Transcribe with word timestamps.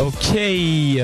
Ok, 0.00 0.38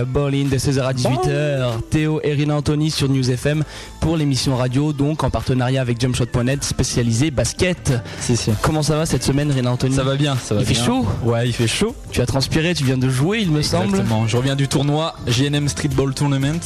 Ball 0.06 0.32
de 0.32 0.56
16h 0.56 0.82
à 0.82 0.92
18h. 0.92 1.80
Théo 1.90 2.20
et 2.22 2.32
Rina 2.32 2.56
Anthony 2.56 2.92
sur 2.92 3.08
News 3.08 3.28
FM 3.28 3.64
pour 4.00 4.16
l'émission 4.16 4.56
radio, 4.56 4.92
donc 4.92 5.24
en 5.24 5.30
partenariat 5.30 5.80
avec 5.80 6.00
Jumpshot.net 6.00 6.62
spécialisé 6.62 7.32
basket. 7.32 7.92
Comment 8.62 8.82
ça 8.82 8.96
va 8.96 9.04
cette 9.04 9.24
semaine, 9.24 9.50
Rina 9.50 9.72
Anthony? 9.72 9.96
Ça 9.96 10.04
va 10.04 10.14
bien, 10.14 10.36
ça 10.36 10.54
va 10.54 10.60
Il 10.60 10.66
fait 10.66 10.74
chaud? 10.74 11.04
Ouais, 11.24 11.48
il 11.48 11.52
fait 11.52 11.66
chaud. 11.66 11.94
Tu 12.12 12.20
as 12.20 12.26
transpiré, 12.26 12.72
tu 12.74 12.84
viens 12.84 12.98
de 12.98 13.08
jouer, 13.08 13.40
il 13.40 13.50
me 13.50 13.62
semble. 13.62 13.86
Exactement. 13.86 14.28
Je 14.28 14.36
reviens 14.36 14.54
du 14.54 14.68
tournoi 14.68 15.14
GNM 15.26 15.68
Streetball 15.68 16.14
Tournament. 16.14 16.60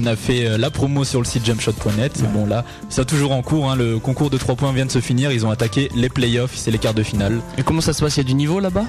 On 0.00 0.06
a 0.06 0.16
fait 0.16 0.46
euh, 0.46 0.58
la 0.58 0.70
promo 0.70 1.04
sur 1.04 1.20
le 1.20 1.26
site 1.26 1.44
jumpshot.net. 1.44 2.18
Et 2.20 2.26
Bon 2.28 2.46
là, 2.46 2.64
c'est 2.88 3.04
toujours 3.06 3.32
en 3.32 3.42
cours. 3.42 3.70
hein. 3.70 3.76
Le 3.76 3.98
concours 3.98 4.30
de 4.30 4.38
3 4.38 4.54
points 4.56 4.72
vient 4.72 4.86
de 4.86 4.90
se 4.90 5.00
finir. 5.00 5.32
Ils 5.32 5.44
ont 5.46 5.50
attaqué 5.50 5.90
les 5.94 6.08
playoffs, 6.08 6.52
c'est 6.54 6.70
les 6.70 6.78
quarts 6.78 6.94
de 6.94 7.02
finale. 7.02 7.40
Et 7.58 7.62
comment 7.62 7.80
ça 7.80 7.92
se 7.92 8.02
passe? 8.02 8.16
Il 8.16 8.20
y 8.20 8.20
a 8.20 8.24
du 8.24 8.34
niveau 8.34 8.58
là-bas? 8.60 8.84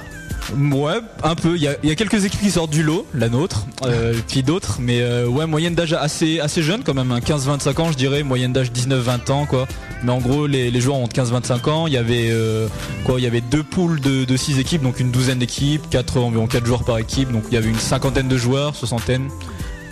Ouais, 0.57 0.95
un 1.23 1.35
peu. 1.35 1.55
Il 1.55 1.61
y, 1.63 1.67
a, 1.67 1.75
il 1.83 1.89
y 1.89 1.91
a 1.91 1.95
quelques 1.95 2.25
équipes 2.25 2.41
qui 2.41 2.51
sortent 2.51 2.69
du 2.71 2.83
lot, 2.83 3.05
la 3.13 3.29
nôtre, 3.29 3.65
euh, 3.85 4.13
puis 4.27 4.43
d'autres. 4.43 4.77
Mais 4.81 5.01
euh, 5.01 5.25
ouais, 5.25 5.45
moyenne 5.45 5.73
d'âge 5.73 5.93
assez, 5.93 6.39
assez 6.41 6.61
jeune 6.61 6.83
quand 6.83 6.93
même, 6.93 7.11
hein. 7.13 7.19
15-25 7.19 7.81
ans 7.81 7.91
je 7.91 7.97
dirais, 7.97 8.23
moyenne 8.23 8.51
d'âge 8.51 8.71
19-20 8.73 9.31
ans 9.31 9.45
quoi. 9.45 9.67
Mais 10.03 10.11
en 10.11 10.17
gros, 10.19 10.45
les, 10.45 10.69
les 10.69 10.81
joueurs 10.81 10.97
ont 10.97 11.07
15-25 11.07 11.69
ans. 11.69 11.87
Il 11.87 11.93
y 11.93 11.97
avait 11.97 12.27
euh, 12.31 12.67
quoi 13.05 13.19
Il 13.19 13.23
y 13.23 13.27
avait 13.27 13.39
deux 13.41 13.63
poules 13.63 14.01
de, 14.01 14.25
de 14.25 14.37
6 14.37 14.59
équipes, 14.59 14.81
donc 14.83 14.99
une 14.99 15.11
douzaine 15.11 15.39
d'équipes, 15.39 15.89
quatre, 15.89 16.17
environ 16.19 16.45
4 16.45 16.65
joueurs 16.65 16.83
par 16.83 16.97
équipe. 16.97 17.31
Donc 17.31 17.43
il 17.49 17.53
y 17.53 17.57
avait 17.57 17.69
une 17.69 17.79
cinquantaine 17.79 18.27
de 18.27 18.37
joueurs, 18.37 18.75
soixantaine. 18.75 19.29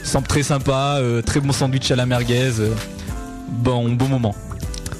Semble 0.03 0.27
très 0.27 0.43
sympa, 0.43 0.97
euh, 0.99 1.21
très 1.21 1.39
bon 1.39 1.51
sandwich 1.51 1.91
à 1.91 1.95
la 1.95 2.05
merguez. 2.05 2.59
euh, 2.59 2.73
bon, 3.49 3.89
bon 3.93 4.07
moment. 4.07 4.35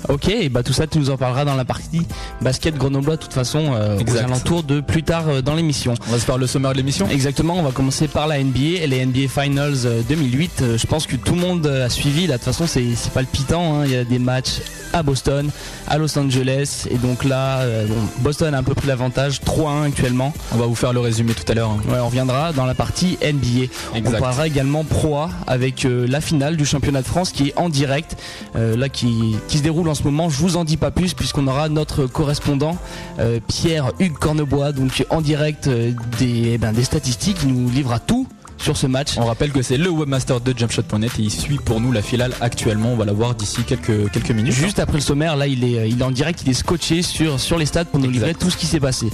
Ok, 0.09 0.29
et 0.29 0.49
bah 0.49 0.63
tout 0.63 0.73
ça 0.73 0.87
tu 0.87 0.97
nous 0.99 1.09
en 1.09 1.17
parleras 1.17 1.45
dans 1.45 1.55
la 1.55 1.65
partie 1.65 2.01
basket 2.41 2.75
grenoblois 2.75 3.15
de 3.17 3.21
toute 3.21 3.33
façon 3.33 3.73
euh, 3.73 3.97
aux 3.99 4.17
alentours 4.17 4.63
de 4.63 4.79
plus 4.81 5.03
tard 5.03 5.25
euh, 5.29 5.41
dans 5.41 5.55
l'émission. 5.55 5.93
On 6.07 6.11
va 6.11 6.19
se 6.19 6.25
faire 6.25 6.37
le 6.37 6.47
sommaire 6.47 6.71
de 6.71 6.77
l'émission. 6.77 7.07
Exactement, 7.09 7.55
on 7.57 7.63
va 7.63 7.71
commencer 7.71 8.07
par 8.07 8.27
la 8.27 8.41
NBA 8.43 8.81
et 8.83 8.87
les 8.87 9.05
NBA 9.05 9.27
Finals 9.29 9.85
euh, 9.85 10.01
2008. 10.07 10.51
Euh, 10.61 10.77
Je 10.77 10.87
pense 10.87 11.05
que 11.07 11.15
tout 11.15 11.35
le 11.35 11.41
monde 11.41 11.65
euh, 11.67 11.85
a 11.85 11.89
suivi. 11.89 12.27
Là, 12.27 12.33
de 12.37 12.43
toute 12.43 12.53
façon, 12.53 12.67
c'est 12.67 12.83
palpitant. 13.13 13.79
hein. 13.81 13.85
Il 13.85 13.91
y 13.91 13.95
a 13.95 14.03
des 14.03 14.19
matchs 14.19 14.61
à 14.93 15.03
Boston, 15.03 15.49
à 15.87 15.97
Los 15.97 16.17
Angeles, 16.19 16.85
et 16.91 16.97
donc 16.97 17.23
là, 17.23 17.59
euh, 17.59 17.85
bon, 17.87 17.95
Boston 18.19 18.53
a 18.53 18.57
un 18.57 18.63
peu 18.63 18.73
pris 18.73 18.87
l'avantage, 18.87 19.39
3-1 19.41 19.83
actuellement. 19.87 20.33
On 20.53 20.57
va 20.57 20.65
vous 20.65 20.75
faire 20.75 20.91
le 20.91 20.99
résumé 20.99 21.33
tout 21.33 21.49
à 21.49 21.55
l'heure. 21.55 21.69
hein. 21.71 21.79
Ouais, 21.89 21.99
on 22.01 22.07
reviendra 22.07 22.51
dans 22.51 22.65
la 22.65 22.73
partie 22.75 23.17
NBA. 23.23 23.71
On 23.95 24.01
parlera 24.19 24.47
également 24.47 24.83
Pro 24.83 25.15
A 25.17 25.29
avec 25.47 25.85
euh, 25.85 26.05
la 26.09 26.19
finale 26.19 26.57
du 26.57 26.65
championnat 26.65 27.01
de 27.01 27.07
France 27.07 27.31
qui 27.31 27.49
est 27.49 27.53
en 27.57 27.69
direct, 27.69 28.17
euh, 28.57 28.75
là 28.75 28.89
qui, 28.89 29.35
qui 29.47 29.59
se 29.59 29.63
déroule 29.63 29.87
en 29.87 29.90
ce 29.95 30.03
moment. 30.03 30.29
Je 30.29 30.37
vous 30.37 30.57
en 30.57 30.63
dis 30.63 30.77
pas 30.77 30.91
plus 30.91 31.13
puisqu'on 31.13 31.47
aura 31.47 31.69
notre 31.69 32.05
correspondant 32.05 32.77
euh, 33.19 33.39
Pierre 33.47 33.91
Hugues 33.99 34.17
Cornebois, 34.17 34.71
donc 34.71 35.05
en 35.09 35.21
direct 35.21 35.67
euh, 35.67 35.93
des, 36.19 36.53
eh 36.53 36.57
ben, 36.57 36.71
des 36.71 36.83
statistiques, 36.83 37.37
il 37.43 37.53
nous 37.53 37.69
livrera 37.69 37.99
tout 37.99 38.27
sur 38.61 38.77
ce 38.77 38.87
match. 38.87 39.13
On 39.17 39.25
rappelle 39.25 39.51
que 39.51 39.61
c'est 39.61 39.77
le 39.77 39.89
webmaster 39.89 40.39
de 40.41 40.53
jumpshot.net 40.57 41.11
et 41.19 41.21
il 41.23 41.31
suit 41.31 41.57
pour 41.57 41.81
nous 41.81 41.91
la 41.91 42.01
finale 42.01 42.33
actuellement. 42.41 42.93
On 42.93 42.95
va 42.95 43.05
la 43.05 43.13
voir 43.13 43.35
d'ici 43.35 43.63
quelques, 43.63 44.11
quelques 44.11 44.31
minutes. 44.31 44.53
Juste 44.53 44.79
après 44.79 44.97
le 44.97 45.01
sommaire, 45.03 45.35
là 45.35 45.47
il 45.47 45.63
est, 45.63 45.89
il 45.89 45.99
est 46.01 46.03
en 46.03 46.11
direct, 46.11 46.41
il 46.45 46.49
est 46.49 46.53
scotché 46.53 47.01
sur, 47.01 47.39
sur 47.39 47.57
les 47.57 47.65
stades 47.65 47.87
pour 47.87 47.99
nous 47.99 48.09
livrer 48.09 48.33
tout 48.33 48.49
ce 48.49 48.57
qui 48.57 48.65
s'est 48.65 48.79
passé. 48.79 49.07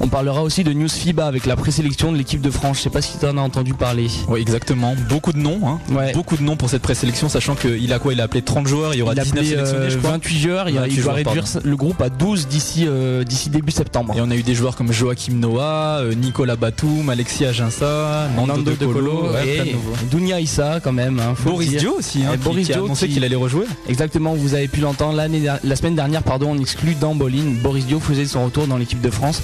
On 0.00 0.08
parlera 0.08 0.42
aussi 0.42 0.64
de 0.64 0.72
News 0.72 0.88
FIBA 0.88 1.26
avec 1.26 1.46
la 1.46 1.56
présélection 1.56 2.12
de 2.12 2.16
l'équipe 2.16 2.40
de 2.40 2.50
France. 2.50 2.78
Je 2.78 2.82
sais 2.82 2.90
pas 2.90 3.02
si 3.02 3.18
tu 3.18 3.26
en 3.26 3.36
as 3.38 3.40
entendu 3.40 3.74
parler. 3.74 4.08
Oui, 4.28 4.40
exactement. 4.40 4.94
Beaucoup 5.08 5.32
de 5.32 5.38
noms. 5.38 5.60
Hein. 5.66 5.80
Ouais. 5.90 6.12
Beaucoup 6.12 6.36
de 6.36 6.42
noms 6.42 6.56
pour 6.56 6.70
cette 6.70 6.82
présélection, 6.82 7.28
sachant 7.28 7.54
qu'il 7.54 7.92
a 7.92 7.98
quoi? 7.98 8.12
Il 8.12 8.20
a 8.20 8.24
appelé 8.24 8.42
30 8.42 8.66
joueurs, 8.66 8.94
il 8.94 8.98
y 8.98 9.02
aura 9.02 9.12
il 9.14 9.20
a 9.20 9.24
19 9.24 9.38
appelé, 9.38 9.50
sélectionnés, 9.50 9.84
euh, 9.86 9.90
je 9.90 9.98
crois. 9.98 10.10
28 10.12 10.38
joueurs, 10.40 10.68
il, 10.68 10.78
a- 10.78 10.80
28 10.82 10.94
il 10.94 11.00
joueurs, 11.02 11.14
réduire 11.16 11.44
le 11.64 11.76
groupe 11.76 12.00
à 12.02 12.08
12 12.08 12.46
d'ici 12.48 12.84
euh, 12.86 13.24
d'ici 13.24 13.50
début 13.50 13.72
septembre. 13.72 14.14
Et 14.16 14.20
on 14.20 14.30
a 14.30 14.36
eu 14.36 14.42
des 14.42 14.54
joueurs 14.54 14.76
comme 14.76 14.92
Joachim 14.92 15.34
Noah, 15.34 15.98
euh, 16.00 16.14
Nicolas 16.14 16.56
Batum, 16.56 17.08
Alexis 17.08 17.44
Aginsa, 17.46 18.28
Nando, 18.36 18.56
Nando 18.56 18.70
De 18.72 18.76
Colo, 18.92 19.26
et. 19.44 19.74
Dunia 20.10 20.40
Issa 20.40 20.80
quand 20.82 20.92
même. 20.92 21.18
hein, 21.20 21.34
faut 21.36 21.50
Boris. 21.50 21.76
Dio 21.76 21.94
aussi, 21.98 22.22
hein, 22.24 22.36
Boris 22.42 22.66
qui 22.66 22.72
Dio 22.72 22.88
qui- 22.88 23.08
qu'il 23.08 23.24
allait 23.24 23.36
rejouer. 23.36 23.66
Exactement, 23.88 24.34
vous 24.34 24.54
avez 24.54 24.68
pu 24.68 24.80
l'entendre 24.80 25.16
l'année 25.16 25.42
la 25.64 25.76
semaine 25.76 25.94
dernière, 25.96 26.22
pardon, 26.22 26.50
on 26.52 26.58
exclut 26.58 26.94
dans 26.94 27.14
Bolin. 27.14 27.54
Boris 27.62 27.86
Dio 27.86 28.00
faisait 28.00 28.26
son 28.26 28.44
retour 28.44 28.66
dans 28.66 28.76
l'équipe 28.76 29.00
de 29.00 29.10
France. 29.10 29.40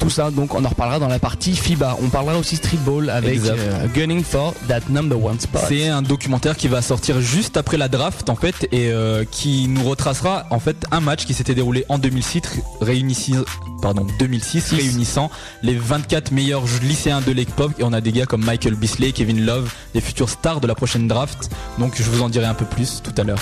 Tout 0.00 0.10
ça, 0.10 0.30
donc, 0.30 0.54
on 0.54 0.64
en 0.64 0.68
reparlera 0.68 0.98
dans 0.98 1.08
la 1.08 1.18
partie 1.18 1.54
FIBA. 1.54 1.96
On 2.02 2.08
parlera 2.08 2.36
aussi 2.38 2.56
streetball 2.56 3.08
avec 3.10 3.40
euh, 3.44 3.86
Gunning 3.94 4.22
for 4.24 4.54
that 4.68 4.80
number 4.90 5.22
one 5.22 5.38
spot. 5.40 5.62
C'est 5.68 5.88
un 5.88 6.02
documentaire 6.02 6.56
qui 6.56 6.68
va 6.68 6.82
sortir 6.82 7.20
juste 7.20 7.56
après 7.56 7.76
la 7.76 7.88
draft 7.88 8.28
en 8.28 8.36
fait 8.36 8.68
et 8.72 8.88
euh, 8.90 9.24
qui 9.30 9.68
nous 9.68 9.84
retracera 9.84 10.46
en 10.50 10.58
fait 10.58 10.76
un 10.90 11.00
match 11.00 11.24
qui 11.24 11.34
s'était 11.34 11.54
déroulé 11.54 11.84
en 11.88 11.98
2006 11.98 12.42
réunissant 12.80 13.44
pardon 13.82 14.06
2006 14.18 14.60
Six. 14.64 14.74
réunissant 14.76 15.30
les 15.62 15.74
24 15.74 16.32
meilleurs 16.32 16.62
lycéens 16.82 17.20
de 17.20 17.32
l'époque 17.32 17.72
et 17.78 17.84
on 17.84 17.92
a 17.92 18.00
des 18.00 18.12
gars 18.12 18.24
comme 18.26 18.44
Michael 18.44 18.74
Bisley, 18.84 19.12
Kevin 19.12 19.46
Love, 19.46 19.72
des 19.94 20.02
futurs 20.02 20.28
stars 20.28 20.60
de 20.60 20.66
la 20.66 20.74
prochaine 20.74 21.08
draft. 21.08 21.50
Donc 21.78 21.94
je 21.96 22.02
vous 22.02 22.20
en 22.20 22.28
dirai 22.28 22.44
un 22.44 22.52
peu 22.52 22.66
plus 22.66 23.00
tout 23.02 23.18
à 23.18 23.24
l'heure. 23.24 23.38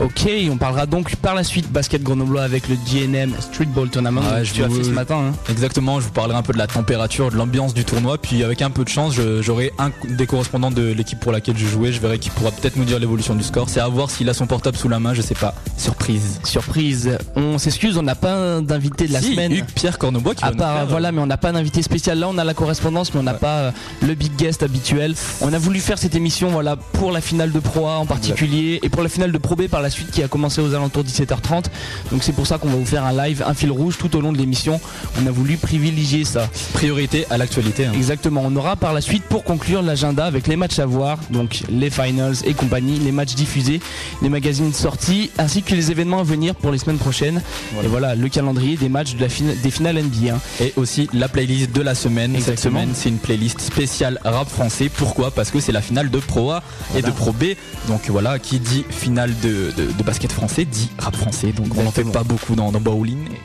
Ok, 0.00 0.28
on 0.50 0.56
parlera 0.56 0.86
donc 0.86 1.14
par 1.16 1.36
la 1.36 1.44
suite 1.44 1.70
basket 1.70 2.02
grenoblois 2.02 2.42
avec 2.42 2.68
le 2.68 2.74
GNM 2.74 3.32
Streetball 3.38 3.88
Tournament 3.90 4.22
Ouais, 4.22 4.40
que 4.40 4.44
je 4.44 4.52
tu 4.54 4.64
as 4.64 4.68
fait 4.68 4.82
ce 4.82 4.90
matin. 4.90 5.30
hein. 5.30 5.32
Exactement, 5.48 6.00
je 6.00 6.06
vous 6.06 6.10
parlerai 6.10 6.36
un 6.36 6.42
peu 6.42 6.52
de 6.52 6.58
la 6.58 6.66
température, 6.66 7.30
de 7.30 7.36
l'ambiance 7.36 7.74
du 7.74 7.84
tournoi, 7.84 8.18
puis 8.18 8.42
avec 8.42 8.60
un 8.62 8.70
peu 8.70 8.82
de 8.82 8.88
chance, 8.88 9.14
j'aurai 9.40 9.70
un 9.78 9.92
des 10.08 10.26
correspondants 10.26 10.72
de 10.72 10.82
l'équipe 10.92 11.20
pour 11.20 11.30
laquelle 11.30 11.56
je 11.56 11.66
jouais, 11.66 11.92
je 11.92 12.00
verrai 12.00 12.18
qui 12.18 12.30
pourra 12.30 12.50
peut-être 12.50 12.74
nous 12.74 12.84
dire 12.84 12.98
l'évolution 12.98 13.36
du 13.36 13.44
score. 13.44 13.68
C'est 13.68 13.78
à 13.78 13.86
voir 13.86 14.10
s'il 14.10 14.28
a 14.28 14.34
son 14.34 14.48
portable 14.48 14.76
sous 14.76 14.88
la 14.88 14.98
main, 14.98 15.14
je 15.14 15.22
sais 15.22 15.36
pas. 15.36 15.54
Surprise. 15.76 16.40
Surprise, 16.42 17.16
on 17.36 17.58
s'excuse, 17.58 17.96
on 17.96 18.02
n'a 18.02 18.16
pas 18.16 18.60
d'invité 18.60 19.06
de 19.06 19.12
la 19.12 19.20
Si, 19.20 19.30
semaine. 19.30 19.52
Hugues 19.52 19.64
Pierre 19.76 19.98
Cornebois 19.98 20.34
qui 20.34 20.42
À 20.42 20.48
va 20.48 20.52
nous 20.54 20.58
part, 20.58 20.76
faire, 20.78 20.86
voilà, 20.88 21.12
mais 21.12 21.20
on 21.20 21.26
n'a 21.26 21.36
pas 21.36 21.52
d'invité 21.52 21.82
spécial. 21.82 22.18
Là, 22.18 22.28
on 22.28 22.36
a 22.36 22.42
la 22.42 22.54
correspondance, 22.54 23.14
mais 23.14 23.20
on 23.20 23.22
n'a 23.22 23.34
Ouais. 23.34 23.38
pas 23.38 23.58
euh, 23.58 23.70
le 24.02 24.14
big 24.14 24.34
guest 24.34 24.63
habituel. 24.64 25.14
On 25.40 25.52
a 25.52 25.58
voulu 25.58 25.80
faire 25.80 25.98
cette 25.98 26.14
émission, 26.14 26.48
voilà, 26.50 26.76
pour 26.76 27.12
la 27.12 27.20
finale 27.20 27.52
de 27.52 27.60
Pro 27.60 27.86
A 27.86 27.98
en 27.98 28.06
particulier 28.06 28.80
et 28.82 28.88
pour 28.88 29.02
la 29.02 29.08
finale 29.08 29.30
de 29.32 29.38
Pro 29.38 29.54
B 29.56 29.68
par 29.68 29.82
la 29.82 29.90
suite 29.90 30.10
qui 30.10 30.22
a 30.22 30.28
commencé 30.28 30.60
aux 30.60 30.74
alentours 30.74 31.04
de 31.04 31.08
17h30. 31.08 31.64
Donc 32.10 32.22
c'est 32.24 32.32
pour 32.32 32.46
ça 32.46 32.58
qu'on 32.58 32.68
va 32.68 32.76
vous 32.76 32.84
faire 32.86 33.04
un 33.04 33.12
live, 33.12 33.44
un 33.46 33.54
fil 33.54 33.70
rouge 33.70 33.96
tout 33.98 34.16
au 34.16 34.20
long 34.20 34.32
de 34.32 34.38
l'émission. 34.38 34.80
On 35.22 35.26
a 35.26 35.30
voulu 35.30 35.56
privilégier 35.56 36.24
ça. 36.24 36.48
priorité 36.72 37.26
à 37.30 37.36
l'actualité. 37.38 37.86
hein. 37.86 37.92
Exactement. 37.94 38.42
On 38.44 38.56
aura 38.56 38.76
par 38.76 38.92
la 38.92 39.00
suite 39.00 39.22
pour 39.24 39.44
conclure 39.44 39.82
l'agenda 39.82 40.24
avec 40.26 40.46
les 40.48 40.56
matchs 40.56 40.78
à 40.78 40.86
voir, 40.86 41.18
donc 41.30 41.62
les 41.68 41.90
finals 41.90 42.34
et 42.44 42.54
compagnie, 42.54 42.98
les 42.98 43.12
matchs 43.12 43.34
diffusés, 43.34 43.80
les 44.22 44.28
magazines 44.28 44.72
sortis, 44.72 45.30
ainsi 45.38 45.62
que 45.62 45.74
les 45.74 45.90
événements 45.90 46.20
à 46.20 46.24
venir 46.24 46.54
pour 46.54 46.70
les 46.72 46.78
semaines 46.78 46.98
prochaines. 46.98 47.42
Voilà. 47.72 47.86
Et 47.86 47.90
voilà 47.90 48.14
le 48.14 48.28
calendrier 48.28 48.76
des 48.76 48.88
matchs 48.88 49.14
de 49.14 49.20
la 49.20 49.28
fina- 49.28 49.54
des 49.54 49.70
finales 49.70 49.98
NBA. 49.98 50.34
hein. 50.34 50.40
Et 50.60 50.72
aussi 50.76 51.08
la 51.12 51.28
playlist 51.28 51.72
de 51.72 51.82
la 51.82 51.94
semaine. 51.94 52.32
Cette 52.32 52.48
Exactement. 52.48 52.80
semaine, 52.80 52.94
c'est 52.94 53.08
une 53.10 53.18
playlist 53.18 53.60
spéciale 53.60 54.18
rap 54.24 54.43
français. 54.48 54.88
Pourquoi? 54.88 55.30
Parce 55.30 55.50
que 55.50 55.60
c'est 55.60 55.72
la 55.72 55.82
finale 55.82 56.10
de 56.10 56.18
Pro 56.18 56.50
A 56.52 56.58
et 56.58 57.00
Voilà. 57.00 57.08
de 57.08 57.12
Pro 57.12 57.32
B. 57.32 57.44
Donc 57.88 58.02
voilà, 58.08 58.38
qui 58.38 58.60
dit 58.60 58.84
finale 58.90 59.34
de, 59.42 59.72
de- 59.76 59.92
de 59.92 60.02
basket 60.02 60.32
français 60.32 60.64
dit 60.64 60.90
rap 60.98 61.16
français. 61.16 61.52
Donc 61.52 61.66
on 61.76 61.82
n'en 61.82 61.90
fait 61.90 62.04
pas 62.04 62.22
beaucoup 62.24 62.54
dans, 62.54 62.72
dans 62.72 62.80
Bowling. 62.80 63.26
Et 63.28 63.40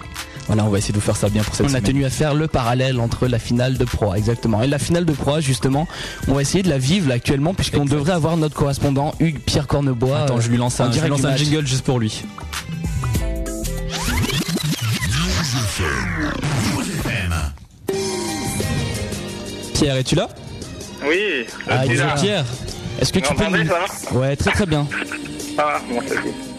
voilà, 0.47 0.65
on 0.65 0.69
va 0.69 0.79
essayer 0.79 0.93
de 0.93 0.97
vous 0.97 1.05
faire 1.05 1.15
ça 1.15 1.29
bien 1.29 1.43
pour 1.43 1.53
cette 1.53 1.65
On 1.65 1.69
a 1.69 1.73
semaine. 1.73 1.83
tenu 1.83 2.05
à 2.05 2.09
faire 2.09 2.33
le 2.33 2.47
parallèle 2.47 2.99
entre 2.99 3.27
la 3.27 3.37
finale 3.37 3.77
de 3.77 3.85
Pro 3.85 4.11
A, 4.11 4.17
exactement. 4.17 4.63
Et 4.63 4.67
la 4.67 4.79
finale 4.79 5.05
de 5.05 5.11
Pro 5.13 5.35
A, 5.35 5.41
justement, 5.41 5.87
on 6.27 6.33
va 6.33 6.41
essayer 6.41 6.63
de 6.63 6.69
la 6.69 6.79
vivre 6.79 7.07
là, 7.07 7.15
actuellement, 7.15 7.53
puisqu'on 7.53 7.85
devrait 7.85 8.13
avoir 8.13 8.35
notre 8.35 8.55
correspondant 8.55 9.13
Hugues 9.19 9.39
Pierre 9.45 9.67
Cornebois. 9.67 10.21
Attends, 10.21 10.39
je 10.41 10.49
lui 10.49 10.57
lance 10.57 10.79
un, 10.79 10.85
je 10.85 10.89
lui 10.89 10.93
direct 10.95 11.11
lance 11.23 11.25
un 11.25 11.35
jingle 11.37 11.67
juste 11.67 11.85
pour 11.85 11.99
lui. 11.99 12.23
Pierre, 19.73 19.95
es-tu 19.95 20.15
là? 20.15 20.27
Oui, 21.05 21.45
Ah. 21.69 21.79
Pierre, 22.19 22.45
Est-ce 23.01 23.13
que 23.13 23.19
Vous 23.19 23.25
tu 23.27 23.33
peux 23.35 23.43
m'entendez, 23.43 23.63
nous... 23.63 23.69
ça 23.69 23.79
va 24.11 24.19
Ouais, 24.19 24.35
très 24.35 24.51
très 24.51 24.65
bien. 24.65 24.85
Bon, 25.57 25.99
cool. 25.99 26.03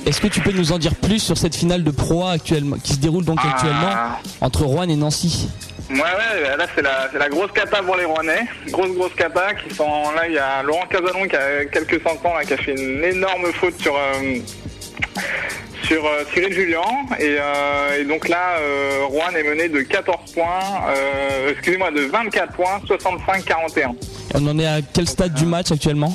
Est-ce 0.06 0.20
que 0.20 0.28
tu 0.28 0.40
peux 0.40 0.52
nous 0.52 0.72
en 0.72 0.78
dire 0.78 0.94
plus 0.94 1.18
sur 1.18 1.36
cette 1.36 1.54
finale 1.54 1.84
de 1.84 1.90
Pro 1.90 2.24
A 2.26 2.32
actuellement, 2.32 2.76
qui 2.82 2.94
se 2.94 2.98
déroule 2.98 3.24
donc 3.24 3.38
actuellement 3.44 3.90
Ah, 3.92 4.18
entre 4.40 4.64
Rouen 4.64 4.88
et 4.88 4.96
Nancy? 4.96 5.48
Ouais, 5.90 5.96
ouais, 5.98 6.56
là 6.56 6.66
c'est 6.74 6.82
la, 6.82 7.10
la 7.18 7.28
grosse 7.28 7.50
cata 7.52 7.82
pour 7.82 7.96
les 7.96 8.04
Rouennais. 8.04 8.46
Grosse, 8.68 8.90
grosse 8.96 9.14
cata 9.16 9.54
qui 9.54 9.74
sont. 9.74 10.12
Là, 10.14 10.28
il 10.28 10.34
y 10.34 10.38
a 10.38 10.62
Laurent 10.62 10.86
Casalon 10.88 11.26
qui 11.26 11.34
a 11.36 11.64
quelques 11.66 12.00
centaines 12.02 12.32
là, 12.32 12.44
qui 12.44 12.52
a 12.54 12.56
fait 12.56 12.72
une 12.80 13.02
énorme 13.04 13.52
faute 13.52 13.78
sur. 13.80 13.94
euh, 13.96 14.38
sur 15.90 16.06
euh, 16.06 16.22
Cyril 16.32 16.52
Julien. 16.52 16.82
Et, 17.18 17.36
euh, 17.40 18.00
et 18.00 18.04
donc 18.04 18.28
là 18.28 18.58
euh, 18.60 19.06
Rouen 19.08 19.30
est 19.36 19.42
mené 19.42 19.68
de 19.68 19.80
14 19.80 20.32
points 20.32 20.44
euh, 20.88 21.50
excusez-moi 21.50 21.90
de 21.90 22.02
24 22.02 22.52
points 22.52 22.80
65-41 22.86 23.90
On 24.34 24.46
en 24.46 24.58
est 24.58 24.66
à 24.66 24.80
quel 24.82 25.08
stade 25.08 25.34
du 25.34 25.46
match 25.46 25.72
actuellement? 25.72 26.12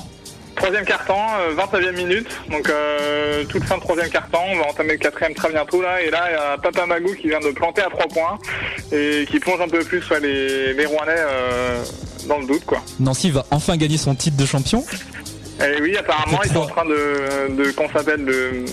Troisième 0.56 0.86
carton, 0.86 1.18
euh, 1.42 1.54
29e 1.54 1.98
minute, 1.98 2.28
donc 2.50 2.70
euh, 2.70 3.44
toute 3.44 3.66
fin 3.66 3.76
de 3.76 3.82
troisième 3.82 4.10
carton, 4.10 4.40
on 4.54 4.60
va 4.60 4.68
entamer 4.70 4.94
le 4.94 5.00
quatrième 5.00 5.34
très 5.34 5.50
bientôt 5.52 5.82
là, 5.82 6.02
et 6.02 6.10
là 6.10 6.28
il 6.30 6.34
y 6.34 6.38
a 6.38 6.58
Papa 6.58 6.86
Magou 6.86 7.14
qui 7.14 7.28
vient 7.28 7.42
de 7.42 7.50
planter 7.52 7.82
à 7.82 7.90
3 7.90 8.08
points 8.08 8.40
et 8.94 9.26
qui 9.30 9.40
plonge 9.42 9.60
un 9.60 9.68
peu 9.68 9.80
plus 9.80 10.02
les, 10.22 10.74
les 10.74 10.86
Rouennais 10.86 11.12
euh, 11.18 11.84
dans 12.30 12.38
le 12.40 12.46
doute 12.48 12.64
quoi. 12.66 12.78
Nancy 13.02 13.32
va 13.32 13.46
enfin 13.52 13.76
gagner 13.76 13.98
son 13.98 14.16
titre 14.16 14.38
de 14.38 14.46
champion? 14.46 14.86
Et 15.62 15.82
oui, 15.82 15.96
apparemment, 15.98 16.40
ils 16.44 16.52
sont 16.52 16.60
en 16.60 16.68
train 16.68 16.86
de, 16.86 17.56
de 17.64 17.72
qu'on 17.72 17.88
s'appelle 17.90 18.26
de, 18.26 18.66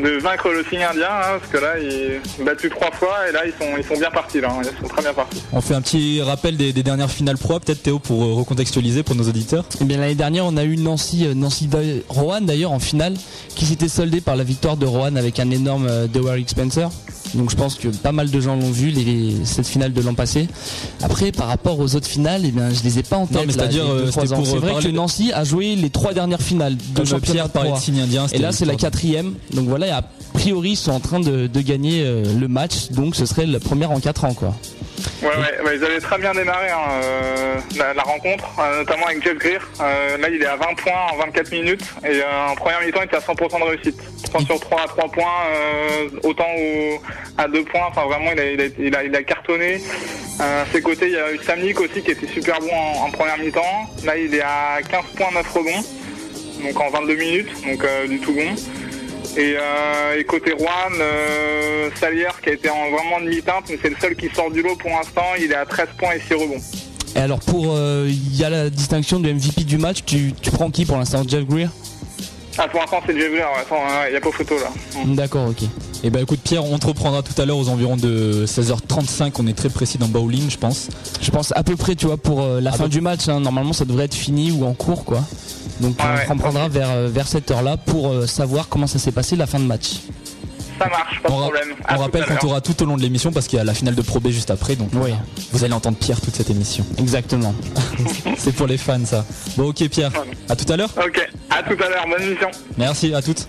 de 0.00 0.18
vaincre 0.20 0.50
le 0.50 0.64
signe 0.70 0.84
indien, 0.84 1.08
hein, 1.10 1.38
parce 1.40 1.50
que 1.50 1.58
là, 1.58 1.78
ils 1.80 2.20
ont 2.40 2.44
battu 2.44 2.70
trois 2.70 2.92
fois 2.92 3.28
et 3.28 3.32
là, 3.32 3.40
ils 3.44 3.52
sont, 3.52 3.76
ils 3.76 3.84
sont 3.84 3.98
bien 3.98 4.10
partis. 4.10 4.40
Là, 4.40 4.50
hein. 4.52 4.62
ils 4.62 4.80
sont 4.82 4.88
très 4.88 5.02
bien 5.02 5.12
partis. 5.12 5.42
On 5.52 5.60
fait 5.60 5.74
un 5.74 5.82
petit 5.82 6.22
rappel 6.22 6.56
des, 6.56 6.72
des 6.72 6.82
dernières 6.84 7.10
finales 7.10 7.38
pro, 7.38 7.58
peut-être 7.58 7.82
Théo, 7.82 7.98
pour 7.98 8.22
euh, 8.22 8.34
recontextualiser 8.34 9.02
pour 9.02 9.16
nos 9.16 9.28
auditeurs. 9.28 9.64
Eh 9.80 9.84
bien 9.84 9.98
l'année 9.98 10.14
dernière, 10.14 10.44
on 10.46 10.56
a 10.56 10.62
eu 10.64 10.76
Nancy, 10.76 11.26
euh, 11.26 11.34
Nancy 11.34 11.68
Rohan 12.08 12.42
d'ailleurs 12.42 12.72
en 12.72 12.78
finale, 12.78 13.14
qui 13.56 13.64
s'était 13.64 13.88
soldée 13.88 14.20
par 14.20 14.36
la 14.36 14.44
victoire 14.44 14.76
de 14.76 14.86
Rohan 14.86 15.16
avec 15.16 15.40
un 15.40 15.50
énorme 15.50 15.88
euh, 15.88 16.06
de 16.06 16.20
Warwick 16.20 16.48
Spencer. 16.50 16.88
Donc 17.34 17.50
je 17.50 17.56
pense 17.56 17.74
que 17.74 17.88
pas 17.88 18.12
mal 18.12 18.30
de 18.30 18.40
gens 18.40 18.54
l'ont 18.54 18.70
vu 18.70 18.90
les, 18.90 19.44
cette 19.44 19.66
finale 19.66 19.92
de 19.92 20.00
l'an 20.00 20.14
passé. 20.14 20.46
Après, 21.02 21.32
par 21.32 21.48
rapport 21.48 21.78
aux 21.80 21.96
autres 21.96 22.06
finales, 22.06 22.42
eh 22.44 22.52
bien 22.52 22.70
je 22.72 22.82
les 22.84 23.00
ai 23.00 23.02
pas 23.02 23.16
en 23.16 23.26
tête. 23.26 23.36
Non, 23.38 23.40
mais 23.40 23.46
là, 23.48 23.52
c'est-à-dire, 23.58 23.84
C'est 24.12 24.56
vrai 24.58 24.74
que 24.80 24.86
de- 24.86 24.92
Nancy 24.92 25.32
a 25.32 25.42
joué 25.42 25.74
les 25.74 25.90
trois 25.96 26.12
dernières 26.12 26.42
finales 26.42 26.76
de 26.76 26.82
Comme 26.94 27.06
championnat 27.06 27.48
Pierre 27.48 27.74
indien. 28.02 28.26
Et 28.32 28.38
là, 28.38 28.52
c'est 28.52 28.64
la 28.66 28.74
quatrième. 28.74 29.34
Donc 29.54 29.66
voilà, 29.66 29.86
et 29.86 29.90
a 29.90 30.02
priori, 30.34 30.70
ils 30.72 30.76
sont 30.76 30.92
en 30.92 31.00
train 31.00 31.20
de, 31.20 31.46
de 31.46 31.60
gagner 31.60 32.02
euh, 32.04 32.22
le 32.38 32.48
match. 32.48 32.90
Donc 32.90 33.16
ce 33.16 33.24
serait 33.24 33.46
la 33.46 33.60
première 33.60 33.90
en 33.90 34.00
4 34.00 34.24
ans, 34.24 34.34
quoi. 34.34 34.54
Ouais, 35.22 35.28
ouais, 35.28 35.64
ouais, 35.64 35.76
ils 35.76 35.84
avaient 35.84 35.98
très 36.00 36.18
bien 36.18 36.32
démarré 36.34 36.68
hein, 36.68 36.76
euh, 37.02 37.54
la, 37.76 37.94
la 37.94 38.02
rencontre, 38.02 38.44
euh, 38.60 38.78
notamment 38.80 39.06
avec 39.06 39.22
Jeff 39.24 39.38
Greer. 39.38 39.58
Euh, 39.80 40.18
là, 40.18 40.28
il 40.28 40.42
est 40.42 40.46
à 40.46 40.56
20 40.56 40.74
points 40.76 40.92
en 41.12 41.16
24 41.16 41.50
minutes 41.52 41.84
et 42.04 42.20
euh, 42.20 42.46
en 42.50 42.54
première 42.54 42.80
mi-temps, 42.82 43.00
il 43.00 43.06
était 43.06 43.16
à 43.16 43.20
100% 43.20 43.58
de 43.58 43.64
réussite. 43.64 43.96
3 44.24 44.40
sur 44.42 44.60
3 44.60 44.82
à 44.82 44.86
3 44.86 45.08
points, 45.08 45.24
euh, 45.54 46.08
autant 46.22 46.48
au- 46.58 47.00
à 47.38 47.48
2 47.48 47.64
points. 47.64 47.86
Enfin, 47.88 48.04
vraiment, 48.04 48.30
il 48.32 48.40
a, 48.40 48.44
il 48.44 48.60
a, 48.60 48.64
il 48.78 48.94
a, 48.96 49.04
il 49.04 49.16
a 49.16 49.22
cartonné. 49.22 49.80
Euh, 50.40 50.62
à 50.62 50.66
ses 50.70 50.82
côtés, 50.82 51.06
il 51.06 51.12
y 51.12 51.18
a 51.18 51.32
eu 51.32 51.38
Samnik 51.42 51.80
aussi 51.80 52.02
qui 52.02 52.10
était 52.10 52.26
super 52.26 52.60
bon 52.60 52.70
en, 52.74 53.06
en 53.06 53.10
première 53.10 53.38
mi-temps. 53.38 53.90
Là, 54.04 54.18
il 54.18 54.34
est 54.34 54.42
à 54.42 54.80
15 54.86 55.00
points, 55.16 55.30
9 55.32 55.50
rebonds, 55.50 55.84
donc 56.62 56.78
en 56.80 56.90
22 56.90 57.14
minutes, 57.14 57.48
donc 57.66 57.82
du 58.08 58.20
tout 58.20 58.32
bon. 58.34 58.54
Et, 59.36 59.54
euh, 59.58 60.18
et 60.18 60.24
côté 60.24 60.52
Rouen, 60.52 60.66
euh, 60.98 61.90
Salière 62.00 62.40
qui 62.42 62.48
a 62.50 62.52
été 62.54 62.70
en 62.70 62.90
vraiment 62.90 63.20
demi-teinte, 63.22 63.64
mais 63.68 63.78
c'est 63.82 63.90
le 63.90 63.96
seul 64.00 64.16
qui 64.16 64.28
sort 64.34 64.50
du 64.50 64.62
lot 64.62 64.76
pour 64.76 64.90
l'instant. 64.90 65.24
Il 65.38 65.52
est 65.52 65.54
à 65.56 65.66
13 65.66 65.88
points 65.98 66.12
et 66.14 66.20
6 66.26 66.34
rebonds. 66.34 66.62
Et 67.14 67.18
alors 67.18 67.40
pour, 67.40 67.66
euh, 67.76 68.06
il 68.08 68.36
y 68.36 68.44
a 68.44 68.50
la 68.50 68.70
distinction 68.70 69.20
de 69.20 69.30
MVP 69.30 69.64
du 69.64 69.76
match. 69.78 69.98
Tu, 70.06 70.32
tu 70.40 70.50
prends 70.50 70.70
qui 70.70 70.84
pour 70.86 70.96
l'instant, 70.96 71.22
Jeff 71.26 71.44
Greer? 71.44 71.68
Ah, 72.58 72.66
pour 72.68 72.80
l'instant, 72.80 73.00
c'est 73.06 73.18
Jeff 73.18 73.30
Greer. 73.30 73.44
Attends, 73.60 73.76
il 74.06 74.12
n'y 74.12 74.16
a 74.16 74.20
pas 74.20 74.32
photo 74.32 74.54
là. 74.58 74.70
D'accord, 75.06 75.48
ok. 75.50 75.68
Et 76.04 76.10
bah 76.10 76.20
écoute 76.20 76.40
Pierre, 76.42 76.64
on 76.64 76.78
te 76.78 76.86
reprendra 76.86 77.22
tout 77.22 77.38
à 77.40 77.44
l'heure 77.44 77.56
aux 77.58 77.68
environs 77.68 77.96
de 77.96 78.44
16h35. 78.46 79.32
On 79.38 79.46
est 79.46 79.56
très 79.56 79.68
précis 79.70 79.98
dans 79.98 80.08
bowling, 80.08 80.48
je 80.50 80.56
pense. 80.56 80.88
Je 81.20 81.30
pense 81.30 81.52
à 81.56 81.62
peu 81.62 81.76
près, 81.76 81.94
tu 81.94 82.06
vois, 82.06 82.16
pour 82.16 82.42
euh, 82.42 82.60
la 82.60 82.70
Ah 82.72 82.76
fin 82.76 82.88
du 82.88 83.00
match. 83.02 83.28
hein. 83.28 83.40
Normalement, 83.40 83.72
ça 83.74 83.84
devrait 83.84 84.04
être 84.04 84.14
fini 84.14 84.50
ou 84.52 84.64
en 84.64 84.72
cours, 84.72 85.04
quoi. 85.04 85.22
Donc 85.80 85.98
Ouais, 85.98 86.04
on 86.08 86.16
ouais. 86.16 86.24
reprendra 86.26 86.68
vers, 86.68 86.90
euh, 86.90 87.08
vers 87.12 87.26
cette 87.28 87.50
heure-là 87.50 87.76
pour 87.76 88.08
euh, 88.12 88.26
savoir 88.26 88.68
comment 88.68 88.86
ça 88.86 88.98
s'est 88.98 89.12
passé 89.12 89.36
la 89.36 89.46
fin 89.46 89.58
de 89.58 89.64
match. 89.64 89.94
Ça 90.78 90.88
marche, 90.88 91.22
pas 91.22 91.28
de 91.30 91.34
on, 91.34 91.38
problème. 91.40 91.68
on 91.80 91.84
À 91.86 91.96
rappelle 91.96 92.26
qu'on 92.26 92.36
t'aura 92.36 92.60
tout 92.60 92.82
au 92.82 92.86
long 92.86 92.96
de 92.98 93.02
l'émission 93.02 93.32
parce 93.32 93.46
qu'il 93.46 93.56
y 93.56 93.60
a 93.60 93.64
la 93.64 93.72
finale 93.72 93.94
de 93.94 94.02
Pro 94.02 94.20
B 94.20 94.28
juste 94.28 94.50
après. 94.50 94.76
Donc 94.76 94.90
Oui. 94.94 95.10
euh, 95.12 95.14
vous 95.52 95.64
allez 95.64 95.72
entendre 95.72 95.96
Pierre 95.96 96.20
toute 96.20 96.34
cette 96.36 96.50
émission. 96.50 96.84
Exactement. 96.98 97.54
C'est 98.38 98.52
pour 98.52 98.66
les 98.66 98.76
fans 98.76 99.04
ça. 99.06 99.24
Bon 99.56 99.68
ok 99.70 99.88
Pierre, 99.88 100.12
à 100.50 100.54
tout 100.56 100.70
à 100.70 100.76
l'heure. 100.76 100.90
Ok, 100.98 101.18
à 101.50 101.62
tout 101.62 101.82
à 101.82 101.88
l'heure. 101.88 102.04
Bonne 102.06 102.28
mission. 102.30 102.48
Merci, 102.76 103.14
à 103.14 103.22
toutes. 103.22 103.46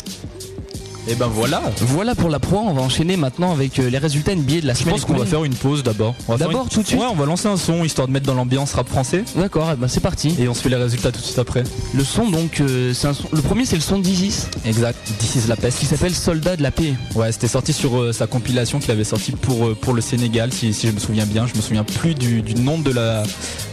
Et 1.09 1.15
ben 1.15 1.27
voilà. 1.27 1.62
Voilà 1.80 2.15
pour 2.15 2.30
la 2.30 2.39
pro. 2.39 2.57
On 2.57 2.74
va 2.74 2.81
enchaîner 2.81 3.15
maintenant 3.15 3.54
avec 3.54 3.80
euh, 3.80 3.89
les 3.89 3.98
résultats 3.98 4.36
NBA 4.36 4.62
de 4.62 4.68
la 4.68 4.74
Je 4.74 4.80
semaine. 4.80 4.95
pense 4.95 5.06
qu'on 5.06 5.13
va 5.15 5.25
faire 5.25 5.44
une 5.45 5.54
pause 5.56 5.81
d'abord. 5.81 6.15
D'abord, 6.38 6.63
une- 6.63 6.69
tout 6.69 6.81
de 6.81 6.88
suite 6.88 7.00
Ouais, 7.00 7.06
on 7.09 7.15
va 7.15 7.25
lancer 7.25 7.48
un 7.48 7.56
son 7.56 7.83
histoire 7.86 8.07
de 8.07 8.13
mettre 8.13 8.25
dans 8.25 8.33
l'ambiance 8.33 8.74
rap 8.74 8.89
français 8.89 9.24
D'accord, 9.36 9.69
eh 9.71 9.75
ben, 9.77 9.88
c'est 9.88 10.01
parti. 10.01 10.36
et 10.38 10.50
on 10.50 10.54
se 10.54 10.62
fait 10.62 10.69
les 10.69 10.75
résultats 10.75 11.12
tout 11.13 11.19
de 11.19 11.25
suite 11.25 11.39
après. 11.39 11.63
Le 11.94 12.04
son, 12.04 12.30
donc, 12.30 12.59
euh, 12.59 12.94
c'est 12.94 13.07
un 13.07 13.13
son- 13.13 13.30
le 13.31 13.42
premier, 13.42 13.65
c'est 13.65 13.75
le 13.77 13.81
son 13.81 14.00
d'Isis 14.00 14.48
Exact. 14.65 14.98
This 15.19 15.36
is 15.36 15.48
la 15.48 15.56
peste. 15.56 15.80
qui 15.80 15.86
s'appelle 15.86 16.13
Soldat 16.13 16.57
de 16.57 16.63
la 16.63 16.71
paix. 16.71 16.94
Ouais, 17.15 17.31
c'était 17.31 17.48
sorti 17.48 17.71
sur 17.71 17.98
euh, 17.98 18.12
sa 18.12 18.27
compilation 18.27 18.80
qu'il 18.80 18.92
avait 18.92 19.03
sorti 19.06 19.31
pour 19.31 19.65
euh, 19.68 19.77
pour 19.80 19.94
le 19.94 20.01
Sénégal, 20.01 20.51
si, 20.51 20.74
si 20.74 20.88
je 20.88 20.92
me 20.92 21.00
souviens 21.00 21.25
bien. 21.25 21.48
Je 21.48 21.56
me 21.56 21.62
souviens 21.62 21.83
plus 21.86 22.15
du, 22.15 22.42
du 22.42 22.56
nom 22.56 22.80
de 22.80 22.92
la 22.92 23.24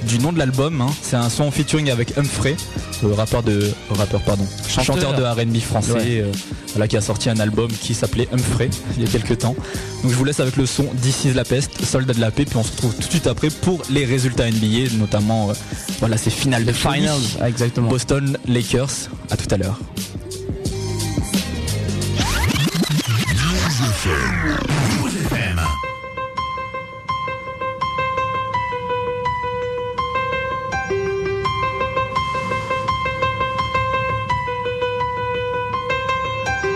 du 0.07 0.19
nom 0.21 0.33
de 0.33 0.39
l'album. 0.39 0.81
hein. 0.83 0.87
C'est 1.03 1.17
un 1.17 1.31
son 1.31 1.51
featuring 1.51 1.91
avec 1.91 2.17
Humphrey, 2.17 2.55
rappeur 3.03 3.43
de 3.43 3.73
rappeur 3.91 4.21
pardon, 4.21 4.45
Chanteur. 4.69 4.85
chanteur, 4.85 5.15
de 5.15 5.23
R&B 5.25 5.59
français, 5.59 5.93
Ouais. 5.93 6.25
voilà, 6.75 6.87
qui 6.89 6.97
a 6.97 7.01
sorti 7.01 7.24
un 7.31 7.39
album 7.39 7.71
qui 7.71 7.95
s'appelait 7.95 8.29
Humphrey 8.33 8.71
il 8.97 9.05
y 9.05 9.07
a 9.07 9.11
quelques 9.11 9.39
temps. 9.39 9.55
Donc 10.03 10.13
je 10.13 10.17
vous 10.17 10.25
laisse 10.25 10.41
avec 10.41 10.57
le 10.57 10.67
son 10.67 10.85
This 11.03 11.25
is 11.25 11.33
la 11.33 11.45
peste, 11.45 11.85
Soldat 11.85 12.15
de 12.15 12.21
la 12.21 12.31
paix, 12.31 12.45
puis 12.45 12.57
on 12.57 12.63
se 12.63 12.73
retrouve 12.73 12.95
tout 12.95 13.01
de 13.01 13.11
suite 13.11 13.27
après 13.27 13.51
pour 13.51 13.83
les 13.91 14.05
résultats 14.05 14.51
NBA, 14.51 14.95
notamment 14.99 15.51
euh, 15.51 15.55
voilà 16.01 16.17
ces 16.17 16.31
finales 16.31 16.65
de. 16.65 16.73
Finals. 16.73 17.21
Ah, 17.41 17.49
exactement. 17.49 17.89
Boston 17.89 18.37
Lakers. 18.47 19.11
À 19.31 19.37
tout 19.37 19.53
à 19.53 19.57
l'heure. 19.57 19.79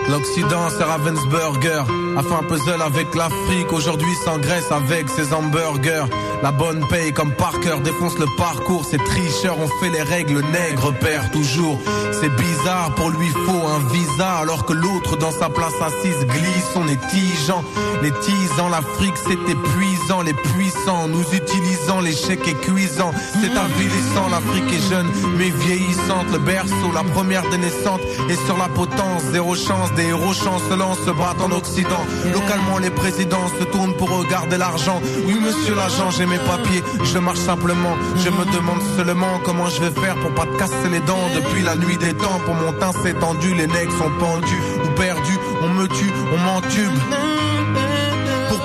L'Occident 0.09 0.69
c'est 0.69 0.83
Ravensburger 0.83 1.83
A 2.17 2.23
fait 2.23 2.33
un 2.33 2.43
puzzle 2.43 2.81
avec 2.81 3.13
l'Afrique. 3.15 3.71
Aujourd'hui 3.71 4.13
s'engraisse 4.25 4.71
avec 4.71 5.07
ses 5.09 5.33
hamburgers. 5.33 6.05
La 6.41 6.51
bonne 6.51 6.85
paye 6.87 7.13
comme 7.13 7.31
Parker 7.33 7.75
défonce 7.83 8.17
le 8.17 8.25
parcours. 8.37 8.85
Ces 8.85 8.97
tricheurs 8.97 9.59
ont 9.59 9.67
fait 9.79 9.89
les 9.89 10.01
règles 10.01 10.41
Nègre 10.51 10.93
perd 10.99 11.31
toujours. 11.31 11.79
C'est 12.19 12.35
bizarre 12.35 12.95
pour 12.95 13.09
lui 13.11 13.27
faut 13.27 13.67
un 13.67 13.79
visa. 13.93 14.37
Alors 14.41 14.65
que 14.65 14.73
l'autre 14.73 15.15
dans 15.17 15.31
sa 15.31 15.49
place 15.49 15.79
assise 15.81 16.25
glisse 16.25 16.71
On 16.75 16.87
est 16.87 17.07
tigeant 17.09 17.63
Les 18.01 18.11
tisans 18.11 18.69
l'Afrique 18.69 19.17
c'est 19.17 19.33
épuisant 19.33 19.98
Les 20.09 20.33
puissants 20.33 21.07
nous 21.07 21.23
utilisant 21.33 22.01
L'échec 22.01 22.39
est 22.47 22.59
cuisant 22.61 23.11
C'est 23.39 23.55
avilissant 23.55 24.27
L'Afrique 24.27 24.73
est 24.73 24.89
jeune 24.89 25.07
mais 25.37 25.51
vieillissante. 25.51 26.25
Le 26.31 26.39
berceau 26.39 26.91
la 26.91 27.03
première 27.03 27.47
des 27.51 27.59
naissantes 27.59 28.01
Et 28.27 28.35
sur 28.47 28.57
la 28.57 28.67
potence. 28.69 29.21
Zéro 29.31 29.55
chance 29.55 29.93
Des 29.93 30.07
héros 30.07 30.33
chancelants 30.33 30.95
se 30.95 31.11
battent 31.11 31.41
en 31.41 31.51
Occident 31.51 32.03
Localement 32.33 32.79
les 32.79 32.89
présidents 32.89 33.47
se 33.59 33.63
tournent 33.65 33.93
pour 33.93 34.09
regarder 34.09 34.57
l'argent. 34.57 34.99
Oui 35.27 35.37
monsieur 35.39 35.75
l'agent 35.75 36.09
j'ai 36.09 36.25
mes 36.25 36.39
papiers. 36.39 36.83
Je 37.03 37.19
marche 37.19 37.39
simplement. 37.39 37.95
Je 38.15 38.29
me 38.29 38.45
demande 38.51 38.81
seulement 38.97 39.39
comment 39.45 39.69
je 39.69 39.79
vais 39.79 40.01
faire 40.01 40.15
Pour 40.15 40.33
pas 40.33 40.47
te 40.47 40.57
casser 40.57 40.89
les 40.91 41.01
dents. 41.01 41.29
Depuis 41.35 41.61
la 41.61 41.75
nuit 41.75 41.97
des 41.97 42.15
temps 42.15 42.39
Pour 42.45 42.55
mon 42.55 42.73
teint 42.73 42.93
s'est 43.03 43.13
tendu 43.13 43.53
Les 43.53 43.67
nègres 43.67 43.95
sont 43.95 44.11
pendus 44.19 44.63
ou 44.83 44.87
perdus. 44.95 45.39
On 45.61 45.69
me 45.69 45.87
tue, 45.87 46.11
on 46.33 46.37
m'entube 46.37 47.28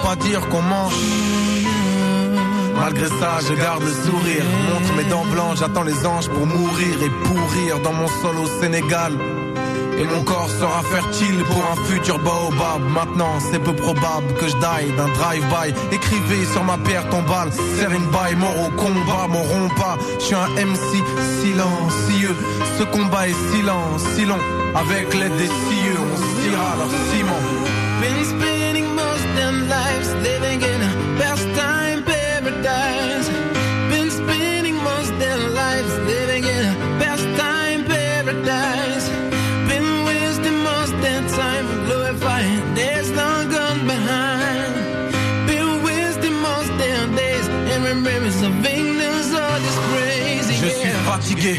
pas 0.05 0.17
dire 0.17 0.47
qu'on 0.51 0.63
mange 0.63 0.95
Malgré 2.77 3.07
ça, 3.07 3.39
je 3.49 3.55
garde 3.55 3.83
le 3.83 3.93
sourire. 3.93 4.45
Montre 4.71 4.93
mes 4.97 5.05
dents 5.05 5.25
blanches, 5.25 5.61
j'attends 5.61 5.85
les 5.85 6.07
anges 6.07 6.29
pour 6.29 6.47
mourir 6.47 6.95
et 7.03 7.11
pourrir 7.27 7.81
dans 7.81 7.93
mon 7.93 8.09
sol 8.09 8.37
au 8.45 8.61
Sénégal. 8.61 9.13
Et 9.99 10.05
mon 10.05 10.23
corps 10.25 10.51
sera 10.51 10.83
fertile 10.83 11.39
pour 11.45 11.63
un 11.73 11.77
futur 11.87 12.19
baobab. 12.19 12.83
Maintenant, 12.93 13.39
c'est 13.51 13.61
peu 13.61 13.75
probable 13.75 14.35
que 14.39 14.49
je 14.49 14.57
die 14.57 14.93
d'un 14.97 15.09
drive-by. 15.09 15.73
Écrivez 15.93 16.45
sur 16.53 16.65
ma 16.65 16.77
pierre 16.79 17.09
tombale, 17.09 17.51
Serine 17.79 18.09
by, 18.11 18.37
mort 18.37 18.59
au 18.67 18.71
combat, 18.83 19.27
mourront 19.29 19.69
pas. 19.77 19.97
Je 20.19 20.25
suis 20.25 20.35
un 20.35 20.49
MC 20.49 20.91
silencieux. 21.41 22.37
Ce 22.79 22.85
combat 22.85 23.29
est 23.29 23.41
silence, 23.53 24.03
si 24.15 24.25
long. 24.27 24.43
Avec 24.75 25.15
l'aide 25.15 25.37
des 25.37 25.47
cieux, 25.47 25.99
on 26.13 26.17
se 26.17 26.43
tira 26.43 26.77
leur 26.77 26.91
ciment. 27.11 28.54
Lives 29.77 30.11
living 30.29 30.61
in 30.73 30.79
a 30.91 30.93
pastime 31.21 32.01
paradise. 32.13 33.29
Been 33.93 34.09
spending 34.21 34.77
most 34.91 35.13
them 35.23 35.41
lives 35.63 35.95
living 36.13 36.45
in 36.57 36.63
a 36.73 36.77
pastime 37.03 37.81
paradise. 37.95 39.07
Been 39.71 39.89
wasting 40.09 40.59
most 40.71 40.95
their 41.05 41.23
time 41.41 41.67
glorifying 41.87 42.63
days 42.79 43.09
long 43.19 43.45
gone 43.57 43.83
behind. 43.93 44.73
Been 45.51 45.71
wasting 45.89 46.37
most 46.49 46.71
their 46.83 47.03
days 47.21 47.47
in 47.73 47.79
remembrance 47.93 48.41
of 48.49 48.53
ignorance 48.77 49.31
all 49.43 49.59
this 49.67 49.79
crazy. 49.91 50.55
Je 50.63 50.71
suis 50.81 50.93
yeah. 50.93 51.09
fatigué, 51.09 51.55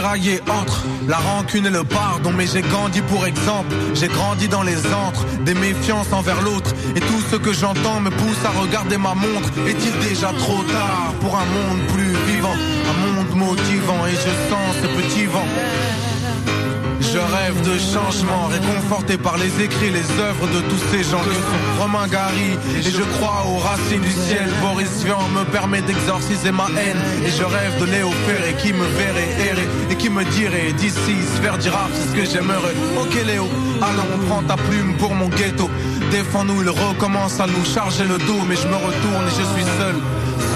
entre 0.00 0.84
la 1.08 1.16
rancune 1.16 1.66
et 1.66 1.70
le 1.70 1.84
pardon. 1.84 2.32
Mais 2.36 2.46
j'ai 2.46 2.62
grandi 2.62 3.00
pour 3.02 3.26
exemple, 3.26 3.74
j'ai 3.94 4.08
grandi 4.08 4.48
dans 4.48 4.62
les 4.62 4.76
antres, 4.92 5.24
des 5.44 5.54
méfiances 5.54 6.12
envers 6.12 6.40
l'autre. 6.42 6.74
Et 6.94 7.00
tout 7.00 7.20
ce 7.30 7.36
que 7.36 7.52
j'entends 7.52 8.00
me 8.00 8.10
pousse 8.10 8.44
à 8.44 8.60
regarder 8.60 8.98
ma 8.98 9.14
montre. 9.14 9.48
Est-il 9.66 10.08
déjà 10.08 10.32
trop 10.38 10.62
tard 10.64 11.12
pour 11.20 11.36
un 11.36 11.46
monde 11.46 11.80
plus 11.94 12.14
vivant, 12.32 12.54
un 12.54 13.06
monde 13.06 13.48
motivant 13.48 14.06
Et 14.06 14.12
je 14.12 14.50
sens 14.50 14.76
ce 14.82 14.88
petit 14.88 15.26
vent? 15.26 15.46
Je 17.16 17.20
rêve 17.20 17.58
de 17.62 17.78
changement, 17.78 18.44
réconforté 18.48 19.16
par 19.16 19.38
les 19.38 19.64
écrits, 19.64 19.88
les 19.88 20.04
œuvres 20.20 20.46
de 20.48 20.60
tous 20.68 20.82
ces 20.90 21.02
gens 21.02 21.22
qui 21.24 21.34
sont 21.48 21.80
Romain 21.80 22.06
Gary. 22.08 22.58
Et 22.76 22.82
je 22.82 23.02
crois 23.16 23.42
aux 23.48 23.56
racines 23.56 24.02
du 24.02 24.10
ciel. 24.10 24.46
Boris 24.60 25.02
Vian 25.02 25.26
me 25.28 25.44
permet 25.50 25.80
d'exorciser 25.80 26.52
ma 26.52 26.66
haine. 26.76 27.00
Et 27.24 27.30
je 27.30 27.42
rêve 27.42 27.80
de 27.80 27.86
Léo 27.86 28.10
Ferré 28.26 28.54
qui 28.60 28.74
me 28.74 28.84
verrait 29.00 29.48
errer 29.48 29.68
et 29.90 29.94
qui 29.94 30.10
me 30.10 30.24
dirait 30.24 30.72
d'ici 30.76 31.16
se 31.34 31.40
faire 31.40 31.56
dire 31.56 31.72
ah, 31.74 31.88
c'est 31.94 32.10
ce 32.10 32.14
que 32.16 32.30
j'aimerais. 32.30 32.76
Ok 33.00 33.14
Léo, 33.24 33.48
allons, 33.80 34.26
prends 34.28 34.42
ta 34.42 34.56
plume 34.56 34.94
pour 34.98 35.14
mon 35.14 35.28
ghetto. 35.28 35.70
Défends-nous, 36.10 36.64
il 36.64 36.68
recommence 36.68 37.40
à 37.40 37.46
nous 37.46 37.64
charger 37.64 38.04
le 38.04 38.18
dos, 38.18 38.42
mais 38.46 38.56
je 38.56 38.68
me 38.68 38.76
retourne 38.76 39.24
et 39.26 39.30
je 39.40 39.46
suis 39.54 39.64
seul, 39.80 39.96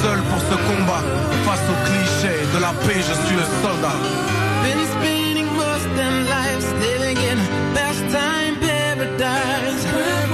seul 0.02 0.21
pour 0.29 0.40
ce 0.40 0.57
combat. 0.69 1.02
Face 1.47 1.64
aux 1.73 1.81
clichés 1.88 2.45
de 2.55 2.61
la 2.61 2.75
paix, 2.85 3.00
je 3.00 3.17
suis 3.26 3.37
le 3.37 3.47
soldat. 3.62 4.39
Paradise. 9.21 10.29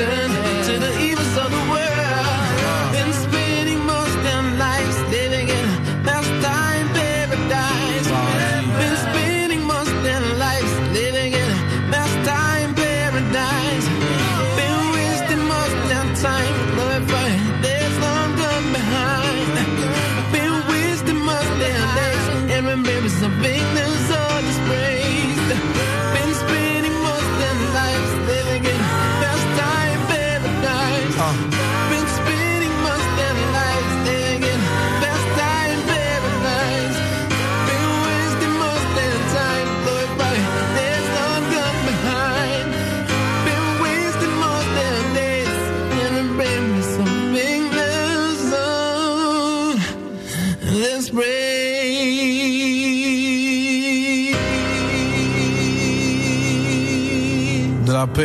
Information 0.00 0.37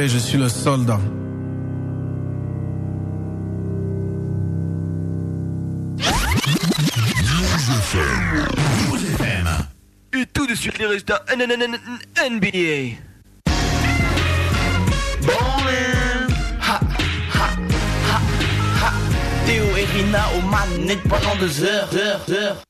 je 0.02 0.18
suis 0.18 0.38
le 0.40 0.50
soldat. 0.50 1.00
Et 10.14 10.26
tout 10.34 10.48
de 10.48 10.56
suite 10.56 10.80
les 10.80 10.88
résultats 10.88 11.24
NBA. 11.38 12.98
Ballin'. 15.22 16.28
Ha, 16.60 16.80
ha, 17.34 17.50
ha, 18.10 18.22
ha. 18.82 18.92
Théo 19.46 19.64
et 19.78 19.86
Rina 19.86 20.26
aux 20.38 20.42
manettes 20.48 21.04
pendant 21.04 21.36
deux 21.40 21.64
heures, 21.64 21.90
heures, 21.94 22.26
heures. 22.32 22.64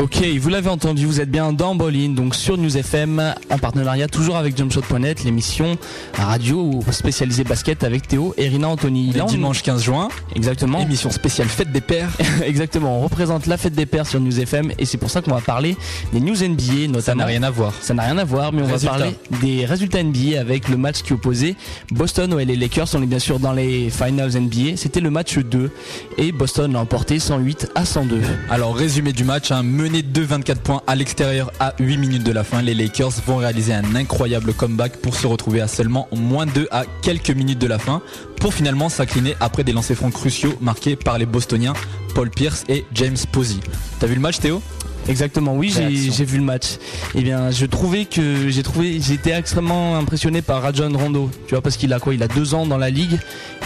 Ok, 0.00 0.24
vous 0.40 0.48
l'avez 0.48 0.70
entendu, 0.70 1.04
vous 1.04 1.20
êtes 1.20 1.30
bien 1.30 1.52
dans 1.52 1.74
Bolin, 1.74 2.08
donc 2.08 2.34
sur 2.34 2.56
News 2.56 2.74
FM, 2.74 3.34
en 3.50 3.58
partenariat 3.58 4.08
toujours 4.08 4.38
avec 4.38 4.56
jumpshot.net, 4.56 5.24
l'émission 5.24 5.76
radio 6.14 6.80
spécialisée 6.90 7.44
basket 7.44 7.84
avec 7.84 8.08
Théo 8.08 8.32
et 8.38 8.48
Rina 8.48 8.68
Anthony. 8.68 9.12
Le 9.12 9.24
dimanche 9.26 9.62
15 9.62 9.82
juin, 9.82 10.08
Exactement. 10.34 10.80
émission 10.80 11.10
spéciale 11.10 11.48
fête 11.48 11.70
des 11.70 11.82
pères. 11.82 12.08
Exactement, 12.42 12.98
on 12.98 13.02
représente 13.02 13.44
la 13.44 13.58
fête 13.58 13.74
des 13.74 13.84
pères 13.84 14.06
sur 14.06 14.20
News 14.20 14.40
FM 14.40 14.72
et 14.78 14.86
c'est 14.86 14.96
pour 14.96 15.10
ça 15.10 15.20
qu'on 15.20 15.34
va 15.34 15.42
parler 15.42 15.76
des 16.14 16.20
news 16.20 16.34
NBA 16.34 16.86
notamment. 16.86 17.02
Ça 17.02 17.14
n'a 17.14 17.26
rien 17.26 17.42
à 17.42 17.50
voir. 17.50 17.74
Ça 17.82 17.92
n'a 17.92 18.04
rien 18.04 18.16
à 18.16 18.24
voir, 18.24 18.54
mais 18.54 18.62
on 18.62 18.68
va 18.68 18.78
parler 18.78 19.14
des 19.42 19.66
résultats 19.66 20.02
NBA 20.02 20.40
avec 20.40 20.70
le 20.70 20.78
match 20.78 21.02
qui 21.02 21.12
opposait 21.12 21.56
Boston 21.90 22.32
aux 22.32 22.38
LA 22.38 22.54
Lakers. 22.54 22.88
On 22.94 23.02
est 23.02 23.06
bien 23.06 23.18
sûr 23.18 23.38
dans 23.38 23.52
les 23.52 23.90
finals 23.90 24.32
NBA. 24.32 24.76
C'était 24.76 25.00
le 25.00 25.10
match 25.10 25.36
2 25.36 25.70
et 26.16 26.32
Boston 26.32 26.72
l'a 26.72 26.80
emporté 26.80 27.18
108 27.18 27.72
à 27.74 27.84
102. 27.84 28.22
Alors 28.48 28.74
résumé 28.74 29.12
du 29.12 29.24
match, 29.24 29.50
hein, 29.50 29.62
mené 29.90 30.02
de 30.02 30.22
24 30.22 30.60
points 30.60 30.82
à 30.86 30.94
l'extérieur 30.94 31.50
à 31.58 31.74
8 31.78 31.96
minutes 31.96 32.22
de 32.22 32.32
la 32.32 32.44
fin, 32.44 32.62
les 32.62 32.74
Lakers 32.74 33.10
vont 33.26 33.36
réaliser 33.36 33.74
un 33.74 33.94
incroyable 33.96 34.52
comeback 34.52 34.96
pour 34.98 35.16
se 35.16 35.26
retrouver 35.26 35.60
à 35.60 35.68
seulement 35.68 36.08
moins 36.12 36.46
2 36.46 36.68
à 36.70 36.84
quelques 37.02 37.30
minutes 37.30 37.58
de 37.58 37.66
la 37.66 37.78
fin, 37.78 38.00
pour 38.40 38.54
finalement 38.54 38.88
s'incliner 38.88 39.34
après 39.40 39.64
des 39.64 39.72
lancers 39.72 39.96
francs 39.96 40.12
cruciaux 40.12 40.54
marqués 40.60 40.96
par 40.96 41.18
les 41.18 41.26
Bostoniens 41.26 41.74
Paul 42.14 42.30
Pierce 42.30 42.64
et 42.68 42.84
James 42.94 43.16
Posey. 43.32 43.58
T'as 43.98 44.06
vu 44.06 44.14
le 44.14 44.20
match 44.20 44.38
Théo? 44.38 44.62
Exactement, 45.08 45.56
oui, 45.56 45.74
j'ai 46.14 46.24
vu 46.24 46.38
le 46.38 46.44
match. 46.44 46.76
Eh 47.14 47.22
bien, 47.22 47.50
je 47.50 47.66
trouvais 47.66 48.04
que 48.04 48.48
j'ai 48.48 48.62
trouvé, 48.62 49.00
j'étais 49.00 49.32
extrêmement 49.32 49.96
impressionné 49.96 50.40
par 50.42 50.62
Rajon 50.62 50.92
Rondo. 50.96 51.30
Tu 51.46 51.54
vois, 51.54 51.62
parce 51.62 51.76
qu'il 51.76 51.92
a 51.92 51.98
quoi? 51.98 52.14
Il 52.14 52.22
a 52.22 52.28
deux 52.28 52.54
ans 52.54 52.66
dans 52.66 52.78
la 52.78 52.90
ligue 52.90 53.18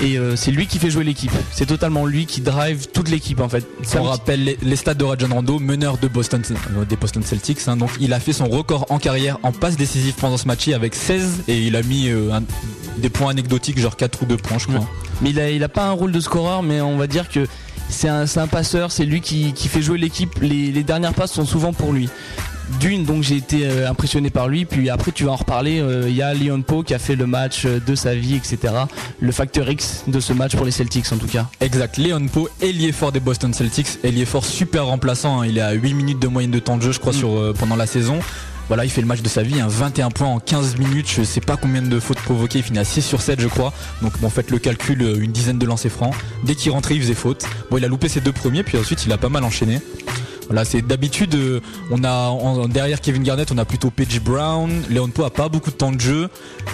et 0.03 0.17
euh, 0.17 0.37
c'est 0.37 0.51
lui 0.53 0.67
qui 0.67 0.79
fait 0.79 0.91
jouer 0.91 1.05
l'équipe. 1.05 1.33
C'est 1.53 1.67
totalement 1.67 2.07
lui 2.07 2.25
qui 2.27 2.41
drive 2.41 2.87
toute 2.93 3.09
l'équipe 3.11 3.41
en 3.41 3.49
fait. 3.49 3.67
C'est 3.83 3.99
On 3.99 4.05
rappelle 4.05 4.43
les, 4.45 4.59
les 4.63 4.77
stats 4.77 4.95
de 4.95 5.05
Rajon 5.05 5.29
Rondo, 5.31 5.59
meneur 5.59 5.99
de 5.99 6.09
Boston, 6.09 6.43
euh, 6.79 6.85
des 6.85 6.97
Boston 6.97 7.23
Celtics. 7.23 7.59
hein. 7.67 7.77
donc 7.77 7.91
il 8.01 8.13
a 8.15 8.21
fait 8.21 8.33
son 8.33 8.47
record 8.47 8.87
en 8.91 8.99
carrière 8.99 9.39
en 9.43 9.53
passe 9.53 9.77
décisive 9.77 10.15
pendant 10.15 10.37
ce 10.39 10.47
match 10.47 10.69
avec 10.69 10.95
16 10.95 11.43
et 11.49 11.59
il 11.67 11.77
a 11.77 11.83
mis 11.83 12.09
euh, 12.09 12.33
un- 12.33 12.43
des 12.97 13.11
points 13.11 13.31
anecdotiques, 13.31 13.79
genre 13.79 13.97
4 13.97 14.23
ou 14.23 14.27
2 14.27 14.37
points 14.37 14.59
je 14.59 14.67
crois. 14.69 14.89
Mais 15.21 15.31
il 15.31 15.41
a, 15.41 15.51
il 15.51 15.63
a 15.63 15.69
pas 15.69 15.85
un 15.87 15.93
rôle 15.93 16.13
de 16.13 16.21
scoreur, 16.21 16.63
mais 16.63 16.81
on 16.81 16.97
va 16.97 17.07
dire 17.07 17.29
que 17.29 17.47
c'est 17.89 18.09
un, 18.09 18.25
un 18.37 18.47
passeur, 18.47 18.91
c'est 18.93 19.05
lui 19.05 19.21
qui, 19.21 19.53
qui 19.53 19.69
fait 19.69 19.83
jouer 19.83 19.99
l'équipe. 19.99 20.39
Les, 20.41 20.73
les 20.73 20.83
dernières 20.83 21.15
passes 21.15 21.33
sont 21.33 21.45
souvent 21.47 21.73
pour 21.73 21.93
lui. 21.93 22.09
D'une, 22.81 23.05
donc 23.05 23.23
j'ai 23.23 23.37
été 23.37 23.67
euh, 23.67 23.91
impressionné 23.91 24.31
par 24.31 24.49
lui. 24.49 24.65
Puis 24.65 24.89
après, 24.89 25.13
tu 25.13 25.25
vas 25.25 25.33
en 25.33 25.37
reparler. 25.37 25.81
euh, 25.81 26.07
Il 26.09 26.17
y 26.17 26.23
a 26.23 26.33
Leon 26.33 26.63
Poe 26.63 26.83
qui 26.83 26.95
a 26.95 26.99
fait 26.99 27.15
le 27.15 27.27
match 27.27 27.67
euh, 27.67 27.79
de 27.87 27.95
sa 27.95 28.15
vie, 28.15 28.37
etc. 28.37 28.73
Le 29.21 29.33
facteur 29.33 29.69
X 29.71 30.05
de 30.07 30.19
ce 30.19 30.33
match 30.33 30.57
pour 30.57 30.65
les 30.65 30.73
Celtics 30.73 31.13
en 31.13 31.19
tout 31.19 31.27
cas. 31.27 31.47
Exact, 31.61 31.99
Léon 31.99 32.27
Poe, 32.27 32.49
ailier 32.63 32.93
fort 32.93 33.13
des 33.13 33.21
Boston 33.21 33.53
Celtics, 33.53 33.99
ailier 34.03 34.25
fort 34.25 34.47
super 34.47 34.87
remplaçant, 34.87 35.43
hein. 35.43 35.47
il 35.47 35.59
est 35.59 35.63
à 35.63 35.73
8 35.73 35.93
minutes 35.93 36.21
de 36.21 36.27
moyenne 36.29 36.51
de 36.53 36.59
temps 36.59 36.79
de 36.79 36.83
jeu 36.83 36.93
je 36.93 37.01
crois 37.01 37.13
Mm. 37.13 37.17
sur, 37.17 37.55
pendant 37.59 37.77
la 37.77 37.87
saison. 37.87 38.19
Voilà, 38.69 38.85
il 38.85 38.91
fait 38.91 39.03
le 39.03 39.07
match 39.07 39.21
de 39.21 39.29
sa 39.29 39.43
vie, 39.43 39.61
hein, 39.61 39.67
21 39.69 40.11
points 40.11 40.29
en 40.29 40.41
15 40.41 40.79
minutes, 40.79 41.11
je 41.11 41.23
sais 41.23 41.43
pas 41.43 41.57
combien 41.57 41.83
de 41.83 42.01
fautes 42.01 42.21
provoquées, 42.21 42.61
il 42.61 42.65
finit 42.65 42.79
à 42.79 42.85
6 42.85 43.03
sur 43.03 43.21
7 43.21 43.41
je 43.41 43.49
crois. 43.49 43.73
Donc 44.01 44.19
bon, 44.21 44.31
faites 44.31 44.51
le 44.51 44.59
calcul, 44.59 45.03
euh, 45.03 45.21
une 45.21 45.33
dizaine 45.33 45.59
de 45.59 45.67
lancers 45.67 45.93
francs. 45.93 46.15
Dès 46.45 46.55
qu'il 46.55 46.73
rentrait, 46.73 46.95
il 46.95 47.03
faisait 47.03 47.15
faute. 47.15 47.45
Bon, 47.71 47.77
il 47.77 47.85
a 47.85 47.89
loupé 47.89 48.09
ses 48.09 48.21
deux 48.21 48.33
premiers, 48.33 48.63
puis 48.63 48.79
ensuite 48.79 49.05
il 49.05 49.13
a 49.13 49.19
pas 49.19 49.29
mal 49.29 49.45
enchaîné. 49.45 49.81
Voilà, 50.49 50.65
c'est 50.65 50.83
d'habitude, 50.83 51.35
euh, 51.35 51.61
on 51.91 52.05
a 52.05 52.29
en- 52.29 52.69
derrière 52.69 53.01
Kevin 53.01 53.23
Garnett, 53.23 53.51
on 53.53 53.59
a 53.59 53.65
plutôt 53.65 53.91
Paige 53.91 54.21
Brown. 54.21 54.71
Léon 54.91 55.09
Poe 55.09 55.25
a 55.25 55.31
pas 55.31 55.49
beaucoup 55.49 55.71
de 55.71 55.77
temps 55.77 55.93
de 55.93 56.01
jeu. 56.01 56.29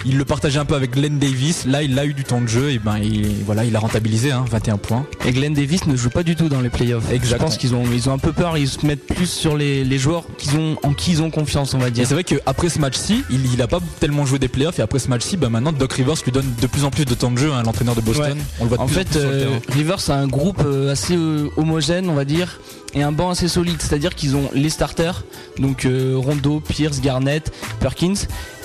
Il 0.05 0.19
le 0.19 0.25
partageait 0.25 0.59
un 0.59 0.65
peu 0.65 0.75
avec 0.75 0.93
Glenn 0.93 1.19
Davis. 1.19 1.67
Là, 1.67 1.83
il 1.83 1.99
a 1.99 2.05
eu 2.05 2.15
du 2.15 2.25
temps 2.25 2.41
de 2.41 2.47
jeu 2.49 2.71
et 2.71 2.79
ben, 2.79 2.99
il, 2.99 3.29
voilà, 3.45 3.65
il 3.65 3.75
a 3.77 3.79
rentabilisé, 3.79 4.31
hein, 4.33 4.45
21 4.51 4.77
points. 4.79 5.07
Et 5.27 5.33
Glenn 5.33 5.55
Davis 5.55 5.87
ne 5.87 5.97
joue 5.97 6.11
pas 6.11 6.23
du 6.23 6.37
tout 6.37 6.49
dans 6.49 6.61
les 6.61 6.71
playoffs. 6.71 7.11
Exact. 7.13 7.39
Je 7.39 7.43
pense 7.45 7.57
qu'ils 7.59 7.75
ont, 7.75 7.85
ils 7.93 8.09
ont 8.09 8.13
un 8.13 8.19
peu 8.19 8.33
peur. 8.33 8.57
Ils 8.59 8.69
se 8.69 8.85
mettent 8.87 9.07
plus 9.07 9.31
sur 9.31 9.57
les, 9.57 9.85
les 9.85 9.99
joueurs 9.99 10.25
qu'ils 10.39 10.57
ont, 10.57 10.77
en 10.83 10.93
qui 10.93 11.13
ils 11.13 11.23
ont 11.23 11.31
confiance, 11.31 11.75
on 11.75 11.79
va 11.79 11.89
Et 11.89 11.91
dire. 11.91 12.07
c'est 12.07 12.15
vrai 12.15 12.25
qu'après 12.25 12.69
ce 12.69 12.79
match-ci, 12.79 13.25
il, 13.31 13.53
il 13.53 13.63
a 13.63 13.67
pas 13.69 13.81
tellement 14.01 14.27
joué 14.27 14.39
des 14.39 14.49
playoffs 14.49 14.79
et 14.79 14.83
après 14.83 14.99
ce 14.99 15.09
match-ci, 15.09 15.37
bah 15.37 15.49
maintenant 15.49 15.73
Doc 15.73 15.93
Rivers 15.93 16.15
lui 16.25 16.33
donne 16.33 16.47
de 16.61 16.67
plus 16.67 16.85
en 16.85 16.91
plus 16.91 17.05
de 17.05 17.15
temps 17.15 17.31
de 17.31 17.39
jeu, 17.39 17.53
hein, 17.53 17.63
l'entraîneur 17.65 17.95
de 17.95 18.01
Boston. 18.01 18.33
Ouais. 18.39 18.45
On 18.61 18.65
le 18.65 18.69
voit 18.69 18.79
de 18.79 18.83
En 18.83 18.87
plus 18.87 18.95
fait, 18.95 19.05
plus 19.11 19.19
euh. 19.21 19.49
Rivers 19.71 20.11
a 20.11 20.15
un 20.15 20.27
groupe 20.27 20.63
euh, 20.65 20.91
assez 20.93 21.17
homogène, 21.57 22.09
on 22.09 22.15
va 22.15 22.25
dire. 22.25 22.61
Et 22.95 23.03
un 23.03 23.13
banc 23.13 23.31
assez 23.31 23.49
solide. 23.49 23.77
C'est-à-dire 23.81 24.15
qu'ils 24.15 24.37
ont 24.37 24.51
les 24.55 24.71
starters, 24.71 25.25
donc 25.59 25.85
euh, 25.85 26.15
Rondo, 26.17 26.61
Pierce, 26.61 27.01
Garnett, 27.01 27.53
Perkins, 27.81 28.15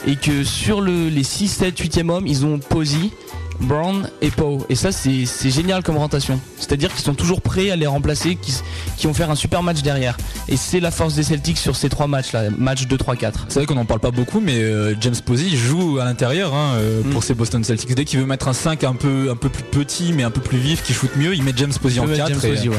et 0.07 0.15
que 0.15 0.43
sur 0.43 0.81
le, 0.81 1.09
les 1.09 1.23
6, 1.23 1.47
7, 1.47 1.79
8e 1.79 2.09
hommes, 2.09 2.27
ils 2.27 2.45
ont 2.45 2.57
Posey, 2.59 3.09
Brown 3.61 4.09
et 4.21 4.31
Poe. 4.31 4.65
Et 4.69 4.75
ça, 4.75 4.91
c'est 4.91 5.25
génial 5.49 5.81
comme 5.81 5.95
rotation. 5.97 6.39
C'est-à-dire 6.57 6.91
qu'ils 6.93 7.05
sont 7.05 7.13
toujours 7.13 7.41
prêts 7.41 7.71
à 7.71 7.77
les 7.77 7.87
remplacer, 7.87 8.35
qui, 8.35 8.53
qui 8.97 9.07
vont 9.07 9.13
faire 9.13 9.31
un 9.31 9.35
super 9.35 9.63
match 9.63 9.81
derrière. 9.81 10.17
Et 10.49 10.57
c'est 10.57 10.81
la 10.81 10.91
force 10.91 11.15
des 11.15 11.23
Celtics 11.23 11.57
sur 11.57 11.75
ces 11.77 11.87
trois 11.87 12.07
matchs-là, 12.07 12.49
match 12.57 12.85
2, 12.85 12.97
3, 12.97 13.15
4. 13.15 13.45
C'est 13.47 13.59
vrai 13.59 13.65
qu'on 13.65 13.77
en 13.77 13.85
parle 13.85 14.01
pas 14.01 14.11
beaucoup, 14.11 14.41
mais 14.41 14.57
euh, 14.61 14.93
James 14.99 15.15
Posey 15.25 15.49
joue 15.55 15.99
à 15.99 16.05
l'intérieur 16.05 16.53
hein, 16.53 16.73
euh, 16.75 17.01
Mm. 17.03 17.09
pour 17.11 17.23
ces 17.23 17.33
Boston 17.33 17.63
Celtics. 17.63 17.95
Dès 17.95 18.03
qu'il 18.03 18.19
veut 18.19 18.25
mettre 18.25 18.49
un 18.49 18.53
5 18.53 18.83
un 18.83 18.93
peu, 18.93 19.29
un 19.31 19.35
peu 19.37 19.47
plus 19.49 19.63
petit, 19.63 20.11
mais 20.11 20.23
un 20.23 20.31
peu 20.31 20.41
plus 20.41 20.57
vif, 20.57 20.83
qui 20.83 20.91
shoot 20.93 21.09
mieux, 21.15 21.33
il 21.33 21.41
met 21.43 21.53
James 21.55 21.71
Posey 21.81 21.99
en 22.01 22.07
James 22.07 22.17
4. 22.27 22.43
et- 22.45 22.49
Posey, 22.49 22.67
ouais. 22.69 22.75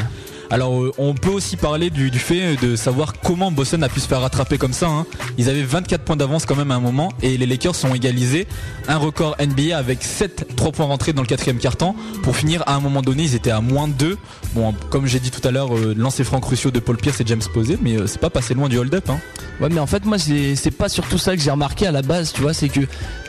Alors 0.50 0.80
euh, 0.80 0.92
on 0.98 1.14
peut 1.14 1.30
aussi 1.30 1.56
parler 1.56 1.90
du, 1.90 2.10
fait 2.18 2.56
de 2.56 2.76
savoir 2.76 3.14
comment 3.20 3.50
Boston 3.50 3.82
a 3.82 3.88
pu 3.88 4.00
se 4.00 4.06
faire 4.08 4.20
rattraper 4.20 4.58
comme 4.58 4.72
ça. 4.72 4.86
hein. 4.88 5.06
Ils 5.38 5.48
avaient 5.48 5.62
24 5.62 6.02
points 6.02 6.16
d'avance 6.16 6.46
quand 6.46 6.56
même 6.56 6.70
à 6.70 6.76
un 6.76 6.80
moment 6.80 7.12
et 7.22 7.36
les 7.36 7.46
Lakers 7.46 7.74
ont 7.84 7.94
égalisé 7.94 8.46
un 8.88 8.96
record 8.96 9.36
NBA 9.40 9.76
avec 9.76 10.02
7 10.02 10.54
3 10.56 10.72
points 10.72 10.86
rentrés 10.86 11.12
dans 11.12 11.22
le 11.22 11.26
quatrième 11.28 11.58
quart-temps 11.58 11.96
pour 12.22 12.36
finir 12.36 12.62
à 12.66 12.74
un 12.74 12.80
moment 12.80 13.02
donné 13.02 13.24
ils 13.24 13.34
étaient 13.34 13.50
à 13.50 13.60
moins 13.60 13.88
2. 13.88 14.16
Bon 14.54 14.74
comme 14.90 15.06
j'ai 15.06 15.18
dit 15.20 15.30
tout 15.30 15.46
à 15.46 15.50
l'heure 15.50 15.76
euh, 15.76 15.94
lancer 15.96 16.24
francs 16.24 16.46
de 16.64 16.80
Paul 16.80 16.96
Pierce 16.96 17.20
et 17.20 17.24
James 17.26 17.42
Posey 17.52 17.76
mais 17.82 17.96
euh, 17.96 18.06
c'est 18.06 18.20
pas 18.20 18.30
passé 18.30 18.54
loin 18.54 18.68
du 18.68 18.78
hold-up. 18.78 19.10
Hein. 19.10 19.18
Ouais, 19.60 19.68
mais 19.70 19.80
en 19.80 19.86
fait, 19.86 20.04
moi, 20.04 20.18
c'est 20.18 20.70
pas 20.70 20.90
surtout 20.90 21.16
ça 21.16 21.34
que 21.34 21.40
j'ai 21.40 21.50
remarqué 21.50 21.86
à 21.86 21.90
la 21.90 22.02
base, 22.02 22.34
tu 22.34 22.42
vois, 22.42 22.52
c'est 22.52 22.68
que 22.68 22.80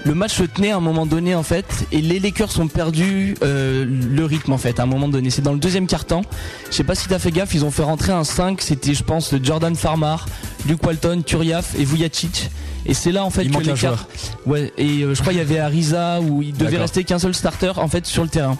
le 0.03 0.13
match 0.13 0.33
se 0.35 0.43
tenait 0.43 0.71
à 0.71 0.77
un 0.77 0.81
moment 0.81 1.05
donné, 1.05 1.35
en 1.35 1.43
fait, 1.43 1.87
et 1.93 2.01
les 2.01 2.19
Lakers 2.19 2.59
ont 2.59 2.67
perdu 2.67 3.35
le 3.41 4.25
rythme, 4.25 4.51
en 4.51 4.57
fait, 4.57 4.77
à 4.81 4.83
un 4.83 4.87
moment 4.87 5.07
donné. 5.07 5.29
C'est 5.29 5.41
dans 5.41 5.53
le 5.53 5.59
deuxième 5.59 5.87
quart-temps. 5.87 6.23
Je 6.69 6.75
t'as 7.07 7.19
fait 7.19 7.31
gaffe, 7.31 7.53
ils 7.53 7.65
ont 7.65 7.71
fait 7.71 7.83
rentrer 7.83 8.11
un 8.11 8.23
5, 8.23 8.61
c'était, 8.61 8.93
je 8.93 9.03
pense, 9.03 9.33
Jordan 9.41 9.75
Farmar, 9.75 10.27
Luke 10.67 10.85
Walton, 10.85 11.21
Turiaf 11.25 11.75
et 11.77 11.83
Vujacic. 11.83 12.49
Et 12.85 12.93
c'est 12.93 13.11
là, 13.11 13.25
en 13.25 13.29
fait, 13.29 13.43
Il 13.43 13.51
que 13.51 13.63
l'écart. 13.63 14.07
Ouais, 14.45 14.71
et 14.77 15.03
euh, 15.03 15.13
je 15.13 15.19
crois 15.19 15.33
qu'il 15.33 15.41
y 15.41 15.45
avait 15.45 15.59
Ariza 15.59 16.21
où 16.21 16.41
il 16.41 16.53
devait 16.53 16.77
rester 16.77 17.03
qu'un 17.03 17.19
seul 17.19 17.33
starter, 17.33 17.73
en 17.75 17.89
fait, 17.89 18.05
sur 18.05 18.23
le 18.23 18.29
terrain. 18.29 18.57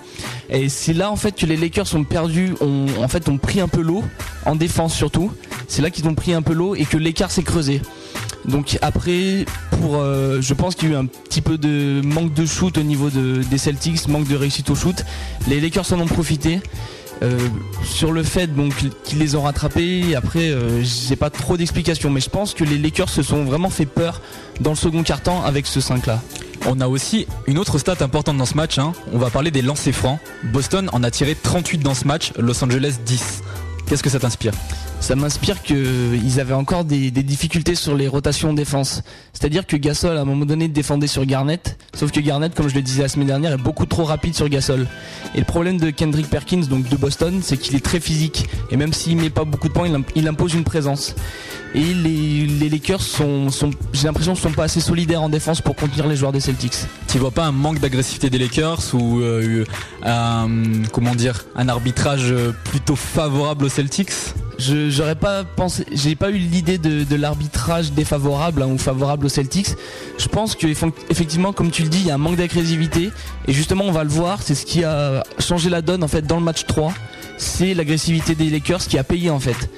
Et 0.50 0.68
c'est 0.68 0.94
là, 0.94 1.10
en 1.10 1.16
fait, 1.16 1.34
que 1.34 1.46
les 1.46 1.56
Lakers 1.56 1.96
ont 1.96 2.04
perdu, 2.04 2.54
ont, 2.60 2.88
en 3.02 3.08
fait, 3.08 3.30
ont 3.30 3.38
pris 3.38 3.62
un 3.62 3.70
peu 3.70 3.82
l'eau, 3.82 4.04
en 4.46 4.56
défense 4.56 4.94
surtout. 4.94 5.32
C'est 5.70 5.82
là 5.82 5.90
qu'ils 5.90 6.08
ont 6.08 6.16
pris 6.16 6.34
un 6.34 6.42
peu 6.42 6.54
l'eau 6.54 6.76
et 6.76 6.86
que 6.86 6.98
l'écart 6.98 7.32
s'est 7.32 7.44
creusé. 7.44 7.82
Donc 8.48 8.78
après, 8.82 9.46
pour, 9.72 9.98
euh, 9.98 10.42
je 10.42 10.54
pense 10.54 10.76
qu'il 10.76 10.90
y 10.90 10.92
a 10.92 10.96
eu 10.96 10.98
un 10.98 11.06
petit 11.06 11.42
peu 11.42 11.58
de 11.58 12.02
manque 12.04 12.34
de 12.34 12.46
shoot 12.46 12.78
au 12.78 12.84
niveau 12.84 13.10
de, 13.10 13.44
des 13.50 13.58
Celtics, 13.58 14.08
manque 14.08 14.28
de 14.28 14.36
réussite 14.36 14.70
au 14.70 14.76
shoot. 14.76 15.04
Les 15.48 15.60
Lakers 15.60 15.92
en 15.94 16.00
ont 16.00 16.06
profité. 16.06 16.62
Euh, 17.24 17.40
sur 17.84 18.12
le 18.12 18.22
fait 18.22 18.48
donc 18.48 18.76
qu'ils 19.04 19.18
les 19.18 19.36
ont 19.36 19.42
rattrapés, 19.42 20.16
après 20.16 20.50
euh, 20.52 20.84
j'ai 20.84 21.16
pas 21.16 21.30
trop 21.32 21.58
d'explications, 21.58 22.12
mais 22.12 22.22
je 22.22 22.30
pense 22.30 22.54
que 22.54 22.64
les 22.64 22.78
Lakers 22.78 23.10
se 23.10 23.24
sont 23.24 23.44
vraiment 23.44 23.70
fait 23.72 23.88
peur 23.88 24.22
dans 24.62 24.70
le 24.72 24.76
second 24.76 25.02
quart-temps 25.02 25.44
avec 25.44 25.66
ce 25.66 25.82
5 25.82 26.06
là. 26.06 26.22
On 26.68 26.80
a 26.82 26.88
aussi 26.88 27.26
une 27.48 27.58
autre 27.58 27.78
stat 27.80 27.96
importante 28.02 28.38
dans 28.38 28.46
ce 28.46 28.56
match. 28.56 28.78
hein. 28.78 28.94
On 29.14 29.18
va 29.18 29.30
parler 29.30 29.52
des 29.52 29.62
lancers 29.62 29.94
francs. 29.96 30.20
Boston 30.44 30.90
en 30.94 31.04
a 31.04 31.10
tiré 31.12 31.34
38 31.36 31.80
dans 31.80 31.94
ce 31.94 32.06
match, 32.06 32.34
Los 32.38 32.64
Angeles 32.64 32.98
10. 33.06 33.42
Qu'est-ce 33.88 34.04
que 34.04 34.10
ça 34.10 34.20
t'inspire? 34.20 34.52
Ça 35.00 35.16
m'inspire 35.16 35.62
qu'ils 35.62 36.40
avaient 36.40 36.54
encore 36.54 36.84
des, 36.84 37.12
des 37.12 37.24
difficultés 37.24 37.76
sur 37.76 37.96
les 37.96 38.10
rotations 38.10 38.50
en 38.50 38.54
défense. 38.54 39.04
C'est-à-dire 39.32 39.66
que 39.66 39.78
Gasol 39.78 40.18
à 40.18 40.22
un 40.22 40.26
moment 40.26 40.46
donné 40.46 40.68
défendait 40.68 41.08
sur 41.08 41.26
Garnett, 41.26 41.78
sauf 41.96 42.12
que 42.12 42.20
Garnett, 42.20 42.54
comme 42.54 42.68
je 42.68 42.76
le 42.76 42.82
disais 42.82 43.04
la 43.04 43.08
semaine 43.08 43.28
dernière, 43.28 43.54
est 43.54 43.58
beaucoup 43.58 43.86
trop 43.86 44.04
rapide 44.04 44.36
sur 44.36 44.50
Gasol. 44.50 44.86
Et 45.34 45.40
le 45.40 45.46
problème 45.46 45.78
de 45.78 45.92
Kendrick 45.92 46.30
Perkins, 46.30 46.66
donc 46.70 46.90
de 46.90 46.98
Boston, 46.98 47.40
c'est 47.42 47.56
qu'il 47.56 47.76
est 47.76 47.86
très 47.86 48.02
physique. 48.02 48.50
Et 48.70 48.76
même 48.76 48.92
s'il 48.92 49.16
met 49.16 49.30
pas 49.30 49.46
beaucoup 49.46 49.70
de 49.70 49.74
points, 49.74 49.88
il, 49.88 49.96
imp- 49.96 50.12
il 50.16 50.28
impose 50.28 50.56
une 50.56 50.66
présence. 50.66 51.16
Et 51.74 51.94
les, 51.94 52.48
les 52.48 52.70
Lakers 52.70 53.02
sont, 53.02 53.50
sont 53.50 53.70
j'ai 53.94 54.08
l'impression, 54.08 54.36
sont 54.36 54.52
pas 54.52 54.64
assez 54.64 54.82
solidaires 54.82 55.22
en 55.22 55.30
défense 55.30 55.62
pour 55.62 55.76
contenir 55.76 56.08
les 56.08 56.16
joueurs 56.16 56.32
des 56.32 56.40
Celtics. 56.40 56.74
Tu 57.08 57.18
vois 57.18 57.32
pas 57.32 57.46
un 57.46 57.52
manque 57.52 57.80
d'agressivité 57.80 58.30
des 58.30 58.40
Lakers 58.40 58.94
ou 58.94 59.20
euh, 59.20 59.64
un, 60.04 60.50
comment 60.92 61.16
dire 61.16 61.46
un 61.56 61.70
arbitrage 61.70 62.32
euh, 62.32 62.52
plutôt 62.66 62.96
favorable 62.96 63.66
aux 63.66 63.70
Celtics? 63.70 64.12
Je 64.60 64.87
j'aurais 64.90 65.16
pas 65.16 65.44
j'ai 65.92 66.16
pas 66.16 66.30
eu 66.30 66.38
l'idée 66.38 66.78
de, 66.78 67.16
l'arbitrage 67.16 67.92
défavorable 67.92 68.62
hein, 68.62 68.68
ou 68.68 68.78
favorable 68.78 69.26
aux 69.26 69.30
Celtics. 69.30 69.70
Je 70.18 70.28
pense 70.28 70.56
que 70.56 70.68
eff- 70.68 70.92
effectivement, 71.10 71.54
comme 71.54 71.72
tu 71.72 71.84
le 71.84 71.90
dis, 71.90 72.00
il 72.00 72.08
y 72.08 72.12
a 72.12 72.16
un 72.16 72.20
manque 72.20 72.36
d'agressivité 72.38 73.12
et 73.48 73.54
justement, 73.54 73.86
on 73.86 73.92
va 73.92 74.04
le 74.04 74.10
voir, 74.10 74.42
c'est 74.42 74.56
ce 74.56 74.66
qui 74.66 74.84
a 74.84 75.24
changé 75.40 75.70
la 75.70 75.82
donne 75.82 76.04
en 76.04 76.08
fait 76.08 76.22
dans 76.26 76.38
le 76.38 76.44
match 76.44 76.66
3. 76.66 76.94
C'est 77.38 77.74
l'agressivité 77.74 78.34
des 78.36 78.50
Lakers 78.50 78.80
qui 78.88 78.98
a 78.98 79.04
payé 79.04 79.30
en 79.30 79.40
fait. 79.40 79.70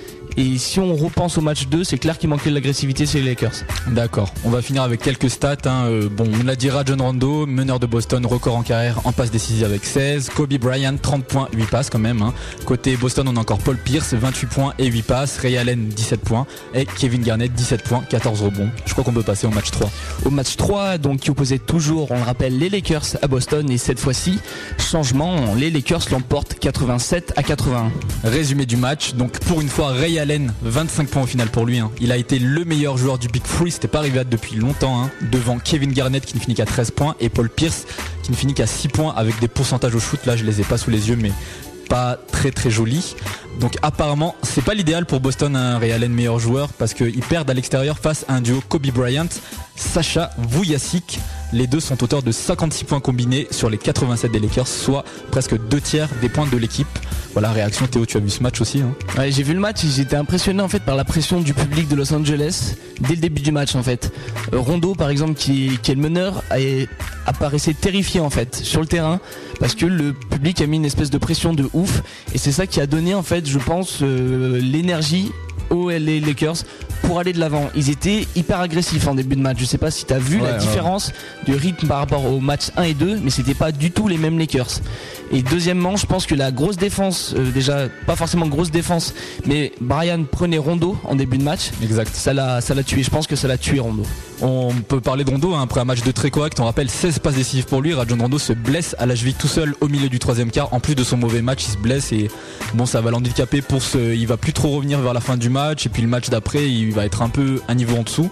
Et 0.41 0.57
si 0.57 0.79
on 0.79 0.95
repense 0.95 1.37
au 1.37 1.41
match 1.41 1.67
2, 1.67 1.83
c'est 1.83 1.97
clair 1.97 2.17
qu'il 2.17 2.29
manquait 2.29 2.49
de 2.49 2.55
l'agressivité 2.55 3.05
chez 3.05 3.19
les 3.19 3.31
Lakers. 3.31 3.51
D'accord. 3.87 4.33
On 4.45 4.49
va 4.49 4.61
finir 4.61 4.83
avec 4.83 5.01
quelques 5.01 5.29
stats. 5.29 5.57
hein. 5.65 5.83
Euh, 5.87 6.07
bon, 6.09 6.29
on 6.39 6.45
l'a 6.45 6.55
dit, 6.55 6.69
Rajon 6.69 6.95
Rondo, 6.97 7.45
meneur 7.45 7.77
de 7.77 7.85
Boston, 7.85 8.25
record 8.25 8.55
en 8.55 8.63
carrière 8.63 9.01
en 9.03 9.11
passe 9.11 9.31
décisive 9.31 9.65
avec 9.65 9.83
16. 9.83 10.29
Kobe 10.29 10.53
Bryant, 10.53 10.95
30 10.95 11.25
points, 11.25 11.49
8 11.53 11.65
passes 11.69 11.89
quand 11.89 11.99
même. 11.99 12.21
hein. 12.21 12.33
Côté 12.63 12.95
Boston, 12.95 13.27
on 13.27 13.35
a 13.35 13.39
encore 13.41 13.57
Paul 13.57 13.75
Pierce, 13.75 14.13
28 14.13 14.47
points 14.47 14.73
et 14.79 14.85
8 14.85 15.01
passes. 15.01 15.37
Ray 15.39 15.57
Allen, 15.57 15.89
17 15.89 16.21
points. 16.21 16.47
Et 16.73 16.85
Kevin 16.85 17.21
Garnett, 17.21 17.51
17 17.51 17.83
points, 17.83 18.03
14 18.09 18.41
rebonds. 18.41 18.69
Je 18.85 18.93
crois 18.93 19.03
qu'on 19.03 19.11
peut 19.11 19.23
passer 19.23 19.45
au 19.45 19.51
match 19.51 19.71
3. 19.71 19.91
Au 20.23 20.29
match 20.29 20.55
3, 20.55 20.97
donc 20.99 21.19
qui 21.19 21.31
opposait 21.31 21.59
toujours, 21.59 22.11
on 22.11 22.15
le 22.17 22.23
rappelle, 22.23 22.57
les 22.57 22.69
Lakers 22.69 23.17
à 23.21 23.27
Boston 23.27 23.69
et 23.69 23.77
cette 23.77 23.99
fois-ci, 23.99 24.39
changement, 24.77 25.53
les 25.57 25.69
Lakers 25.69 26.05
l'emportent 26.11 26.55
87 26.57 27.33
à 27.35 27.43
81. 27.43 27.91
Résumé 28.23 28.65
du 28.65 28.77
match, 28.77 29.15
donc 29.15 29.37
pour 29.39 29.59
une 29.59 29.67
fois 29.67 29.89
Ray 29.89 30.17
Allen, 30.17 30.28
25 30.61 31.07
points 31.09 31.23
au 31.23 31.27
final 31.27 31.47
pour 31.49 31.65
lui. 31.65 31.79
hein. 31.79 31.91
Il 31.99 32.11
a 32.11 32.17
été 32.17 32.39
le 32.39 32.63
meilleur 32.65 32.97
joueur 32.97 33.17
du 33.17 33.27
Big 33.27 33.43
Free, 33.45 33.71
c'était 33.71 33.87
pas 33.87 33.99
arrivé 33.99 34.21
depuis 34.29 34.55
longtemps, 34.55 35.01
hein. 35.03 35.11
devant 35.31 35.57
Kevin 35.59 35.91
Garnett 35.91 36.25
qui 36.25 36.35
ne 36.35 36.39
finit 36.41 36.55
qu'à 36.55 36.65
13 36.65 36.91
points 36.91 37.15
et 37.19 37.29
Paul 37.29 37.49
Pierce 37.49 37.85
qui 38.23 38.31
ne 38.31 38.35
finit 38.35 38.53
qu'à 38.53 38.67
6 38.67 38.89
points 38.89 39.13
avec 39.15 39.39
des 39.39 39.47
pourcentages 39.47 39.95
au 39.95 39.99
shoot. 39.99 40.23
Là 40.25 40.35
je 40.35 40.43
les 40.45 40.61
ai 40.61 40.63
pas 40.63 40.77
sous 40.77 40.91
les 40.91 41.09
yeux 41.09 41.17
mais 41.19 41.31
pas 41.89 42.17
très 42.31 42.51
très 42.51 42.69
jolis. 42.69 43.15
Donc 43.59 43.77
apparemment 43.81 44.35
c'est 44.43 44.63
pas 44.63 44.73
l'idéal 44.73 45.05
pour 45.05 45.19
Boston 45.19 45.55
un 45.55 45.79
Ray 45.79 46.07
meilleur 46.07 46.39
joueur 46.39 46.69
parce 46.73 46.93
qu'ils 46.93 47.21
perdent 47.21 47.49
à 47.49 47.53
l'extérieur 47.53 47.97
face 47.97 48.25
à 48.27 48.35
un 48.35 48.41
duo 48.41 48.61
Kobe 48.69 48.87
Bryant, 48.87 49.27
Sacha 49.79 50.29
Vujacic. 50.37 51.19
Les 51.53 51.65
deux 51.65 51.79
sont 51.79 52.03
auteurs 52.03 52.21
de 52.21 52.31
56 52.31 52.83
points 52.83 52.99
combinés 52.99 53.47
sur 53.49 53.69
les 53.69 53.77
87 53.77 54.31
des 54.31 54.39
Lakers, 54.39 54.67
soit 54.67 55.03
presque 55.31 55.57
deux 55.69 55.81
tiers 55.81 56.09
des 56.21 56.29
points 56.29 56.45
de 56.45 56.57
l'équipe. 56.57 56.87
Voilà, 57.33 57.51
réaction 57.51 57.87
Théo, 57.87 58.05
tu 58.05 58.17
as 58.17 58.19
vu 58.19 58.29
ce 58.29 58.43
match 58.43 58.59
aussi 58.59 58.81
hein? 58.81 58.93
J'ai 59.29 59.43
vu 59.43 59.53
le 59.53 59.59
match 59.59 59.85
j'étais 59.85 60.15
impressionné 60.15 60.61
en 60.61 60.67
fait 60.67 60.83
par 60.83 60.95
la 60.95 61.05
pression 61.05 61.41
du 61.41 61.53
public 61.53 61.87
de 61.87 61.95
Los 61.95 62.13
Angeles 62.13 62.75
dès 63.01 63.15
le 63.15 63.21
début 63.21 63.41
du 63.41 63.51
match 63.51 63.75
en 63.75 63.83
fait. 63.83 64.11
Euh, 64.53 64.59
Rondo 64.59 64.95
par 64.95 65.09
exemple 65.09 65.35
qui, 65.35 65.79
est 65.87 65.93
le 65.93 66.01
meneur 66.01 66.43
apparaissait 67.25 67.73
terrifié 67.73 68.19
en 68.19 68.29
fait 68.29 68.55
sur 68.55 68.81
le 68.81 68.87
terrain 68.87 69.19
parce 69.59 69.75
que 69.75 69.85
le 69.85 70.13
public 70.13 70.61
a 70.61 70.67
mis 70.67 70.77
une 70.77 70.85
espèce 70.85 71.09
de 71.09 71.17
pression 71.17 71.53
de 71.53 71.69
ouf 71.73 72.01
et 72.33 72.37
c'est 72.37 72.51
ça 72.51 72.67
qui 72.67 72.81
a 72.81 72.87
donné 72.87 73.13
en 73.13 73.23
fait 73.23 73.47
je 73.47 73.59
pense 73.59 73.99
euh, 74.01 74.59
l'énergie 74.59 75.31
aux 75.69 75.89
LA 75.89 76.19
Lakers 76.25 76.57
pour 77.03 77.19
aller 77.19 77.33
de 77.33 77.39
l'avant. 77.39 77.69
Ils 77.75 77.89
étaient 77.89 78.27
hyper 78.35 78.59
agressifs 78.59 79.07
en 79.07 79.15
début 79.15 79.35
de 79.35 79.41
match. 79.41 79.57
Je 79.59 79.65
sais 79.65 79.77
pas 79.77 79.89
si 79.91 80.05
tu 80.05 80.13
as 80.13 80.19
vu 80.19 80.37
Ouais, 80.37 80.43
la 80.47 80.53
ouais. 80.53 80.57
différence 80.59 81.11
de 81.47 81.53
rythme 81.55 81.87
par 81.87 81.99
rapport 81.99 82.25
au 82.25 82.39
match 82.39 82.67
1 82.77 82.83
et 82.83 82.93
2, 82.93 83.19
mais 83.23 83.29
c'était 83.29 83.53
pas 83.53 83.71
du 83.71 83.91
tout 83.91 84.07
les 84.07 84.17
mêmes 84.17 84.37
Lakers. 84.37 84.81
Et 85.31 85.41
deuxièmement, 85.43 85.95
je 85.95 86.05
pense 86.05 86.25
que 86.25 86.35
la 86.35 86.51
grosse 86.51 86.77
défense, 86.77 87.33
euh, 87.37 87.51
déjà 87.51 87.87
pas 88.07 88.15
forcément 88.15 88.47
grosse 88.47 88.71
défense, 88.71 89.13
mais 89.45 89.71
Brian 89.79 90.23
prenait 90.29 90.57
Rondo 90.57 90.97
en 91.03 91.15
début 91.15 91.37
de 91.37 91.43
match. 91.43 91.69
Exact. 91.83 92.13
Ça 92.15 92.33
l'a, 92.33 92.61
ça 92.61 92.73
l'a 92.73 92.83
tué. 92.83 93.03
Je 93.03 93.09
pense 93.09 93.27
que 93.27 93.35
ça 93.35 93.47
l'a 93.47 93.57
tué 93.57 93.79
Rondo. 93.79 94.03
On 94.41 94.71
peut 94.87 95.01
parler 95.01 95.23
de 95.23 95.29
Rondo 95.29 95.53
hein, 95.53 95.61
après 95.63 95.81
un 95.81 95.85
match 95.85 96.01
de 96.01 96.11
très 96.11 96.31
correct. 96.31 96.59
On 96.59 96.65
rappelle 96.65 96.89
16 96.89 97.19
passes 97.19 97.35
décisives 97.35 97.65
pour 97.65 97.81
lui. 97.81 97.93
Rajon 97.93 98.17
Rondo 98.19 98.39
se 98.39 98.53
blesse 98.53 98.95
à 98.97 99.05
la 99.05 99.15
cheville 99.15 99.33
tout 99.35 99.47
seul 99.47 99.75
au 99.81 99.87
milieu 99.87 100.09
du 100.09 100.17
troisième 100.19 100.49
quart. 100.51 100.73
En 100.73 100.79
plus 100.79 100.95
de 100.95 101.03
son 101.03 101.17
mauvais 101.17 101.41
match, 101.41 101.65
il 101.67 101.71
se 101.71 101.77
blesse 101.77 102.11
et 102.11 102.29
bon, 102.73 102.85
ça 102.85 103.01
va 103.01 103.11
l'handicaper 103.11 103.61
pour 103.61 103.81
ce. 103.83 103.97
Il 104.15 104.25
va 104.27 104.37
plus 104.37 104.53
trop 104.53 104.69
revenir 104.69 104.99
vers 104.99 105.13
la 105.13 105.19
fin 105.21 105.37
du 105.37 105.49
match 105.49 105.58
et 105.85 105.89
puis 105.89 106.01
le 106.01 106.07
match 106.07 106.29
d'après, 106.29 106.69
il 106.69 106.91
va 106.93 107.05
être 107.05 107.21
un 107.21 107.29
peu 107.29 107.61
un 107.67 107.75
niveau 107.75 107.97
en 107.97 108.03
dessous. 108.03 108.29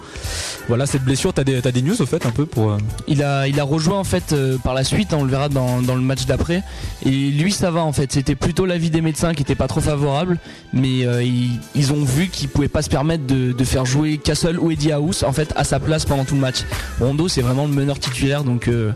Voilà 0.68 0.86
cette 0.86 1.02
blessure. 1.04 1.32
T'as 1.32 1.44
des, 1.44 1.60
des 1.60 1.82
news 1.82 2.00
au 2.00 2.06
fait 2.06 2.26
un 2.26 2.30
peu 2.30 2.46
pour. 2.46 2.70
euh, 2.72 2.78
Il 3.06 3.22
a, 3.22 3.48
il 3.48 3.58
a 3.60 3.64
rejoint 3.64 3.98
en 3.98 4.04
fait 4.04 4.32
euh, 4.32 4.58
par 4.58 4.74
la 4.74 4.84
suite, 4.84 5.12
hein, 5.12 5.18
on 5.20 5.24
le 5.24 5.30
verra 5.30 5.48
dans, 5.48 5.80
dans 5.82 5.94
le 5.94 6.00
match 6.02 6.26
d'après. 6.26 6.62
Et 7.04 7.10
lui, 7.10 7.52
ça 7.52 7.70
va 7.70 7.80
en 7.80 7.92
fait. 7.92 8.12
C'était 8.12 8.34
plutôt 8.34 8.66
l'avis 8.66 8.90
des 8.90 9.00
médecins 9.00 9.34
qui 9.34 9.42
était 9.42 9.54
pas 9.54 9.68
trop 9.68 9.80
favorable, 9.80 10.38
mais 10.72 11.06
euh, 11.06 11.22
ils, 11.22 11.58
ils 11.74 11.92
ont 11.92 12.04
vu 12.04 12.28
qu'ils 12.28 12.48
pouvaient 12.48 12.68
pas 12.68 12.82
se 12.82 12.90
permettre 12.90 13.26
de, 13.26 13.52
de 13.52 13.64
faire 13.64 13.84
jouer 13.86 14.18
Castle 14.18 14.58
ou 14.58 14.70
Eddie 14.70 14.92
House 14.92 15.22
en 15.22 15.32
fait 15.32 15.52
à 15.56 15.64
sa 15.64 15.80
place 15.80 16.04
pendant 16.04 16.24
tout 16.24 16.34
le 16.34 16.40
match. 16.40 16.58
Rondo, 17.00 17.28
c'est 17.28 17.42
vraiment 17.42 17.66
le 17.66 17.72
meneur 17.72 17.98
titulaire, 17.98 18.44
donc 18.44 18.68
euh, 18.68 18.92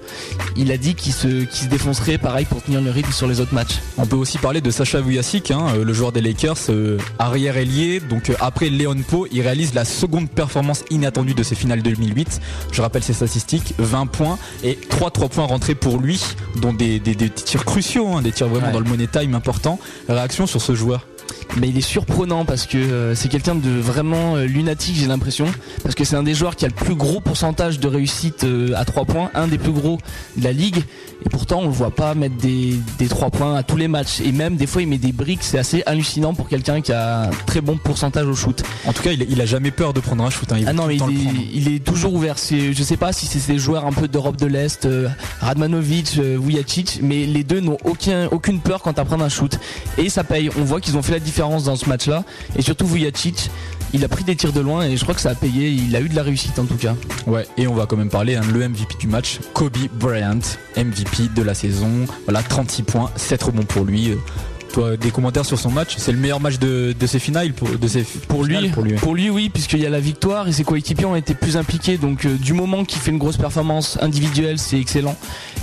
il 0.56 0.70
a 0.72 0.76
dit 0.76 0.94
qu'il 0.94 1.12
se, 1.12 1.44
qu'il 1.44 1.64
se 1.64 1.68
défoncerait 1.68 2.18
pareil 2.18 2.44
pour 2.44 2.62
tenir 2.62 2.80
le 2.80 2.90
rythme 2.90 3.12
sur 3.12 3.26
les 3.26 3.40
autres 3.40 3.54
matchs. 3.54 3.78
On 3.98 4.06
peut 4.06 4.16
aussi 4.16 4.38
parler 4.38 4.60
de 4.60 4.70
Sacha 4.70 5.00
Vujacic, 5.00 5.50
hein, 5.50 5.66
le 5.82 5.92
joueur 5.92 6.12
des 6.12 6.20
Lakers, 6.20 6.58
arrière 7.18 7.56
ailier. 7.56 8.00
Donc 8.00 8.21
euh, 8.30 8.34
après 8.40 8.68
Léon 8.68 8.96
Po, 9.08 9.26
il 9.32 9.40
réalise 9.42 9.74
la 9.74 9.84
seconde 9.84 10.28
performance 10.30 10.84
inattendue 10.90 11.34
de 11.34 11.42
ses 11.42 11.54
finales 11.54 11.82
2008. 11.82 12.40
Je 12.72 12.82
rappelle 12.82 13.02
ses 13.02 13.12
statistiques 13.12 13.74
20 13.78 14.06
points 14.06 14.38
et 14.64 14.76
3 14.76 15.10
3 15.10 15.28
points 15.28 15.44
rentrés 15.46 15.74
pour 15.74 15.98
lui, 15.98 16.22
dont 16.56 16.72
des, 16.72 16.98
des- 17.00 17.14
des 17.14 17.30
tirs 17.30 17.64
cruciaux, 17.64 18.08
hein, 18.08 18.22
des 18.22 18.32
tirs 18.32 18.48
vraiment 18.48 18.66
Ouais. 18.68 18.72
dans 18.72 18.80
le 18.80 18.88
money 18.88 19.06
time 19.06 19.34
important. 19.34 19.78
Réaction 20.08 20.46
sur 20.46 20.60
ce 20.62 20.74
joueur 20.74 21.06
mais 21.58 21.68
il 21.68 21.76
est 21.76 21.80
surprenant 21.82 22.44
parce 22.44 22.66
que 22.66 22.78
euh, 22.78 23.14
c'est 23.14 23.28
quelqu'un 23.28 23.54
de 23.54 23.68
vraiment 23.70 24.36
euh, 24.36 24.44
lunatique, 24.44 24.96
j'ai 24.96 25.06
l'impression. 25.06 25.46
Parce 25.82 25.94
que 25.94 26.04
c'est 26.04 26.16
un 26.16 26.22
des 26.22 26.34
joueurs 26.34 26.56
qui 26.56 26.64
a 26.64 26.68
le 26.68 26.74
plus 26.74 26.94
gros 26.94 27.20
pourcentage 27.20 27.78
de 27.78 27.88
réussite 27.88 28.44
euh, 28.44 28.72
à 28.74 28.84
3 28.84 29.04
points, 29.04 29.30
un 29.34 29.48
des 29.48 29.58
plus 29.58 29.72
gros 29.72 29.98
de 30.36 30.44
la 30.44 30.52
ligue. 30.52 30.78
Et 31.24 31.28
pourtant, 31.28 31.60
on 31.60 31.66
le 31.66 31.72
voit 31.72 31.94
pas 31.94 32.14
mettre 32.14 32.36
des, 32.36 32.74
des 32.98 33.06
3 33.08 33.30
points 33.30 33.54
à 33.56 33.62
tous 33.62 33.76
les 33.76 33.86
matchs. 33.88 34.20
Et 34.24 34.32
même, 34.32 34.56
des 34.56 34.66
fois, 34.66 34.82
il 34.82 34.88
met 34.88 34.98
des 34.98 35.12
briques. 35.12 35.42
C'est 35.42 35.58
assez 35.58 35.82
hallucinant 35.86 36.32
pour 36.34 36.48
quelqu'un 36.48 36.80
qui 36.80 36.92
a 36.92 37.24
un 37.24 37.30
très 37.46 37.60
bon 37.60 37.76
pourcentage 37.76 38.26
au 38.26 38.34
shoot. 38.34 38.62
En 38.86 38.92
tout 38.92 39.02
cas, 39.02 39.12
il, 39.12 39.26
il 39.30 39.40
a 39.40 39.46
jamais 39.46 39.70
peur 39.70 39.92
de 39.92 40.00
prendre 40.00 40.24
un 40.24 40.30
shoot. 40.30 40.50
hein. 40.52 40.56
Il 40.58 40.68
Ah 40.68 40.72
non, 40.72 40.86
mais 40.86 40.96
il 40.96 41.02
est, 41.02 41.24
prendre. 41.24 41.40
il 41.54 41.72
est 41.74 41.84
toujours 41.84 42.14
ouvert. 42.14 42.36
Je 42.38 42.82
sais 42.82 42.96
pas 42.96 43.12
si 43.12 43.26
c'est 43.26 43.38
ces 43.40 43.58
joueurs 43.58 43.86
un 43.86 43.92
peu 43.92 44.08
d'Europe 44.08 44.36
de 44.36 44.46
l'Est, 44.46 44.88
Radmanovic, 45.40 46.18
Vujacic, 46.18 47.00
mais 47.02 47.26
les 47.26 47.44
deux 47.44 47.60
n'ont 47.60 47.78
aucun, 47.84 48.26
aucune 48.28 48.60
peur 48.60 48.80
quant 48.82 48.92
à 48.92 49.04
prendre 49.04 49.24
un 49.24 49.28
shoot. 49.28 49.58
Et 49.98 50.08
ça 50.08 50.24
paye. 50.24 50.50
On 50.58 50.64
voit 50.64 50.80
qu'ils 50.80 50.96
ont 50.96 51.02
fait 51.02 51.12
la 51.12 51.18
différence 51.22 51.64
dans 51.64 51.76
ce 51.76 51.88
match-là. 51.88 52.24
Et 52.56 52.62
surtout 52.62 52.86
Vujacic, 52.86 53.50
il 53.94 54.04
a 54.04 54.08
pris 54.08 54.24
des 54.24 54.36
tirs 54.36 54.52
de 54.52 54.60
loin 54.60 54.84
et 54.84 54.96
je 54.96 55.02
crois 55.02 55.14
que 55.14 55.20
ça 55.20 55.30
a 55.30 55.34
payé. 55.34 55.68
Il 55.68 55.94
a 55.96 56.00
eu 56.00 56.08
de 56.08 56.16
la 56.16 56.22
réussite 56.22 56.58
en 56.58 56.64
tout 56.64 56.76
cas. 56.76 56.94
Ouais, 57.26 57.46
et 57.56 57.66
on 57.66 57.74
va 57.74 57.86
quand 57.86 57.96
même 57.96 58.08
parler 58.08 58.36
hein, 58.36 58.42
le 58.52 58.68
MVP 58.68 58.96
du 58.98 59.06
match, 59.06 59.38
Kobe 59.52 59.76
Bryant, 59.94 60.40
MVP 60.76 61.28
de 61.34 61.42
la 61.42 61.54
saison. 61.54 62.06
Voilà, 62.24 62.42
36 62.42 62.82
points, 62.82 63.10
7 63.16 63.42
rebonds 63.42 63.64
pour 63.64 63.84
lui. 63.84 64.12
Toi, 64.72 64.96
des 64.96 65.10
commentaires 65.10 65.44
sur 65.44 65.58
son 65.58 65.70
match 65.70 65.94
C'est 65.98 66.12
le 66.12 66.18
meilleur 66.18 66.40
match 66.40 66.58
de, 66.58 66.94
de 66.98 67.06
ses 67.06 67.18
finales 67.18 67.52
pour, 67.52 67.68
de 67.68 67.88
ses 67.88 68.02
Pour 68.02 68.44
lui, 68.44 68.68
pour 68.70 68.82
lui. 68.82 68.94
pour 68.94 69.14
lui, 69.14 69.30
oui, 69.30 69.50
puisqu'il 69.52 69.80
y 69.80 69.86
a 69.86 69.90
la 69.90 70.00
victoire 70.00 70.48
et 70.48 70.52
ses 70.52 70.64
coéquipiers 70.64 71.04
ont 71.04 71.16
été 71.16 71.34
plus 71.34 71.56
impliqués. 71.56 71.98
Donc, 71.98 72.24
euh, 72.24 72.36
du 72.36 72.52
moment 72.52 72.84
qu'il 72.84 73.00
fait 73.00 73.10
une 73.10 73.18
grosse 73.18 73.36
performance 73.36 73.98
individuelle, 74.00 74.58
c'est 74.58 74.78
excellent. 74.80 75.16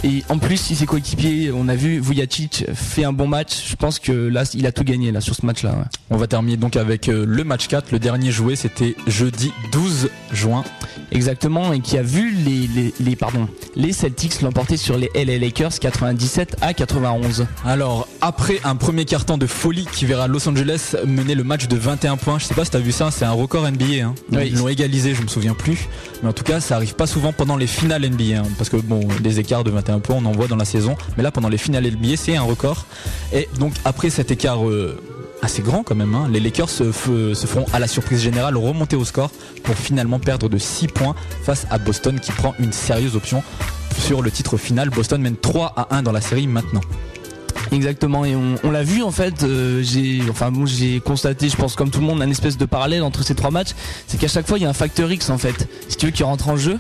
Et 0.04 0.24
en 0.30 0.38
plus, 0.38 0.58
si 0.58 0.76
ses 0.76 0.86
coéquipiers, 0.86 1.52
on 1.54 1.68
a 1.68 1.76
vu 1.76 2.00
Vujacic 2.00 2.66
fait 2.74 3.04
un 3.04 3.12
bon 3.14 3.28
match, 3.28 3.70
je 3.70 3.76
pense 3.76 4.00
que 4.00 4.12
là, 4.12 4.44
il 4.54 4.66
a 4.66 4.72
tout 4.72 4.84
gagné 4.84 5.12
là 5.12 5.22
sur 5.22 5.36
ce 5.36 5.46
match-là. 5.46 5.72
ouais. 5.72 5.84
On 6.10 6.18
va 6.18 6.28
terminer 6.28 6.58
donc 6.58 6.76
avec 6.78 7.10
euh, 7.10 7.26
le 7.28 7.44
match 7.44 7.68
4. 7.68 7.92
Le 7.92 8.00
dernier 8.00 8.32
joué, 8.32 8.56
c'était 8.56 8.96
jeudi 9.08 9.52
12 9.72 10.10
juin. 10.32 10.64
Exactement, 11.12 11.74
et 11.74 11.80
qui 11.80 11.98
a 11.98 12.04
vu 12.04 12.32
les, 12.32 12.68
les, 12.68 12.94
les, 13.00 13.16
pardon, 13.16 13.48
les 13.76 13.94
Celtics 13.94 14.42
l'emporter 14.42 14.78
sur 14.78 14.98
les 14.98 15.10
LA 15.16 15.40
Lakers 15.40 15.80
97 15.80 16.58
à 16.62 16.74
91. 16.74 17.48
Alors, 17.66 18.08
après 18.22 18.60
un 18.64 18.76
premier 18.76 18.99
carton 19.06 19.38
de 19.38 19.48
folie 19.48 19.86
qui 19.92 20.06
verra 20.06 20.28
Los 20.28 20.48
Angeles 20.48 20.96
mener 21.06 21.36
le 21.36 21.44
match 21.44 21.68
de 21.68 21.76
21 21.78 22.18
points, 22.18 22.40
je 22.40 22.46
sais 22.46 22.54
pas 22.54 22.66
si 22.66 22.72
t'as 22.72 22.80
vu 22.80 22.92
ça, 22.92 23.12
c'est 23.12 23.26
un 23.26 23.32
record 23.32 23.70
NBA. 23.70 24.04
Hein. 24.06 24.16
Oui. 24.32 24.48
Ils 24.52 24.58
l'ont 24.58 24.68
égalisé, 24.68 25.14
je 25.16 25.22
me 25.22 25.28
souviens 25.28 25.54
plus. 25.54 25.88
Mais 26.22 26.30
en 26.30 26.34
tout 26.34 26.44
cas, 26.44 26.60
ça 26.60 26.76
arrive 26.76 26.96
pas 26.96 27.08
souvent 27.08 27.34
pendant 27.34 27.58
les 27.58 27.68
finales 27.68 28.02
NBA. 28.10 28.40
hein, 28.40 28.44
parce 28.58 28.70
que 28.70 28.78
bon, 28.78 29.08
des 29.22 29.40
écarts 29.40 29.64
de 29.64 29.72
21 29.72 30.00
points, 30.00 30.18
on 30.20 30.26
en 30.26 30.32
voit 30.32 30.48
dans 30.48 30.56
la 30.56 30.66
saison. 30.66 30.96
Mais 31.18 31.24
là, 31.24 31.32
pendant 31.32 31.50
les 31.50 31.58
finales 31.58 31.86
NBA, 31.86 32.18
c'est 32.18 32.36
un 32.36 32.42
record. 32.42 32.86
Et 33.34 33.48
donc, 33.60 33.74
après 33.86 34.10
cet 34.10 34.32
écart 34.32 34.68
euh, 34.68 34.98
assez 35.42 35.62
grand 35.62 35.84
quand 35.84 35.96
même, 35.96 36.14
hein, 36.16 36.28
les 36.32 36.40
Lakers 36.40 36.70
se, 36.70 36.92
se 36.92 37.48
feront 37.48 37.66
à 37.74 37.80
la 37.80 37.88
surprise 37.88 38.22
générale 38.22 38.58
remonter 38.58 38.96
au 38.96 39.06
score 39.06 39.32
pour 39.64 39.76
finalement 39.76 40.20
perdre 40.20 40.50
de 40.50 40.58
6 40.58 40.88
points 40.88 41.16
face 41.44 41.66
à 41.70 41.78
Boston 41.78 42.20
qui 42.20 42.32
prend 42.32 42.56
une 42.60 42.74
sérieuse 42.74 43.16
option 43.16 43.44
sur 44.00 44.22
le 44.22 44.32
titre 44.32 44.58
final. 44.58 44.90
Boston 44.90 45.22
mène 45.22 45.36
3 45.38 45.74
à 45.76 45.96
1 45.96 46.04
dans 46.04 46.12
la 46.12 46.22
série 46.22 46.48
maintenant. 46.48 46.82
Exactement, 47.72 48.26
et 48.26 48.36
on, 48.36 48.56
on 48.64 48.72
l'a 48.72 48.84
vu 48.84 49.04
en 49.04 49.12
fait, 49.12 49.44
euh, 49.44 49.82
j'ai 49.84 50.22
enfin 50.30 50.52
bon, 50.52 50.66
j'ai 50.66 51.00
constaté, 51.00 51.50
je 51.50 51.56
pense 51.56 51.76
comme 51.76 51.92
tout 51.92 52.00
le 52.00 52.06
monde, 52.06 52.22
un 52.22 52.30
espèce 52.30 52.58
de 52.58 52.66
parallèle 52.66 53.04
entre 53.04 53.24
ces 53.24 53.36
trois 53.36 53.52
matchs, 53.52 53.72
c'est 54.08 54.20
qu'à 54.20 54.28
chaque 54.28 54.48
fois 54.48 54.58
il 54.58 54.64
y 54.64 54.66
a 54.66 54.70
un 54.70 54.74
facteur 54.74 55.12
X 55.12 55.30
en 55.30 55.38
fait, 55.38 55.68
si 55.88 55.98
tu 55.98 56.08
veux, 56.08 56.12
qui 56.12 56.24
rentre 56.24 56.50
en 56.50 56.58
jeu, 56.58 56.78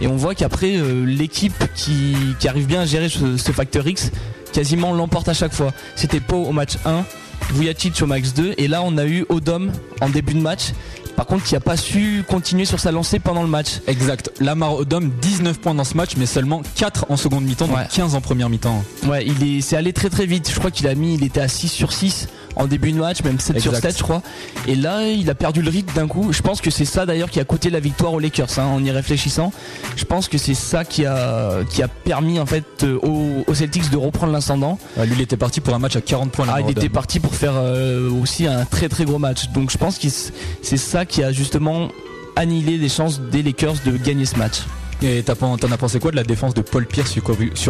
et 0.00 0.06
on 0.06 0.16
voit 0.16 0.34
qu'après 0.34 0.76
euh, 0.76 1.04
l'équipe 1.04 1.62
qui, 1.74 2.14
qui 2.38 2.48
arrive 2.48 2.66
bien 2.66 2.80
à 2.82 2.86
gérer 2.86 3.08
ce, 3.10 3.36
ce 3.36 3.52
facteur 3.52 3.86
X, 3.86 4.10
quasiment 4.52 4.94
l'emporte 4.94 5.28
à 5.28 5.34
chaque 5.34 5.52
fois. 5.52 5.72
C'était 5.94 6.20
Pau 6.20 6.44
au 6.44 6.52
match 6.52 6.76
1, 6.86 7.04
Vujacic 7.52 8.00
au 8.00 8.06
max 8.06 8.32
2, 8.32 8.54
et 8.56 8.66
là 8.68 8.82
on 8.82 8.96
a 8.96 9.04
eu 9.04 9.26
Odom 9.28 9.70
en 10.00 10.08
début 10.08 10.34
de 10.34 10.40
match, 10.40 10.72
par 11.20 11.26
contre 11.26 11.44
qui 11.44 11.54
a 11.54 11.60
pas 11.60 11.76
su 11.76 12.24
continuer 12.26 12.64
sur 12.64 12.80
sa 12.80 12.92
lancée 12.92 13.18
pendant 13.18 13.42
le 13.42 13.48
match. 13.48 13.82
Exact. 13.86 14.30
Lamar 14.40 14.72
Odom, 14.76 15.10
19 15.20 15.60
points 15.60 15.74
dans 15.74 15.84
ce 15.84 15.94
match, 15.94 16.12
mais 16.16 16.24
seulement 16.24 16.62
4 16.76 17.04
en 17.10 17.18
seconde 17.18 17.44
mi-temps, 17.44 17.66
donc 17.66 17.76
Ouais. 17.76 17.86
15 17.92 18.14
en 18.14 18.22
première 18.22 18.48
mi-temps. 18.48 18.82
Ouais, 19.06 19.26
il 19.26 19.42
est, 19.58 19.60
c'est 19.60 19.76
allé 19.76 19.92
très 19.92 20.08
très 20.08 20.24
vite. 20.24 20.50
Je 20.50 20.58
crois 20.58 20.70
qu'il 20.70 20.88
a 20.88 20.94
mis, 20.94 21.16
il 21.16 21.22
était 21.22 21.42
à 21.42 21.48
6 21.48 21.68
sur 21.68 21.92
6 21.92 22.28
en 22.56 22.66
début 22.66 22.92
de 22.92 22.98
match, 22.98 23.22
même 23.22 23.38
7 23.38 23.60
sur 23.60 23.72
Exact. 23.72 23.90
7 23.92 23.98
je 23.98 24.02
crois. 24.02 24.22
Et 24.66 24.74
là, 24.74 25.06
il 25.08 25.28
a 25.30 25.34
perdu 25.34 25.62
le 25.62 25.70
rythme 25.70 25.94
d'un 25.94 26.06
coup. 26.08 26.32
Je 26.32 26.42
pense 26.42 26.60
que 26.60 26.70
c'est 26.70 26.84
ça 26.84 27.06
d'ailleurs 27.06 27.30
qui 27.30 27.40
a 27.40 27.44
coûté 27.44 27.70
la 27.70 27.80
victoire 27.80 28.12
aux 28.12 28.18
Lakers, 28.18 28.58
hein, 28.58 28.64
en 28.64 28.82
y 28.84 28.90
réfléchissant. 28.90 29.52
Je 29.96 30.04
pense 30.04 30.28
que 30.28 30.38
c'est 30.38 30.54
ça 30.54 30.84
qui 30.84 31.06
a, 31.06 31.62
qui 31.70 31.82
a 31.82 31.88
permis 31.88 32.38
en 32.40 32.46
fait 32.46 32.64
euh, 32.82 32.98
aux, 33.02 33.44
aux 33.46 33.54
Celtics 33.54 33.90
de 33.90 33.96
reprendre 33.96 34.32
l'incendant. 34.32 34.78
Lui, 34.98 35.12
il 35.16 35.20
était 35.20 35.36
parti 35.36 35.60
pour 35.60 35.74
un 35.74 35.78
match 35.78 35.96
à 35.96 36.00
40 36.00 36.30
points. 36.32 36.46
Ah, 36.50 36.60
il 36.60 36.70
était 36.70 36.88
parti 36.88 37.20
pour 37.20 37.34
faire 37.34 37.54
euh, 37.54 38.10
aussi 38.10 38.46
un 38.46 38.64
très 38.64 38.88
très 38.88 39.04
gros 39.04 39.18
match. 39.18 39.48
Donc 39.50 39.70
je 39.70 39.78
pense 39.78 39.98
que 39.98 40.08
c'est 40.08 40.76
ça 40.76 41.04
qui 41.04 41.22
a 41.22 41.32
justement 41.32 41.88
annihilé 42.36 42.78
les 42.78 42.88
chances 42.88 43.20
des 43.20 43.42
Lakers 43.42 43.74
de 43.84 43.96
gagner 43.96 44.24
ce 44.24 44.36
match. 44.36 44.62
Et 45.02 45.22
t'en 45.22 45.32
as 45.72 45.76
pensé 45.78 45.98
quoi 45.98 46.10
de 46.10 46.16
la 46.16 46.24
défense 46.24 46.52
de 46.52 46.60
Paul 46.60 46.84
Pierce 46.84 47.10
sur 47.10 47.22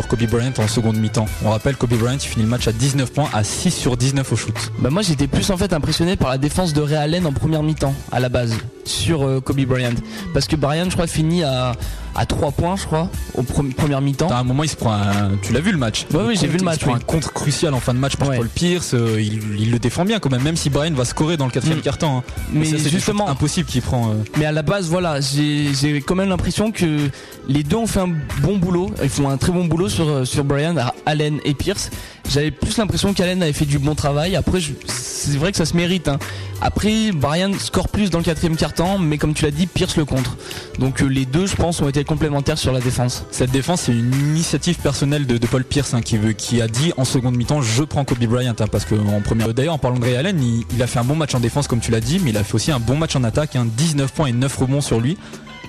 Kobe, 0.09 0.23
Bryant 0.25 0.53
en 0.59 0.67
seconde 0.67 0.97
mi-temps? 0.97 1.27
On 1.45 1.51
rappelle, 1.51 1.77
Kobe 1.77 1.95
Bryant, 1.95 2.19
finit 2.19 2.43
le 2.43 2.51
match 2.51 2.67
à 2.67 2.73
19 2.73 3.13
points, 3.13 3.29
à 3.33 3.45
6 3.45 3.71
sur 3.71 3.97
19 3.97 4.33
au 4.33 4.37
shoot. 4.37 4.73
Bah 4.81 4.91
moi 4.91 5.03
j'étais 5.03 5.29
plus 5.29 5.49
en 5.51 5.57
fait 5.57 5.73
impressionné 5.73 6.17
par 6.17 6.31
la 6.31 6.39
défense 6.39 6.73
de 6.73 6.81
Ray 6.81 6.97
Allen 6.97 7.27
en 7.27 7.33
première 7.33 7.63
mi-temps 7.63 7.95
à 8.11 8.19
la 8.19 8.29
base 8.29 8.57
sur 8.85 9.23
euh, 9.23 9.41
Kobe 9.41 9.61
Bryant 9.61 9.95
parce 10.35 10.49
que 10.49 10.57
Bryant 10.57 10.87
je 10.87 10.95
crois 10.95 11.07
finit 11.07 11.45
à 11.45 11.73
à 12.15 12.27
3 12.27 12.51
points 12.53 12.77
je 12.77 12.85
crois 12.87 13.09
au 13.35 13.43
pre- 13.43 13.73
première 13.75 14.01
mi-temps. 14.01 14.29
À 14.29 14.37
un 14.39 14.45
moment, 14.45 14.65
il 14.65 14.69
se 14.69 14.77
prend 14.77 14.93
un... 14.93 15.37
Tu 15.43 15.53
l'as 15.53 15.61
vu 15.61 15.73
le 15.73 15.79
match 15.79 16.07
Ouais, 16.13 16.21
oui, 16.27 16.37
j'ai 16.41 16.47
vu 16.49 16.59
le 16.59 16.65
match, 16.65 16.77
Il 16.77 16.81
se 16.81 16.85
prend 16.87 16.95
oui. 16.95 17.01
un 17.01 17.05
contre 17.05 17.33
crucial 17.33 17.73
en 17.75 17.81
fin 17.81 17.95
de 17.95 17.99
match 17.99 18.17
par 18.17 18.29
Ouais. 18.29 18.37
Paul 18.37 18.49
Pierce. 18.49 18.95
euh, 18.95 19.21
il, 19.21 19.41
il 19.61 19.71
le 19.71 19.79
défend 19.79 20.05
bien 20.05 20.19
quand 20.19 20.31
même, 20.31 20.43
même 20.43 20.57
si 20.57 20.71
Bryant 20.71 20.93
va 20.95 21.05
scorer 21.05 21.37
dans 21.37 21.47
le 21.47 21.51
quatrième 21.53 21.79
Mm. 21.79 21.83
carton. 21.83 22.19
hein. 22.19 22.23
Mais 22.53 22.65
c'est 22.65 22.91
justement- 22.91 23.29
impossible 23.29 23.69
qu'il 23.69 23.83
prend. 23.83 24.11
euh. 24.11 24.15
Mais 24.39 24.45
à 24.45 24.53
la 24.53 24.63
base 24.63 24.89
voilà, 24.89 25.21
j'ai 25.21 25.69
j'ai 25.75 26.01
quand 26.03 26.15
même 26.17 26.29
l'impression 26.29 26.73
que 26.73 27.09
les 27.49 27.63
deux 27.63 27.77
ont 27.77 27.87
fait 27.87 28.01
un 28.01 28.11
bon 28.43 28.57
boulot, 28.59 28.91
ils 29.03 29.09
font 29.09 29.29
un 29.29 29.37
très 29.37 29.53
bon 29.53 29.65
boulot 29.65 29.89
sur 29.89 30.09
euh, 30.09 30.25
sur 30.25 30.45
Bryant, 30.45 30.75
Allen 31.07 31.39
et 31.45 31.55
Pierce. 31.55 31.91
J'avais 32.29 32.51
plus 32.53 32.77
l'impression 32.77 33.13
qu'Allen 33.13 33.43
avait 33.43 33.53
fait 33.53 33.65
du 33.67 33.79
bon 33.79 33.95
travail. 33.95 34.37
Après 34.37 34.61
je- 34.61 34.73
c'est 34.87 35.37
vrai 35.39 35.51
que 35.53 35.57
ça 35.59 35.65
se 35.65 35.77
mérite 35.77 36.09
hein. 36.09 36.19
Après 36.63 37.11
Bryant 37.13 37.53
score 37.59 37.89
plus 37.89 38.11
dans 38.11 38.19
le 38.19 38.25
quatrième 38.25 38.57
quart-temps, 38.57 38.99
mais 38.99 39.17
comme 39.17 39.33
tu 39.35 39.45
l'as 39.45 39.51
dit, 39.51 39.67
Pierce 39.67 39.97
le 39.97 40.05
contre. 40.05 40.37
Donc 40.79 41.03
euh, 41.03 41.07
les 41.07 41.25
deux 41.25 41.47
je 41.47 41.57
pense 41.57 41.81
ont 41.81 41.89
été 41.89 42.00
complémentaires 42.05 42.59
sur 42.59 42.73
la 42.73 42.81
défense. 42.81 43.25
Cette 43.31 43.51
défense, 43.51 43.83
c'est 43.83 43.93
une 43.93 44.15
initiative 44.15 44.79
personnelle 44.79 45.27
de, 45.27 45.39
Paul 45.47 45.65
Pierce 45.65 45.95
hein, 45.95 46.03
qui, 46.03 46.17
veut, 46.17 46.33
qui 46.33 46.63
a 46.63 46.69
dit 46.69 46.93
en 46.97 47.05
seconde 47.05 47.37
mi-temps 47.37 47.63
je 47.63 47.83
prends 47.83 48.05
Kobe 48.05 48.25
Bryant 48.25 48.55
hein, 48.59 48.67
parce 48.71 48.85
que 48.85 48.95
en 48.95 49.21
première. 49.21 49.53
D'ailleurs, 49.53 49.75
en 49.75 49.79
parlant 49.79 49.99
de 49.99 50.05
Ray 50.05 50.17
Allen, 50.17 50.43
il, 50.43 50.83
a 50.83 50.87
fait 50.87 50.99
un 50.99 51.05
bon 51.05 51.17
match 51.17 51.35
en 51.35 51.41
défense 51.41 51.67
comme 51.67 51.81
tu 51.81 51.91
l'as 51.91 52.01
dit, 52.01 52.21
mais 52.23 52.31
il 52.31 52.37
a 52.37 52.45
fait 52.45 52.55
aussi 52.55 52.71
un 52.71 52.81
bon 52.81 52.97
match 52.97 53.17
en 53.17 53.25
attaque, 53.25 53.57
hein, 53.57 53.67
19 53.77 54.13
points 54.13 54.27
et 54.27 54.33
9 54.33 54.57
rebonds 54.57 54.81
sur 54.81 55.01
lui. 55.01 55.17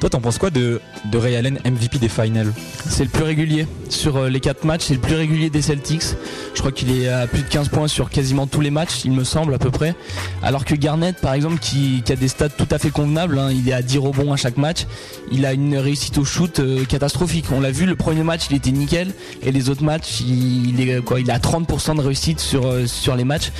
Toi, 0.01 0.09
t'en 0.09 0.19
penses 0.19 0.39
quoi 0.39 0.49
de, 0.49 0.81
Ray 1.13 1.35
Allen 1.35 1.59
MVP 1.63 1.99
des 1.99 2.09
finals 2.09 2.51
C'est 2.89 3.03
le 3.03 3.09
plus 3.11 3.21
régulier 3.21 3.67
sur 3.87 4.17
euh, 4.17 4.29
les 4.29 4.39
4 4.39 4.63
matchs, 4.63 4.85
c'est 4.87 4.95
le 4.95 4.99
plus 4.99 5.13
régulier 5.13 5.51
des 5.51 5.61
Celtics. 5.61 6.15
Je 6.55 6.59
crois 6.59 6.71
qu'il 6.71 6.89
est 6.91 7.07
à 7.07 7.27
plus 7.27 7.43
de 7.43 7.47
15 7.47 7.69
points 7.69 7.87
sur 7.87 8.09
quasiment 8.09 8.47
tous 8.47 8.61
les 8.61 8.71
matchs, 8.71 9.05
il 9.05 9.11
me 9.11 9.23
semble 9.23 9.53
à 9.53 9.59
peu 9.59 9.69
près. 9.69 9.93
Alors 10.41 10.65
que 10.65 10.73
Garnett, 10.73 11.15
par 11.21 11.35
exemple, 11.35 11.59
qui, 11.59 12.03
a 12.09 12.15
des 12.15 12.27
stats 12.29 12.49
tout 12.49 12.67
à 12.71 12.79
fait 12.79 12.89
convenables, 12.89 13.37
hein, 13.37 13.51
il 13.51 13.69
est 13.69 13.73
à 13.73 13.83
10 13.83 13.99
rebonds 13.99 14.33
à 14.33 14.37
chaque 14.37 14.57
match, 14.57 14.87
il 15.31 15.45
a 15.45 15.53
une 15.53 15.77
réussite 15.77 16.17
au 16.17 16.25
shoot 16.25 16.57
euh, 16.57 16.83
catastrophique. 16.85 17.45
On 17.51 17.59
l'a 17.61 17.69
vu, 17.69 17.85
le 17.85 17.95
premier 17.95 18.23
match, 18.23 18.47
il 18.49 18.55
était 18.55 18.71
nickel, 18.71 19.13
et 19.43 19.51
les 19.51 19.69
autres 19.69 19.83
matchs, 19.83 20.21
il, 20.21 20.81
est 20.81 20.99
quoi 21.05 21.19
Il 21.19 21.29
a 21.29 21.37
30% 21.37 21.97
de 21.97 22.01
réussite 22.01 22.39
sur 22.39 22.65
euh, 22.65 22.87
sur 22.87 23.15
les 23.15 23.23
matchs. 23.23 23.51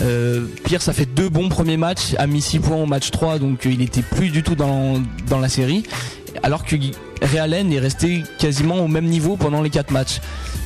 Euh, 0.00 0.46
Pierce 0.62 0.88
a 0.88 0.92
fait 0.92 1.06
deux 1.06 1.28
bons 1.28 1.48
premiers 1.48 1.76
matchs, 1.76 2.14
a 2.18 2.28
mis 2.28 2.40
6 2.40 2.60
points 2.60 2.76
au 2.76 2.86
match 2.86 3.10
3, 3.10 3.40
donc 3.40 3.64
il 3.64 3.82
était 3.82 4.02
plus 4.02 4.30
du 4.30 4.44
tout 4.44 4.54
dans 4.54 5.02
dans 5.28 5.40
la 5.40 5.48
série. 5.48 5.87
Alors 6.42 6.64
que 6.64 6.76
Ray 7.22 7.38
Allen 7.38 7.72
est 7.72 7.78
resté 7.78 8.22
quasiment 8.38 8.76
au 8.76 8.88
même 8.88 9.06
niveau 9.06 9.36
pendant 9.36 9.62
les 9.62 9.70
4 9.70 9.90
matchs. 9.90 10.20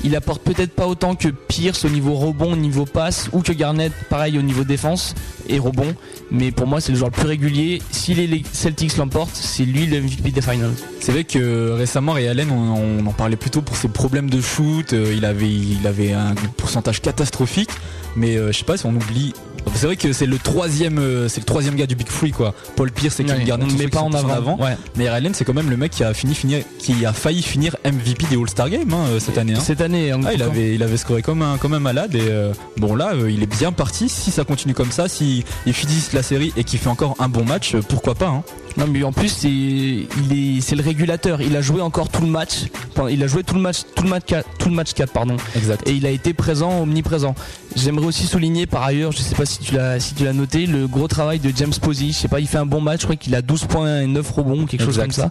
Il 0.05 0.17
apporte 0.17 0.43
peut-être 0.43 0.73
pas 0.75 0.87
autant 0.87 1.15
que 1.15 1.29
Pierce 1.29 1.85
au 1.85 1.89
niveau 1.89 2.15
rebond, 2.15 2.53
au 2.53 2.57
niveau 2.57 2.85
passe, 2.85 3.29
ou 3.33 3.41
que 3.41 3.53
Garnett, 3.53 3.93
pareil 4.11 4.37
au 4.37 4.43
niveau 4.43 4.65
défense 4.65 5.15
et 5.49 5.59
rebond. 5.61 5.95
Mais 6.31 6.51
pour 6.51 6.67
moi, 6.67 6.81
c'est 6.81 6.91
le 6.91 6.99
joueur 6.99 7.11
le 7.11 7.17
plus 7.17 7.29
régulier. 7.29 7.81
Si 7.93 8.15
les 8.15 8.43
Celtics 8.53 8.97
l'emportent, 8.97 9.35
c'est 9.35 9.65
lui 9.65 9.87
le 9.87 10.01
MVP 10.01 10.33
des 10.33 10.43
finals. 10.43 10.73
C'est 10.99 11.13
vrai 11.13 11.25
que 11.25 11.71
récemment, 11.71 12.13
Ray 12.13 12.29
on, 12.51 13.07
en 13.07 13.13
parlait 13.13 13.37
plutôt 13.37 13.63
pour 13.63 13.77
ses 13.77 13.89
problèmes 13.89 14.29
de 14.29 14.41
shoot. 14.41 14.93
euh, 14.93 15.15
il 15.17 15.25
avait, 15.25 15.49
il 15.49 15.87
avait 15.87 16.13
un 16.13 16.35
pourcentage 16.57 17.01
catastrophique, 17.01 17.71
mais 18.17 18.37
euh, 18.37 18.51
je 18.51 18.59
sais 18.59 18.65
pas 18.65 18.77
si 18.77 18.87
on 18.87 18.95
oublie. 18.95 19.35
C'est 19.75 19.87
vrai 19.87 19.97
que 19.97 20.13
c'est 20.13 20.27
le 20.27 20.39
troisième, 20.39 20.99
euh, 20.99 21.29
c'est 21.29 21.41
le 21.41 21.45
troisième 21.47 21.75
gars 21.75 21.87
du 21.87 21.95
Big 21.97 22.09
Free 22.09 22.31
quoi. 22.31 22.55
Paul 22.77 22.91
Pierce 22.93 23.19
et 23.21 23.25
Kevin 23.25 23.41
Ouais, 23.41 23.45
Garnett, 23.47 23.69
on 23.69 23.73
ne 23.73 23.79
met 23.79 23.85
qui 23.87 23.91
pas 23.91 24.01
en 24.03 24.13
avant. 24.13 24.57
Ouais. 24.59 24.77
Mais 24.97 25.09
Allen, 25.09 25.35
c'est 25.35 25.45
quand 25.45 25.55
même 25.55 25.71
le 25.71 25.77
mec 25.77 25.91
qui 25.93 26.05
a 26.05 26.13
fini, 26.15 26.35
finir, 26.35 26.63
qui 26.79 27.05
a 27.07 27.13
failli 27.13 27.43
finir 27.43 27.77
MVP 27.85 28.27
des 28.31 28.37
All-Star 28.37 28.69
Games 28.71 28.93
hein, 28.93 29.07
cette 29.19 29.39
année. 29.39 29.55
hein. 29.55 29.61
Cette 29.61 29.81
année, 29.81 30.13
en 30.13 30.23
Ah, 30.25 30.35
il 30.35 30.43
avait, 30.43 30.75
il 30.75 30.83
avait 30.83 30.97
scoré 30.97 31.23
comme 31.23 31.43
un, 31.43 31.57
comme 31.59 31.75
un 31.75 31.81
malade 31.81 32.15
et 32.15 32.29
euh, 32.29 32.53
bon 32.77 32.95
là 32.95 33.13
euh, 33.15 33.31
il 33.31 33.43
est 33.43 33.47
bien 33.59 33.73
parti. 33.73 34.09
Si 34.09 34.31
ça 34.31 34.45
continue 34.45 34.75
comme 34.75 34.93
ça, 34.93 35.09
si 35.09 35.45
il 35.67 35.73
finit 35.73 36.01
la 36.13 36.23
série 36.23 36.53
et 36.57 36.65
qu'il 36.65 36.79
fait 36.79 36.91
encore 36.91 37.17
un 37.19 37.29
bon 37.29 37.45
match, 37.45 37.75
euh, 37.75 37.81
pourquoi 37.87 38.15
pas 38.15 38.29
hein. 38.29 38.43
Non 38.77 38.87
mais 38.89 39.03
en 39.03 39.13
plus 39.13 39.29
c'est 39.29 39.49
il 39.51 40.07
est 40.33 40.61
c'est 40.61 40.77
le 40.77 40.83
régulateur. 40.83 41.41
Il 41.43 41.57
a 41.57 41.61
joué 41.61 41.81
encore 41.83 42.09
tout 42.09 42.23
le 42.23 42.29
match. 42.29 42.65
Il 43.11 43.23
a 43.23 43.27
joué 43.27 43.43
tout 43.43 43.55
le 43.55 43.61
match 43.61 43.79
tout 43.95 44.05
le 44.05 44.11
match 44.11 44.25
4, 44.27 44.47
tout 44.59 44.69
le 44.69 44.75
match 44.75 44.93
4 44.95 45.13
pardon. 45.13 45.37
Exact. 45.57 45.87
Et 45.89 45.93
il 45.93 46.07
a 46.07 46.11
été 46.11 46.33
présent, 46.35 46.83
omniprésent. 46.83 47.35
J'aimerais 47.75 48.07
aussi 48.07 48.27
souligner 48.27 48.67
par 48.67 48.83
ailleurs, 48.83 49.13
je 49.13 49.19
sais 49.19 49.35
pas 49.35 49.47
si 49.47 49.59
tu 49.59 49.75
l'as 49.75 49.99
si 49.99 50.15
tu 50.15 50.25
l'as 50.25 50.33
noté, 50.35 50.67
le 50.67 50.87
gros 50.87 51.09
travail 51.09 51.39
de 51.39 51.51
James 51.57 51.73
Posey. 51.81 52.09
Je 52.09 52.13
sais 52.13 52.29
pas, 52.29 52.41
il 52.41 52.47
fait 52.47 52.59
un 52.59 52.67
bon 52.67 52.81
match. 52.81 53.01
Je 53.01 53.07
crois 53.07 53.17
qu'il 53.17 53.35
a 53.35 53.43
12 53.43 53.65
points 53.65 54.03
et 54.03 54.07
9 54.07 54.31
rebonds, 54.31 54.67
quelque 54.67 54.85
chose 54.85 54.99
Exact. 54.99 55.23
comme 55.23 55.31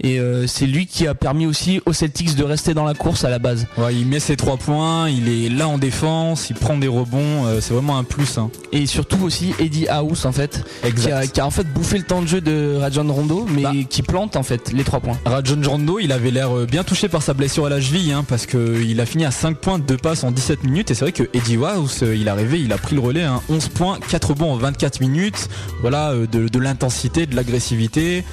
Et 0.00 0.18
euh, 0.18 0.46
c'est 0.46 0.66
lui 0.66 0.86
qui 0.86 1.06
a 1.06 1.14
permis 1.14 1.46
aussi 1.46 1.80
aux 1.86 1.92
Celtics 1.92 2.34
de 2.34 2.44
rester 2.44 2.74
dans 2.74 2.84
la 2.84 2.94
course 2.94 3.24
à 3.24 3.30
la 3.30 3.38
base. 3.38 3.66
Ouais, 3.78 3.94
il 3.94 4.06
met 4.06 4.20
ses 4.20 4.36
trois 4.36 4.56
points, 4.56 5.08
il 5.08 5.28
est 5.28 5.48
là 5.48 5.68
en 5.68 5.78
défense, 5.78 6.48
il 6.50 6.56
prend 6.56 6.76
des 6.76 6.88
rebonds, 6.88 7.46
euh, 7.46 7.60
c'est 7.60 7.74
vraiment 7.74 7.98
un 7.98 8.04
plus. 8.04 8.38
Hein. 8.38 8.50
Et 8.72 8.86
surtout 8.86 9.22
aussi 9.22 9.54
Eddie 9.58 9.86
House 9.88 10.24
en 10.24 10.32
fait, 10.32 10.64
qui 10.96 11.10
a, 11.10 11.26
qui 11.26 11.40
a 11.40 11.46
en 11.46 11.50
fait 11.50 11.64
bouffé 11.72 11.98
le 11.98 12.04
temps 12.04 12.22
de 12.22 12.26
jeu 12.26 12.40
de 12.40 12.78
Rajon 12.82 13.06
Rondo, 13.12 13.46
mais 13.54 13.62
Bah. 13.62 13.72
qui 13.88 14.02
plante 14.02 14.36
en 14.36 14.42
fait 14.42 14.72
les 14.72 14.84
trois 14.84 15.00
points. 15.00 15.16
Rajon 15.24 15.60
Rondo, 15.64 15.98
il 15.98 16.12
avait 16.12 16.30
l'air 16.30 16.54
euh, 16.56 16.66
bien 16.66 16.84
touché 16.84 17.08
par 17.08 17.22
sa 17.22 17.32
blessure 17.34 17.66
à 17.66 17.68
la 17.70 17.80
cheville, 17.80 18.12
hein, 18.12 18.24
parce 18.28 18.46
qu'il 18.46 19.00
a 19.00 19.06
fini 19.06 19.24
à 19.24 19.30
5 19.30 19.56
points, 19.56 19.78
2 19.78 19.96
passes 19.96 20.24
en 20.24 20.30
17 20.30 20.64
minutes. 20.64 20.90
Et 20.90 20.94
c'est 20.94 21.04
vrai 21.04 21.12
que 21.12 21.24
Eddie 21.32 21.56
House, 21.64 22.02
euh, 22.02 22.14
il 22.14 22.26
est 22.26 22.30
arrivé, 22.30 22.60
il 22.60 22.72
a 22.72 22.78
pris 22.78 22.94
le 22.94 23.00
relais, 23.00 23.22
hein, 23.22 23.40
11 23.48 23.68
points, 23.68 23.98
4 24.10 24.30
rebonds 24.30 24.52
en 24.52 24.56
24 24.56 25.00
minutes. 25.00 25.48
Voilà, 25.80 26.10
euh, 26.10 26.26
de, 26.26 26.48
de 26.48 26.58
l'intensité, 26.58 27.26
de 27.26 27.34
l'agressivité. 27.36 28.24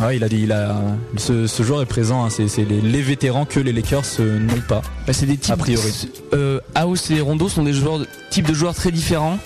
Ouais, 0.00 0.16
il 0.16 0.24
a 0.24 0.28
dit, 0.28 0.40
il 0.42 0.52
a, 0.52 0.76
ce, 1.16 1.46
ce 1.46 1.62
joueur 1.62 1.80
est 1.80 1.86
présent. 1.86 2.24
hein, 2.24 2.28
c'est 2.30 2.48
c'est 2.48 2.64
les, 2.64 2.80
les 2.80 3.00
vétérans 3.02 3.44
que 3.46 3.60
les 3.60 3.72
Lakers 3.72 4.02
euh, 4.20 4.38
n'ont 4.38 4.60
pas. 4.68 4.82
Bah, 5.06 5.12
c'est 5.12 5.26
des 5.26 5.36
types. 5.38 5.54
A 5.54 5.56
priori. 5.56 6.08
Euh, 6.34 6.60
House 6.74 7.10
et 7.10 7.20
Rondo 7.20 7.48
sont 7.48 7.62
des 7.62 7.72
joueurs, 7.72 8.00
types 8.30 8.46
de 8.48 8.52
joueurs 8.54 8.74
très 8.74 8.90
différents. 8.90 9.38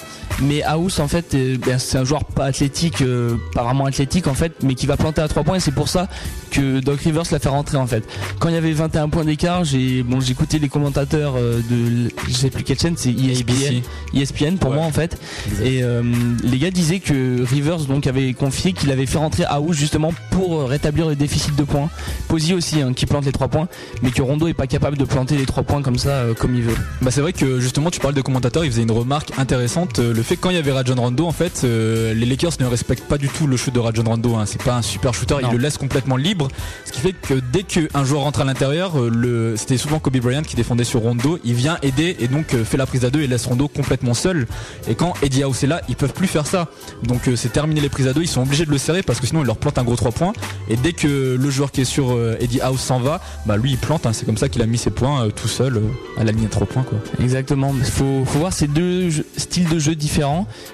Mais 0.43 0.63
House 0.63 0.99
en 1.01 1.09
fait, 1.09 1.35
euh, 1.35 1.57
ben, 1.59 1.79
c'est 1.79 1.99
un 1.99 2.05
joueur 2.05 2.25
pas 2.25 2.47
athlétique, 2.47 3.03
euh, 3.03 3.37
pas 3.55 3.63
vraiment 3.63 3.85
athlétique 3.85 4.27
en 4.27 4.35
fait, 4.35 4.53
mais 4.63 4.75
qui 4.75 4.87
va 4.87 4.97
planter 4.97 5.21
à 5.21 5.29
3 5.29 5.43
points. 5.43 5.57
Et 5.57 5.61
c'est 5.61 5.71
pour 5.75 5.89
ça 5.89 6.09
que 6.51 6.81
Doc 6.81 7.01
Rivers 7.01 7.25
l'a 7.31 7.39
fait 7.39 7.49
rentrer 7.49 7.77
en 7.77 7.87
fait. 7.87 8.05
Quand 8.39 8.49
il 8.49 8.55
y 8.55 8.59
avait 8.59 8.73
21 8.73 9.09
points 9.11 9.25
d'écart, 9.25 9.65
j'ai 9.65 10.03
bon, 10.03 10.21
écouté 10.21 10.59
les 10.59 10.69
commentateurs 10.69 11.35
euh, 11.37 11.61
de, 11.71 12.11
je 12.27 12.33
sais 12.33 12.49
plus 12.51 12.65
quelle 12.65 12.79
chaîne, 12.79 12.95
c'est 12.97 13.11
E 13.11 13.31
ESPN. 13.31 13.83
ESPN 14.15 14.57
pour 14.57 14.71
Ouais. 14.71 14.77
moi 14.77 14.87
en 14.87 14.93
fait. 14.93 15.19
Et 15.63 15.83
euh, 15.83 16.03
les 16.43 16.59
gars 16.59 16.71
disaient 16.71 17.01
que 17.01 17.45
Rivers 17.45 17.81
donc 17.85 18.07
avait 18.07 18.33
confié 18.33 18.73
qu'il 18.73 18.91
avait 18.93 19.07
fait 19.07 19.19
rentrer 19.19 19.45
House 19.45 19.77
justement 19.77 20.13
pour 20.31 20.69
rétablir 20.69 21.07
le 21.09 21.17
déficit 21.17 21.55
de 21.57 21.65
points. 21.65 21.91
Posey 22.29 22.55
aussi 22.55 22.81
hein, 22.81 22.93
qui 22.95 23.05
plante 23.07 23.27
les 23.27 23.33
3 23.33 23.49
points, 23.49 23.69
mais 24.03 24.11
que 24.11 24.23
Rondo 24.23 24.47
est 24.49 24.55
pas 24.55 24.67
capable 24.67 24.97
de 24.97 25.05
planter 25.05 25.37
les 25.37 25.45
3 25.47 25.65
points 25.65 25.83
comme 25.83 25.99
ça 25.99 26.11
euh, 26.11 26.35
comme 26.35 26.55
il 26.55 26.63
veut. 26.63 26.77
Bah 27.03 27.11
c'est 27.11 27.21
vrai 27.21 27.33
que 27.33 27.61
justement 27.61 27.91
tu 27.91 28.01
parles 28.01 28.15
de 28.15 28.23
commentateurs, 28.23 28.65
il 28.65 28.71
faisait 28.71 28.83
une 28.83 28.91
remarque 28.91 29.33
intéressante. 29.39 30.01
Le 30.21 30.25
fait 30.25 30.37
que 30.37 30.43
quand 30.43 30.51
il 30.51 30.57
y 30.57 30.59
avait 30.59 30.71
Rajon 30.71 30.97
Rondo, 30.97 31.25
en 31.27 31.33
fait, 31.33 31.63
euh, 31.65 32.13
les 32.13 32.27
Lakers 32.27 32.53
ne 32.61 32.67
respectent 32.67 33.09
pas 33.09 33.17
du 33.17 33.31
tout 33.31 33.47
le 33.47 33.57
shoot 33.57 33.73
de 33.75 33.81
Rajon 33.81 34.03
Rondo. 34.05 34.35
Hein. 34.37 34.45
C'est 34.45 34.63
pas 34.63 34.75
un 34.77 34.83
super 34.83 35.15
shooter, 35.15 35.37
Non. 35.41 35.49
il 35.51 35.53
le 35.57 35.63
laisse 35.63 35.79
complètement 35.79 36.19
libre. 36.19 36.49
Ce 36.85 36.93
qui 36.93 37.01
fait 37.01 37.15
que 37.15 37.41
dès 37.55 37.63
qu'un 37.63 38.05
joueur 38.05 38.21
rentre 38.25 38.43
à 38.43 38.45
l'intérieur, 38.45 39.01
euh, 39.01 39.09
le... 39.09 39.55
c'était 39.57 39.79
souvent 39.79 39.99
Kobe 39.99 40.19
Bryant 40.19 40.43
qui 40.43 40.57
défendait 40.57 40.85
sur 40.85 41.01
Rondo. 41.01 41.39
Il 41.43 41.55
vient 41.55 41.79
aider 41.81 42.19
et 42.21 42.29
donc 42.29 42.53
euh, 42.53 42.65
fait 42.65 42.77
la 42.77 42.85
prise 42.85 43.07
à 43.07 43.11
deux 43.11 43.23
et 43.23 43.27
laisse 43.29 43.47
Rondo 43.47 43.67
complètement 43.67 44.13
seul. 44.13 44.47
Et 44.89 44.95
quand 44.95 45.15
Eddie 45.23 45.43
House 45.43 45.65
est 45.65 45.69
là, 45.69 45.81
ils 45.89 45.97
peuvent 45.97 46.13
plus 46.13 46.27
faire 46.27 46.47
ça. 46.47 46.69
Donc 47.03 47.23
c'est 47.35 47.51
terminé 47.55 47.81
les 47.81 47.89
prises 47.89 48.07
à 48.07 48.13
deux, 48.13 48.21
ils 48.21 48.29
sont 48.29 48.43
obligés 48.43 48.67
de 48.67 48.71
le 48.71 48.77
serrer 48.77 49.03
parce 49.03 49.21
que 49.21 49.27
sinon 49.27 49.41
il 49.41 49.47
leur 49.47 49.57
plante 49.57 49.79
un 49.79 49.85
gros 49.85 49.97
3 49.97 50.13
points. 50.13 50.35
Et 50.69 50.77
dès 50.77 50.93
que 50.93 51.39
le 51.41 51.51
joueur 51.51 51.73
qui 51.73 51.81
est 51.81 51.85
sur 51.87 52.15
Eddie 52.41 52.61
House 52.61 52.83
s'en 52.83 53.01
va, 53.01 53.23
bah 53.47 53.57
lui 53.57 53.71
il 53.71 53.79
plante. 53.79 54.05
hein. 54.05 54.13
C'est 54.13 54.27
comme 54.27 54.37
ça 54.37 54.51
qu'il 54.51 54.61
a 54.61 54.67
mis 54.67 54.77
ses 54.77 54.91
points 54.91 55.31
tout 55.35 55.49
seul 55.49 55.81
à 56.19 56.25
la 56.25 56.33
ligne 56.33 56.45
à 56.45 56.51
3 56.51 56.67
points 56.67 56.83
quoi. 56.83 56.99
Exactement. 57.23 57.75
Il 57.79 57.87
faut, 57.87 58.23
faut 58.27 58.39
voir 58.39 58.53
ces 58.53 58.67
deux 58.67 59.09
styles 59.39 59.69
de 59.71 59.79
jeu 59.79 59.95
différents 59.95 60.10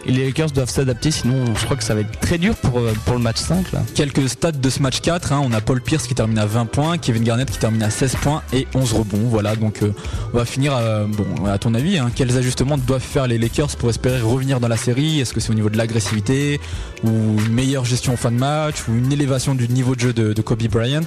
et 0.07 0.13
les 0.13 0.27
Lakers 0.27 0.51
doivent 0.51 0.71
s'adapter. 0.71 1.11
Sinon, 1.11 1.55
je 1.55 1.65
crois 1.65 1.77
que 1.77 1.85
ça 1.85 1.95
va 1.95 2.01
être 2.01 2.21
très 2.21 2.39
dur 2.39 2.55
pour, 2.57 2.79
euh, 2.79 2.93
pour 3.05 3.15
le 3.15 3.21
match 3.21 3.39
5 3.39 3.73
là. 3.73 3.83
Quelques 3.95 4.29
stats 4.29 4.53
de 4.53 4.71
ce 4.71 4.81
match 4.81 5.01
4, 5.01 5.33
hein. 5.33 5.43
on 5.45 5.53
a 5.53 5.61
Paul 5.61 5.81
Pierce 5.81 6.07
qui 6.07 6.15
termine 6.15 6.39
à 6.39 6.47
20 6.47 6.67
points, 6.67 6.99
Kevin 6.99 7.25
Garnett 7.25 7.51
qui 7.51 7.59
termine 7.59 7.83
à 7.83 7.91
16 7.91 8.17
points 8.17 8.43
et 8.53 8.67
11 8.75 8.93
rebonds. 8.93 9.29
Voilà, 9.29 9.57
donc 9.57 9.83
euh, 9.83 9.93
on 10.33 10.39
va 10.39 10.45
finir, 10.45 10.77
euh, 10.77 11.07
bon, 11.07 11.47
à 11.47 11.59
ton 11.59 11.75
avis, 11.75 11.99
hein, 11.99 12.11
quels 12.15 12.37
ajustements 12.37 12.79
doivent 12.79 13.01
faire 13.01 13.27
les 13.27 13.39
Lakers 13.39 13.77
pour 13.77 13.91
espérer 13.91 14.21
revenir 14.21 14.61
dans 14.61 14.69
la 14.69 14.77
série? 14.77 15.21
Est-ce 15.21 15.33
que 15.33 15.41
c'est 15.41 15.51
au 15.51 15.55
niveau 15.55 15.71
de 15.71 15.77
l'agressivité 15.77 16.61
ou 17.05 17.11
une 17.11 17.53
meilleure 17.53 17.85
gestion 17.85 18.15
en 18.15 18.17
fin 18.17 18.31
de 18.31 18.39
match 18.39 18.77
ou 18.89 18.95
une 18.95 19.13
élévation 19.13 19.55
du 19.55 19.69
niveau 19.69 19.95
de 19.95 20.01
jeu 20.01 20.13
de, 20.13 20.33
de 20.33 20.43
Kobe 20.43 20.63
Bryant? 20.69 21.01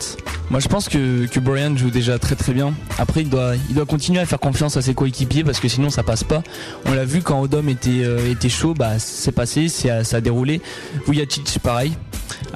Moi, 0.49 0.59
je 0.59 0.67
pense 0.67 0.89
que, 0.89 1.25
que 1.27 1.39
Brian 1.39 1.75
joue 1.77 1.91
déjà 1.91 2.17
très 2.17 2.35
très 2.35 2.53
bien. 2.53 2.73
Après, 2.97 3.21
il 3.21 3.29
doit, 3.29 3.53
il 3.69 3.75
doit 3.75 3.85
continuer 3.85 4.19
à 4.19 4.25
faire 4.25 4.39
confiance 4.39 4.77
à 4.77 4.81
ses 4.81 4.93
coéquipiers 4.93 5.43
parce 5.43 5.59
que 5.59 5.67
sinon 5.67 5.89
ça 5.89 6.03
passe 6.03 6.23
pas. 6.23 6.41
On 6.85 6.93
l'a 6.93 7.05
vu 7.05 7.21
quand 7.21 7.41
Odom 7.41 7.69
était, 7.69 8.03
euh, 8.03 8.18
était 8.27 8.49
chaud, 8.49 8.73
bah 8.73 8.99
c'est 8.99 9.31
passé, 9.31 9.67
c'est- 9.69 10.03
ça 10.03 10.17
a 10.17 10.21
déroulé. 10.21 10.61
Vujacic, 11.07 11.59
pareil. 11.63 11.93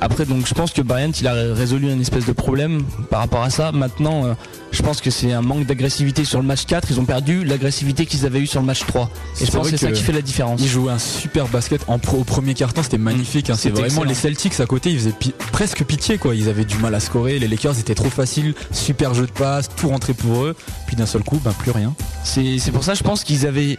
Après, 0.02 0.26
donc 0.26 0.48
je 0.48 0.54
pense 0.54 0.72
que 0.72 0.82
Bryant 0.82 1.12
il 1.20 1.28
a 1.28 1.34
résolu 1.54 1.90
un 1.90 2.00
espèce 2.00 2.26
de 2.26 2.32
problème 2.32 2.84
par 3.10 3.20
rapport 3.20 3.42
à 3.42 3.50
ça. 3.50 3.72
Maintenant, 3.72 4.26
euh, 4.26 4.34
je 4.72 4.82
pense 4.84 5.02
que 5.02 5.10
c'est 5.10 5.32
un 5.34 5.42
manque 5.42 5.66
d'agressivité 5.66 6.26
sur 6.26 6.40
le 6.42 6.46
match 6.48 6.66
4. 6.66 6.90
Ils 6.92 7.00
ont 7.00 7.06
perdu 7.06 7.44
l'agressivité 7.44 8.06
qu'ils 8.06 8.26
avaient 8.26 8.40
eu 8.40 8.48
sur 8.48 8.60
le 8.60 8.66
match 8.68 8.86
3. 8.86 9.04
Et 9.04 9.40
C'est 9.40 9.46
je 9.48 9.52
pense 9.52 9.70
que 9.72 9.78
c'est 9.78 9.86
ça 9.88 9.92
qui 9.92 10.04
fait 10.04 10.12
la 10.12 10.22
différence. 10.22 10.62
Il 10.62 10.68
jouait 10.68 10.92
un 10.92 11.00
super 11.00 11.48
basket 11.48 11.82
en 11.88 11.98
pro- 12.00 12.18
au 12.18 12.24
premier 12.24 12.54
carton, 12.54 12.84
c'était 12.84 12.98
magnifique. 12.98 13.50
hein. 13.50 13.56
C'est 13.58 13.70
vraiment 13.70 13.86
excellent. 13.86 14.04
les 14.06 14.14
Celtics 14.16 14.60
à 14.60 14.66
côté, 14.66 14.92
ils 14.92 15.00
faisaient 15.00 15.12
pi- 15.12 15.34
presque 15.52 15.84
pitié 15.84 16.18
quoi. 16.18 16.36
Ils 16.36 16.50
avaient 16.50 16.66
du 16.66 16.78
mal 16.78 16.94
à 16.96 17.00
scorer. 17.00 17.40
Les 17.40 17.48
Lakers 17.48 17.80
étaient 17.80 17.96
trop 17.96 18.10
faciles, 18.10 18.54
super 18.72 19.14
jeu 19.14 19.26
de 19.26 19.32
passe, 19.32 19.70
tout 19.76 19.90
rentrait 19.90 20.14
pour 20.14 20.44
eux. 20.44 20.56
Puis 20.88 20.96
d'un 20.96 21.06
seul 21.08 21.24
coup, 21.24 21.40
ben 21.44 21.52
plus 21.54 21.72
rien. 21.72 21.94
C'est 22.24 22.58
c'est 22.60 22.72
pour 22.72 22.84
ça, 22.84 22.94
je 22.94 23.04
pense 23.04 23.24
qu'ils 23.24 23.46
avaient 23.48 23.78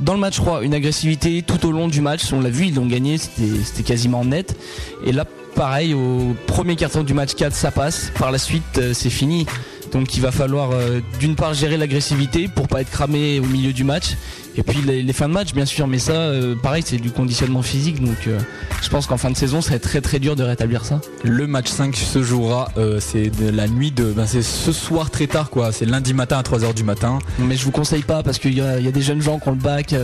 dans 0.00 0.14
le 0.14 0.20
match 0.20 0.36
3 0.36 0.62
une 0.62 0.74
agressivité 0.74 1.42
tout 1.42 1.66
au 1.66 1.72
long 1.72 1.88
du 1.88 2.00
match. 2.00 2.32
On 2.32 2.40
l'a 2.40 2.50
vu, 2.50 2.66
ils 2.66 2.74
l'ont 2.74 2.86
gagné, 2.86 3.18
c'était 3.18 3.82
quasiment 3.82 4.24
net. 4.24 4.56
Et 5.04 5.12
là, 5.12 5.24
pareil, 5.54 5.94
au 5.94 6.34
premier 6.46 6.76
carton 6.76 7.02
du 7.02 7.14
match 7.14 7.34
4, 7.34 7.54
ça 7.54 7.70
passe. 7.70 8.12
Par 8.18 8.30
la 8.30 8.38
suite, 8.38 8.78
euh, 8.78 8.92
c'est 8.92 9.10
fini. 9.10 9.46
Donc 9.92 10.16
il 10.16 10.20
va 10.20 10.32
falloir 10.32 10.72
euh, 10.72 11.00
d'une 11.20 11.36
part 11.36 11.54
gérer 11.54 11.76
l'agressivité 11.76 12.48
pour 12.48 12.66
pas 12.66 12.80
être 12.80 12.90
cramé 12.90 13.38
au 13.38 13.44
milieu 13.44 13.72
du 13.72 13.84
match. 13.84 14.16
Et 14.56 14.62
puis 14.62 14.80
les, 14.86 15.02
les 15.02 15.12
fins 15.12 15.28
de 15.28 15.32
match, 15.34 15.52
bien 15.52 15.64
sûr. 15.66 15.86
Mais 15.86 15.98
ça, 15.98 16.12
euh, 16.12 16.54
pareil, 16.54 16.82
c'est 16.86 16.96
du 16.98 17.10
conditionnement 17.10 17.62
physique. 17.62 18.00
Donc 18.02 18.16
euh, 18.26 18.38
je 18.82 18.88
pense 18.88 19.06
qu'en 19.06 19.16
fin 19.16 19.30
de 19.30 19.36
saison, 19.36 19.60
être 19.70 19.80
très 19.82 20.00
très 20.00 20.18
dur 20.18 20.36
de 20.36 20.42
rétablir 20.44 20.84
ça. 20.84 21.00
Le 21.24 21.46
match 21.46 21.68
5 21.68 21.96
se 21.96 22.22
jouera, 22.22 22.70
euh, 22.76 22.98
c'est 23.00 23.30
la 23.52 23.66
nuit 23.68 23.90
de, 23.90 24.04
ben 24.12 24.26
c'est 24.26 24.42
ce 24.42 24.72
soir 24.72 25.10
très 25.10 25.26
tard 25.26 25.50
quoi. 25.50 25.72
C'est 25.72 25.86
lundi 25.86 26.14
matin 26.14 26.38
à 26.38 26.42
3h 26.42 26.74
du 26.74 26.84
matin. 26.84 27.18
Mais 27.38 27.56
je 27.56 27.64
vous 27.64 27.70
conseille 27.72 28.02
pas 28.02 28.22
parce 28.22 28.38
qu'il 28.38 28.54
y, 28.54 28.60
a 28.60 28.78
il 28.78 28.84
y 28.84 28.88
a 28.88 28.92
des 28.92 29.02
jeunes 29.02 29.20
gens 29.22 29.38
qui 29.38 29.48
ont 29.48 29.52
le 29.52 29.56
bac 29.58 29.94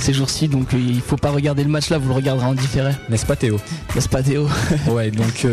ces 0.00 0.12
jours-ci. 0.12 0.48
Donc 0.48 0.68
il 0.72 1.00
faut 1.00 1.16
pas 1.16 1.30
regarder 1.30 1.64
le 1.64 1.70
match 1.70 1.88
là, 1.90 1.98
vous 1.98 2.08
le 2.08 2.14
regarderez 2.14 2.46
en 2.46 2.54
différé. 2.54 2.92
N'est-ce 3.08 3.26
pas 3.26 3.36
Théo? 3.36 3.58
N'est-ce 3.94 4.08
pas 4.08 4.22
Théo? 4.22 4.48
Ouais, 4.90 5.10
donc 5.10 5.46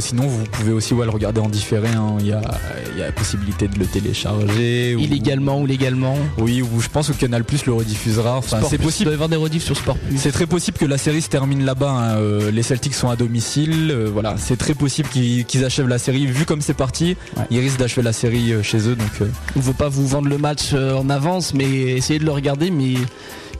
sinon 0.00 0.26
vous 0.26 0.44
pouvez 0.52 0.72
aussi 0.72 0.94
ouais, 0.94 1.04
le 1.04 1.10
regarder 1.10 1.40
en 1.40 1.48
différé. 1.48 1.88
hein. 1.88 2.16
Il 2.20 2.26
y, 2.26 2.32
a, 2.32 2.40
il 2.92 2.98
y 2.98 3.02
a 3.02 3.06
la 3.06 3.12
possibilité 3.12 3.68
de 3.68 3.78
le 3.78 3.86
télécharger. 3.86 4.94
ou- 4.96 5.00
Illégalement 5.00 5.60
ou 5.60 5.66
légalement. 5.66 6.16
Oui, 6.38 6.62
ou 6.62 6.80
je 6.80 6.88
pense 6.88 7.08
que 7.08 7.12
Canal 7.14 7.44
Plus 7.44 7.66
le 7.66 7.72
rediffusera. 7.80 8.36
Enfin, 8.38 8.58
Sport 8.58 8.70
c'est 8.70 8.76
Il 8.76 8.82
possible. 8.82 9.04
doit 9.06 9.12
y 9.12 9.14
avoir 9.14 9.28
des 9.28 9.36
rediffs 9.36 9.64
sur 9.64 9.76
Sport 9.76 9.96
Plus. 9.98 10.16
C'est 10.18 10.32
très 10.32 10.46
possible 10.46 10.78
que 10.78 10.84
la 10.86 10.98
série 10.98 11.20
se 11.22 11.28
termine 11.28 11.64
là-bas. 11.64 11.90
hein. 11.90 12.16
Euh, 12.18 12.50
les 12.50 12.62
Celtics 12.62 12.94
sont 12.94 13.08
à 13.10 13.16
domicile. 13.16 13.90
Euh, 13.90 14.08
voilà, 14.12 14.36
c'est 14.38 14.56
très 14.56 14.74
possible 14.74 15.08
qu'ils 15.08 15.64
achèvent 15.64 15.88
la 15.88 15.98
série. 15.98 16.26
Vu 16.26 16.44
comme 16.44 16.60
c'est 16.60 16.74
parti, 16.74 17.16
Ouais. 17.36 17.44
ils 17.50 17.58
risquent 17.60 17.78
d'achever 17.78 18.02
la 18.02 18.12
série 18.12 18.52
euh, 18.52 18.62
chez 18.62 18.88
eux. 18.88 18.94
Donc 18.96 19.10
euh, 19.20 19.26
On 19.56 19.60
veut 19.60 19.72
pas 19.72 19.88
vous 19.88 20.06
vendre 20.06 20.28
le 20.28 20.38
match 20.38 20.72
en 20.74 21.08
avance, 21.10 21.54
mais 21.54 21.68
essayez 21.68 22.18
de 22.20 22.24
le 22.24 22.30
regarder. 22.32 22.70
Mais 22.70 22.94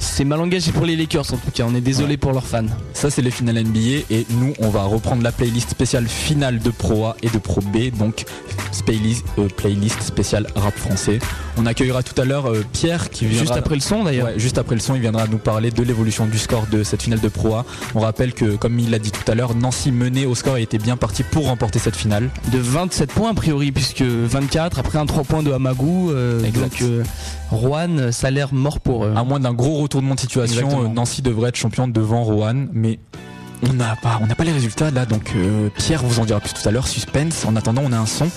c'est 0.00 0.24
mal 0.24 0.40
engagé 0.40 0.72
pour 0.72 0.84
les 0.86 0.96
Lakers 0.96 1.32
en 1.32 1.36
tout 1.36 1.50
cas. 1.54 1.64
On 1.68 1.74
est 1.74 1.80
désolé 1.80 2.10
Ouais. 2.10 2.16
pour 2.16 2.32
leurs 2.32 2.46
fans. 2.46 2.64
ça, 2.94 3.10
c'est 3.10 3.22
les 3.22 3.30
finales 3.30 3.58
NBA. 3.62 4.04
Et 4.10 4.26
nous, 4.30 4.54
on 4.58 4.68
va 4.70 4.82
reprendre 4.84 5.22
la 5.22 5.30
playlist 5.30 5.70
spéciale 5.70 6.08
finale 6.08 6.58
de 6.58 6.70
Pro 6.70 7.04
A 7.06 7.16
et 7.22 7.28
de 7.28 7.38
Pro 7.38 7.60
B. 7.60 7.90
Donc 7.96 8.24
playlist, 8.86 9.24
euh, 9.38 9.46
playlist 9.54 10.00
spéciale 10.02 10.46
rap 10.56 10.74
français. 10.76 11.18
On 11.58 11.66
accueillera 11.66 12.02
tout 12.02 12.18
à 12.20 12.24
l'heure 12.24 12.46
euh, 12.50 12.64
Pierre 12.72 13.10
qui 13.10 13.26
viendra 13.26 13.40
Juste 13.44 13.56
après 13.56 13.74
le 13.74 13.80
son 13.82 14.04
d'ailleurs. 14.04 14.28
Ouais, 14.28 14.38
juste 14.38 14.56
après 14.58 14.74
le 14.74 14.80
son, 14.80 14.94
il 14.94 15.02
viendra 15.02 15.26
nous 15.28 15.36
parler 15.38 15.70
de 15.70 15.82
l'évolution 15.82 16.24
du 16.26 16.38
score 16.38 16.66
de 16.72 16.82
cette 16.82 17.02
finale 17.02 17.20
de 17.20 17.28
Pro 17.28 17.54
A. 17.56 17.64
On 17.94 18.00
rappelle 18.00 18.32
que, 18.32 18.56
comme 18.56 18.78
il 18.78 18.90
l'a 18.90 18.98
dit 18.98 19.10
tout 19.12 19.30
à 19.30 19.34
l'heure, 19.34 19.54
Nancy 19.54 19.92
menait 19.92 20.24
au 20.24 20.34
score 20.34 20.56
et 20.56 20.62
était 20.62 20.78
bien 20.78 20.96
parti 20.96 21.22
pour 21.22 21.46
remporter 21.46 21.78
cette 21.78 21.94
finale. 21.96 22.30
De 22.52 22.58
27 22.58 23.12
points 23.12 23.30
a 23.30 23.34
priori, 23.34 23.70
puisque 23.70 24.02
24 24.02 24.78
après 24.78 24.98
un 24.98 25.04
3 25.06 25.24
points 25.24 25.42
de 25.42 25.52
Hamagou. 25.52 26.10
euh, 26.10 26.40
donc 26.50 26.80
euh, 26.82 27.02
Rouen, 27.50 28.12
ça 28.12 28.28
a 28.28 28.30
l'air 28.30 28.54
mort 28.54 28.80
pour 28.80 29.04
eux. 29.04 29.12
À 29.14 29.22
moins 29.24 29.40
d'un 29.40 29.52
gros 29.52 29.78
retournement 29.90 30.14
de 30.14 30.20
situation, 30.20 30.62
Exactement. 30.66 30.88
euh, 30.90 30.94
Nancy 30.94 31.20
devrait 31.20 31.48
être 31.48 31.56
championne 31.56 31.90
devant 31.90 32.22
Rohan, 32.22 32.66
mais 32.72 33.00
on 33.68 33.72
n'a 33.72 33.96
pas, 33.96 34.20
on 34.22 34.26
n'a 34.28 34.36
pas 34.36 34.44
les 34.44 34.52
résultats 34.52 34.90
là. 34.92 35.04
Donc 35.04 35.32
euh, 35.34 35.68
Pierre 35.76 36.02
vous 36.04 36.20
en 36.20 36.24
dira 36.24 36.38
plus 36.40 36.54
tout 36.54 36.66
à 36.68 36.70
l'heure. 36.70 36.86
Suspense. 36.86 37.44
En 37.44 37.56
attendant, 37.56 37.82
on 37.84 37.92
a 37.92 37.98
un 37.98 38.06
son. 38.06 38.28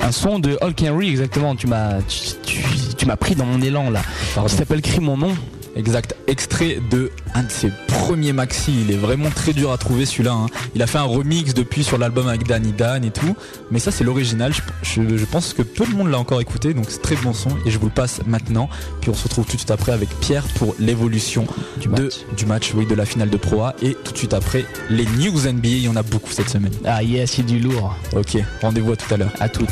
Un 0.00 0.12
son 0.12 0.38
de 0.38 0.58
Hulk 0.60 0.84
Henry 0.86 1.08
exactement. 1.08 1.56
Tu 1.56 1.66
m'as, 1.66 2.02
tu, 2.02 2.18
tu- 2.44 2.62
tu 2.98 3.06
m'as 3.06 3.16
pris 3.16 3.34
dans 3.34 3.46
mon 3.46 3.62
élan 3.62 3.88
là. 3.90 4.02
Pardon. 4.34 4.48
Qui 4.50 4.56
s'appelle 4.56 4.82
Crie 4.82 5.00
mon 5.00 5.16
nom. 5.16 5.34
Exact, 5.76 6.14
extrait 6.28 6.78
de 6.90 7.10
un 7.34 7.42
de 7.42 7.50
ses 7.50 7.72
premiers 7.88 8.32
maxi. 8.32 8.72
Il 8.86 8.92
est 8.92 8.96
vraiment 8.96 9.30
très 9.30 9.52
dur 9.52 9.72
à 9.72 9.78
trouver 9.78 10.06
celui-là. 10.06 10.32
hein. 10.32 10.46
Il 10.76 10.82
a 10.82 10.86
fait 10.86 10.98
un 10.98 11.02
remix 11.04 11.52
depuis 11.52 11.82
sur 11.82 11.98
l'album 11.98 12.28
avec 12.28 12.46
Danny 12.46 12.72
Dan 12.72 13.04
et 13.04 13.10
tout. 13.10 13.36
Mais 13.72 13.80
ça, 13.80 13.90
c'est 13.90 14.04
l'original. 14.04 14.52
Je, 14.52 14.60
je- 15.02 15.16
je 15.16 15.24
pense 15.24 15.52
que 15.52 15.62
peu 15.62 15.84
de 15.84 15.90
monde 15.92 16.10
l'a 16.10 16.18
encore 16.18 16.40
écouté. 16.40 16.74
Donc 16.74 16.86
c'est 16.88 17.02
très 17.02 17.16
bon 17.16 17.32
son. 17.32 17.48
Et 17.66 17.70
je 17.72 17.78
vous 17.78 17.86
le 17.86 17.92
passe 17.92 18.20
maintenant. 18.26 18.68
Puis 19.00 19.10
on 19.10 19.14
se 19.14 19.24
retrouve 19.24 19.46
tout 19.46 19.52
de 19.52 19.58
suite 19.58 19.70
après 19.72 19.92
avec 19.92 20.08
Pierre 20.20 20.44
pour 20.58 20.74
l'évolution 20.78 21.46
Du 21.80 21.88
de- 21.88 21.92
match. 21.92 22.14
du 22.36 22.46
match, 22.46 22.72
oui, 22.74 22.86
de 22.86 22.94
la 22.94 23.04
finale 23.04 23.30
de 23.30 23.36
Pro 23.36 23.62
A. 23.62 23.74
Et 23.82 23.94
tout 24.04 24.12
de 24.12 24.18
suite 24.18 24.34
après, 24.34 24.64
les 24.90 25.06
news 25.06 25.40
NBA. 25.46 25.68
Il 25.68 25.82
y 25.82 25.88
en 25.88 25.96
a 25.96 26.02
beaucoup 26.04 26.30
cette 26.30 26.50
semaine. 26.50 26.72
Ah 26.84 27.02
yes, 27.02 27.38
il 27.38 27.50
y 27.50 27.54
a 27.56 27.58
du 27.58 27.58
lourd. 27.58 27.96
Ok, 28.14 28.36
rendez-vous 28.62 28.92
à 28.92 28.96
tout 28.96 29.12
à 29.12 29.16
l'heure. 29.16 29.32
À 29.40 29.48
toutes. 29.48 29.70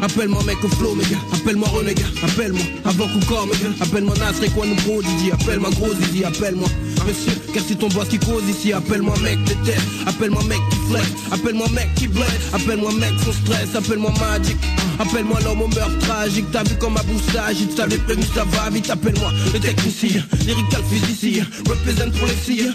Appelle-moi 0.00 0.42
mec 0.44 0.62
au 0.64 0.68
flow, 0.68 0.94
gars. 0.94 1.18
Appelle-moi 1.34 1.68
Renégat, 1.68 2.06
appelle-moi 2.22 2.62
avant 2.84 3.08
qu'on 3.08 3.46
mes 3.46 3.52
gars. 3.52 3.74
Appelle-moi 3.80 4.14
Nasré, 4.18 4.48
quoi 4.48 4.64
nous 4.66 4.76
gros 4.76 5.02
Didi. 5.02 5.30
Appelle-moi 5.32 5.70
gros 5.70 5.92
Didi, 5.92 6.24
appelle-moi 6.24 6.68
monsieur. 7.06 7.32
Car 7.52 7.62
c'est 7.66 7.78
ton 7.78 7.88
boss 7.88 8.08
qui 8.08 8.18
cause 8.18 8.44
ici. 8.48 8.72
Appelle-moi 8.72 9.14
mec 9.22 9.42
de 9.44 9.54
tête, 9.66 9.80
appelle-moi 10.06 10.42
mec 10.44 10.58
qui 10.70 10.76
flex. 10.88 11.06
Appelle-moi 11.32 11.66
mec 11.74 11.88
qui 11.96 12.08
blesse, 12.08 12.26
appelle-moi 12.52 12.92
mec 12.92 13.12
sans 13.24 13.32
stress. 13.32 13.74
Appelle-moi 13.74 14.12
Magic, 14.20 14.56
appelle-moi 15.00 15.40
l'homme 15.44 15.62
au 15.62 15.68
meurtre 15.68 15.98
tragique. 15.98 16.46
T'as 16.52 16.62
vu 16.62 16.76
comme 16.76 16.94
ma 16.94 17.02
boustage, 17.02 17.56
il 17.60 17.68
t'avait 17.74 17.98
prévu, 17.98 18.22
ça 18.34 18.44
va 18.44 18.70
vite. 18.70 18.88
Appelle-moi 18.88 19.32
le 19.52 19.58
technicien, 19.58 20.22
lyrical 20.46 20.82
physicien. 20.90 21.44
Représente 21.68 22.12
pour 22.12 22.28
les 22.28 22.34
filles, 22.34 22.72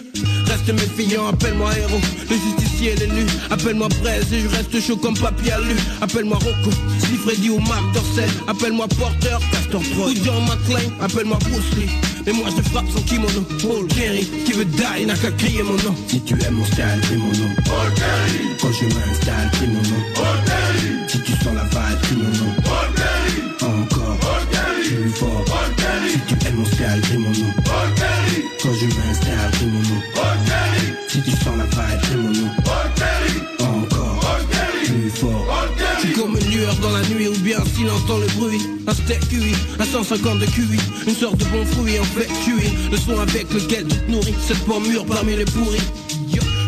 reste 0.54 0.74
méfiant. 0.74 1.28
Appelle-moi 1.28 1.70
héros, 1.78 2.02
le 2.30 2.36
justicier, 2.36 2.96
l'élu. 2.96 3.26
Appelle-moi 3.50 3.88
Braise 4.02 4.32
et 4.34 4.42
je 4.42 4.48
reste 4.48 4.80
chaud 4.80 4.98
comme 4.98 5.18
papier 5.18 5.52
alu. 5.54 5.76
Appelle-moi 6.02 6.38
Rocco, 6.38 6.72
si 7.00 7.16
Freddy 7.18 7.50
ou 7.50 7.60
Marc 7.60 7.84
Dorcel. 7.94 8.30
Appelle-moi 8.48 8.88
Porter, 9.00 9.38
Castor 9.52 9.82
Troy 9.94 10.12
ou 10.12 10.16
John 10.24 10.44
McClane. 10.44 10.92
Appelle-moi 11.02 11.38
Bruce 11.50 11.74
Lee. 11.78 11.90
Mais 12.26 12.32
moi 12.32 12.48
je 12.56 12.62
frappe 12.70 12.86
son 12.96 13.02
kimono. 13.02 13.42
Paul 13.62 13.88
Kerry 13.88 14.26
qui 14.46 14.54
veut 14.54 14.66
die 14.66 15.06
n'a 15.06 15.16
qu'à 15.16 15.32
crier 15.32 15.64
mon 15.64 15.74
nom. 15.84 15.96
Si 16.08 16.22
tu 16.22 16.34
aimes 16.34 16.56
mon 16.56 16.66
style, 16.66 17.00
crie 17.02 17.18
mon 17.18 17.32
nom. 17.32 17.52
Paul 17.66 17.90
Kerry 17.96 18.40
Quand 18.62 18.72
je 18.72 18.86
m'installe, 18.86 19.50
crie 19.54 19.68
mon 19.68 19.82
nom. 19.82 20.02
Paul 20.16 20.38
Kerry 20.46 20.90
Si 21.08 21.20
tu 21.22 21.32
sens 21.32 21.54
la 21.56 21.64
vibe, 21.64 22.02
crie 22.04 22.16
mon 22.16 22.32
nom. 22.40 22.54
Paul 22.64 22.90
Kerry 22.96 23.36
Encore. 23.62 24.18
Paul 24.22 24.44
Kerry 24.52 25.02
Plus 25.02 25.10
fort. 25.10 25.44
Paul 25.46 25.70
Kerry 25.76 26.12
Si 26.12 26.20
tu 26.28 26.48
aimes 26.48 26.56
mon 26.56 26.66
style, 26.66 27.02
crie 27.02 27.18
mon 27.18 27.30
nom. 27.30 27.52
Paul 27.66 27.90
Kerry 27.96 28.44
Quand 28.62 28.74
je 28.80 28.86
m'installe, 28.86 29.68
mon 29.68 29.82
nom 29.82 29.93
dans 38.08 38.18
le 38.18 38.28
bruit 38.38 38.62
Un 38.88 38.94
steak 38.94 39.20
cuit, 39.30 39.56
un 39.80 39.86
150 39.86 40.40
de 40.40 40.46
QI 40.46 40.80
Une 41.08 41.16
sorte 41.16 41.38
de 41.38 41.46
bon 41.46 41.66
fruit 41.66 42.00
en 42.00 42.04
fait 42.04 42.28
cuit 42.44 42.70
Le 42.92 42.98
son 42.98 43.20
avec 43.20 43.52
lequel 43.54 43.88
tu 43.88 43.98
te 43.98 44.12
nourris 44.12 44.36
Cette 44.46 44.64
pomme 44.66 44.88
mûre 44.88 45.06
parmi 45.06 45.36
les 45.36 45.46
pourris. 45.46 45.80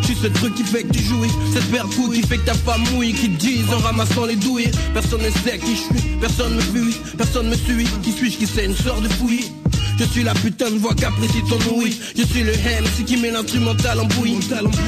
Suis 0.03 0.15
ce 0.15 0.27
truc 0.27 0.53
qui 0.53 0.63
fait 0.63 0.83
que 0.83 0.93
tu 0.93 1.01
jouis 1.01 1.31
Cette 1.51 1.65
paire 1.71 1.87
qui 1.89 2.21
fait 2.21 2.37
que 2.37 2.45
ta 2.45 2.53
femme 2.53 2.83
mouille 2.93 3.13
Qui 3.13 3.29
te 3.31 3.39
disent 3.39 3.73
en 3.73 3.79
ramassant 3.79 4.25
les 4.25 4.35
douilles. 4.35 4.69
Personne 4.93 5.21
ne 5.21 5.31
sait 5.31 5.57
qui 5.57 5.75
je 5.75 5.97
suis 5.97 6.09
Personne 6.21 6.55
me 6.55 6.61
fuit, 6.61 6.95
personne 7.17 7.49
me 7.49 7.55
suit. 7.55 7.87
Qui 8.03 8.11
suis-je 8.11 8.37
qui 8.37 8.45
sait 8.45 8.65
une 8.65 8.75
sorte 8.75 9.01
de 9.01 9.09
fouillis? 9.09 9.51
Je 9.97 10.03
suis 10.05 10.23
la 10.23 10.33
putain 10.33 10.69
de 10.71 10.77
voix 10.77 10.93
qu'apprécie 10.93 11.41
ton 11.49 11.59
ouïe 11.75 11.97
Je 12.17 12.23
suis 12.23 12.43
le 12.43 12.51
MC 12.51 13.05
qui 13.05 13.17
met 13.17 13.31
l'instrumental 13.31 13.99
en 13.99 14.05
bouillie 14.05 14.39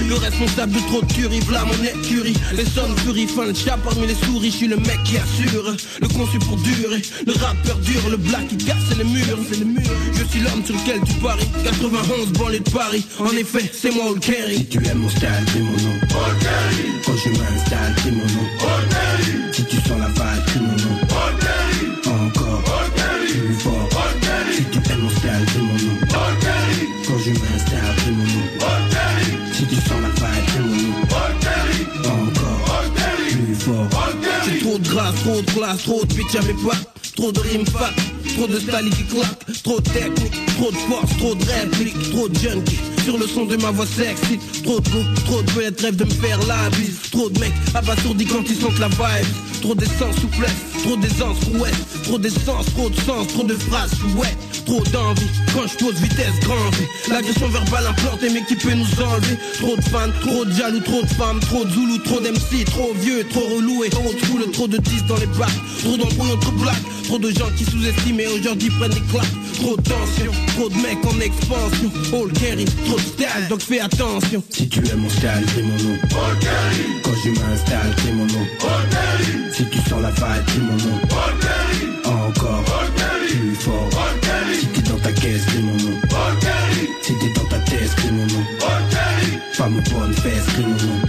Le 0.09 0.15
responsable 0.15 0.73
de 0.73 0.79
trop 0.79 1.01
de 1.01 1.45
v'là 1.45 1.63
mon 1.65 1.83
écurie. 1.83 2.35
Les 2.55 2.65
sons 2.65 2.95
furie, 2.97 3.27
fin 3.27 3.45
le 3.45 3.53
chat 3.53 3.77
parmi 3.83 4.07
les 4.07 4.15
souris. 4.15 4.51
Je 4.51 4.57
suis 4.57 4.67
le 4.67 4.77
mec 4.77 4.99
qui 5.03 5.17
assure, 5.17 5.75
le 6.01 6.07
conçu 6.07 6.39
pour 6.39 6.57
durer. 6.57 7.01
Le 7.25 7.33
rappeur 7.33 7.77
dur, 7.79 8.01
le 8.09 8.17
black 8.17 8.47
qui 8.47 8.57
casse 8.57 8.97
les 8.97 9.03
murs. 9.03 9.39
C'est 9.49 9.59
Je 9.59 10.23
suis 10.29 10.39
l'homme 10.39 10.63
sur 10.65 10.75
lequel 10.75 10.99
tu 11.05 11.13
paries. 11.15 11.49
91 11.63 12.31
banlieue 12.33 12.59
de 12.59 12.69
Paris. 12.69 13.05
En 13.19 13.31
effet, 13.31 13.69
c'est 13.73 13.91
moi 13.91 14.05
All 14.07 14.19
Carry 14.19 14.65
tu 14.65 14.77
aimes 14.85 14.99
mon 14.99 15.09
style, 15.09 15.29
c'est 15.53 15.59
mon 15.59 15.71
nom 15.71 15.99
Quand 17.05 17.13
je 17.15 17.29
m'installe, 17.29 17.95
c'est 18.03 18.11
mon 18.11 18.17
nom 18.17 18.96
trop 34.77 34.83
de 34.83 34.89
grâce, 34.89 35.15
trop 35.23 35.41
de 35.41 35.51
classe, 35.51 35.83
trop 35.83 36.05
de 36.05 36.13
bitch 36.13 36.35
à 36.35 36.41
mes 36.41 36.53
pattes 36.53 37.13
Trop 37.15 37.31
de 37.31 37.39
rimes 37.39 37.65
fat, 37.65 37.93
trop 38.37 38.47
de 38.47 38.59
style 38.59 38.89
qui 38.95 39.03
claque 39.03 39.63
Trop 39.63 39.79
de 39.79 39.89
technique, 39.89 40.45
trop 40.57 40.71
de 40.71 40.77
force, 40.77 41.17
trop 41.17 41.35
de 41.35 41.43
réplique 41.45 42.11
Trop 42.11 42.29
de 42.29 42.37
junkie 42.37 42.79
sur 43.07 43.17
le 43.17 43.25
son 43.25 43.45
de 43.45 43.55
ma 43.55 43.71
voix 43.71 43.85
sexy 43.85 44.37
Trop 44.63 44.81
de 44.81 44.89
go, 44.89 44.99
trop 45.25 45.41
de 45.41 45.51
vedettes 45.51 45.79
rêvent 45.79 45.95
de 45.95 46.03
me 46.03 46.09
faire 46.09 46.39
la 46.45 46.69
bise 46.71 46.99
Trop 47.09 47.29
de 47.29 47.39
mecs 47.39 47.53
abasourdis 47.73 48.25
quand 48.25 48.43
ils 48.49 48.57
sentent 48.57 48.79
la 48.79 48.89
vibe 48.89 49.27
Trop 49.61 49.73
d'essence, 49.73 50.15
souplesse, 50.19 50.51
trop 50.83 50.97
d'aisance, 50.97 51.39
prouesse 51.39 52.03
Trop 52.03 52.19
d'essence, 52.19 52.65
trop 52.75 52.89
de 52.89 52.95
sens, 52.95 53.27
trop 53.27 53.43
de 53.43 53.53
phrases 53.53 53.91
chouettes 53.95 54.37
Trop 54.65 54.83
d'envie, 54.91 55.29
quand 55.53 55.65
je 55.67 55.77
pose 55.77 55.95
vitesse, 55.95 56.37
grand 56.41 56.69
V 56.71 56.87
L'agression 57.09 57.47
verbale 57.47 57.87
implantée 57.87 58.29
mais 58.29 58.43
qui 58.43 58.55
peut 58.55 58.73
nous 58.73 59.03
enlever 59.05 59.37
Trop 59.53 59.77
de 59.77 59.81
fans, 59.83 60.11
trop 60.21 60.43
de 60.43 60.51
jaloux, 60.51 60.81
trop 60.81 61.01
de 61.01 61.07
femmes 61.07 61.39
Trop 61.39 61.63
de 61.63 61.71
zoulous, 61.71 61.99
trop 61.99 62.19
d'MC, 62.19 62.65
trop 62.65 62.93
vieux, 62.95 63.25
trop 63.29 63.47
relou 63.55 63.85
et 63.85 63.89
trop 63.89 64.11
de 64.11 64.25
foule 64.25 64.51
Trop 64.51 64.67
de 64.67 64.77
10 64.77 65.05
dans 65.05 65.15
les 65.15 65.27
bacs, 65.27 65.47
trop 65.79 65.95
d'embrouillons, 65.95 66.37
trop 66.41 66.51
black 66.51 66.75
Trop 67.05 67.19
de 67.19 67.29
gens 67.29 67.49
qui 67.57 67.63
sous-estiment 67.63 68.19
aujourd'hui 68.27 68.69
prennent 68.69 68.91
claques 69.11 69.37
Trop 69.57 69.75
de 69.75 69.81
tension, 69.81 70.31
trop 70.55 70.69
de 70.69 70.75
mecs 70.75 71.03
en 71.03 71.19
expansion. 71.19 71.91
All 72.13 72.31
carry, 72.33 72.65
trop 72.85 72.95
de 72.95 73.01
style, 73.01 73.47
donc 73.49 73.59
fais 73.59 73.79
attention. 73.79 74.43
Si 74.51 74.69
tu 74.69 74.79
aimes 74.87 74.99
mon 74.99 75.09
style, 75.09 75.45
c'est 75.55 75.63
mon 75.63 75.77
nom. 75.77 75.97
All 76.03 76.37
carry 76.39 77.01
Quand 77.03 77.11
je 77.23 77.29
m'installe, 77.29 77.95
c'est 78.03 78.11
mon 78.11 78.25
nom. 78.27 78.45
All 78.61 79.53
Si 79.53 79.65
tu 79.65 79.79
sens 79.89 80.01
la 80.01 80.11
vibe, 80.11 80.45
c'est 80.47 80.59
mon 80.59 80.77
nom. 80.77 80.99
All 82.05 82.11
Encore 82.13 82.63
Plus 83.27 83.55
fort. 83.55 83.89
All 83.93 84.19
carry 84.21 84.59
Si 84.59 84.67
t'es 84.67 84.89
dans 84.89 84.99
ta 84.99 85.11
caisse, 85.11 85.41
c'est 85.51 85.61
mon 85.61 85.77
nom. 85.77 85.97
All 86.03 86.39
carry 86.39 86.87
Si 87.01 87.13
t'es 87.13 87.33
dans 87.33 87.45
ta 87.49 87.59
tête, 87.59 87.89
c'est 87.97 88.11
mon 88.11 88.27
nom. 88.27 88.45
All 88.61 88.83
carry 88.91 89.37
bonnes 89.91 90.13
fesses, 90.13 90.45
c'est 90.55 90.61
mon 90.61 90.69
nom. 90.69 91.01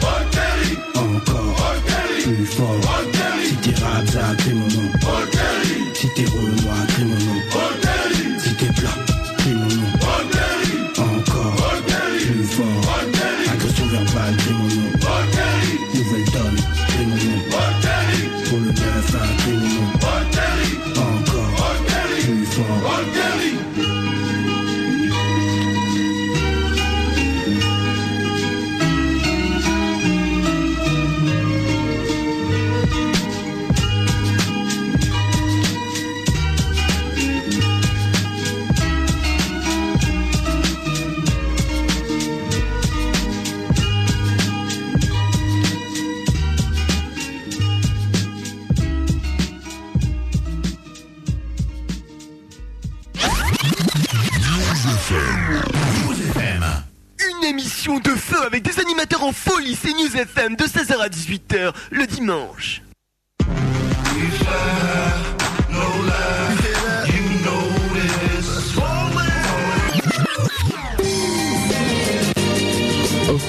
Encore 0.95 1.75
Plus 2.23 2.47
fort 2.47 3.08
de 57.97 58.11
feu 58.11 58.37
avec 58.45 58.63
des 58.63 58.79
animateurs 58.79 59.25
en 59.25 59.33
folie, 59.33 59.75
c'est 59.75 59.93
News 59.93 60.15
FM 60.15 60.57
de 60.57 60.65
16h 60.65 61.01
à 61.01 61.09
18h 61.09 61.73
le 61.91 62.07
dimanche. 62.07 62.83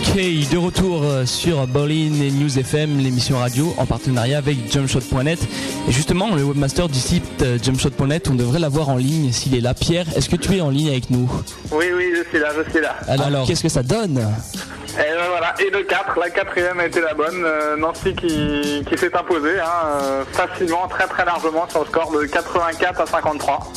Ok, 0.09 0.15
de 0.15 0.57
retour 0.57 1.03
euh, 1.03 1.25
sur 1.25 1.67
Berlin 1.67 2.11
et 2.23 2.31
News 2.31 2.57
FM, 2.57 2.97
l'émission 2.97 3.37
radio 3.37 3.75
en 3.77 3.85
partenariat 3.85 4.39
avec 4.39 4.57
Jumpshot.net. 4.71 5.39
Et 5.87 5.91
justement, 5.91 6.33
le 6.33 6.43
webmaster 6.43 6.87
du 6.87 6.97
site 6.97 7.43
euh, 7.43 7.59
Jumpshot.net, 7.61 8.27
on 8.31 8.33
devrait 8.33 8.57
l'avoir 8.57 8.89
en 8.89 8.97
ligne 8.97 9.31
s'il 9.31 9.55
est 9.55 9.61
là. 9.61 9.75
Pierre, 9.75 10.05
est-ce 10.15 10.27
que 10.27 10.35
tu 10.35 10.55
es 10.57 10.61
en 10.61 10.71
ligne 10.71 10.89
avec 10.89 11.11
nous? 11.11 11.29
Oui, 11.71 11.85
oui, 11.95 12.11
je 12.17 12.27
suis 12.27 12.39
là, 12.39 12.49
je 12.57 12.71
suis 12.71 12.81
là. 12.81 12.95
Alors, 13.07 13.27
Alors. 13.27 13.47
qu'est-ce 13.47 13.61
que 13.61 13.69
ça 13.69 13.83
donne? 13.83 14.17
Et 14.17 14.97
ben 14.97 15.27
voilà, 15.29 15.53
et 15.59 15.69
le 15.69 15.83
4, 15.83 16.19
la 16.19 16.29
quatrième 16.31 16.79
a 16.79 16.87
été 16.87 17.01
la 17.01 17.13
bonne. 17.13 17.43
Euh, 17.45 17.77
Nancy 17.77 18.15
qui, 18.15 18.83
qui 18.89 18.97
s'est 18.97 19.15
imposée 19.15 19.59
hein, 19.59 20.25
facilement, 20.31 20.87
très 20.87 21.05
très 21.05 21.23
largement 21.23 21.69
sur 21.69 21.81
le 21.81 21.85
score 21.85 22.11
de 22.11 22.25
84 22.25 23.01
à 23.01 23.05
53. 23.05 23.71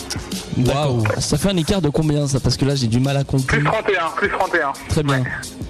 Waouh 0.59 1.05
Ça 1.19 1.39
fait 1.39 1.49
un 1.49 1.57
écart 1.57 1.81
de 1.81 1.89
combien 1.89 2.27
ça 2.27 2.41
Parce 2.41 2.57
que 2.57 2.65
là 2.65 2.75
j'ai 2.75 2.87
du 2.87 3.01
mal 3.01 3.17
à 3.17 3.25
compter. 3.25 3.47
Plus 3.47 3.65
31, 3.65 4.11
plus 4.17 4.31
31. 4.31 4.73
Très 4.89 5.03
bien. 5.03 5.25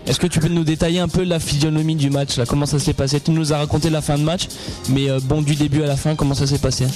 Est-ce 0.07 0.19
que 0.19 0.27
tu 0.27 0.41
peux 0.41 0.49
nous 0.49 0.65
détailler 0.65 0.99
un 0.99 1.09
peu 1.09 1.23
la 1.23 1.39
physionomie 1.39 1.95
du 1.95 2.11
match 2.11 2.37
là 2.37 2.45
Comment 2.47 2.67
ça 2.67 2.79
s'est 2.79 2.93
passé 2.93 3.21
Tu 3.21 3.31
nous 3.31 3.53
as 3.53 3.59
raconté 3.59 3.91
la 3.91 4.01
fin 4.01 4.19
de 4.19 4.25
match, 4.25 4.49
mais 4.89 5.09
euh, 5.09 5.21
bon 5.23 5.43
du 5.43 5.55
début 5.55 5.83
à 5.83 5.87
la 5.87 5.97
fin, 5.97 6.17
comment 6.17 6.35
ça 6.35 6.47
s'est 6.47 6.59
passé 6.59 6.87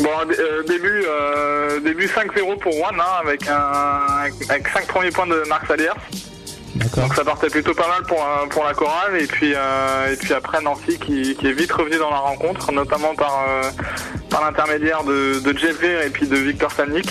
Bon, 0.00 0.08
euh, 0.28 0.62
début, 0.66 1.04
euh, 1.06 1.80
début 1.80 2.06
5-0 2.06 2.58
pour 2.58 2.74
One, 2.74 2.98
hein, 2.98 3.20
avec, 3.24 3.46
un, 3.48 4.24
avec 4.48 4.68
5 4.68 4.86
premiers 4.88 5.10
points 5.10 5.26
de 5.26 5.42
Marc 5.48 5.66
Salière. 5.66 5.96
Donc 6.74 7.14
ça 7.14 7.24
partait 7.24 7.48
plutôt 7.48 7.74
pas 7.74 7.88
mal 7.88 8.02
pour, 8.02 8.20
euh, 8.20 8.46
pour 8.48 8.64
la 8.64 8.74
chorale. 8.74 9.16
Et 9.20 9.26
puis, 9.26 9.52
euh, 9.54 10.12
et 10.12 10.16
puis 10.16 10.32
après 10.32 10.60
Nancy 10.60 10.98
qui, 10.98 11.36
qui 11.36 11.46
est 11.46 11.52
vite 11.52 11.72
revenu 11.72 11.96
dans 11.96 12.10
la 12.10 12.18
rencontre, 12.18 12.72
notamment 12.72 13.14
par, 13.14 13.44
euh, 13.48 13.62
par 14.30 14.44
l'intermédiaire 14.44 15.04
de, 15.04 15.38
de 15.40 15.58
Jeff 15.58 15.82
et 15.82 16.10
puis 16.10 16.26
de 16.26 16.36
Victor 16.36 16.70
Salnik. 16.72 17.08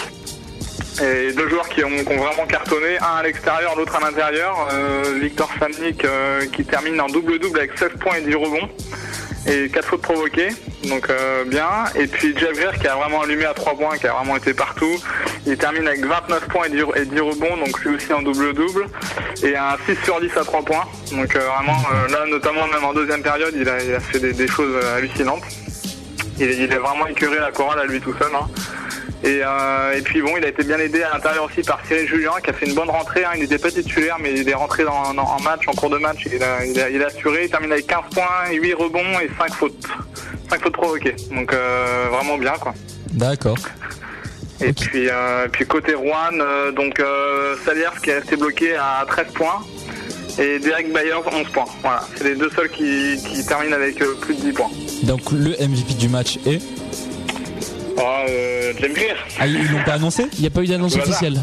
Et 1.02 1.32
deux 1.34 1.50
joueurs 1.50 1.68
qui 1.70 1.84
ont, 1.84 1.90
qui 1.90 2.14
ont 2.14 2.24
vraiment 2.24 2.46
cartonné, 2.48 3.00
un 3.00 3.18
à 3.18 3.24
l'extérieur, 3.24 3.76
l'autre 3.76 3.96
à 3.96 4.00
l'intérieur. 4.00 4.68
Euh, 4.72 5.18
Victor 5.20 5.50
Salnik 5.60 6.06
euh, 6.06 6.46
qui 6.46 6.64
termine 6.66 7.02
en 7.02 7.08
double-double 7.08 7.58
avec 7.58 7.78
16 7.78 7.94
points 8.00 8.18
et 8.18 8.22
10 8.22 8.36
rebonds. 8.36 8.70
Et 9.46 9.70
4 9.70 9.86
fautes 9.86 10.02
provoquées, 10.02 10.50
donc 10.88 11.10
euh, 11.10 11.44
bien. 11.46 11.68
Et 11.96 12.08
puis 12.08 12.34
Jeff 12.38 12.58
Veer 12.58 12.80
qui 12.80 12.88
a 12.88 12.96
vraiment 12.96 13.22
allumé 13.24 13.44
à 13.46 13.54
3 13.54 13.76
points, 13.76 13.98
qui 13.98 14.08
a 14.08 14.14
vraiment 14.14 14.38
été 14.38 14.54
partout. 14.54 14.96
Il 15.46 15.58
termine 15.58 15.86
avec 15.86 16.06
29 16.06 16.48
points 16.48 16.66
et 16.68 16.70
10, 16.70 16.84
et 16.96 17.06
10 17.06 17.20
rebonds, 17.20 17.58
donc 17.58 17.78
lui 17.82 17.96
aussi 17.96 18.14
en 18.14 18.22
double-double. 18.22 18.86
Et 19.44 19.58
un 19.58 19.76
6 19.86 19.98
sur 20.06 20.22
10 20.22 20.32
à 20.38 20.46
3 20.46 20.62
points. 20.64 20.86
Donc 21.12 21.36
euh, 21.36 21.40
vraiment, 21.40 21.78
euh, 21.94 22.08
là 22.10 22.26
notamment 22.30 22.68
même 22.68 22.86
en 22.86 22.94
deuxième 22.94 23.22
période, 23.22 23.54
il 23.58 23.68
a, 23.68 23.84
il 23.84 23.94
a 23.94 24.00
fait 24.00 24.20
des, 24.20 24.32
des 24.32 24.48
choses 24.48 24.76
euh, 24.82 24.98
hallucinantes. 24.98 25.44
Il, 26.40 26.50
il 26.50 26.72
a 26.72 26.80
vraiment 26.80 27.08
écuré 27.08 27.38
la 27.38 27.52
chorale 27.52 27.80
à 27.82 27.86
lui 27.86 28.00
tout 28.00 28.14
seul. 28.18 28.32
hein. 28.34 28.48
Et, 29.24 29.40
euh, 29.42 29.94
et 29.98 30.02
puis 30.02 30.22
bon, 30.22 30.36
il 30.38 30.44
a 30.44 30.50
été 30.50 30.64
bien 30.64 30.78
aidé 30.80 31.02
à 31.04 31.14
l'intérieur 31.14 31.46
aussi 31.46 31.62
par 31.62 31.80
Cyril 31.88 32.08
Julien 32.08 32.32
qui 32.44 32.50
a 32.50 32.54
fait 32.54 32.66
une 32.66 32.76
bonne 32.76 32.90
rentrée. 32.90 33.24
hein. 33.24 33.30
Il 33.36 33.42
n'était 33.42 33.58
pas 33.58 33.72
titulaire, 33.72 34.18
mais 34.20 34.34
il 34.38 34.48
est 34.50 34.54
rentré 34.54 34.84
dans, 34.84 35.14
dans- 35.14 35.24
en 35.24 35.40
match, 35.42 35.62
en 35.68 35.72
cours 35.74 35.90
de 35.90 35.98
match. 35.98 36.28
Il 36.32 36.44
a, 36.44 36.66
il 36.66 36.78
a, 36.80 36.90
il 36.90 37.02
a 37.02 37.08
assuré. 37.08 37.46
Il 37.46 37.50
termine 37.50 37.72
avec 37.72 37.88
15 37.88 38.00
points, 38.14 38.52
8 38.52 38.74
rebonds 38.74 39.20
et 39.22 39.30
5 39.40 39.54
fautes. 39.54 39.88
5 40.50 40.62
fautes 40.62 40.74
provoquées. 40.74 41.16
Donc 41.34 41.54
euh, 41.54 42.08
vraiment 42.12 42.38
bien 42.38 42.54
quoi. 42.60 42.74
D'accord. 43.12 43.58
Et 44.62 44.72
puis, 44.74 45.08
euh, 45.10 45.48
puis 45.52 45.66
côté 45.66 45.94
Rouen, 45.94 46.32
donc 46.76 47.02
Saliers 47.66 47.86
qui 48.04 48.10
est 48.12 48.20
resté 48.20 48.36
bloqué 48.36 48.76
à 48.76 49.06
13 49.08 49.28
points. 49.34 49.62
Et 50.40 50.58
Derek 50.60 50.92
Byers 50.92 51.22
11 51.32 51.48
points. 51.54 51.66
Voilà, 51.82 52.04
c'est 52.16 52.24
les 52.24 52.36
deux 52.36 52.50
seuls 52.50 52.70
qui, 52.70 53.18
qui 53.24 53.46
terminent 53.46 53.76
avec 53.76 53.98
plus 54.22 54.34
de 54.36 54.42
10 54.42 54.52
points. 54.54 54.70
Donc 55.04 55.22
le 55.32 55.52
MVP 55.52 55.94
du 55.94 56.10
match 56.10 56.38
est. 56.48 56.60
Ah, 57.98 58.24
euh, 58.30 58.74
James 58.82 58.94
Greer. 58.94 59.16
Ah, 59.40 59.48
ils 59.48 59.72
l'ont 59.72 59.84
pas 59.86 59.94
annoncé 59.94 60.26
Il 60.36 60.42
n'y 60.42 60.48
a 60.48 60.50
pas 60.50 60.62
eu 60.62 60.68
d'annonce 60.68 60.96
officielle. 60.96 61.42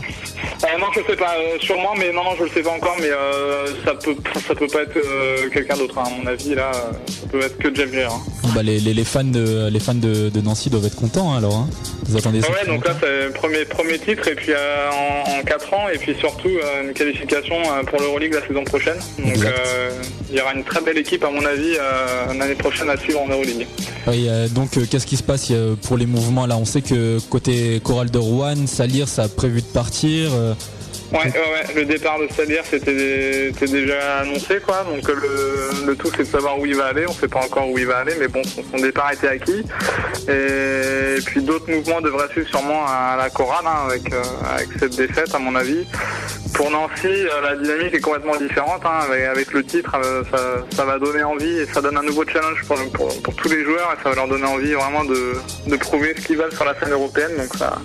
Euh, 0.63 0.67
non, 0.79 0.87
je 0.95 1.01
sais 1.11 1.17
pas, 1.17 1.35
euh, 1.39 1.57
sûrement, 1.61 1.95
mais 1.97 2.13
non, 2.13 2.23
non, 2.25 2.31
je 2.39 2.45
le 2.45 2.51
sais 2.51 2.63
pas 2.63 2.71
encore, 2.73 2.97
mais 3.01 3.09
euh, 3.09 3.67
ça 3.85 3.95
peut, 3.95 4.15
ça 4.47 4.55
peut 4.55 4.67
pas 4.67 4.83
être 4.83 4.97
euh, 4.97 5.49
quelqu'un 5.51 5.77
d'autre, 5.77 5.97
hein, 5.99 6.05
à 6.07 6.11
mon 6.23 6.27
avis, 6.27 6.55
là, 6.55 6.71
ça 7.09 7.27
peut 7.31 7.41
être 7.41 7.57
que 7.59 7.75
Jeff 7.75 7.91
Greer. 7.91 8.05
hein. 8.13 8.21
Bon, 8.43 8.51
bah, 8.55 8.63
les, 8.63 8.79
les- 8.79 8.93
les 8.93 9.05
fans, 9.05 9.25
de, 9.25 9.69
les 9.71 9.81
fans 9.81 9.95
de, 9.95 10.29
de 10.29 10.41
Nancy 10.43 10.69
doivent 10.69 10.85
être 10.87 10.97
contents 10.97 11.33
hein, 11.33 11.39
alors. 11.39 11.55
Hein. 11.57 11.69
Vous 12.07 12.17
attendez 12.17 12.41
ça 12.43 12.49
Ah 12.51 12.53
ouais, 12.53 12.67
donc 12.75 12.87
là, 12.87 12.95
c'est 13.01 13.27
le 13.27 13.31
premier, 13.33 13.65
premier 13.65 13.99
titre, 13.99 14.27
et 14.29 14.35
puis 14.35 14.53
euh, 14.53 14.91
en, 14.91 15.39
en 15.39 15.43
4 15.43 15.73
ans, 15.75 15.89
et 15.95 15.97
puis 15.99 16.15
surtout 16.19 16.49
euh, 16.49 16.83
une 16.89 16.93
qualification 16.93 17.57
euh, 17.57 17.83
pour 17.85 18.01
l'Euroleague 18.01 18.35
la 18.35 18.47
saison 18.47 18.65
prochaine. 18.65 18.99
Donc 19.19 19.37
euh, 19.45 19.91
il 20.31 20.37
y 20.37 20.41
aura 20.43 20.53
une 20.55 20.65
très 20.65 20.81
belle 20.83 20.99
équipe, 20.99 21.25
à 21.25 21.31
mon 21.31 21.45
avis, 21.45 21.77
euh, 21.79 22.35
l'année 22.39 22.55
prochaine 22.57 22.91
à 22.91 22.97
suivre 22.99 23.21
en 23.23 23.29
Euroleague. 23.29 23.67
Oui, 24.09 24.27
euh, 24.29 24.49
donc 24.49 24.77
euh, 24.77 24.85
qu'est-ce 24.91 25.07
qui 25.07 25.17
se 25.17 25.23
passe 25.23 25.53
pour 25.83 25.97
les 25.97 26.07
mouvements 26.07 26.40
là 26.47 26.57
On 26.57 26.65
sait 26.65 26.83
que 26.83 27.19
côté 27.29 27.81
chorale 27.85 28.11
de 28.11 28.19
Rouen, 28.19 28.67
Salir, 28.67 29.09
ça 29.09 29.25
a 29.25 29.29
prévu 29.29 29.61
de 29.61 29.67
partir. 29.67 30.31
euh, 30.33 30.55
Ouais, 31.13 31.19
ouais, 31.25 31.75
le 31.75 31.85
départ 31.87 32.21
de 32.21 32.29
Sadir 32.33 32.63
c'était 32.65 33.51
déjà 33.67 34.19
annoncé 34.19 34.61
quoi, 34.65 34.85
donc 34.85 35.09
le, 35.09 35.87
le 35.87 35.97
tout 35.97 36.09
c'est 36.17 36.23
de 36.23 36.29
savoir 36.29 36.57
où 36.61 36.67
il 36.67 36.77
va 36.77 36.87
aller, 36.87 37.05
on 37.09 37.13
sait 37.13 37.27
pas 37.27 37.41
encore 37.45 37.69
où 37.69 37.77
il 37.79 37.87
va 37.87 37.99
aller, 37.99 38.15
mais 38.21 38.29
bon, 38.29 38.43
son, 38.45 38.77
départ 38.77 39.11
été 39.11 39.27
acquis. 39.27 39.65
Et, 40.29 41.21
puis 41.27 41.43
d'autres 41.43 41.69
mouvements 41.69 42.01
devraient 42.01 42.29
suivre 42.31 42.49
sûrement 42.49 42.87
à 42.87 43.17
la 43.19 43.29
chorale 43.29 43.65
hein, 43.67 43.89
avec, 43.89 44.13
euh, 44.13 44.23
avec 44.55 44.69
cette 44.79 44.95
défaite 44.95 45.35
à 45.35 45.41
mon 45.41 45.57
avis. 45.57 45.85
Pour 46.55 46.71
Nancy, 46.71 47.07
euh, 47.07 47.41
la 47.43 47.57
dynamique 47.57 47.95
est 47.95 48.01
complètement 48.01 48.37
différente, 48.37 48.83
hein, 48.85 49.01
avec, 49.03 49.25
avec 49.25 49.53
le 49.53 49.65
titre, 49.65 49.97
euh, 50.05 50.23
ça, 50.31 50.77
ça 50.77 50.85
va 50.85 50.99
donner 50.99 51.23
envie 51.23 51.59
et 51.59 51.67
ça 51.67 51.81
donne 51.81 51.97
un 51.97 52.03
nouveau 52.03 52.25
challenge 52.27 52.63
pour, 52.67 52.77
pour, 52.93 53.23
pour 53.23 53.35
tous 53.35 53.49
les 53.49 53.65
joueurs 53.65 53.93
et 53.93 54.03
ça 54.03 54.11
va 54.11 54.17
leur 54.17 54.29
donner 54.29 54.47
envie 54.47 54.73
vraiment 54.73 55.05
de, 55.05 55.35
de 55.67 55.77
prouver 55.77 56.15
ce 56.21 56.27
qu'ils 56.27 56.37
valent 56.37 56.55
sur 56.55 56.65
la 56.65 56.79
scène 56.79 56.93
européenne, 56.93 57.33
donc 57.37 57.55
ça, 57.57 57.79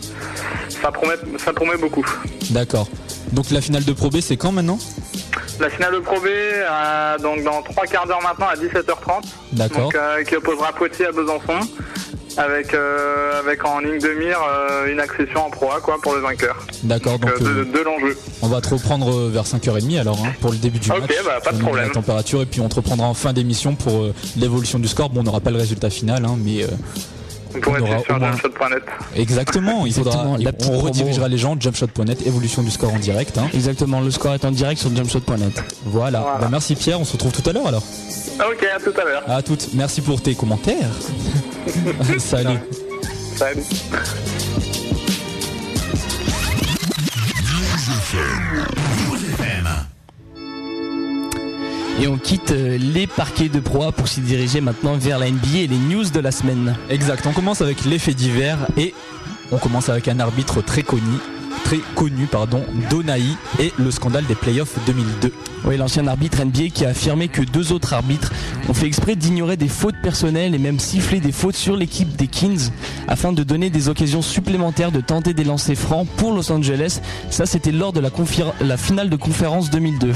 ça, 0.81 0.91
promet, 0.91 1.15
ça 1.37 1.53
promet 1.53 1.77
beaucoup. 1.77 2.05
D'accord. 2.51 2.87
Donc 3.31 3.51
la 3.51 3.61
finale 3.61 3.83
de 3.85 3.93
Pro 3.93 4.09
B, 4.09 4.17
c'est 4.21 4.37
quand 4.37 4.51
maintenant? 4.51 4.79
La 5.59 5.69
finale 5.69 5.93
de 5.93 5.99
Pro 5.99 6.19
B, 6.19 6.25
euh, 6.27 7.17
donc 7.19 7.43
dans 7.43 7.61
trois 7.61 7.85
quarts 7.85 8.07
d'heure 8.07 8.21
maintenant 8.21 8.47
à 8.47 8.55
17h30. 8.55 9.23
D'accord. 9.53 9.83
Donc, 9.83 9.95
euh, 9.95 10.23
qui 10.23 10.35
opposera 10.35 10.73
Poitiers 10.73 11.05
à 11.05 11.11
Besançon. 11.11 11.59
Avec, 12.37 12.73
euh, 12.73 13.39
avec 13.39 13.63
en 13.65 13.79
ligne 13.79 13.99
de 13.99 14.09
mire 14.09 14.37
euh, 14.45 14.91
une 14.91 14.99
accession 14.99 15.45
en 15.45 15.49
Pro 15.49 15.71
A 15.71 15.79
quoi, 15.79 15.97
pour 16.01 16.13
le 16.15 16.19
vainqueur. 16.19 16.57
D'accord, 16.83 17.17
donc 17.17 17.31
Euh, 17.31 17.39
de, 17.39 17.45
euh, 17.47 17.65
de 17.65 17.79
l'enjeu. 17.79 18.17
on 18.41 18.47
va 18.47 18.59
te 18.59 18.69
reprendre 18.69 19.09
euh, 19.09 19.29
vers 19.31 19.43
5h30 19.45 19.99
alors 20.01 20.19
hein, 20.25 20.33
pour 20.41 20.51
le 20.51 20.57
début 20.57 20.79
du 20.79 20.91
Ok, 20.91 20.99
match. 20.99 21.11
bah, 21.23 21.39
pas 21.43 21.51
de 21.53 21.59
problème. 21.59 21.87
La 21.87 21.93
température 21.93 22.41
et 22.41 22.45
puis 22.45 22.59
on 22.59 22.67
te 22.67 22.75
reprendra 22.75 23.07
en 23.07 23.13
fin 23.13 23.31
d'émission 23.31 23.75
pour 23.75 24.01
euh, 24.03 24.13
l'évolution 24.35 24.79
du 24.79 24.87
score. 24.89 25.09
Bon, 25.11 25.21
on 25.21 25.23
n'aura 25.23 25.39
pas 25.39 25.51
le 25.51 25.57
résultat 25.59 25.89
final, 25.89 26.25
hein, 26.25 26.35
mais 26.43 26.63
euh, 26.63 26.67
On 27.55 27.59
pourrait 27.61 27.81
être 27.81 28.03
sur 28.05 28.19
moins- 28.19 28.31
jumpshot.net. 28.33 28.83
exactement. 29.15 29.85
Il 29.85 29.93
faudra, 29.93 30.35
Exactement, 30.37 30.73
on 30.73 30.79
redirigera 30.79 31.29
les 31.29 31.37
gens 31.37 31.55
jumpshot.net, 31.57 32.27
évolution 32.27 32.63
du 32.63 32.69
score 32.71 32.93
en 32.93 32.99
direct. 32.99 33.37
hein. 33.37 33.47
Exactement, 33.53 34.01
le 34.01 34.11
score 34.11 34.33
est 34.33 34.43
en 34.43 34.51
direct 34.51 34.81
sur 34.81 34.93
jumpshot.net. 34.93 35.63
Voilà. 35.85 36.19
Voilà. 36.19 36.37
Bah, 36.41 36.47
merci 36.51 36.75
Pierre, 36.75 36.99
on 36.99 37.05
se 37.05 37.13
retrouve 37.13 37.31
tout 37.31 37.49
à 37.49 37.53
l'heure 37.53 37.67
alors. 37.67 37.83
Ok, 38.39 38.65
à 38.75 38.79
tout 38.81 38.99
à 38.99 39.05
l'heure. 39.05 39.23
À 39.29 39.41
toutes. 39.41 39.69
Merci 39.73 40.01
pour 40.01 40.21
tes 40.21 40.35
commentaires. 40.35 40.89
Salut. 42.19 42.59
Salut. 43.35 43.63
Et 52.01 52.07
on 52.07 52.17
quitte 52.17 52.51
euh, 52.51 52.77
les 52.77 53.07
parquets 53.07 53.47
de 53.49 53.59
proie 53.59 53.91
pour 53.91 54.07
s'y 54.07 54.19
diriger 54.19 54.61
maintenant 54.61 54.97
vers 54.97 55.17
la 55.17 55.31
NBA 55.31 55.59
et 55.59 55.67
les 55.67 55.77
news 55.77 56.03
de 56.03 56.19
la 56.19 56.31
semaine. 56.31 56.75
Exact. 56.89 57.25
On 57.25 57.31
commence 57.31 57.61
avec 57.61 57.85
l'effet 57.85 58.13
divers 58.13 58.67
et 58.77 58.93
on 59.51 59.57
commence 59.57 59.89
avec 59.89 60.07
un 60.07 60.19
arbitre 60.19 60.61
très 60.61 60.83
connu, 60.83 61.17
très 61.63 61.79
connu 61.95 62.25
pardon, 62.25 62.63
Donaï 62.89 63.23
et 63.59 63.73
le 63.77 63.91
scandale 63.91 64.25
des 64.25 64.35
playoffs 64.35 64.75
2002. 64.85 65.31
Oui, 65.65 65.77
l'ancien 65.77 66.05
arbitre 66.05 66.43
NBA 66.43 66.69
qui 66.73 66.85
a 66.85 66.89
affirmé 66.89 67.27
que 67.27 67.41
deux 67.41 67.71
autres 67.71 67.93
arbitres 67.93 68.31
ont 68.69 68.73
fait 68.73 68.85
exprès 68.85 69.15
d'ignorer 69.15 69.57
des 69.57 69.67
fautes 69.67 69.95
personnelles 70.03 70.53
et 70.53 70.59
même 70.59 70.79
siffler 70.79 71.19
des 71.19 71.31
fautes 71.31 71.55
sur 71.55 71.75
l'équipe 71.75 72.15
des 72.15 72.27
Kings 72.27 72.69
afin 73.07 73.33
de 73.33 73.41
donner 73.43 73.71
des 73.71 73.89
occasions 73.89 74.21
supplémentaires 74.21 74.91
de 74.91 75.01
tenter 75.01 75.33
des 75.33 75.43
lancers 75.43 75.75
francs 75.75 76.07
pour 76.17 76.33
Los 76.33 76.51
Angeles. 76.51 76.99
Ça, 77.31 77.45
c'était 77.47 77.71
lors 77.71 77.93
de 77.93 77.99
la 77.99 78.77
finale 78.77 79.09
de 79.09 79.15
conférence 79.15 79.71
2002. 79.71 80.13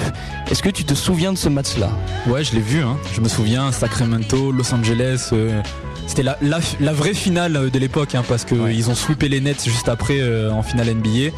Est-ce 0.51 0.61
que 0.61 0.69
tu 0.69 0.83
te 0.83 0.93
souviens 0.93 1.33
de 1.33 1.37
ce 1.37 1.49
match-là? 1.49 1.89
Ouais, 2.27 2.43
je 2.43 2.53
l'ai 2.53 2.61
vu. 2.61 2.81
Hein. 2.81 2.97
Je 3.13 3.21
me 3.21 3.27
souviens, 3.29 3.71
Sacramento, 3.71 4.51
Los 4.51 4.71
Angeles. 4.73 5.29
euh, 5.33 5.61
c'était 6.09 6.23
la, 6.23 6.37
la, 6.41 6.59
la 6.79 6.91
vraie 6.91 7.13
finale 7.13 7.69
de 7.69 7.79
l'époque 7.79 8.15
hein, 8.15 8.23
parce 8.27 8.43
qu'ils 8.43 8.59
Ouais. 8.59 8.89
ont 8.89 8.95
sweepé 8.95 9.29
les 9.29 9.39
Nets 9.41 9.63
juste 9.65 9.87
après 9.89 10.19
euh, 10.19 10.51
en 10.51 10.63
finale 10.63 10.89
NBA. 10.95 11.31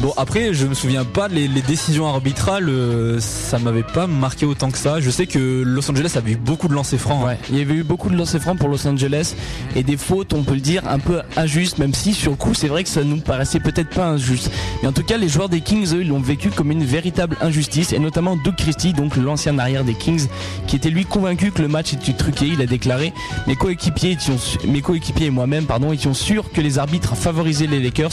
Bon 0.00 0.12
après 0.18 0.52
je 0.52 0.66
me 0.66 0.74
souviens 0.74 1.04
pas 1.04 1.26
les, 1.28 1.48
décisions 1.48 2.06
arbitrales 2.06 2.68
euh, 2.68 3.18
ça 3.18 3.58
m'avait 3.58 3.82
pas 3.82 4.06
marqué 4.06 4.44
autant 4.44 4.70
que 4.70 4.76
ça. 4.76 5.00
Je 5.00 5.08
sais 5.08 5.26
que 5.26 5.62
Los 5.64 5.90
Angeles 5.90 6.12
avait 6.16 6.32
eu 6.32 6.36
beaucoup 6.36 6.68
de 6.68 6.74
lancers 6.74 7.00
francs. 7.00 7.22
hein. 7.22 7.28
Ouais, 7.28 7.38
il 7.50 7.58
y 7.58 7.62
avait 7.62 7.74
eu 7.74 7.82
beaucoup 7.82 8.10
de 8.10 8.16
lancers 8.16 8.40
francs 8.42 8.58
pour 8.58 8.68
Los 8.68 8.86
Angeles 8.86 9.34
et 9.74 9.82
des 9.82 9.96
fautes, 9.96 10.34
on 10.34 10.42
peut 10.42 10.54
le 10.54 10.60
dire, 10.60 10.82
un 10.86 10.98
peu 10.98 11.22
injustes, 11.36 11.78
même 11.78 11.94
si 11.94 12.12
sur 12.12 12.32
le 12.32 12.36
coup, 12.36 12.52
c'est 12.52 12.68
vrai 12.68 12.82
que 12.84 12.90
ça 12.90 13.04
nous 13.04 13.20
paraissait 13.20 13.58
peut-être 13.58 13.88
pas 13.88 14.06
injuste. 14.06 14.50
Mais 14.82 14.88
en 14.88 14.92
tout 14.92 15.02
cas, 15.02 15.16
les 15.16 15.28
joueurs 15.28 15.48
des 15.48 15.62
Kings, 15.62 15.94
eux, 15.94 16.02
ils 16.02 16.08
l'ont 16.08 16.20
vécu 16.20 16.50
comme 16.50 16.70
une 16.70 16.84
véritable 16.84 17.36
injustice 17.40 17.92
et 17.94 17.98
notamment 17.98 18.36
Doug 18.36 18.54
Christie, 18.56 18.92
donc 18.92 19.16
l'ancien 19.16 19.58
arrière 19.58 19.82
des 19.82 19.94
Kings, 19.94 20.26
qui 20.66 20.76
était 20.76 20.90
lui 20.90 21.06
convaincu 21.06 21.52
que 21.52 21.62
le 21.62 21.68
match 21.68 21.94
était 21.94 22.12
truqué. 22.12 22.46
Il 22.48 22.60
a 22.60 22.66
déclaré 22.66 23.14
Mes 23.46 23.56
coéquipiers, 23.56 24.18
mes 24.68 24.82
coéquipiers 24.82 25.26
et 25.28 25.30
moi-même, 25.30 25.64
pardon, 25.64 25.90
étions 25.92 26.14
sûrs 26.14 26.52
que 26.52 26.60
les 26.60 26.78
arbitres 26.78 27.16
favorisaient 27.16 27.66
les 27.66 27.80
Lakers, 27.80 28.12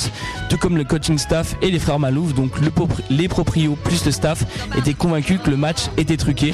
tout 0.50 0.58
comme 0.58 0.78
le 0.78 0.86
coaching 0.86 1.18
staff 1.18 1.56
et 1.62 1.73
les 1.74 1.80
frères 1.80 2.00
Malouf, 2.00 2.34
donc 2.34 2.60
le 2.62 2.70
propri- 2.70 3.04
les 3.10 3.28
proprios 3.28 3.76
plus 3.84 4.06
le 4.06 4.12
staff, 4.12 4.46
étaient 4.78 4.94
convaincus 4.94 5.40
que 5.44 5.50
le 5.50 5.58
match 5.58 5.80
était 5.98 6.18
truqué. 6.18 6.54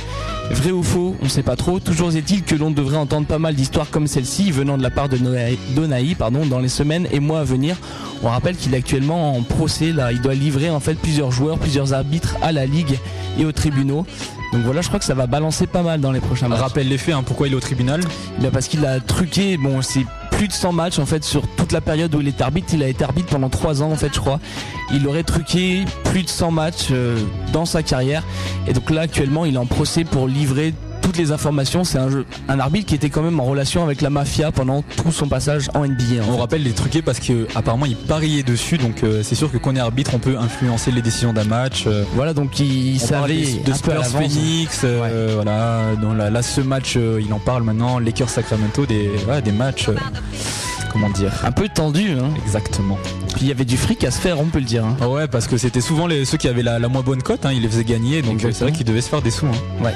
Vrai 0.52 0.72
ou 0.72 0.82
faux, 0.82 1.16
on 1.22 1.30
sait 1.30 1.44
pas 1.44 1.56
trop. 1.56 1.80
Toujours 1.80 2.16
est-il 2.16 2.44
que 2.44 2.56
l'on 2.56 2.72
devrait 2.72 2.98
entendre 2.98 3.28
pas 3.28 3.38
mal 3.38 3.54
d'histoires 3.54 3.90
comme 3.92 4.08
celle-ci 4.08 4.50
venant 4.52 4.78
de 4.78 4.84
la 4.84 4.90
part 4.90 5.10
de 5.10 5.18
Noé- 5.18 5.60
Donaï 5.76 6.16
pardon, 6.16 6.46
dans 6.46 6.60
les 6.60 6.70
semaines 6.70 7.08
et 7.12 7.20
mois 7.20 7.42
à 7.42 7.44
venir. 7.44 7.76
On 8.24 8.30
rappelle 8.30 8.56
qu'il 8.56 8.74
est 8.74 8.78
actuellement 8.78 9.36
en 9.38 9.44
procès 9.44 9.92
là, 9.92 10.12
il 10.12 10.22
doit 10.22 10.34
livrer 10.34 10.70
en 10.72 10.80
fait 10.80 10.96
plusieurs 10.96 11.32
joueurs, 11.32 11.60
plusieurs 11.60 11.94
arbitres 11.94 12.36
à 12.42 12.52
la 12.52 12.66
ligue 12.66 12.98
et 13.38 13.46
aux 13.46 13.52
tribunaux. 13.52 14.06
Donc 14.54 14.64
voilà, 14.64 14.82
je 14.82 14.88
crois 14.88 15.00
que 15.00 15.06
ça 15.06 15.14
va 15.14 15.28
balancer 15.28 15.68
pas 15.68 15.84
mal 15.84 16.02
dans 16.02 16.12
les 16.12 16.20
prochains 16.20 16.48
matchs. 16.48 16.60
Rappelle 16.60 16.88
les 16.88 16.98
faits, 16.98 17.14
hein, 17.14 17.24
pourquoi 17.24 17.48
il 17.48 17.54
est 17.54 17.56
au 17.56 17.60
tribunal? 17.60 18.02
Eh 18.38 18.42
bien, 18.42 18.50
parce 18.50 18.68
qu'il 18.68 18.84
a 18.86 19.00
truqué, 19.00 19.58
bon, 19.58 19.84
c'est 19.84 20.06
plus 20.40 20.48
de 20.48 20.54
100 20.54 20.72
matchs 20.72 21.00
en 21.00 21.06
fait 21.06 21.26
sur 21.26 21.46
toute 21.58 21.74
la 21.74 21.82
période 21.82 22.16
où 22.16 22.22
il 22.22 22.28
est 22.30 22.40
arbitre. 22.40 22.70
Il 22.74 22.82
a 22.82 22.88
été 22.88 23.04
arbitre 23.04 23.28
pendant 23.28 23.50
3 23.50 23.84
ans 23.84 23.92
en 23.92 23.98
fait, 23.98 24.14
je 24.14 24.22
crois. 24.22 24.40
Il 24.94 25.06
aurait 25.06 25.24
truqué 25.24 25.84
plus 26.06 26.24
de 26.24 26.30
100 26.30 26.52
matchs 26.52 26.88
euh, 26.92 27.22
dans 27.52 27.66
sa 27.66 27.84
carrière. 27.84 28.24
Et 28.66 28.72
donc 28.72 28.90
là, 28.90 29.02
actuellement, 29.02 29.44
il 29.44 29.56
est 29.56 29.58
en 29.58 29.66
procès 29.66 30.06
pour 30.06 30.30
livrer 30.30 30.74
toutes 31.02 31.18
les 31.18 31.32
informations. 31.32 31.84
C'est 31.84 31.98
un, 31.98 32.10
jeu- 32.10 32.26
un 32.48 32.60
arbitre 32.60 32.86
qui 32.88 32.96
était 32.96 33.10
quand 33.10 33.22
même 33.22 33.40
en 33.40 33.46
relation 33.46 33.84
avec 33.84 34.02
la 34.02 34.10
mafia 34.10 34.52
pendant 34.52 34.82
tout 34.82 35.12
son 35.12 35.28
passage 35.28 35.70
en 35.74 35.86
NBA. 35.86 36.24
en 36.24 36.30
On 36.30 36.34
fait. 36.36 36.40
rappelle 36.42 36.64
les 36.64 36.72
truqués 36.72 37.02
parce 37.02 37.20
que 37.20 37.48
apparemment 37.56 37.86
il 37.86 37.96
pariait 37.96 38.44
dessus, 38.44 38.78
donc 38.78 39.04
euh, 39.04 39.22
c'est 39.24 39.36
sûr 39.36 39.52
que 39.52 39.58
quand 39.58 39.72
on 39.72 39.76
est 39.76 39.80
arbitre, 39.80 40.12
on 40.14 40.20
peut 40.20 40.38
influencer 40.38 40.92
les 40.92 41.02
décisions 41.02 41.34
d'un 41.34 41.44
match. 41.44 41.86
euh, 41.88 42.04
Voilà, 42.16 42.34
donc 42.34 42.60
il, 42.60 42.94
il 42.96 43.00
savait 43.00 43.46
de 43.66 43.74
Spurs. 43.74 44.06
Phoenix, 44.06 44.82
euh, 44.84 45.32
voilà. 45.36 45.96
Dans 46.02 46.14
la- 46.14 46.30
là, 46.30 46.42
ce 46.42 46.62
match, 46.62 46.96
il 46.96 47.32
en 47.34 47.40
parle 47.40 47.64
maintenant. 47.64 48.00
Lakers 48.00 48.30
Sacramento, 48.30 48.86
des, 48.86 49.10
des 49.44 49.52
matchs. 49.52 49.90
comment 50.92 51.10
dire? 51.10 51.32
Un 51.44 51.52
peu 51.52 51.68
tendu, 51.70 52.12
hein. 52.20 52.30
Exactement. 52.46 52.98
Puis 53.36 53.42
il 53.46 53.48
y 53.48 53.52
avait 53.52 53.66
du 53.66 53.78
fric 53.78 54.04
à 54.04 54.12
se 54.12 54.20
faire, 54.20 54.40
on 54.40 54.46
peut 54.46 54.60
le 54.60 54.66
dire. 54.66 54.84
hein. 54.86 54.98
Ah 55.02 55.08
ouais, 55.10 55.28
parce 55.28 55.48
que 55.48 55.58
c'était 55.58 55.82
souvent 55.82 56.08
les, 56.08 56.26
ceux 56.26 56.38
qui 56.38 56.48
avaient 56.48 56.64
la, 56.64 56.80
la 56.80 56.88
moins 56.90 57.02
bonne 57.04 57.22
cote, 57.22 57.46
hein, 57.46 57.52
ils 57.54 57.62
les 57.62 57.70
faisaient 57.70 57.84
gagner, 57.84 58.22
donc 58.22 58.40
c'est 58.42 58.60
vrai 58.62 58.72
qu'ils 58.72 58.86
devaient 58.86 59.02
se 59.02 59.10
faire 59.10 59.22
des 59.22 59.32
sous. 59.32 59.46
hein. 59.46 59.84
Ouais. 59.84 59.94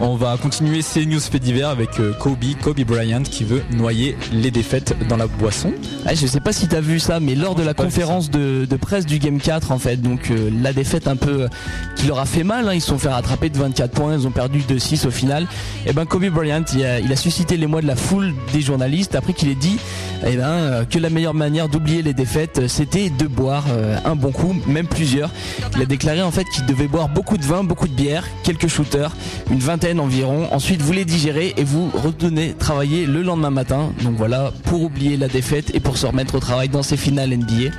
On 0.00 0.16
va 0.16 0.32
continuer 0.42 0.82
ces 0.82 1.06
news 1.06 1.20
faits 1.20 1.40
divers 1.40 1.68
avec 1.68 2.00
euh, 2.00 2.12
Kobe, 2.14 2.42
Kobe 2.60 2.80
Bryant 2.80 3.22
qui 3.22 3.44
veut 3.44 3.62
noyer 3.70 4.16
les 4.32 4.50
défaites 4.50 4.96
dans 5.08 5.16
la 5.16 5.28
boisson. 5.28 5.72
Ah, 6.04 6.14
je 6.14 6.26
sais 6.26 6.40
pas 6.40 6.52
si 6.52 6.66
t'as 6.66 6.80
vu 6.80 6.98
ça, 6.98 7.20
mais 7.20 7.36
lors 7.36 7.54
de 7.54 7.62
la 7.62 7.74
conférence 7.74 8.28
de, 8.28 8.66
de 8.68 8.76
presse 8.76 9.06
du 9.06 9.20
Game 9.20 9.38
4, 9.38 9.70
en 9.70 9.78
fait, 9.78 9.98
donc 9.98 10.32
euh, 10.32 10.50
la 10.60 10.72
défaite 10.72 11.06
un 11.06 11.14
peu 11.14 11.42
euh, 11.42 11.48
qui 11.94 12.08
leur 12.08 12.18
a 12.18 12.26
fait 12.26 12.42
mal, 12.42 12.68
hein, 12.68 12.74
ils 12.74 12.80
se 12.80 12.88
sont 12.88 12.98
fait 12.98 13.08
rattraper 13.08 13.50
de 13.50 13.58
24 13.58 13.92
points, 13.92 14.14
ils 14.14 14.26
ont 14.26 14.32
perdu 14.32 14.62
de 14.66 14.78
6 14.78 15.06
au 15.06 15.12
final. 15.12 15.46
Et 15.86 15.92
ben 15.92 16.06
Kobe 16.06 16.26
Bryant, 16.26 16.64
il 16.74 16.84
a, 16.84 16.98
il 16.98 17.12
a 17.12 17.16
suscité 17.16 17.56
l'émoi 17.56 17.80
de 17.80 17.86
la 17.86 17.96
foule 17.96 18.34
des 18.52 18.62
journalistes 18.62 19.14
après 19.14 19.34
qu'il 19.34 19.48
ait 19.48 19.54
dit 19.54 19.78
eh 20.26 20.36
ben, 20.36 20.44
euh, 20.44 20.84
que 20.84 20.98
la 20.98 21.10
meilleure 21.10 21.34
manière 21.34 21.68
d'oublier 21.68 22.02
les 22.02 22.14
défaites, 22.14 22.66
c'était 22.66 23.10
de 23.10 23.28
boire 23.28 23.64
un 24.04 24.16
bon 24.16 24.32
coup, 24.32 24.56
même 24.66 24.86
plusieurs. 24.86 25.30
Il 25.76 25.82
a 25.82 25.86
déclaré 25.86 26.20
en 26.22 26.32
fait 26.32 26.44
qu'il 26.44 26.66
devait 26.66 26.88
boire 26.88 27.08
beaucoup 27.08 27.36
de 27.36 27.44
vin, 27.44 27.62
beaucoup 27.62 27.86
de 27.86 27.94
bière, 27.94 28.26
quelques 28.42 28.68
shooters, 28.68 29.14
une 29.50 29.60
vingtaine 29.60 30.00
environ. 30.00 30.31
Ensuite, 30.50 30.82
vous 30.82 30.92
les 30.92 31.04
digérez 31.04 31.54
et 31.56 31.64
vous 31.64 31.90
retournez 31.94 32.54
travailler 32.54 33.06
le 33.06 33.22
lendemain 33.22 33.50
matin. 33.50 33.92
Donc 34.02 34.16
voilà, 34.16 34.52
pour 34.64 34.82
oublier 34.82 35.16
la 35.16 35.28
défaite 35.28 35.74
et 35.74 35.80
pour 35.80 35.96
se 35.96 36.06
remettre 36.06 36.34
au 36.34 36.40
travail 36.40 36.68
dans 36.68 36.82
ces 36.82 36.96
finales 36.96 37.36
NBA. 37.36 37.70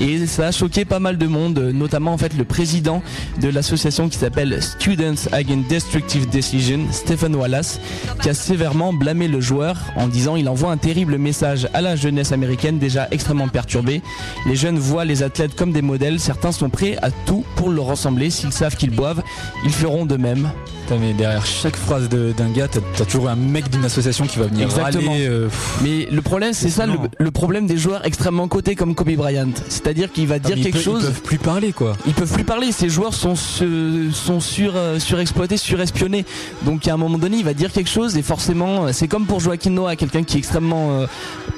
Et 0.00 0.26
ça 0.26 0.48
a 0.48 0.52
choqué 0.52 0.84
pas 0.84 0.98
mal 0.98 1.16
de 1.16 1.26
monde, 1.26 1.58
notamment 1.58 2.12
en 2.12 2.18
fait 2.18 2.36
le 2.36 2.44
président 2.44 3.02
de 3.40 3.48
l'association 3.48 4.08
qui 4.08 4.18
s'appelle 4.18 4.62
Students 4.62 5.28
Against 5.32 5.68
Destructive 5.68 6.28
Decision, 6.28 6.80
Stephen 6.92 7.34
Wallace, 7.34 7.80
qui 8.20 8.28
a 8.28 8.34
sévèrement 8.34 8.92
blâmé 8.92 9.26
le 9.26 9.40
joueur 9.40 9.78
en 9.96 10.06
disant 10.06 10.36
il 10.36 10.48
envoie 10.48 10.70
un 10.70 10.76
terrible 10.76 11.16
message 11.18 11.68
à 11.72 11.80
la 11.80 11.96
jeunesse 11.96 12.32
américaine 12.32 12.78
déjà 12.78 13.08
extrêmement 13.10 13.48
perturbée. 13.48 14.02
Les 14.46 14.56
jeunes 14.56 14.78
voient 14.78 15.04
les 15.04 15.22
athlètes 15.22 15.56
comme 15.56 15.72
des 15.72 15.82
modèles, 15.82 16.20
certains 16.20 16.52
sont 16.52 16.68
prêts 16.68 16.96
à 17.02 17.10
tout 17.10 17.44
pour 17.56 17.70
leur 17.70 17.86
ressembler, 17.86 18.30
s'ils 18.30 18.52
savent 18.52 18.76
qu'ils 18.76 18.94
boivent, 18.94 19.22
ils 19.64 19.72
feront 19.72 20.04
de 20.04 20.16
même. 20.16 20.50
Derrière 20.88 21.44
chaque 21.44 21.74
phrase 21.74 21.95
d'un 22.00 22.50
gars, 22.50 22.68
t'as 22.68 23.04
toujours 23.04 23.28
un 23.28 23.36
mec 23.36 23.70
d'une 23.70 23.84
association 23.84 24.26
qui 24.26 24.38
va 24.38 24.46
venir 24.46 24.66
Exactement. 24.66 25.12
râler, 25.12 25.26
euh, 25.26 25.46
pff, 25.46 25.78
Mais 25.82 26.08
le 26.10 26.22
problème, 26.22 26.52
c'est 26.52 26.70
ça 26.70 26.86
le, 26.86 27.30
problème 27.30 27.66
des 27.66 27.76
joueurs 27.76 28.04
extrêmement 28.06 28.48
cotés 28.48 28.74
comme 28.74 28.94
Kobe 28.94 29.14
Bryant. 29.14 29.48
C'est-à-dire 29.68 30.12
qu'il 30.12 30.26
va 30.26 30.38
dire 30.38 30.56
mais 30.56 30.62
ils 30.62 30.64
quelque 30.64 30.82
chose. 30.82 31.02
Ils 31.02 31.06
peuvent 31.06 31.22
plus 31.22 31.38
parler 31.38 31.72
quoi. 31.72 31.96
Ils 32.06 32.14
peuvent 32.14 32.32
plus 32.32 32.44
parler, 32.44 32.72
ces 32.72 32.88
joueurs 32.88 33.14
sont, 33.14 33.34
sont 33.36 34.40
sur, 34.40 34.76
euh, 34.76 34.98
surexploités, 34.98 35.56
surespionnés. 35.56 36.24
Donc 36.62 36.86
à 36.88 36.94
un 36.94 36.96
moment 36.96 37.18
donné, 37.18 37.38
il 37.38 37.44
va 37.44 37.54
dire 37.54 37.72
quelque 37.72 37.90
chose 37.90 38.16
et 38.16 38.22
forcément, 38.22 38.86
euh, 38.86 38.92
c'est 38.92 39.08
comme 39.08 39.26
pour 39.26 39.40
Joaquin 39.40 39.70
Noah, 39.70 39.96
quelqu'un 39.96 40.22
qui 40.22 40.36
est 40.36 40.38
extrêmement 40.38 41.00
euh, 41.00 41.06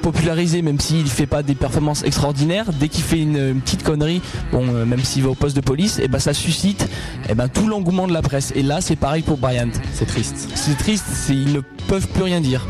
popularisé, 0.03 0.63
même 0.63 0.81
s'il 0.81 1.07
fait 1.09 1.27
pas 1.27 1.43
des 1.43 1.55
performances 1.55 2.03
extraordinaires. 2.05 2.67
Dès 2.73 2.89
qu'il 2.89 3.05
fait 3.05 3.21
une, 3.21 3.37
une 3.37 3.61
petite 3.61 3.83
connerie, 3.83 4.21
bon, 4.53 4.67
euh, 4.69 4.85
même 4.85 5.03
s'il 5.05 5.23
va 5.23 5.31
au 5.31 5.35
poste 5.35 5.57
de 5.57 5.61
police, 5.61 5.99
et 5.99 6.09
ben 6.09 6.19
ça 6.19 6.33
suscite 6.35 6.89
et 7.29 7.35
ben 7.35 7.49
tout 7.49 7.67
l'engouement 7.69 8.07
de 8.09 8.13
la 8.13 8.23
presse. 8.23 8.53
Et 8.57 8.63
là, 8.63 8.81
c'est 8.81 8.97
pareil 8.97 9.23
pour 9.23 9.39
Bryant. 9.39 9.71
C'est 9.93 10.07
triste. 10.07 10.49
C'est 10.55 10.77
triste, 10.79 11.05
c'est- 11.13 11.35
ils 11.35 11.53
ne 11.53 11.61
peuvent 11.89 12.09
plus 12.09 12.23
rien 12.23 12.41
dire. 12.41 12.67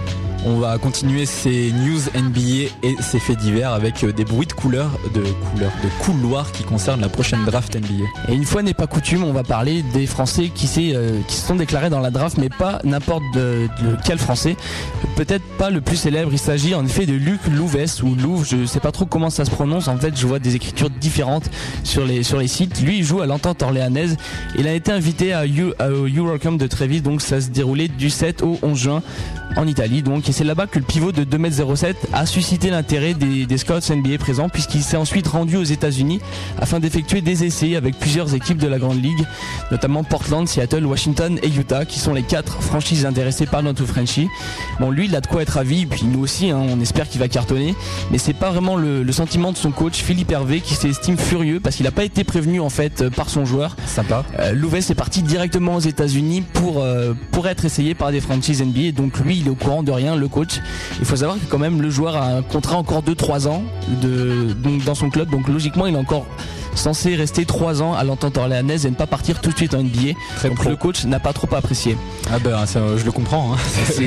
On 0.51 0.61
va 0.61 0.79
continuer 0.79 1.27
ces 1.27 1.71
news 1.73 2.01
NBA 2.19 2.71
et 2.83 2.97
ces 3.01 3.19
faits 3.19 3.37
divers 3.37 3.71
avec 3.73 4.03
euh, 4.03 4.13
des 4.13 4.25
bruits 4.25 4.47
de 4.47 4.53
couleurs, 4.55 4.91
de 5.15 5.21
couleurs, 5.21 5.73
de 5.85 6.03
couloirs 6.03 6.53
qui 6.53 6.63
concernent 6.65 7.03
la 7.03 7.11
prochaine 7.11 7.45
draft 7.45 7.77
NBA. 7.77 8.05
Et 8.31 8.35
une 8.35 8.45
fois 8.47 8.63
n'est 8.63 8.73
pas 8.73 8.87
coutume, 8.87 9.25
on 9.25 9.33
va 9.35 9.43
parler 9.43 9.83
des 9.93 10.07
Français 10.07 10.51
qui, 10.55 10.95
euh, 10.95 11.21
se 11.29 11.47
sont 11.49 11.57
déclarés 11.57 11.91
dans 11.91 12.01
la 12.01 12.11
draft, 12.11 12.39
mais 12.39 12.49
pas 12.49 12.81
n'importe 12.83 13.23
quel 14.07 14.17
Français. 14.19 14.57
Peut-être 15.17 15.45
pas 15.59 15.69
le 15.69 15.83
plus 15.83 15.97
célèbre. 15.97 16.31
Il 16.33 16.39
s'agit 16.39 16.75
en 16.75 16.85
effet 16.87 17.05
de 17.05 17.13
Luc 17.13 17.41
Louves 17.51 17.77
ou 18.03 18.15
Louve. 18.15 18.47
Je 18.49 18.65
sais 18.65 18.81
pas 18.81 18.93
trop 18.93 19.05
comment 19.05 19.29
ça 19.31 19.45
se 19.45 19.51
prononce. 19.51 19.87
En 19.89 19.99
fait, 19.99 20.17
je 20.19 20.27
vois 20.27 20.39
des 20.39 20.57
écritures 20.57 20.89
différentes 20.91 21.51
sur 21.85 22.07
les 22.07 22.23
sites. 22.49 22.81
Lui, 22.81 22.99
il 22.99 23.05
joue 23.05 23.21
à 23.21 23.27
l'entente 23.27 23.63
orléanaise. 23.63 24.17
Il 24.59 24.67
a 24.67 24.73
été 24.73 24.93
invité 24.93 25.35
à, 25.35 25.45
You- 25.45 25.75
à- 25.79 25.91
au 25.91 26.07
Eurocamp 26.07 26.53
de 26.53 26.67
Trévis, 26.67 27.03
donc 27.03 27.21
ça 27.21 27.41
se 27.43 27.49
déroulait 27.51 27.89
du 27.89 28.09
7 28.09 28.43
au 28.43 28.59
11 28.63 28.79
juin 28.79 29.03
en 29.57 29.67
Italie. 29.67 30.03
Donc, 30.03 30.29
et 30.29 30.33
c'est 30.33 30.45
là-bas 30.45 30.67
que 30.67 30.79
le 30.79 30.85
pivot 30.85 31.13
de 31.13 31.25
2m07 31.25 31.95
a 32.13 32.27
suscité 32.27 32.71
l'intérêt 32.71 33.15
des, 33.15 33.47
des 33.47 33.59
scouts 33.59 33.75
NBA 33.91 34.19
présents, 34.19 34.49
puisqu'il 34.49 34.83
s'est 34.83 34.97
ensuite 34.97 35.27
rendu 35.29 35.57
aux 35.57 35.65
États-Unis 35.65 36.21
afin 36.61 36.81
d'effectuer 36.81 37.21
des 37.21 37.45
essais 37.45 37.77
avec 37.77 37.99
plusieurs 37.99 38.35
équipes 38.35 38.59
de 38.59 38.69
la 38.69 38.79
Grande 38.79 39.03
Ligue, 39.03 39.25
notamment 39.71 40.05
Portland, 40.05 40.47
Seattle, 40.47 40.85
Washington 40.85 41.39
et 41.43 41.49
Utah, 41.49 41.85
qui 41.85 41.99
sont 41.99 42.15
les 42.15 42.23
quatre 42.23 42.63
franchises 42.63 43.07
intéressées 43.07 43.47
par 43.47 43.63
notre 43.63 43.85
Frenchie. 43.85 44.29
Bon, 44.81 44.91
lui, 44.91 45.07
il 45.07 45.17
a 45.17 45.21
de 45.21 45.27
quoi 45.27 45.43
être 45.43 45.51
ravi, 45.55 45.87
puis 45.87 46.05
nous 46.05 46.21
aussi, 46.21 46.51
hein, 46.51 46.61
on 46.61 46.81
espère 46.81 47.09
qu'il 47.09 47.21
va 47.21 47.29
cartonner, 47.29 47.75
mais 48.11 48.19
c'est 48.19 48.33
pas 48.33 48.51
vraiment 48.51 48.77
le, 48.77 49.03
le 49.03 49.13
sentiment 49.13 49.53
de 49.53 49.57
son 49.57 49.71
coach 49.71 50.03
Philippe 50.03 50.31
Hervé 50.31 50.61
qui 50.61 50.75
s'estime 50.75 51.17
furieux 51.17 51.61
parce 51.61 51.77
qu'il 51.77 51.85
n'a 51.85 51.91
pas 51.91 52.05
été 52.05 52.25
prévenu 52.25 52.61
en 52.61 52.71
fait 52.71 53.03
euh, 53.03 53.11
par 53.11 53.29
son 53.29 53.45
joueur. 53.45 53.77
Sympa. 53.87 54.25
Euh, 54.39 54.53
Louves 54.53 54.77
est 54.77 54.95
parti 54.95 55.23
directement 55.23 55.77
aux 55.77 55.81
États-Unis 55.81 56.43
pour 56.53 56.83
euh, 56.83 57.15
pour 57.33 57.49
être 57.49 57.65
essayé 57.65 57.95
par 57.95 58.13
des 58.13 58.21
franchises 58.21 58.63
NBA. 58.63 58.93
Donc 58.93 59.19
lui, 59.21 59.38
il 59.39 59.47
est 59.47 59.51
au 59.51 59.55
courant 59.55 59.83
de 59.83 59.91
rien, 59.93 60.17
le 60.17 60.29
coach. 60.29 60.61
Il 61.01 61.05
faut 61.07 61.17
savoir 61.17 61.37
que 61.39 61.45
quand 61.49 61.59
même 61.59 61.81
le 61.83 61.91
joueur 61.91 62.17
a 62.17 62.27
un 62.27 62.43
contrat 62.43 62.77
encore 62.77 63.03
de 63.03 63.15
3 63.15 63.49
ans 63.49 63.63
de 64.03 64.53
donc 64.53 64.85
dans 64.85 64.95
son 64.95 65.11
club. 65.11 65.31
Donc 65.31 65.49
logiquement, 65.49 65.87
il 65.87 65.95
est 65.95 65.99
encore 65.99 66.27
censé 66.75 67.17
rester 67.17 67.45
3 67.45 67.83
ans 67.83 67.95
à 67.95 68.05
l'entente 68.05 68.39
orléanaise 68.39 68.87
et 68.87 68.91
ne 68.91 68.95
pas 68.95 69.07
partir 69.09 69.41
tout 69.41 69.51
de 69.51 69.57
suite 69.57 69.75
en 69.75 69.83
NBA. 69.83 70.13
Très 70.37 70.49
Donc 70.49 70.59
pro. 70.59 70.71
le 70.71 70.77
coach 70.77 71.05
n'a 71.07 71.19
pas 71.19 71.33
trop 71.33 71.49
apprécié. 71.57 71.97
Ah 72.33 72.39
ben 72.39 72.67
ça, 72.67 72.81
je 72.97 73.05
le 73.05 73.11
comprends. 73.11 73.55
hein. 73.55 73.57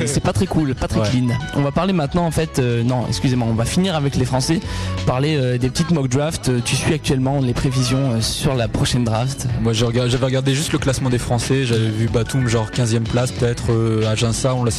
C'est 0.05 0.21
pas 0.23 0.31
très 0.31 0.45
cool, 0.45 0.73
pas 0.75 0.87
très 0.87 1.01
Ouais. 1.01 1.09
clean. 1.09 1.27
On 1.55 1.61
va 1.63 1.71
parler 1.71 1.91
maintenant 1.91 2.25
en 2.25 2.31
fait, 2.31 2.59
euh, 2.59 2.81
non, 2.83 3.05
excusez-moi, 3.09 3.45
on 3.49 3.55
va 3.55 3.65
finir 3.65 3.95
avec 3.95 4.15
les 4.15 4.23
Français, 4.23 4.61
parler 5.05 5.35
euh, 5.35 5.57
des 5.57 5.69
petites 5.69 5.91
mock 5.91 6.07
drafts. 6.07 6.47
Euh, 6.49 6.59
Tu 6.63 6.75
suis 6.77 6.93
actuellement 6.93 7.39
les 7.41 7.53
prévisions 7.53 8.11
euh, 8.13 8.21
sur 8.21 8.55
la 8.55 8.67
prochaine 8.69 9.03
draft. 9.03 9.47
Moi 9.61 9.73
regardé- 9.73 10.09
j'avais 10.09 10.25
regardé 10.25 10.53
juste 10.55 10.71
le 10.71 10.79
classement 10.79 11.09
des 11.09 11.17
Français, 11.17 11.65
j'avais 11.65 11.89
vu 11.89 12.07
Batum 12.07 12.47
genre 12.47 12.69
15e 12.71 13.03
place 13.03 13.31
peut-être, 13.33 13.71
euh, 13.71 14.09
Aginsa 14.09 14.55
on 14.55 14.63
l'a 14.63 14.71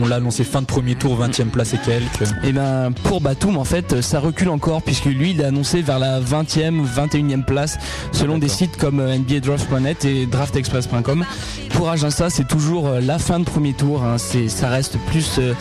on 0.00 0.06
l'a 0.06 0.16
annoncé 0.16 0.44
fin 0.44 0.60
de 0.60 0.66
premier 0.66 0.94
tour, 0.94 1.18
20e 1.18 1.48
place 1.48 1.74
et 1.74 1.78
quelques. 1.78 2.30
Et 2.42 2.52
ben 2.52 2.92
pour 3.04 3.20
Batum 3.20 3.56
en 3.56 3.64
fait 3.64 4.00
ça 4.00 4.20
recule 4.20 4.48
encore 4.48 4.82
puisque 4.82 5.06
lui 5.06 5.30
il 5.30 5.40
est 5.40 5.44
annoncé 5.44 5.82
vers 5.82 5.98
la 5.98 6.20
20e, 6.20 6.84
21e 6.84 7.44
place 7.44 7.78
selon 8.12 8.38
des 8.38 8.48
sites 8.48 8.76
comme 8.76 9.00
euh, 9.00 9.16
NBA 9.16 9.40
Draft.net 9.40 10.04
et 10.04 10.26
DraftExpress.com. 10.26 11.24
Pour 11.70 11.88
Aginsa 11.88 12.30
c'est 12.30 12.46
toujours 12.46 12.88
euh, 12.88 13.00
la 13.00 13.18
fin 13.18 13.40
de 13.40 13.44
premier 13.44 13.72
tour, 13.72 14.02
hein. 14.02 14.18
c'est 14.18 14.48
ça 14.48 14.68
reste 14.68 14.98
plus 15.06 15.38
euh, 15.38 15.54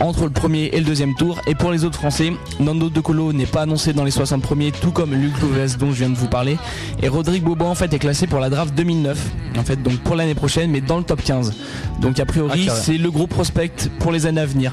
entre 0.00 0.24
le 0.24 0.30
premier 0.30 0.66
et 0.72 0.78
le 0.78 0.84
deuxième 0.84 1.14
tour. 1.14 1.40
Et 1.46 1.54
pour 1.54 1.70
les 1.70 1.84
autres 1.84 1.98
Français, 1.98 2.32
Nando 2.58 2.88
De 2.90 3.00
Colo 3.00 3.32
n'est 3.32 3.46
pas 3.46 3.62
annoncé 3.62 3.92
dans 3.92 4.04
les 4.04 4.10
60 4.10 4.42
premiers, 4.42 4.72
tout 4.72 4.90
comme 4.90 5.14
Luc 5.14 5.38
Louves 5.40 5.76
dont 5.78 5.90
je 5.90 5.96
viens 5.96 6.10
de 6.10 6.16
vous 6.16 6.28
parler. 6.28 6.56
Et 7.02 7.08
Rodrigue 7.08 7.44
Bobo 7.44 7.66
en 7.66 7.74
fait 7.74 7.92
est 7.92 7.98
classé 7.98 8.26
pour 8.26 8.40
la 8.40 8.50
draft 8.50 8.74
2009, 8.74 9.18
en 9.58 9.62
fait 9.62 9.82
donc 9.82 9.98
pour 9.98 10.16
l'année 10.16 10.34
prochaine, 10.34 10.70
mais 10.70 10.80
dans 10.80 10.98
le 10.98 11.04
top 11.04 11.22
15. 11.22 11.52
Donc 12.00 12.18
a 12.18 12.24
priori 12.24 12.66
Ah, 12.70 12.74
c'est 12.74 12.98
le 12.98 13.10
gros 13.10 13.26
prospect 13.26 13.72
pour 13.98 14.12
les 14.12 14.26
années 14.26 14.40
à 14.40 14.46
venir. 14.46 14.72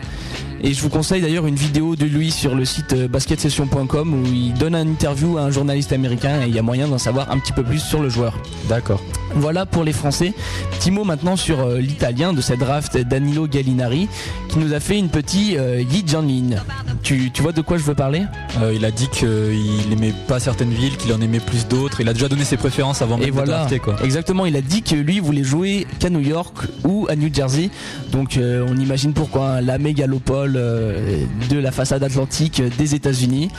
Et 0.64 0.74
je 0.74 0.82
vous 0.82 0.90
conseille 0.90 1.22
d'ailleurs 1.22 1.46
une 1.46 1.56
vidéo 1.56 1.96
de 1.96 2.06
lui 2.06 2.32
sur 2.32 2.56
le 2.56 2.66
site 2.66 2.94
euh, 2.94 3.08
basketsession.com 3.08 4.14
où 4.14 4.26
il 4.26 4.54
donne 4.54 4.76
une 4.76 4.90
interview 4.92 5.38
à 5.38 5.42
un 5.42 5.52
journaliste 5.52 5.94
américain 5.94 6.42
et 6.44 6.48
il 6.48 6.56
y 6.56 6.60
a 6.60 6.62
moyen 6.64 6.88
d'en 6.88 6.98
savoir 6.98 7.32
un 7.32 7.38
petit 7.40 7.54
peu 7.54 7.64
plus 7.64 7.80
sur 7.80 8.02
le 8.02 8.10
joueur. 8.10 8.34
D'accord. 8.68 9.02
Voilà 9.36 9.66
pour 9.66 9.84
les 9.84 9.94
Français. 9.94 10.34
Petit 10.80 10.90
mot 10.92 11.04
maintenant 11.04 11.36
sur 11.36 11.60
euh, 11.60 11.80
l'italien 11.80 12.34
de 12.34 12.42
cette 12.42 12.60
draft, 12.60 12.98
Danilo 12.98 13.48
Gallinari, 13.48 14.08
qui 14.50 14.58
nous 14.60 14.74
a 14.74 14.80
fait 14.80 14.98
une 14.98 15.10
petite 15.10 15.58
euh, 15.58 15.82
Yi 15.88 16.04
Jianlin. 16.08 16.56
Tu, 17.04 17.32
tu 17.32 17.42
vois 17.42 17.52
de 17.52 17.62
quoi 17.62 17.78
je 17.78 17.84
veux 17.84 17.94
parler? 17.96 18.24
Euh, 18.62 18.74
il 18.76 18.84
a 18.84 18.92
dit 18.92 19.08
qu'il 19.10 19.92
aimait 19.94 20.14
pas 20.28 20.40
certaines 20.40 20.72
villes, 20.72 20.98
qu'il 20.98 21.14
en 21.14 21.22
aimait 21.22 21.40
plus 21.40 21.68
d'autres. 21.68 22.02
Il 22.02 22.10
a 22.10 22.14
déjà 22.14 22.28
donné 22.28 22.44
ses 22.44 22.58
préférences 22.58 23.02
avant 23.02 23.18
même 23.18 23.28
Et 23.28 23.32
drafté, 23.32 23.80
quoi. 23.80 23.96
exactement. 24.04 24.46
Il 24.46 24.56
a 24.56 24.62
dit 24.62 24.82
que 24.82 24.96
lui 24.96 25.20
voulait 25.20 25.44
jouer 25.44 25.86
qu'à 26.00 26.10
New 26.10 26.20
York 26.20 26.56
ou 26.84 27.06
à 27.10 27.16
New 27.16 27.32
Jersey. 27.34 27.70
Donc 28.12 28.38
euh, 28.38 28.66
on 28.68 28.78
imagine 28.78 29.14
pourquoi 29.14 29.52
hein, 29.52 29.62
la 29.62 29.78
mégalopole 29.78 30.47
euh, 30.56 31.24
de 31.50 31.58
la 31.60 31.72
façade 31.72 32.04
atlantique 32.04 32.62
des 32.78 32.96
États-Unis. 32.96 33.50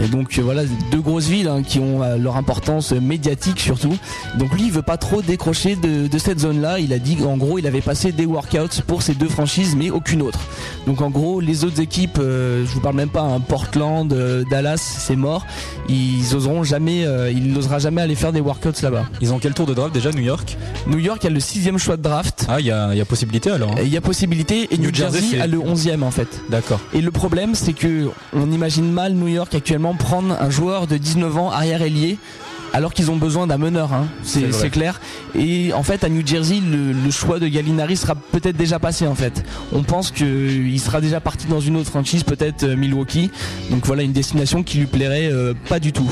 Et 0.00 0.08
donc 0.08 0.38
euh, 0.38 0.42
voilà, 0.42 0.62
deux 0.90 1.00
grosses 1.00 1.26
villes 1.26 1.48
hein, 1.48 1.62
qui 1.62 1.78
ont 1.78 2.02
euh, 2.02 2.16
leur 2.16 2.36
importance 2.36 2.92
médiatique 2.92 3.60
surtout. 3.60 3.96
Donc 4.38 4.52
lui, 4.54 4.64
il 4.66 4.72
veut 4.72 4.82
pas 4.82 4.96
trop 4.96 5.22
décrocher 5.22 5.76
de, 5.76 6.06
de 6.06 6.18
cette 6.18 6.40
zone-là. 6.40 6.78
Il 6.78 6.92
a 6.92 6.98
dit 6.98 7.16
qu'en 7.16 7.36
gros, 7.36 7.58
il 7.58 7.66
avait 7.66 7.80
passé 7.80 8.12
des 8.12 8.26
workouts 8.26 8.82
pour 8.86 9.02
ces 9.02 9.14
deux 9.14 9.28
franchises, 9.28 9.74
mais 9.76 9.90
aucune 9.90 10.22
autre. 10.22 10.40
Donc 10.86 11.00
en 11.02 11.10
gros, 11.10 11.40
les 11.40 11.64
autres 11.64 11.80
équipes, 11.80 12.18
euh, 12.20 12.64
je 12.66 12.70
vous 12.72 12.80
parle 12.80 12.96
même 12.96 13.08
pas, 13.10 13.22
hein, 13.22 13.40
Portland, 13.40 14.12
euh, 14.12 14.44
Dallas, 14.50 14.76
c'est 14.78 15.16
mort. 15.16 15.46
Ils 15.88 16.34
oseront 16.34 16.64
jamais, 16.64 17.04
euh, 17.04 17.30
il 17.30 17.52
n'osera 17.52 17.78
jamais 17.78 18.02
aller 18.02 18.14
faire 18.14 18.32
des 18.32 18.40
workouts 18.40 18.82
là-bas. 18.82 19.06
Ils 19.20 19.32
ont 19.32 19.38
quel 19.38 19.54
tour 19.54 19.66
de 19.66 19.74
draft 19.74 19.92
déjà, 19.94 20.10
New 20.12 20.22
York? 20.22 20.56
New 20.86 20.98
York 20.98 21.24
a 21.24 21.30
le 21.30 21.40
sixième 21.40 21.78
choix 21.78 21.96
de 21.96 22.02
draft. 22.02 22.46
Ah, 22.48 22.60
il 22.60 22.66
y 22.66 22.70
a, 22.70 22.92
il 22.92 22.98
y 22.98 23.00
a 23.00 23.04
possibilité 23.04 23.50
alors. 23.50 23.72
hein. 23.72 23.80
Il 23.82 23.88
y 23.88 23.96
a 23.96 24.00
possibilité 24.00 24.68
et 24.70 24.76
New, 24.78 24.88
New 24.88 24.94
Jersey, 24.94 25.40
a 25.40 25.46
le 25.46 25.58
onzième 25.58 26.02
en 26.02 26.10
fait. 26.10 26.37
D'accord. 26.48 26.80
Et 26.92 27.00
le 27.00 27.10
problème 27.10 27.54
c'est 27.54 27.72
que 27.72 28.10
on 28.32 28.50
imagine 28.50 28.90
mal 28.90 29.12
New 29.14 29.28
York 29.28 29.54
actuellement 29.54 29.94
prendre 29.94 30.36
un 30.40 30.50
joueur 30.50 30.86
de 30.86 30.96
19 30.96 31.36
ans 31.36 31.50
arrière 31.50 31.82
ailier 31.82 32.18
alors 32.72 32.92
qu'ils 32.92 33.10
ont 33.10 33.16
besoin 33.16 33.46
d'un 33.46 33.58
meneur, 33.58 33.92
hein. 33.92 34.06
C'est 34.22 34.70
clair. 34.70 35.00
Et 35.34 35.72
en 35.72 35.82
fait, 35.82 36.04
à 36.04 36.08
New 36.08 36.26
Jersey, 36.26 36.60
le, 36.60 36.92
le 36.92 37.10
choix 37.10 37.38
de 37.38 37.48
Gallinari 37.48 37.96
sera 37.96 38.14
peut-être 38.14 38.56
déjà 38.56 38.78
passé 38.78 39.06
en 39.06 39.14
fait. 39.14 39.44
On 39.72 39.82
pense 39.82 40.10
qu'il 40.10 40.80
sera 40.80 41.00
déjà 41.00 41.20
parti 41.20 41.46
dans 41.46 41.60
une 41.60 41.76
autre 41.76 41.90
franchise, 41.90 42.22
peut-être 42.24 42.64
euh, 42.64 42.76
Milwaukee. 42.76 43.30
Donc 43.70 43.86
voilà 43.86 44.02
une 44.02 44.12
destination 44.12 44.62
qui 44.62 44.78
lui 44.78 44.86
plairait 44.86 45.30
euh, 45.32 45.54
pas 45.68 45.80
du 45.80 45.92
tout. 45.92 46.10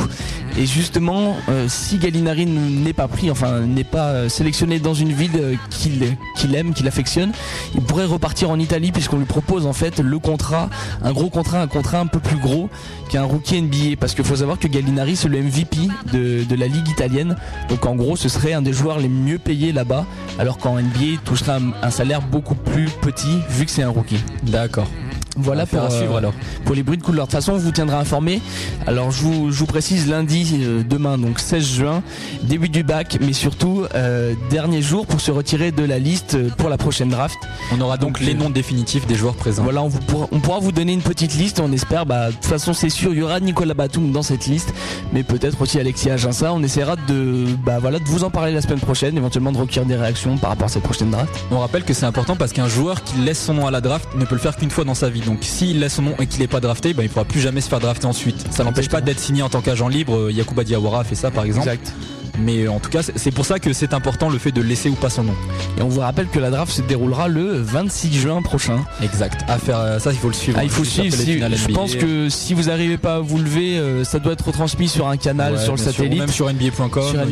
Et 0.59 0.65
justement, 0.65 1.37
euh, 1.51 1.67
si 1.69 1.99
Gallinari 1.99 2.47
n'est 2.47 2.95
pas 2.95 3.09
pris, 3.09 3.31
enfin 3.31 3.61
n'est 3.61 3.85
pas 3.85 4.09
euh, 4.09 4.29
sélectionné 4.31 4.79
dans 4.79 4.95
une 4.95 5.13
ville 5.13 5.31
euh, 5.39 5.55
qu'il 5.69 6.17
qu'il 6.35 6.55
aime, 6.55 6.73
qu'il 6.73 6.89
affectionne, 6.89 7.33
il 7.75 7.83
pourrait 7.83 8.07
repartir 8.07 8.49
en 8.51 8.59
Italie 8.59 8.91
puisqu'on 8.91 9.19
lui 9.19 9.27
propose 9.27 9.67
en 9.67 9.75
fait 9.75 10.01
le 10.01 10.19
contrat, 10.19 10.71
un 11.03 11.13
gros 11.13 11.29
contrat, 11.29 11.61
un 11.61 11.67
contrat 11.67 12.01
un 12.01 12.07
peu 12.07 12.21
plus 12.21 12.39
gros 12.39 12.71
qu'un 13.11 13.25
rookie 13.25 13.61
NBA. 13.61 13.97
Parce 14.01 14.15
qu'il 14.15 14.25
faut 14.25 14.37
savoir 14.37 14.59
que 14.59 14.67
Gallinari 14.67 15.17
c'est 15.17 15.29
le 15.29 15.43
MVP 15.43 15.77
de, 16.13 16.45
de 16.49 16.57
la 16.57 16.67
ligue 16.67 16.89
italienne. 16.89 17.37
Donc 17.69 17.87
en 17.87 17.95
gros, 17.95 18.17
ce 18.17 18.29
serait 18.29 18.53
un 18.53 18.63
des 18.63 18.73
joueurs 18.73 18.99
les 18.99 19.09
mieux 19.09 19.39
payés 19.39 19.73
là-bas, 19.73 20.07
alors 20.39 20.59
qu'en 20.59 20.81
NBA, 20.81 21.01
il 21.01 21.19
toucherait 21.19 21.53
un, 21.53 21.73
un 21.83 21.91
salaire 21.91 22.23
beaucoup 22.23 22.55
plus 22.55 22.89
petit 23.03 23.39
vu 23.51 23.65
que 23.65 23.71
c'est 23.71 23.83
un 23.83 23.91
rookie. 23.91 24.23
D'accord. 24.43 24.89
Voilà 25.37 25.67
pour, 25.67 25.83
à 25.83 25.91
suivre, 25.91 26.15
euh, 26.15 26.19
alors. 26.19 26.33
pour 26.65 26.75
les 26.75 26.83
bruits 26.83 26.99
de 26.99 27.03
couleur. 27.03 27.27
De 27.27 27.31
toute 27.31 27.39
façon, 27.41 27.53
on 27.53 27.59
vous 27.59 27.71
tiendra 27.71 27.99
informé. 27.99 28.41
Alors, 28.87 29.11
je 29.11 29.23
vous, 29.23 29.51
je 29.53 29.59
vous 29.59 29.67
précise 29.67 30.09
lundi, 30.09 30.61
euh, 30.63 30.83
demain, 30.83 31.19
donc 31.19 31.39
16 31.41 31.65
juin, 31.65 32.03
début 32.43 32.69
du 32.69 32.83
bac, 32.83 33.19
mais 33.21 33.33
surtout 33.33 33.85
euh, 33.95 34.35
dernier 34.51 34.83
jour 34.83 35.07
pour 35.07 35.21
se 35.21 35.31
retirer 35.31 35.73
de 35.73 35.85
la 35.85 35.99
liste 35.99 36.35
euh, 36.35 36.49
pour 36.57 36.69
la 36.69 36.79
prochaine 36.79 37.09
draft. 37.09 37.37
On 37.73 37.81
aura 37.81 37.97
donc, 37.97 38.15
Donc, 38.15 38.21
les 38.21 38.35
euh, 38.35 38.39
noms 38.39 38.51
définitifs 38.51 39.07
des 39.07 39.15
joueurs 39.15 39.35
présents. 39.35 39.65
Voilà, 39.65 39.83
on, 39.83 39.89
vous 39.89 40.01
pourra, 40.01 40.29
on 40.33 40.41
pourra 40.41 40.59
vous 40.59 40.73
donner 40.73 40.93
une 40.93 41.03
petite 41.03 41.35
liste. 41.35 41.61
On 41.61 41.73
espère, 41.73 42.07
bah, 42.07 42.29
de 42.29 42.33
toute 42.35 42.47
façon, 42.47 42.73
c'est 42.73 42.91
sûr, 42.91 43.13
il 43.13 43.19
y 43.19 43.23
aura 43.23 43.41
Nicolas 43.41 43.75
Batum 43.75 44.13
dans 44.13 44.23
cette 44.23 44.47
liste, 44.47 44.73
mais 45.13 45.23
peut-être 45.23 45.61
aussi 45.61 45.79
Alexis 45.79 46.11
Aginsa. 46.11 46.53
On 46.53 46.63
essaiera 46.63 46.97
de, 47.09 47.47
bah, 47.65 47.79
voilà, 47.81 47.99
de 47.99 48.05
vous 48.05 48.25
en 48.25 48.31
parler 48.31 48.53
la 48.53 48.61
semaine 48.63 48.81
prochaine, 48.81 49.17
éventuellement 49.17 49.53
de 49.53 49.59
recueillir 49.59 49.87
des 49.87 49.97
réactions 49.97 50.39
par 50.39 50.51
rapport 50.51 50.67
à 50.67 50.71
cette 50.71 50.83
prochaine 50.83 51.11
draft. 51.11 51.33
On 51.51 51.59
rappelle 51.59 51.85
que 51.85 51.95
c'est 51.95 52.07
important 52.07 52.37
parce 52.37 52.53
qu'un 52.53 52.69
joueur 52.69 53.03
qui 53.03 53.19
laisse 53.19 53.43
son 53.43 53.55
nom 53.55 53.67
à 53.67 53.71
la 53.71 53.81
draft 53.81 54.09
ne 54.17 54.25
peut 54.25 54.35
le 54.35 54.41
faire 54.41 54.57
qu'une 54.57 54.71
fois 54.71 54.85
dans 54.85 54.95
sa 54.95 55.09
vie. 55.09 55.23
Donc 55.27 55.39
s'il 55.43 55.81
laisse 55.81 55.95
son 55.95 56.03
nom 56.03 56.15
et 56.21 56.27
qu'il 56.27 56.41
n'est 56.41 56.47
pas 56.49 56.61
drafté, 56.61 56.95
bah, 56.95 57.03
il 57.03 57.07
ne 57.07 57.11
pourra 57.13 57.25
plus 57.25 57.41
jamais 57.41 57.61
se 57.61 57.69
faire 57.69 57.81
drafter 57.81 58.07
ensuite. 58.07 58.47
Ça 58.51 58.65
n'empêche 58.65 58.89
pas 58.89 59.01
d'être 59.01 59.21
signé 59.21 59.43
en 59.43 59.49
tant 59.49 59.61
qu'agent 59.61 59.89
libre. 59.89 60.17
Euh, 60.17 60.33
Yacouba 60.33 60.65
Diawara 60.65 61.01
a 61.01 61.05
fait 61.05 61.15
ça 61.17 61.31
par 61.31 61.45
exemple. 61.45 61.69
Exact. 61.69 61.93
Mais 62.39 62.65
euh, 62.65 62.71
en 62.71 62.81
tout 62.81 62.91
cas, 62.91 63.01
c'est- 63.03 63.31
pour 63.31 63.47
ça 63.47 63.59
que 63.59 63.73
c'est 63.73 63.95
important 63.95 64.29
le 64.29 64.37
fait 64.39 64.53
de 64.53 64.61
laisser 64.61 64.91
ou 64.91 64.95
pas 64.95 65.09
son 65.09 65.23
nom. 65.25 65.33
Et 65.79 65.83
on 65.83 65.89
vous 65.89 66.01
rappelle 66.01 66.27
que 66.29 66.39
la 66.39 66.51
draft 66.51 66.71
se 66.71 66.83
déroulera 66.83 67.29
le 67.29 67.61
26 67.63 68.13
juin 68.13 68.43
prochain. 68.43 68.85
Exact. 69.03 69.41
À 69.49 69.57
faire 69.59 69.79
euh, 69.79 69.99
ça, 69.99 70.13
il 70.13 70.19
faut 70.19 70.29
le 70.29 70.35
suivre. 70.35 70.59
Ah, 70.61 70.65
il 70.65 70.69
faut 70.71 70.85
suivre. 70.85 71.17
si- 71.17 71.39
je 71.41 71.69
pense 71.73 71.95
que 71.97 72.29
si 72.29 72.53
vous 72.53 72.65
n'arrivez 72.65 72.99
pas 72.99 73.17
à 73.17 73.21
vous 73.21 73.39
lever, 73.39 73.81
ça 74.05 74.19
doit 74.19 74.35
être 74.35 74.47
retransmis 74.47 74.89
sur 74.89 75.09
un 75.09 75.17
canal 75.17 75.55
Ouais, 75.55 75.59
sur 75.63 75.73
le 75.73 75.79
sûr. 75.79 75.89
Ou 75.89 75.93
satellite. 75.93 76.19
même 76.19 76.29
sur 76.29 76.49
NBA.com. 76.51 77.03
sur 77.09 77.21
hein, 77.21 77.25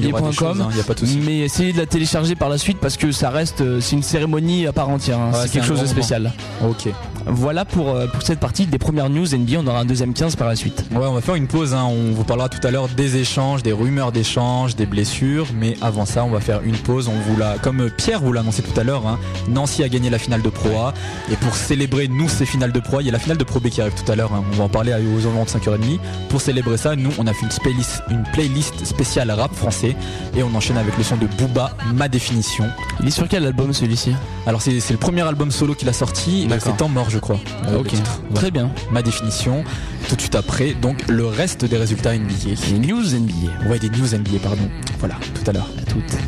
Il 0.71 0.75
n'y 0.75 0.81
a 0.81 0.85
pas 0.85 0.95
de 0.95 1.01
souci. 1.01 1.19
mais 1.23 1.41
essayez 1.41 1.73
de 1.75 1.79
la 1.79 1.87
télécharger 1.87 2.35
par 2.35 2.49
la 2.49 2.57
suite 2.57 2.79
parce 2.81 2.97
que 2.97 3.13
ça 3.13 3.29
reste, 3.29 3.63
c'est 3.81 3.97
une 3.97 4.03
cérémonie 4.03 4.67
à 4.67 4.73
part 4.73 4.89
entière. 4.89 5.19
hein. 5.19 5.33
Ouais, 5.35 5.39
c'est 5.43 5.51
quelque 5.53 5.67
chose 5.67 5.83
de 5.83 5.87
spécial. 5.87 6.33
Ok. 6.67 6.89
Voilà 7.27 7.65
pour, 7.65 7.89
euh, 7.91 8.07
pour 8.07 8.23
cette 8.23 8.39
partie 8.39 8.67
des 8.67 8.79
premières 8.79 9.09
news 9.09 9.27
NBA. 9.35 9.59
On 9.61 9.67
aura 9.67 9.81
un 9.81 9.85
deuxième 9.85 10.13
15 10.13 10.37
par 10.37 10.47
la 10.49 10.57
suite. 10.57 10.85
Ouais, 10.93 11.07
on 11.07 11.15
va 11.15 11.21
faire 11.21 11.35
une 11.37 11.47
pause. 11.47 11.73
hein. 11.75 11.85
On 11.89 12.13
vous 12.13 12.25
parlera 12.25 12.49
tout 12.49 12.65
à 12.67 12.71
l'heure 12.71 12.89
des 12.89 13.17
échanges, 13.17 13.63
des 13.63 13.73
rumeurs 13.73 14.13
d'échanges, 14.13 14.77
des 14.77 14.87
blessures. 14.87 15.47
Mais 15.59 15.77
avant 15.81 16.05
ça, 16.05 16.25
on 16.25 16.31
va 16.31 16.41
faire 16.41 16.61
une 16.63 16.77
pause. 16.77 17.09
On 17.09 17.19
vous 17.31 17.37
l'a, 17.39 17.57
comme 17.63 17.91
Pierre 17.91 18.21
vous 18.21 18.33
l'a 18.33 18.41
annoncé 18.41 18.63
tout 18.63 18.79
à 18.79 18.85
l'heure, 18.85 19.07
hein, 19.07 19.19
Nancy 19.49 19.83
a 19.83 19.89
gagné 19.89 20.11
la 20.11 20.19
finale 20.19 20.43
de 20.43 20.49
Pro 20.51 20.69
A. 20.79 20.93
Et 21.33 21.37
pour 21.37 21.55
célébrer 21.57 22.09
nous 22.09 22.29
ces 22.29 22.45
finales 22.47 22.73
de 22.73 22.81
Pro 22.81 22.99
A, 22.99 23.03
il 23.03 23.07
y 23.07 23.09
a 23.09 23.13
la 23.13 23.19
finale 23.19 23.39
de 23.39 23.45
Pro 23.45 23.59
B 23.61 23.69
qui 23.69 23.81
arrive 23.81 23.95
tout 23.95 24.11
à 24.13 24.17
l'heure. 24.17 24.33
hein. 24.35 24.45
On 24.53 24.57
va 24.57 24.65
en 24.65 24.69
parler 24.69 24.93
à- 24.93 24.99
aux 24.99 25.27
environs 25.27 25.45
de 25.45 25.49
5h30. 25.49 25.99
Pour 26.29 26.41
célébrer 26.41 26.77
ça, 26.77 26.95
nous, 26.95 27.11
on 27.19 27.27
a 27.27 27.33
fait 27.33 27.47
une 27.47 27.49
playlist, 27.63 28.03
une 28.11 28.23
playlist 28.35 28.85
spéciale 28.85 29.31
rap 29.31 29.55
français. 29.55 29.97
Et 30.37 30.43
on 30.43 30.55
enchaîne 30.55 30.77
avec 30.77 30.97
le 30.99 31.03
son 31.05 31.17
de 31.17 31.27
Booba, 31.39 31.71
Ma 31.95 32.09
Définition. 32.09 32.67
Il 33.01 33.09
est 33.09 33.11
sur 33.11 33.29
quel 33.29 33.47
album 33.47 33.73
celui-ci? 33.73 34.13
Alors 34.47 34.61
c'est, 34.61 34.79
c'est 34.81 34.93
le 34.93 34.99
premier 34.99 35.23
album 35.23 35.51
solo 35.51 35.75
qu'il 35.75 35.89
a 35.89 35.93
sorti. 35.95 36.47
C'est 36.61 36.77
Temps 36.77 36.89
mort, 36.89 37.09
je 37.15 37.19
crois. 37.21 37.39
euh, 37.69 37.73
le 37.73 37.77
Ok, 37.79 37.89
titre. 37.89 38.21
Voilà. 38.25 38.35
très 38.41 38.51
bien. 38.51 38.71
Ma 38.91 39.03
définition. 39.03 39.65
Tout 40.09 40.17
de 40.17 40.21
suite 40.21 40.35
après, 40.35 40.75
donc 40.75 41.07
le 41.09 41.27
reste 41.27 41.65
des 41.65 41.77
résultats 41.79 42.15
NBA. 42.17 42.35
Les 42.71 42.79
news 42.79 43.03
NBA. 43.03 43.69
Ouais, 43.71 43.79
des 43.79 43.89
news 43.89 44.07
NBA, 44.15 44.39
pardon. 44.43 44.69
Voilà, 44.99 45.15
tout 45.35 45.49
à 45.49 45.53
l'heure. 45.53 45.69
À 45.81 45.91
toutes. 45.91 46.19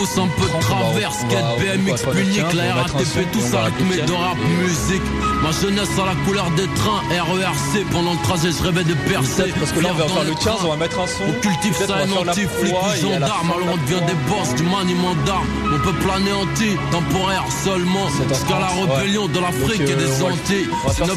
Pousse 0.00 0.16
un 0.16 0.28
peu 0.28 0.46
de 0.48 0.60
travers, 0.62 1.10
on 1.12 1.26
va- 1.26 1.28
skate, 1.28 1.44
on 1.44 1.56
va- 1.56 1.76
BMX, 1.76 2.02
on 2.06 2.10
va 2.10 2.16
Punique, 2.16 2.52
la 2.54 2.74
RATP, 2.74 3.30
tout 3.32 3.40
ça 3.40 3.64
rythmé 3.64 3.96
de 4.00 4.12
rap 4.12 4.38
musique. 4.62 5.02
Ma 5.42 5.52
jeunesse 5.52 5.90
à 6.00 6.06
la 6.06 6.14
couleur 6.24 6.50
des 6.52 6.68
trains, 6.80 7.02
RERC, 7.10 7.84
pendant 7.92 8.12
le 8.12 8.22
trajet 8.24 8.50
je 8.50 8.62
rêvais 8.62 8.84
de 8.84 8.94
percer. 8.94 9.52
Parce 9.58 9.72
que 9.72 9.80
là, 9.80 9.90
on 9.92 9.98
va 9.98 10.06
faire 10.08 10.24
le 10.24 10.30
les 10.30 10.34
15, 10.36 10.44
trains. 10.44 10.56
on 10.64 10.70
va 10.70 10.76
mettre 10.76 11.00
un 11.00 11.06
son. 11.06 11.24
On 11.28 11.32
cultive 11.40 11.74
ça 11.74 11.84
on 11.84 11.92
va 11.92 12.04
et 12.04 12.08
faire 12.08 12.24
la 12.24 12.32
anti 12.32 12.40
flic 12.46 12.72
proie, 12.72 12.88
ou 12.88 12.92
et 12.94 13.00
gendarme 13.00 13.52
Alors 13.56 13.68
on 13.74 13.76
devient 13.76 14.04
des 14.06 14.18
boss 14.28 14.54
du 14.56 14.62
maniement 14.62 15.14
d'armes 15.26 15.46
On 15.74 15.78
peut 15.78 15.92
planer 16.00 16.32
anti, 16.32 16.70
temporaire 16.90 17.44
seulement 17.64 18.06
C'est 18.16 18.24
en 18.24 18.38
Jusqu'à 18.38 18.58
la 18.58 18.68
rébellion 18.68 19.28
de 19.28 19.38
l'Afrique 19.38 19.80
et 19.80 19.92
euh, 19.92 19.96
des 19.96 20.22
Antilles 20.22 20.68
on 20.72 20.88
va 20.88 20.94
faire 20.94 21.06
ça, 21.06 21.12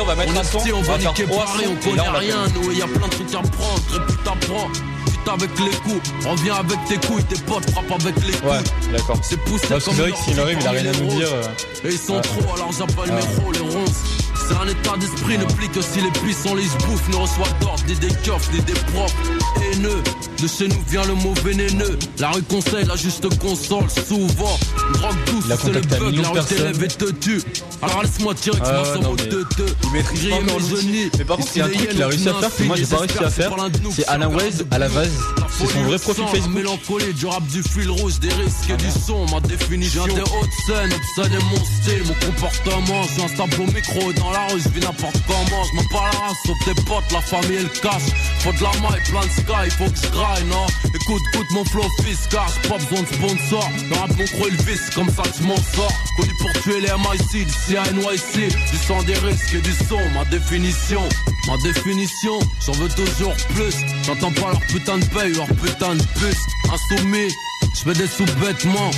on 0.00 0.04
va 0.04 0.14
mettre 0.14 0.32
un 0.32 0.40
est 0.40 0.44
son, 0.44 0.58
on 0.74 0.82
va 0.82 0.98
niquer 0.98 1.24
Paris, 1.24 1.64
on 1.68 1.88
et 1.88 1.90
connaît 1.90 2.18
rien 2.18 2.36
Nous 2.54 2.72
il 2.72 2.78
y 2.78 2.82
a 2.82 2.86
plein 2.86 3.08
de 3.08 3.12
trucs 3.12 3.34
à 3.34 3.42
prendre, 3.42 3.82
répute 3.92 4.24
t'apprends 4.24 4.68
Putain 5.24 5.34
avec 5.36 5.50
les 5.58 5.70
coups, 5.78 6.10
reviens 6.26 6.54
avec 6.56 6.78
tes 6.86 6.96
couilles 7.06 7.24
Tes 7.24 7.38
potes 7.42 7.70
frappent 7.70 7.92
avec 7.92 8.14
les 8.26 8.32
couilles 8.32 8.50
Ouais, 8.50 8.58
d'accord. 8.92 9.18
C'est 9.22 9.40
poussé 9.40 9.66
Parce 9.68 9.84
que 9.84 9.90
comme 9.90 9.94
c'est 9.96 10.02
vrai 10.02 10.10
que 10.12 10.16
s'il 10.18 10.38
arrive, 10.40 10.58
il 10.60 10.66
a 10.66 10.70
rien 10.70 10.92
à 10.92 10.96
nous 10.98 11.08
les 11.08 11.14
dire. 11.16 11.28
euh, 11.32 11.88
Et 11.88 11.92
ils 11.92 11.98
sont 11.98 12.20
trop, 12.20 12.54
alors 12.54 12.70
j'appelle 12.72 13.12
mes 13.14 13.52
les 13.52 13.60
ronces. 13.60 14.02
C'est 14.46 14.56
un 14.56 14.68
état 14.68 14.96
d'esprit, 14.98 15.38
ne 15.38 15.44
plie 15.44 15.68
que 15.68 15.80
si 15.80 16.00
les 16.00 16.10
puissants 16.20 16.54
les 16.54 16.64
bouffent, 16.86 17.08
ne 17.08 17.16
reçoit 17.16 17.48
d'ordre, 17.60 17.82
ni 17.88 17.94
des 17.94 18.08
keufs, 18.08 18.50
ni 18.52 18.60
des 18.60 18.72
profs. 18.92 19.14
Haineux, 19.72 20.02
de 20.42 20.46
chez 20.46 20.68
nous 20.68 20.82
vient 20.88 21.04
le 21.04 21.14
mot 21.14 21.32
vénéneux. 21.44 21.98
La 22.18 22.30
rue 22.30 22.42
conseille, 22.42 22.84
la 22.84 22.96
juste 22.96 23.26
console, 23.38 23.88
souvent. 24.06 24.58
Drogue 24.94 25.16
douce, 25.26 25.44
c'est 25.62 25.70
le 25.70 25.78
un 25.78 25.80
bug, 25.80 26.16
la 26.16 26.22
de 26.22 26.38
rue 26.38 26.44
t'élève 26.46 26.82
et 26.82 26.88
te 26.88 27.10
tue. 27.12 27.42
Alors 27.82 28.02
laisse-moi 28.02 28.34
tirer 28.34 28.58
que 28.60 28.64
Ah 28.66 28.98
non, 29.02 29.14
mais 29.16 29.26
deux 29.26 29.44
deux. 29.56 29.66
il 29.84 29.90
maîtrise 29.92 30.28
pas 30.28 30.36
encore 30.36 30.60
l'outil. 30.60 31.10
Mais 31.18 31.24
par 31.24 31.36
contre, 31.38 31.48
il 31.54 31.58
y 31.58 31.62
a 31.62 31.64
un 31.64 31.68
truc 31.68 31.88
qu'il 31.88 32.02
a 32.02 32.06
réussi 32.08 32.28
à 32.28 32.34
faire 32.34 32.56
que 32.56 32.62
moi, 32.64 32.76
j'ai 32.76 32.86
pas 32.86 32.98
réussi 32.98 33.18
à 33.24 33.30
faire. 33.30 33.50
C'est 33.94 34.06
Alain 34.06 34.28
Wade, 34.28 34.66
à 34.70 34.78
la 34.78 34.88
base. 34.88 35.10
C'est 35.56 35.66
son 35.66 35.82
vrai 35.84 35.98
profil 35.98 36.24
Facebook. 36.32 36.54
mélancolie 36.54 37.14
du 37.14 37.26
rap 37.26 37.46
du 37.46 37.62
fil 37.62 37.88
rouge, 37.88 38.18
des 38.18 38.28
risques 38.28 38.70
et 38.70 38.76
du 38.76 38.90
son, 38.90 39.24
ma 39.26 39.40
définition. 39.40 40.04
J'ai 40.06 40.14
des 40.14 40.20
hautes 40.20 40.50
scènes, 40.66 40.92
obscène 40.92 41.32
et 41.32 41.44
mon 41.44 41.64
style, 41.64 42.02
mon 42.06 42.26
comportement. 42.26 43.02
Je 43.04 43.12
suis 43.12 43.22
instable 43.22 43.60
au 43.60 43.66
micro 43.66 44.12
dans 44.14 44.30
je 44.50 44.68
vis 44.70 44.80
n'importe 44.80 45.16
comment. 45.26 45.64
Je 45.64 45.76
m'en 45.76 46.00
race, 46.00 46.36
sauf 46.46 46.56
tes 46.64 46.74
potes, 46.82 47.10
la 47.12 47.20
famille 47.20 47.58
le 47.58 47.68
cash. 47.80 48.02
Faut 48.40 48.52
de 48.52 48.62
la 48.62 48.70
maille, 48.80 49.02
plein 49.08 49.20
de 49.20 49.30
sky, 49.30 49.70
faut 49.78 49.90
que 49.90 49.96
je 49.96 50.44
non. 50.44 50.66
Écoute, 50.94 51.22
écoute 51.32 51.46
mon 51.52 51.64
flow 51.64 51.88
fiscal, 52.02 52.42
j'ai 52.62 52.68
pas 52.68 52.78
besoin 52.78 53.02
de 53.02 53.06
sponsor. 53.06 53.70
Le 53.88 53.96
rap, 53.96 54.10
mon 54.10 54.24
gros, 54.24 54.48
le 54.48 54.94
comme 54.94 55.08
ça 55.08 55.22
je 55.38 55.44
m'en 55.44 55.56
sors. 55.56 55.92
Connu 56.16 56.32
pour 56.40 56.52
tuer 56.62 56.80
les 56.80 56.92
MIC, 56.92 57.46
d'ici 57.46 57.76
à 57.76 57.84
NYC. 57.92 58.48
Du 58.48 59.06
des 59.06 59.18
risques 59.18 59.54
et 59.54 59.60
du 59.60 59.72
son, 59.88 60.00
ma 60.14 60.24
définition. 60.26 61.02
Ma 61.46 61.56
définition, 61.58 62.38
j'en 62.64 62.72
veux 62.72 62.88
toujours 62.88 63.34
plus. 63.54 63.74
J'entends 64.04 64.32
pas 64.32 64.52
leur 64.52 64.60
putain 64.60 64.98
de 64.98 65.04
paye, 65.06 65.32
leur 65.34 65.46
putain 65.46 65.94
de 65.94 66.02
puce. 66.02 66.46
Insoumis, 66.72 67.30
je 67.74 67.80
fais 67.82 67.92
des 67.92 68.06
sous-vêtements. 68.06 68.90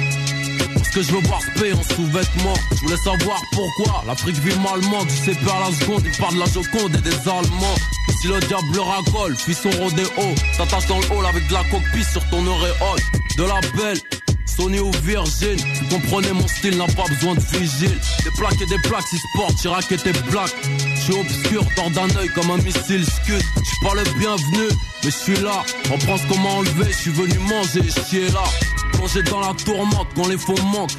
Parce 0.77 0.91
que 0.91 1.03
je 1.03 1.13
veux 1.13 1.21
voir 1.23 1.41
pays 1.59 1.73
en 1.73 1.83
sous-vêtements. 1.83 2.55
Je 2.73 2.81
voulais 2.83 2.97
savoir 2.97 3.43
pourquoi 3.53 4.05
l'Afrique 4.07 4.37
vit 4.37 4.59
mal 4.61 4.81
manque. 4.91 5.09
Je 5.09 5.33
sais 5.33 5.39
pas 5.45 5.59
la 5.61 5.75
seconde, 5.75 6.03
il 6.05 6.17
parle 6.17 6.35
de 6.35 6.41
la 6.41 6.47
Joconde 6.47 6.95
et 6.97 7.01
des 7.01 7.29
Allemands. 7.29 7.79
Si 8.21 8.29
le 8.29 8.41
diable 8.41 8.67
le 8.75 8.81
racole, 8.81 9.35
puis 9.35 9.55
son 9.55 9.71
rodéo, 9.71 10.09
t'attaches 10.57 10.87
dans 10.87 10.99
le 10.99 11.05
hall 11.11 11.27
avec 11.27 11.47
de 11.49 11.53
la 11.53 11.65
coquille 11.65 12.05
sur 12.05 12.25
ton 12.31 12.47
auréole. 12.47 13.01
De 13.37 13.43
la 13.43 13.61
belle, 13.77 14.01
Sony 14.47 14.81
ou 14.81 14.91
Virgin, 15.03 15.57
vous 15.57 15.99
comprenez 15.99 16.33
mon 16.33 16.49
style 16.49 16.79
n'a 16.79 16.87
pas 16.87 17.05
besoin 17.09 17.35
de 17.35 17.41
vigile. 17.41 17.99
Des 18.25 18.31
plaques 18.31 18.61
et 18.63 18.67
des 18.67 18.79
plaques, 18.79 19.07
si 19.09 19.19
sport, 19.19 19.55
Chirac 19.61 19.87
tes 19.89 20.13
black. 20.31 20.55
Je 20.95 21.01
suis 21.01 21.15
obscur, 21.15 21.65
tord 21.75 21.91
d'un 21.91 22.09
œil 22.17 22.29
comme 22.29 22.51
un 22.51 22.57
missile 22.59 23.05
scud. 23.05 23.43
Je 23.57 23.65
suis 23.65 23.81
pas 23.83 23.95
le 23.95 24.05
bienvenu, 24.19 24.69
mais 25.05 25.11
je 25.11 25.17
suis 25.17 25.37
là. 25.37 25.63
On 25.93 25.99
pense 25.99 26.23
comment 26.29 26.59
enlever, 26.59 26.91
je 26.91 26.97
suis 26.97 27.11
venu 27.11 27.39
manger, 27.41 27.83
chier 28.09 28.29
là. 28.29 28.45
Plongé 28.97 29.23
dans 29.25 29.41
la 29.41 29.55
tourmente 29.55 30.09
quand 30.15 30.29
les 30.29 30.39
faux 30.39 30.57
manquent. 30.73 30.91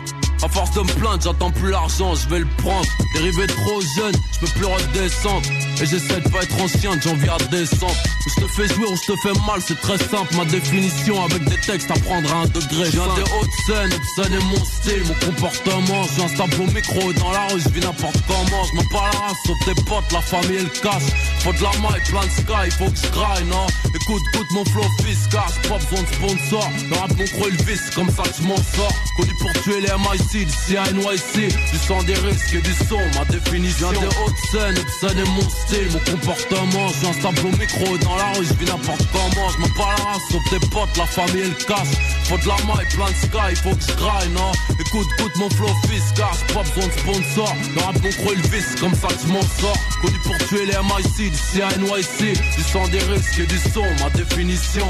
À 0.44 0.48
force 0.48 0.72
de 0.72 0.82
me 0.82 1.00
plaindre, 1.00 1.22
j'attends 1.24 1.52
plus 1.52 1.72
l'argent, 1.72 2.14
je 2.16 2.30
vais 2.30 2.40
le 2.40 2.48
prendre. 2.58 2.88
Dérivé 3.14 3.48
trop 3.48 3.82
jeune, 3.82 4.16
je 4.34 4.40
peux 4.40 4.52
plus 4.54 4.66
redescendre. 4.66 5.48
Et 5.80 5.86
j'essaie 5.86 6.20
de 6.20 6.30
pas 6.30 6.42
être 6.42 6.62
ancien, 6.62 6.96
de 6.96 7.02
janvier 7.02 7.30
à. 7.30 7.38
Où 7.38 8.30
je 8.30 8.42
te 8.42 8.48
fais 8.48 8.68
jouer, 8.74 8.88
ou 8.88 8.96
je 8.96 9.14
te 9.14 9.18
fais 9.22 9.34
mal, 9.46 9.62
c'est 9.66 9.80
très 9.80 9.98
simple. 9.98 10.36
Ma 10.36 10.46
définition 10.46 11.24
avec 11.24 11.44
des 11.46 11.58
textes 11.58 11.92
à 11.92 11.94
prendre 12.00 12.34
à 12.34 12.38
un 12.40 12.46
degré. 12.48 12.90
Viens 12.90 13.14
des 13.16 13.22
hautes 13.22 13.56
scènes, 13.66 13.94
obscène 13.94 14.34
est 14.34 14.44
mon 14.44 14.66
style, 14.66 15.04
mon 15.06 15.14
comportement. 15.26 16.04
Je 16.16 16.22
un 16.24 16.28
stable 16.28 16.62
au 16.62 16.72
micro 16.74 17.14
dans 17.14 17.32
la 17.32 17.48
rue, 17.48 17.62
je 17.62 17.70
vis 17.70 17.82
n'importe 17.82 18.18
comment. 18.28 18.64
Je 18.72 18.76
m'en 18.76 18.86
pas 18.86 19.10
la 19.14 19.20
race, 19.20 19.38
sauf 19.46 19.58
tes 19.66 19.84
potes, 19.84 20.12
la 20.12 20.22
famille 20.22 20.58
et 20.58 20.64
le 20.64 20.82
cash. 20.82 21.04
Faut 21.40 21.54
de 21.54 21.62
la 21.62 21.72
maille, 21.80 22.02
plein 22.10 22.26
de 22.26 22.32
sky, 22.32 22.72
faut 22.78 22.90
que 22.90 22.98
je 22.98 23.12
graille, 23.12 23.46
non? 23.46 23.68
Écoute, 23.94 24.22
écoute 24.34 24.48
mon 24.52 24.66
flow 24.66 24.84
fiscal, 25.06 25.44
j'ai 25.62 25.70
pas 25.70 25.78
besoin 25.78 26.02
de 26.02 26.08
sponsor. 26.08 26.72
Le 26.90 26.96
rap 26.96 27.12
mon 27.18 27.26
gros 27.26 27.50
le 27.50 27.64
vice, 27.66 27.90
comme 27.96 28.10
ça 28.10 28.24
je 28.38 28.44
m'en 28.44 28.58
sors. 28.58 28.94
Connu 29.16 29.34
pour 29.40 29.54
tuer 29.62 29.82
les 29.82 29.94
MIC, 29.94 30.48
d'ici 30.48 30.76
à 30.76 30.92
NYC. 30.92 31.54
Du 31.72 31.78
sang 31.78 32.02
des 32.04 32.16
risques 32.16 32.54
et 32.54 32.62
du 32.62 32.74
son, 32.90 33.00
ma 33.18 33.26
définition. 33.26 33.92
Viens 33.92 34.02
des 34.02 34.08
hautes 34.08 34.38
scènes, 34.52 34.78
obscène 34.80 35.20
est 35.20 35.30
mon 35.30 35.50
style, 35.50 35.67
mon 35.92 36.00
comportement. 36.00 36.88
Je 36.90 37.08
un 37.08 37.14
stable 37.14 37.48
au 37.48 37.58
micro 37.58 37.98
dans 37.98 38.16
la 38.16 38.32
rue, 38.34 38.46
je 38.46 38.54
vis 38.54 38.66
n'importe 38.66 39.06
comment. 39.12 39.50
Je 39.50 39.58
m'en 39.60 39.84
race, 39.84 40.22
sauf 40.32 40.44
tes 40.50 40.60
potes, 40.68 40.98
la 40.98 41.06
famille 41.06 41.42
et 41.42 41.48
le 41.48 41.66
cash. 41.66 41.88
Faut 42.24 42.38
de 42.38 42.48
la 42.48 42.56
maille, 42.66 42.88
plein 42.90 43.10
de 43.10 43.16
sky, 43.16 43.56
faut 43.62 43.76
que 43.76 43.82
je 43.82 43.96
graille, 43.98 44.30
non? 44.30 44.52
Écoute, 44.80 45.08
écoute 45.18 45.36
mon 45.38 45.50
flow 45.50 45.70
fiscal, 45.90 46.28
j'ai 46.34 46.54
pas 46.54 46.64
besoin 46.64 46.88
de 46.88 47.00
sponsor. 47.00 47.56
Le 47.76 47.82
rap 47.82 48.02
gros 48.02 48.34
le 48.34 48.42
vice, 48.50 48.76
comme 48.80 48.96
ça 48.96 49.08
je 49.22 49.32
m'en 49.32 49.42
sors. 49.42 49.78
Connu 50.02 50.20
pour 50.24 50.38
tuer 50.48 50.66
les 50.66 50.78
MIC, 50.78 51.32
d'ici 51.32 51.62
à 51.62 51.70
NYC. 51.78 52.34
Du 52.56 52.64
sang 52.64 52.88
des 52.88 53.00
risques 53.00 53.40
et 53.40 53.46
du 53.46 53.60
son, 53.74 53.86
ma 54.04 54.10
définition. 54.12 54.88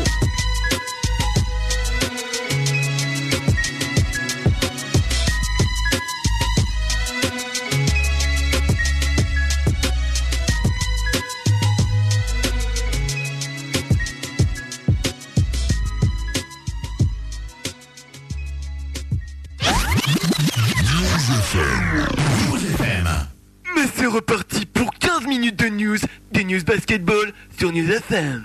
Basketball 26.67 27.31
sur 27.57 27.71
News 27.71 27.89
FM. 27.89 28.43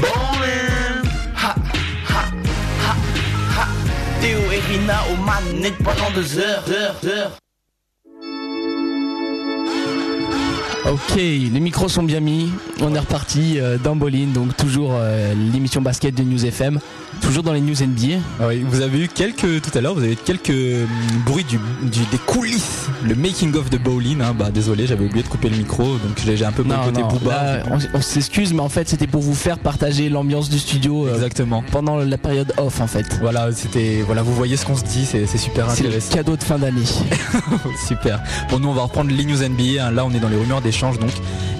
Ballin', 0.00 1.02
ha, 1.36 1.54
ha, 2.08 2.24
ha, 2.82 2.96
ha. 3.56 3.66
Théo 4.20 4.38
et 4.50 4.60
Rina 4.72 5.00
aux 5.12 5.22
manettes 5.22 5.76
pendant 5.78 6.10
deux 6.14 6.38
heures, 6.38 6.64
heures, 6.70 6.96
heures. 7.04 7.38
Ok, 10.90 11.16
les 11.16 11.60
micros 11.60 11.88
sont 11.88 12.02
bien 12.02 12.20
mis. 12.20 12.50
On 12.80 12.94
est 12.94 12.98
reparti 12.98 13.60
euh, 13.60 13.76
dans 13.76 13.94
Bolin, 13.94 14.28
donc 14.32 14.56
toujours 14.56 14.92
euh, 14.94 15.34
l'émission 15.52 15.82
basket 15.82 16.14
de 16.14 16.22
News 16.22 16.46
FM, 16.46 16.80
toujours 17.20 17.42
dans 17.42 17.52
les 17.52 17.60
news 17.60 17.74
NBA. 17.80 18.18
Ah 18.40 18.46
oui, 18.48 18.64
vous 18.68 18.80
avez 18.80 19.00
eu 19.04 19.08
quelques 19.08 19.60
tout 19.62 19.70
à 19.76 19.80
l'heure, 19.80 19.94
vous 19.94 20.02
avez 20.02 20.12
eu 20.12 20.16
quelques 20.16 20.50
hum, 20.50 20.86
bruits 21.26 21.44
du, 21.44 21.58
du- 21.88 22.04
des 22.10 22.18
coulisses, 22.18 22.86
le 23.04 23.14
making 23.14 23.54
of 23.56 23.70
de 23.70 23.78
bowling. 23.78 24.20
Hein, 24.20 24.34
bah 24.38 24.50
désolé, 24.50 24.86
j'avais 24.86 25.04
oublié 25.04 25.22
de 25.22 25.28
couper 25.28 25.48
le 25.48 25.56
micro, 25.56 25.84
donc 25.84 26.18
j'ai 26.24 26.44
un 26.44 26.52
peu 26.52 26.62
non, 26.62 26.76
booba. 27.08 27.30
là, 27.58 27.62
on, 27.70 27.78
on 27.98 28.00
s'excuse, 28.00 28.52
mais 28.52 28.60
en 28.60 28.68
fait 28.68 28.88
c'était 28.88 29.06
pour 29.06 29.22
vous 29.22 29.34
faire 29.34 29.58
partager 29.58 30.08
l'ambiance 30.08 30.48
du 30.48 30.58
studio 30.58 31.06
euh, 31.06 31.14
Exactement. 31.14 31.62
pendant 31.70 31.96
la 31.96 32.18
période 32.18 32.52
off 32.56 32.80
en 32.80 32.86
fait. 32.86 33.06
Voilà, 33.20 33.50
c'était 33.52 34.02
voilà, 34.06 34.22
vous 34.22 34.34
voyez 34.34 34.56
ce 34.56 34.64
qu'on 34.66 34.76
se 34.76 34.84
dit, 34.84 35.04
c'est 35.06 35.26
c'est 35.26 35.38
super 35.38 35.70
C'est 35.70 35.82
le 35.82 35.88
intéressant. 35.88 36.14
cadeau 36.14 36.36
de 36.36 36.42
fin 36.44 36.58
d'année. 36.58 36.82
Super. 37.86 38.20
Bon, 38.50 38.58
nous 38.58 38.68
on 38.68 38.74
va 38.74 38.82
reprendre 38.82 39.10
les 39.10 39.24
news 39.24 39.36
NBA. 39.42 39.84
hein. 39.86 39.90
Là, 39.90 40.04
on 40.04 40.10
est 40.12 40.20
dans 40.20 40.28
les 40.28 40.36
rumeurs 40.36 40.60
d'échange 40.60 40.98
donc, 40.98 41.10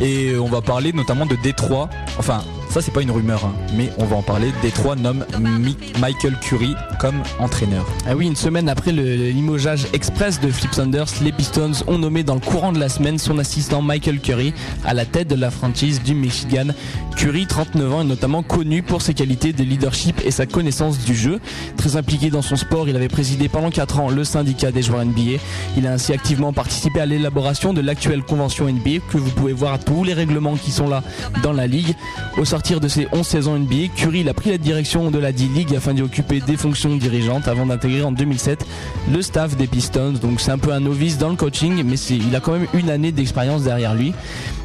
et 0.00 0.30
euh, 0.32 0.40
on 0.40 0.48
va 0.48 0.60
parler 0.60 0.92
notamment 0.92 1.26
de 1.26 1.36
Détroit. 1.36 1.88
Enfin, 2.18 2.42
ça 2.70 2.80
c'est 2.82 2.90
pas 2.92 3.02
une 3.02 3.10
rumeur, 3.10 3.44
hein, 3.44 3.52
mais 3.74 3.90
on 3.98 4.04
va 4.04 4.16
en 4.16 4.22
parler. 4.22 4.52
Détroit 4.62 4.94
nomme 4.96 5.24
Mi- 5.40 5.76
Michael 6.00 6.36
Curry 6.40 6.74
comme 7.00 7.22
entraîneur. 7.38 7.86
Ah 8.06 8.14
oui, 8.16 8.26
une 8.26 8.36
semaine 8.36 8.68
après 8.68 8.92
le 8.92 9.02
limogeage 9.30 9.86
express 9.92 10.40
de 10.40 10.48
Flip 10.50 10.72
Saunders, 10.74 11.06
les 11.22 11.32
Pistons 11.32 11.72
ont 11.86 11.98
nommé 11.98 12.22
dans 12.24 12.34
le 12.34 12.40
courant 12.40 12.72
de 12.72 12.78
la 12.78 12.88
semaine 12.88 13.18
son 13.18 13.38
assistant 13.38 13.82
Michael 13.82 14.20
Curry 14.20 14.52
à 14.84 14.94
la 14.94 15.04
tête 15.04 15.28
de 15.28 15.34
la 15.34 15.50
franchise 15.50 16.02
du 16.02 16.14
Michigan. 16.14 16.66
Curry, 17.16 17.46
39 17.46 17.92
ans, 17.94 18.00
est 18.02 18.04
notamment 18.04 18.42
connu 18.44 18.82
pour 18.82 19.02
ses 19.02 19.12
qualités 19.14 19.52
de 19.52 19.64
leadership 19.64 20.20
et 20.24 20.30
sa 20.30 20.46
connaissance 20.46 20.98
du 21.00 21.14
jeu. 21.16 21.40
Très 21.76 21.96
impliqué 21.96 22.30
dans 22.30 22.42
son 22.42 22.54
sport, 22.56 22.88
il 22.88 22.94
avait 22.94 23.08
présidé 23.08 23.48
pendant 23.48 23.70
4 23.70 23.98
ans 24.00 24.08
le 24.08 24.22
syndicat 24.22 24.70
des 24.70 24.82
joueurs 24.82 25.04
NBA. 25.04 25.40
Il 25.76 25.86
a 25.86 25.92
ainsi 25.92 26.12
activement 26.12 26.52
participé 26.52 27.00
à 27.00 27.06
l'élaboration 27.06 27.72
de 27.74 27.80
l'actuelle 27.80 28.22
convention 28.22 28.68
NBA 28.68 29.00
que 29.10 29.18
vous 29.18 29.30
pouvez 29.30 29.52
voir 29.52 29.72
à 29.74 29.78
tous 29.78 30.04
les 30.04 30.14
règlements 30.14 30.54
qui 30.56 30.70
sont 30.70 30.88
là 30.88 31.02
dans 31.42 31.52
la 31.52 31.66
ligue. 31.66 31.94
Au 32.36 32.44
sortir 32.58 32.80
de 32.80 32.88
ses 32.88 33.06
11 33.12 33.24
saisons 33.24 33.56
NBA, 33.56 33.86
Curry 33.94 34.28
a 34.28 34.34
pris 34.34 34.50
la 34.50 34.58
direction 34.58 35.12
de 35.12 35.18
la 35.20 35.30
D-League 35.30 35.76
afin 35.76 35.94
d'y 35.94 36.02
occuper 36.02 36.40
des 36.40 36.56
fonctions 36.56 36.96
dirigeantes 36.96 37.46
avant 37.46 37.66
d'intégrer 37.66 38.02
en 38.02 38.10
2007 38.10 38.66
le 39.12 39.22
staff 39.22 39.56
des 39.56 39.68
Pistons. 39.68 40.14
Donc 40.20 40.40
c'est 40.40 40.50
un 40.50 40.58
peu 40.58 40.72
un 40.72 40.80
novice 40.80 41.18
dans 41.18 41.28
le 41.28 41.36
coaching, 41.36 41.84
mais 41.84 41.94
il 42.10 42.34
a 42.34 42.40
quand 42.40 42.50
même 42.50 42.66
une 42.74 42.90
année 42.90 43.12
d'expérience 43.12 43.62
derrière 43.62 43.94
lui. 43.94 44.12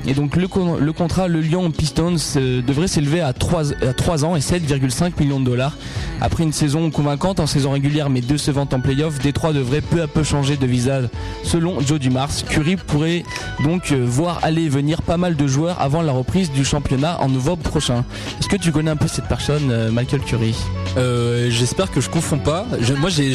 Et 0.05 0.13
donc 0.13 0.35
le, 0.35 0.47
con- 0.47 0.75
le 0.77 0.93
contrat 0.93 1.27
Le 1.27 1.39
Lyon 1.39 1.71
Pistons 1.71 2.15
euh, 2.35 2.61
devrait 2.61 2.87
s'élever 2.87 3.21
à 3.21 3.31
3, 3.33 3.71
à 3.83 3.93
3 3.93 4.25
ans 4.25 4.35
et 4.35 4.39
7,5 4.39 5.13
millions 5.19 5.39
de 5.39 5.45
dollars. 5.45 5.77
Après 6.21 6.43
une 6.43 6.51
saison 6.53 6.89
convaincante 6.91 7.39
en 7.39 7.47
saison 7.47 7.71
régulière 7.71 8.09
mais 8.09 8.21
décevante 8.21 8.73
en 8.73 8.79
playoff, 8.81 9.19
Détroit 9.19 9.53
devrait 9.53 9.81
peu 9.81 10.01
à 10.01 10.07
peu 10.07 10.23
changer 10.23 10.57
de 10.57 10.65
visage. 10.65 11.05
Selon 11.43 11.79
Joe 11.79 11.99
Dumars, 11.99 12.29
Curry 12.49 12.75
pourrait 12.75 13.23
donc 13.63 13.91
euh, 13.91 14.03
voir 14.05 14.39
aller 14.43 14.67
venir 14.69 15.01
pas 15.01 15.17
mal 15.17 15.35
de 15.35 15.47
joueurs 15.47 15.79
avant 15.81 16.01
la 16.01 16.11
reprise 16.11 16.51
du 16.51 16.65
championnat 16.65 17.21
en 17.21 17.29
novembre 17.29 17.63
prochain. 17.63 18.03
Est-ce 18.39 18.47
que 18.49 18.57
tu 18.57 18.71
connais 18.71 18.91
un 18.91 18.95
peu 18.97 19.07
cette 19.07 19.27
personne, 19.27 19.69
euh, 19.71 19.91
Michael 19.91 20.21
Curry? 20.21 20.53
Euh, 20.97 21.49
J'espère 21.49 21.91
que 21.91 22.01
je 22.01 22.09
confonds 22.09 22.37
pas. 22.39 22.65
Je- 22.81 22.93
moi, 22.93 23.09
j'ai- 23.09 23.33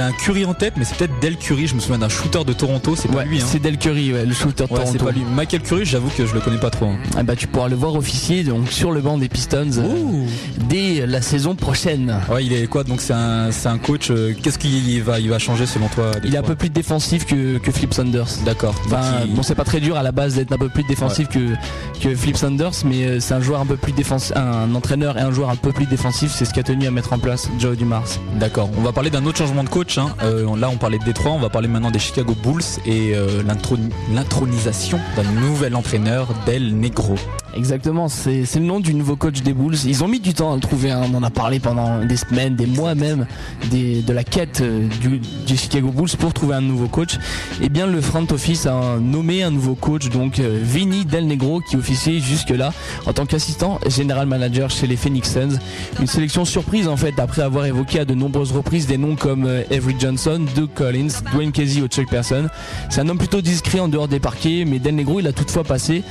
un 0.00 0.12
Curry 0.12 0.44
en 0.44 0.54
tête, 0.54 0.74
mais 0.76 0.84
c'est 0.84 0.96
peut-être 0.96 1.18
Del 1.20 1.36
Curry. 1.36 1.66
Je 1.66 1.74
me 1.74 1.80
souviens 1.80 1.98
d'un 1.98 2.08
shooter 2.08 2.44
de 2.44 2.52
Toronto. 2.52 2.94
C'est 2.96 3.08
pas 3.08 3.18
Ouais, 3.18 3.24
lui. 3.26 3.40
Hein. 3.40 3.44
c'est 3.46 3.58
Del 3.60 3.76
Curry, 3.78 4.12
ouais, 4.12 4.24
le 4.24 4.32
shooter 4.32 4.64
de 4.64 4.68
c'est 4.70 4.74
Toronto. 4.76 5.04
pas 5.04 5.10
lui. 5.12 5.22
Michael 5.34 5.62
Curry, 5.62 5.84
j'avoue 5.84 6.08
que 6.16 6.24
je 6.26 6.34
le 6.34 6.40
connais 6.40 6.58
pas 6.58 6.70
trop. 6.70 6.86
hein. 6.86 6.96
Ah 7.16 7.22
bah 7.22 7.36
tu 7.36 7.46
pourras 7.46 7.68
le 7.68 7.76
voir 7.76 7.94
officier 7.94 8.44
donc 8.44 8.70
sur 8.70 8.92
le 8.92 9.00
banc 9.00 9.18
des 9.18 9.28
Pistons 9.28 9.70
euh, 9.78 10.24
dès 10.68 11.06
la 11.06 11.20
saison 11.22 11.54
prochaine. 11.54 12.16
Ouais, 12.30 12.44
il 12.44 12.52
est 12.52 12.66
quoi? 12.66 12.84
Donc 12.84 13.00
c'est 13.00 13.12
un, 13.12 13.50
un 13.64 13.78
coach. 13.78 14.10
euh, 14.10 14.32
Qu'est-ce 14.42 14.58
qu'il 14.58 15.02
va, 15.02 15.20
il 15.20 15.28
va 15.28 15.38
changer 15.38 15.66
selon 15.66 15.88
toi 15.88 16.10
Il 16.24 16.34
est 16.34 16.38
un 16.38 16.42
peu 16.42 16.54
plus 16.54 16.70
défensif 16.70 17.26
que, 17.26 17.58
que 17.58 17.70
Flip 17.72 17.92
Saunders. 17.92 18.26
D'accord. 18.44 18.74
Enfin, 18.86 19.00
il- 19.26 19.34
bon, 19.34 19.42
c'est 19.42 19.54
pas 19.54 19.64
très 19.64 19.80
dur 19.80 19.96
à 19.96 20.02
la 20.02 20.12
base 20.12 20.34
d'être 20.34 20.52
un 20.52 20.58
peu 20.58 20.68
plus 20.68 20.84
défensif 20.84 21.28
que, 21.28 21.54
que 22.00 22.14
Flip 22.14 22.36
Saunders, 22.36 22.72
mais 22.84 23.04
euh, 23.04 23.20
c'est 23.20 23.34
un 23.34 23.40
joueur 23.40 23.60
un 23.60 23.66
peu 23.66 23.76
plus 23.76 23.92
défensif, 23.92 24.32
un 24.36 24.74
entraîneur 24.74 25.18
et 25.18 25.20
un 25.20 25.30
joueur 25.32 25.50
un 25.50 25.56
peu 25.56 25.72
plus 25.72 25.86
défensif. 25.86 26.32
C'est 26.34 26.44
ce 26.44 26.52
qu'a 26.54 26.62
tenu 26.62 26.86
à 26.86 26.90
mettre 26.90 26.99
en 27.12 27.18
place 27.18 27.48
Joe 27.58 27.76
Dumars. 27.76 28.04
D'accord. 28.38 28.68
On 28.78 28.82
va 28.82 28.92
parler 28.92 29.10
d'un 29.10 29.24
autre 29.26 29.38
changement 29.38 29.64
de 29.64 29.68
coach. 29.68 29.98
hein. 29.98 30.14
Euh, 30.22 30.56
là, 30.56 30.68
on 30.70 30.76
parlait 30.76 30.98
de 30.98 31.04
Détroit. 31.04 31.32
On 31.32 31.38
va 31.40 31.48
parler 31.48 31.68
maintenant 31.68 31.90
des 31.90 31.98
Chicago 31.98 32.34
Bulls 32.42 32.62
et 32.86 33.14
euh, 33.14 33.42
l'intro- 33.46 33.76
l'intronisation 34.14 34.98
d'un 35.16 35.24
nouvel 35.40 35.74
entraîneur, 35.74 36.28
Del 36.46 36.76
Negro. 36.78 37.14
Exactement, 37.56 38.08
c'est 38.08 38.44
le 38.54 38.60
nom 38.60 38.78
du 38.78 38.94
nouveau 38.94 39.16
coach 39.16 39.42
des 39.42 39.52
Bulls. 39.52 39.74
Ils 39.84 40.04
ont 40.04 40.08
mis 40.08 40.20
du 40.20 40.34
temps 40.34 40.52
à 40.52 40.54
le 40.54 40.60
trouver, 40.60 40.92
hein. 40.92 41.02
on 41.12 41.16
en 41.16 41.22
a 41.24 41.30
parlé 41.30 41.58
pendant 41.58 42.04
des 42.04 42.16
semaines, 42.16 42.54
des 42.54 42.66
mois 42.66 42.94
même, 42.94 43.26
des- 43.72 44.02
de 44.02 44.12
la 44.12 44.22
quête 44.22 44.60
euh, 44.60 44.86
du, 45.00 45.18
du 45.18 45.56
Chicago 45.56 45.88
Bulls 45.90 46.10
pour 46.16 46.32
trouver 46.32 46.54
un 46.54 46.60
nouveau 46.60 46.86
coach. 46.86 47.18
Et 47.60 47.68
bien 47.68 47.86
le 47.88 48.00
front 48.00 48.24
office 48.30 48.66
a 48.66 48.98
nommé 49.00 49.42
un 49.42 49.50
nouveau 49.50 49.74
coach, 49.74 50.10
donc 50.10 50.38
Vinny 50.38 51.04
Del 51.04 51.26
Negro, 51.26 51.60
qui 51.60 51.76
officiait 51.76 52.20
jusque-là 52.20 52.72
en 53.06 53.12
tant 53.12 53.26
qu'assistant 53.26 53.80
général 53.88 54.26
manager 54.28 54.70
chez 54.70 54.86
les 54.86 54.96
Phoenix 54.96 55.32
Suns. 55.32 55.58
Une 56.00 56.06
sélection 56.06 56.44
surprise 56.44 56.86
en 56.90 56.96
fait, 56.96 57.18
après 57.18 57.42
avoir 57.42 57.66
évoqué 57.66 58.00
à 58.00 58.04
de 58.04 58.14
nombreuses 58.14 58.52
reprises 58.52 58.86
des 58.86 58.98
noms 58.98 59.16
comme 59.16 59.46
euh, 59.46 59.62
Avery 59.70 59.96
Johnson, 59.98 60.44
Doug 60.54 60.70
Collins, 60.74 61.22
Dwayne 61.32 61.52
Casey 61.52 61.80
ou 61.80 61.86
Chuck 61.86 62.08
Person. 62.10 62.48
C'est 62.90 63.00
un 63.00 63.08
homme 63.08 63.18
plutôt 63.18 63.40
discret 63.40 63.80
en 63.80 63.88
dehors 63.88 64.08
des 64.08 64.20
parquets, 64.20 64.64
mais 64.66 64.78
Del 64.78 64.96
Negro 64.96 65.20
il 65.20 65.26
a 65.26 65.32
toutefois 65.32 65.64
passé 65.64 66.02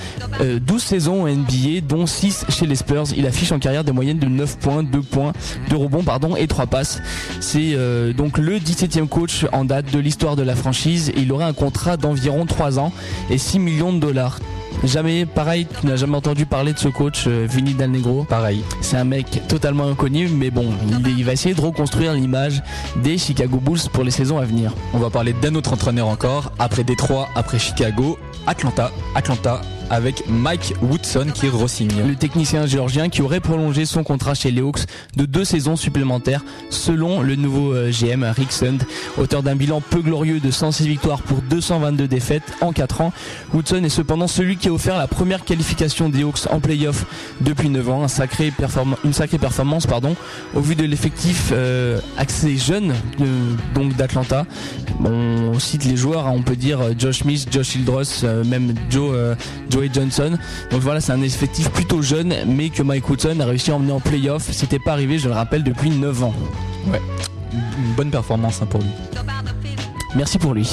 euh, 0.42 0.60
12 0.60 0.82
saisons 0.82 1.28
NBA, 1.28 1.82
dont 1.88 2.06
6 2.06 2.46
chez 2.50 2.66
les 2.66 2.76
Spurs. 2.76 3.06
Il 3.16 3.28
affiche 3.28 3.52
en 3.52 3.60
carrière 3.60 3.84
des 3.84 3.92
moyennes 3.92 4.20
de 4.20 4.28
9 4.28 4.58
points, 4.58 4.84
2 4.84 5.02
points, 5.02 5.34
2 5.70 5.76
rebonds 5.76 6.04
et 6.38 6.48
3 6.48 6.68
passes. 6.68 7.02
C'est 7.40 7.74
euh, 7.74 8.14
donc 8.14 8.38
le 8.38 8.58
17e 8.58 9.08
coach 9.08 9.46
en 9.52 9.66
date 9.66 9.92
de 9.92 10.00
l'histoire 10.00 10.36
de 10.36 10.44
la 10.44 10.56
franchise 10.56 11.12
il 11.16 11.32
aurait 11.32 11.46
un 11.46 11.54
contrat 11.54 11.98
d'environ 11.98 12.46
3 12.46 12.80
ans 12.80 12.92
et 13.30 13.38
6 13.38 13.60
millions 13.60 13.94
de 13.94 14.00
dollars. 14.00 14.40
Jamais, 14.84 15.26
pareil, 15.26 15.68
tu 15.80 15.88
n'as 15.88 15.98
jamais 15.98 16.16
entendu 16.16 16.46
parler 16.46 16.74
de 16.74 16.80
ce 16.80 16.88
coach, 16.88 17.26
euh, 17.28 17.46
Vinny 17.50 17.74
Del 17.74 17.92
Negro. 17.92 18.24
Pareil. 18.24 18.64
C'est 18.82 18.96
un 18.98 19.04
mec 19.04 19.42
totalement 19.48 19.88
inconnu, 19.88 20.30
mais 20.30 20.52
bon, 20.52 20.70
il, 20.88 21.18
il 21.18 21.26
va 21.26 21.34
essayer 21.34 21.54
de 21.54 21.62
reconstruire 21.62 22.14
l'image 22.14 22.64
des 23.04 23.18
Chicago 23.18 23.58
Bulls 23.58 23.90
pour 23.92 24.04
les 24.04 24.12
saisons 24.12 24.38
à 24.38 24.46
venir. 24.46 24.74
On 24.94 25.00
va 25.00 25.10
parler 25.10 25.34
d'un 25.34 25.54
autre 25.56 25.74
entraîneur 25.74 26.08
encore, 26.08 26.54
après 26.60 26.84
Détroit, 26.84 27.28
après 27.36 27.60
Chicago, 27.60 28.18
Atlanta, 28.48 28.92
Atlanta 29.16 29.62
avec 29.90 30.24
Mike 30.28 30.74
Woodson 30.82 31.28
qui 31.34 31.50
re-signe. 31.50 31.90
Le 32.08 32.16
technicien 32.16 32.66
géorgien 32.66 33.10
qui 33.10 33.22
aurait 33.22 33.40
prolongé 33.40 33.86
son 33.86 34.04
contrat 34.04 34.34
chez 34.34 34.52
les 34.52 34.62
Hawks 34.62 34.86
de 35.16 35.26
deux 35.26 35.46
saisons 35.46 35.76
supplémentaires 35.76 36.44
selon 36.70 37.22
le 37.22 37.36
nouveau 37.36 37.74
euh, 37.74 37.92
GM 37.92 38.24
Rick 38.24 38.52
Sund, 38.52 38.84
auteur 39.18 39.44
d'un 39.44 39.56
bilan 39.56 39.82
peu 39.82 40.02
glorieux 40.02 40.40
de 40.40 40.52
106 40.52 40.88
victoires 40.88 41.22
pour 41.22 41.42
222 41.42 42.08
défaites 42.08 42.44
en 42.62 42.72
4 42.72 43.02
ans. 43.02 43.14
Woodson 43.54 43.84
est 43.84 43.90
cependant 43.90 44.28
celui 44.28 44.58
qui 44.58 44.68
a 44.70 44.74
offert 44.74 44.98
la 44.98 45.08
première 45.08 45.44
qualification 45.44 46.10
des 46.10 46.24
Hawks 46.24 46.48
en 46.50 46.60
playoff 46.60 47.06
depuis 47.42 47.70
9 47.70 47.90
ans, 47.90 48.04
un 48.04 48.08
sacré 48.08 48.54
une 49.04 49.14
sacrée 49.14 49.38
performance 49.38 49.88
pardon, 49.88 50.16
au 50.56 50.62
vu 50.62 50.76
de 50.76 50.86
l'effectif 50.86 51.52
euh, 51.52 52.00
assez 52.18 52.58
jeune 52.58 52.94
donc 53.74 53.96
d'Atlanta. 53.96 54.46
On 55.04 55.58
cite 55.60 55.86
les 55.86 55.96
joueurs, 55.96 56.28
hein, 56.28 56.34
on 56.36 56.42
peut 56.42 56.56
dire 56.56 56.82
euh, 56.82 56.94
Josh 56.98 57.20
Smith, 57.20 57.48
Josh 57.52 57.76
Hildress, 57.76 58.22
euh, 58.24 58.44
même 58.44 58.74
Joe, 58.90 59.12
euh, 59.14 59.36
Joey 59.80 59.90
Johnson. 59.94 60.38
Donc 60.72 60.82
voilà, 60.82 61.00
c'est 61.00 61.12
un 61.14 61.22
effectif 61.22 61.70
plutôt 61.70 62.02
jeune, 62.02 62.34
mais 62.46 62.70
que 62.70 62.84
Mike 62.84 63.10
Woodson 63.10 63.40
a 63.40 63.46
réussi 63.46 63.72
à 63.72 63.76
emmener 63.76 63.94
en 63.94 64.00
playoff. 64.00 64.44
C'était 64.52 64.80
pas 64.80 64.92
arrivé, 64.92 65.18
je 65.20 65.30
le 65.30 65.34
rappelle, 65.34 65.64
depuis 65.64 65.90
9 65.90 66.24
ans. 66.24 66.34
Une 67.54 67.94
bonne 67.96 68.12
performance 68.12 68.62
hein, 68.62 68.66
pour 68.66 68.82
lui. 68.82 68.90
Merci 70.16 70.38
pour 70.38 70.54
lui. 70.54 70.70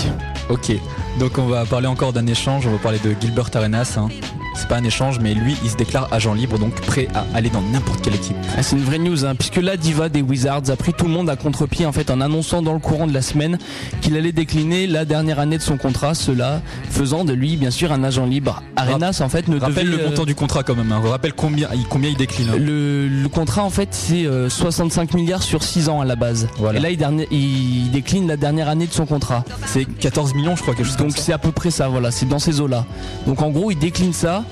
Ok, 0.49 0.73
donc 1.21 1.39
on 1.39 1.47
va 1.47 1.65
parler 1.65 1.87
encore 1.87 2.13
d'un 2.13 2.27
échange, 2.27 2.67
on 2.67 2.73
va 2.73 2.79
parler 2.79 2.99
de 2.99 3.15
Gilbert 3.21 3.51
Arenas. 3.55 3.97
hein. 3.99 4.09
C'est 4.57 4.69
pas 4.69 4.77
un 4.77 4.85
échange, 4.85 5.19
mais 5.21 5.35
lui, 5.35 5.55
il 5.63 5.71
se 5.71 5.77
déclare 5.77 6.09
agent 6.13 6.33
libre, 6.35 6.59
donc 6.59 6.75
prêt 6.81 7.09
à 7.15 7.25
aller 7.37 7.51
dans 7.51 7.61
n'importe 7.63 8.01
quelle 8.01 8.15
équipe. 8.15 8.37
Ah, 8.57 8.63
c'est 8.63 8.77
une 8.77 8.83
vraie 8.85 8.99
news, 8.99 9.25
hein, 9.25 9.35
puisque 9.35 9.57
la 9.57 9.77
diva 9.77 10.09
des 10.09 10.23
Wizards 10.23 10.71
a 10.71 10.77
pris 10.77 10.93
tout 10.95 11.05
le 11.05 11.11
monde 11.13 11.29
à 11.29 11.37
contre-pied 11.37 11.85
en 11.87 11.93
fait 11.93 12.11
en 12.11 12.21
annonçant 12.21 12.63
dans 12.63 12.73
le 12.73 12.79
courant 12.79 13.07
de 13.07 13.13
la 13.13 13.21
semaine 13.23 13.59
qu'il 14.01 14.17
allait 14.17 14.33
décliner 14.33 14.87
la 14.87 15.05
dernière 15.05 15.39
année 15.41 15.59
de 15.59 15.63
son 15.63 15.77
contrat, 15.77 16.15
cela 16.15 16.63
faisant 16.91 17.25
de 17.25 17.33
lui 17.35 17.57
bien 17.57 17.71
sûr 17.71 17.93
un 17.93 18.03
agent 18.03 18.25
libre. 18.25 18.63
Arenas 18.77 19.21
en 19.23 19.29
fait 19.29 19.49
ne 19.49 19.59
Rappelle 19.59 19.85
devait 19.87 19.97
le 19.99 20.03
euh, 20.05 20.09
montant 20.09 20.25
du 20.25 20.35
contrat 20.35 20.63
quand 20.63 20.75
même, 20.75 20.91
hein. 20.91 21.01
rappelle 21.05 21.35
combien 21.35 21.69
il, 21.75 21.85
combien 21.87 22.09
il 22.11 22.17
décline. 22.17 22.49
hein. 22.51 22.57
Le, 22.59 23.09
le 23.09 23.29
contrat 23.29 23.63
en 23.63 23.71
fait 23.71 23.89
c'est 23.93 24.25
euh, 24.27 24.49
65 24.49 25.13
milliards 25.15 25.43
sur 25.43 25.63
6 25.63 25.89
ans 25.91 26.01
à 26.01 26.05
la 26.07 26.17
base. 26.17 26.49
Voilà. 26.59 26.79
Et 26.79 26.83
là 26.83 26.91
il, 26.91 26.97
dernier- 26.97 27.29
il 27.31 27.91
décline 27.91 28.27
la 28.27 28.37
dernière 28.39 28.69
année 28.71 28.87
de 28.87 28.93
son 28.93 29.05
contrat. 29.07 29.45
C'est 29.67 29.85
14 29.85 30.35
millions 30.35 30.57
je 30.57 30.63
crois, 30.63 30.75
quelque 30.75 30.87
chose 30.87 30.97
Donc 30.97 31.13
c'est 31.15 31.33
à 31.33 31.39
peu 31.39 31.53
près 31.53 31.71
ça, 31.71 31.89
voilà, 31.89 32.11
c'est 32.11 32.27
dans 32.27 32.39
ces 32.39 32.61
eaux-là. 32.61 32.87
Donc 33.27 33.43
en 33.43 33.51
gros 33.51 33.71
il 33.71 33.79
décline 33.79 34.15
ça. 34.15 34.45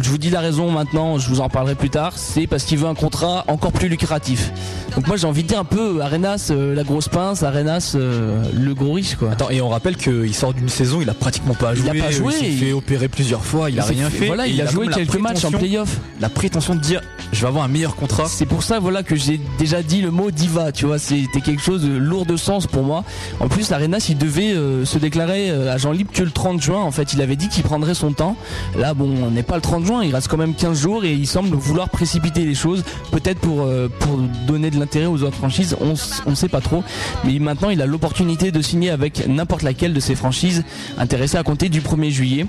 Je 0.00 0.08
vous 0.08 0.18
dis 0.18 0.30
la 0.30 0.40
raison 0.40 0.70
maintenant, 0.70 1.18
je 1.18 1.28
vous 1.28 1.40
en 1.40 1.48
parlerai 1.48 1.74
plus 1.74 1.90
tard, 1.90 2.12
c'est 2.16 2.46
parce 2.46 2.64
qu'il 2.64 2.78
veut 2.78 2.86
un 2.88 2.94
contrat 2.94 3.44
encore 3.48 3.72
plus 3.72 3.88
lucratif. 3.88 4.52
Donc 4.94 5.06
moi 5.06 5.16
j'ai 5.16 5.26
envie 5.26 5.42
de 5.42 5.48
dire 5.48 5.58
un 5.58 5.64
peu 5.64 6.00
Arenas 6.02 6.48
euh, 6.50 6.74
la 6.74 6.82
grosse 6.84 7.08
pince, 7.08 7.42
Arenas 7.42 7.92
euh, 7.94 8.42
le 8.54 8.74
gros 8.74 8.92
riche 8.92 9.14
quoi. 9.16 9.30
Attends, 9.32 9.50
et 9.50 9.60
on 9.60 9.68
rappelle 9.70 9.96
qu'il 9.96 10.34
sort 10.34 10.52
d'une 10.54 10.68
saison, 10.68 11.00
il 11.00 11.08
a 11.08 11.14
pratiquement 11.14 11.54
pas 11.54 11.72
Il 11.74 11.80
joué. 11.82 12.00
a 12.00 12.04
pas 12.04 12.10
joué, 12.10 12.32
Il 12.34 12.38
s'est 12.38 12.50
il- 12.52 12.58
fait 12.58 12.72
opérer 12.72 13.08
plusieurs 13.08 13.44
fois, 13.44 13.70
il 13.70 13.80
a 13.80 13.82
s'est 13.82 13.94
rien 13.94 14.10
fait. 14.10 14.26
Voilà, 14.26 14.46
il, 14.46 14.60
a, 14.60 14.66
joué 14.66 14.88
quelques 14.88 15.16
matchs 15.18 15.44
en 15.44 15.50
playoff. 15.50 15.98
La 16.20 16.28
prétention 16.28 16.74
de 16.74 16.80
dire, 16.80 17.00
je 17.32 17.40
vais 17.40 17.46
avoir 17.46 17.64
un 17.64 17.68
meilleur 17.68 17.96
contrat. 17.96 18.26
C'est 18.28 18.46
pour 18.46 18.62
ça 18.62 18.78
voilà 18.78 19.02
que 19.02 19.16
j'ai 19.16 19.40
déjà 19.58 19.82
dit 19.82 20.02
le 20.02 20.10
mot 20.10 20.30
diva, 20.30 20.72
tu 20.72 20.86
vois, 20.86 20.98
c'était 20.98 21.40
quelque 21.40 21.62
chose 21.62 21.82
de 21.82 21.96
lourd 21.96 22.26
de 22.26 22.36
sens 22.36 22.66
pour 22.66 22.82
moi. 22.82 23.04
En 23.40 23.48
plus, 23.48 23.70
l'Arenas, 23.70 24.06
il 24.10 24.18
devait 24.18 24.52
euh, 24.52 24.84
se 24.84 24.98
déclarer 24.98 25.50
euh, 25.50 25.72
agent 25.72 25.92
libre 25.92 26.10
que 26.12 26.22
le 26.22 26.30
30 26.30 26.60
juin. 26.62 26.80
En 26.80 26.90
fait, 26.90 27.12
il 27.14 27.22
avait 27.22 27.36
dit 27.36 27.48
qu'il 27.48 27.62
prendrait 27.62 27.94
son 27.94 28.12
temps. 28.12 28.36
Là, 28.76 28.92
bon, 28.94 29.10
on 29.24 29.36
pas 29.42 29.56
le 29.56 29.62
30 29.62 29.84
juin, 29.84 30.04
il 30.04 30.14
reste 30.14 30.28
quand 30.28 30.36
même 30.36 30.54
15 30.54 30.80
jours 30.80 31.04
et 31.04 31.12
il 31.12 31.26
semble 31.26 31.56
vouloir 31.56 31.88
précipiter 31.88 32.44
les 32.44 32.54
choses, 32.54 32.84
peut-être 33.10 33.38
pour 33.38 33.62
euh, 33.62 33.88
pour 34.00 34.18
donner 34.46 34.70
de 34.70 34.78
l'intérêt 34.78 35.06
aux 35.06 35.22
autres 35.22 35.36
franchises. 35.36 35.76
On 35.80 35.94
on 36.26 36.34
sait 36.34 36.48
pas 36.48 36.60
trop, 36.60 36.82
mais 37.24 37.38
maintenant, 37.38 37.70
il 37.70 37.80
a 37.82 37.86
l'opportunité 37.86 38.50
de 38.50 38.62
signer 38.62 38.90
avec 38.90 39.26
n'importe 39.26 39.62
laquelle 39.62 39.92
de 39.92 40.00
ces 40.00 40.14
franchises 40.14 40.64
intéressées 40.98 41.36
à 41.36 41.42
compter 41.42 41.68
du 41.68 41.80
1er 41.80 42.10
juillet. 42.10 42.46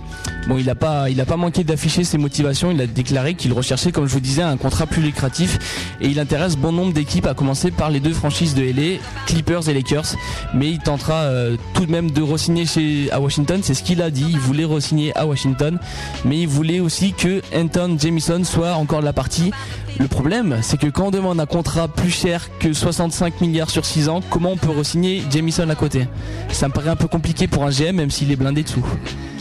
Bon, 0.47 0.57
il 0.57 0.69
a 0.69 0.75
pas 0.75 1.09
il 1.09 1.19
a 1.21 1.25
pas 1.25 1.37
manqué 1.37 1.63
d'afficher 1.63 2.03
ses 2.03 2.17
motivations. 2.17 2.71
Il 2.71 2.81
a 2.81 2.87
déclaré 2.87 3.35
qu'il 3.35 3.53
recherchait, 3.53 3.91
comme 3.91 4.07
je 4.07 4.13
vous 4.13 4.19
disais, 4.19 4.41
un 4.41 4.57
contrat 4.57 4.87
plus 4.87 5.01
lucratif 5.01 5.97
et 6.01 6.07
il 6.07 6.19
intéresse 6.19 6.57
bon 6.57 6.71
nombre 6.71 6.93
d'équipes, 6.93 7.27
à 7.27 7.33
commencer 7.33 7.71
par 7.71 7.89
les 7.89 7.99
deux 7.99 8.13
franchises 8.13 8.55
de 8.55 8.63
LA, 8.63 8.99
Clippers 9.25 9.69
et 9.69 9.73
Lakers. 9.73 10.15
Mais 10.53 10.69
il 10.69 10.79
tentera 10.79 11.23
euh, 11.23 11.57
tout 11.73 11.85
de 11.85 11.91
même 11.91 12.11
de 12.11 12.21
re-signer 12.21 12.65
chez 12.65 13.11
à 13.11 13.19
Washington. 13.19 13.61
C'est 13.63 13.73
ce 13.73 13.83
qu'il 13.83 14.01
a 14.01 14.09
dit. 14.09 14.25
Il 14.29 14.39
voulait 14.39 14.65
re-signer 14.65 15.15
à 15.17 15.25
Washington, 15.25 15.79
mais 16.25 16.41
il 16.41 16.47
voulait 16.47 16.79
aussi 16.83 17.13
que 17.13 17.41
Anton 17.55 17.97
Jamison 17.99 18.43
soit 18.43 18.73
encore 18.73 18.99
de 18.99 19.05
la 19.05 19.13
partie. 19.13 19.51
Le 19.99 20.07
problème, 20.07 20.57
c'est 20.61 20.77
que 20.79 20.87
quand 20.87 21.07
on 21.07 21.11
demande 21.11 21.39
un 21.39 21.45
contrat 21.45 21.87
plus 21.87 22.09
cher 22.09 22.49
que 22.59 22.73
65 22.73 23.41
milliards 23.41 23.69
sur 23.69 23.85
6 23.85 24.09
ans, 24.09 24.21
comment 24.29 24.51
on 24.51 24.57
peut 24.57 24.71
re-signer 24.71 25.23
Jamison 25.31 25.69
à 25.69 25.75
côté? 25.75 26.07
Ça 26.49 26.67
me 26.67 26.73
paraît 26.73 26.89
un 26.89 26.95
peu 26.95 27.07
compliqué 27.07 27.47
pour 27.47 27.63
un 27.63 27.69
GM, 27.69 27.95
même 27.95 28.09
s'il 28.11 28.31
est 28.31 28.35
blindé 28.35 28.63
dessous. 28.63 28.85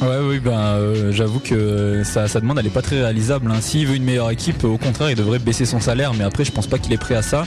Ouais, 0.02 0.18
oui, 0.22 0.40
ben 0.40 0.50
euh, 0.52 1.12
j'avoue 1.12 1.38
que 1.38 2.02
sa, 2.04 2.26
sa 2.28 2.40
demande 2.40 2.58
elle 2.58 2.66
est 2.66 2.70
pas 2.70 2.82
très 2.82 3.00
réalisable. 3.00 3.50
hein. 3.50 3.60
S'il 3.60 3.86
veut 3.86 3.94
une 3.96 4.04
meilleure 4.04 4.30
équipe, 4.30 4.62
au 4.64 4.76
contraire, 4.76 5.10
il 5.10 5.16
devrait 5.16 5.38
baisser 5.38 5.64
son 5.64 5.80
salaire, 5.80 6.12
mais 6.14 6.24
après, 6.24 6.44
je 6.44 6.52
pense 6.52 6.66
pas 6.66 6.78
qu'il 6.78 6.92
est 6.92 6.98
prêt 6.98 7.14
à 7.14 7.22
ça. 7.22 7.44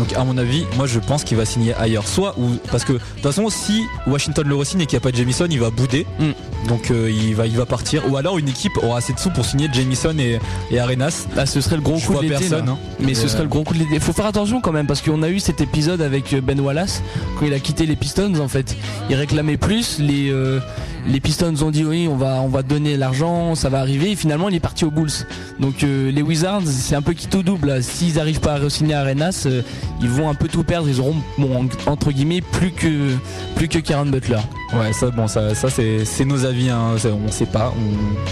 Donc, 0.00 0.14
à 0.14 0.24
mon 0.24 0.38
avis, 0.38 0.64
moi 0.78 0.86
je 0.86 0.98
pense 0.98 1.24
qu'il 1.24 1.36
va 1.36 1.44
signer 1.44 1.74
ailleurs. 1.74 2.08
Soit, 2.08 2.34
ou 2.38 2.56
parce 2.72 2.84
que 2.84 2.94
de 2.94 2.98
toute 2.98 3.22
façon, 3.22 3.50
si 3.50 3.82
Washington 4.06 4.48
le 4.48 4.56
re-signe 4.56 4.80
et 4.80 4.86
qu'il 4.86 4.96
n'y 4.96 5.02
a 5.02 5.04
pas 5.04 5.12
de 5.12 5.16
Jamison, 5.16 5.46
il 5.50 5.60
va 5.60 5.68
bouder. 5.68 6.06
Mm. 6.18 6.68
Donc, 6.68 6.90
euh, 6.90 7.10
il, 7.10 7.34
va, 7.34 7.46
il 7.46 7.56
va 7.56 7.66
partir. 7.66 8.10
Ou 8.10 8.16
alors, 8.16 8.38
une 8.38 8.48
équipe 8.48 8.72
aura 8.82 8.98
assez 8.98 9.12
de 9.12 9.18
sous 9.18 9.28
pour 9.28 9.44
signer 9.44 9.68
Jamison 9.70 10.16
et, 10.18 10.38
et 10.70 10.78
Arenas. 10.80 11.26
Là, 11.36 11.44
ce 11.44 11.60
serait 11.60 11.76
le 11.76 11.82
gros 11.82 11.98
Je 11.98 12.06
coup 12.06 12.14
de 12.14 12.22
l'été. 12.22 12.36
personne, 12.36 12.68
hein. 12.70 12.78
Mais 12.98 13.12
ce 13.12 13.28
serait 13.28 13.42
le 13.42 13.48
gros 13.48 13.62
coup 13.62 13.74
de 13.74 13.80
l'été. 13.80 14.00
Faut 14.00 14.14
faire 14.14 14.26
attention 14.26 14.62
quand 14.62 14.72
même 14.72 14.86
parce 14.86 15.02
qu'on 15.02 15.22
a 15.22 15.28
eu 15.28 15.38
cet 15.38 15.60
épisode 15.60 16.00
avec 16.00 16.32
euh, 16.32 16.40
Ben 16.40 16.58
Wallace 16.58 17.02
quand 17.38 17.44
il 17.44 17.52
a 17.52 17.60
quitté 17.60 17.84
les 17.84 17.96
Pistons 17.96 18.40
en 18.40 18.48
fait. 18.48 18.74
Il 19.10 19.16
réclamait 19.16 19.58
plus. 19.58 19.98
Les 19.98 20.30
euh, 20.30 20.60
les 21.06 21.20
Pistons 21.20 21.54
ont 21.62 21.70
dit 21.70 21.84
oui, 21.84 22.08
on 22.08 22.16
va 22.16 22.40
on 22.42 22.48
va 22.48 22.62
donner 22.62 22.96
l'argent, 22.96 23.54
ça 23.54 23.68
va 23.68 23.80
arriver. 23.80 24.12
Et 24.12 24.16
finalement, 24.16 24.48
il 24.48 24.54
est 24.54 24.60
parti 24.60 24.84
aux 24.84 24.90
Bulls. 24.90 25.10
Donc 25.58 25.82
euh, 25.82 26.10
les 26.10 26.22
Wizards, 26.22 26.66
c'est 26.66 26.94
un 26.94 27.02
peu 27.02 27.12
qui 27.12 27.26
tout 27.26 27.42
double. 27.42 27.82
S'ils 27.82 28.14
n'arrivent 28.14 28.40
pas 28.40 28.54
à 28.54 28.58
re-signer 28.58 28.94
Arenas, 28.94 29.44
euh, 29.46 29.62
ils 30.00 30.08
vont 30.08 30.28
un 30.28 30.34
peu 30.34 30.48
tout 30.48 30.64
perdre. 30.64 30.88
Ils 30.88 31.00
auront 31.00 31.16
bon 31.38 31.68
entre 31.86 32.12
guillemets 32.12 32.40
plus 32.40 32.72
que 32.72 33.14
plus 33.56 33.68
que 33.68 33.78
Karen 33.78 34.10
Butler. 34.10 34.38
Ouais, 34.72 34.92
ça, 34.92 35.10
bon, 35.10 35.26
ça, 35.26 35.54
ça 35.54 35.68
c'est 35.68 36.04
c'est 36.04 36.24
nos 36.24 36.44
avis. 36.44 36.70
Hein. 36.70 36.96
On 37.26 37.30
sait 37.30 37.46
pas. 37.46 37.72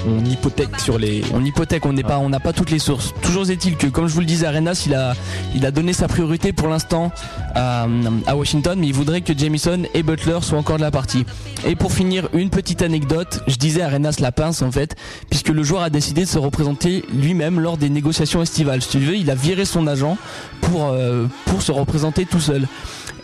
On, 0.07 0.11
on 0.11 0.25
hypothèque 0.25 0.79
sur 0.81 0.99
les. 0.99 1.23
On 1.35 1.45
hypothèque, 1.45 1.85
on 1.87 1.93
n'est 1.93 2.03
pas, 2.03 2.19
on 2.19 2.29
n'a 2.29 2.41
pas 2.41 2.53
toutes 2.53 2.71
les 2.71 2.79
sources. 2.79 3.13
Toujours 3.23 3.49
est-il 3.51 3.77
que, 3.77 3.87
comme 3.87 4.07
je 4.07 4.15
vous 4.15 4.21
le 4.21 4.27
disais, 4.27 4.47
Arenas, 4.47 4.85
il 4.87 4.95
a, 4.95 5.15
il 5.55 5.67
a 5.67 5.71
donné 5.71 5.93
sa 5.93 6.07
priorité 6.09 6.53
pour 6.53 6.69
l'instant 6.69 7.11
à, 7.55 7.87
à 8.27 8.37
Washington, 8.37 8.79
mais 8.79 8.87
il 8.87 8.93
voudrait 8.95 9.21
que 9.21 9.37
Jamison 9.37 9.83
et 9.95 10.03
Butler 10.03 10.39
soient 10.43 10.59
encore 10.59 10.77
de 10.77 10.83
la 10.83 10.91
partie. 10.91 11.25
Et 11.67 11.75
pour 11.75 11.93
finir, 11.93 12.29
une 12.33 12.51
petite 12.51 12.58
anecdote, 12.81 13.41
je 13.47 13.57
disais 13.57 13.83
Arenas 13.83 14.17
la 14.21 14.33
pince 14.33 14.63
en 14.63 14.73
fait, 14.73 14.97
puisque 15.31 15.49
le 15.49 15.63
joueur 15.63 15.83
a 15.83 15.91
décidé 15.91 16.23
de 16.23 16.29
se 16.29 16.39
représenter 16.39 17.05
lui-même 17.13 17.61
lors 17.61 17.77
des 17.77 17.89
négociations 17.89 18.43
estivales. 18.43 18.83
Si 18.83 18.89
tu 18.89 18.99
veux, 18.99 19.17
il 19.17 19.31
a 19.31 19.35
viré 19.35 19.65
son 19.65 19.87
agent 19.87 20.17
pour, 20.61 20.87
euh, 20.87 21.27
pour 21.47 21.63
se 21.63 21.73
représenter 21.73 22.27
tout 22.27 22.41
seul 22.41 22.67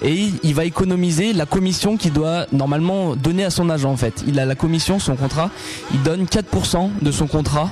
et 0.05 0.29
il 0.43 0.55
va 0.55 0.65
économiser 0.65 1.33
la 1.33 1.47
commission 1.47 1.97
qu'il 1.97 2.13
doit 2.13 2.47
normalement 2.53 3.17
donner 3.17 3.45
à 3.45 3.51
son 3.51 3.71
agent 3.71 3.91
en 3.91 3.97
fait. 3.97 4.23
Il 4.29 4.39
a 4.39 4.45
la 4.45 4.55
commission, 4.55 4.99
son 4.99 5.17
contrat, 5.17 5.51
il 5.93 6.03
donne 6.03 6.25
4% 6.27 6.91
de 7.03 7.11
son 7.11 7.27
contrat 7.27 7.71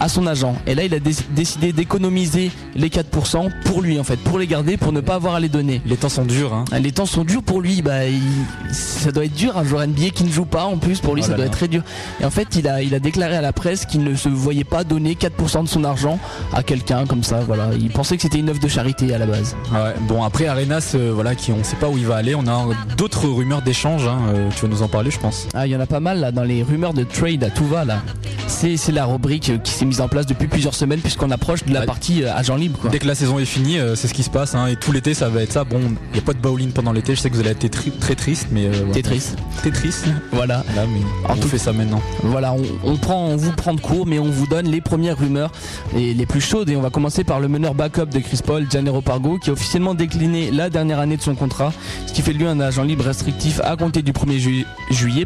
à 0.00 0.08
son 0.08 0.26
agent. 0.26 0.56
Et 0.66 0.74
là, 0.74 0.82
il 0.84 0.94
a 0.94 0.98
dé- 0.98 1.14
décidé 1.36 1.72
d'économiser 1.72 2.50
les 2.74 2.88
4% 2.88 3.50
pour 3.64 3.82
lui 3.82 3.98
en 4.00 4.04
fait, 4.04 4.16
pour 4.16 4.38
les 4.38 4.46
garder, 4.46 4.76
pour 4.78 4.92
ne 4.92 5.00
pas 5.00 5.14
avoir 5.16 5.34
à 5.34 5.40
les 5.40 5.48
donner. 5.50 5.82
Les 5.86 5.96
temps 5.96 6.08
sont 6.08 6.24
durs. 6.24 6.52
Hein. 6.54 6.64
Les 6.80 6.90
temps 6.90 7.06
sont 7.06 7.22
durs 7.22 7.42
pour 7.42 7.60
lui, 7.60 7.82
bah, 7.82 8.06
il- 8.06 8.74
ça 8.74 9.12
doit 9.12 9.26
être 9.26 9.34
dur 9.34 9.56
un 9.58 9.64
joueur 9.64 9.82
NBA 9.86 10.08
qui 10.10 10.24
ne 10.24 10.30
joue 10.32 10.46
pas 10.46 10.64
en 10.64 10.78
plus 10.78 11.00
pour 11.00 11.14
lui 11.14 11.22
Oh 11.24 11.28
ça 11.28 11.34
doit 11.34 11.44
être 11.46 11.52
très 11.52 11.68
dur. 11.68 11.82
Et 12.20 12.24
en 12.24 12.30
fait 12.30 12.48
il 12.56 12.66
a, 12.66 12.82
il 12.82 12.94
a 12.94 12.98
déclaré 12.98 13.36
à 13.36 13.40
la 13.42 13.52
presse 13.52 13.84
qu'il 13.84 14.02
ne 14.02 14.14
se 14.14 14.28
voyait 14.30 14.64
pas 14.64 14.84
donner 14.84 15.14
4% 15.16 15.62
de 15.64 15.68
son 15.68 15.84
argent 15.84 16.18
à 16.54 16.62
quelqu'un 16.62 17.04
comme 17.06 17.22
ça, 17.22 17.40
voilà. 17.46 17.68
Il 17.78 17.90
pensait 17.90 18.16
que 18.16 18.22
c'était 18.22 18.38
une 18.38 18.48
œuvre 18.48 18.60
de 18.60 18.68
charité 18.68 19.12
à 19.14 19.18
la 19.18 19.26
base. 19.26 19.54
Ouais, 19.72 19.94
bon 20.08 20.22
après 20.24 20.46
Arenas, 20.46 20.92
euh, 20.94 21.12
voilà, 21.14 21.34
qui 21.34 21.52
on 21.52 21.62
sait 21.62 21.73
pas 21.74 21.88
où 21.88 21.98
il 21.98 22.06
va 22.06 22.16
aller. 22.16 22.34
On 22.34 22.46
a 22.46 22.66
d'autres 22.96 23.26
rumeurs 23.28 23.62
d'échange. 23.62 24.06
Hein. 24.06 24.18
euh, 24.34 24.48
tu 24.54 24.62
vas 24.62 24.68
nous 24.68 24.82
en 24.82 24.88
parler, 24.88 25.10
je 25.10 25.18
pense. 25.18 25.46
Ah, 25.54 25.66
il 25.66 25.72
y 25.72 25.76
en 25.76 25.80
a 25.80 25.86
pas 25.86 26.00
mal 26.00 26.20
là 26.20 26.32
dans 26.32 26.42
les 26.44 26.62
rumeurs 26.62 26.94
de 26.94 27.04
trade 27.04 27.42
à 27.44 27.50
tout 27.50 27.66
va 27.66 27.84
là. 27.84 28.00
C'est 28.46 28.76
c'est 28.76 28.92
la 28.92 29.06
rubrique 29.06 29.50
euh, 29.50 29.58
qui 29.58 29.72
s'est 29.72 29.84
mise 29.86 30.00
en 30.00 30.08
place 30.08 30.26
depuis 30.26 30.46
plusieurs 30.48 30.74
semaines 30.74 31.00
puisqu'on 31.00 31.30
approche 31.30 31.64
de 31.64 31.72
la 31.72 31.80
Ouais. 31.80 31.86
partie 31.86 32.22
euh, 32.22 32.34
agent 32.34 32.56
libre. 32.56 32.78
quoi. 32.78 32.90
Dès 32.90 32.98
que 32.98 33.06
la 33.06 33.14
saison 33.14 33.38
est 33.38 33.44
finie, 33.44 33.78
euh, 33.78 33.94
c'est 33.94 34.06
ce 34.08 34.14
qui 34.14 34.22
se 34.22 34.30
passe. 34.30 34.54
hein, 34.54 34.66
et 34.66 34.76
tout 34.76 34.92
l'été, 34.92 35.14
ça 35.14 35.28
va 35.28 35.42
être 35.42 35.52
ça. 35.52 35.64
Bon, 35.64 35.80
il 35.80 36.12
n'y 36.12 36.18
a 36.18 36.22
pas 36.22 36.32
de 36.34 36.38
bowling 36.38 36.70
pendant 36.70 36.92
l'été. 36.92 37.14
Je 37.14 37.20
sais 37.20 37.30
que 37.30 37.34
vous 37.34 37.40
allez 37.40 37.50
être 37.50 37.68
tri- 37.70 37.90
très 37.92 38.14
triste, 38.14 38.48
mais. 38.52 38.66
Euh, 38.66 38.72
voilà. 38.76 38.92
Tetris. 38.94 39.22
Tetris. 39.62 39.94
Voilà. 40.32 40.64
Là, 40.76 40.84
mais 40.88 41.00
En 41.28 41.34
on 41.36 41.40
tout- 41.40 41.48
fait 41.48 41.58
ça 41.58 41.72
maintenant. 41.72 42.00
Voilà, 42.22 42.52
on, 42.52 42.62
on 42.84 42.96
prend, 42.96 43.26
on 43.26 43.36
vous 43.36 43.52
prend 43.52 43.74
de 43.74 43.80
court, 43.80 44.06
mais 44.06 44.18
on 44.18 44.30
vous 44.30 44.46
donne 44.46 44.68
les 44.68 44.80
premières 44.80 45.18
rumeurs 45.18 45.50
et 45.96 46.14
les 46.14 46.26
plus 46.26 46.40
chaudes. 46.40 46.68
Et 46.68 46.76
on 46.76 46.80
va 46.82 46.90
commencer 46.90 47.24
par 47.24 47.40
le 47.40 47.48
meneur 47.48 47.74
backup 47.74 48.06
de 48.06 48.18
Chris 48.20 48.40
Paul, 48.44 48.66
Janero 48.70 49.00
Pargo, 49.00 49.38
qui 49.38 49.50
a 49.50 49.52
officiellement 49.54 49.94
décliné 49.94 50.50
la 50.50 50.70
dernière 50.70 50.98
année 51.00 51.16
de 51.16 51.22
son 51.22 51.34
contrat, 51.34 51.53
ce 52.06 52.12
qui 52.12 52.22
fait 52.22 52.32
de 52.32 52.38
lui 52.38 52.46
un 52.46 52.60
agent 52.60 52.82
libre 52.82 53.04
restrictif 53.04 53.60
à 53.64 53.76
compter 53.76 54.02
du 54.02 54.12
1er 54.12 54.38
ju- 54.38 54.66
juillet. 54.90 55.24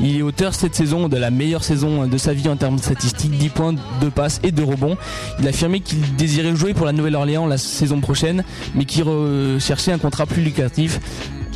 Il 0.00 0.16
est 0.18 0.22
auteur 0.22 0.54
cette 0.54 0.74
saison 0.74 1.08
de 1.08 1.16
la 1.16 1.30
meilleure 1.30 1.64
saison 1.64 2.06
de 2.06 2.18
sa 2.18 2.32
vie 2.32 2.48
en 2.48 2.56
termes 2.56 2.78
statistiques, 2.78 3.36
10 3.36 3.48
points, 3.48 3.74
2 4.00 4.10
passes 4.10 4.40
et 4.42 4.52
2 4.52 4.64
rebonds. 4.64 4.96
Il 5.40 5.46
a 5.46 5.50
affirmé 5.50 5.80
qu'il 5.80 6.00
désirait 6.16 6.54
jouer 6.56 6.74
pour 6.74 6.86
la 6.86 6.92
Nouvelle-Orléans 6.92 7.46
la 7.46 7.58
saison 7.58 8.00
prochaine, 8.00 8.44
mais 8.74 8.84
qu'il 8.84 9.02
recherchait 9.04 9.92
un 9.92 9.98
contrat 9.98 10.26
plus 10.26 10.42
lucratif. 10.42 11.00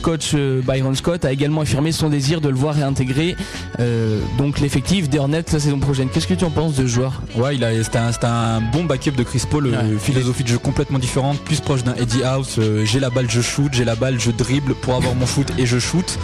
Coach 0.03 0.33
euh, 0.35 0.61
Byron 0.63 0.95
Scott 0.95 1.25
a 1.25 1.33
également 1.33 1.63
affirmé 1.63 1.93
son 1.93 2.09
désir 2.09 2.41
de 2.41 2.49
le 2.49 2.55
voir 2.55 2.75
réintégrer 2.75 3.37
euh, 3.81 4.21
donc 4.39 4.61
l'effectif 4.61 5.09
des 5.09 5.19
Hornets 5.19 5.45
la 5.53 5.61
saison 5.61 5.79
prochaine. 5.79 6.09
Qu'est-ce 6.09 6.27
que 6.27 6.35
tu 6.35 6.45
en 6.45 6.51
penses 6.51 6.75
de 6.77 6.83
ce 6.83 6.87
joueur? 6.87 7.21
Ouais, 7.37 7.57
il 7.57 7.65
a, 7.65 7.83
c'était 7.83 7.99
un, 7.99 8.11
un 8.27 8.61
bon 8.61 8.85
backup 8.85 9.13
de 9.13 9.23
Chris 9.23 9.43
Paul, 9.51 9.67
euh, 9.67 9.99
philosophie 9.99 10.45
de 10.45 10.49
jeu 10.49 10.59
complètement 10.59 10.99
différente, 10.99 11.39
plus 11.41 11.61
proche 11.61 11.85
d'un 11.85 11.95
Eddie 11.95 12.23
House. 12.23 12.57
euh, 12.59 12.85
j'ai 12.85 13.01
la 13.01 13.11
balle, 13.11 13.31
je 13.31 13.41
shoot, 13.41 13.73
j'ai 13.73 13.85
la 13.85 13.95
balle, 13.95 14.19
je 14.19 14.31
dribble 14.31 14.75
pour 14.75 14.95
avoir 14.95 15.15
mon 15.15 15.27
shoot 15.27 15.47
et 15.59 15.67
je 15.67 15.79
shoot. 15.79 16.19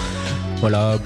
Voilà, 0.60 0.98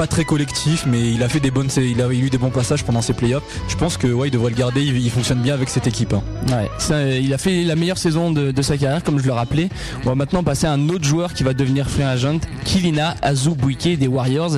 pas 0.00 0.06
très 0.06 0.24
collectif, 0.24 0.86
mais 0.86 1.12
il 1.12 1.22
a 1.22 1.28
fait 1.28 1.40
des 1.40 1.50
bonnes, 1.50 1.68
il 1.76 2.00
a 2.00 2.08
eu 2.10 2.30
des 2.30 2.38
bons 2.38 2.48
passages 2.48 2.84
pendant 2.84 3.02
ses 3.02 3.12
playoffs. 3.12 3.42
Je 3.68 3.76
pense 3.76 3.98
que 3.98 4.06
ouais, 4.06 4.28
il 4.28 4.30
devrait 4.30 4.48
le 4.48 4.56
garder. 4.56 4.82
Il, 4.82 4.96
il 4.96 5.10
fonctionne 5.10 5.42
bien 5.42 5.52
avec 5.52 5.68
cette 5.68 5.86
équipe. 5.86 6.14
hein. 6.14 6.22
Ouais, 6.48 6.70
ça, 6.78 7.06
il 7.06 7.34
a 7.34 7.36
fait 7.36 7.64
la 7.64 7.76
meilleure 7.76 7.98
saison 7.98 8.30
de, 8.30 8.50
de 8.50 8.62
sa 8.62 8.78
carrière, 8.78 9.04
comme 9.04 9.18
je 9.20 9.26
le 9.26 9.32
rappelais. 9.34 9.68
On 10.04 10.08
va 10.08 10.14
maintenant 10.14 10.42
passer 10.42 10.66
à 10.66 10.72
un 10.72 10.88
autre 10.88 11.04
joueur 11.04 11.34
qui 11.34 11.42
va 11.42 11.52
devenir 11.52 11.86
free 11.90 12.02
agent, 12.02 12.38
Kilina 12.64 13.14
Azubuike 13.20 13.98
des 13.98 14.06
Warriors, 14.08 14.52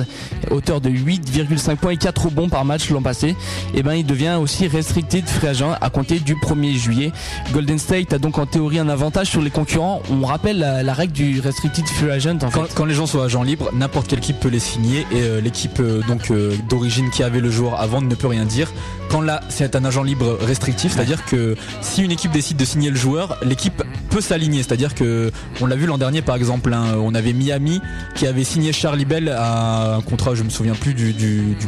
auteur 0.49 0.79
de 0.79 0.89
8,5 0.89 1.75
points 1.75 1.91
et 1.91 1.97
4 1.97 2.23
rebonds 2.23 2.47
par 2.47 2.63
match 2.63 2.89
l'an 2.89 3.01
passé. 3.01 3.35
Et 3.73 3.83
ben, 3.83 3.95
il 3.95 4.05
devient 4.05 4.37
aussi 4.41 4.67
restricted 4.69 5.27
free 5.27 5.49
agent 5.49 5.73
à 5.81 5.89
compter 5.89 6.19
du 6.21 6.35
1er 6.35 6.73
juillet. 6.77 7.11
Golden 7.51 7.79
State 7.79 8.13
a 8.13 8.17
donc 8.17 8.37
en 8.37 8.45
théorie 8.45 8.79
un 8.79 8.87
avantage 8.87 9.27
sur 9.27 9.41
les 9.41 9.49
concurrents. 9.51 10.01
On 10.09 10.25
rappelle 10.25 10.59
la, 10.59 10.83
la 10.83 10.93
règle 10.93 11.11
du 11.11 11.41
restricted 11.41 11.85
free 11.85 12.11
agent 12.11 12.37
en 12.43 12.49
Quand, 12.49 12.63
fait. 12.63 12.73
quand 12.75 12.85
les 12.85 12.93
gens 12.93 13.07
sont 13.07 13.19
agents 13.19 13.43
libres, 13.43 13.69
n'importe 13.73 14.07
quelle 14.07 14.19
équipe 14.19 14.39
peut 14.39 14.47
les 14.47 14.59
signer 14.59 15.05
et 15.11 15.21
euh, 15.23 15.32
l'équipe 15.41 15.79
euh, 15.79 16.01
donc 16.07 16.31
euh, 16.31 16.55
d'origine 16.69 17.09
qui 17.09 17.23
avait 17.23 17.39
le 17.39 17.49
joueur 17.51 17.79
avant 17.79 18.01
ne 18.01 18.15
peut 18.15 18.27
rien 18.27 18.45
dire. 18.45 18.71
Quand 19.09 19.21
là 19.21 19.41
c'est 19.49 19.75
un 19.75 19.85
agent 19.85 20.03
libre 20.03 20.37
restrictif, 20.41 20.93
c'est-à-dire 20.93 21.23
que 21.25 21.55
si 21.81 22.01
une 22.03 22.11
équipe 22.11 22.31
décide 22.31 22.57
de 22.57 22.65
signer 22.65 22.89
le 22.89 22.95
joueur, 22.95 23.37
l'équipe 23.43 23.83
peut 24.09 24.21
s'aligner. 24.21 24.63
C'est-à-dire 24.63 24.95
que 24.95 25.31
on 25.61 25.65
l'a 25.65 25.75
vu 25.75 25.85
l'an 25.85 25.97
dernier 25.97 26.21
par 26.21 26.35
exemple, 26.35 26.73
hein, 26.73 26.95
on 26.97 27.13
avait 27.13 27.33
Miami 27.33 27.79
qui 28.15 28.25
avait 28.27 28.43
signé 28.43 28.73
Charlie 28.73 29.05
Bell 29.05 29.29
à 29.29 29.95
un 29.95 30.01
contrat, 30.01 30.33
je 30.35 30.43
me 30.43 30.49
souviens 30.49 30.73
plus 30.73 30.93
du, 30.93 31.13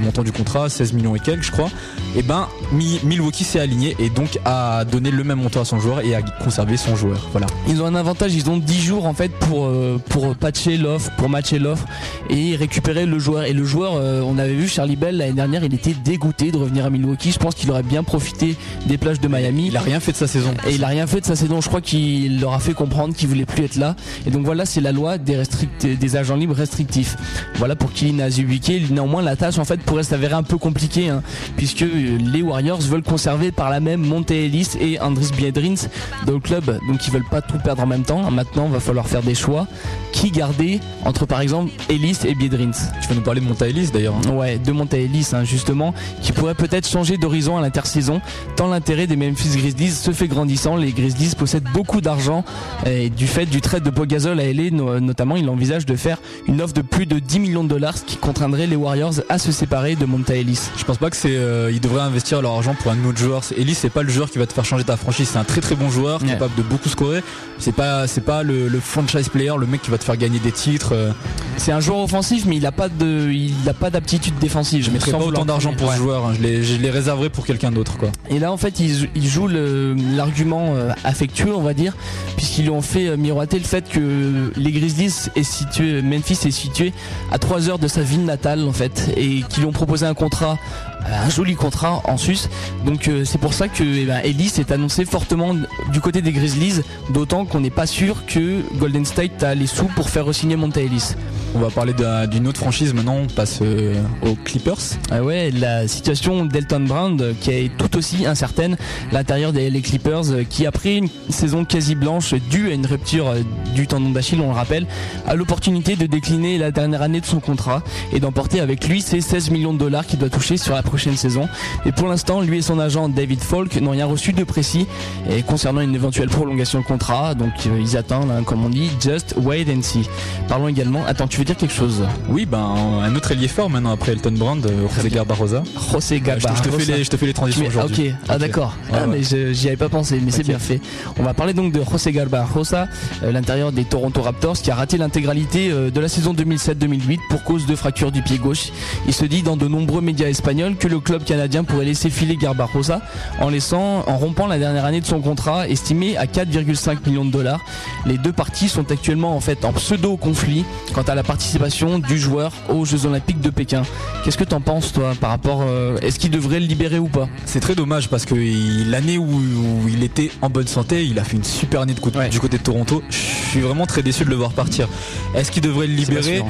montant 0.02 0.24
du 0.24 0.32
contrat, 0.32 0.70
16 0.70 0.94
millions 0.94 1.16
et 1.16 1.20
quelques 1.20 1.44
je 1.44 1.52
crois. 1.52 1.70
Et 2.16 2.24
ben 2.24 2.48
Mi- 2.72 3.00
Milwaukee 3.04 3.44
s'est 3.44 3.60
aligné 3.60 3.96
et 4.00 4.10
donc 4.10 4.40
a 4.46 4.84
donné 4.86 5.12
le 5.12 5.24
même 5.24 5.40
montant 5.40 5.62
à 5.62 5.66
son 5.66 5.80
joueur 5.80 6.00
et 6.00 6.16
a 6.16 6.22
conservé 6.22 6.78
son 6.78 6.96
joueur. 6.96 7.28
Voilà. 7.32 7.48
Ils 7.68 7.82
ont 7.82 7.86
un 7.86 7.96
avantage, 7.96 8.34
ils 8.34 8.50
ont 8.50 8.58
10 8.58 8.82
jours 8.82 9.06
en 9.06 9.14
fait 9.14 9.32
euh, 9.54 9.98
pour 10.10 10.36
patcher 10.36 10.78
l'offre, 10.78 11.12
pour 11.18 11.30
matcher 11.30 11.60
l'offre 11.60 11.86
et 12.30 12.56
récupérer 12.56 13.06
le 13.06 13.20
joueur. 13.20 13.45
Et 13.48 13.54
le 13.54 13.64
joueur, 13.64 13.94
euh, 13.96 14.22
on 14.22 14.38
avait 14.38 14.54
vu 14.54 14.68
Charlie 14.68 14.96
Bell 14.96 15.18
l'année 15.18 15.34
dernière, 15.34 15.64
il 15.64 15.74
était 15.74 15.94
dégoûté 15.94 16.52
de 16.52 16.58
revenir 16.58 16.86
à 16.86 16.90
Milwaukee. 16.90 17.32
Je 17.32 17.40
pense 17.40 17.56
qu'il 17.56 17.70
aurait 17.72 17.84
bien 17.84 18.04
profité 18.04 18.56
des 18.88 18.98
plages 18.98 19.20
de 19.20 19.28
Miami. 19.28 19.68
Il 19.68 19.78
a 19.78 19.82
rien 19.82 20.00
fait 20.00 20.12
de 20.12 20.18
sa 20.18 20.28
saison. 20.28 20.54
Et 20.68 20.76
il 20.76 20.84
a 20.84 20.88
rien 20.88 21.08
fait 21.08 21.22
de 21.22 21.26
sa 21.26 21.36
saison. 21.36 21.62
Je 21.62 21.68
crois 21.68 21.82
qu'il 21.82 22.40
leur 22.40 22.54
a 22.54 22.60
fait 22.60 22.74
comprendre 22.74 23.14
qu'il 23.14 23.28
voulait 23.28 23.46
plus 23.46 23.66
être 23.66 23.76
là. 23.76 23.96
Et 24.26 24.32
donc 24.32 24.46
voilà, 24.46 24.66
c'est 24.66 24.82
la 24.82 24.92
loi 24.92 25.18
des 25.18 26.16
agents 26.16 26.36
libres 26.36 26.56
restrictifs. 26.56 27.16
Voilà 27.56 27.76
pour 27.76 27.92
Kylian 27.94 28.20
Azubuike. 28.20 28.92
Néanmoins, 28.92 29.22
la 29.22 29.36
tâche 29.36 29.58
en 29.60 29.66
fait 29.66 29.80
pourrait 29.82 30.04
s'avérer 30.04 30.34
un 30.34 30.44
peu 30.44 30.58
compliquée, 30.58 31.10
hein, 31.10 31.22
puisque 31.58 31.84
euh, 31.84 32.18
les 32.18 32.42
Warriors 32.42 32.82
veulent 32.82 33.04
conserver 33.04 33.52
par 33.52 33.70
la 33.70 33.80
même 33.80 34.02
Monte 34.02 34.32
Ellis 34.32 34.70
et 34.80 35.00
Andris 35.00 35.32
Biedrins 35.36 35.88
dans 36.26 36.34
le 36.34 36.40
club. 36.40 36.80
Donc 36.88 37.08
ils 37.08 37.14
veulent 37.14 37.30
pas 37.30 37.42
tout 37.42 37.58
perdre 37.60 37.84
en 37.84 37.88
même 37.88 38.04
temps. 38.04 38.30
Maintenant, 38.32 38.68
va 38.68 38.80
falloir 38.80 39.08
faire 39.08 39.22
des 39.22 39.36
choix. 39.36 39.68
Qui 40.12 40.32
garder 40.32 40.80
entre 41.04 41.26
par 41.26 41.42
exemple 41.42 41.72
Ellis 41.90 42.20
et 42.26 42.36
Biedrins? 42.36 42.72
Tu 43.02 43.08
vas 43.10 43.16
nous 43.16 43.22
parler 43.22 43.35
de 43.40 43.46
Monta 43.46 43.68
Ellis 43.68 43.90
d'ailleurs. 43.94 44.16
hein. 44.28 44.32
Ouais, 44.32 44.58
de 44.58 44.72
Monta 44.72 44.98
Ellis 44.98 45.30
hein, 45.34 45.44
justement, 45.44 45.94
qui 46.22 46.32
pourrait 46.32 46.56
peut-être 46.56 46.88
changer 46.88 47.18
d'horizon 47.18 47.58
à 47.58 47.62
l'intersaison, 47.62 48.22
tant 48.56 48.68
l'intérêt 48.68 49.08
des 49.08 49.16
Memphis 49.16 49.58
Grizzlies 49.58 49.92
se 49.92 50.12
fait 50.12 50.28
grandissant. 50.28 50.76
Les 50.76 50.92
Grizzlies 50.92 51.34
possèdent 51.38 51.68
beaucoup 51.74 52.02
d'argent 52.02 52.44
et 52.86 53.10
du 53.10 53.28
fait 53.28 53.46
du 53.46 53.62
trade 53.62 53.84
de 53.84 53.90
Pogazol 53.90 54.40
à 54.40 54.44
LA 54.52 54.72
no- 54.72 55.00
notamment, 55.00 55.36
il 55.36 55.50
envisage 55.50 55.86
de 55.86 55.96
faire 55.96 56.18
une 56.48 56.62
offre 56.62 56.74
de 56.74 56.82
plus 56.82 57.06
de 57.06 57.20
10 57.20 57.40
millions 57.40 57.64
de 57.64 57.70
dollars, 57.70 57.98
ce 57.98 58.04
qui 58.04 58.18
contraindrait 58.18 58.68
les 58.68 58.76
Warriors 58.76 59.14
à 59.30 59.38
se 59.38 59.52
séparer 59.52 59.96
de 59.96 60.06
Monta 60.06 60.36
Ellis. 60.36 60.60
Je 60.78 60.84
pense 60.84 60.98
pas 60.98 61.10
que 61.10 61.16
c'est. 61.18 61.36
euh, 61.36 61.72
ils 61.72 61.82
devraient 61.82 62.02
investir 62.02 62.42
leur 62.42 62.52
argent 62.54 62.76
pour 62.82 62.92
un 62.92 63.04
autre 63.06 63.18
joueur. 63.18 63.42
Ellis, 63.58 63.76
c'est 63.76 63.90
pas 63.90 64.04
le 64.04 64.10
joueur 64.10 64.30
qui 64.30 64.38
va 64.38 64.46
te 64.46 64.54
faire 64.54 64.66
changer 64.66 64.84
ta 64.84 64.98
franchise. 64.98 65.30
C'est 65.32 65.40
un 65.40 65.44
très 65.44 65.62
très 65.62 65.76
bon 65.76 65.90
joueur, 65.90 66.22
Ouais. 66.22 66.30
capable 66.30 66.56
de 66.56 66.62
beaucoup 66.64 66.90
scorer. 66.90 67.22
C'est 67.60 67.72
pas, 67.74 68.08
c'est 68.08 68.22
pas 68.22 68.44
le, 68.44 68.68
le 68.68 68.80
franchise 68.80 69.30
player, 69.30 69.54
le 69.60 69.66
mec 69.66 69.82
qui 69.82 69.90
va 69.92 69.98
te 69.98 70.04
faire 70.04 70.18
gagner 70.18 70.40
des 70.40 70.52
titres. 70.52 70.94
euh. 70.94 71.12
C'est 71.58 71.72
un 71.72 71.80
joueur 71.80 72.00
offensif, 72.00 72.46
mais 72.46 72.58
il 72.58 72.66
a 72.66 72.72
pas 72.72 72.90
de, 72.90 73.25
il 73.32 73.54
a 73.70 73.74
pas 73.74 73.90
d'aptitude 73.90 74.38
défensive. 74.40 74.84
Je 74.86 74.92
mettrais 74.92 75.12
pas 75.12 75.18
autant 75.20 75.46
d'argent 75.46 75.74
pour 75.74 75.88
Ouais. 75.90 75.96
ce 75.96 76.00
joueur. 76.02 76.26
hein. 76.28 76.34
Je 76.36 76.76
les 76.78 76.90
réserverais 76.90 77.30
pour 77.30 77.46
quelqu'un 77.46 77.72
d'autre, 77.72 77.98
quoi. 77.98 78.10
Et 78.30 78.40
là, 78.40 78.52
en 78.52 78.58
fait, 78.58 78.80
ils, 78.80 79.10
ils 79.16 79.28
jouent 79.28 79.48
l'argument 79.48 80.74
euh, 80.76 80.92
affectueux, 81.04 81.54
on 81.56 81.62
va 81.62 81.74
dire, 81.74 81.96
puisqu'ils 82.38 82.64
lui 82.64 82.70
ont 82.72 82.82
fait 82.82 83.08
euh, 83.08 83.18
miroiter 83.18 83.58
le 83.60 83.66
fait 83.66 83.88
que 83.90 84.52
les 84.56 84.72
Grizzlies 84.72 85.14
est 85.36 85.44
situé, 85.44 86.02
Memphis 86.02 86.40
est 86.46 86.52
situé 86.52 86.94
à 87.32 87.38
3 87.38 87.70
heures 87.70 87.80
de 87.80 87.88
sa 87.88 88.02
ville 88.02 88.26
natale, 88.26 88.64
en 88.68 88.74
fait, 88.74 89.10
et 89.18 89.42
qu'ils 89.50 89.60
lui 89.62 89.66
ont 89.66 89.72
proposé 89.72 90.06
un 90.06 90.14
contrat, 90.14 90.58
un 91.06 91.30
joli 91.30 91.56
contrat 91.56 92.02
en 92.06 92.18
Suisse. 92.18 92.50
Donc 92.86 93.08
euh, 93.08 93.24
c'est 93.26 93.38
pour 93.38 93.54
ça 93.54 93.68
que 93.68 93.84
eh 93.84 94.06
ben, 94.06 94.20
Ellis 94.24 94.54
est 94.60 94.72
annoncé 94.72 95.06
fortement 95.06 95.56
du 95.92 96.02
côté 96.02 96.22
des 96.22 96.32
Grizzlies, 96.32 96.82
d'autant 97.10 97.46
qu'on 97.46 97.60
n'est 97.60 97.70
pas 97.70 97.86
sûr 97.88 98.26
que 98.26 98.62
Golden 98.78 99.06
State 99.06 99.44
a 99.44 99.56
les 99.56 99.68
sous 99.68 99.86
pour 99.96 100.10
faire 100.10 100.26
re-signer 100.26 100.56
Monta 100.56 100.82
Ellis. 100.82 101.14
On 101.56 101.60
va 101.60 101.70
parler 101.70 101.94
d'un- 101.94 102.28
d'une 102.28 102.48
autre 102.48 102.60
franchise 102.60 102.94
maintenant. 102.94 103.16
On 103.24 103.28
passe 103.28 103.60
euh, 103.62 103.94
aux 104.24 104.36
Clippers. 104.36 104.78
Ah 105.10 105.24
ouais, 105.24 105.52
la 105.52 105.88
situation 105.88 106.46
d'Elton 106.46 106.82
Brand 106.82 107.22
euh, 107.22 107.34
qui 107.40 107.52
est 107.52 107.72
tout 107.78 107.96
aussi 107.98 108.26
incertaine, 108.26 108.76
l'intérieur 109.14 109.54
des 109.54 109.70
LA 109.70 109.80
Clippers 109.80 110.32
euh, 110.32 110.44
qui 110.44 110.66
après 110.66 110.96
une 110.98 111.08
saison 111.30 111.64
quasi 111.64 111.96
blanche 111.96 112.34
due 112.50 112.70
à 112.72 112.74
une 112.74 112.86
rupture 112.86 113.30
euh, 113.30 113.40
du 113.74 113.88
tendon 113.88 114.10
d'Achille, 114.10 114.42
on 114.42 114.48
le 114.50 114.54
rappelle, 114.56 114.86
a 115.28 115.36
l'opportunité 115.36 115.96
de 115.96 116.06
décliner 116.08 116.58
la 116.58 116.72
dernière 116.72 117.02
année 117.02 117.22
de 117.22 117.26
son 117.26 117.40
contrat 117.40 117.84
et 118.12 118.20
d'emporter 118.20 118.60
avec 118.60 118.86
lui 118.88 119.02
ses 119.02 119.22
16 119.22 119.50
millions 119.52 119.74
de 119.74 119.80
dollars 119.80 120.06
qu'il 120.06 120.20
doit 120.20 120.30
toucher 120.30 120.58
sur 120.58 120.74
la 120.74 120.84
prochaine 120.96 121.18
saison. 121.18 121.50
Et 121.86 121.92
pour 121.92 122.08
l'instant, 122.08 122.40
lui 122.40 122.60
et 122.60 122.62
son 122.62 122.80
agent 122.80 123.10
David 123.10 123.42
Falk 123.42 123.76
n'ont 123.82 123.92
rien 123.92 124.06
reçu 124.06 124.32
de 124.32 124.46
précis 124.46 124.88
et 125.30 125.42
concernant 125.42 125.82
une 125.82 125.94
éventuelle 125.94 126.30
prolongation 126.30 126.80
de 126.80 126.86
contrat, 126.86 127.36
donc 127.36 127.52
euh, 127.68 127.78
ils 127.82 127.98
attendent, 127.98 128.32
hein, 128.32 128.44
comme 128.46 128.64
on 128.64 128.70
dit, 128.70 128.90
just 129.04 129.36
wait 129.44 129.66
and 129.70 129.82
see. 129.82 130.08
Parlons 130.48 130.70
également, 130.70 131.04
attends, 131.06 131.28
tu 131.28 131.38
veux 131.38 131.44
dire 131.44 131.58
quelque 131.58 131.74
chose? 131.74 132.04
Oui, 132.30 132.46
ben 132.46 132.60
un 133.04 133.14
autre 133.14 133.30
ailier 133.34 133.50
fort 133.50 133.70
maintenant 133.70 133.92
après 133.92 134.14
Elton 134.14 134.32
Brand, 134.32 134.66
euh, 134.66 134.88
José 134.96 135.10
Garbarosa. 135.10 135.64
José 135.92 136.16
Je 136.16 136.22
te, 136.22 136.26
Gabba. 136.26 136.54
je 136.56 136.62
te 136.62 136.70
fais 136.70 136.86
les, 136.94 137.04
je 137.04 137.10
te 137.10 137.18
fais 137.18 137.26
les 137.26 137.34
transitions 137.34 137.66
aujourd'hui. 137.68 138.10
ok, 138.12 138.16
ah 138.30 138.38
d'accord. 138.38 138.74
Ah, 138.94 139.06
ouais. 139.06 139.18
mais 139.32 139.54
j'y 139.54 139.68
avais 139.68 139.76
pas 139.76 139.90
pensé, 139.90 140.22
mais 140.24 140.32
c'est 140.32 140.44
bien 140.48 140.60
fait. 140.60 140.80
On 141.20 141.24
va 141.24 141.34
parler 141.34 141.52
donc 141.54 141.74
de 141.74 141.82
José 141.84 142.14
Garbajosa, 142.14 142.88
euh, 143.24 143.34
l'intérieur 143.34 143.74
des 143.74 143.84
Toronto 143.84 144.22
Raptors, 144.22 144.56
qui 144.60 144.72
a 144.72 144.76
raté 144.76 144.98
l'intégralité 144.98 145.72
euh, 145.72 145.92
de 145.92 146.00
la 146.00 146.08
saison 146.08 146.34
2007-2008 146.34 147.20
pour 147.30 147.44
cause 147.44 147.66
de 147.66 147.76
fracture 147.76 148.14
du 148.14 148.22
pied 148.22 148.38
gauche. 148.38 148.72
Il 149.08 149.14
se 149.14 149.26
dit 149.26 149.42
dans 149.44 149.58
de 149.58 149.68
nombreux 149.68 150.02
médias 150.02 150.28
espagnols 150.30 150.78
que 150.78 150.85
le 150.88 151.00
club 151.00 151.24
canadien 151.24 151.64
pourrait 151.64 151.86
laisser 151.86 152.10
filer 152.10 152.36
Garbajosa 152.38 153.02
en 153.40 153.50
laissant, 153.50 154.04
en 154.08 154.18
rompant 154.18 154.48
la 154.48 154.58
dernière 154.60 154.86
année 154.86 155.02
de 155.02 155.06
son 155.06 155.20
contrat, 155.22 155.68
estimé 155.68 156.18
à 156.18 156.26
4,5 156.26 156.98
millions 157.08 157.26
de 157.26 157.32
dollars. 157.32 157.62
Les 158.06 158.18
deux 158.18 158.32
parties 158.34 158.70
sont 158.70 158.92
actuellement 158.92 159.36
en 159.36 159.40
fait 159.40 159.66
en 159.66 159.74
pseudo 159.74 160.18
conflit 160.18 160.66
quant 160.94 161.02
à 161.04 161.16
la 161.16 161.24
participation 161.24 162.00
du 162.00 162.18
joueur 162.18 162.52
aux 162.70 162.86
Jeux 162.86 163.06
Olympiques 163.06 163.42
de 163.42 163.50
Pékin. 163.50 163.84
Qu'est-ce 164.24 164.38
que 164.38 164.44
t'en 164.44 164.62
penses 164.62 164.94
toi 164.94 165.14
par 165.20 165.30
rapport, 165.32 165.64
euh, 165.68 165.98
est-ce 166.02 166.20
qu'il 166.20 166.32
devrait 166.32 166.60
le 166.60 166.66
libérer 166.66 167.00
ou 167.00 167.08
pas? 167.08 167.28
C'est 167.46 167.60
très 167.60 167.76
dommage 167.76 168.10
parce 168.10 168.26
que 168.26 168.36
il- 168.36 168.90
l'année 168.90 169.18
où, 169.18 169.26
où 169.26 169.88
il 169.88 170.04
était 170.04 170.32
en 170.42 170.50
bonne 170.50 170.68
santé, 170.68 171.06
il 171.06 171.20
a 171.20 171.24
fait 171.24 171.38
une 171.38 171.44
super 171.44 171.82
année 171.82 171.94
de 171.94 172.06
Ouais. 172.18 172.30
du 172.30 172.40
côté 172.40 172.58
de 172.60 172.64
Toronto. 172.64 173.02
Je 173.10 173.16
suis 173.18 173.60
vraiment 173.62 173.86
très 173.88 174.04
déçu 174.04 174.24
de 174.26 174.30
le 174.30 174.36
voir 174.36 174.52
partir. 174.52 174.88
Est-ce 175.36 175.50
qu'il 175.52 175.64
devrait 175.64 175.88
le 175.88 175.94
libérer? 175.94 176.44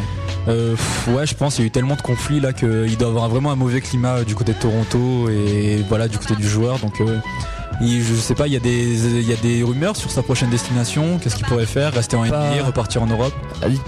Euh, 0.47 0.71
pff, 0.75 1.07
Ouais, 1.15 1.25
je 1.25 1.33
pense 1.33 1.55
qu'il 1.55 1.63
y 1.63 1.65
a 1.65 1.67
eu 1.67 1.71
tellement 1.71 1.95
de 1.95 2.01
conflits 2.01 2.39
là 2.41 2.51
qu'il 2.53 2.97
doit 2.97 3.07
avoir 3.07 3.29
vraiment 3.29 3.51
un 3.51 3.55
mauvais 3.55 3.79
climat 3.81 4.14
du 4.23 4.35
côté 4.35 4.53
de 4.53 4.59
Toronto 4.59 5.29
et 5.29 5.83
voilà 5.87 6.07
du 6.07 6.17
côté 6.17 6.35
du 6.35 6.47
joueur. 6.47 6.79
Donc 6.79 7.01
euh, 7.01 7.19
il- 7.81 8.03
je 8.03 8.13
sais 8.15 8.35
pas, 8.35 8.47
il 8.47 8.53
y 8.53 8.55
a 8.55 8.59
des, 8.59 9.19
il 9.21 9.27
y 9.29 9.33
a 9.33 9.37
des 9.37 9.63
rumeurs 9.63 9.95
sur 9.95 10.11
sa 10.11 10.21
prochaine 10.23 10.49
destination. 10.49 11.19
Qu'est-ce 11.21 11.35
qu'il 11.35 11.45
pourrait 11.45 11.65
faire 11.65 11.93
Rester 11.93 12.15
en 12.15 12.25
NBA, 12.25 12.63
repartir 12.65 13.01
en 13.03 13.07
Europe 13.07 13.33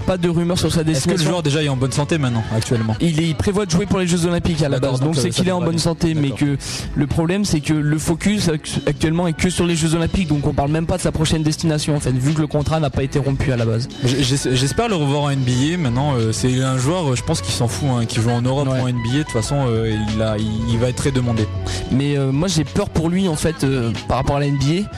Pas 0.06 0.16
de 0.16 0.28
rumeurs 0.28 0.58
sur 0.58 0.72
sa 0.72 0.80
Est-ce 0.80 0.84
que 0.84 0.88
le 0.88 0.94
destination. 0.94 1.30
joueur 1.30 1.42
déjà 1.42 1.62
est 1.62 1.68
en 1.68 1.76
bonne 1.76 1.92
santé 1.92 2.18
maintenant, 2.18 2.42
actuellement? 2.54 2.94
Il, 3.00 3.20
est- 3.20 3.28
il 3.28 3.34
prévoit 3.34 3.66
de 3.66 3.70
jouer 3.70 3.86
pour 3.86 3.98
les 3.98 4.06
Jeux 4.06 4.26
Olympiques 4.26 4.62
à 4.62 4.68
la 4.68 4.78
base, 4.80 5.00
donc 5.00 5.14
ça- 5.16 5.22
c'est 5.22 5.30
qu'il 5.30 5.48
est 5.48 5.52
en 5.52 5.60
bonne 5.62 5.78
santé, 5.78 6.14
mais 6.14 6.30
que 6.30 6.56
le 6.94 7.06
problème 7.06 7.44
c'est 7.44 7.60
que 7.60 7.72
le 7.74 7.98
focus 7.98 8.48
act- 8.48 8.80
actuellement 8.86 9.26
est 9.26 9.32
que 9.32 9.50
sur 9.50 9.66
les 9.66 9.76
Jeux 9.76 9.94
Olympiques, 9.94 10.28
donc 10.28 10.46
on 10.46 10.52
parle 10.54 10.70
même 10.70 10.86
pas 10.86 10.96
de 10.96 11.02
sa 11.02 11.12
prochaine 11.12 11.42
destination 11.42 11.96
en 11.96 12.00
fait, 12.00 12.12
vu 12.12 12.32
que 12.34 12.40
le 12.40 12.46
contrat 12.46 12.80
n'a 12.80 12.90
pas 12.90 13.02
été 13.02 13.18
rompu 13.18 13.52
à 13.52 13.56
la 13.56 13.64
base. 13.64 13.88
J'espère 14.04 14.88
le 14.88 14.94
revoir 14.94 15.22
en 15.24 15.30
NBA. 15.30 15.76
Maintenant, 15.78 16.14
euh, 16.16 16.32
c'est 16.32 16.62
un 16.62 16.78
joueur, 16.78 17.10
euh, 17.12 17.16
je 17.16 17.22
pense 17.22 17.40
qu'il 17.40 17.52
s'en 17.54 17.68
fout, 17.68 17.88
hein, 17.90 18.04
qui 18.06 18.20
joue 18.20 18.30
en 18.30 18.42
Europe 18.42 18.68
Ouais. 18.68 18.80
ou 18.80 18.84
en 18.84 18.88
NBA. 18.88 19.18
De 19.18 19.22
toute 19.22 19.32
façon, 19.32 19.64
euh, 19.68 19.94
il, 20.14 20.22
a, 20.22 20.36
il, 20.38 20.46
il 20.70 20.78
va 20.78 20.88
être 20.88 20.96
très 20.96 21.10
demandé. 21.10 21.46
Mais 21.90 22.16
euh, 22.16 22.32
moi 22.32 22.48
j'ai 22.48 22.64
peur 22.64 22.88
pour 22.90 23.08
lui 23.08 23.28
en 23.28 23.36
fait 23.36 23.64
euh, 23.64 23.77
par 24.06 24.18
rapport 24.18 24.36
à 24.36 24.40
la 24.40 24.48
NBA, 24.48 24.88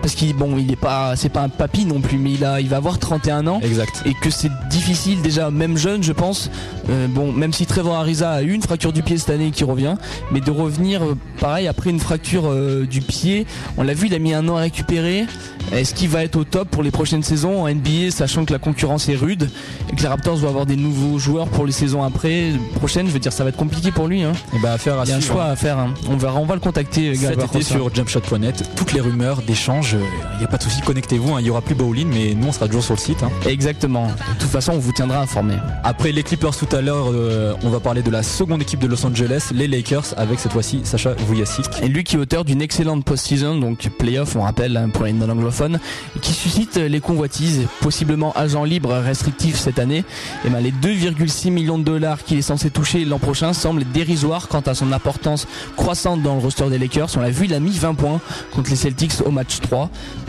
parce 0.00 0.14
qu'il 0.14 0.34
bon 0.34 0.56
il 0.58 0.70
est 0.72 0.76
pas 0.76 1.16
c'est 1.16 1.28
pas 1.28 1.42
un 1.42 1.48
papy 1.48 1.84
non 1.84 2.00
plus, 2.00 2.18
mais 2.18 2.32
il 2.32 2.44
a 2.44 2.60
il 2.60 2.68
va 2.68 2.76
avoir 2.76 2.98
31 2.98 3.46
ans. 3.46 3.60
Exact. 3.62 4.02
et 4.06 4.14
que 4.14 4.30
c'est 4.30 4.50
difficile 4.70 5.22
déjà 5.22 5.50
même 5.50 5.76
jeune 5.76 6.02
je 6.02 6.12
pense 6.12 6.50
euh, 6.90 7.06
bon 7.08 7.32
même 7.32 7.52
si 7.52 7.66
Trevor 7.66 7.96
Ariza 7.96 8.30
a 8.30 8.42
eu 8.42 8.52
une 8.52 8.62
fracture 8.62 8.92
du 8.92 9.02
pied 9.02 9.18
cette 9.18 9.30
année 9.30 9.50
qui 9.50 9.64
revient 9.64 9.96
mais 10.32 10.40
de 10.40 10.50
revenir 10.50 11.02
euh, 11.02 11.16
pareil 11.40 11.68
après 11.68 11.90
une 11.90 12.00
fracture 12.00 12.44
euh, 12.46 12.86
du 12.86 13.00
pied 13.00 13.46
on 13.76 13.82
l'a 13.82 13.94
vu 13.94 14.06
il 14.06 14.14
a 14.14 14.18
mis 14.18 14.34
un 14.34 14.48
an 14.48 14.56
à 14.56 14.60
récupérer 14.60 15.26
est-ce 15.72 15.94
qu'il 15.94 16.08
va 16.08 16.24
être 16.24 16.36
au 16.36 16.44
top 16.44 16.68
pour 16.68 16.82
les 16.82 16.90
prochaines 16.90 17.22
saisons 17.22 17.62
en 17.62 17.68
NBA 17.68 18.10
sachant 18.10 18.44
que 18.44 18.52
la 18.52 18.58
concurrence 18.58 19.08
est 19.08 19.16
rude 19.16 19.50
et 19.92 19.96
que 19.96 20.00
les 20.00 20.08
Raptors 20.08 20.36
vont 20.36 20.48
avoir 20.48 20.66
des 20.66 20.76
nouveaux 20.76 21.18
joueurs 21.18 21.48
pour 21.48 21.66
les 21.66 21.72
saisons 21.72 22.02
après 22.02 22.52
prochaines? 22.76 23.06
Je 23.06 23.12
veux 23.12 23.18
dire 23.18 23.32
ça 23.32 23.44
va 23.44 23.50
être 23.50 23.56
compliqué 23.56 23.90
pour 23.90 24.06
lui 24.06 24.22
hein. 24.22 24.32
Et 24.54 24.58
bah, 24.60 24.72
affaire 24.72 24.98
à 24.98 25.04
il 25.04 25.10
y 25.10 25.12
a 25.12 25.16
un 25.16 25.20
choix 25.20 25.44
à 25.44 25.56
faire 25.56 25.78
hein. 25.78 25.94
on 26.08 26.16
verra 26.16 26.38
on 26.38 26.46
va 26.46 26.54
le 26.54 26.60
contacter 26.60 27.14
Cet 27.14 27.42
été 27.42 27.62
sur 27.62 27.94
jumpshot.net, 27.94 28.70
toutes 28.76 28.92
les 28.92 29.00
rumeurs 29.00 29.42
d'échanges, 29.42 29.87
il 29.92 30.38
n'y 30.38 30.44
a 30.44 30.48
pas 30.48 30.56
de 30.58 30.62
souci, 30.62 30.80
connectez-vous, 30.82 31.34
hein, 31.34 31.40
il 31.40 31.46
y 31.46 31.50
aura 31.50 31.60
plus 31.62 31.74
bowling, 31.74 32.08
mais 32.08 32.34
nous 32.34 32.48
on 32.48 32.52
sera 32.52 32.66
toujours 32.66 32.84
sur 32.84 32.94
le 32.94 33.00
site. 33.00 33.22
hein. 33.22 33.30
exactement 33.46 34.06
de 34.06 34.38
toute 34.40 34.50
façon 34.50 34.72
on 34.72 34.78
vous 34.78 34.92
tiendra 34.92 35.20
informé 35.20 35.54
Après 35.84 36.12
les 36.12 36.22
Clippers 36.22 36.56
tout 36.56 36.68
à 36.74 36.80
l'heure, 36.80 37.06
euh, 37.12 37.54
on 37.62 37.70
va 37.70 37.80
parler 37.80 38.02
de 38.02 38.10
la 38.10 38.22
seconde 38.22 38.62
équipe 38.62 38.80
de 38.80 38.86
Los 38.86 39.04
Angeles, 39.06 39.48
les 39.52 39.68
Lakers, 39.68 40.14
avec 40.16 40.38
cette 40.40 40.52
fois-ci 40.52 40.80
Sacha 40.84 41.12
Vujacic. 41.28 41.66
Et 41.82 41.88
lui 41.88 42.04
qui 42.04 42.16
est 42.16 42.18
auteur 42.18 42.44
d'une 42.44 42.62
excellente 42.62 43.04
post-season, 43.04 43.56
donc 43.58 43.88
playoff, 43.98 44.36
on 44.36 44.42
rappelle 44.42 44.76
hein, 44.76 44.88
pour 44.90 45.04
les 45.04 45.12
non-anglophones, 45.12 45.78
qui 46.22 46.32
suscite 46.32 46.76
les 46.76 47.00
convoitises, 47.00 47.66
possiblement 47.80 48.32
agent 48.34 48.64
libre 48.64 48.92
restrictif 48.94 49.56
cette 49.56 49.78
année. 49.78 50.04
Et 50.44 50.50
ben 50.50 50.60
les 50.60 50.72
2,6 50.72 51.50
millions 51.50 51.78
de 51.78 51.84
dollars 51.84 52.24
qu'il 52.24 52.38
est 52.38 52.42
censé 52.42 52.70
toucher 52.70 53.04
l'an 53.04 53.18
prochain 53.18 53.52
semblent 53.52 53.84
dérisoires 53.92 54.48
quant 54.48 54.60
à 54.60 54.74
son 54.74 54.92
importance 54.92 55.46
croissante 55.76 56.22
dans 56.22 56.34
le 56.34 56.40
roster 56.40 56.68
des 56.70 56.78
Lakers. 56.78 57.08
On 57.16 57.20
l'a 57.20 57.30
vu, 57.30 57.44
il 57.46 57.54
a 57.54 57.60
mis 57.60 57.70
20 57.78 57.94
points 57.94 58.20
contre 58.54 58.70
les 58.70 58.76
Celtics 58.76 59.12
au 59.24 59.30
match 59.30 59.60
3. 59.60 59.77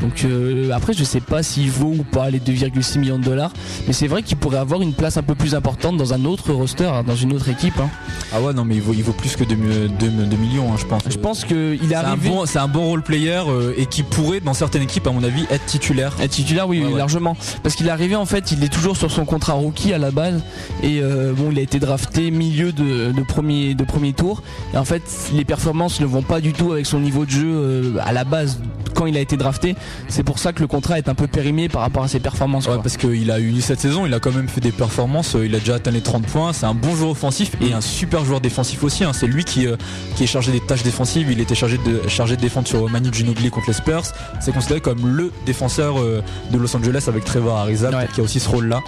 Donc 0.01 0.23
euh, 0.25 0.71
après, 0.73 0.93
je 0.93 1.03
sais 1.03 1.19
pas 1.21 1.43
s'il 1.43 1.69
vaut 1.71 1.93
ou 1.99 2.03
pas 2.03 2.29
les 2.29 2.39
2,6 2.39 2.99
millions 2.99 3.19
de 3.19 3.23
dollars, 3.23 3.51
mais 3.87 3.93
c'est 3.93 4.07
vrai 4.07 4.23
qu'il 4.23 4.37
pourrait 4.37 4.57
avoir 4.57 4.81
une 4.81 4.93
place 4.93 5.17
un 5.17 5.23
peu 5.23 5.35
plus 5.35 5.55
importante 5.55 5.97
dans 5.97 6.13
un 6.13 6.25
autre 6.25 6.51
roster, 6.53 6.85
hein, 6.85 7.03
dans 7.05 7.15
une 7.15 7.33
autre 7.33 7.49
équipe. 7.49 7.79
hein. 7.79 7.89
Ah 8.33 8.41
ouais, 8.41 8.53
non, 8.53 8.63
mais 8.65 8.75
il 8.75 8.81
vaut, 8.81 8.93
il 8.93 9.03
vaut 9.03 9.11
plus 9.13 9.35
que 9.35 9.43
2 9.43 9.55
millions, 9.55 10.71
hein, 10.71 10.75
je 10.77 10.85
pense. 10.85 11.03
Je 11.09 11.17
pense 11.17 11.43
qu'il 11.45 11.79
est 11.91 11.95
arrivé. 11.95 12.29
bon, 12.29 12.45
c'est 12.45 12.59
un 12.59 12.67
bon 12.67 12.85
role 12.85 13.01
player 13.01 13.41
euh, 13.47 13.73
et 13.77 13.85
qui 13.85 14.03
pourrait, 14.03 14.39
dans 14.39 14.53
certaines 14.53 14.83
équipes, 14.83 15.07
à 15.07 15.11
mon 15.11 15.23
avis, 15.23 15.45
être 15.49 15.65
titulaire. 15.65 16.13
Être 16.21 16.31
titulaire, 16.31 16.67
oui, 16.67 16.79
Ouais, 16.79 16.85
oui, 16.85 16.91
ouais. 16.93 16.97
largement. 16.99 17.35
Parce 17.63 17.75
qu'il 17.75 17.87
est 17.87 17.91
arrivé, 17.91 18.15
en 18.15 18.25
fait, 18.25 18.51
il 18.51 18.63
est 18.63 18.69
toujours 18.71 18.95
sur 18.97 19.09
son 19.11 19.25
contrat 19.25 19.53
rookie 19.53 19.93
à 19.93 19.97
la 19.97 20.11
base. 20.11 20.41
Et 20.83 20.99
euh, 21.01 21.33
bon, 21.33 21.49
il 21.51 21.57
a 21.59 21.61
été 21.61 21.79
drafté 21.79 22.29
milieu 22.31 22.71
de, 22.71 23.11
de 23.11 23.21
premier, 23.23 23.73
de 23.73 23.83
premier 23.83 24.13
tour. 24.13 24.43
Et 24.73 24.77
en 24.77 24.85
fait, 24.85 25.01
les 25.33 25.45
performances 25.45 25.99
ne 25.99 26.05
vont 26.05 26.21
pas 26.21 26.39
du 26.41 26.53
tout 26.53 26.71
avec 26.71 26.85
son 26.85 26.99
niveau 26.99 27.25
de 27.25 27.31
jeu 27.31 27.93
à 28.05 28.11
la 28.13 28.23
base 28.23 28.59
quand 28.95 29.05
il 29.05 29.15
a 29.17 29.19
été 29.21 29.37
drafté. 29.39 29.75
C'est 30.07 30.21
pour 30.23 30.37
ça 30.37 30.53
que 30.53 30.59
le 30.61 30.67
contrat 30.67 30.99
est 30.99 31.09
un 31.09 31.15
peu 31.15 31.25
périmé 31.27 31.67
par 31.69 31.81
rapport 31.81 32.03
à 32.03 32.07
ses 32.07 32.19
performances. 32.19 32.67
Ouais, 32.67 32.73
quoi. 32.73 32.83
parce 32.83 32.97
qu'il 32.97 33.31
a 33.31 33.39
eu 33.39 33.59
cette 33.61 33.79
saison, 33.79 34.05
il 34.05 34.13
a 34.13 34.19
quand 34.19 34.31
même 34.31 34.47
fait 34.47 34.61
des 34.61 34.71
performances, 34.71 35.35
euh, 35.35 35.45
il 35.47 35.55
a 35.55 35.59
déjà 35.59 35.75
atteint 35.75 35.89
les 35.91 36.01
30 36.01 36.27
points, 36.27 36.53
c'est 36.53 36.65
un 36.67 36.75
bon 36.75 36.95
joueur 36.95 37.09
offensif 37.11 37.51
et 37.61 37.73
un 37.73 37.81
super 37.81 38.23
joueur 38.25 38.41
défensif 38.41 38.83
aussi. 38.83 39.03
hein. 39.03 39.11
C'est 39.13 39.25
lui 39.27 39.43
qui, 39.43 39.65
euh, 39.65 39.75
qui 40.15 40.23
est 40.23 40.27
chargé 40.27 40.51
des 40.51 40.59
tâches 40.59 40.83
défensives, 40.83 41.31
il 41.31 41.39
était 41.39 41.55
chargé 41.55 41.77
de, 41.79 42.07
chargé 42.07 42.35
de 42.35 42.41
défendre 42.41 42.67
sur 42.67 42.87
Manu 42.89 43.09
Ginobili 43.11 43.49
contre 43.49 43.67
les 43.67 43.73
Spurs. 43.73 44.03
C'est 44.41 44.51
considéré 44.53 44.81
comme 44.81 45.07
le 45.07 45.31
défenseur 45.45 45.99
euh, 45.99 46.21
de 46.51 46.57
Los 46.57 46.75
Angeles 46.75 47.05
avec 47.07 47.25
Trevor 47.25 47.57
Ariza 47.57 47.89
Ouais. 47.89 48.07
qui 48.13 48.21
a 48.21 48.23
aussi 48.23 48.39
ce 48.39 48.49
rôle-là. 48.49 48.81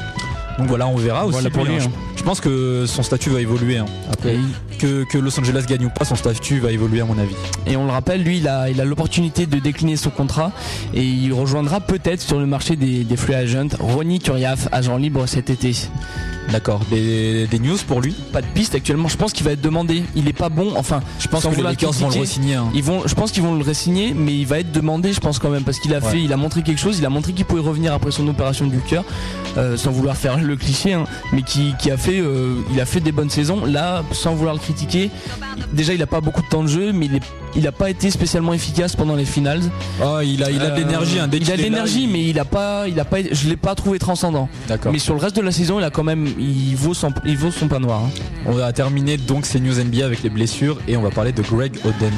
Donc 0.62 0.70
voilà, 0.70 0.88
on 0.88 0.96
verra 0.96 1.26
aussi. 1.26 1.34
Voilà 1.34 1.50
pour 1.50 1.66
lui, 1.66 1.76
lui, 1.76 1.82
hein. 1.82 1.92
Je, 2.16 2.24
pense 2.24 2.40
que 2.40 2.86
son 2.86 3.04
statut 3.04 3.30
va 3.32 3.42
évoluer. 3.42 3.78
hein. 3.78 3.86
Après, 4.12 4.36
que, 4.80 5.04
que 5.06 5.18
Los 5.18 5.40
Angeles 5.40 5.66
gagne 5.68 5.86
ou 5.86 5.90
pas, 5.90 6.06
son 6.06 6.16
statut 6.16 6.60
va 6.60 6.72
évoluer 6.72 7.02
à 7.02 7.06
mon 7.06 7.18
avis. 7.18 7.36
Et 7.66 7.76
on 7.78 7.86
le 7.86 7.92
rappelle, 7.92 8.24
lui, 8.24 8.38
il 8.38 8.48
a 8.48 8.70
il 8.70 8.80
a 8.80 8.86
l'opportunité 8.86 9.46
de 9.48 9.58
décliner 9.60 9.96
son 9.98 10.12
contrat 10.12 10.52
et 10.94 11.04
il 11.04 11.34
rejoindra 11.34 11.80
peut-être 11.82 12.22
sur 12.22 12.40
le 12.40 12.46
marché 12.46 12.76
des, 12.76 13.04
des 13.04 13.18
free 13.18 13.34
agents 13.34 13.68
Ronnie 13.80 14.20
Turiaf, 14.20 14.68
agent 14.72 14.98
libre 14.98 15.26
cet 15.26 15.50
été. 15.50 15.76
D'accord. 16.50 16.82
Des, 16.90 17.48
des 17.48 17.60
news 17.60 17.78
pour 17.88 18.02
lui 18.02 18.14
Pas 18.34 18.42
de 18.42 18.48
piste 18.48 18.76
actuellement. 18.76 19.08
Je 19.08 19.16
pense 19.18 19.32
qu'il 19.34 19.46
va 19.46 19.52
être 19.52 19.62
demandé. 19.62 20.04
Il 20.16 20.28
est 20.28 20.34
pas 20.34 20.50
bon. 20.50 20.74
Enfin, 20.76 21.02
Je 21.20 21.28
pense 21.28 21.46
que 21.46 21.56
les 21.56 21.62
Lakers 21.62 21.92
vont 21.94 22.10
le 22.10 22.20
re-signer. 22.22 22.56
hein. 22.56 22.66
Ils 22.74 22.84
vont, 22.84 23.04
je 23.06 23.14
pense 23.16 23.32
qu'ils 23.32 23.44
vont 23.44 23.56
le 23.56 23.64
résigner, 23.64 24.14
mais 24.14 24.34
il 24.36 24.46
va 24.46 24.60
être 24.60 24.72
demandé, 24.72 25.14
je 25.14 25.20
pense 25.20 25.40
quand 25.40 25.50
même, 25.50 25.64
parce 25.64 25.80
qu'il 25.80 25.94
a 25.94 26.00
Ouais. 26.00 26.12
fait, 26.12 26.22
il 26.22 26.34
a 26.34 26.38
montré 26.38 26.64
quelque 26.64 26.80
chose, 26.80 26.98
il 27.00 27.06
a 27.06 27.10
montré 27.10 27.34
qu'il 27.34 27.46
pouvait 27.46 27.62
revenir 27.62 27.94
après 27.94 28.12
son 28.12 28.28
opération 28.28 28.66
du 28.68 28.80
cœur, 28.80 29.04
euh, 29.58 29.78
sans 29.78 29.92
vouloir 29.92 30.18
faire 30.18 30.40
le 30.40 30.56
cliché, 30.56 30.94
hein, 30.94 31.04
mais 31.32 31.44
qui, 31.44 31.74
qui 31.80 31.92
a 31.92 31.98
fait, 31.98 32.20
euh, 32.20 32.56
il 32.74 32.82
a 32.82 32.86
fait 32.86 33.00
des 33.02 33.12
bonnes 33.12 33.30
saisons. 33.30 33.64
Là, 33.66 34.04
sans 34.12 34.34
vouloir 34.34 34.56
le 34.56 34.60
critiquer, 34.60 35.10
déjà 35.74 35.94
il 35.94 36.02
a 36.02 36.08
pas 36.08 36.22
beaucoup 36.22 36.42
de 36.42 36.48
temps 36.48 36.64
de 36.64 36.68
jeu, 36.70 36.92
mais 36.92 37.06
il 37.06 37.16
est, 37.16 37.22
il 37.56 37.68
a 37.68 37.72
pas 37.72 37.90
été 37.90 38.10
spécialement 38.12 38.54
efficace 38.54 38.96
pendant 38.96 39.16
les 39.16 39.26
finals. 39.26 39.62
Oh, 40.04 40.20
il 40.24 40.44
a, 40.44 40.52
il 40.52 40.62
a 40.62 40.68
de 40.70 40.72
Euh, 40.72 40.76
l'énergie. 40.78 41.20
hein. 41.20 41.28
Dès 41.28 41.38
il 41.38 41.52
a 41.52 41.58
de 41.58 41.62
l'énergie, 41.62 42.08
mais 42.08 42.24
il 42.26 42.40
a 42.40 42.46
pas, 42.46 42.88
il 42.88 43.00
a 43.00 43.06
pas, 43.06 43.18
je 43.32 43.50
l'ai 43.50 43.58
pas 43.58 43.76
trouvé 43.76 44.00
transcendant. 44.00 44.48
D'accord. 44.68 44.92
Mais 44.92 45.00
sur 45.00 45.14
le 45.14 45.20
reste 45.20 45.36
de 45.36 45.42
la 45.42 45.52
saison, 45.52 45.80
il 45.80 45.84
a 45.84 45.90
quand 45.90 46.04
même, 46.04 46.28
il 46.40 46.76
vaut 46.76 46.94
son, 46.94 47.12
il 47.26 47.38
vaut 47.38 47.52
son 47.52 47.68
pain 47.68 47.80
noir. 47.80 48.02
hein. 48.06 48.10
On 48.46 48.54
va 48.54 48.72
terminer 48.74 49.18
donc 49.18 49.46
ces 49.46 49.60
news 49.60 49.74
NBA 49.84 50.06
avec 50.06 50.24
les 50.24 50.30
blessures 50.30 50.78
et 50.88 50.98
on 50.98 51.02
va 51.02 51.10
parler 51.12 51.32
de 51.32 51.42
Greg 51.44 51.74
Oden. 51.86 52.12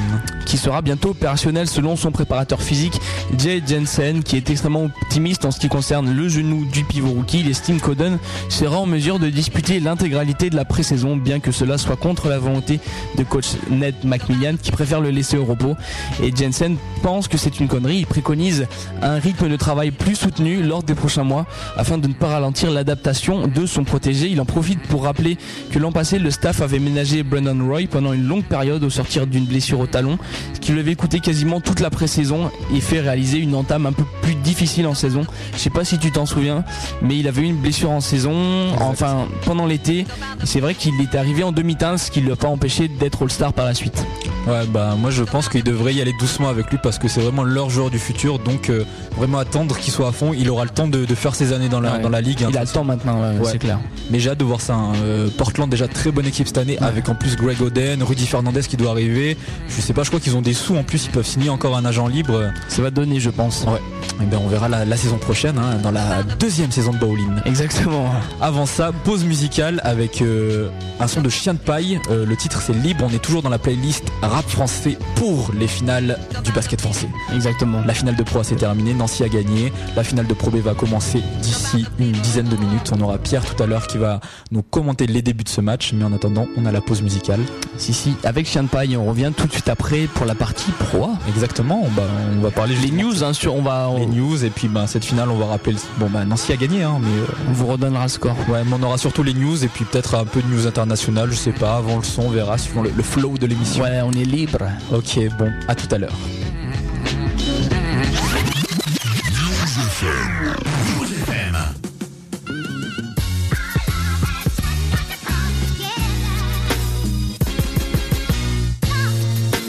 qui 0.46 0.56
sera 0.56 0.82
bientôt 0.82 1.10
opérationnel 1.10 1.66
selon 1.68 1.96
son 1.96 2.10
préparateur 2.12 2.62
physique 2.62 2.94
Jay 3.38 3.62
Jensen 3.66 4.22
qui 4.22 4.36
est 4.36 4.48
extrêmement 4.50 4.84
optimiste 4.84 5.44
en 5.44 5.50
ce 5.50 5.58
qui 5.58 5.68
concerne 5.68 6.14
le 6.14 6.28
genou 6.28 6.64
du 6.66 6.84
pivot 6.84 7.10
rookie. 7.10 7.40
Il 7.40 7.50
estime 7.50 7.80
qu'Oden 7.80 8.18
sera 8.48 8.76
en 8.78 8.86
mesure 8.86 9.18
de 9.18 9.28
disputer 9.30 9.80
l'intégralité 9.80 10.48
de 10.50 10.56
la 10.56 10.64
pré-saison 10.64 11.16
bien 11.16 11.40
que 11.40 11.50
cela 11.52 11.76
soit 11.78 11.96
contre 11.96 12.28
la 12.28 12.38
volonté 12.38 12.78
de 13.18 13.24
coach 13.24 13.46
Ned 13.70 13.94
McMillan 14.04 14.54
qui 14.62 14.70
préfère 14.70 15.00
le 15.00 15.10
laisser 15.10 15.23
au 15.32 15.44
repos. 15.44 15.76
Et 16.22 16.34
Jensen 16.34 16.76
pense 17.02 17.28
que 17.28 17.38
c'est 17.38 17.60
une 17.60 17.68
connerie. 17.68 17.98
Il 17.98 18.06
préconise 18.06 18.66
un 19.02 19.18
rythme 19.18 19.48
de 19.48 19.56
travail 19.56 19.90
plus 19.90 20.16
soutenu 20.16 20.62
lors 20.62 20.82
des 20.82 20.94
prochains 20.94 21.24
mois 21.24 21.46
afin 21.76 21.98
de 21.98 22.06
ne 22.06 22.12
pas 22.12 22.28
ralentir 22.28 22.70
l'adaptation 22.70 23.46
de 23.46 23.66
son 23.66 23.84
protégé. 23.84 24.28
Il 24.28 24.40
en 24.40 24.44
profite 24.44 24.80
pour 24.82 25.04
rappeler 25.04 25.38
que 25.70 25.78
l'an 25.78 25.92
passé, 25.92 26.18
le 26.18 26.30
staff 26.30 26.60
avait 26.60 26.78
ménagé 26.78 27.22
Brendan 27.22 27.60
Roy 27.62 27.82
pendant 27.90 28.12
une 28.12 28.26
longue 28.26 28.44
période 28.44 28.84
au 28.84 28.90
sortir 28.90 29.26
d'une 29.26 29.44
blessure 29.44 29.80
au 29.80 29.86
talon, 29.86 30.18
ce 30.54 30.60
qui 30.60 30.72
lui 30.72 30.80
avait 30.80 30.94
coûté 30.94 31.20
quasiment 31.20 31.60
toute 31.60 31.80
la 31.80 31.90
pré-saison 31.90 32.50
et 32.74 32.80
fait 32.80 33.00
réaliser 33.00 33.38
une 33.38 33.54
entame 33.54 33.86
un 33.86 33.92
peu 33.92 34.04
plus 34.22 34.34
difficile 34.34 34.86
en 34.86 34.94
saison. 34.94 35.22
Je 35.54 35.58
sais 35.58 35.70
pas 35.70 35.84
si 35.84 35.98
tu 35.98 36.10
t'en 36.10 36.26
souviens, 36.26 36.64
mais 37.02 37.16
il 37.16 37.28
avait 37.28 37.42
eu 37.42 37.46
une 37.46 37.56
blessure 37.56 37.90
en 37.90 38.00
saison, 38.00 38.34
enfin 38.80 39.26
pendant 39.44 39.66
l'été. 39.66 40.06
C'est 40.44 40.60
vrai 40.60 40.74
qu'il 40.74 41.00
est 41.00 41.14
arrivé 41.14 41.42
en 41.42 41.52
demi-teinte, 41.52 41.98
ce 41.98 42.10
qui 42.10 42.22
ne 42.22 42.28
l'a 42.28 42.36
pas 42.36 42.48
empêché 42.48 42.88
d'être 42.88 43.22
All-Star 43.22 43.52
par 43.52 43.64
la 43.64 43.74
suite. 43.74 44.04
Ouais, 44.46 44.66
bah 44.68 44.94
moi 44.98 45.10
je 45.14 45.22
pense 45.24 45.48
qu'il 45.48 45.62
devrait 45.64 45.94
y 45.94 46.00
aller 46.00 46.12
doucement 46.18 46.48
avec 46.48 46.70
lui 46.70 46.78
parce 46.82 46.98
que 46.98 47.08
c'est 47.08 47.20
vraiment 47.20 47.44
leur 47.44 47.70
joueur 47.70 47.90
du 47.90 47.98
futur. 47.98 48.38
Donc 48.38 48.68
euh, 48.70 48.84
vraiment 49.16 49.38
attendre 49.38 49.76
qu'il 49.78 49.92
soit 49.92 50.08
à 50.08 50.12
fond. 50.12 50.32
Il 50.36 50.50
aura 50.50 50.64
le 50.64 50.70
temps 50.70 50.88
de, 50.88 51.04
de 51.04 51.14
faire 51.14 51.34
ses 51.34 51.52
années 51.52 51.68
dans 51.68 51.80
la, 51.80 51.94
Ouais. 51.94 52.00
dans 52.02 52.08
la 52.08 52.20
ligue. 52.20 52.42
hein. 52.44 52.48
Il 52.50 52.58
a 52.58 52.62
le 52.62 52.66
temps 52.68 52.84
maintenant, 52.84 53.20
ouais, 53.22 53.38
Ouais. 53.38 53.48
c'est 53.50 53.58
clair. 53.58 53.78
Mais 54.10 54.18
j'ai 54.20 54.30
hâte 54.30 54.38
de 54.38 54.44
voir 54.44 54.60
ça. 54.60 54.74
hein. 54.74 54.92
Euh, 55.04 55.28
Portland 55.38 55.68
déjà 55.70 55.88
très 55.88 56.10
bonne 56.10 56.26
équipe 56.26 56.46
cette 56.48 56.58
année 56.58 56.78
avec 56.80 57.08
en 57.08 57.14
plus 57.14 57.36
Greg 57.36 57.60
Oden, 57.62 58.02
Rudy 58.02 58.26
Fernandez 58.26 58.62
qui 58.62 58.76
doit 58.76 58.90
arriver. 58.90 59.36
Je 59.68 59.80
sais 59.80 59.92
pas, 59.92 60.02
je 60.02 60.08
crois 60.08 60.20
qu'ils 60.20 60.36
ont 60.36 60.42
des 60.42 60.52
sous 60.54 60.76
en 60.76 60.82
plus. 60.84 61.06
Ils 61.06 61.10
peuvent 61.12 61.26
signer 61.26 61.48
encore 61.50 61.76
un 61.76 61.84
agent 61.84 62.06
libre. 62.08 62.50
Ça 62.68 62.82
va 62.82 62.90
donner, 62.90 63.20
je 63.20 63.30
pense. 63.30 63.64
Ouais. 63.66 63.80
Et 64.22 64.26
ben 64.26 64.38
on 64.42 64.48
verra 64.48 64.68
la, 64.68 64.84
la 64.84 64.96
saison 64.96 65.18
prochaine 65.18 65.58
hein, 65.58 65.76
dans 65.82 65.90
la 65.90 66.22
deuxième 66.38 66.70
saison 66.72 66.92
de 66.92 66.98
bowling. 66.98 67.30
Exactement. 67.44 68.10
Avant 68.40 68.66
ça, 68.66 68.92
pause 69.04 69.24
musicale 69.24 69.80
avec 69.84 70.22
euh, 70.22 70.68
un 71.00 71.06
son 71.06 71.20
de 71.20 71.28
Chien 71.28 71.54
de 71.54 71.58
paille. 71.58 72.00
Le 72.10 72.36
titre 72.36 72.60
c'est 72.60 72.72
Libre. 72.72 73.04
On 73.08 73.14
est 73.14 73.18
toujours 73.22 73.42
dans 73.42 73.48
la 73.50 73.58
playlist 73.58 74.04
rap 74.22 74.48
français 74.48 74.96
pour 75.16 75.50
les 75.58 75.66
finales 75.68 76.18
du 76.44 76.52
basket 76.52 76.80
français. 76.80 77.08
Exactement. 77.34 77.80
La 77.86 77.94
finale 77.94 78.16
de 78.16 78.22
Pro 78.22 78.40
A 78.40 78.44
s'est 78.44 78.56
terminée, 78.56 78.94
Nancy 78.94 79.22
a 79.24 79.28
gagné. 79.28 79.72
La 79.96 80.04
finale 80.04 80.26
de 80.26 80.34
Pro 80.34 80.50
B 80.50 80.56
va 80.56 80.74
commencer 80.74 81.22
d'ici 81.40 81.86
une 81.98 82.12
dizaine 82.12 82.48
de 82.48 82.56
minutes. 82.56 82.90
On 82.96 83.00
aura 83.00 83.18
Pierre 83.18 83.44
tout 83.44 83.62
à 83.62 83.66
l'heure 83.66 83.86
qui 83.86 83.98
va 83.98 84.20
nous 84.50 84.62
commenter 84.62 85.06
les 85.06 85.22
débuts 85.22 85.44
de 85.44 85.48
ce 85.48 85.60
match. 85.60 85.92
Mais 85.94 86.04
en 86.04 86.12
attendant, 86.12 86.46
on 86.56 86.66
a 86.66 86.72
la 86.72 86.80
pause 86.80 87.02
musicale. 87.02 87.40
Si, 87.76 87.92
si, 87.94 88.14
avec 88.24 88.46
Chien 88.46 88.64
de 88.64 88.68
Paille, 88.68 88.96
on 88.96 89.06
revient 89.06 89.32
tout 89.36 89.46
de 89.46 89.52
suite 89.52 89.68
après 89.68 90.06
pour 90.14 90.26
la 90.26 90.34
partie 90.34 90.70
Pro 90.72 91.04
A. 91.04 91.10
Exactement. 91.28 91.80
On 91.84 91.88
va, 91.90 92.02
on 92.36 92.40
va 92.40 92.50
parler 92.50 92.74
Les 92.76 92.90
news, 92.90 93.22
hein, 93.24 93.32
sur, 93.32 93.54
on 93.54 93.62
va, 93.62 93.90
les 93.98 94.06
news 94.06 94.44
et 94.44 94.50
puis 94.50 94.68
ben, 94.68 94.86
cette 94.86 95.04
finale, 95.04 95.30
on 95.30 95.36
va 95.38 95.46
rappeler. 95.46 95.72
le- 95.74 95.78
Bon 95.98 96.08
bah 96.10 96.24
Nancy 96.24 96.52
a 96.52 96.56
gagné, 96.56 96.82
hein, 96.82 96.98
mais 97.00 97.08
euh, 97.08 97.26
on 97.48 97.52
vous 97.52 97.66
redonnera 97.66 98.02
le 98.04 98.08
score. 98.08 98.36
ouais, 98.48 98.62
mais 98.66 98.72
on 98.78 98.82
aura 98.82 98.98
surtout 98.98 99.22
les 99.22 99.34
news 99.34 99.62
et 99.64 99.68
puis 99.68 99.84
peut-être 99.84 100.14
un 100.16 100.24
peu 100.24 100.42
de 100.42 100.48
news 100.48 100.66
internationales. 100.66 101.30
Je 101.30 101.36
sais 101.36 101.52
pas. 101.52 101.76
Avant 101.76 101.96
le 101.98 102.02
son, 102.04 102.22
on 102.22 102.30
verra 102.30 102.58
suivant 102.58 102.82
le, 102.82 102.90
le 102.96 103.02
flow 103.02 103.38
de 103.38 103.46
l'émission. 103.46 103.82
Ouais, 103.84 104.00
on 104.02 104.10
est 104.12 104.24
libre. 104.24 104.58
Ok, 104.94 105.18
bon, 105.36 105.52
à 105.66 105.74
tout 105.74 105.92
à 105.92 105.98
l'heure. 105.98 106.14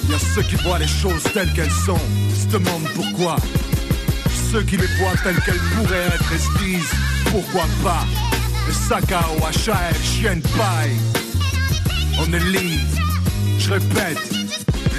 Y 0.07 0.13
a 0.13 0.19
ceux 0.19 0.43
qui 0.43 0.55
voient 0.57 0.77
les 0.77 0.85
choses 0.85 1.23
telles 1.33 1.51
qu'elles 1.53 1.71
sont, 1.71 1.97
se 2.39 2.45
demandent 2.53 2.87
pourquoi. 2.93 3.37
Ceux 4.51 4.61
qui 4.61 4.77
les 4.77 4.85
voient 4.99 5.15
telles 5.23 5.41
qu'elles 5.41 5.55
pourraient 5.75 6.05
être 6.13 6.33
et 6.33 6.37
se 6.37 6.63
disent 6.63 6.93
pourquoi 7.31 7.63
pas. 7.83 8.05
Et 8.69 8.73
Sakao, 8.73 9.43
HAL, 9.43 9.95
chien 10.03 10.39
paille. 10.55 10.97
On 12.19 12.31
est 12.31 12.43
libre, 12.51 12.99
je 13.57 13.71
répète, 13.71 14.44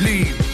libre. 0.03 0.46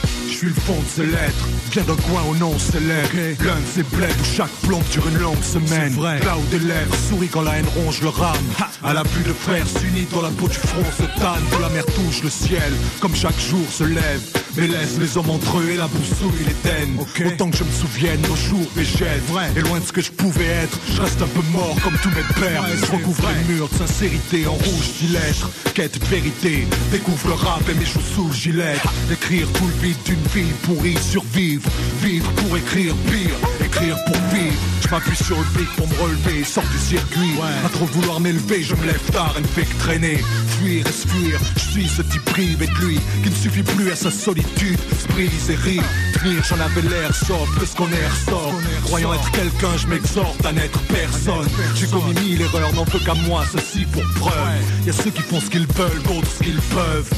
Je 0.42 0.48
suis 0.48 0.56
le 0.56 0.62
fond 0.62 0.82
de 0.82 0.88
ces 0.88 1.06
lettres, 1.06 1.46
viens 1.70 1.84
d'un 1.84 1.94
coin 1.94 2.22
au 2.28 2.34
nom 2.34 2.58
célèbre. 2.58 3.10
L'un 3.44 3.54
de 3.54 3.66
ces 3.72 3.84
bleds 3.84 4.08
où 4.08 4.24
chaque 4.24 4.50
plombe 4.62 4.82
dure 4.90 5.06
une 5.06 5.18
longue 5.18 5.40
semaine. 5.40 5.94
Là 6.02 6.36
où 6.36 6.44
des 6.50 6.58
lèvres 6.58 6.96
sourit 7.08 7.28
quand 7.28 7.42
la 7.42 7.58
haine 7.58 7.68
ronge 7.76 8.02
le 8.02 8.08
rame. 8.08 8.34
À 8.82 8.92
la 8.92 9.04
vue 9.04 9.22
de 9.22 9.32
frères 9.32 9.68
s'unissent 9.68 10.10
dans 10.10 10.22
la 10.22 10.30
peau 10.30 10.48
du 10.48 10.56
front 10.56 10.82
se 10.98 11.04
tanne. 11.20 11.44
Que 11.52 11.62
la 11.62 11.68
mer 11.68 11.84
touche 11.86 12.24
le 12.24 12.30
ciel, 12.30 12.72
comme 12.98 13.14
chaque 13.14 13.38
jour 13.38 13.64
se 13.70 13.84
lève. 13.84 14.20
Mais 14.56 14.66
laisse 14.66 14.98
les 14.98 15.16
hommes 15.16 15.30
entre 15.30 15.58
eux 15.58 15.70
et 15.70 15.76
la 15.76 15.86
boussouille 15.86 16.44
les 16.44 16.54
taine. 16.54 16.98
Autant 17.24 17.48
que 17.48 17.58
je 17.58 17.64
me 17.64 17.70
souvienne, 17.70 18.20
nos 18.22 18.34
jours 18.34 18.68
végètent. 18.74 19.22
Et 19.56 19.60
loin 19.60 19.78
de 19.78 19.84
ce 19.84 19.92
que 19.92 20.02
je 20.02 20.10
pouvais 20.10 20.44
être, 20.44 20.76
je 20.92 21.00
reste 21.00 21.22
un 21.22 21.28
peu 21.28 21.42
mort 21.52 21.76
comme 21.84 21.96
tous 22.02 22.10
mes 22.10 22.40
pères. 22.40 22.64
Je 22.74 22.90
recouvre 22.90 23.28
les 23.28 23.54
murs 23.54 23.68
de 23.68 23.76
sincérité 23.76 24.48
en 24.48 24.54
rouge 24.54 24.90
lettres. 25.08 25.50
Quête 25.74 25.98
de 25.98 26.06
vérité, 26.06 26.66
découvre 26.90 27.28
le 27.28 27.34
rap 27.34 27.62
et 27.68 27.74
mes 27.74 27.84
le 27.84 28.34
gilet. 28.34 28.76
Écrire 29.10 29.46
tout 29.52 29.66
le 29.66 29.88
vide 29.88 29.96
d'une 30.04 30.20
vie 30.34 30.52
pour 30.62 30.84
y 30.86 30.96
survivre. 30.98 31.68
Vivre 32.02 32.30
pour 32.32 32.56
écrire 32.56 32.94
pire, 33.10 33.34
écrire 33.64 33.96
pour 34.06 34.16
vivre. 34.32 34.56
Je 34.82 34.88
m'appuie 34.88 35.16
sur 35.16 35.36
le 35.38 35.44
pic 35.56 35.68
pour 35.76 35.88
me 35.88 35.94
relever, 36.02 36.44
sors 36.44 36.64
du 36.64 36.78
circuit. 36.78 37.34
À 37.64 37.68
trop 37.68 37.86
vouloir 37.86 38.20
m'élever, 38.20 38.62
je 38.62 38.74
me 38.74 38.86
lève 38.86 39.10
tard 39.12 39.34
et 39.38 39.40
ne 39.40 39.46
fais 39.46 39.64
que 39.64 39.78
traîner. 39.78 40.18
Fuir 40.58 40.86
et 40.86 40.92
se 40.92 41.06
fuir, 41.06 41.40
je 41.56 41.60
suis 41.60 41.88
ce 41.88 42.02
type 42.02 42.24
privé 42.26 42.66
de 42.66 42.86
lui 42.86 43.00
qui 43.22 43.30
ne 43.30 43.34
suffit 43.34 43.62
plus 43.62 43.90
à 43.90 43.96
sa 43.96 44.10
solitude. 44.10 44.78
Se 45.00 45.08
brise 45.08 45.50
et 45.50 45.54
rire, 45.54 45.84
tenir, 46.14 46.42
j'en 46.44 46.60
avais 46.60 46.82
l'air 46.82 47.14
sobre 47.14 47.58
que 47.58 47.66
ce 47.66 47.74
qu'on 47.74 47.90
est 47.90 48.08
ressort. 48.08 48.54
Croyant 48.84 49.14
être 49.14 49.30
quelqu'un, 49.32 49.76
je 49.76 49.86
m'exhorte 49.86 50.44
à 50.44 50.52
n'être 50.52 50.80
personne. 50.82 51.48
J'ai 51.74 51.86
commis 51.86 52.14
mille 52.20 52.40
erreurs, 52.42 52.72
n'en 52.74 52.84
veux 52.84 53.00
qu'à 53.00 53.14
moi, 53.14 53.44
ceci 53.52 53.86
pour 53.86 54.04
preuve. 54.16 54.34
Y 54.86 54.90
a 54.90 54.92
ceux 54.92 55.10
qui 55.10 55.22
font 55.22 55.40
ce 55.40 55.50
qu'ils 55.50 55.66
veulent, 55.66 56.02
d'autres 56.04 56.30
ce 56.38 56.42
qu'ils 56.42 56.60
peuvent. 56.60 57.10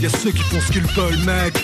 Y 0.00 0.06
a 0.06 0.10
ceux 0.10 0.32
qui 0.32 0.42
font 0.42 0.60
ce 0.60 0.72
qu'ils 0.72 0.86
veulent, 0.86 1.18
mec. 1.24 1.54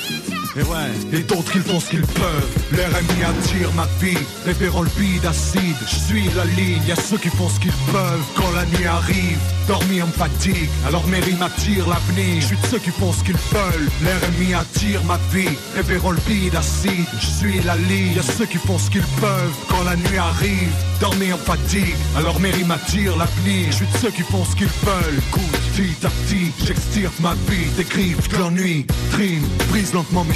Et 0.61 1.21
et 1.21 1.23
d'autres 1.23 1.53
ils 1.55 1.63
font 1.63 1.81
ce 1.81 1.91
qu'ils 1.91 2.07
peuvent. 2.07 2.49
L'RMI 2.73 3.25
attire 3.25 3.73
ma 3.75 3.87
vie, 4.01 4.17
révérant 4.45 4.83
le 4.83 4.91
bide 4.99 5.25
acide. 5.25 5.77
Je 5.87 5.97
suis 5.97 6.29
la 6.37 6.45
ligne, 6.45 6.83
y 6.87 6.93
a 6.93 6.97
ceux 6.97 7.19
qui 7.19 7.29
font 7.29 7.49
ce 7.49 7.61
qu'ils 7.61 7.73
peuvent. 7.93 8.25
Quand 8.37 8.51
la 8.55 8.65
nuit 8.67 8.87
arrive, 8.87 9.39
dormir 9.67 10.07
me 10.07 10.13
fatigue. 10.13 10.69
Alors 10.87 11.07
mes 11.07 11.21
rimes 11.21 11.43
attirent 11.43 11.89
l'avenir. 11.89 12.41
Je 12.41 12.47
suis 12.47 12.57
de 12.57 12.67
ceux 12.67 12.79
qui 12.79 12.91
font 12.91 13.13
ce 13.13 13.25
qu'ils 13.25 13.37
veulent. 13.53 13.89
L'RMI 14.03 14.55
attire 14.55 15.03
ma 15.05 15.19
vie, 15.33 15.57
révérant 15.75 16.13
le 16.13 16.21
bide 16.27 16.55
acide. 16.55 17.09
Je 17.21 17.27
suis 17.27 17.61
la 17.63 17.77
ligne, 17.77 18.15
y 18.17 18.19
a 18.19 18.23
ceux 18.23 18.47
qui 18.47 18.59
font 18.59 18.79
ce 18.79 18.91
qu'ils 18.91 19.11
peuvent. 19.21 19.55
Quand 19.69 19.83
la 19.85 19.97
nuit 19.97 20.19
arrive, 20.19 20.73
dormir 21.01 21.37
me 21.37 21.43
fatigue. 21.43 21.97
Alors 22.17 22.39
mes 22.41 22.51
rimes 22.51 22.71
attirent 22.71 23.17
l'avenir. 23.17 23.67
Je 23.71 23.77
suis 23.77 23.87
de 23.87 23.99
ceux 23.99 24.11
qui 24.11 24.23
font 24.23 24.45
ce 24.45 24.57
qu'ils 24.57 24.77
veulent. 24.85 25.21
Écoute, 25.29 25.61
petit 25.75 26.07
à 26.07 26.11
petit, 26.11 26.53
j'extirpe 26.65 27.19
ma 27.21 27.35
vie, 27.49 27.69
décrive 27.77 28.17
de 28.31 28.37
l'ennui. 28.37 28.87
Trime, 29.13 29.47
brise 29.71 29.93
lentement 29.93 30.25
mes 30.25 30.35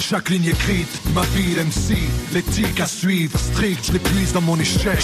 Chaque 0.00 0.30
ligne 0.30 0.46
écrite, 0.46 1.00
ma 1.14 1.20
vie 1.36 1.54
d'MC, 1.54 1.96
l'éthique 2.32 2.80
à 2.80 2.86
suivre, 2.86 3.38
strict, 3.38 3.86
je 3.86 3.92
l'épuise 3.92 4.32
dans 4.32 4.40
mon 4.40 4.58
échec. 4.58 4.98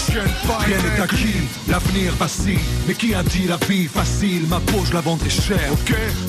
Rien 0.65 0.77
n'est 0.77 1.01
acquis, 1.01 1.47
l'avenir 1.69 2.13
vacille. 2.15 2.59
Mais 2.87 2.93
qui 2.93 3.13
a 3.13 3.23
dit 3.23 3.47
la 3.47 3.57
vie 3.69 3.85
facile? 3.85 4.45
Ma 4.49 4.59
peau, 4.59 4.83
je 4.83 4.93
la 4.93 5.01
vendrai 5.01 5.29
cher. 5.29 5.71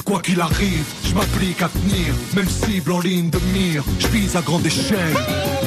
Quoi 0.04 0.20
qu'il 0.20 0.40
arrive, 0.40 0.84
je 1.04 1.14
m'applique 1.14 1.60
à 1.60 1.68
tenir. 1.68 2.14
Même 2.36 2.48
cible 2.48 2.92
en 2.92 3.00
ligne 3.00 3.30
de 3.30 3.40
mire, 3.52 3.82
je 3.98 4.06
vise 4.08 4.36
à 4.36 4.42
grande 4.42 4.64
échelle. 4.64 5.16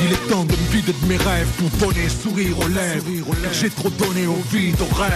Il 0.03 0.13
est 0.13 0.29
temps 0.29 0.45
de 0.45 0.51
me 0.53 0.71
vider 0.71 0.93
de 0.93 1.07
mes 1.07 1.17
rêves 1.17 1.49
pour 1.57 1.69
donner 1.85 2.07
sourire 2.07 2.57
aux 2.59 2.67
lèvres. 2.69 3.05
J'ai 3.51 3.69
trop 3.69 3.89
donné 3.89 4.25
au 4.25 4.41
vide, 4.51 4.79
aux 4.79 4.95
rêves. 4.95 5.11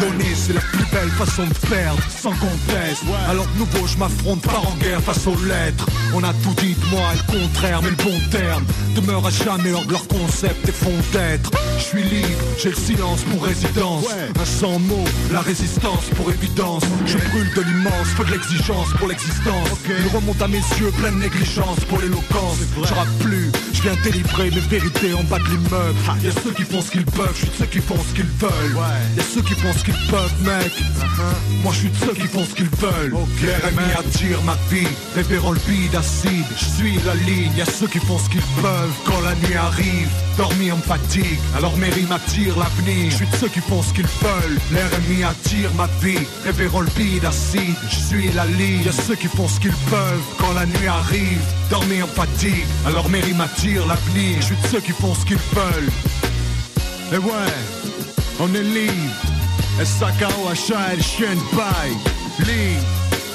Donner, 0.00 0.34
c'est 0.34 0.52
la 0.52 0.60
plus 0.60 0.86
belle 0.92 1.10
façon 1.10 1.46
de 1.46 1.68
perdre, 1.68 2.02
sans 2.08 2.32
conteste. 2.32 3.02
Alors 3.28 3.46
de 3.46 3.58
nouveau, 3.58 3.86
je 3.86 3.98
m'affronte 3.98 4.42
pas 4.42 4.62
en 4.64 4.74
guerre 4.76 5.02
face 5.02 5.26
aux 5.26 5.36
lettres. 5.44 5.86
On 6.18 6.24
a 6.24 6.32
tout 6.42 6.54
dit 6.60 6.74
de 6.74 6.84
moi 6.86 7.12
et 7.14 7.16
le 7.16 7.40
contraire, 7.40 7.80
mais 7.80 7.90
le 7.90 7.96
bon 7.96 8.18
terme 8.32 8.64
demeure 8.96 9.24
à 9.24 9.30
jamais 9.30 9.70
hors 9.70 9.84
de 9.84 9.92
leur 9.92 10.08
concept 10.08 10.68
et 10.68 10.72
fond 10.72 10.90
d'être. 11.12 11.52
Je 11.78 11.84
suis 11.84 12.02
libre, 12.02 12.28
j'ai 12.60 12.70
le 12.70 12.74
silence 12.74 13.20
pour 13.30 13.44
résidence. 13.44 14.04
Un 14.36 14.44
sans 14.44 14.80
mots, 14.80 15.04
la 15.30 15.42
résistance 15.42 16.06
pour 16.16 16.28
évidence. 16.32 16.82
Je 17.06 17.18
brûle 17.18 17.54
de 17.54 17.60
l'immense, 17.60 18.08
feu 18.16 18.24
de 18.24 18.32
l'exigence 18.32 18.88
pour 18.98 19.06
l'existence. 19.06 19.68
Il 19.88 20.08
remonte 20.08 20.42
à 20.42 20.48
mes 20.48 20.58
yeux, 20.80 20.90
pleine 20.98 21.20
négligence 21.20 21.84
pour 21.88 22.00
l'éloquence. 22.00 22.58
Je 22.82 22.94
rappe 22.94 23.18
plus, 23.20 23.52
je 23.72 23.82
viens 23.82 23.94
délivrer 24.02 24.50
mes 24.50 24.60
vérités 24.60 25.14
en 25.14 25.22
bas 25.22 25.38
de 25.38 25.44
l'immeuble. 25.44 25.98
Y'a 26.24 26.32
ceux 26.32 26.50
qui 26.50 26.62
font 26.62 26.82
ce 26.82 26.90
qu'ils 26.90 27.04
peuvent, 27.04 27.30
je 27.34 27.42
suis 27.42 27.48
de 27.48 27.54
ceux 27.60 27.66
qui 27.66 27.78
font 27.78 27.96
ce 27.96 28.14
qu'ils 28.16 28.32
veulent. 28.40 28.76
Y'a 29.16 29.22
ceux 29.22 29.42
qui 29.42 29.54
font 29.54 29.72
ce 29.72 29.84
qu'ils 29.84 30.10
peuvent, 30.10 30.34
mec. 30.42 30.72
Moi 31.62 31.72
je 31.72 31.78
suis 31.78 31.90
de 31.90 31.96
ceux 31.96 32.14
qui 32.14 32.26
font 32.26 32.44
ce 32.44 32.54
qu'ils 32.56 32.70
veulent. 32.70 33.14
Ma 34.44 34.56
vie, 34.70 34.86
révérant 35.14 35.52
le 35.52 35.60
vide 35.68 35.94
Je 36.56 36.64
suis 36.64 36.98
la 37.04 37.14
ligne, 37.14 37.52
y'a 37.56 37.64
ceux 37.64 37.86
qui 37.86 37.98
font 37.98 38.18
ce 38.18 38.28
qu'ils 38.30 38.40
peuvent. 38.62 38.96
Quand 39.04 39.20
la 39.20 39.34
nuit 39.36 39.56
arrive, 39.56 40.08
dormir 40.36 40.76
me 40.76 40.82
fatigue. 40.82 41.38
Alors 41.56 41.76
mes 41.76 41.90
rimes 41.90 42.10
attirent 42.10 42.58
l'avenir. 42.58 43.10
Je 43.10 43.16
suis 43.16 43.26
de 43.26 43.36
ceux 43.36 43.48
qui 43.48 43.60
font 43.60 43.82
ce 43.82 43.92
qu'ils 43.92 44.06
veulent. 44.22 44.58
L'RMI 44.72 45.24
attire 45.24 45.72
ma 45.74 45.86
vie, 46.02 46.26
révérant 46.44 46.80
le 46.80 47.26
acide. 47.26 47.76
Je 47.90 47.96
suis 47.96 48.32
la 48.32 48.46
ligne, 48.46 48.84
y'a 48.84 48.92
ceux 48.92 49.16
qui 49.16 49.28
font 49.28 49.48
ce 49.48 49.60
qu'ils 49.60 49.78
peuvent. 49.90 50.22
Quand 50.38 50.52
la 50.54 50.66
nuit 50.66 50.88
arrive, 50.88 51.42
dormir 51.70 52.06
me 52.06 52.12
fatigue. 52.12 52.66
Alors 52.86 53.08
mes 53.10 53.20
rimes 53.20 53.40
attirent 53.40 53.86
l'avenir. 53.86 54.38
Je 54.40 54.46
suis 54.46 54.56
de 54.56 54.66
ceux 54.72 54.80
qui 54.80 54.92
font 54.92 55.14
ce 55.14 55.24
qu'ils 55.24 55.44
veulent. 55.54 55.92
Et 57.12 57.18
ouais, 57.18 57.54
on 58.40 58.52
est 58.54 58.62
libre. 58.62 58.94
HL, 59.78 61.02
chien 61.02 61.36
paille. 61.52 61.96
Libre, 62.40 62.86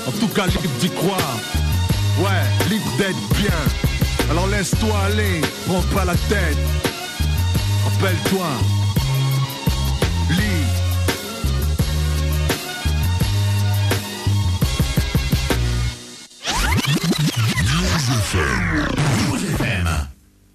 en 0.08 0.12
tout 0.20 0.28
cas 0.28 0.48
libre 0.48 0.78
d'y 0.80 0.90
croire. 0.90 1.40
Ouais, 2.19 2.69
libre 2.69 2.91
d'être 2.98 3.27
bien. 3.35 3.57
Alors 4.30 4.48
laisse-toi 4.48 4.98
aller, 5.06 5.41
prends 5.65 5.81
pas 5.94 6.06
la 6.06 6.15
tête. 6.15 6.57
Rappelle-toi. 7.85 8.48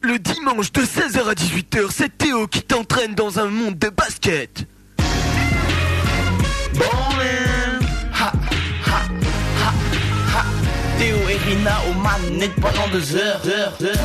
Le 0.00 0.18
dimanche 0.18 0.72
de 0.72 0.82
16h 0.82 1.28
à 1.28 1.34
18h, 1.34 1.88
c'est 1.90 2.16
Théo 2.16 2.46
qui 2.46 2.62
t'entraîne 2.62 3.14
dans 3.14 3.38
un 3.38 3.46
monde 3.46 3.78
de 3.78 3.88
basket. 3.90 4.64
Ballin'. 6.74 7.47
Théo 11.48 11.56
et 11.56 11.56
Rina 11.56 11.78
aux 11.88 11.94
manettes 12.02 12.54
pendant 12.56 12.88
deux 12.92 13.16
heures, 13.16 13.40
heures, 13.46 13.72
heures. 13.82 14.04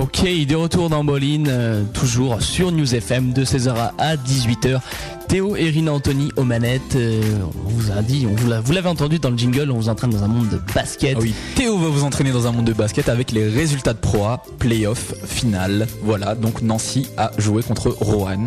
Ok, 0.00 0.22
de 0.24 0.54
retour 0.54 0.88
dans 0.88 1.04
Boline, 1.04 1.48
euh, 1.50 1.82
toujours 1.92 2.40
sur 2.40 2.72
News 2.72 2.94
FM 2.94 3.34
de 3.34 3.44
16h 3.44 3.74
à 3.98 4.16
18h. 4.16 4.80
Théo 5.28 5.54
et 5.56 5.68
Rina 5.68 5.92
Anthony 5.92 6.30
aux 6.36 6.44
manettes. 6.44 6.96
euh, 6.96 7.20
on 7.66 7.68
vous 7.68 7.90
a 7.90 8.00
dit, 8.00 8.26
on 8.30 8.34
vous 8.34 8.48
l'a- 8.48 8.60
vous 8.60 8.72
l'avez 8.72 8.88
entendu 8.88 9.18
dans 9.18 9.28
le 9.30 9.36
jingle, 9.36 9.70
on 9.70 9.76
vous 9.76 9.88
entraîne 9.90 10.10
dans 10.10 10.22
un 10.24 10.28
monde 10.28 10.48
de 10.48 10.60
basket. 10.74 11.14
Ah 11.18 11.20
oui, 11.22 11.34
Théo 11.56 11.76
va 11.78 11.88
vous 11.88 12.04
entraîner 12.04 12.30
dans 12.32 12.46
un 12.46 12.52
monde 12.52 12.64
de 12.66 12.72
basket 12.72 13.08
avec 13.10 13.32
les 13.32 13.46
résultats 13.48 13.92
de 13.92 13.98
Pro 13.98 14.24
A, 14.24 14.42
playoff, 14.58 15.12
finale. 15.26 15.86
Voilà, 16.04 16.34
donc 16.34 16.62
Nancy 16.62 17.08
a 17.18 17.32
joué 17.38 17.62
contre 17.62 17.90
Rohan. 18.00 18.46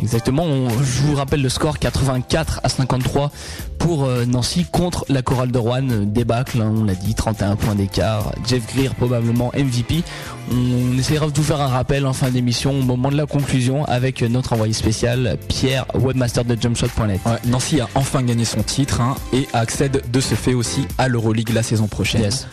Exactement, 0.00 0.42
on- 0.44 0.68
je 0.70 1.02
vous 1.02 1.14
rappelle 1.14 1.40
le 1.40 1.48
score 1.48 1.78
84 1.78 2.60
à 2.64 2.68
53 2.68 3.30
pour 3.78 4.04
euh, 4.04 4.24
Nancy 4.26 4.66
contre 4.70 5.04
la 5.08 5.22
chorale 5.22 5.50
de 5.52 5.58
Rouen. 5.58 5.82
Débâcle, 6.04 6.60
hein, 6.60 6.72
on 6.76 6.84
l'a 6.84 6.94
dit, 6.94 7.14
31 7.14 7.56
points 7.56 7.74
d'écart. 7.74 8.32
Jeff 8.46 8.62
Greer 8.74 8.94
probablement 8.94 9.50
MVP. 9.54 10.02
On 10.50 10.98
essaiera 10.98 11.26
de 11.28 11.32
vous 11.34 11.42
faire 11.42 11.60
un 11.60 11.68
rappel 11.68 12.06
en 12.06 12.12
fin 12.12 12.30
d'émission 12.30 12.72
au 12.78 12.82
moment 12.82 13.10
de 13.10 13.16
la 13.16 13.26
conclusion 13.26 13.84
avec 13.84 14.22
notre 14.22 14.52
envoyé 14.52 14.72
spécial 14.74 15.38
Pierre, 15.48 15.86
webmaster 15.94 16.44
de 16.44 16.60
jumpshot.net. 16.60 17.20
Ouais, 17.24 17.32
Nancy 17.46 17.80
a 17.80 17.88
enfin 17.94 18.22
gagné 18.22 18.44
son 18.44 18.62
titre 18.62 19.00
hein, 19.00 19.14
et 19.32 19.48
accède 19.52 20.02
de 20.10 20.20
ce 20.20 20.34
fait 20.34 20.54
aussi 20.54 20.86
à 20.98 21.08
l'Euroleague 21.08 21.50
la 21.54 21.62
saison 21.62 21.86
prochaine. 21.86 22.22
Yes. 22.22 22.46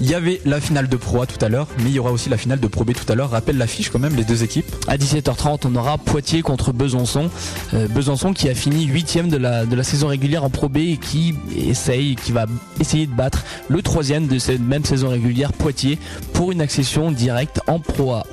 Il 0.00 0.08
y 0.08 0.14
avait 0.14 0.40
la 0.46 0.60
finale 0.60 0.88
de 0.88 0.96
Pro 0.96 1.22
A 1.22 1.26
tout 1.26 1.42
à 1.44 1.48
l'heure, 1.48 1.66
mais 1.78 1.90
il 1.90 1.92
y 1.92 1.98
aura 1.98 2.10
aussi 2.10 2.28
la 2.30 2.36
finale 2.38 2.58
de 2.60 2.66
Pro 2.66 2.84
B 2.84 2.92
tout 2.92 3.10
à 3.12 3.14
l'heure. 3.14 3.30
Rappelle 3.30 3.58
l'affiche 3.58 3.90
quand 3.90 3.98
même, 3.98 4.16
les 4.16 4.24
deux 4.24 4.42
équipes. 4.42 4.64
À 4.88 4.96
17h30, 4.96 5.60
on 5.64 5.74
aura 5.76 5.98
Poitiers 5.98 6.42
contre 6.42 6.72
Besançon. 6.72 7.28
Euh, 7.74 7.86
Besançon 7.88 8.32
qui 8.32 8.48
a 8.48 8.54
fini 8.54 8.86
huitième 8.86 9.28
de 9.28 9.36
la, 9.36 9.66
de 9.66 9.74
la 9.76 9.82
saison 9.82 10.08
régulière 10.08 10.42
en 10.44 10.50
Pro 10.50 10.68
B 10.68 10.78
et 10.78 10.96
qui 10.96 11.34
essaye, 11.56 12.16
qui 12.16 12.32
va 12.32 12.46
essayer 12.80 13.06
de 13.06 13.12
battre 13.14 13.44
le 13.68 13.82
troisième 13.82 14.26
de 14.26 14.38
cette 14.38 14.60
même 14.62 14.84
saison 14.84 15.10
régulière, 15.10 15.52
Poitiers, 15.52 15.98
pour 16.32 16.50
une 16.52 16.60
accession 16.60 17.10
directe 17.12 17.60
en 17.66 17.78
Pro 17.78 18.12
A. 18.14 18.26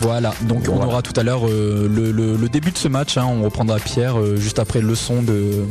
Voilà, 0.00 0.34
donc 0.48 0.66
on 0.68 0.82
aura 0.82 1.02
tout 1.02 1.18
à 1.20 1.22
l'heure 1.22 1.46
euh, 1.46 1.86
le, 1.88 2.10
le- 2.12 2.36
le 2.36 2.48
début 2.48 2.70
de 2.72 2.78
ce 2.78 2.88
match. 2.88 3.16
hein. 3.18 3.26
on 3.28 3.42
reprendra 3.42 3.78
Pierre 3.78 4.18
euh, 4.18 4.36
juste 4.36 4.58
après 4.58 4.80
le 4.80 4.94
son 4.94 5.22
de, 5.22 5.64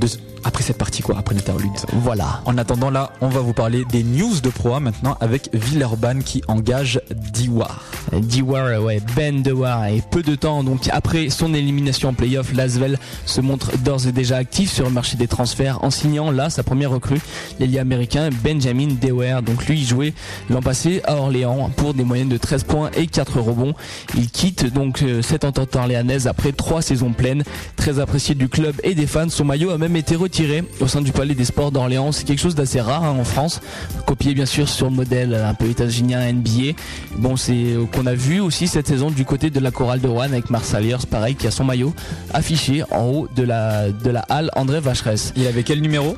de- 0.00 0.08
après 0.44 0.62
cette 0.62 0.78
partie 0.78 1.02
quoi, 1.02 1.16
après 1.18 1.34
l'interlude. 1.34 1.70
Voilà. 1.92 2.42
En 2.44 2.58
attendant 2.58 2.90
là, 2.90 3.12
on 3.20 3.28
va 3.28 3.40
vous 3.40 3.52
parler 3.52 3.84
des 3.90 4.02
news 4.02 4.40
de 4.40 4.48
Pro 4.50 4.74
A 4.74 4.80
maintenant 4.80 5.16
avec 5.20 5.50
Villeurbanne 5.52 6.22
qui 6.22 6.42
engage 6.48 7.00
Diwar. 7.32 7.84
Dewar, 8.12 8.82
ouais, 8.82 9.00
Ben 9.16 9.42
Dewar. 9.42 9.86
Et 9.86 10.02
peu 10.10 10.22
de 10.22 10.34
temps 10.34 10.64
donc 10.64 10.88
après 10.92 11.30
son 11.30 11.54
élimination 11.54 12.10
en 12.10 12.14
playoff, 12.14 12.52
Lasvel 12.52 12.98
se 13.26 13.40
montre 13.40 13.76
d'ores 13.78 14.06
et 14.06 14.12
déjà 14.12 14.36
actif 14.36 14.72
sur 14.72 14.84
le 14.84 14.90
marché 14.90 15.16
des 15.16 15.28
transferts 15.28 15.84
en 15.84 15.90
signant 15.90 16.30
là 16.30 16.50
sa 16.50 16.62
première 16.62 16.90
recrue, 16.90 17.20
l'ailier 17.58 17.78
américain 17.78 18.30
Benjamin 18.42 18.88
Dewar. 19.00 19.42
Donc 19.42 19.66
lui, 19.66 19.80
il 19.80 19.86
jouait 19.86 20.14
l'an 20.50 20.62
passé 20.62 21.00
à 21.04 21.16
Orléans 21.16 21.70
pour 21.76 21.94
des 21.94 22.04
moyennes 22.04 22.28
de 22.28 22.36
13 22.36 22.64
points 22.64 22.90
et 22.96 23.06
4 23.06 23.40
rebonds. 23.40 23.74
Il 24.16 24.30
quitte 24.30 24.72
donc 24.72 25.02
euh, 25.02 25.22
cette 25.22 25.44
entente 25.44 25.76
orléanaise 25.76 26.26
après 26.26 26.52
trois 26.52 26.82
saisons 26.82 27.12
pleines. 27.12 27.42
Très 27.76 27.98
apprécié 27.98 28.34
du 28.34 28.48
club 28.48 28.74
et 28.82 28.94
des 28.94 29.06
fans, 29.06 29.28
son 29.28 29.44
maillot 29.44 29.70
a 29.70 29.78
même 29.78 29.96
été 29.96 30.16
retiré 30.28 30.62
au 30.80 30.86
sein 30.86 31.00
du 31.00 31.10
Palais 31.10 31.34
des 31.34 31.46
Sports 31.46 31.72
d'Orléans. 31.72 32.12
C'est 32.12 32.24
quelque 32.24 32.38
chose 32.40 32.54
d'assez 32.54 32.80
rare 32.82 33.02
hein, 33.02 33.16
en 33.18 33.24
France, 33.24 33.60
copié 34.06 34.34
bien 34.34 34.44
sûr 34.44 34.68
sur 34.68 34.90
le 34.90 34.94
modèle 34.94 35.34
un 35.34 35.54
peu 35.54 35.66
états-unien 35.70 36.30
NBA. 36.32 36.76
Bon, 37.16 37.36
c'est 37.36 37.54
euh, 37.54 37.86
qu'on 37.86 38.04
a 38.06 38.14
vu 38.14 38.40
aussi 38.40 38.68
cette 38.68 38.86
saison 38.86 39.10
du 39.10 39.24
côté 39.24 39.48
de 39.48 39.58
la 39.58 39.70
chorale 39.70 40.00
de 40.00 40.06
Rouen 40.08 40.24
avec 40.24 40.50
Marsaliers, 40.50 40.96
pareil, 41.10 41.34
qui 41.34 41.46
a 41.46 41.50
son 41.50 41.64
maillot 41.64 41.94
affiché 42.34 42.82
en 42.90 43.04
haut 43.06 43.28
de 43.34 43.42
la, 43.42 43.90
de 43.90 44.10
la 44.10 44.20
halle 44.28 44.50
André 44.54 44.80
Vacheresse. 44.80 45.32
Il 45.34 45.46
avait 45.46 45.62
quel 45.62 45.80
numéro? 45.80 46.14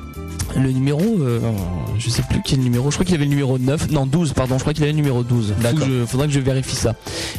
Le 0.57 0.69
numéro, 0.69 1.01
euh, 1.21 1.39
je 1.97 2.09
sais 2.09 2.23
plus 2.29 2.41
quel 2.43 2.59
numéro, 2.59 2.91
je 2.91 2.97
crois 2.97 3.05
qu'il 3.05 3.15
avait 3.15 3.23
le 3.23 3.29
numéro 3.29 3.57
9, 3.57 3.89
non 3.91 4.05
12, 4.05 4.33
pardon, 4.33 4.55
je 4.57 4.59
crois 4.63 4.73
qu'il 4.73 4.83
avait 4.83 4.91
le 4.91 4.97
numéro 4.97 5.23
12. 5.23 5.53
Faut 5.55 5.63
D'accord. 5.63 5.87
je- 5.87 6.05
faudra 6.05 6.27
que 6.27 6.33
je 6.33 6.41
vérifie 6.41 6.75
ça. 6.75 6.93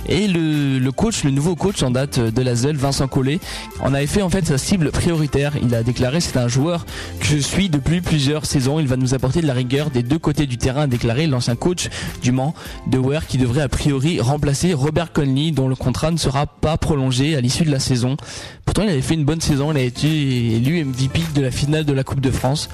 Et 0.09 0.27
le, 0.29 0.79
le 0.79 0.93
coach, 0.93 1.23
le 1.23 1.31
nouveau 1.31 1.55
coach 1.55 1.83
en 1.83 1.91
date 1.91 2.19
de 2.19 2.43
la 2.43 2.55
ZEL, 2.55 2.77
Vincent 2.77 3.09
Collet, 3.09 3.39
en 3.81 3.93
avait 3.93 4.07
fait 4.07 4.23
en 4.23 4.31
fait 4.31 4.47
sa 4.47 4.57
cible 4.57 4.91
prioritaire. 4.93 5.53
Il 5.63 5.75
a 5.75 5.83
déclaré 5.83 6.23
c'est 6.23 6.39
un 6.39 6.49
joueur 6.49 6.62
que 6.63 7.27
je 7.27 7.37
suis 7.39 7.69
depuis 7.69 8.01
plusieurs 8.01 8.47
saisons. 8.47 8.79
Il 8.79 8.87
va 8.87 8.97
nous 8.97 9.15
apporter 9.15 9.41
de 9.41 9.47
la 9.47 9.53
rigueur 9.53 9.91
des 9.91 10.03
deux 10.03 10.19
côtés 10.19 10.47
du 10.47 10.59
terrain, 10.59 10.83
a 10.83 10.87
déclaré 10.87 11.27
l'ancien 11.27 11.57
coach 11.57 11.89
du 12.23 12.33
Mans, 12.33 12.55
De 12.87 12.99
Ware, 12.99 13.27
qui 13.27 13.39
devrait 13.39 13.63
a 13.63 13.69
priori 13.69 14.21
remplacer 14.21 14.73
Robert 14.73 15.13
Conley, 15.13 15.51
dont 15.51 15.69
le 15.69 15.75
contrat 15.75 16.11
ne 16.11 16.17
sera 16.17 16.47
pas 16.47 16.77
prolongé 16.77 17.37
à 17.37 17.41
l'issue 17.41 17.65
de 17.65 17.71
la 17.71 17.81
saison. 17.81 18.17
Pourtant, 18.65 18.83
il 18.83 18.91
avait 18.91 19.03
fait 19.03 19.15
une 19.15 19.25
bonne 19.25 19.41
saison. 19.41 19.73
Il 19.73 19.79
a 19.79 19.83
été 19.83 20.07
élu 20.07 20.85
MVP 20.85 21.21
de 21.35 21.43
la 21.43 21.51
finale 21.51 21.85
de 21.85 21.93
la 21.93 22.05
Coupe 22.05 22.21
de 22.21 22.31
France. 22.31 22.69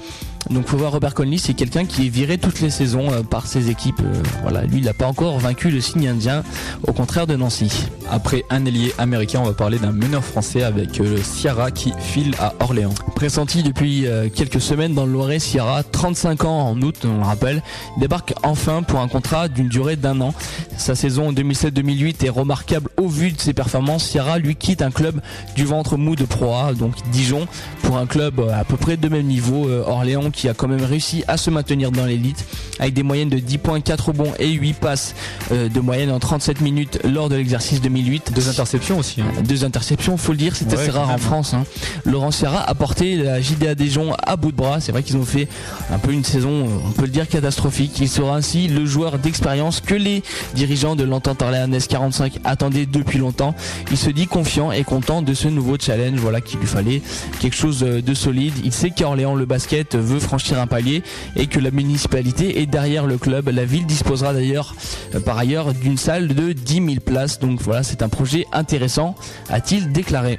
Donc 0.50 0.66
faut 0.66 0.78
voir 0.78 0.92
Robert 0.92 1.14
Conley, 1.14 1.36
c'est 1.36 1.52
quelqu'un 1.52 1.84
qui 1.84 2.06
est 2.06 2.08
viré 2.08 2.38
toutes 2.38 2.60
les 2.60 2.70
saisons 2.70 3.12
euh, 3.12 3.22
par 3.22 3.46
ses 3.46 3.68
équipes. 3.68 4.00
Euh, 4.00 4.22
voilà, 4.42 4.62
lui 4.62 4.78
il 4.78 4.84
n'a 4.84 4.94
pas 4.94 5.06
encore 5.06 5.38
vaincu 5.38 5.70
le 5.70 5.80
signe 5.80 6.08
indien, 6.08 6.42
au 6.86 6.92
contraire 6.92 7.26
de 7.26 7.36
Nancy. 7.36 7.70
Après 8.10 8.44
un 8.48 8.64
ailier 8.64 8.94
américain, 8.96 9.40
on 9.42 9.46
va 9.46 9.52
parler 9.52 9.78
d'un 9.78 9.92
meneur 9.92 10.24
français 10.24 10.62
avec 10.62 11.00
euh, 11.00 11.18
Ciara 11.22 11.70
qui 11.70 11.92
file 11.98 12.34
à 12.38 12.54
Orléans. 12.60 12.94
Pressenti 13.14 13.62
depuis 13.62 14.06
quelques 14.34 14.60
semaines 14.60 14.94
dans 14.94 15.04
le 15.04 15.12
Loiret, 15.12 15.40
Sierra, 15.40 15.82
35 15.82 16.44
ans 16.44 16.68
en 16.68 16.80
août, 16.82 17.04
on 17.04 17.18
le 17.18 17.24
rappelle, 17.24 17.62
débarque 17.98 18.32
enfin 18.44 18.82
pour 18.82 19.00
un 19.00 19.08
contrat 19.08 19.48
d'une 19.48 19.68
durée 19.68 19.96
d'un 19.96 20.20
an. 20.20 20.32
Sa 20.76 20.94
saison 20.94 21.32
2007-2008 21.32 22.24
est 22.24 22.28
remarquable 22.28 22.90
au 22.96 23.08
vu 23.08 23.32
de 23.32 23.40
ses 23.40 23.54
performances. 23.54 24.04
Sierra 24.04 24.38
lui 24.38 24.54
quitte 24.54 24.82
un 24.82 24.92
club 24.92 25.20
du 25.56 25.64
ventre 25.64 25.96
mou 25.96 26.14
de 26.14 26.24
Pro 26.24 26.54
A, 26.54 26.74
donc 26.74 26.94
Dijon, 27.10 27.48
pour 27.82 27.98
un 27.98 28.06
club 28.06 28.40
à 28.54 28.62
peu 28.62 28.76
près 28.76 28.96
de 28.96 29.08
même 29.08 29.26
niveau, 29.26 29.68
Orléans, 29.68 30.30
qui 30.38 30.48
a 30.48 30.54
quand 30.54 30.68
même 30.68 30.84
réussi 30.84 31.24
à 31.26 31.36
se 31.36 31.50
maintenir 31.50 31.90
dans 31.90 32.06
l'élite, 32.06 32.44
avec 32.78 32.94
des 32.94 33.02
moyennes 33.02 33.28
de 33.28 33.38
10 33.38 33.58
points, 33.58 33.80
4 33.80 34.06
rebonds 34.10 34.32
et 34.38 34.48
8 34.52 34.74
passes 34.74 35.16
euh, 35.50 35.68
de 35.68 35.80
moyenne 35.80 36.12
en 36.12 36.20
37 36.20 36.60
minutes 36.60 37.00
lors 37.04 37.28
de 37.28 37.34
l'exercice 37.34 37.80
2008. 37.80 38.32
Deux 38.34 38.48
interceptions 38.48 38.98
aussi. 38.98 39.20
hein. 39.20 39.42
Deux 39.42 39.64
interceptions, 39.64 40.16
faut 40.16 40.30
le 40.32 40.38
dire, 40.38 40.54
c'est 40.54 40.72
Ouais, 40.72 40.88
rare 40.90 41.10
en. 41.10 41.18
France. 41.18 41.54
hein. 41.54 41.64
Laurent 42.04 42.30
Sierra 42.30 42.60
a 42.62 42.74
porté 42.76 43.16
la 43.16 43.40
JDA 43.40 43.74
Dijon 43.74 44.12
à 44.24 44.36
bout 44.36 44.52
de 44.52 44.56
bras. 44.56 44.80
C'est 44.80 44.92
vrai 44.92 45.02
qu'ils 45.02 45.16
ont 45.16 45.24
fait 45.24 45.48
un 45.92 45.98
peu 45.98 46.12
une 46.12 46.22
saison, 46.24 46.66
on 46.86 46.90
peut 46.92 47.02
le 47.02 47.08
dire, 47.08 47.26
catastrophique. 47.28 47.98
Il 48.00 48.08
sera 48.08 48.36
ainsi 48.36 48.68
le 48.68 48.86
joueur 48.86 49.18
d'expérience 49.18 49.80
que 49.80 49.96
les 49.96 50.22
dirigeants 50.54 50.94
de 50.94 51.02
l'entente 51.02 51.42
orléanaise 51.42 51.88
45 51.88 52.34
attendaient 52.44 52.86
depuis 52.86 53.18
longtemps. 53.18 53.56
Il 53.90 53.96
se 53.96 54.10
dit 54.10 54.28
confiant 54.28 54.70
et 54.70 54.84
content 54.84 55.20
de 55.20 55.34
ce 55.34 55.48
nouveau 55.48 55.76
challenge. 55.80 56.18
Voilà 56.20 56.40
qu'il 56.40 56.60
lui 56.60 56.66
fallait 56.68 57.02
quelque 57.40 57.56
chose 57.56 57.80
de 57.80 58.14
solide. 58.14 58.54
Il 58.64 58.72
sait 58.72 58.90
qu'à 58.90 59.08
Orléans, 59.08 59.34
le 59.34 59.46
basket 59.46 59.96
veut 59.96 60.18
franchir 60.28 60.60
un 60.60 60.66
palier 60.66 61.02
et 61.36 61.46
que 61.46 61.58
la 61.58 61.70
municipalité 61.70 62.60
est 62.60 62.66
derrière 62.66 63.06
le 63.06 63.16
club. 63.16 63.48
La 63.48 63.64
ville 63.64 63.86
disposera 63.86 64.34
d'ailleurs, 64.34 64.76
euh, 65.14 65.20
par 65.20 65.38
ailleurs, 65.38 65.72
d'une 65.72 65.96
salle 65.96 66.28
de 66.28 66.52
10 66.52 66.74
000 66.74 66.86
places. 67.04 67.38
Donc 67.38 67.62
voilà, 67.62 67.82
c'est 67.82 68.02
un 68.02 68.10
projet 68.10 68.46
intéressant, 68.52 69.14
a-t-il 69.48 69.90
déclaré. 69.90 70.38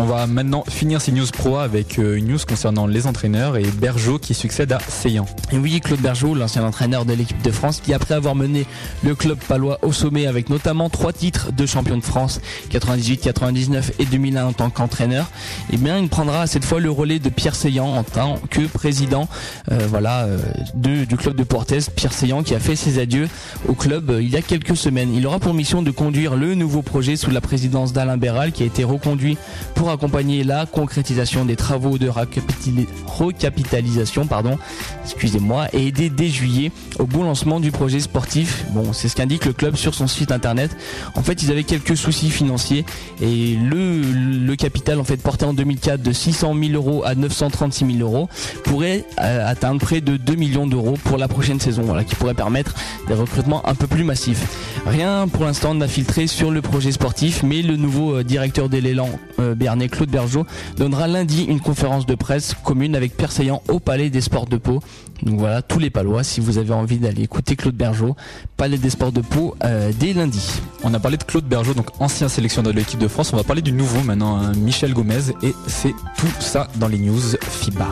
On 0.00 0.04
va 0.04 0.28
maintenant 0.28 0.62
finir 0.68 1.00
ces 1.00 1.10
news 1.10 1.26
pro 1.26 1.56
avec 1.56 1.98
euh, 1.98 2.14
une 2.16 2.28
news 2.28 2.38
concernant 2.48 2.86
les 2.86 3.08
entraîneurs 3.08 3.56
et 3.56 3.64
Bergeau 3.64 4.20
qui 4.20 4.32
succède 4.32 4.70
à 4.70 4.78
Seyan. 4.78 5.26
Et 5.50 5.58
oui, 5.58 5.80
Claude 5.80 5.98
Bergeau, 5.98 6.36
l'ancien 6.36 6.62
entraîneur 6.64 7.04
de 7.04 7.14
l'équipe 7.14 7.42
de 7.42 7.50
France, 7.50 7.80
qui 7.84 7.92
après 7.92 8.14
avoir 8.14 8.36
mené 8.36 8.64
le 9.02 9.16
club 9.16 9.38
palois 9.48 9.80
au 9.82 9.90
sommet 9.92 10.28
avec 10.28 10.50
notamment 10.50 10.88
trois 10.88 11.12
titres 11.12 11.50
de 11.50 11.66
champion 11.66 11.96
de 11.96 12.04
France, 12.04 12.40
98, 12.70 13.16
99 13.18 13.90
et 13.98 14.04
2001 14.04 14.44
en 14.46 14.52
tant 14.52 14.70
qu'entraîneur, 14.70 15.26
eh 15.72 15.76
bien, 15.76 15.98
il 15.98 16.08
prendra 16.08 16.46
cette 16.46 16.64
fois 16.64 16.78
le 16.78 16.92
relais 16.92 17.18
de 17.18 17.28
Pierre 17.28 17.56
Seyan 17.56 17.88
en 17.88 18.04
tant 18.04 18.38
que 18.50 18.60
président, 18.68 19.28
euh, 19.72 19.78
voilà, 19.90 20.26
euh, 20.26 20.38
de- 20.74 21.06
du 21.06 21.16
club 21.16 21.34
de 21.34 21.42
Portez, 21.42 21.78
Pierre 21.96 22.12
Seyan 22.12 22.44
qui 22.44 22.54
a 22.54 22.60
fait 22.60 22.76
ses 22.76 23.00
adieux 23.00 23.28
au 23.66 23.72
club 23.74 24.16
il 24.20 24.28
y 24.30 24.36
a 24.36 24.42
quelques 24.42 24.76
semaines. 24.76 25.12
Il 25.12 25.26
aura 25.26 25.40
pour 25.40 25.54
mission 25.54 25.82
de 25.82 25.90
conduire 25.90 26.36
le 26.36 26.54
nouveau 26.54 26.82
projet 26.82 27.16
sous 27.16 27.32
la 27.32 27.40
présidence 27.40 27.92
d'Alain 27.92 28.16
Béral 28.16 28.52
qui 28.52 28.62
a 28.62 28.66
été 28.66 28.84
reconduit 28.84 29.36
pour 29.74 29.87
accompagner 29.90 30.44
la 30.44 30.66
concrétisation 30.66 31.44
des 31.44 31.56
travaux 31.56 31.98
de 31.98 32.08
recapitali- 32.08 32.86
recapitalisation, 33.06 34.26
pardon, 34.26 34.58
excusez-moi, 35.04 35.66
et 35.72 35.86
aider 35.88 36.10
dès 36.10 36.28
juillet 36.28 36.72
au 36.98 37.06
bon 37.06 37.24
lancement 37.24 37.60
du 37.60 37.70
projet 37.70 38.00
sportif. 38.00 38.64
Bon, 38.70 38.92
c'est 38.92 39.08
ce 39.08 39.16
qu'indique 39.16 39.44
le 39.44 39.52
club 39.52 39.76
sur 39.76 39.94
son 39.94 40.06
site 40.06 40.32
internet. 40.32 40.76
En 41.14 41.22
fait, 41.22 41.42
ils 41.42 41.50
avaient 41.50 41.64
quelques 41.64 41.96
soucis 41.96 42.30
financiers 42.30 42.84
et 43.22 43.56
le, 43.56 44.00
le 44.02 44.56
capital 44.56 44.98
en 45.00 45.04
fait 45.04 45.16
porté 45.18 45.44
en 45.44 45.54
2004 45.54 46.02
de 46.02 46.12
600 46.12 46.54
000 46.60 46.72
euros 46.74 47.02
à 47.04 47.14
936 47.14 47.86
000 47.96 47.98
euros 48.00 48.28
pourrait 48.64 49.04
euh, 49.20 49.46
atteindre 49.48 49.80
près 49.80 50.00
de 50.00 50.16
2 50.16 50.34
millions 50.34 50.66
d'euros 50.66 50.94
pour 51.04 51.18
la 51.18 51.28
prochaine 51.28 51.60
saison, 51.60 51.82
voilà, 51.82 52.04
qui 52.04 52.14
pourrait 52.14 52.34
permettre 52.34 52.74
des 53.06 53.14
recrutements 53.14 53.66
un 53.68 53.74
peu 53.74 53.86
plus 53.86 54.04
massifs. 54.04 54.46
Rien 54.86 55.28
pour 55.28 55.44
l'instant 55.44 55.74
n'a 55.74 55.88
filtré 55.88 56.26
sur 56.26 56.50
le 56.50 56.62
projet 56.62 56.92
sportif, 56.92 57.42
mais 57.42 57.62
le 57.62 57.76
nouveau 57.76 58.16
euh, 58.16 58.24
directeur 58.24 58.68
de 58.68 58.78
l'élan 58.78 59.08
euh, 59.38 59.54
Claude 59.90 60.10
Bergeau, 60.10 60.46
donnera 60.76 61.06
lundi 61.06 61.44
une 61.44 61.60
conférence 61.60 62.06
de 62.06 62.14
presse 62.14 62.54
commune 62.64 62.96
avec 62.96 63.16
Pierre 63.16 63.32
Saillant 63.32 63.62
au 63.68 63.80
Palais 63.80 64.10
des 64.10 64.20
Sports 64.20 64.46
de 64.46 64.56
Pau. 64.56 64.80
Donc 65.22 65.38
voilà, 65.38 65.62
tous 65.62 65.78
les 65.78 65.90
Palois, 65.90 66.22
si 66.22 66.40
vous 66.40 66.58
avez 66.58 66.72
envie 66.72 66.98
d'aller 66.98 67.22
écouter 67.22 67.56
Claude 67.56 67.74
Bergeau, 67.74 68.16
Palais 68.56 68.78
des 68.78 68.90
Sports 68.90 69.12
de 69.12 69.20
Pau 69.20 69.56
euh, 69.64 69.92
dès 69.98 70.12
lundi. 70.12 70.60
On 70.84 70.94
a 70.94 71.00
parlé 71.00 71.16
de 71.16 71.24
Claude 71.24 71.44
Bergeau, 71.44 71.74
donc 71.74 71.88
ancien 72.00 72.28
sélectionneur 72.28 72.72
de 72.72 72.78
l'équipe 72.78 73.00
de 73.00 73.08
France. 73.08 73.32
On 73.32 73.36
va 73.36 73.44
parler 73.44 73.62
du 73.62 73.72
nouveau 73.72 74.02
maintenant, 74.02 74.36
hein, 74.36 74.52
Michel 74.56 74.94
Gomez, 74.94 75.32
et 75.42 75.54
c'est 75.66 75.94
tout 76.16 76.28
ça 76.40 76.68
dans 76.76 76.88
les 76.88 76.98
news 76.98 77.20
FIBA. 77.40 77.88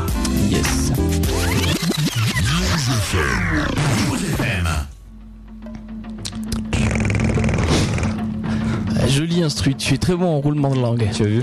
Yes. 0.51 0.93
Joli 9.09 9.43
instru, 9.43 9.75
tu 9.75 9.95
es 9.95 9.99
très 9.99 10.15
bon 10.15 10.27
en 10.27 10.41
roulement 10.41 10.75
de 10.75 10.81
langue. 10.81 11.09
Tu 11.15 11.23
as 11.23 11.27
vu? 11.27 11.43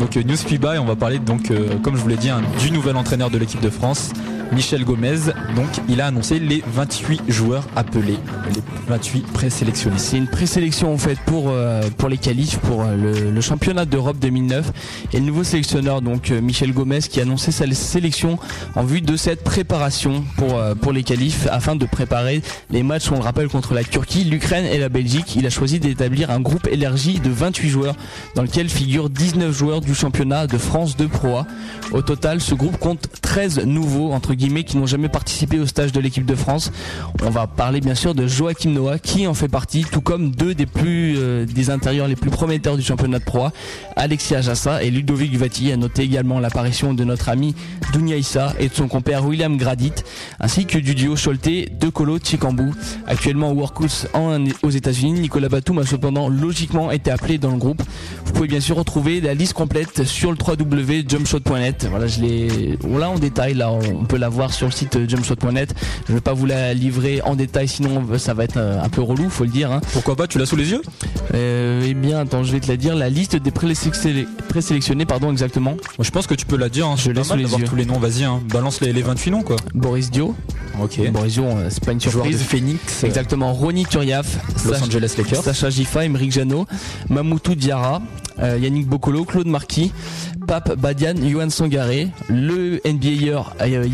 Donc 0.00 0.16
euh, 0.16 0.22
news 0.22 0.36
on 0.80 0.84
va 0.86 0.96
parler 0.96 1.18
donc, 1.18 1.50
euh, 1.50 1.76
comme 1.82 1.94
je 1.94 2.00
vous 2.00 2.08
l'ai 2.08 2.16
dit, 2.16 2.30
hein, 2.30 2.40
du 2.58 2.70
nouvel 2.70 2.96
entraîneur 2.96 3.28
de 3.30 3.36
l'équipe 3.36 3.60
de 3.60 3.68
France, 3.68 4.10
Michel 4.52 4.84
Gomez. 4.84 5.18
Donc 5.56 5.68
il 5.88 6.00
a 6.00 6.06
annoncé 6.06 6.38
les 6.38 6.62
28 6.66 7.22
joueurs 7.28 7.66
appelés, 7.76 8.18
les 8.54 8.62
28 8.88 9.26
présélectionnés. 9.32 9.98
C'est 9.98 10.16
une 10.16 10.28
présélection 10.28 10.92
en 10.92 10.98
fait 10.98 11.18
pour 11.26 11.50
euh, 11.50 11.82
pour 11.96 12.08
les 12.08 12.18
qualifs 12.18 12.58
pour 12.58 12.82
euh, 12.82 13.30
le, 13.32 13.40
championnat 13.40 13.84
d'Europe 13.84 14.18
2009 14.18 14.72
et 15.12 15.20
le 15.20 15.24
nouveau 15.24 15.44
sélectionneur 15.44 16.02
donc 16.02 16.30
euh, 16.30 16.40
Michel 16.40 16.72
Gomez 16.72 17.00
qui 17.00 17.20
a 17.20 17.22
annoncé 17.22 17.52
sa 17.52 17.66
sélection 17.72 18.38
en 18.74 18.84
vue 18.84 19.00
de 19.00 19.16
cette 19.16 19.42
préparation 19.42 20.24
pour 20.36 20.60
pour 20.80 20.92
les 20.92 21.02
qualifs 21.02 21.46
afin 21.50 21.76
de 21.76 21.86
préparer 21.86 22.42
les 22.70 22.82
matchs 22.82 23.10
on 23.10 23.16
le 23.16 23.22
rappelle 23.22 23.48
contre 23.48 23.74
la 23.74 23.84
Turquie, 23.84 24.24
l'Ukraine 24.24 24.64
et 24.64 24.78
la 24.78 24.88
Belgique. 24.88 25.36
Il 25.36 25.46
a 25.46 25.50
choisi 25.50 25.80
d'établir 25.80 26.30
un 26.30 26.40
groupe 26.40 26.66
élargi 26.66 27.20
de 27.20 27.30
28 27.30 27.68
joueurs 27.68 27.96
dans 28.34 28.42
lequel 28.42 28.68
figurent 28.68 29.10
19 29.10 29.56
joueurs 29.56 29.80
du 29.80 29.94
championnat 29.94 30.46
de 30.46 30.58
France 30.58 30.96
de 30.96 31.06
Pro 31.06 31.36
A. 31.36 31.46
Au 31.92 32.02
total, 32.02 32.40
ce 32.40 32.54
groupe 32.54 32.78
compte 32.78 33.08
13 33.22 33.64
nouveaux 33.64 34.12
entre 34.12 34.34
qui 34.48 34.76
n'ont 34.78 34.86
jamais 34.86 35.08
participé 35.08 35.58
au 35.58 35.66
stage 35.66 35.92
de 35.92 36.00
l'équipe 36.00 36.24
de 36.24 36.34
France. 36.34 36.72
On 37.22 37.30
va 37.30 37.46
parler 37.46 37.80
bien 37.80 37.94
sûr 37.94 38.14
de 38.14 38.26
Joachim 38.26 38.70
Noah 38.70 38.98
qui 38.98 39.26
en 39.26 39.34
fait 39.34 39.48
partie, 39.48 39.84
tout 39.84 40.00
comme 40.00 40.30
deux 40.30 40.54
des 40.54 40.66
plus 40.66 41.16
euh, 41.18 41.44
des 41.44 41.70
intérieurs 41.70 42.08
les 42.08 42.16
plus 42.16 42.30
prometteurs 42.30 42.76
du 42.76 42.82
championnat 42.82 43.18
de 43.18 43.24
proie, 43.24 43.52
Alexis 43.96 44.34
Ajassa 44.34 44.82
et 44.82 44.90
Ludovic 44.90 45.36
Vati. 45.36 45.70
A 45.72 45.76
noté 45.76 46.02
également 46.02 46.40
l'apparition 46.40 46.94
de 46.94 47.04
notre 47.04 47.28
ami 47.28 47.54
Dounia 47.92 48.16
Issa 48.16 48.54
et 48.58 48.68
de 48.68 48.74
son 48.74 48.88
compère 48.88 49.26
William 49.26 49.56
Gradit, 49.58 49.92
ainsi 50.40 50.64
que 50.64 50.78
du 50.78 50.94
duo 50.94 51.16
Cholte 51.16 51.44
de 51.44 51.88
Colo 51.88 52.18
Chikambu. 52.18 52.72
Actuellement 53.06 53.52
au 53.52 53.60
en, 54.14 54.44
aux 54.62 54.70
États-Unis, 54.70 55.20
Nicolas 55.20 55.48
Batum 55.48 55.78
a 55.78 55.86
cependant 55.86 56.28
logiquement 56.28 56.90
été 56.90 57.10
appelé 57.10 57.36
dans 57.36 57.50
le 57.50 57.58
groupe. 57.58 57.82
Vous 58.24 58.32
pouvez 58.32 58.48
bien 58.48 58.60
sûr 58.60 58.76
retrouver 58.76 59.20
la 59.20 59.34
liste 59.34 59.52
complète 59.52 60.04
sur 60.04 60.32
le 60.32 60.38
www.jumpshot.net. 60.38 61.86
Voilà, 61.90 62.06
je 62.06 62.20
l'ai 62.20 62.78
là 62.98 63.10
en 63.10 63.18
détail, 63.18 63.54
là 63.54 63.70
on 63.70 64.04
peut 64.04 64.16
la 64.16 64.29
voir 64.30 64.52
sur 64.52 64.66
le 64.66 64.72
site 64.72 64.96
euh, 64.96 65.08
jumpshot.net. 65.08 65.74
Je 66.08 66.14
vais 66.14 66.20
pas 66.20 66.32
vous 66.32 66.46
la 66.46 66.72
livrer 66.74 67.20
en 67.22 67.34
détail, 67.36 67.68
sinon 67.68 68.04
euh, 68.10 68.18
ça 68.18 68.34
va 68.34 68.44
être 68.44 68.56
euh, 68.56 68.82
un 68.82 68.88
peu 68.88 69.02
relou, 69.02 69.28
faut 69.30 69.44
le 69.44 69.50
dire. 69.50 69.70
hein. 69.72 69.80
Pourquoi 69.92 70.16
pas 70.16 70.26
Tu 70.26 70.38
l'as 70.38 70.46
sous 70.46 70.56
les 70.56 70.70
yeux? 70.70 70.82
Euh, 71.34 71.84
eh 71.86 71.94
bien, 71.94 72.20
attends, 72.20 72.42
je 72.44 72.52
vais 72.52 72.60
te 72.60 72.68
la 72.68 72.76
dire. 72.76 72.94
La 72.94 73.08
liste 73.10 73.36
des 73.36 73.50
présélectionnés, 74.48 75.04
pardon, 75.06 75.30
exactement. 75.30 75.76
Je 75.98 76.10
pense 76.10 76.26
que 76.26 76.34
tu 76.34 76.46
peux 76.46 76.56
la 76.56 76.68
dire. 76.68 76.86
Hein, 76.86 76.94
Je 76.96 77.02
c'est 77.04 77.08
l'ai 77.10 77.14
pas 77.16 77.24
sous 77.24 77.36
les 77.36 77.44
yeux. 77.54 77.64
tous 77.66 77.76
les 77.76 77.84
noms. 77.86 77.98
Vas-y, 77.98 78.24
hein. 78.24 78.40
balance 78.50 78.80
les, 78.80 78.92
les 78.92 79.02
28 79.02 79.30
noms 79.30 79.42
quoi. 79.42 79.56
Boris 79.74 80.10
Dio. 80.10 80.34
Ok. 80.82 81.00
Boris 81.10 81.34
Dio, 81.34 81.44
c'est 81.68 81.84
pas 81.84 81.92
une 81.92 82.00
Joueur 82.00 82.26
Phoenix. 82.26 83.04
Exactement. 83.04 83.52
Ronny 83.52 83.84
Turiaf, 83.84 84.38
Los 84.64 84.72
Sach- 84.74 84.82
Angeles 84.84 85.14
Lakers. 85.18 85.42
Sacha 85.42 85.70
Gifa, 85.70 86.04
Emeric 86.04 86.32
Jano, 86.32 86.66
Mamoutou 87.08 87.54
Diarra, 87.54 88.00
euh, 88.40 88.58
Yannick 88.60 88.86
Bokolo, 88.86 89.24
Claude 89.24 89.46
Marquis, 89.46 89.92
Pape 90.46 90.74
Badian, 90.76 91.14
Johan 91.22 91.50
Sangaré, 91.50 92.08
le 92.28 92.80
NBAer 92.84 93.54
euh, 93.60 93.84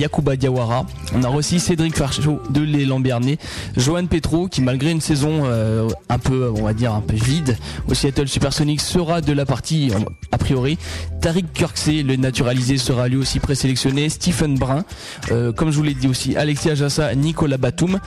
On 1.14 1.22
a 1.22 1.30
aussi 1.30 1.60
Cédric 1.60 1.96
Farchot 1.96 2.42
de 2.50 2.60
l'élan 2.60 2.98
Bernet, 2.98 3.38
Johan 3.76 4.06
Petro 4.06 4.48
qui 4.48 4.60
malgré 4.60 4.90
une 4.90 5.00
saison 5.00 5.42
euh, 5.44 5.88
un 6.08 6.18
peu, 6.18 6.50
on 6.50 6.64
va 6.64 6.74
dire 6.74 6.92
un 6.92 7.00
peu 7.00 7.14
vide 7.14 7.56
au 7.88 7.94
Seattle 7.94 8.26
Supersonics 8.26 8.80
sera 8.80 9.20
de 9.20 9.32
la 9.32 9.46
partie 9.46 9.92
a 10.32 10.38
priori. 10.38 10.78
Tariq 11.26 11.46
Kirksey, 11.52 12.04
le 12.04 12.14
naturalisé, 12.14 12.78
sera 12.78 13.08
lui 13.08 13.16
aussi 13.16 13.40
présélectionné. 13.40 14.08
Stephen 14.08 14.56
Brun, 14.56 14.84
euh, 15.32 15.52
comme 15.52 15.72
je 15.72 15.76
vous 15.76 15.82
l'ai 15.82 15.94
dit 15.94 16.06
aussi, 16.06 16.36
Alexis 16.36 16.70
Ajassa, 16.70 17.12
Nicolas 17.16 17.58
Batum. 17.58 17.98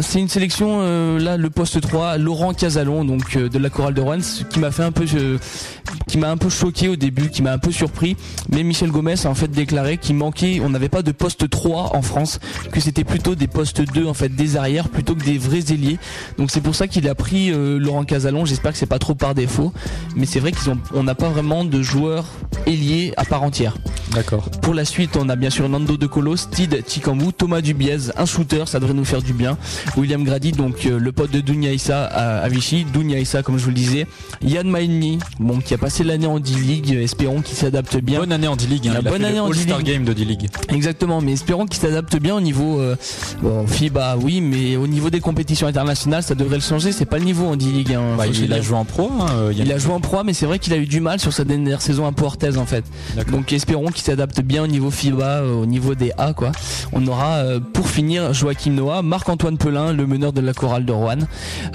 C'est 0.00 0.20
une 0.20 0.30
sélection 0.30 0.78
euh, 0.80 1.18
là, 1.18 1.36
le 1.36 1.50
poste 1.50 1.82
3, 1.82 2.16
Laurent 2.16 2.54
Casalon, 2.54 3.04
donc 3.04 3.36
euh, 3.36 3.50
de 3.50 3.58
la 3.58 3.68
chorale 3.68 3.92
de 3.92 4.00
Rouen, 4.00 4.20
qui 4.48 4.58
m'a 4.58 4.70
fait 4.70 4.84
un 4.84 4.90
peu, 4.90 5.04
qui 5.04 6.18
choqué 6.48 6.88
au 6.88 6.96
début, 6.96 7.28
qui 7.28 7.42
m'a 7.42 7.52
un 7.52 7.58
peu 7.58 7.70
surpris. 7.70 8.16
Mais 8.48 8.62
Michel 8.62 8.90
Gomez 8.90 9.26
a 9.26 9.28
en 9.28 9.34
fait 9.34 9.48
déclaré 9.48 9.98
qu'il 9.98 10.16
manquait, 10.16 10.62
on 10.64 10.70
n'avait 10.70 10.88
pas 10.88 11.02
de 11.02 11.12
poste 11.12 11.50
3 11.50 11.94
en 11.94 12.00
France, 12.00 12.40
que 12.72 12.80
c'était 12.80 13.04
plutôt 13.04 13.34
des 13.34 13.48
postes 13.48 13.82
2 13.82 14.06
en 14.06 14.14
fait, 14.14 14.30
des 14.30 14.56
arrières 14.56 14.88
plutôt 14.88 15.14
que 15.14 15.24
des 15.24 15.36
vrais 15.36 15.74
ailiers. 15.74 15.98
Donc 16.38 16.50
c'est 16.50 16.62
pour 16.62 16.74
ça 16.74 16.88
qu'il 16.88 17.06
a 17.06 17.14
pris 17.14 17.50
Laurent 17.50 18.04
Casalon. 18.04 18.46
J'espère 18.46 18.72
que 18.72 18.78
c'est 18.78 18.86
pas 18.86 18.98
trop 18.98 19.14
par 19.14 19.34
défaut, 19.34 19.74
mais 20.14 20.24
c'est 20.24 20.40
vrai 20.40 20.52
qu'ils 20.52 20.70
ont, 20.70 20.78
on 20.94 21.02
n'a 21.02 21.14
pas 21.14 21.28
vraiment 21.28 21.62
de 21.62 21.82
joueurs 21.82 22.24
ailiers 22.66 23.12
à 23.16 23.24
part 23.24 23.42
entière. 23.42 23.76
D'accord. 24.14 24.48
Pour 24.62 24.72
la 24.72 24.84
suite, 24.84 25.16
on 25.16 25.28
a 25.28 25.36
bien 25.36 25.50
sûr 25.50 25.68
Nando 25.68 25.96
De 25.96 26.06
Colo, 26.06 26.36
Steve 26.36 26.74
Chikambu, 26.86 27.32
Thomas 27.32 27.60
Dubiez, 27.60 28.12
un 28.16 28.24
shooter, 28.24 28.64
ça 28.66 28.78
devrait 28.80 28.94
nous 28.94 29.04
faire 29.04 29.20
du 29.20 29.32
bien. 29.32 29.58
William 29.96 30.22
Grady, 30.24 30.52
donc 30.52 30.86
euh, 30.86 30.98
le 30.98 31.12
pote 31.12 31.30
de 31.32 31.40
Dounia 31.40 31.72
Issa 31.72 32.04
à, 32.06 32.38
à 32.38 32.48
Vichy, 32.48 32.86
Dounia 32.92 33.18
Issa 33.18 33.42
comme 33.42 33.58
je 33.58 33.64
vous 33.64 33.70
le 33.70 33.74
disais. 33.74 34.06
Yann 34.42 34.70
Maini, 34.70 35.18
bon, 35.40 35.60
qui 35.60 35.74
a 35.74 35.78
passé 35.78 36.04
l'année 36.04 36.26
en 36.26 36.38
D-League, 36.38 36.94
euh, 36.94 37.02
espérons 37.02 37.42
qu'il 37.42 37.56
s'adapte 37.56 37.96
bien. 37.98 38.20
Bonne 38.20 38.32
année 38.32 38.48
en 38.48 38.56
D-League. 38.56 38.88
Hein. 38.88 38.94
La 38.94 39.00
Il 39.00 39.08
a 39.08 39.10
bonne 39.10 39.20
fait 39.20 39.26
année 39.26 39.36
le 39.36 39.42
en 39.42 39.46
All-Star 39.48 39.78
D-League. 39.78 39.94
Game 39.94 40.04
de 40.04 40.12
D-League. 40.12 40.48
Exactement, 40.70 41.20
mais 41.20 41.32
espérons 41.32 41.66
qu'il 41.66 41.80
s'adapte 41.80 42.16
bien 42.16 42.36
au 42.36 42.40
niveau 42.40 42.80
euh, 42.80 42.96
bon, 43.42 43.66
FIBA, 43.66 44.16
oui, 44.22 44.40
mais 44.40 44.76
au 44.76 44.86
niveau 44.86 45.10
des 45.10 45.20
compétitions 45.20 45.66
internationales, 45.66 46.22
ça 46.22 46.34
devrait 46.34 46.56
le 46.56 46.62
changer. 46.62 46.92
C'est 46.92 47.04
pas 47.06 47.18
le 47.18 47.24
niveau 47.24 47.46
en 47.46 47.56
D-League. 47.56 47.92
hein, 47.92 48.14
Bah, 48.16 48.26
il 48.28 48.52
a 48.52 48.60
joué 48.62 48.76
en 48.76 48.84
pro. 48.84 49.10
hein, 49.20 49.26
euh, 49.34 49.52
Il 49.54 49.70
a 49.72 49.78
joué 49.78 49.92
en 49.92 50.00
proie, 50.00 50.22
mais 50.24 50.32
c'est 50.32 50.46
vrai 50.46 50.58
qu'il 50.58 50.72
a 50.72 50.76
eu 50.76 50.86
du 50.86 51.00
mal 51.00 51.18
sur 51.20 51.32
sa 51.32 51.44
dernière 51.44 51.82
saison 51.82 52.06
un 52.06 52.12
peu 52.12 52.24
en 52.44 52.66
fait. 52.66 52.84
Donc 53.30 53.52
espérons 53.52 53.86
qu'il 53.86 54.02
s'adapte 54.02 54.40
bien 54.40 54.62
au 54.64 54.66
niveau 54.66 54.90
FIBA, 54.90 55.24
euh, 55.24 55.54
au 55.54 55.66
niveau 55.66 55.94
des 55.94 56.12
A 56.18 56.32
quoi. 56.32 56.52
On 56.92 57.06
aura 57.06 57.36
euh, 57.36 57.60
pour 57.60 57.88
finir 57.88 58.32
Joachim 58.32 58.72
Noah, 58.72 59.02
Marc-Antoine 59.02 59.58
Pelin, 59.58 59.92
le 59.92 60.06
meneur 60.06 60.32
de 60.32 60.40
la 60.40 60.52
chorale 60.52 60.84
de 60.84 60.92
Rouen, 60.92 61.18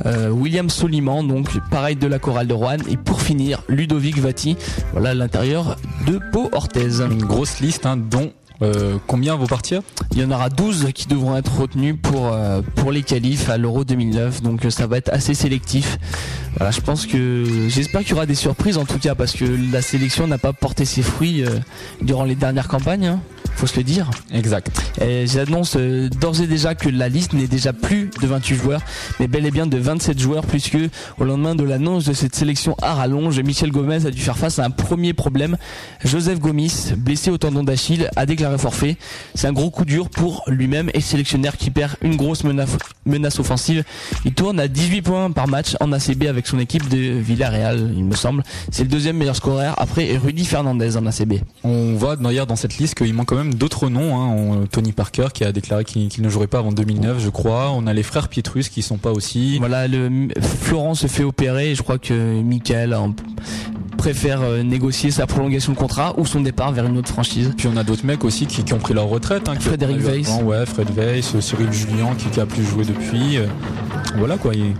euh, 0.05 0.29
William 0.29 0.69
Soliman, 0.69 1.23
donc 1.23 1.49
pareil 1.69 1.95
de 1.95 2.07
la 2.07 2.19
chorale 2.19 2.47
de 2.47 2.53
Rouen, 2.53 2.77
et 2.89 2.97
pour 2.97 3.21
finir 3.21 3.63
Ludovic 3.67 4.17
Vati, 4.19 4.55
voilà 4.93 5.13
l'intérieur 5.13 5.77
de 6.07 6.19
Pau 6.31 6.49
Orthez. 6.53 7.01
Une 7.01 7.23
grosse 7.23 7.59
liste, 7.59 7.85
hein, 7.85 7.97
dont 7.97 8.31
euh, 8.61 8.97
combien 9.07 9.35
vont 9.35 9.47
partir? 9.47 9.81
Il 10.11 10.19
y 10.19 10.23
en 10.23 10.31
aura 10.31 10.49
12 10.49 10.89
qui 10.93 11.07
devront 11.07 11.35
être 11.35 11.59
retenus 11.59 11.95
pour, 12.01 12.27
euh, 12.27 12.61
pour 12.75 12.91
les 12.91 13.01
qualifs 13.01 13.49
à 13.49 13.57
l'Euro 13.57 13.83
2009, 13.83 14.41
donc 14.41 14.65
euh, 14.65 14.69
ça 14.69 14.87
va 14.87 14.97
être 14.97 15.09
assez 15.11 15.33
sélectif. 15.33 15.97
Voilà, 16.57 16.71
je 16.71 16.81
pense 16.81 17.07
que 17.07 17.67
j'espère 17.69 18.01
qu'il 18.01 18.11
y 18.11 18.13
aura 18.13 18.25
des 18.25 18.35
surprises 18.35 18.77
en 18.77 18.85
tout 18.85 18.99
cas 18.99 19.15
parce 19.15 19.33
que 19.33 19.45
la 19.71 19.81
sélection 19.81 20.27
n'a 20.27 20.37
pas 20.37 20.53
porté 20.53 20.85
ses 20.85 21.01
fruits 21.01 21.43
durant 22.01 22.25
les 22.25 22.35
dernières 22.35 22.67
campagnes, 22.67 23.07
hein, 23.07 23.19
faut 23.55 23.67
se 23.67 23.77
le 23.77 23.83
dire. 23.83 24.09
Exact. 24.33 24.69
Et 25.01 25.27
J'annonce 25.27 25.75
euh, 25.77 26.09
d'ores 26.09 26.41
et 26.41 26.47
déjà 26.47 26.75
que 26.75 26.89
la 26.89 27.09
liste 27.09 27.33
n'est 27.33 27.47
déjà 27.47 27.73
plus 27.73 28.09
de 28.21 28.27
28 28.27 28.55
joueurs, 28.55 28.81
mais 29.19 29.27
bel 29.27 29.45
et 29.45 29.51
bien 29.51 29.67
de 29.67 29.77
27 29.77 30.19
joueurs, 30.19 30.45
puisque 30.45 30.77
au 31.19 31.23
lendemain 31.23 31.55
de 31.55 31.63
l'annonce 31.63 32.05
de 32.05 32.13
cette 32.13 32.35
sélection 32.35 32.75
à 32.81 32.93
rallonge, 32.93 33.39
Michel 33.39 33.71
Gomez 33.71 34.05
a 34.05 34.11
dû 34.11 34.21
faire 34.21 34.37
face 34.37 34.59
à 34.59 34.65
un 34.65 34.69
premier 34.69 35.13
problème. 35.13 35.57
Joseph 36.03 36.39
Gomis, 36.39 36.93
blessé 36.97 37.31
au 37.31 37.37
tendon 37.37 37.63
d'Achille, 37.63 38.09
a 38.15 38.25
déclaré 38.25 38.57
forfait. 38.57 38.97
C'est 39.35 39.47
un 39.47 39.53
gros 39.53 39.69
coup 39.69 39.85
dur 39.85 40.09
pour 40.09 40.43
lui-même 40.47 40.89
et 40.93 40.97
le 40.97 41.03
sélectionnaire 41.03 41.57
qui 41.57 41.71
perd 41.71 41.93
une 42.01 42.15
grosse 42.15 42.43
menace, 42.43 42.77
menace 43.05 43.39
offensive. 43.39 43.83
Il 44.25 44.33
tourne 44.33 44.59
à 44.59 44.67
18 44.67 45.01
points 45.01 45.31
par 45.31 45.47
match 45.47 45.75
en 45.79 45.91
ACB 45.91 46.25
avec 46.27 46.47
son 46.47 46.59
équipe 46.59 46.87
de 46.89 46.97
Villarreal, 46.97 47.93
il 47.95 48.05
me 48.05 48.15
semble. 48.15 48.43
C'est 48.71 48.83
le 48.83 48.89
deuxième 48.89 49.17
meilleur 49.17 49.35
scoreur 49.35 49.75
après 49.77 50.17
Rudy 50.17 50.45
Fernandez 50.45 50.97
en 50.97 51.05
ACB. 51.05 51.35
On 51.63 51.95
voit 51.95 52.15
d'ailleurs 52.15 52.47
dans 52.47 52.55
cette 52.55 52.77
liste 52.77 52.95
qu'il 52.95 53.13
manque 53.13 53.27
quand 53.27 53.35
même 53.35 53.40
d'autres 53.49 53.89
noms. 53.89 54.15
Hein. 54.19 54.27
On- 54.35 54.65
Tony 54.67 54.91
Parker 54.91 55.27
qui 55.33 55.43
a 55.43 55.51
déclaré 55.51 55.83
qu'il 55.83 56.09
ne 56.19 56.29
jouerait 56.29 56.47
pas 56.47 56.59
avant 56.59 56.71
2009, 56.71 57.19
je 57.19 57.29
crois. 57.29 57.71
On 57.75 57.87
a 57.87 57.93
les 57.93 58.03
frères 58.03 58.27
Pietrus 58.29 58.69
qui 58.69 58.81
sont 58.81 58.97
pas 58.97 59.11
aussi. 59.11 59.57
Voilà, 59.59 59.87
le, 59.87 60.29
Florent 60.41 60.93
se 60.95 61.07
fait 61.07 61.23
opérer 61.23 61.71
et 61.71 61.75
je 61.75 61.81
crois 61.81 61.97
que 61.97 62.41
Michael 62.41 62.93
hein, 62.93 63.13
préfère 63.97 64.41
euh, 64.41 64.63
négocier 64.63 65.11
sa 65.11 65.27
prolongation 65.27 65.73
de 65.73 65.77
contrat 65.77 66.13
ou 66.17 66.25
son 66.25 66.41
départ 66.41 66.71
vers 66.71 66.85
une 66.85 66.97
autre 66.97 67.09
franchise. 67.09 67.51
Puis 67.57 67.67
on 67.71 67.77
a 67.77 67.83
d'autres 67.83 68.05
mecs 68.05 68.23
aussi 68.23 68.45
qui, 68.45 68.63
qui 68.63 68.73
ont 68.73 68.79
pris 68.79 68.93
leur 68.93 69.07
retraite. 69.07 69.47
Hein, 69.49 69.55
Frédéric 69.59 69.97
Weiss. 69.99 70.29
Ouais, 70.43 70.65
Fred 70.65 70.89
Weiss, 70.95 71.35
euh, 71.35 71.41
Cyril 71.41 71.71
Julien 71.71 72.15
qui, 72.17 72.25
qui 72.29 72.39
a 72.39 72.45
plus 72.45 72.63
joué 72.63 72.85
depuis. 72.85 73.37
euh, 73.37 73.45
Voilà 74.17 74.37
quoi. 74.37 74.53
il- 74.55 74.73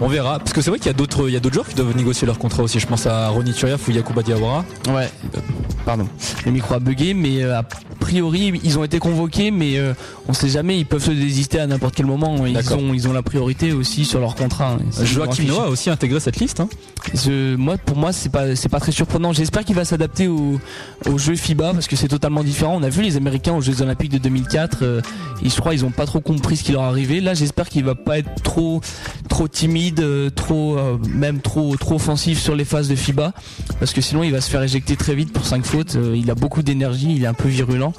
On 0.00 0.08
verra. 0.08 0.38
Parce 0.38 0.52
que 0.52 0.60
c'est 0.60 0.70
vrai 0.70 0.78
qu'il 0.78 0.88
y 0.88 0.90
a 0.90 0.94
d'autres, 0.94 1.28
il 1.28 1.32
y 1.34 1.36
a 1.36 1.40
d'autres 1.40 1.54
joueurs 1.54 1.68
qui 1.68 1.74
doivent 1.74 1.96
négocier 1.96 2.26
leur 2.26 2.38
contrat 2.38 2.62
aussi. 2.62 2.80
Je 2.80 2.86
pense 2.86 3.06
à 3.06 3.28
Ronny 3.28 3.52
Turiaf 3.52 3.86
ou 3.88 3.92
Yacouba 3.92 4.22
Diawara. 4.22 4.64
Ouais, 4.88 5.08
pardon, 5.86 6.08
le 6.44 6.52
micro 6.52 6.74
a 6.74 6.78
bugué, 6.80 7.14
mais 7.14 7.42
euh, 7.42 7.58
a 7.58 7.62
priori 8.00 8.60
ils 8.64 8.78
ont 8.78 8.84
été 8.84 8.98
convoqués, 8.98 9.50
mais 9.50 9.78
euh, 9.78 9.94
on 10.28 10.32
sait 10.32 10.48
jamais, 10.48 10.78
ils 10.78 10.84
peuvent 10.86 11.02
se 11.02 11.10
désister 11.12 11.60
à 11.60 11.66
n'importe 11.66 11.94
quel 11.94 12.06
moment. 12.06 12.44
Ils 12.44 12.54
ont, 12.74 12.92
ils 12.92 13.08
ont 13.08 13.12
la 13.12 13.22
priorité 13.22 13.72
aussi 13.72 14.04
sur 14.04 14.20
leur 14.20 14.34
contrat. 14.34 14.76
Joachim. 15.04 15.44
Noah 15.48 15.64
a 15.66 15.68
aussi 15.68 15.90
intégré 15.90 16.18
cette 16.20 16.38
liste. 16.38 16.60
Hein. 16.60 16.68
Je- 17.14 17.54
moi, 17.54 17.76
pour 17.78 17.96
moi, 17.96 18.12
c'est 18.12 18.30
pas, 18.30 18.56
c'est 18.56 18.68
pas 18.68 18.80
très 18.80 18.92
surprenant. 18.92 19.32
J'espère 19.32 19.64
qu'il 19.64 19.76
va 19.76 19.84
s'adapter 19.84 20.26
au, 20.28 20.58
au 21.08 21.18
jeu 21.18 21.36
FIBA 21.36 21.72
parce 21.72 21.86
que 21.86 21.96
c'est 21.96 22.08
totalement 22.08 22.42
différent. 22.42 22.74
On 22.76 22.82
a 22.82 22.88
vu 22.88 23.02
les 23.02 23.16
Américains 23.16 23.54
aux 23.54 23.60
Jeux 23.60 23.80
Olympiques 23.80 24.10
de 24.12 24.18
2004. 24.18 24.78
euh, 24.82 25.00
et 25.42 25.48
je 25.50 25.60
crois 25.60 25.74
ils 25.74 25.84
ont 25.84 25.90
pas 25.90 26.06
trop 26.06 26.20
compris 26.20 26.56
ce 26.56 26.64
qui 26.64 26.72
leur 26.72 26.82
arrivait. 26.82 27.20
Là, 27.20 27.34
j'espère 27.34 27.68
qu'il 27.68 27.84
va 27.84 27.94
pas 27.94 28.18
être 28.18 28.42
trop, 28.42 28.80
trop 29.28 29.46
timide, 29.48 29.83
euh, 29.98 30.30
trop, 30.30 30.78
euh, 30.78 30.96
même 31.08 31.40
trop, 31.40 31.76
trop 31.76 31.96
offensif 31.96 32.38
sur 32.40 32.54
les 32.54 32.64
phases 32.64 32.88
de 32.88 32.94
FIBA 32.96 33.32
parce 33.80 33.92
que 33.92 34.00
sinon 34.00 34.22
il 34.22 34.32
va 34.32 34.40
se 34.40 34.50
faire 34.50 34.62
éjecter 34.62 34.96
très 34.96 35.14
vite 35.14 35.32
pour 35.32 35.44
5 35.44 35.64
fautes. 35.64 35.96
Euh, 35.96 36.14
il 36.16 36.30
a 36.30 36.34
beaucoup 36.34 36.62
d'énergie, 36.62 37.14
il 37.16 37.22
est 37.24 37.26
un 37.26 37.34
peu 37.34 37.48
virulent. 37.48 37.92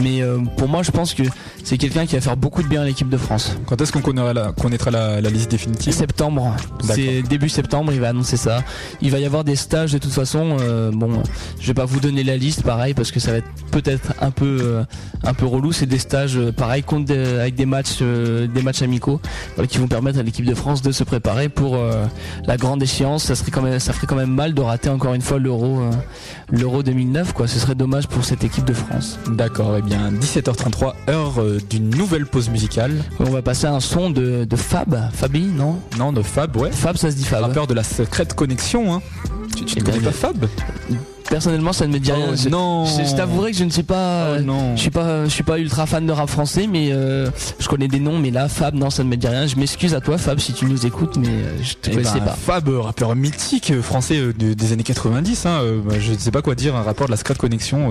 Mais 0.00 0.22
pour 0.56 0.68
moi, 0.68 0.82
je 0.82 0.90
pense 0.90 1.14
que 1.14 1.22
c'est 1.64 1.78
quelqu'un 1.78 2.06
qui 2.06 2.14
va 2.14 2.20
faire 2.20 2.36
beaucoup 2.36 2.62
de 2.62 2.68
bien 2.68 2.82
à 2.82 2.84
l'équipe 2.84 3.08
de 3.08 3.16
France. 3.16 3.56
Quand 3.66 3.80
est-ce 3.80 3.92
qu'on 3.92 4.00
connaîtra 4.00 4.32
la, 4.32 4.52
connaîtra 4.52 4.90
la, 4.90 5.20
la 5.20 5.30
liste 5.30 5.50
définitive? 5.50 5.92
Septembre, 5.92 6.54
c'est 6.82 7.22
début 7.22 7.48
septembre, 7.48 7.92
il 7.92 8.00
va 8.00 8.08
annoncer 8.08 8.36
ça. 8.36 8.62
Il 9.02 9.10
va 9.10 9.18
y 9.18 9.24
avoir 9.24 9.44
des 9.44 9.56
stages 9.56 9.92
de 9.92 9.98
toute 9.98 10.12
façon. 10.12 10.56
euh, 10.60 10.90
bon, 10.92 11.22
je 11.60 11.66
vais 11.66 11.74
pas 11.74 11.84
vous 11.84 12.00
donner 12.00 12.24
la 12.24 12.36
liste, 12.36 12.62
pareil, 12.62 12.94
parce 12.94 13.10
que 13.12 13.20
ça 13.20 13.32
va 13.32 13.38
être 13.38 13.48
peut-être 13.70 14.12
un 14.20 14.30
peu 14.30 14.58
euh, 14.62 14.82
un 15.24 15.34
peu 15.34 15.46
relou. 15.46 15.72
C'est 15.72 15.86
des 15.86 15.98
stages, 15.98 16.38
pareil, 16.56 16.82
contre 16.82 17.06
des- 17.06 17.38
avec 17.38 17.54
des 17.54 17.66
matchs 17.66 17.98
euh, 18.02 18.46
des 18.46 18.62
matchs 18.62 18.82
amicaux, 18.82 19.20
voilà, 19.56 19.66
qui 19.68 19.78
vont 19.78 19.88
permettre 19.88 20.18
à 20.18 20.22
l'équipe 20.22 20.44
de 20.46 20.54
France 20.54 20.82
de 20.82 20.92
se 20.92 21.04
préparer 21.04 21.27
pour 21.54 21.76
euh, 21.76 22.06
la 22.46 22.56
grande 22.56 22.82
échéance. 22.82 23.24
Ça 23.24 23.34
serait 23.34 23.50
quand 23.50 23.62
même, 23.62 23.78
ça 23.78 23.92
ferait 23.92 24.06
quand 24.06 24.16
même 24.16 24.32
mal 24.32 24.54
de 24.54 24.60
rater 24.62 24.88
encore 24.88 25.14
une 25.14 25.20
fois 25.20 25.38
l'Euro 25.38 25.80
euh, 25.80 25.90
l'Euro 26.50 26.82
2009, 26.82 27.32
quoi. 27.32 27.46
Ce 27.46 27.58
serait 27.58 27.74
dommage 27.74 28.06
pour 28.08 28.24
cette 28.24 28.44
équipe 28.44 28.64
de 28.64 28.72
France. 28.72 29.18
D'accord, 29.28 29.76
et 29.76 29.82
bien 29.82 30.10
17h33, 30.10 30.94
heure 31.10 31.40
euh, 31.40 31.58
d'une 31.68 31.90
nouvelle 31.90 32.26
pause 32.26 32.48
musicale. 32.48 32.92
On 33.20 33.24
va 33.30 33.42
passer 33.42 33.66
à 33.66 33.74
un 33.74 33.80
son 33.80 34.10
de, 34.10 34.44
de 34.44 34.56
Fab, 34.56 35.10
Fabi, 35.12 35.42
non? 35.42 35.78
Non, 35.98 36.12
de 36.12 36.22
Fab, 36.22 36.56
ouais. 36.56 36.70
Fab, 36.72 36.96
ça 36.96 37.10
se 37.10 37.16
dit 37.16 37.24
Fab. 37.24 37.42
Rappeur 37.42 37.66
de 37.66 37.74
la 37.74 37.82
secrète 37.82 38.34
connexion, 38.34 38.94
hein. 38.94 39.02
Tu, 39.54 39.64
tu 39.64 39.74
Eh 39.76 39.80
ne 39.80 39.86
connais 39.86 40.00
pas 40.00 40.12
Fab? 40.12 40.46
Personnellement, 41.28 41.72
ça 41.72 41.86
ne 41.86 41.92
me 41.92 41.98
dit 41.98 42.10
rien. 42.12 42.28
Oh, 42.32 42.36
Je- 42.36 42.48
non. 42.48 42.84
Je, 42.86 43.14
t'avouerai 43.14 43.52
que 43.52 43.58
je 43.58 43.64
ne 43.64 43.70
suis 43.70 43.82
pas, 43.82 44.36
Oh, 44.38 44.42
non. 44.42 44.74
je 44.76 44.80
suis 44.80 44.90
pas, 44.90 45.24
je 45.24 45.30
suis 45.30 45.42
pas 45.42 45.58
ultra 45.58 45.86
fan 45.86 46.06
de 46.06 46.12
rap 46.12 46.28
français, 46.28 46.66
mais 46.70 46.88
euh, 46.90 47.28
je 47.58 47.68
connais 47.68 47.88
des 47.88 48.00
noms. 48.00 48.18
Mais 48.18 48.30
là, 48.30 48.48
Fab, 48.48 48.74
non, 48.74 48.90
ça 48.90 49.04
ne 49.04 49.08
me 49.08 49.16
dit 49.16 49.26
rien. 49.28 49.46
Je 49.46 49.56
m'excuse 49.56 49.94
à 49.94 50.00
toi, 50.00 50.18
Fab, 50.18 50.38
si 50.40 50.52
tu 50.52 50.64
nous 50.66 50.86
écoutes, 50.86 51.16
mais 51.16 51.28
euh, 51.28 51.56
je 51.62 51.74
te 51.74 51.90
Eh 51.90 51.94
connaissais 51.94 52.18
ben, 52.20 52.26
pas. 52.26 52.32
Fab, 52.36 52.68
euh, 52.68 52.80
rappeur 52.80 53.14
mythique 53.14 53.72
français 53.80 54.18
de- 54.38 54.54
des 54.54 54.72
années 54.72 54.82
90. 54.82 55.46
Hein, 55.46 55.60
je 55.98 56.12
ne 56.12 56.18
sais 56.18 56.30
pas 56.30 56.42
quoi 56.42 56.54
dire, 56.54 56.74
un 56.76 56.82
rappeur 56.82 57.06
de 57.06 57.12
la 57.12 57.16
Scrat 57.16 57.34
Connexion. 57.34 57.90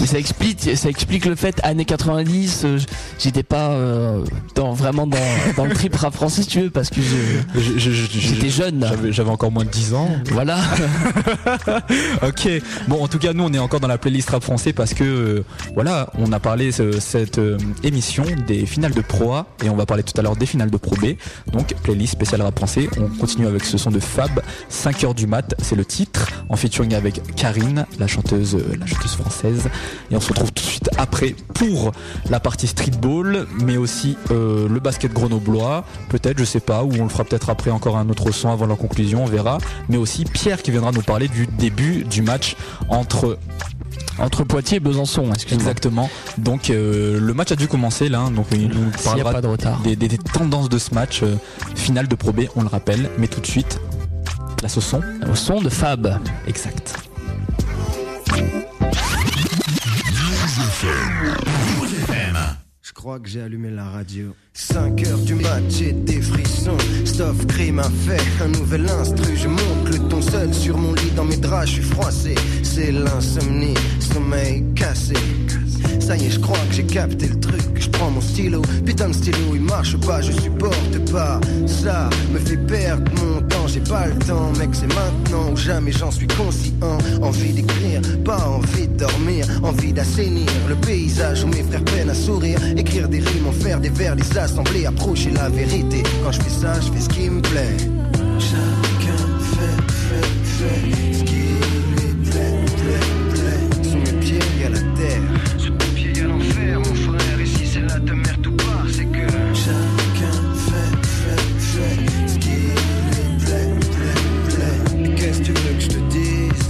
Mais 0.00 0.06
ça 0.06 0.18
explique, 0.18 0.76
ça 0.76 0.88
explique 0.88 1.24
le 1.24 1.34
fait, 1.34 1.58
années 1.64 1.84
90, 1.84 2.62
euh, 2.64 2.78
j'étais 3.18 3.42
pas 3.42 3.70
euh, 3.70 4.22
dans, 4.54 4.72
vraiment 4.72 5.06
dans, 5.06 5.16
dans 5.56 5.64
le 5.64 5.74
trip 5.74 5.94
rap 5.96 6.14
français, 6.14 6.42
si 6.42 6.48
tu 6.48 6.60
veux, 6.62 6.70
parce 6.70 6.90
que 6.90 7.00
je- 7.00 7.60
je- 7.60 7.78
je- 7.78 7.90
je- 7.92 8.18
j'étais 8.20 8.50
jeune. 8.50 8.86
J'avais 9.10 9.30
encore 9.30 9.50
moins 9.50 9.64
de 9.64 9.70
10 9.70 9.94
ans. 9.94 10.10
Voilà. 10.30 10.58
ok. 12.22 12.48
Bon, 12.88 13.02
en 13.02 13.08
tout 13.08 13.18
cas, 13.18 13.32
nous, 13.32 13.44
on 13.44 13.52
est 13.52 13.58
encore 13.58 13.80
dans 13.80 13.88
la 13.88 13.98
playlist 13.98 14.30
rap 14.30 14.42
français 14.42 14.72
parce 14.72 14.94
que, 14.94 15.04
euh, 15.04 15.44
voilà, 15.74 16.10
on 16.18 16.32
a 16.32 16.40
parlé 16.40 16.72
ce- 16.72 17.00
cette 17.00 17.40
émission 17.82 18.24
des 18.46 18.66
finales 18.66 18.92
de 18.92 19.00
Pro 19.00 19.32
A 19.32 19.46
et 19.64 19.70
on 19.70 19.76
va 19.76 19.86
parler 19.86 20.02
tout 20.02 20.18
à 20.18 20.22
l'heure 20.22 20.36
des 20.36 20.46
finales 20.46 20.70
de 20.70 20.76
Pro 20.76 20.96
B. 20.96 21.14
Donc, 21.52 21.74
playlist 21.82 22.12
spéciale 22.12 22.42
rap 22.42 22.56
français. 22.56 22.88
On 22.98 23.08
continue 23.18 23.46
avec 23.46 23.64
ce 23.64 23.78
son 23.78 23.90
de 23.90 24.00
Fab, 24.00 24.42
5 24.68 25.04
heures 25.04 25.14
du 25.14 25.26
mat, 25.26 25.54
c'est 25.62 25.76
le 25.76 25.84
titre, 25.84 26.28
en 26.48 26.56
featuring 26.56 26.94
avec 26.94 27.20
Karine, 27.36 27.86
la 27.98 28.06
chanteuse, 28.06 28.56
la 28.78 28.86
chanteuse 28.86 29.12
française. 29.12 29.37
Et 29.44 30.16
on 30.16 30.20
se 30.20 30.28
retrouve 30.28 30.52
tout 30.52 30.62
de 30.62 30.68
suite 30.68 30.88
après 30.98 31.34
pour 31.54 31.92
la 32.30 32.40
partie 32.40 32.66
streetball, 32.66 33.46
mais 33.64 33.76
aussi 33.76 34.16
euh, 34.30 34.68
le 34.68 34.80
basket 34.80 35.12
grenoblois, 35.12 35.84
peut-être, 36.08 36.38
je 36.38 36.44
sais 36.44 36.60
pas, 36.60 36.82
ou 36.84 36.90
on 36.98 37.04
le 37.04 37.08
fera 37.08 37.24
peut-être 37.24 37.50
après 37.50 37.70
encore 37.70 37.96
un 37.96 38.08
autre 38.08 38.30
son 38.32 38.50
avant 38.50 38.66
la 38.66 38.76
conclusion, 38.76 39.24
on 39.24 39.26
verra. 39.26 39.58
Mais 39.88 39.96
aussi 39.96 40.24
Pierre 40.24 40.62
qui 40.62 40.70
viendra 40.70 40.92
nous 40.92 41.02
parler 41.02 41.28
du 41.28 41.46
début 41.46 42.04
du 42.04 42.22
match 42.22 42.56
entre 42.88 43.38
entre 44.20 44.42
Poitiers 44.42 44.78
et 44.78 44.80
Besançon. 44.80 45.30
Exactement. 45.52 46.10
Donc 46.38 46.70
euh, 46.70 47.20
le 47.20 47.34
match 47.34 47.52
a 47.52 47.56
dû 47.56 47.68
commencer 47.68 48.08
là, 48.08 48.28
donc 48.34 48.46
il 48.50 48.66
nous 48.68 48.90
parlera 49.04 49.30
pas 49.32 49.40
de 49.40 49.46
retard. 49.46 49.80
Des, 49.82 49.94
des- 49.94 50.08
des 50.08 50.18
tendances 50.18 50.68
de 50.68 50.78
ce 50.78 50.92
match 50.92 51.20
euh, 51.22 51.36
final 51.76 52.08
de 52.08 52.16
Pro 52.16 52.32
B, 52.32 52.42
on 52.56 52.62
le 52.62 52.68
rappelle, 52.68 53.08
mais 53.18 53.28
tout 53.28 53.40
de 53.40 53.46
suite 53.46 53.78
place 54.56 54.76
au 54.76 54.80
son. 54.80 55.00
Au 55.30 55.36
son 55.36 55.60
de 55.60 55.68
Fab. 55.68 56.18
Exact. 56.48 56.96
Je 62.82 62.92
crois 62.92 63.18
que 63.18 63.28
j'ai 63.28 63.40
allumé 63.42 63.70
la 63.70 63.88
radio. 63.88 64.34
5 64.54 65.06
heures 65.06 65.18
du 65.18 65.34
mat, 65.34 65.62
j'ai 65.68 65.92
des 65.92 66.20
frissons. 66.20 66.76
Stuff 67.04 67.46
crime 67.46 67.78
a 67.78 67.90
fait 68.06 68.20
un 68.42 68.48
nouvel 68.48 68.86
instru. 68.88 69.36
Je 69.36 69.48
monte 69.48 69.88
le 69.92 69.98
ton 70.08 70.22
seul 70.22 70.52
sur 70.52 70.76
mon 70.76 70.92
lit 70.94 71.10
dans 71.14 71.24
mes 71.24 71.36
draps, 71.36 71.66
je 71.66 71.72
suis 71.74 71.82
froissé. 71.82 72.34
C'est 72.62 72.92
l'insomnie, 72.92 73.74
sommeil 74.00 74.64
cassé. 74.74 75.14
Ça 76.00 76.16
y 76.16 76.26
est, 76.26 76.30
je 76.30 76.40
crois 76.40 76.56
que 76.68 76.74
j'ai 76.74 76.84
capté 76.84 77.28
le 77.28 77.38
truc. 77.38 77.60
Je 77.74 77.88
prends 77.90 78.10
mon 78.10 78.20
stylo, 78.20 78.62
putain 78.84 79.08
de 79.08 79.14
stylo, 79.14 79.54
il 79.54 79.60
marche 79.60 79.96
pas, 79.98 80.20
je 80.20 80.32
supporte 80.32 81.12
pas. 81.12 81.40
Ça 81.66 82.08
me 82.32 82.38
fait 82.38 82.56
perdre 82.56 83.10
mon 83.22 83.40
temps, 83.42 83.66
j'ai 83.66 83.80
pas 83.80 84.06
le 84.06 84.18
temps, 84.20 84.52
mec, 84.58 84.70
c'est 84.72 84.92
maintenant 84.94 85.52
ou 85.52 85.56
jamais, 85.56 85.92
j'en 85.92 86.10
suis 86.10 86.26
conscient. 86.26 86.98
Envie 87.22 87.52
d'écrire, 87.52 88.00
pas 88.24 88.48
envie 88.48 88.88
de 88.88 88.96
dormir, 88.96 89.46
envie 89.62 89.92
d'assainir 89.92 90.48
le 90.68 90.74
paysage 90.76 91.44
où 91.44 91.48
mes 91.48 91.62
frères 91.62 91.84
peinent 91.84 92.10
à 92.10 92.14
sourire. 92.14 92.58
Écrire 92.76 93.08
des 93.08 93.20
rimes, 93.20 93.46
en 93.48 93.52
faire 93.52 93.80
des 93.80 93.90
vers, 93.90 94.14
les 94.14 94.24
assembler, 94.48 94.86
approcher 94.86 95.30
la 95.30 95.48
vérité. 95.48 96.02
Quand 96.24 96.32
je 96.32 96.40
fais 96.40 96.50
ça, 96.50 96.80
je 96.80 96.90
fais 96.92 97.00
ce 97.00 97.08
qui 97.08 97.30
me 97.30 97.40
plaît. 97.40 97.76
Chacun 98.38 99.22
fait, 99.54 99.92
fait, 99.92 100.28
fait 100.56 101.16
ce 101.18 101.22
qui 101.24 101.42
lui 101.94 102.14
plaît, 102.30 102.64
plaît, 102.80 103.06
plaît. 103.34 103.88
Sous 103.88 103.98
mes 103.98 104.18
pieds, 104.20 104.38
y 104.60 104.64
a 104.64 104.70
la 104.70 104.80
terre. 104.96 105.22
Sous 105.58 105.70
tes 105.70 105.86
pieds, 105.94 106.12
y 106.16 106.20
a 106.20 106.24
l'enfer, 106.24 106.80
mon 106.80 106.94
frère. 106.94 107.40
Et 107.40 107.46
si 107.46 107.66
c'est 107.66 107.80
là 107.80 107.98
de 107.98 108.12
mer 108.12 108.38
tout 108.42 108.52
part, 108.52 108.86
c'est 108.90 109.04
que 109.04 109.28
chacun 109.64 110.38
fait, 110.66 110.96
fait, 111.06 111.44
fait 111.58 112.28
ce 112.28 112.38
qui 112.38 112.58
lui 113.08 113.44
plaît, 113.44 113.72
plaît, 114.48 115.14
qu'est-ce 115.16 115.40
que 115.40 115.44
tu 115.44 115.52
veux 115.52 115.74
que 115.74 115.80
je 115.80 115.88
te 115.88 116.00
dise? 116.10 116.68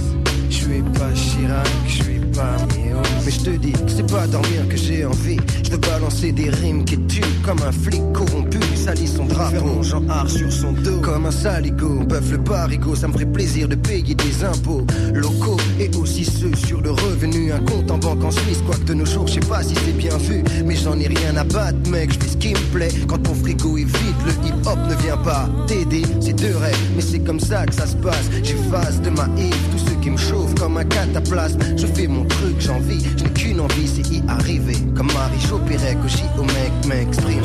Je 0.49 0.55
suis 0.55 0.81
pas 0.97 1.11
Chirac, 1.13 1.67
je 1.87 2.03
suis 2.03 2.19
pas 2.35 2.57
Mio. 2.75 2.97
Mais 3.25 3.31
je 3.31 3.39
te 3.39 3.49
dis 3.51 3.73
c'est 3.87 4.11
pas 4.11 4.27
dormir 4.27 4.67
que 4.67 4.77
j'ai 4.77 5.05
envie. 5.05 5.37
Veux 5.69 5.77
balancer 5.77 6.31
des 6.31 6.49
rimes 6.49 6.83
qui 6.83 6.97
tuent 7.05 7.21
comme 7.45 7.59
un 7.61 7.71
flic 7.71 8.01
corrompu. 8.11 8.57
Salit 8.75 9.07
son 9.07 9.25
drapeau, 9.25 9.83
Jean 9.83 10.03
Art 10.09 10.27
sur 10.27 10.51
son 10.51 10.71
dos. 10.71 10.99
Comme 11.01 11.27
un 11.27 11.31
saligo, 11.31 12.03
bœuf 12.07 12.31
le 12.31 12.37
barigot. 12.37 12.95
Ça 12.95 13.07
me 13.07 13.13
ferait 13.13 13.27
plaisir 13.27 13.67
de 13.67 13.75
payer 13.75 14.15
des 14.15 14.43
impôts 14.43 14.85
locaux 15.13 15.57
et 15.79 15.91
aussi 15.95 16.25
ceux 16.25 16.55
sur 16.55 16.81
le 16.81 16.89
revenu. 16.89 17.51
Un 17.51 17.59
compte 17.59 17.91
en 17.91 17.99
banque 17.99 18.23
en 18.23 18.31
Suisse, 18.31 18.63
quoique 18.65 18.85
de 18.85 18.95
nos 18.95 19.05
jours, 19.05 19.27
je 19.27 19.33
sais 19.33 19.39
pas 19.41 19.61
si 19.61 19.75
c'est 19.75 19.95
bien 19.95 20.17
vu. 20.17 20.43
Mais 20.65 20.75
j'en 20.75 20.97
ai 20.99 21.07
rien 21.07 21.37
à 21.37 21.43
battre, 21.43 21.77
mec. 21.87 22.13
Je 22.13 22.19
fais 22.19 22.31
ce 22.31 22.37
qui 22.37 22.49
me 22.49 22.73
plaît. 22.73 22.91
Quand 23.07 23.19
ton 23.19 23.35
frigo 23.35 23.77
est 23.77 23.83
vide, 23.83 24.15
le 24.25 24.31
hip 24.47 24.65
hop 24.65 24.79
ne 24.89 24.95
vient 25.03 25.17
pas 25.17 25.47
t'aider. 25.67 26.01
C'est 26.19 26.33
deux 26.33 26.55
rêves, 26.57 26.79
mais 26.95 27.03
c'est 27.03 27.19
comme 27.19 27.39
ça 27.39 27.67
que 27.67 27.75
ça 27.75 27.85
se 27.85 27.95
passe. 27.97 28.29
J'efface 28.41 29.01
de 29.01 29.11
ma 29.11 29.25
tous 29.25 29.85
ceux 29.85 29.98
qui 30.09 30.11
me 30.11 30.17
chauffent 30.17 30.55
comme 30.55 30.77
un 30.77 30.85
cataplasme. 30.85 31.59
Je 31.77 31.85
fais 31.85 32.07
mon 32.07 32.25
truc, 32.25 32.59
j'en 32.59 32.79
vis. 32.79 33.05
Je 33.17 33.25
qu'une 33.25 33.59
envie, 33.59 33.87
c'est 33.87 34.07
y 34.11 34.23
arriver. 34.27 34.77
Comme 34.95 35.07
Marie 35.13 35.39
Chopérec, 35.47 35.97
Oshi 36.03 36.23
au 36.37 36.43
mec, 36.43 36.71
m'exprime. 36.87 37.43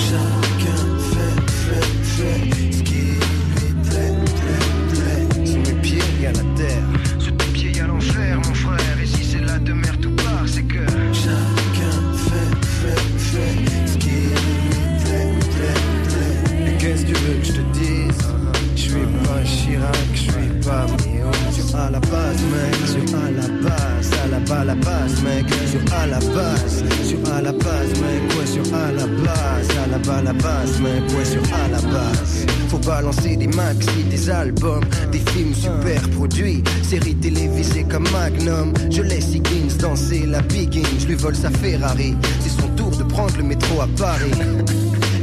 La 21.94 22.00
base, 22.00 22.42
mec, 22.50 22.74
sur 22.88 23.16
à 23.16 23.30
la 23.30 23.48
base, 23.62 24.10
à 24.24 24.26
la 24.26 24.40
bas 24.40 24.64
la 24.64 24.74
base, 24.74 25.22
mec, 25.22 25.46
sur 25.70 25.94
à 25.94 26.06
la 26.08 26.18
base, 26.18 26.82
sur 27.06 27.32
à 27.32 27.40
la 27.40 27.52
base, 27.52 27.92
mec, 28.02 28.22
ouais, 28.36 28.46
sur 28.46 28.74
à 28.74 28.90
la 28.90 29.06
base, 29.06 29.68
à 29.84 29.86
la 29.86 29.98
bas 29.98 30.22
la 30.22 30.32
base, 30.32 30.80
mec, 30.80 31.02
ouais, 31.16 31.24
sur 31.24 31.42
à 31.54 31.68
la 31.68 31.80
base. 31.80 32.46
Faut 32.68 32.78
balancer 32.78 33.36
des 33.36 33.46
maxi, 33.46 34.02
des 34.10 34.28
albums, 34.28 34.82
des 35.12 35.22
films 35.30 35.54
super 35.54 36.02
produits, 36.10 36.64
séries 36.82 37.14
télévisées 37.14 37.84
comme 37.84 38.06
Magnum. 38.10 38.72
Je 38.90 39.02
laisse 39.02 39.32
Higgins 39.32 39.76
danser 39.78 40.26
la 40.26 40.42
Biggin, 40.42 40.88
je 40.98 41.06
lui 41.06 41.14
vole 41.14 41.36
sa 41.36 41.50
Ferrari. 41.50 42.16
C'est 42.40 42.60
son 42.60 42.68
tour 42.70 42.90
de 42.90 43.04
prendre 43.04 43.36
le 43.36 43.44
métro 43.44 43.80
à 43.80 43.88
Paris. 43.96 44.32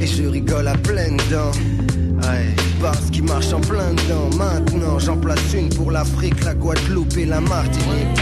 Et 0.01 0.07
je 0.07 0.23
rigole 0.23 0.69
à 0.69 0.77
pleines 0.77 1.19
dents. 1.29 1.51
Parce 2.81 3.09
qu'il 3.11 3.23
marche 3.23 3.53
en 3.53 3.61
plein 3.61 3.93
dedans. 3.93 4.29
Maintenant, 4.37 4.99
j'en 4.99 5.17
place 5.17 5.53
une 5.53 5.69
pour 5.69 5.91
l'Afrique, 5.91 6.43
la 6.43 6.53
Guadeloupe 6.55 7.17
et 7.17 7.25
la 7.25 7.39
Martinique. 7.39 8.19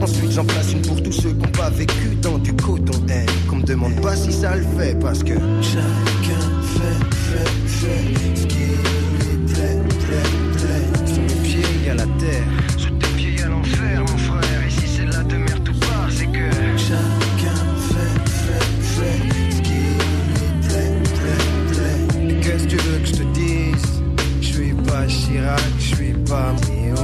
Ensuite, 0.00 0.32
j'en 0.32 0.44
place 0.44 0.72
une 0.72 0.82
pour 0.82 1.02
tous 1.02 1.12
ceux 1.12 1.30
qui 1.30 1.36
n'ont 1.36 1.52
pas 1.52 1.70
vécu 1.70 2.14
dans 2.20 2.38
du 2.38 2.52
coton. 2.54 3.00
Eh, 3.08 3.48
qu'on 3.48 3.56
me 3.56 3.62
demande 3.62 4.00
pas 4.00 4.14
si 4.14 4.32
ça 4.32 4.54
le 4.54 4.64
fait, 4.78 4.98
parce 5.00 5.22
que 5.22 5.34
chacun 5.62 6.42
fait, 6.62 7.04
fait, 7.16 7.48
fait 7.66 8.36
ce 8.36 8.46
qui 8.46 8.58
lui 8.58 9.36
plaît, 9.52 9.80
plaît, 10.06 10.28
plaît. 10.58 11.06
Sous 11.06 11.20
mes 11.20 11.48
pieds, 11.48 11.86
y 11.86 11.90
a 11.90 11.94
la 11.94 12.06
terre. 12.18 12.65
Pas 24.96 25.06
Chirac, 25.06 25.60
je 25.78 25.94
suis 25.94 26.12
pas 26.28 26.52
Mio. 26.70 26.94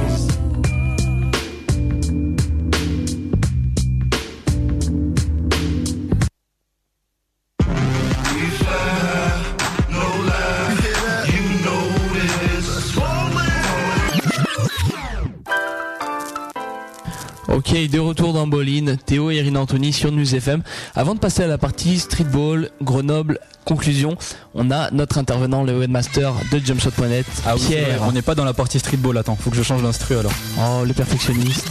Ok, 17.49 17.89
de 17.89 17.99
retour 17.99 18.32
dans 18.43 18.47
Bolin, 18.47 18.95
Théo 19.05 19.31
et 19.31 19.37
Erin 19.37 19.55
Anthony 19.55 19.93
sur 19.93 20.11
News 20.11 20.35
FM. 20.35 20.63
Avant 20.95 21.15
de 21.15 21.19
passer 21.19 21.43
à 21.43 21.47
la 21.47 21.57
partie 21.57 21.97
streetball, 21.97 22.71
Grenoble, 22.81 23.39
conclusion, 23.63 24.17
on 24.53 24.69
a 24.69 24.91
notre 24.91 25.17
intervenant, 25.17 25.63
le 25.63 25.77
webmaster 25.79 26.33
de 26.51 26.59
jumpshot.net, 26.59 27.25
Ah 27.45 27.53
oui, 27.55 27.61
c'est 27.65 27.75
vrai, 27.75 27.85
Pierre. 27.85 28.01
on 28.03 28.11
n'est 28.11 28.21
pas 28.21 28.35
dans 28.35 28.43
la 28.43 28.53
partie 28.53 28.79
streetball, 28.79 29.17
attends, 29.17 29.37
faut 29.37 29.49
que 29.49 29.55
je 29.55 29.63
change 29.63 29.81
d'instru 29.81 30.17
alors. 30.17 30.33
Oh, 30.59 30.83
le 30.85 30.93
perfectionniste. 30.93 31.69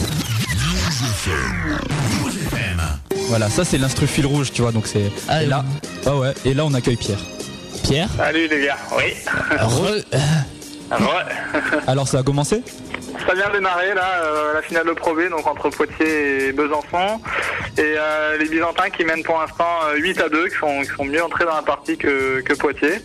Voilà, 3.27 3.49
ça 3.49 3.63
c'est 3.63 3.77
l'instru 3.77 4.07
fil 4.07 4.25
rouge, 4.25 4.51
tu 4.51 4.63
vois, 4.63 4.71
donc 4.71 4.87
c'est. 4.87 5.11
Ah, 5.27 5.43
et 5.43 5.45
là, 5.45 5.63
ah 6.07 6.15
ouais, 6.17 6.33
et 6.43 6.55
là 6.55 6.65
on 6.65 6.73
accueille 6.73 6.97
Pierre. 6.97 7.19
Pierre 7.83 8.09
Salut 8.17 8.47
les 8.47 8.65
gars, 8.65 8.77
oui. 8.97 9.13
Re-. 9.59 10.03
Alors 11.87 12.07
ça 12.07 12.19
a 12.19 12.23
commencé? 12.23 12.63
Ça 13.27 13.33
vient 13.33 13.49
de 13.49 13.53
démarrer 13.53 13.93
là, 13.93 14.23
euh, 14.23 14.53
la 14.53 14.61
finale 14.61 14.87
de 14.87 14.93
Pro 14.93 15.13
B, 15.13 15.29
donc 15.29 15.45
entre 15.47 15.69
Poitiers 15.69 16.47
et 16.47 16.51
Besançon. 16.51 17.19
Et 17.77 17.81
euh, 17.81 18.37
les 18.37 18.47
Byzantins 18.47 18.89
qui 18.89 19.03
mènent 19.03 19.23
pour 19.23 19.39
l'instant 19.39 19.65
euh, 19.87 19.97
8 19.97 20.21
à 20.21 20.29
2, 20.29 20.47
qui 20.47 20.55
sont, 20.55 20.81
qui 20.81 20.95
sont 20.95 21.05
mieux 21.05 21.23
entrés 21.23 21.45
dans 21.45 21.55
la 21.55 21.61
partie 21.61 21.97
que, 21.97 22.41
que 22.41 22.53
Poitiers. 22.53 23.01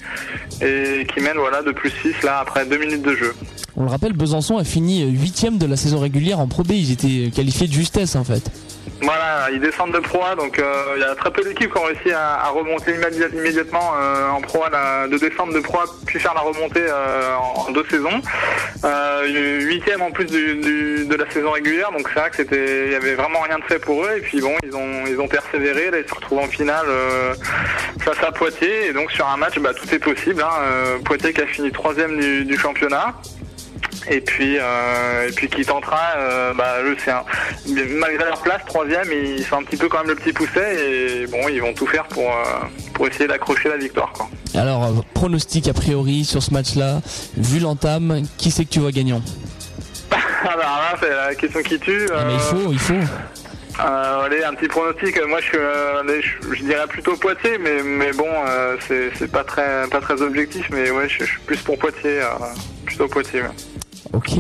Et 0.60 1.06
qui 1.12 1.20
mènent 1.20 1.38
voilà, 1.38 1.62
de 1.62 1.72
plus 1.72 1.90
6 2.02 2.22
là 2.22 2.40
après 2.40 2.66
2 2.66 2.76
minutes 2.78 3.02
de 3.02 3.14
jeu. 3.14 3.34
On 3.76 3.84
le 3.84 3.90
rappelle, 3.90 4.12
Besançon 4.12 4.58
a 4.58 4.64
fini 4.64 5.04
8ème 5.12 5.58
de 5.58 5.66
la 5.66 5.76
saison 5.76 6.00
régulière 6.00 6.40
en 6.40 6.48
Pro 6.48 6.64
B. 6.64 6.72
Ils 6.72 6.92
étaient 6.92 7.30
qualifiés 7.30 7.68
de 7.68 7.72
justesse 7.72 8.16
en 8.16 8.24
fait. 8.24 8.50
Voilà, 9.00 9.48
ils 9.52 9.60
descendent 9.60 9.92
de 9.92 10.00
Pro 10.00 10.24
A, 10.24 10.34
donc 10.34 10.58
euh, 10.58 10.94
il 10.96 11.00
y 11.02 11.04
a 11.04 11.14
très 11.14 11.30
peu 11.30 11.42
d'équipes 11.44 11.72
qui 11.72 11.78
ont 11.78 11.84
réussi 11.84 12.10
à, 12.10 12.34
à 12.40 12.48
remonter 12.48 12.94
immédiat- 12.94 13.28
immédiatement 13.32 13.92
euh, 13.96 14.28
en 14.30 14.40
Pro 14.40 14.64
A, 14.64 14.70
la- 14.70 15.06
de 15.06 15.16
descendre 15.18 15.52
de 15.54 15.60
Pro 15.60 15.78
A, 15.78 15.84
puis 16.04 16.18
faire 16.18 16.34
la 16.34 16.40
remontée 16.40 16.84
euh, 16.88 17.34
en, 17.36 17.70
deux 17.70 17.84
saisons. 17.88 18.20
Euh, 18.84 19.60
huitième 19.60 20.02
en 20.02 20.10
plus 20.10 20.24
du, 20.24 20.56
du- 20.56 21.04
de 21.06 21.14
la 21.14 21.30
saison 21.30 21.52
régulière, 21.52 21.92
donc 21.92 22.08
c'est 22.12 22.18
vrai 22.18 22.30
que 22.30 22.36
c'était, 22.36 22.86
il 22.86 22.92
y 22.92 22.96
avait 22.96 23.14
vraiment 23.14 23.40
rien 23.40 23.58
de 23.60 23.64
fait 23.64 23.78
pour 23.78 24.04
eux. 24.04 24.14
Et 24.16 24.20
puis 24.20 24.40
bon, 24.40 24.54
ils 24.64 24.74
ont, 24.74 25.04
ils 25.06 25.20
ont 25.20 25.28
persévéré, 25.28 25.90
là 25.92 25.98
ils 26.00 26.08
se 26.08 26.14
retrouvent 26.14 26.40
en 26.40 26.48
finale 26.48 26.86
euh, 26.88 27.34
face 28.00 28.20
à 28.26 28.32
Poitiers, 28.32 28.86
et 28.88 28.92
donc 28.92 29.12
sur 29.12 29.28
un 29.28 29.36
match, 29.36 29.58
bah, 29.60 29.74
tout 29.74 29.94
est 29.94 29.98
possible. 30.00 30.42
Hein. 30.42 30.98
Poitiers 31.04 31.32
qui 31.32 31.40
a 31.40 31.46
fini 31.46 31.70
troisième 31.70 32.18
du, 32.18 32.44
du 32.44 32.58
championnat. 32.58 33.14
Et 34.10 34.20
puis, 34.22 34.56
euh, 34.58 35.28
et 35.28 35.32
puis 35.32 35.48
qui 35.48 35.64
tentera, 35.64 36.00
euh, 36.16 36.54
bah, 36.54 36.76
c'est 37.04 37.10
un- 37.10 37.24
malgré 37.98 38.24
leur 38.24 38.40
place, 38.40 38.62
troisième, 38.66 39.06
ils 39.12 39.44
sont 39.44 39.56
un 39.56 39.62
petit 39.64 39.76
peu 39.76 39.88
quand 39.88 39.98
même 39.98 40.08
le 40.08 40.14
petit 40.14 40.32
pousset 40.32 40.76
et 41.22 41.26
bon, 41.26 41.46
ils 41.48 41.60
vont 41.60 41.74
tout 41.74 41.86
faire 41.86 42.04
pour, 42.06 42.26
euh, 42.30 42.42
pour 42.94 43.06
essayer 43.06 43.26
d'accrocher 43.26 43.68
la 43.68 43.76
victoire. 43.76 44.10
Quoi. 44.12 44.28
Alors, 44.54 45.04
pronostic 45.12 45.68
a 45.68 45.74
priori 45.74 46.24
sur 46.24 46.42
ce 46.42 46.52
match-là, 46.54 47.00
vu 47.36 47.58
l'entame, 47.60 48.22
qui 48.38 48.50
c'est 48.50 48.64
que 48.64 48.70
tu 48.70 48.78
vois 48.80 48.92
gagnant? 48.92 49.20
Alors 50.42 50.58
là, 50.62 50.96
c'est 51.00 51.10
la 51.10 51.34
question 51.34 51.60
qui 51.62 51.78
tue. 51.78 52.08
Ah, 52.14 52.24
Mais 52.26 52.34
il 52.34 52.40
faut, 52.40 52.72
il 52.72 52.78
faut. 52.78 52.94
Euh, 52.94 54.20
allez, 54.24 54.42
un 54.42 54.54
petit 54.54 54.68
pronostic. 54.68 55.20
Moi, 55.28 55.40
je, 55.40 55.44
suis, 55.46 55.58
euh, 55.58 56.00
allez, 56.00 56.22
je, 56.22 56.54
je 56.54 56.62
dirais 56.64 56.86
plutôt 56.88 57.14
Poitiers, 57.16 57.58
mais, 57.58 57.82
mais 57.84 58.12
bon, 58.12 58.26
euh, 58.48 58.76
c'est 58.88 59.30
pas 59.30 59.44
très, 59.44 59.86
pas 59.90 60.00
très 60.00 60.20
objectif. 60.22 60.66
Mais 60.72 60.90
ouais, 60.90 61.08
je, 61.08 61.18
je 61.24 61.30
suis 61.30 61.40
plus 61.46 61.58
pour 61.58 61.78
Poitiers, 61.78 62.20
plutôt 62.86 63.06
Poitiers. 63.06 63.42
ouais. 63.42 63.48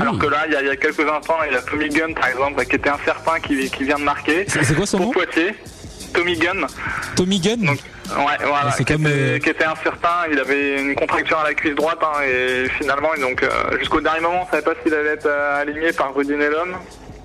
Alors 0.00 0.18
que 0.18 0.26
là, 0.26 0.44
il 0.46 0.52
y, 0.52 0.56
a- 0.56 0.60
il 0.62 0.66
y 0.66 0.70
a 0.70 0.76
quelques 0.76 1.00
instants, 1.00 1.36
il 1.46 1.52
y 1.52 1.56
a 1.56 1.62
Tommy 1.62 1.88
Gunn, 1.88 2.14
par 2.14 2.28
exemple, 2.28 2.64
qui 2.64 2.76
était 2.76 2.88
incertain, 2.90 3.38
qui, 3.40 3.70
qui 3.70 3.84
vient 3.84 3.98
de 3.98 4.04
marquer. 4.04 4.44
C'est 4.48 4.74
quoi 4.74 4.86
son 4.86 4.98
pour 4.98 5.06
nom 5.06 5.12
Poitiers. 5.12 5.54
Tommy 6.14 6.36
Gunn. 6.38 6.66
Tommy 7.16 7.38
Gunn 7.40 7.68
Ouais, 7.70 7.76
voilà, 8.46 8.70
c'est 8.74 8.84
qui, 8.84 8.92
comme, 8.94 9.06
était, 9.06 9.14
euh, 9.14 9.38
qui 9.38 9.50
était 9.50 9.64
incertain, 9.66 10.24
il 10.32 10.38
avait 10.38 10.80
une 10.80 10.94
contracture 10.94 11.38
à 11.40 11.44
la 11.44 11.52
cuisse 11.52 11.74
droite 11.74 11.98
hein, 12.02 12.22
et 12.26 12.66
finalement, 12.78 13.10
donc 13.20 13.42
euh, 13.42 13.78
jusqu'au 13.78 14.00
dernier 14.00 14.20
moment, 14.20 14.46
on 14.48 14.50
savait 14.50 14.62
pas 14.62 14.72
s'il 14.82 14.94
allait 14.94 15.10
être 15.10 15.26
euh, 15.26 15.60
aligné 15.60 15.92
par 15.92 16.14
Rudy 16.14 16.32
Nellon. 16.34 16.68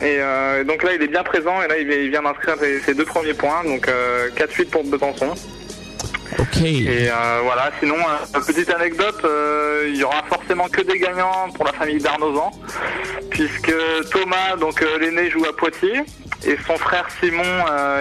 Et 0.01 0.17
euh, 0.19 0.65
donc 0.65 0.83
là, 0.83 0.89
il 0.93 1.01
est 1.01 1.07
bien 1.07 1.23
présent 1.23 1.61
et 1.63 1.69
là, 1.69 1.77
il 1.77 2.09
vient, 2.09 2.23
d'inscrire 2.23 2.55
ses, 2.59 2.81
ses 2.81 2.93
deux 2.93 3.05
premiers 3.05 3.33
points, 3.33 3.63
donc 3.63 3.87
euh, 3.87 4.27
4-8 4.35 4.69
pour 4.71 4.83
Besançon. 4.83 5.33
Et 6.65 7.09
euh, 7.09 7.41
voilà, 7.43 7.71
sinon, 7.79 7.95
euh, 7.97 8.39
petite 8.39 8.69
anecdote, 8.69 9.21
euh, 9.25 9.89
il 9.89 9.97
y 9.97 10.03
aura 10.03 10.23
forcément 10.23 10.67
que 10.69 10.81
des 10.81 10.97
gagnants 10.97 11.49
pour 11.53 11.65
la 11.65 11.73
famille 11.73 11.99
d'Arnozan, 11.99 12.51
puisque 13.29 13.73
Thomas, 14.11 14.55
donc 14.57 14.83
l'aîné, 14.99 15.29
joue 15.29 15.45
à 15.45 15.55
Poitiers, 15.55 16.01
et 16.45 16.57
son 16.65 16.77
frère 16.77 17.07
Simon 17.19 17.43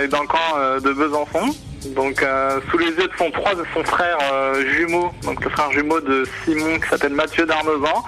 est 0.02 0.08
dans 0.08 0.22
le 0.22 0.28
camp 0.28 0.80
de 0.80 0.92
Besançon. 0.92 1.54
Donc 1.96 2.22
euh, 2.22 2.60
sous 2.70 2.78
les 2.78 2.86
yeux 2.86 3.08
de 3.08 3.10
son 3.18 3.30
trois 3.30 3.54
de 3.54 3.64
son 3.74 3.82
frère 3.84 4.16
euh, 4.32 4.64
jumeau, 4.76 5.10
donc 5.24 5.44
le 5.44 5.50
frère 5.50 5.70
jumeau 5.72 6.00
de 6.00 6.24
Simon 6.44 6.78
qui 6.78 6.88
s'appelle 6.88 7.12
Mathieu 7.12 7.44
d'Arnozan, 7.44 8.04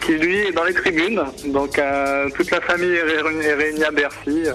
qui 0.00 0.12
lui 0.12 0.38
est 0.38 0.52
dans 0.52 0.64
les 0.64 0.74
tribunes. 0.74 1.22
Donc 1.48 1.78
euh, 1.78 2.28
toute 2.36 2.50
la 2.50 2.60
famille 2.62 2.92
est 2.94 3.02
réunie, 3.22 3.44
est 3.44 3.54
réunie 3.54 3.84
à 3.84 3.90
Bercy. 3.90 4.44
euh, 4.46 4.52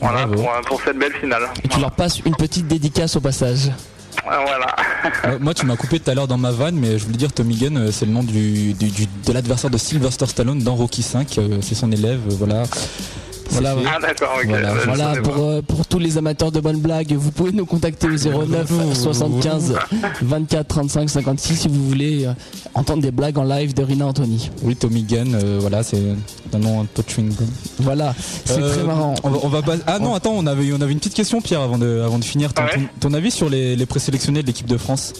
voilà 0.00 0.26
pour, 0.26 0.44
euh, 0.50 0.60
pour 0.66 0.80
cette 0.82 0.98
belle 0.98 1.12
finale. 1.14 1.48
Et 1.64 1.68
tu 1.68 1.80
leur 1.80 1.90
passes 1.92 2.20
une 2.24 2.36
petite 2.36 2.66
dédicace 2.68 3.16
au 3.16 3.20
passage. 3.20 3.70
Voilà. 4.24 4.76
Moi, 5.40 5.52
tu 5.52 5.66
m'as 5.66 5.74
coupé 5.74 5.98
tout 5.98 6.08
à 6.10 6.14
l'heure 6.14 6.28
dans 6.28 6.36
ma 6.38 6.52
vanne, 6.52 6.76
mais 6.76 6.96
je 6.96 7.04
voulais 7.04 7.16
dire 7.16 7.32
Tommy 7.32 7.56
Gunn, 7.56 7.90
c'est 7.90 8.06
le 8.06 8.12
nom 8.12 8.22
du, 8.22 8.72
du- 8.74 8.90
du- 8.90 9.06
de 9.06 9.32
l'adversaire 9.32 9.68
de 9.70 9.78
Sylvester 9.78 10.26
Stallone 10.26 10.60
dans 10.60 10.76
Rocky 10.76 11.02
5. 11.02 11.38
euh, 11.38 11.58
c'est 11.60 11.74
son 11.74 11.90
élève, 11.90 12.20
voilà. 12.28 12.62
Voilà, 13.52 13.74
fait. 13.74 13.84
Ah. 14.24 14.26
Voilà. 14.46 14.74
Voilà, 14.84 14.96
savais 15.14 15.20
pour, 15.22 15.44
euh, 15.44 15.62
pour 15.62 15.86
tous 15.86 15.98
les 15.98 16.18
amateurs 16.18 16.50
de 16.52 16.60
bonnes 16.60 16.80
blagues, 16.80 17.12
vous 17.12 17.30
pouvez 17.30 17.52
nous 17.52 17.66
contacter 17.66 18.06
au 18.08 18.16
09 18.46 18.70
75 18.94 19.74
24 20.22 20.66
35 20.68 21.10
56 21.10 21.56
si 21.56 21.68
vous 21.68 21.86
voulez 21.88 22.24
euh, 22.26 22.32
entendre 22.74 23.02
des 23.02 23.10
blagues 23.10 23.38
en 23.38 23.44
live 23.44 23.74
de 23.74 23.82
Rina 23.82 24.06
Anthony. 24.06 24.50
Oui, 24.62 24.76
Tommy 24.76 25.02
Gunn, 25.02 25.34
euh, 25.34 25.58
voilà, 25.60 25.82
c'est 25.82 26.00
un 26.54 26.58
nom 26.58 26.80
un 26.80 26.84
peu 26.86 27.02
chewing 27.06 27.34
gum. 27.34 27.46
Voilà, 27.80 28.14
c'est 28.44 28.60
Euh, 28.60 28.74
très 28.74 28.82
marrant. 28.84 29.14
On 29.24 29.30
va, 29.30 29.38
on 29.42 29.48
va 29.48 29.62
pas- 29.62 29.76
Ah 29.86 29.98
non, 29.98 30.14
attends, 30.14 30.32
on 30.34 30.46
avait, 30.46 30.72
on 30.72 30.80
avait 30.80 30.92
une 30.92 30.98
petite 30.98 31.14
question, 31.14 31.40
Pierre, 31.40 31.60
avant 31.60 31.78
de, 31.78 32.00
avant 32.04 32.18
de 32.18 32.24
finir. 32.24 32.52
Ton, 32.54 32.62
Ah 32.62 32.74
ouais 32.76 32.82
ton- 33.00 33.08
ton 33.08 33.14
avis 33.14 33.30
sur 33.30 33.48
les, 33.50 33.76
les 33.76 33.86
présélectionnés 33.86 34.42
de 34.42 34.46
l'équipe 34.46 34.66
de 34.66 34.76
France? 34.76 35.12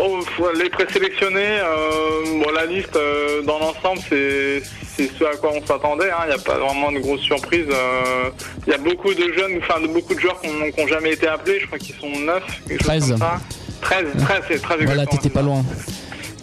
Oh, 0.00 0.18
les 0.56 0.70
présélectionnés, 0.70 1.40
euh, 1.40 2.42
bon, 2.44 2.50
la 2.54 2.66
liste 2.66 2.94
euh, 2.94 3.42
dans 3.42 3.58
l'ensemble, 3.58 4.00
c'est 4.08 4.62
c'est 4.98 5.10
ce 5.18 5.24
à 5.24 5.36
quoi 5.36 5.52
on 5.54 5.64
s'attendait. 5.66 6.10
hein. 6.10 6.24
Il 6.24 6.28
n'y 6.28 6.34
a 6.34 6.38
pas 6.38 6.58
vraiment 6.58 6.90
de 6.92 6.98
grosses 6.98 7.20
surprises. 7.20 7.66
euh. 7.70 8.30
Il 8.66 8.70
y 8.72 8.74
a 8.74 8.78
beaucoup 8.78 9.14
de 9.14 9.32
jeunes, 9.32 9.58
enfin 9.62 9.80
de 9.80 9.86
beaucoup 9.86 10.14
de 10.14 10.20
joueurs 10.20 10.40
qui 10.40 10.48
n'ont 10.48 10.86
jamais 10.88 11.12
été 11.12 11.26
appelés. 11.28 11.60
Je 11.60 11.66
crois 11.66 11.78
qu'ils 11.78 11.94
sont 11.94 12.10
9, 12.10 12.42
quelque 12.68 12.78
chose 12.80 12.86
13. 12.88 13.08
comme 13.10 13.18
ça. 13.18 13.40
13, 13.80 14.06
13, 14.24 14.42
c'est 14.48 14.60
13 14.62 14.78
Voilà, 14.84 15.06
t'étais 15.06 15.30
pas 15.30 15.42
loin. 15.42 15.64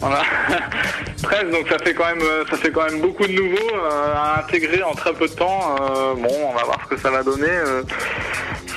Voilà. 0.00 0.22
13, 1.22 1.50
donc 1.50 1.68
ça 1.68 1.78
fait 1.78 1.94
quand 1.94 2.06
même, 2.06 2.20
euh, 2.22 2.44
ça 2.50 2.56
fait 2.56 2.70
quand 2.70 2.84
même 2.84 3.00
beaucoup 3.00 3.26
de 3.26 3.32
nouveaux 3.32 3.74
euh, 3.74 4.14
à 4.14 4.40
intégrer 4.40 4.82
en 4.82 4.92
très 4.94 5.12
peu 5.12 5.26
de 5.26 5.32
temps. 5.32 5.76
Euh, 5.80 6.14
bon, 6.14 6.28
on 6.50 6.52
va 6.54 6.64
voir 6.64 6.78
ce 6.84 6.94
que 6.94 7.00
ça 7.00 7.10
va 7.10 7.22
donner. 7.22 7.48
euh. 7.48 7.82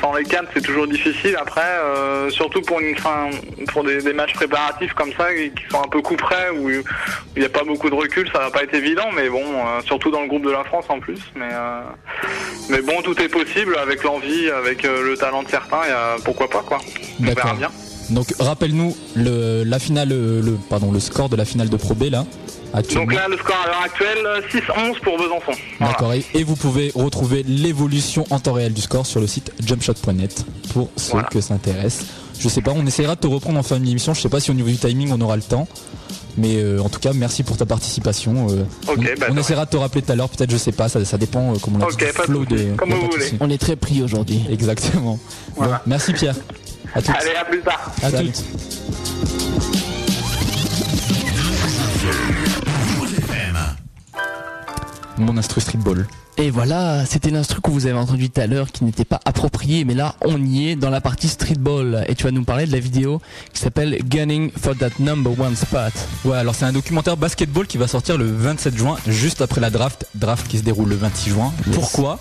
sans 0.02 0.14
les 0.16 0.24
cannes, 0.24 0.48
c'est 0.54 0.62
toujours 0.62 0.88
difficile. 0.88 1.36
Après, 1.40 1.62
surtout 2.30 2.62
pour 2.62 2.80
une 2.80 2.98
fin, 2.98 3.30
pour 3.74 3.84
des, 3.84 4.02
des 4.02 4.14
matchs 4.14 4.34
préparatifs 4.34 4.94
comme 4.94 5.12
ça, 5.18 5.34
qui 5.34 5.52
sont 5.70 5.84
un 5.84 5.90
peu 5.90 6.02
coup 6.02 6.16
près, 6.16 6.50
où 6.52 6.70
il 6.70 6.84
n'y 7.38 7.44
a 7.46 7.50
pas 7.50 7.66
beaucoup 7.66 7.90
de 7.90 7.96
recul, 7.96 8.30
ça 8.32 8.40
va 8.40 8.50
pas 8.50 8.64
être 8.64 8.74
évident. 8.74 9.10
Mais 9.14 9.28
bon, 9.28 9.44
surtout 9.84 10.10
dans 10.10 10.22
le 10.22 10.28
groupe 10.30 10.46
de 10.46 10.52
la 10.52 10.64
France 10.64 10.86
en 10.88 11.02
plus. 11.02 11.20
Mais, 11.36 11.50
mais 12.70 12.82
bon, 12.82 13.02
tout 13.02 13.22
est 13.22 13.28
possible 13.28 13.78
avec 13.78 14.04
l'envie, 14.04 14.50
avec 14.50 14.84
le 14.84 15.18
talent 15.18 15.44
de 15.44 15.50
certains. 15.50 15.86
Y 15.86 15.92
a, 15.92 16.16
pourquoi 16.24 16.50
pas 16.50 16.64
quoi. 16.66 16.78
On 17.22 17.26
verra 17.26 17.54
bien. 17.56 17.70
Donc, 18.12 18.34
rappelle-nous 18.40 18.96
le, 19.16 19.64
la 19.64 19.80
finale, 19.80 20.10
euh, 20.12 20.42
le, 20.42 20.58
pardon, 20.70 20.92
le 20.92 21.00
score 21.00 21.30
de 21.30 21.36
la 21.36 21.46
finale 21.46 21.70
de 21.70 21.78
Pro 21.78 21.94
B, 21.94 22.04
là, 22.10 22.26
actuellement. 22.74 23.06
Donc 23.06 23.14
là, 23.14 23.28
le 23.30 23.38
score 23.38 23.56
à 23.64 23.68
l'heure 23.68 23.82
actuelle, 23.84 24.18
6-11 24.52 25.00
pour 25.02 25.18
Besançon. 25.18 25.60
Voilà. 25.80 25.94
D'accord, 25.94 26.14
et, 26.14 26.26
et 26.34 26.44
vous 26.44 26.56
pouvez 26.56 26.92
retrouver 26.96 27.44
l'évolution 27.44 28.26
en 28.30 28.40
temps 28.40 28.54
réel 28.54 28.74
du 28.74 28.82
score 28.82 29.06
sur 29.06 29.20
le 29.20 29.28
site 29.28 29.52
jumpshot.net 29.66 30.46
pour 30.74 30.90
ceux 30.96 31.12
Voilà. 31.14 31.28
que 31.30 31.40
ça 31.42 31.54
intéresse. 31.54 32.06
Je 32.40 32.48
sais 32.48 32.62
pas, 32.62 32.72
on 32.76 32.86
essaiera 32.86 33.16
de 33.16 33.20
te 33.20 33.28
reprendre 33.28 33.60
en 33.60 33.64
fin 33.64 33.80
d'émission. 33.80 34.14
Je 34.14 34.22
sais 34.22 34.30
pas 34.30 34.40
si 34.40 34.50
au 34.50 34.54
niveau 34.54 34.70
du 34.70 34.78
timing 34.78 35.12
on 35.12 35.20
aura 35.22 35.36
le 35.36 35.42
temps. 35.42 35.68
Mais 36.38 36.56
euh, 36.56 36.80
en 36.82 36.88
tout 36.88 37.00
cas, 37.02 37.12
merci 37.14 37.44
pour 37.44 37.58
ta 37.58 37.66
participation. 37.66 38.48
euh, 38.50 38.64
on 38.88 38.96
bah, 38.96 39.28
on 39.30 39.36
essaiera 39.36 39.66
de 39.66 39.72
te 39.72 39.78
rappeler 39.78 40.02
tout 40.04 40.12
à 40.12 40.16
l'heure, 40.16 40.30
peut-être, 40.30 40.50
je 40.52 40.56
sais 40.58 40.72
pas, 40.72 40.88
ça, 40.88 41.04
ça 41.04 41.18
dépend, 41.18 41.54
euh, 41.54 41.58
comme 41.58 41.76
on 41.76 41.80
l'a 41.80 41.88
dit, 41.88 41.98
de 41.98 42.06
flow 42.06 42.46
de. 42.46 42.76
comme 42.78 42.94
a 42.94 42.96
vous 42.96 43.10
voulez. 43.12 43.32
On 43.42 43.50
est 43.50 43.58
très 43.58 43.76
pris 43.76 44.02
aujourd'hui. 44.02 44.40
Exactement. 44.50 45.20
Bon, 45.58 45.66
merci 45.86 46.14
Pierre. 46.14 46.36
À 46.96 47.02
toutes. 47.02 47.16
Allez, 47.16 47.36
à 47.36 47.46
plus 47.46 47.62
tard. 47.62 47.92
À 48.02 48.10
Salut. 48.10 48.32
toutes. 48.32 48.44
Mon 55.18 55.36
instru 55.38 55.60
streetball. 55.60 56.08
Et 56.38 56.50
voilà, 56.50 57.06
c'était 57.06 57.30
l'instru 57.30 57.60
que 57.60 57.70
vous 57.70 57.86
avez 57.86 57.98
entendu 57.98 58.30
tout 58.30 58.40
à 58.40 58.48
l'heure 58.48 58.72
qui 58.72 58.86
n'était 58.86 59.04
pas 59.04 59.20
approprié, 59.26 59.84
mais 59.84 59.94
là 59.94 60.16
on 60.24 60.42
y 60.42 60.70
est 60.70 60.76
dans 60.78 60.90
la 60.90 61.02
partie 61.02 61.28
streetball. 61.28 62.06
Et 62.08 62.16
tu 62.16 62.24
vas 62.24 62.32
nous 62.32 62.46
parler 62.46 62.66
de 62.66 62.72
la 62.72 62.80
vidéo 62.80 63.22
qui 63.54 63.60
s'appelle 63.62 63.98
Gunning 64.06 64.50
for 64.58 64.78
that 64.78 64.92
number 65.00 65.38
one 65.38 65.58
spot. 65.58 65.92
Ouais, 66.24 66.38
alors 66.38 66.56
c'est 66.56 66.64
un 66.64 66.72
documentaire 66.72 67.18
basketball 67.18 67.68
qui 67.68 67.78
va 67.78 67.88
sortir 67.90 68.18
le 68.18 68.32
27 68.32 68.78
juin, 68.78 68.96
juste 69.08 69.42
après 69.42 69.60
la 69.60 69.70
draft, 69.70 70.06
draft 70.16 70.48
qui 70.48 70.58
se 70.60 70.64
déroule 70.64 70.88
le 70.88 70.96
26 70.96 71.32
juin. 71.32 71.52
Yes. 71.68 71.76
Pourquoi? 71.76 72.20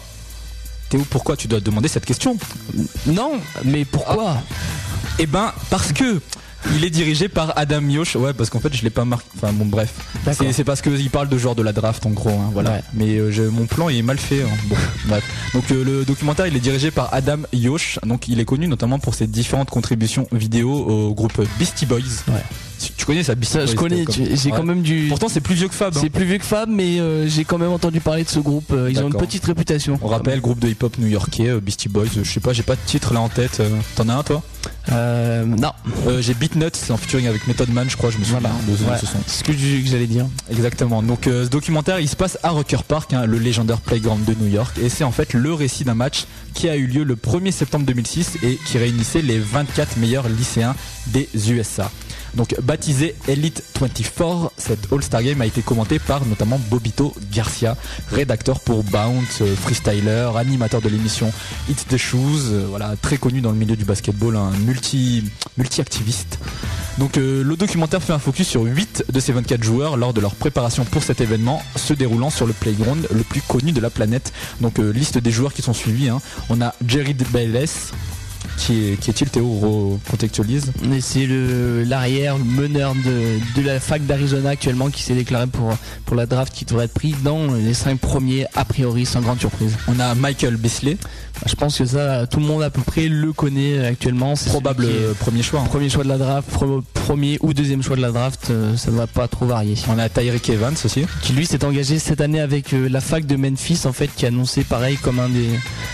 Théo, 0.88 1.04
pourquoi 1.10 1.36
tu 1.36 1.48
dois 1.48 1.60
demander 1.60 1.88
cette 1.88 2.06
question 2.06 2.36
Non, 3.06 3.32
mais 3.64 3.84
pourquoi 3.84 4.38
Eh 5.18 5.26
ben, 5.26 5.52
parce 5.70 5.92
que 5.92 6.20
il 6.74 6.84
est 6.84 6.90
dirigé 6.90 7.28
par 7.28 7.52
Adam 7.56 7.82
Yosh. 7.88 8.16
Ouais, 8.16 8.32
parce 8.32 8.50
qu'en 8.50 8.58
fait, 8.58 8.74
je 8.74 8.82
l'ai 8.82 8.90
pas 8.90 9.04
marqué. 9.04 9.26
Enfin, 9.36 9.52
bon, 9.52 9.64
bref. 9.66 9.92
C'est 10.32 10.52
c'est 10.52 10.64
parce 10.64 10.82
qu'il 10.82 11.08
parle 11.10 11.28
de 11.28 11.38
genre 11.38 11.54
de 11.54 11.62
la 11.62 11.72
draft, 11.72 12.04
en 12.04 12.10
gros. 12.10 12.30
hein, 12.30 12.50
voilà. 12.52 12.70
Ouais. 12.72 12.82
Mais 12.94 13.16
euh, 13.18 13.30
je- 13.30 13.42
mon 13.44 13.66
plan 13.66 13.88
est 13.90 14.02
mal 14.02 14.18
fait. 14.18 14.42
hein. 14.42 14.48
Bon, 14.64 14.76
bref. 15.06 15.22
Donc, 15.54 15.70
euh, 15.70 15.84
le 15.84 16.04
documentaire, 16.04 16.46
il 16.48 16.56
est 16.56 16.60
dirigé 16.60 16.90
par 16.90 17.14
Adam 17.14 17.38
Yosh. 17.52 17.98
Donc, 18.04 18.26
il 18.28 18.40
est 18.40 18.44
connu 18.44 18.66
notamment 18.66 18.98
pour 18.98 19.14
ses 19.14 19.26
différentes 19.28 19.70
contributions 19.70 20.26
vidéo 20.32 20.70
au 20.72 21.14
groupe 21.14 21.40
Beastie 21.58 21.86
Boys. 21.86 22.00
Ouais. 22.26 22.42
Tu, 22.80 22.92
tu 22.92 23.04
connais 23.06 23.22
ça, 23.22 23.34
Beastie 23.34 23.54
Ça, 23.54 23.66
je 23.66 23.74
connais, 23.74 24.04
j'ai 24.10 24.50
Ouais. 24.50 24.56
quand 24.56 24.64
même 24.64 24.82
du. 24.82 25.06
Pourtant 25.08 25.28
c'est 25.28 25.40
plus 25.40 25.54
vieux 25.54 25.68
que 25.68 25.74
Fab. 25.74 25.94
hein. 25.96 26.00
C'est 26.00 26.10
plus 26.10 26.24
vieux 26.24 26.38
que 26.38 26.44
Fab, 26.44 26.68
mais 26.68 27.00
euh, 27.00 27.26
j'ai 27.28 27.44
quand 27.44 27.58
même 27.58 27.70
entendu 27.72 28.00
parler 28.00 28.24
de 28.24 28.28
ce 28.28 28.38
groupe. 28.38 28.70
euh, 28.72 28.88
Ils 28.90 29.00
ont 29.00 29.08
une 29.08 29.14
petite 29.16 29.44
réputation. 29.44 29.98
On 30.02 30.08
rappelle, 30.08 30.40
groupe 30.40 30.58
de 30.60 30.68
hip-hop 30.68 30.96
new-yorkais, 30.98 31.48
euh, 31.48 31.60
Beastie 31.60 31.88
Boys. 31.88 32.06
Je 32.22 32.28
sais 32.30 32.40
pas, 32.40 32.52
j'ai 32.52 32.62
pas 32.62 32.74
de 32.76 32.80
titre 32.86 33.12
là 33.14 33.20
en 33.20 33.28
tête. 33.28 33.60
T'en 33.96 34.08
as 34.08 34.14
un 34.14 34.22
toi? 34.22 34.42
Euh, 34.90 35.44
non. 35.44 35.72
Euh, 36.06 36.22
J'ai 36.22 36.34
Beat 36.34 36.54
Nuts, 36.56 36.66
c'est 36.72 36.92
en 36.92 36.96
featuring 36.96 37.26
avec 37.26 37.46
Method 37.46 37.68
Man, 37.70 37.88
je 37.90 37.96
crois, 37.96 38.10
je 38.10 38.18
me 38.18 38.24
souviens 38.24 38.40
de 38.40 38.76
ce- 38.76 38.84
Ouais, 38.84 38.98
ce 38.98 39.06
son. 39.06 39.18
C'est 39.26 39.38
ce 39.40 39.44
que 39.44 39.52
que 39.52 39.88
j'allais 39.90 40.06
dire. 40.06 40.26
Exactement. 40.50 41.02
Donc 41.02 41.26
euh, 41.26 41.44
ce 41.44 41.50
documentaire, 41.50 42.00
il 42.00 42.08
se 42.08 42.16
passe 42.16 42.38
à 42.42 42.50
Rocker 42.50 42.82
Park, 42.86 43.12
hein, 43.12 43.26
le 43.26 43.38
légendaire 43.38 43.80
playground 43.80 44.24
de 44.24 44.34
New 44.40 44.48
York, 44.50 44.76
et 44.82 44.88
c'est 44.88 45.04
en 45.04 45.12
fait 45.12 45.34
le 45.34 45.52
récit 45.52 45.84
d'un 45.84 45.94
match 45.94 46.24
qui 46.54 46.68
a 46.68 46.76
eu 46.76 46.86
lieu 46.86 47.04
le 47.04 47.16
1er 47.16 47.50
septembre 47.52 47.84
2006 47.86 48.38
et 48.42 48.58
qui 48.66 48.78
réunissait 48.78 49.20
les 49.22 49.38
24 49.38 49.96
meilleurs 49.98 50.28
lycéens 50.28 50.74
des 51.08 51.28
USA. 51.50 51.90
Donc 52.34 52.54
baptisé 52.62 53.14
Elite 53.26 53.62
24, 53.80 54.52
cette 54.56 54.92
All-Star 54.92 55.22
Game 55.22 55.40
a 55.40 55.46
été 55.46 55.62
commentée 55.62 55.98
par 55.98 56.24
notamment 56.26 56.60
Bobito 56.70 57.14
Garcia, 57.32 57.76
rédacteur 58.10 58.60
pour 58.60 58.84
Bounce, 58.84 59.40
euh, 59.40 59.54
freestyler, 59.56 60.30
animateur 60.36 60.80
de 60.82 60.88
l'émission 60.88 61.32
It's 61.68 61.86
the 61.86 61.96
Shoes, 61.96 62.50
euh, 62.50 62.66
voilà, 62.68 62.94
très 63.00 63.16
connu 63.16 63.40
dans 63.40 63.50
le 63.50 63.56
milieu 63.56 63.76
du 63.76 63.84
basketball, 63.84 64.36
un 64.36 64.50
multi, 64.50 65.24
multi-activiste. 65.56 66.38
Donc 66.98 67.16
euh, 67.16 67.42
le 67.42 67.56
documentaire 67.56 68.02
fait 68.02 68.12
un 68.12 68.18
focus 68.18 68.48
sur 68.48 68.62
8 68.62 69.04
de 69.12 69.20
ces 69.20 69.32
24 69.32 69.62
joueurs 69.62 69.96
lors 69.96 70.12
de 70.12 70.20
leur 70.20 70.34
préparation 70.34 70.84
pour 70.84 71.02
cet 71.02 71.20
événement 71.20 71.62
se 71.76 71.94
déroulant 71.94 72.30
sur 72.30 72.46
le 72.46 72.52
playground 72.52 73.06
le 73.10 73.22
plus 73.22 73.40
connu 73.42 73.72
de 73.72 73.80
la 73.80 73.90
planète. 73.90 74.32
Donc 74.60 74.78
liste 74.78 75.18
des 75.18 75.30
joueurs 75.30 75.52
qui 75.54 75.62
sont 75.62 75.72
suivis. 75.74 76.08
hein. 76.08 76.20
On 76.50 76.60
a 76.60 76.74
Jerry 76.86 77.14
Bayless. 77.14 77.92
Qui 78.56 78.88
est, 78.92 78.96
qui 79.00 79.10
est-il 79.10 79.30
Théo 79.30 79.46
recontextualise 80.00 80.72
Et 80.92 81.00
c'est 81.00 81.26
le 81.26 81.84
l'arrière, 81.84 82.36
le 82.38 82.44
meneur 82.44 82.94
de, 82.94 83.60
de 83.60 83.66
la 83.66 83.78
fac 83.80 84.04
d'Arizona 84.04 84.50
actuellement 84.50 84.90
qui 84.90 85.02
s'est 85.02 85.14
déclaré 85.14 85.46
pour, 85.46 85.72
pour 86.04 86.16
la 86.16 86.26
draft 86.26 86.52
qui 86.52 86.64
devrait 86.64 86.86
être 86.86 86.94
pris 86.94 87.14
dans 87.22 87.46
les 87.54 87.74
5 87.74 87.98
premiers 87.98 88.46
a 88.54 88.64
priori 88.64 89.06
sans 89.06 89.20
grande 89.20 89.38
surprise. 89.38 89.76
On 89.86 90.00
a 90.00 90.14
Michael 90.14 90.56
Bisley. 90.56 90.96
Je 91.46 91.54
pense 91.54 91.78
que 91.78 91.84
ça, 91.84 92.26
tout 92.26 92.40
le 92.40 92.46
monde 92.46 92.62
à 92.62 92.70
peu 92.70 92.82
près 92.82 93.08
le 93.08 93.32
connaît 93.32 93.86
actuellement. 93.86 94.36
C'est 94.36 94.50
Probable 94.50 94.84
est 94.84 94.88
euh, 94.88 95.14
premier 95.14 95.42
choix. 95.42 95.60
hein. 95.60 95.66
Premier 95.68 95.88
choix 95.88 96.04
de 96.04 96.08
la 96.08 96.18
draft, 96.18 96.48
premier 96.94 97.38
ou 97.40 97.54
deuxième 97.54 97.82
choix 97.82 97.96
de 97.96 98.02
la 98.02 98.10
draft, 98.10 98.48
euh, 98.50 98.76
ça 98.76 98.90
ne 98.90 98.96
va 98.96 99.06
pas 99.06 99.28
trop 99.28 99.46
varier. 99.46 99.74
On 99.88 99.98
a 99.98 100.08
Tyreek 100.08 100.48
Evans 100.50 100.74
aussi. 100.84 101.04
Qui 101.22 101.32
lui 101.32 101.46
s'est 101.46 101.64
engagé 101.64 101.98
cette 101.98 102.20
année 102.20 102.40
avec 102.40 102.72
euh, 102.74 102.88
la 102.88 103.00
fac 103.00 103.24
de 103.26 103.36
Memphis 103.36 103.80
en 103.86 103.92
fait, 103.92 104.10
qui 104.14 104.24
a 104.24 104.28
annoncé 104.28 104.64
pareil 104.64 104.96
comme 104.96 105.20
un 105.20 105.28
des, 105.28 105.48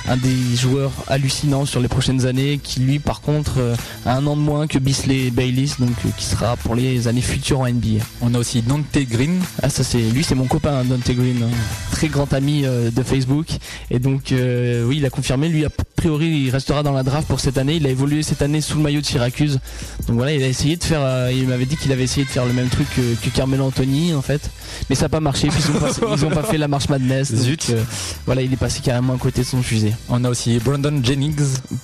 un 0.08 0.16
des 0.16 0.56
joueurs 0.56 0.92
hallucinants 1.08 1.66
sur 1.66 1.80
les 1.80 1.88
prochaines 1.88 2.26
années, 2.26 2.58
qui 2.62 2.80
lui 2.80 2.98
par 2.98 3.20
contre 3.20 3.58
a 4.06 4.16
un 4.16 4.26
an 4.26 4.36
de 4.36 4.42
moins 4.42 4.66
que 4.66 4.78
Bisley 4.78 5.30
Baylis, 5.30 5.74
donc 5.78 5.90
qui 6.16 6.24
sera 6.24 6.56
pour 6.56 6.74
les 6.74 7.06
années 7.08 7.20
futures 7.20 7.60
en 7.60 7.68
NBA. 7.68 8.02
On 8.22 8.34
a 8.34 8.38
aussi 8.38 8.62
Dante 8.62 8.86
Green. 9.10 9.40
Ah 9.62 9.68
ça 9.68 9.84
c'est 9.84 9.98
lui 10.00 10.24
c'est 10.24 10.34
mon 10.34 10.46
copain 10.46 10.84
Dante 10.84 11.10
Green, 11.10 11.42
hein. 11.42 11.48
très 11.90 12.08
grand 12.08 12.32
ami 12.32 12.62
de 12.62 13.02
Facebook 13.02 13.46
et 13.90 13.98
donc 13.98 14.32
euh, 14.32 14.84
oui 14.86 14.96
il 14.98 15.06
a 15.06 15.10
confirmé 15.10 15.33
lui 15.36 15.64
a 15.64 15.68
priori 15.96 16.26
il 16.46 16.50
restera 16.50 16.82
dans 16.82 16.92
la 16.92 17.02
draft 17.02 17.26
pour 17.28 17.40
cette 17.40 17.58
année. 17.58 17.76
Il 17.76 17.86
a 17.86 17.90
évolué 17.90 18.22
cette 18.22 18.42
année 18.42 18.60
sous 18.60 18.76
le 18.76 18.82
maillot 18.82 19.00
de 19.00 19.06
Syracuse. 19.06 19.58
Donc 20.06 20.16
voilà, 20.16 20.32
il 20.32 20.42
a 20.42 20.46
essayé 20.48 20.76
de 20.76 20.84
faire. 20.84 21.00
euh, 21.02 21.30
il 21.32 21.46
m'avait 21.48 21.66
dit 21.66 21.76
qu'il 21.76 21.92
avait 21.92 22.04
essayé 22.04 22.24
de 22.24 22.30
faire 22.30 22.44
le 22.46 22.52
même 22.52 22.68
truc 22.68 22.86
que, 22.94 23.14
que 23.24 23.30
Carmelo 23.34 23.64
Anthony 23.64 24.14
en 24.14 24.22
fait, 24.22 24.50
mais 24.88 24.96
ça 24.96 25.02
n'a 25.06 25.08
pas 25.08 25.20
marché. 25.20 25.48
Puis 25.48 25.60
ils 25.66 25.76
ont 25.76 25.80
pas, 25.80 25.90
ils 26.16 26.24
ont 26.26 26.30
pas 26.30 26.42
fait 26.42 26.58
la 26.58 26.68
marche 26.68 26.88
Madness. 26.88 27.32
donc, 27.32 27.40
Zut. 27.40 27.66
euh, 27.70 27.82
voilà, 28.26 28.42
il 28.42 28.52
est 28.52 28.56
passé 28.56 28.80
carrément 28.82 29.14
à 29.14 29.18
côté 29.18 29.42
de 29.42 29.46
son 29.46 29.62
fusée. 29.62 29.92
On 30.08 30.24
a 30.24 30.30
aussi 30.30 30.58
Brandon 30.58 31.00
Jennings. 31.02 31.34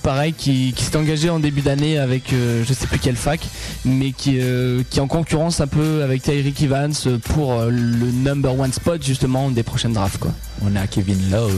Pareil, 0.03 0.33
qui, 0.33 0.73
qui 0.75 0.83
s'est 0.83 0.95
engagé 0.97 1.29
en 1.29 1.39
début 1.39 1.61
d'année 1.61 1.97
avec 1.97 2.31
euh, 2.33 2.63
je 2.67 2.73
sais 2.73 2.87
plus 2.87 2.99
quelle 2.99 3.15
fac, 3.15 3.39
mais 3.85 4.11
qui, 4.11 4.37
euh, 4.39 4.83
qui 4.89 4.99
est 4.99 5.01
en 5.01 5.07
concurrence 5.07 5.61
un 5.61 5.67
peu 5.67 6.03
avec 6.03 6.21
Tyreek 6.23 6.61
Evans 6.61 6.93
pour 7.23 7.61
le 7.63 8.11
number 8.11 8.57
one 8.59 8.71
spot 8.73 9.03
justement 9.03 9.49
des 9.49 9.63
prochaines 9.63 9.93
drafts 9.93 10.19
quoi. 10.19 10.31
On 10.63 10.75
a 10.75 10.85
Kevin 10.87 11.17
Love. 11.31 11.55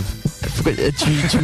Pourquoi- 0.56 0.74
tu, 0.74 1.12
tu, 1.30 1.38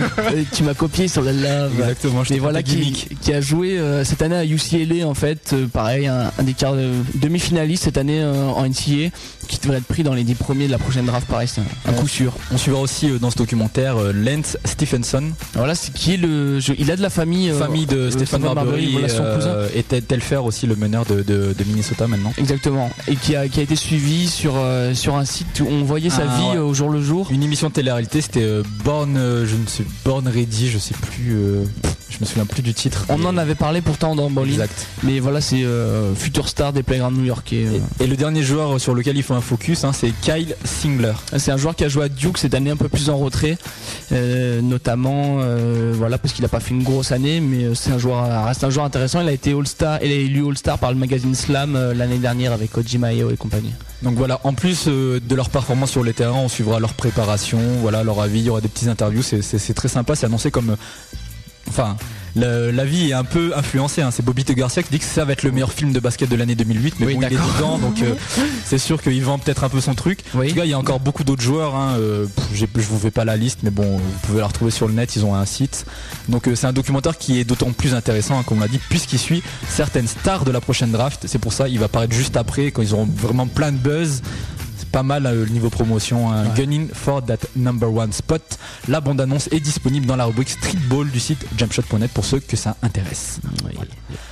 tu 0.52 0.64
m'as 0.64 0.74
copié 0.74 1.08
sur 1.08 1.22
le 1.22 1.32
love. 1.32 1.74
Exactement, 1.80 2.24
je 2.24 2.34
te 2.34 2.40
voilà 2.40 2.64
qui, 2.64 3.08
a 3.34 3.42
joué 3.42 3.78
euh, 3.80 4.04
cette 4.04 4.22
année 4.22 4.36
à 4.36 4.46
UCLA 4.46 5.08
en 5.08 5.14
fait, 5.14 5.52
euh, 5.54 5.68
pareil, 5.68 6.08
un, 6.08 6.32
un 6.38 6.44
des 6.44 6.54
quarts 6.54 6.76
de- 6.76 6.92
demi-finalistes 7.16 7.84
cette 7.84 7.98
année 7.98 8.20
euh, 8.22 8.48
en 8.50 8.66
NCAA, 8.66 9.10
qui 9.50 9.58
devrait 9.60 9.80
être 9.80 9.86
pris 9.86 10.04
dans 10.04 10.14
les 10.14 10.24
10 10.24 10.36
premiers 10.36 10.68
de 10.68 10.72
la 10.72 10.78
prochaine 10.78 11.06
draft, 11.06 11.28
pareil, 11.28 11.48
c'est 11.48 11.62
un, 11.90 11.94
coup 11.94 12.08
sûr. 12.08 12.32
On 12.52 12.58
suivra 12.58 12.80
aussi 12.82 13.10
euh, 13.10 13.18
dans 13.20 13.32
ce 13.32 13.38
documentaire 13.38 13.98
euh, 13.98 14.14
Lance 14.14 14.58
Stephenson, 14.64 15.24
Voilà, 15.56 15.74
c'est 15.76 15.92
qui 15.94 16.14
est 16.14 16.18
le, 16.18 16.60
je- 16.60 16.74
il 16.78 16.90
a 16.92 16.96
de 16.96 17.02
la 17.02 17.10
famille, 17.10 17.50
euh, 17.50 17.58
famille 17.58 17.86
de 17.88 18.10
Stéphane 18.12 18.42
Marbury, 18.44 18.92
voilà 18.92 19.08
et, 19.08 19.10
son 19.10 19.24
cousin. 19.36 19.56
et 19.76 19.84
Ted 19.84 20.04
Telfer 20.08 20.38
aussi 20.38 20.68
le 20.68 20.76
meneur 20.76 21.06
de, 21.06 21.16
de- 21.24 21.54
de 21.58 21.64
Minnesota 21.66 22.08
maintenant. 22.08 22.32
Exactement, 22.38 22.90
et 23.08 23.16
qui 23.16 23.36
a, 23.36 23.48
qui 23.50 23.60
a 23.60 23.64
été 23.64 23.76
suivi 23.76 24.28
sur, 24.30 24.54
sur 24.94 25.16
un 25.18 25.26
site 25.26 25.60
où 25.62 25.68
on 25.70 25.84
voyait 25.84 26.10
sa 26.12 26.24
Ah, 26.30 26.38
vie 26.38 26.44
ouais. 26.52 26.58
au 26.60 26.74
jour 26.74 26.90
le 26.90 27.02
jour. 27.02 27.28
Une 27.32 27.42
émission 27.44 27.70
de 27.70 27.74
télé-réalité, 27.74 28.22
c'était 28.22 28.48
Born, 28.86 29.16
je 29.16 29.56
ne 29.56 29.66
sais, 29.68 29.84
Born 30.06 30.28
Ready, 30.28 30.70
je 30.70 30.78
sais 30.78 30.94
plus, 30.96 31.34
euh, 31.34 31.64
je 32.10 32.18
me 32.20 32.26
souviens 32.26 32.46
plus 32.46 32.62
du 32.62 32.74
titre. 32.74 33.06
On 33.10 33.24
en 33.26 33.38
avait 33.38 33.56
parlé 33.56 33.82
pourtant 33.82 34.16
dans 34.16 34.30
Bowling, 34.30 34.54
Exact. 34.54 34.88
mais 35.04 35.20
voilà, 35.20 35.42
c'est 35.42 35.64
euh, 35.64 36.14
futur 36.16 36.50
star 36.50 36.74
des 36.74 36.84
playgrounds 36.84 37.18
new-yorkais. 37.18 37.66
euh. 37.68 37.80
Et, 38.00 38.04
et 38.04 38.08
le 38.08 38.16
dernier 38.16 38.42
joueur 38.44 38.80
sur 38.82 38.94
lequel 38.96 39.16
il 39.18 39.24
faut 39.24 39.34
un 39.36 39.42
focus, 39.42 39.84
hein, 39.84 39.92
c'est 39.94 40.12
Kyle 40.22 40.56
Singler. 40.66 41.14
C'est 41.38 41.52
un 41.52 41.58
joueur 41.58 41.76
qui 41.76 41.84
a 41.84 41.88
joué 41.90 42.06
à 42.06 42.10
Duke 42.10 42.38
cette 42.38 42.54
année 42.56 42.72
un 42.72 42.78
peu 42.78 42.90
plus 42.90 43.10
en 43.10 43.18
retrait, 43.18 43.58
euh, 44.12 44.62
notamment 44.62 45.38
voilà 45.94 46.18
parce 46.18 46.34
qu'il 46.34 46.44
a 46.46 46.48
pas 46.50 46.60
fait 46.60 46.72
une 46.72 46.84
grosse 46.84 47.12
année, 47.12 47.40
mais 47.42 47.74
c'est 47.76 47.92
un 47.92 47.98
joueur, 47.98 48.46
reste 48.46 48.64
un 48.64 48.70
joueur 48.70 48.86
intéressant. 48.86 49.22
Il 49.22 49.28
a 49.28 49.32
été 49.32 49.54
All-Star, 49.54 50.00
il 50.04 50.12
a 50.12 50.16
élu 50.16 50.48
All-Star 50.48 50.78
par 50.80 50.92
le 50.92 50.98
magazine 50.98 51.36
Slam 51.36 51.78
l'année 51.96 52.18
dernière 52.18 52.54
avec 52.54 52.72
Koji 52.72 52.98
Mayo 52.98 53.30
et 53.32 53.38
compagnie. 53.38 53.74
Donc 54.02 54.16
voilà, 54.16 54.40
en 54.44 54.54
plus 54.54 54.88
de 54.88 55.36
leur 55.36 55.50
performance 55.50 55.92
sur 55.92 56.04
les 56.04 56.14
terrains, 56.14 56.40
on 56.40 56.48
suivra 56.50 56.80
leur 56.80 56.94
préparation, 56.94 57.60
voilà 57.82 58.04
leur 58.04 58.22
avis, 58.22 58.40
il 58.40 58.46
y 58.46 58.50
aura 58.50 58.62
des 58.62 58.68
petites 58.70 58.88
interviews, 58.88 59.22
c'est 59.22 59.74
très 59.74 59.88
sympa, 59.90 60.16
c'est 60.16 60.26
annoncé 60.26 60.52
comme... 60.52 60.76
Enfin, 61.70 61.96
le- 62.36 62.72
la 62.72 62.86
vie 62.86 63.10
est 63.10 63.14
un 63.14 63.24
peu 63.24 63.54
influencée, 63.56 64.02
hein. 64.02 64.12
c'est 64.12 64.24
Bobby 64.24 64.44
Garcia 64.44 64.84
qui 64.84 64.90
dit 64.92 65.00
que 65.00 65.06
ça 65.06 65.26
va 65.26 65.34
être 65.34 65.44
le 65.44 65.52
meilleur 65.52 65.72
film 65.74 65.92
de 65.92 66.00
basket 66.00 66.30
de 66.30 66.36
l'année 66.36 66.56
2008, 66.56 66.96
mais 67.00 67.06
Oui, 67.08 67.14
bon, 67.16 67.22
il 67.22 67.34
est 67.34 67.38
dedans, 67.58 67.78
donc 67.80 68.02
euh, 68.02 68.14
c'est 68.66 68.78
sûr 68.78 69.02
qu'il 69.02 69.22
vend 69.24 69.40
peut-être 69.40 69.64
un 69.64 69.70
peu 69.70 69.82
son 69.82 69.96
truc. 69.96 70.20
En 70.36 70.40
tout 70.50 70.56
cas, 70.56 70.66
il 70.66 70.70
y 70.70 70.74
a 70.74 70.78
encore 70.80 71.00
beaucoup 71.00 71.24
d'autres 71.24 71.42
joueurs, 71.42 71.76
hein, 71.76 71.96
euh, 72.00 72.28
je 72.54 72.66
vous 72.76 73.00
fais 73.00 73.12
pas 73.12 73.26
la 73.26 73.36
liste, 73.36 73.60
mais 73.64 73.72
bon, 73.72 73.98
vous 73.98 74.04
pouvez 74.28 74.40
la 74.42 74.48
retrouver 74.48 74.72
sur 74.72 74.88
le 74.88 74.94
net, 74.94 75.16
ils 75.16 75.26
ont 75.26 75.34
un 75.36 75.46
site. 75.46 75.86
Donc 76.28 76.48
euh, 76.48 76.56
c'est 76.56 76.68
un 76.68 76.74
documentaire 76.74 77.18
qui 77.18 77.40
est 77.40 77.44
d'autant 77.44 77.72
plus 77.72 77.94
intéressant, 77.96 78.38
hein, 78.40 78.44
comme 78.46 78.60
on 78.60 78.62
l'a 78.62 78.68
dit, 78.68 78.80
puisqu'il 78.90 79.20
suit 79.20 79.42
certaines 79.68 80.08
stars 80.08 80.46
de 80.46 80.52
la 80.52 80.62
prochaine 80.62 80.92
draft, 80.92 81.24
c'est 81.28 81.40
pour 81.40 81.52
ça 81.54 81.68
il 81.68 81.80
va 81.80 81.88
paraître 81.88 82.14
juste 82.14 82.38
après, 82.38 82.72
quand 82.72 82.82
ils 82.84 82.94
auront 82.94 83.10
vraiment 83.12 83.48
plein 83.48 83.72
de 83.72 83.78
buzz. 83.78 84.22
Pas 84.92 85.04
mal 85.04 85.26
euh, 85.26 85.46
le 85.46 85.52
niveau 85.52 85.70
promotion. 85.70 86.32
hein. 86.32 86.46
Gunning 86.56 86.90
for 86.92 87.24
that 87.26 87.38
number 87.56 87.90
one 87.94 88.12
spot. 88.12 88.42
La 88.88 89.02
bande-annonce 89.02 89.48
est 89.52 89.60
disponible 89.60 90.06
dans 90.06 90.16
la 90.16 90.26
rubrique 90.26 90.50
Streetball 90.50 91.10
du 91.10 91.20
site 91.20 91.46
jumpshot.net 91.58 92.12
pour 92.12 92.26
ceux 92.26 92.40
que 92.40 92.56
ça 92.58 92.76
intéresse. 92.82 93.40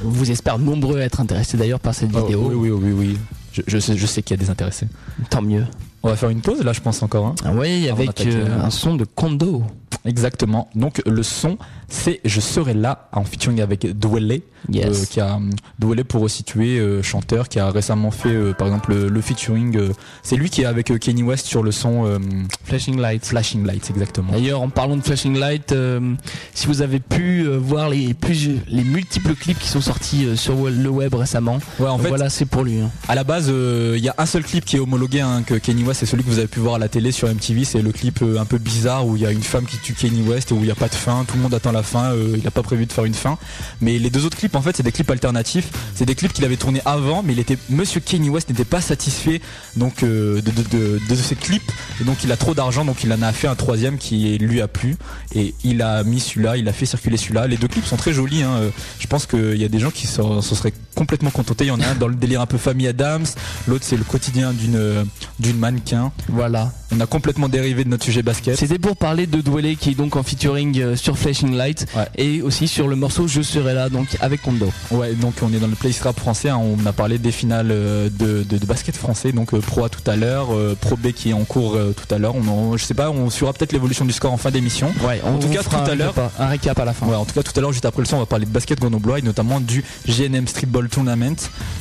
On 0.04 0.10
vous 0.10 0.32
espère 0.32 0.58
nombreux 0.60 1.00
à 1.00 1.04
être 1.04 1.20
intéressés 1.22 1.58
d'ailleurs 1.58 1.80
par 1.80 1.94
cette 1.94 2.10
Oh, 2.14 2.22
vidéo. 2.26 2.50
oui, 2.54 2.70
oui, 2.70 2.70
oui, 2.72 2.92
oui. 2.92 3.18
Je, 3.54 3.62
je 3.68 3.78
sais, 3.80 3.98
je 3.98 4.06
sais 4.06 4.22
qu'il 4.22 4.38
y 4.38 4.40
a 4.40 4.44
des 4.44 4.50
intéressés. 4.50 4.88
Tant 5.30 5.42
mieux. 5.42 5.66
On 6.08 6.12
va 6.12 6.16
faire 6.16 6.30
une 6.30 6.42
pause 6.42 6.64
là, 6.64 6.72
je 6.74 6.80
pense 6.82 7.04
encore. 7.04 7.26
hein. 7.28 7.36
Ah 7.44 7.52
oui, 7.54 7.90
avec 7.90 8.22
euh, 8.26 8.46
euh, 8.48 8.64
un 8.66 8.70
son 8.70 8.96
de 8.96 9.04
Kondo. 9.06 9.64
Exactement. 10.06 10.70
Donc 10.74 11.02
le 11.06 11.22
son, 11.22 11.58
c'est 11.90 12.22
Je 12.24 12.40
serai 12.40 12.74
là 12.74 13.10
en 13.12 13.24
featuring 13.26 13.60
avec 13.62 13.86
Dwelle, 14.00 14.42
Yes. 14.72 14.86
euh, 15.02 15.06
qui 15.10 15.20
a 15.22 15.40
Dwelle 15.80 16.04
pour 16.04 16.22
resituer 16.22 16.80
euh, 16.80 17.02
chanteur 17.04 17.48
qui 17.48 17.60
a 17.60 17.70
récemment 17.70 18.12
fait 18.12 18.30
euh, 18.34 18.54
par 18.54 18.68
exemple 18.68 18.92
le, 18.94 19.08
le 19.10 19.22
featuring. 19.22 19.78
euh, 19.78 19.90
c'est 20.24 20.36
lui 20.36 20.50
qui 20.50 20.62
est 20.62 20.66
avec 20.66 20.92
euh, 20.92 20.98
Kenny 20.98 21.24
West 21.24 21.46
sur 21.46 21.62
le 21.64 21.72
son 21.72 22.06
euh, 22.06 22.20
Flashing 22.64 23.00
Lights. 23.00 23.26
Flashing 23.26 23.66
Lights, 23.66 23.90
exactement. 23.90 24.32
D'ailleurs, 24.32 24.62
en 24.62 24.70
parlant 24.70 24.96
de 24.98 25.02
Flashing 25.02 25.38
Light, 25.38 25.72
euh, 25.74 26.14
si 26.54 26.68
vous 26.68 26.82
avez 26.82 27.00
pu 27.00 27.42
euh, 27.46 27.58
voir 27.58 27.90
les, 27.90 28.14
plus, 28.14 28.50
les 28.70 28.84
multiples 28.84 29.36
clips 29.36 29.60
qui 29.60 29.68
sont 29.68 29.82
sortis 29.82 30.26
euh, 30.26 30.36
sur 30.36 30.56
le 30.70 30.90
web 30.90 31.14
récemment, 31.16 31.60
Ouais, 31.80 31.88
en 31.88 31.98
fait, 31.98 32.10
voilà, 32.10 32.30
c'est 32.30 32.46
pour 32.46 32.64
lui. 32.64 32.80
hein. 32.80 32.90
À 33.08 33.16
la 33.16 33.24
base, 33.24 33.48
euh, 33.50 33.94
il 33.98 34.04
y 34.04 34.10
a 34.10 34.16
un 34.18 34.26
seul 34.26 34.44
clip 34.44 34.66
qui 34.66 34.78
est 34.78 34.80
homologué, 34.80 35.22
hein, 35.22 35.44
que 35.46 35.56
Kenny 35.56 35.84
West, 35.84 35.97
c'est 35.98 36.06
celui 36.06 36.24
que 36.24 36.30
vous 36.30 36.38
avez 36.38 36.48
pu 36.48 36.60
voir 36.60 36.76
à 36.76 36.78
la 36.80 36.90
télé 36.90 37.12
sur 37.12 37.28
MTV. 37.28 37.66
C'est 37.66 37.82
le 37.82 37.92
clip 37.92 38.22
euh, 38.22 38.40
un 38.40 38.46
peu 38.46 38.60
bizarre 38.60 39.08
où 39.08 39.16
il 39.16 39.24
y 39.24 39.26
a 39.26 39.32
une 39.32 39.42
femme 39.42 39.66
qui 39.66 39.78
tue 39.80 39.94
Kenny 39.94 40.22
West 40.22 40.52
et 40.52 40.54
où 40.54 40.60
il 40.60 40.66
n'y 40.66 40.72
a 40.72 40.76
pas 40.76 40.90
de 40.90 40.94
fin. 40.96 41.26
Tout 41.28 41.38
le 41.38 41.42
monde 41.42 41.56
attend 41.56 41.72
la 41.72 41.82
fin. 41.82 42.12
euh, 42.14 42.36
il 42.38 42.44
n'a 42.44 42.52
pas 42.52 42.62
prévu 42.62 42.86
de 42.86 42.94
faire 42.94 43.06
une 43.06 43.16
fin. 43.16 43.40
Mais 43.82 43.98
les 43.98 44.12
deux 44.12 44.24
autres 44.26 44.38
clips, 44.38 44.56
en 44.56 44.62
fait, 44.62 44.78
c'est 44.78 44.84
des 44.84 44.92
clips 44.92 45.10
alternatifs. 45.10 45.70
C'est 45.96 46.06
des 46.06 46.14
clips 46.14 46.34
qu'il 46.34 46.46
avait 46.46 46.56
tournés 46.56 46.82
avant, 46.86 47.24
mais 47.24 47.34
il 47.34 47.40
était, 47.40 47.58
Monsieur 47.72 48.00
Kenny 48.00 48.30
West 48.30 48.50
n'était 48.50 48.64
pas 48.64 48.80
satisfait 48.80 49.42
donc 49.76 50.04
euh, 50.04 50.40
de, 50.42 50.52
de, 50.52 51.00
de, 51.10 51.16
ces 51.16 51.36
clips. 51.36 51.72
Et 52.00 52.04
donc 52.04 52.24
il 52.24 52.32
a 52.32 52.38
trop 52.38 52.54
d'argent, 52.54 52.86
donc 52.86 53.04
il 53.04 53.12
en 53.12 53.22
a 53.24 53.32
fait 53.32 53.48
un 53.48 53.56
troisième 53.56 53.98
qui 53.98 54.38
lui 54.38 54.62
a 54.62 54.68
plu. 54.68 54.98
Et 55.34 55.56
il 55.64 55.82
a 55.82 56.04
mis 56.04 56.20
celui-là, 56.20 56.58
il 56.58 56.68
a 56.70 56.74
fait 56.74 56.86
circuler 56.86 57.18
celui-là. 57.18 57.48
Les 57.48 57.58
deux 57.58 57.68
clips 57.68 57.86
sont 57.86 57.98
très 57.98 58.14
jolis. 58.14 58.44
hein. 58.44 58.62
Je 59.00 59.08
pense 59.08 59.26
qu'il 59.26 59.58
y 59.58 59.66
a 59.66 59.70
des 59.70 59.80
gens 59.80 59.90
qui 59.92 60.06
s'en 60.06 60.42
seraient 60.42 60.74
complètement 60.94 61.32
contentés. 61.32 61.66
Il 61.66 61.70
y 61.70 61.72
en 61.72 61.82
a 61.82 61.88
un 61.88 61.96
dans 61.96 62.08
le 62.08 62.16
délire 62.16 62.42
un 62.42 62.46
peu 62.46 62.58
famille 62.60 62.88
Adams, 62.88 63.26
l'autre 63.68 63.84
c'est 63.88 63.98
le 63.98 64.04
quotidien 64.04 64.54
d'une 64.54 65.06
d'une 65.40 65.58
mannequin. 65.78 66.12
Voilà. 66.30 66.72
On 66.96 67.00
a 67.02 67.06
complètement 67.06 67.50
dérivé 67.50 67.84
de 67.84 67.90
notre 67.90 68.06
sujet 68.06 68.22
basket. 68.24 68.58
C'était 68.58 68.80
pour 68.80 68.96
parler 68.96 69.28
de 69.28 69.42
Dwele 69.42 69.76
qui 69.78 69.90
est 69.92 69.94
donc 69.94 70.16
en 70.16 70.24
featuring 70.24 70.80
euh, 70.80 70.96
sur 70.96 71.18
Flashing 71.18 71.54
Light 71.56 71.86
et 72.18 72.42
aussi 72.42 72.68
sur 72.70 72.88
le 72.88 72.96
morceau 72.96 73.28
Je 73.28 73.42
serai 73.42 73.74
là 73.74 73.90
donc 73.90 74.08
avec 74.22 74.42
Kondo. 74.42 74.72
Ouais, 74.92 75.14
donc 75.14 75.34
on 75.42 75.52
est 75.54 75.58
dans 75.60 75.68
le 75.68 75.76
place 75.76 76.00
rap 76.02 76.18
français. 76.18 76.50
hein. 76.50 76.58
On 76.62 76.86
a 76.86 76.94
parlé 76.94 77.18
des 77.18 77.32
finales 77.34 77.72
euh, 77.72 78.10
de, 78.10 78.44
de- 78.44 78.58
de 78.58 78.66
basket 78.66 78.96
français, 78.96 79.32
donc 79.34 79.54
euh, 79.54 79.60
Pro 79.60 79.84
A 79.84 79.90
tout 79.90 80.10
à 80.10 80.16
l'heure, 80.16 80.48
euh, 80.54 80.78
Pro 80.80 80.96
B 80.96 81.12
qui 81.12 81.30
est 81.32 81.34
en 81.34 81.44
cours 81.44 81.76
euh, 81.76 81.94
tout 81.94 82.14
à 82.14 82.18
l'heure. 82.18 82.36
On 82.36 82.48
en- 82.48 82.78
je 82.78 82.86
sais 82.86 82.94
pas, 82.94 83.10
on 83.12 83.30
suivra 83.30 83.52
peut-être 83.54 83.74
l'évolution 83.74 84.06
du 84.06 84.14
score 84.14 84.32
en 84.32 84.38
fin 84.38 84.50
d'émission. 84.52 84.94
Ouais, 85.06 85.22
en 85.26 85.38
tout 85.40 85.50
cas 85.50 85.64
tout 85.64 85.76
à 85.76 85.94
l'heure. 85.96 86.14
un 86.40 86.48
récap 86.48 86.80
à 86.80 86.86
la 86.86 86.94
fin. 86.94 87.06
Ouais, 87.06 87.16
en 87.16 87.26
tout 87.26 87.34
cas 87.34 87.44
tout 87.44 87.52
à 87.56 87.60
l'heure, 87.62 87.74
juste 87.74 87.86
après 87.86 88.02
le 88.02 88.08
son, 88.08 88.16
on 88.16 88.20
va 88.20 88.26
parler 88.26 88.46
de 88.46 88.52
basket 88.52 88.80
grenoblois 88.80 89.20
et 89.20 89.22
notamment 89.22 89.60
du 89.60 89.84
GNM 90.08 90.48
Streetball 90.48 90.88
Tournament. 90.88 91.36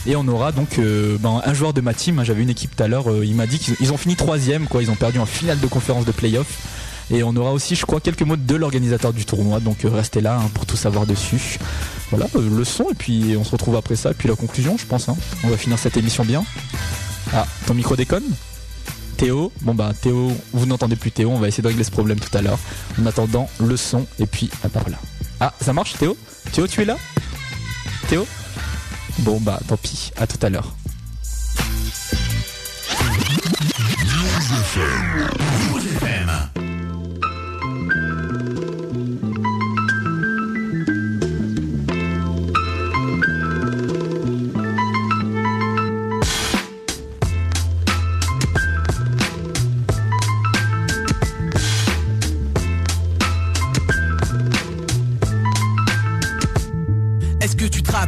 Et 0.07 0.17
on 0.17 0.27
aura 0.27 0.51
donc 0.51 0.81
ben, 0.81 1.41
un 1.45 1.55
joueur 1.55 1.73
de 1.73 1.81
ma 1.81 1.95
team. 1.95 2.19
hein, 2.19 2.25
J'avais 2.25 2.43
une 2.43 2.51
équipe 2.51 2.75
tout 2.77 2.83
à 2.83 2.89
l'heure. 2.89 3.05
il 3.25 3.35
m'a 3.37 3.47
dit 3.47 3.59
qu'ils 3.61 3.86
ils 3.87 3.93
ont 3.93 3.97
fini 3.97 4.17
troisième, 4.17 4.67
quoi. 4.67 4.83
Ils 4.83 4.91
ont 4.91 4.97
perdu 4.97 5.19
en 5.19 5.27
finale 5.27 5.61
de 5.61 5.67
conférence 5.67 6.05
de 6.05 6.13
playoff. 6.13 6.47
Et 7.11 7.23
on 7.23 7.37
aura 7.37 7.53
aussi, 7.53 7.77
je 7.77 7.87
crois, 7.87 8.01
quelques 8.01 8.23
mots 8.23 8.37
de 8.37 8.55
l'organisateur 8.57 9.13
du 9.13 9.25
tournoi. 9.25 9.61
Donc 9.61 9.85
euh, 9.85 9.89
restez 9.91 10.21
là 10.21 10.41
hein, 10.43 10.51
pour 10.55 10.67
tout 10.67 10.77
savoir 10.77 11.07
dessus. 11.07 11.59
Voilà, 12.11 12.27
euh, 12.35 12.51
le 12.51 12.65
son 12.65 12.91
et 12.91 12.95
puis 12.95 13.37
on 13.39 13.45
se 13.45 13.53
retrouve 13.53 13.77
après 13.77 13.95
ça. 13.95 14.11
Et 14.11 14.15
puis 14.15 14.29
la 14.29 14.35
conclusion, 14.35 14.77
je 14.77 14.87
pense. 14.87 15.09
hein. 15.09 15.17
On 15.45 15.49
va 15.49 15.57
finir 15.57 15.79
cette 15.79 15.97
émission 15.97 16.25
bien. 16.25 16.45
Ah, 17.33 17.47
ton 17.67 17.75
micro 17.75 17.95
déconne? 17.95 18.25
Théo, 19.17 19.51
bon 19.63 19.75
bah 19.75 19.93
Théo, 19.99 20.31
vous 20.53 20.67
n'entendez 20.67 20.95
plus 20.97 21.11
Théo, 21.11 21.31
on 21.31 21.39
va 21.39 21.49
essayer 21.49 21.63
de 21.63 21.69
régler 21.69 21.85
ce 21.85 21.91
problème 21.91 22.21
tout 22.21 22.37
à 22.37 22.43
l'heure. 22.43 22.59
En 23.01 23.07
attendant, 23.07 23.49
le 23.61 23.77
son 23.77 24.05
et 24.19 24.27
puis 24.27 24.51
bah 24.63 24.81
voilà. 24.83 24.99
Ah, 25.41 25.55
ça 25.61 25.73
marche 25.73 25.95
Théo? 25.95 26.17
Théo, 26.53 26.67
tu 26.67 26.83
es 26.83 26.85
là? 26.85 26.97
Théo? 28.09 28.27
Bon 29.21 29.41
bah 29.41 29.59
tant 29.69 29.77
pis, 29.79 30.11
à 30.17 30.27
tout 30.27 30.39
à 30.45 30.51
l'heure. 30.51 30.75
Est-ce 34.27 34.57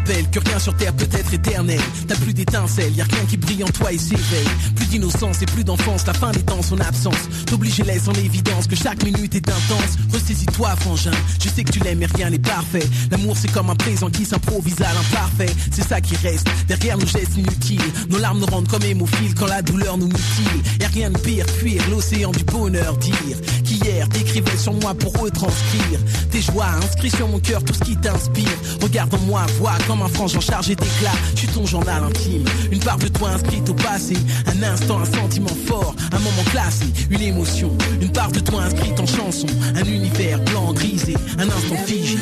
que 0.09 0.39
rien 0.39 0.59
sur 0.59 0.75
terre 0.75 0.95
peut 0.95 1.09
être 1.13 1.35
éternel. 1.35 1.81
T'as 2.07 2.17
plus 2.17 2.33
d'étincelles, 2.33 2.95
y 2.95 3.01
a 3.03 3.05
rien 3.05 3.25
qui 3.29 3.37
brille 3.37 3.63
en 3.63 3.69
toi 3.69 3.93
et 3.93 3.99
s'éveille. 3.99 4.49
Plus 4.75 4.87
d'innocence 4.87 5.43
et 5.43 5.47
plus 5.47 5.65
d'enfance, 5.65 6.07
la 6.07 6.15
fin 6.15 6.31
des 6.31 6.43
temps, 6.43 6.63
son 6.63 6.81
absence. 6.81 7.29
T'oblige 7.47 7.81
et 7.81 7.85
laisse 7.85 8.09
en 8.09 8.15
évidence 8.15 8.67
que 8.67 8.77
chaque 8.77 9.05
minute 9.05 9.35
est 9.35 9.49
intense. 9.49 9.99
Ressaisis-toi 10.13 10.77
frangin, 10.77 11.11
je 11.43 11.49
sais 11.51 11.63
que 11.63 11.73
tu 11.73 11.81
l'aimes 11.81 11.99
mais 11.99 12.07
rien 12.07 12.31
n'est 12.31 12.39
parfait. 12.39 12.87
L'amour 13.11 13.37
c'est 13.37 13.53
comme 13.53 13.69
un 13.69 13.75
présent 13.75 14.09
qui 14.09 14.25
s'improvise 14.25 14.81
à 14.81 14.95
l'imparfait. 14.95 15.55
C'est 15.73 15.87
ça 15.87 16.01
qui 16.01 16.17
reste, 16.17 16.49
derrière 16.69 16.97
nos 16.97 17.07
gestes 17.07 17.37
inutiles 17.37 17.81
Nos 18.09 18.19
larmes 18.19 18.39
nous 18.39 18.47
rendent 18.47 18.69
comme 18.69 18.83
hémophiles 18.83 19.35
quand 19.35 19.47
la 19.47 19.61
douleur 19.61 19.99
nous 19.99 20.07
mutile. 20.07 20.63
Y 20.81 20.85
a 20.85 20.89
rien 20.89 21.11
de 21.11 21.19
pire, 21.19 21.47
fuir 21.47 21.83
l'océan 21.91 22.31
du 22.31 22.45
bonheur 22.45 22.97
Dire 22.97 23.37
qu'hier 23.65 24.09
t'écrivais 24.09 24.57
sur 24.57 24.73
moi 24.73 24.95
pour 24.95 25.13
retranscrire. 25.21 26.01
Tes 26.31 26.41
joies 26.41 26.67
inscrits 26.83 27.11
sur 27.11 27.29
mon 27.29 27.41
cœur 27.41 27.63
tout 27.63 27.75
ce 27.75 27.81
qui 27.81 27.97
t'inspire. 27.97 28.49
Regarde 28.81 29.13
en 29.15 29.19
moi, 29.27 29.45
vois 29.59 29.77
comme 29.87 29.98
un 30.03 30.09
frange 30.09 30.37
en 30.37 30.41
charge 30.41 30.71
et 30.71 30.77
d'éclat 30.77 31.13
suis 31.35 31.49
ton 31.49 31.67
journal 31.67 32.03
intime, 32.05 32.45
une 32.71 32.81
part 32.81 32.99
de 32.99 33.09
toi 33.09 33.31
inscrite 33.31 33.69
au 33.69 33.75
passé 33.75 34.15
Un 34.47 34.63
instant, 34.63 35.01
un 35.01 35.05
sentiment 35.05 35.49
fort, 35.67 35.95
un 36.13 36.19
moment 36.19 36.45
classé 36.51 36.87
Une 37.11 37.23
émotion, 37.23 37.77
une 38.01 38.11
part 38.11 38.31
de 38.33 38.41
toi 38.41 38.63
inscrite 38.63 38.99
en 39.01 39.07
chanson 39.07 39.47
Un 39.75 39.85
univers 39.85 40.41
blanc, 40.41 40.73
grisé, 40.73 41.15
un 41.39 41.49
instant 41.49 41.77
figé 41.87 42.19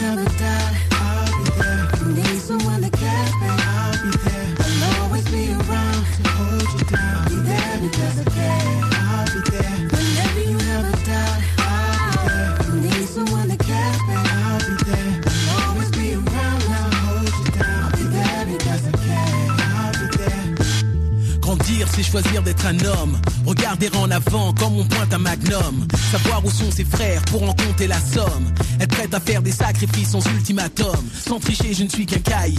C'est 21.95 22.03
choisir 22.03 22.43
d'être 22.43 22.67
un 22.67 22.79
homme. 22.81 23.19
Regarder 23.45 23.91
en 23.97 24.11
avant 24.11 24.53
comme 24.55 24.79
on 24.79 24.85
pointe 24.85 25.13
un 25.13 25.19
magnum. 25.19 25.87
Savoir 26.11 26.45
où 26.45 26.51
sont 26.51 26.71
ses 26.71 26.85
frères 26.85 27.23
pour 27.27 27.43
en 27.43 27.55
compter 27.55 27.87
la 27.87 28.01
somme. 28.01 28.53
Être 28.81 28.95
prête 28.95 29.15
à 29.15 29.21
faire 29.21 29.43
des 29.43 29.53
sacrifices 29.53 30.11
sans 30.11 30.25
ultimatum. 30.27 30.97
Sans 31.27 31.39
tricher, 31.39 31.73
je 31.73 31.85
ne 31.85 31.89
suis 31.89 32.07
qu'un 32.07 32.19
cahier. 32.19 32.59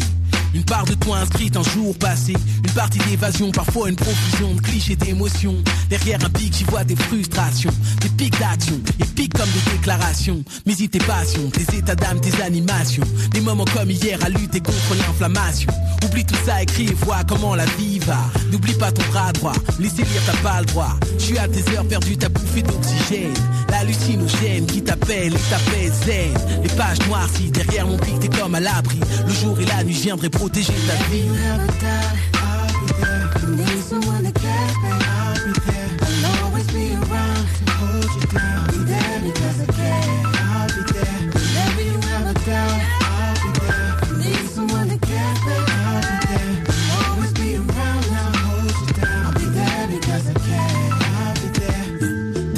Une 0.57 0.65
part 0.65 0.85
de 0.85 0.95
toi 0.95 1.19
inscrite 1.19 1.55
un 1.55 1.61
jour 1.61 1.95
passé. 1.99 2.33
Une 2.33 2.71
partie 2.71 2.97
d'évasion, 2.97 3.51
parfois 3.51 3.89
une 3.89 3.95
profusion 3.95 4.55
de 4.55 4.61
clichés 4.61 4.95
d'émotions. 4.95 5.55
Derrière 5.87 6.19
un 6.25 6.31
pic, 6.31 6.51
j'y 6.51 6.63
vois 6.63 6.83
des 6.83 6.95
frustrations. 6.95 7.69
Des 8.01 8.09
pics 8.09 8.39
d'action, 8.39 8.79
épiques 8.99 9.37
comme 9.37 9.49
des 9.51 9.71
déclarations. 9.77 10.43
Mais 10.65 10.73
y 10.73 10.89
tes 10.89 10.97
passions, 10.97 11.51
tes 11.51 11.77
états 11.77 11.93
d'âme, 11.93 12.19
tes 12.21 12.41
animations. 12.41 13.03
Des 13.33 13.41
moments 13.41 13.65
comme 13.65 13.91
hier 13.91 14.17
à 14.25 14.29
lutter 14.29 14.59
contre 14.59 14.95
l'inflammation. 14.97 15.69
Oublie 16.03 16.25
tout 16.25 16.35
ça, 16.43 16.63
écris 16.63 16.87
et 16.87 16.93
vois 17.05 17.23
comment 17.27 17.53
la 17.53 17.65
vie 17.77 17.99
va. 17.99 18.17
N'oublie 18.51 18.73
pas 18.73 18.91
ton 18.91 19.03
bras 19.11 19.31
droit, 19.33 19.53
laisser 19.77 19.97
lire, 19.97 20.21
t'as 20.25 20.37
pas 20.37 20.61
le 20.61 20.65
droit. 20.65 20.97
Suis 21.19 21.37
à 21.37 21.47
tes 21.47 21.61
heures 21.75 21.85
perdues, 21.87 22.17
t'as 22.17 22.29
bouffé 22.29 22.63
d'oxygène. 22.63 23.33
L'hallucinogène 23.69 24.65
qui 24.65 24.81
t'appelle 24.81 25.35
et 25.35 25.49
t'appelle 25.49 25.91
zen. 26.05 26.33
Les 26.63 26.69
pages 26.69 27.05
noircies, 27.07 27.51
derrière 27.51 27.85
mon 27.85 27.97
pic, 27.97 28.19
t'es 28.19 28.29
comme 28.29 28.55
à 28.55 28.59
l'abri. 28.59 28.99
Le 29.27 29.33
jour 29.33 29.59
et 29.59 29.65
la 29.65 29.83
nuit, 29.83 29.93
je 29.93 30.03
viendrai 30.03 30.29
ta 30.49 30.55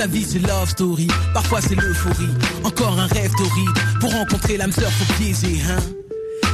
vie. 0.08 0.26
C'est 0.32 0.48
love 0.48 0.70
story, 0.70 1.08
parfois 1.34 1.60
c'est 1.60 1.74
l'euphorie. 1.74 2.30
Encore 2.64 3.00
un 3.00 3.08
rêve 3.08 3.32
torride, 3.32 4.00
pour 4.00 4.12
rencontrer 4.12 4.58
l'âme 4.58 4.72
sœur 4.72 4.92
faut 4.92 5.12
biaiser, 5.18 5.60
hein. 5.68 5.99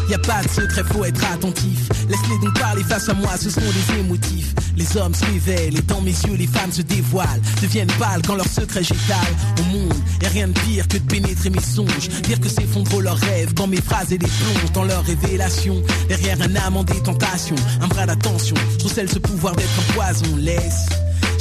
Y 0.10 0.14
a 0.14 0.20
pas 0.20 0.44
de 0.44 0.50
secret, 0.50 0.84
faut 0.84 1.04
être 1.04 1.24
attentif. 1.32 1.90
Laisse-les 2.10 2.40
donc 2.40 2.60
parler 2.60 2.84
face 2.84 3.10
à 3.10 3.14
moi, 3.14 3.32
ce 3.38 3.50
sont 3.50 3.62
des 3.62 4.00
émotifs. 4.00 4.54
Les 4.78 4.98
hommes 4.98 5.16
se 5.16 5.26
révèlent 5.26 5.78
et 5.78 5.82
dans 5.82 6.02
mes 6.02 6.12
yeux 6.12 6.36
les 6.38 6.48
femmes 6.48 6.72
se 6.72 6.82
dévoilent. 6.82 7.42
Deviennent 7.62 7.92
pâles 8.00 8.22
quand 8.26 8.36
leurs 8.36 8.48
secrets 8.48 8.84
j'étale 8.84 9.34
au 9.60 9.64
monde. 9.78 9.94
A 10.26 10.30
rien 10.30 10.48
de 10.48 10.60
pire 10.60 10.88
que 10.88 10.98
de 10.98 11.04
pénétrer 11.04 11.50
mes 11.50 11.62
songes. 11.62 12.10
Dire 12.24 12.40
que 12.40 12.50
s'effondrent 12.50 13.02
leurs 13.02 13.18
rêves 13.18 13.54
quand 13.56 13.68
mes 13.68 13.82
phrases 13.82 14.12
et 14.12 14.18
les 14.18 14.28
plongent 14.28 14.72
dans 14.74 14.84
leurs 14.84 15.06
révélations. 15.06 15.82
Derrière 16.08 16.38
un 16.42 16.56
amant 16.56 16.84
des 16.84 17.02
tentations, 17.02 17.56
un 17.82 17.88
bras 17.88 18.06
d'attention. 18.06 18.56
Je 18.80 18.84
recèle 18.84 19.10
ce 19.10 19.20
pouvoir 19.20 19.56
d'être 19.56 19.80
un 19.80 19.94
poison, 19.94 20.36
laisse. 20.38 20.88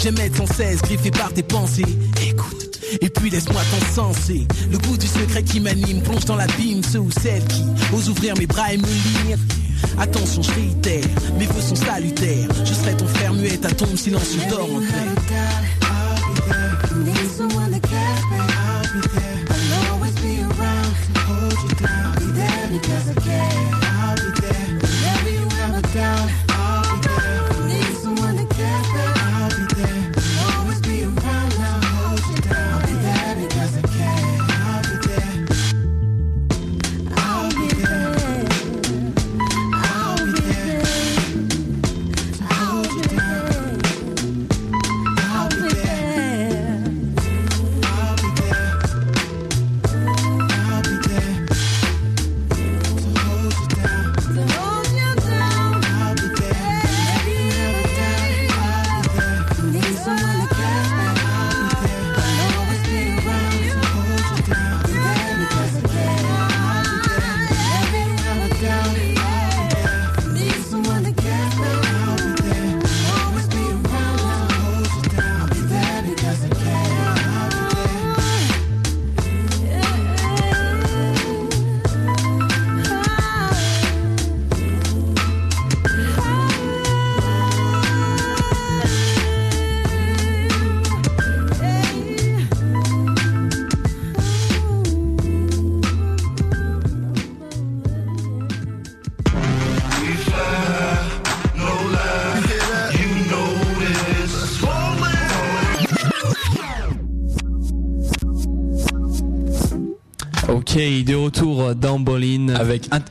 Être 0.06 0.36
sans 0.36 0.47
cesse 0.47 0.82
griffé 0.82 1.10
par 1.10 1.32
tes 1.32 1.43
pensées. 1.43 1.86
Écoute. 2.28 2.78
Et 3.01 3.09
puis 3.09 3.31
laisse-moi 3.31 3.62
t'encenser 3.70 4.47
Le 4.70 4.76
goût 4.76 4.98
du 4.98 5.06
secret 5.06 5.43
qui 5.43 5.60
m'anime 5.60 6.02
Plonge 6.02 6.26
dans 6.26 6.36
l'abîme 6.36 6.82
ceux 6.82 6.98
ou 6.98 7.10
celles 7.10 7.43
qui 7.44 7.62
Osent 7.94 8.10
ouvrir 8.10 8.36
mes 8.36 8.47
bras 8.47 8.74
et 8.74 8.76
me 8.76 8.82
lire 8.82 9.39
Attention 9.98 10.43
je 10.43 10.51
réitère 10.51 11.09
Mes 11.39 11.47
voeux 11.47 11.62
sont 11.62 11.74
salutaires 11.74 12.48
Je 12.66 12.74
serai 12.74 12.94
ton 12.94 13.06
frère 13.06 13.32
muet 13.32 13.59
à 13.64 13.72
ton 13.72 13.97
silence 13.97 14.28
je 14.35 14.51
dors 14.51 14.74
en 14.74 14.81
paix 14.81 15.13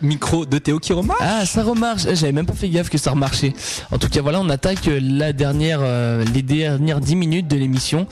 micro 0.04 0.46
de 0.46 0.58
Théo 0.58 0.80
qui 0.80 0.94
remarche. 0.94 1.22
Ah, 1.22 1.46
ça 1.46 1.64
remarche. 1.64 2.04
J'avais 2.14 2.32
même 2.32 2.46
pas 2.46 2.54
fait 2.54 2.70
gaffe 2.70 2.90
que 2.90 2.98
ça 2.98 3.12
remarchait. 3.12 3.54
En 3.92 3.98
tout 3.98 4.10
cas, 4.10 4.22
voilà, 4.22 4.40
on 4.40 4.50
attaque 4.50 4.90
la 5.02 5.34
dernière, 5.34 5.80
euh, 5.82 6.24
les 6.34 6.42
dernières 6.42 7.00
10 7.00 7.16
minutes 7.16 7.48
de 7.48 7.56
l'émission. 7.56 8.08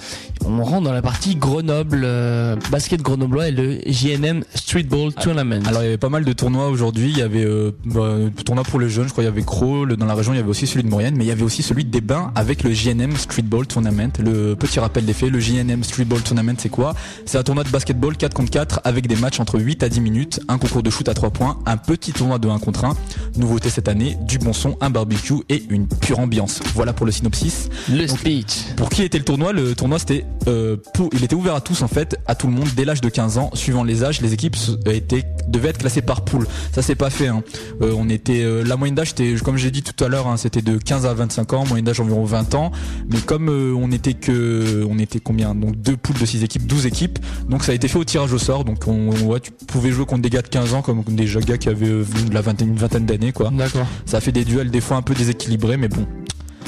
On 0.45 0.63
rentre 0.63 0.83
dans 0.83 0.93
la 0.93 1.01
partie 1.01 1.35
Grenoble, 1.35 2.01
euh, 2.03 2.55
basket 2.71 3.01
grenoblois 3.01 3.47
et 3.47 3.51
le 3.51 3.79
JNM 3.85 4.43
Streetball 4.55 5.13
Tournament. 5.13 5.61
Alors 5.67 5.81
il 5.81 5.85
y 5.85 5.87
avait 5.87 5.97
pas 5.97 6.09
mal 6.09 6.25
de 6.25 6.33
tournois 6.33 6.67
aujourd'hui. 6.67 7.09
Il 7.09 7.17
y 7.17 7.21
avait 7.21 7.45
euh, 7.45 7.71
bah, 7.85 8.15
tournoi 8.45 8.63
pour 8.63 8.79
les 8.79 8.89
jeunes, 8.89 9.07
je 9.07 9.11
crois. 9.11 9.23
Il 9.23 9.27
y 9.27 9.29
avait 9.29 9.43
Crawl 9.43 9.95
dans 9.95 10.05
la 10.05 10.15
région. 10.15 10.33
Il 10.33 10.37
y 10.37 10.39
avait 10.39 10.49
aussi 10.49 10.67
celui 10.67 10.83
de 10.83 10.89
Maurienne, 10.89 11.15
mais 11.15 11.25
il 11.25 11.27
y 11.27 11.31
avait 11.31 11.43
aussi 11.43 11.61
celui 11.61 11.85
des 11.85 12.01
Bains 12.01 12.31
avec 12.35 12.63
le 12.63 12.73
JNM 12.73 13.15
Streetball 13.15 13.67
Tournament. 13.67 14.11
Le 14.19 14.55
petit 14.55 14.79
rappel 14.79 15.05
des 15.05 15.13
faits, 15.13 15.29
le 15.29 15.39
JNM 15.39 15.83
Streetball 15.83 16.21
Tournament, 16.21 16.55
c'est 16.57 16.69
quoi? 16.69 16.95
C'est 17.25 17.37
un 17.37 17.43
tournoi 17.43 17.63
de 17.63 17.69
basketball 17.69 18.17
4 18.17 18.33
contre 18.33 18.51
4 18.51 18.81
avec 18.83 19.07
des 19.07 19.15
matchs 19.15 19.39
entre 19.39 19.59
8 19.59 19.83
à 19.83 19.89
10 19.89 20.01
minutes, 20.01 20.39
un 20.47 20.57
concours 20.57 20.83
de 20.83 20.89
shoot 20.89 21.07
à 21.07 21.13
3 21.13 21.29
points, 21.29 21.59
un 21.65 21.77
petit 21.77 22.13
tournoi 22.13 22.39
de 22.39 22.49
1 22.49 22.59
contre 22.59 22.85
1. 22.85 22.95
Nouveauté 23.37 23.69
cette 23.69 23.87
année, 23.87 24.17
du 24.21 24.39
bon 24.39 24.53
son, 24.53 24.77
un 24.81 24.89
barbecue 24.89 25.35
et 25.49 25.63
une 25.69 25.87
pure 25.87 26.19
ambiance. 26.19 26.61
Voilà 26.73 26.93
pour 26.93 27.05
le 27.05 27.11
synopsis. 27.11 27.69
Le 27.89 28.07
speech. 28.07 28.65
Pour 28.75 28.89
qui 28.89 29.03
était 29.03 29.19
le 29.19 29.23
tournoi? 29.23 29.53
Le 29.53 29.75
tournoi 29.75 29.99
c'était 29.99 30.25
euh, 30.47 30.77
pour, 30.93 31.09
il 31.13 31.23
était 31.23 31.35
ouvert 31.35 31.55
à 31.55 31.61
tous 31.61 31.81
en 31.83 31.87
fait, 31.87 32.17
à 32.27 32.35
tout 32.35 32.47
le 32.47 32.53
monde 32.53 32.67
dès 32.75 32.85
l'âge 32.85 33.01
de 33.01 33.09
15 33.09 33.37
ans. 33.37 33.49
Suivant 33.53 33.83
les 33.83 34.03
âges, 34.03 34.21
les 34.21 34.33
équipes 34.33 34.55
se- 34.55 34.71
étaient 34.89 35.23
devaient 35.47 35.69
être 35.69 35.77
classées 35.79 36.01
par 36.01 36.21
poule. 36.25 36.47
Ça 36.73 36.81
c'est 36.81 36.95
pas 36.95 37.09
fait. 37.09 37.27
Hein. 37.27 37.43
Euh, 37.81 37.93
on 37.97 38.09
était 38.09 38.41
euh, 38.43 38.63
la 38.63 38.75
moyenne 38.77 38.95
d'âge 38.95 39.09
c'était 39.09 39.35
comme 39.43 39.57
j'ai 39.57 39.71
dit 39.71 39.83
tout 39.83 40.03
à 40.03 40.07
l'heure, 40.07 40.27
hein, 40.27 40.37
c'était 40.37 40.61
de 40.61 40.77
15 40.77 41.05
à 41.05 41.13
25 41.13 41.53
ans, 41.53 41.65
moyenne 41.67 41.85
d'âge 41.85 41.99
environ 41.99 42.23
20 42.25 42.55
ans. 42.55 42.71
Mais 43.11 43.19
comme 43.19 43.49
euh, 43.49 43.73
on 43.75 43.91
était 43.91 44.13
que 44.13 44.85
on 44.89 44.97
était 44.99 45.19
combien? 45.19 45.53
Donc 45.55 45.75
deux 45.75 45.97
poules 45.97 46.17
de 46.17 46.25
6 46.25 46.43
équipes, 46.43 46.65
12 46.65 46.85
équipes. 46.85 47.19
Donc 47.49 47.63
ça 47.63 47.71
a 47.71 47.75
été 47.75 47.87
fait 47.87 47.99
au 47.99 48.03
tirage 48.03 48.33
au 48.33 48.37
sort. 48.39 48.65
Donc 48.65 48.87
on, 48.87 49.09
ouais, 49.27 49.39
tu 49.39 49.51
pouvais 49.67 49.91
jouer 49.91 50.05
contre 50.05 50.21
des 50.23 50.29
gars 50.29 50.41
de 50.41 50.47
15 50.47 50.73
ans 50.73 50.81
comme 50.81 51.03
des 51.07 51.25
gars 51.45 51.57
qui 51.57 51.69
avaient 51.69 51.87
euh, 51.87 52.05
de 52.29 52.33
la 52.33 52.41
vingtaine, 52.41 52.69
une 52.69 52.75
vingtaine 52.77 53.05
d'années 53.05 53.31
quoi. 53.31 53.51
D'accord. 53.51 53.85
Ça 54.05 54.17
a 54.17 54.21
fait 54.21 54.31
des 54.31 54.45
duels 54.45 54.71
des 54.71 54.81
fois 54.81 54.97
un 54.97 55.01
peu 55.01 55.13
déséquilibrés, 55.13 55.77
mais 55.77 55.87
bon. 55.87 56.05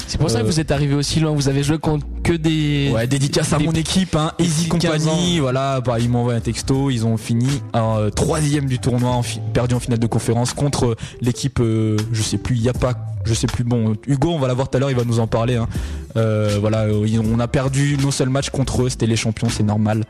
C'est 0.06 0.18
pour 0.18 0.30
ça 0.30 0.40
que 0.40 0.44
Euh, 0.44 0.46
vous 0.46 0.60
êtes 0.60 0.70
arrivé 0.70 0.94
aussi 0.94 1.20
loin. 1.20 1.32
Vous 1.32 1.48
avez 1.48 1.62
joué 1.62 1.78
contre 1.78 2.06
que 2.22 2.32
des. 2.32 2.90
Ouais, 2.94 3.06
dédicace 3.06 3.52
à 3.52 3.58
des- 3.58 3.64
mon 3.66 3.72
équipe, 3.72 4.14
hein, 4.16 4.32
Easy 4.38 4.68
petits 4.68 4.78
15 4.86 5.04
Company. 5.06 5.38
Voilà, 5.40 5.80
bah, 5.80 5.98
ils 5.98 6.08
m'ont 6.08 6.20
envoyé 6.20 6.38
un 6.38 6.42
texto. 6.42 6.90
Ils 6.90 7.04
ont 7.06 7.16
fini 7.16 7.48
en 7.72 7.98
euh, 7.98 8.10
troisième 8.10 8.66
du 8.66 8.78
tournoi, 8.78 9.10
en 9.10 9.22
fi- 9.22 9.40
perdu 9.52 9.74
en 9.74 9.80
finale 9.80 9.98
de 9.98 10.06
conférence 10.06 10.52
contre 10.52 10.86
euh, 10.86 10.96
l'équipe, 11.20 11.60
je 11.60 12.22
sais 12.22 12.38
plus, 12.38 12.56
il 12.56 12.62
y 12.62 12.68
a 12.68 12.72
pas, 12.72 12.94
je 13.24 13.34
sais 13.34 13.46
plus. 13.46 13.64
Bon, 13.64 13.94
Hugo, 14.06 14.30
on 14.30 14.38
va 14.38 14.48
l'avoir 14.48 14.68
tout 14.68 14.76
à 14.76 14.80
l'heure, 14.80 14.90
il 14.90 14.96
va 14.96 15.04
nous 15.04 15.20
en 15.20 15.26
parler. 15.26 15.56
Hein. 15.56 15.68
Euh, 16.16 16.58
voilà, 16.60 16.86
on 17.32 17.40
a 17.40 17.48
perdu 17.48 17.96
nos 18.00 18.10
seuls 18.10 18.28
matchs 18.28 18.50
contre 18.50 18.82
eux. 18.82 18.88
C'était 18.88 19.06
les 19.06 19.16
champions, 19.16 19.48
c'est 19.48 19.62
normal. 19.62 20.04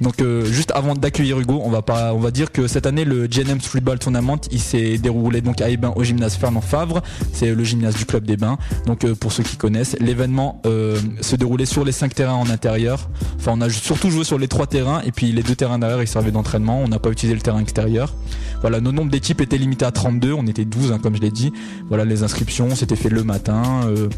Donc, 0.00 0.20
euh, 0.20 0.44
juste 0.44 0.72
avant 0.74 0.94
d'accueillir 0.94 1.38
Hugo, 1.38 1.60
on 1.62 1.70
va 1.70 2.30
dire 2.30 2.52
que 2.52 2.66
cette 2.66 2.86
année 2.86 3.04
le 3.04 3.26
GNM 3.26 3.60
Streetball 3.60 3.98
Tournament, 3.98 4.40
il 4.50 4.60
s'est 4.60 4.98
déroulé 4.98 5.40
donc 5.40 5.60
à 5.60 5.68
Ebin 5.68 5.92
au 5.96 6.04
gymnase 6.04 6.36
Fernand 6.36 6.60
Favre. 6.60 7.02
C'est 7.32 7.54
le 7.54 7.64
gymnase 7.64 7.96
du 7.96 8.06
club 8.06 8.24
des 8.24 8.36
Bains. 8.36 8.58
Donc, 8.86 9.04
euh, 9.04 9.14
pour 9.14 9.32
ceux 9.32 9.42
qui 9.42 9.56
connaissent, 9.56 9.96
l'événement 10.00 10.62
se 10.64 11.36
déroulait 11.36 11.66
sur 11.66 11.84
les 11.84 11.92
cinq 11.92 12.14
terrains 12.14 12.34
en 12.34 12.48
intérieur. 12.48 13.10
Enfin, 13.38 13.52
on 13.54 13.60
a 13.60 13.68
surtout 13.68 14.10
joué 14.10 14.24
sur 14.24 14.38
les 14.38 14.48
trois 14.48 14.66
terrains 14.66 15.02
et 15.04 15.12
puis 15.12 15.32
les 15.32 15.42
deux 15.42 15.54
terrains 15.54 15.78
derrière 15.78 16.02
ils 16.02 16.08
servaient 16.08 16.30
d'entraînement. 16.30 16.80
On 16.80 16.88
n'a 16.88 16.98
pas 16.98 17.10
utilisé 17.10 17.34
le 17.34 17.40
terrain 17.40 17.60
extérieur. 17.60 18.14
Voilà, 18.60 18.80
nos 18.80 18.92
nombres 18.92 19.10
d'équipes 19.10 19.40
étaient 19.40 19.58
limités 19.58 19.84
à 19.84 19.90
32. 19.90 20.32
On 20.32 20.46
était 20.46 20.64
12, 20.64 20.92
hein, 20.92 20.98
comme 21.02 21.16
je 21.16 21.20
l'ai 21.20 21.30
dit. 21.30 21.52
Voilà, 21.88 22.04
les 22.04 22.22
inscriptions, 22.22 22.59
c'était 22.74 22.96
fait 22.96 23.08
le 23.08 23.24
matin. 23.24 23.82
euh, 23.86 24.08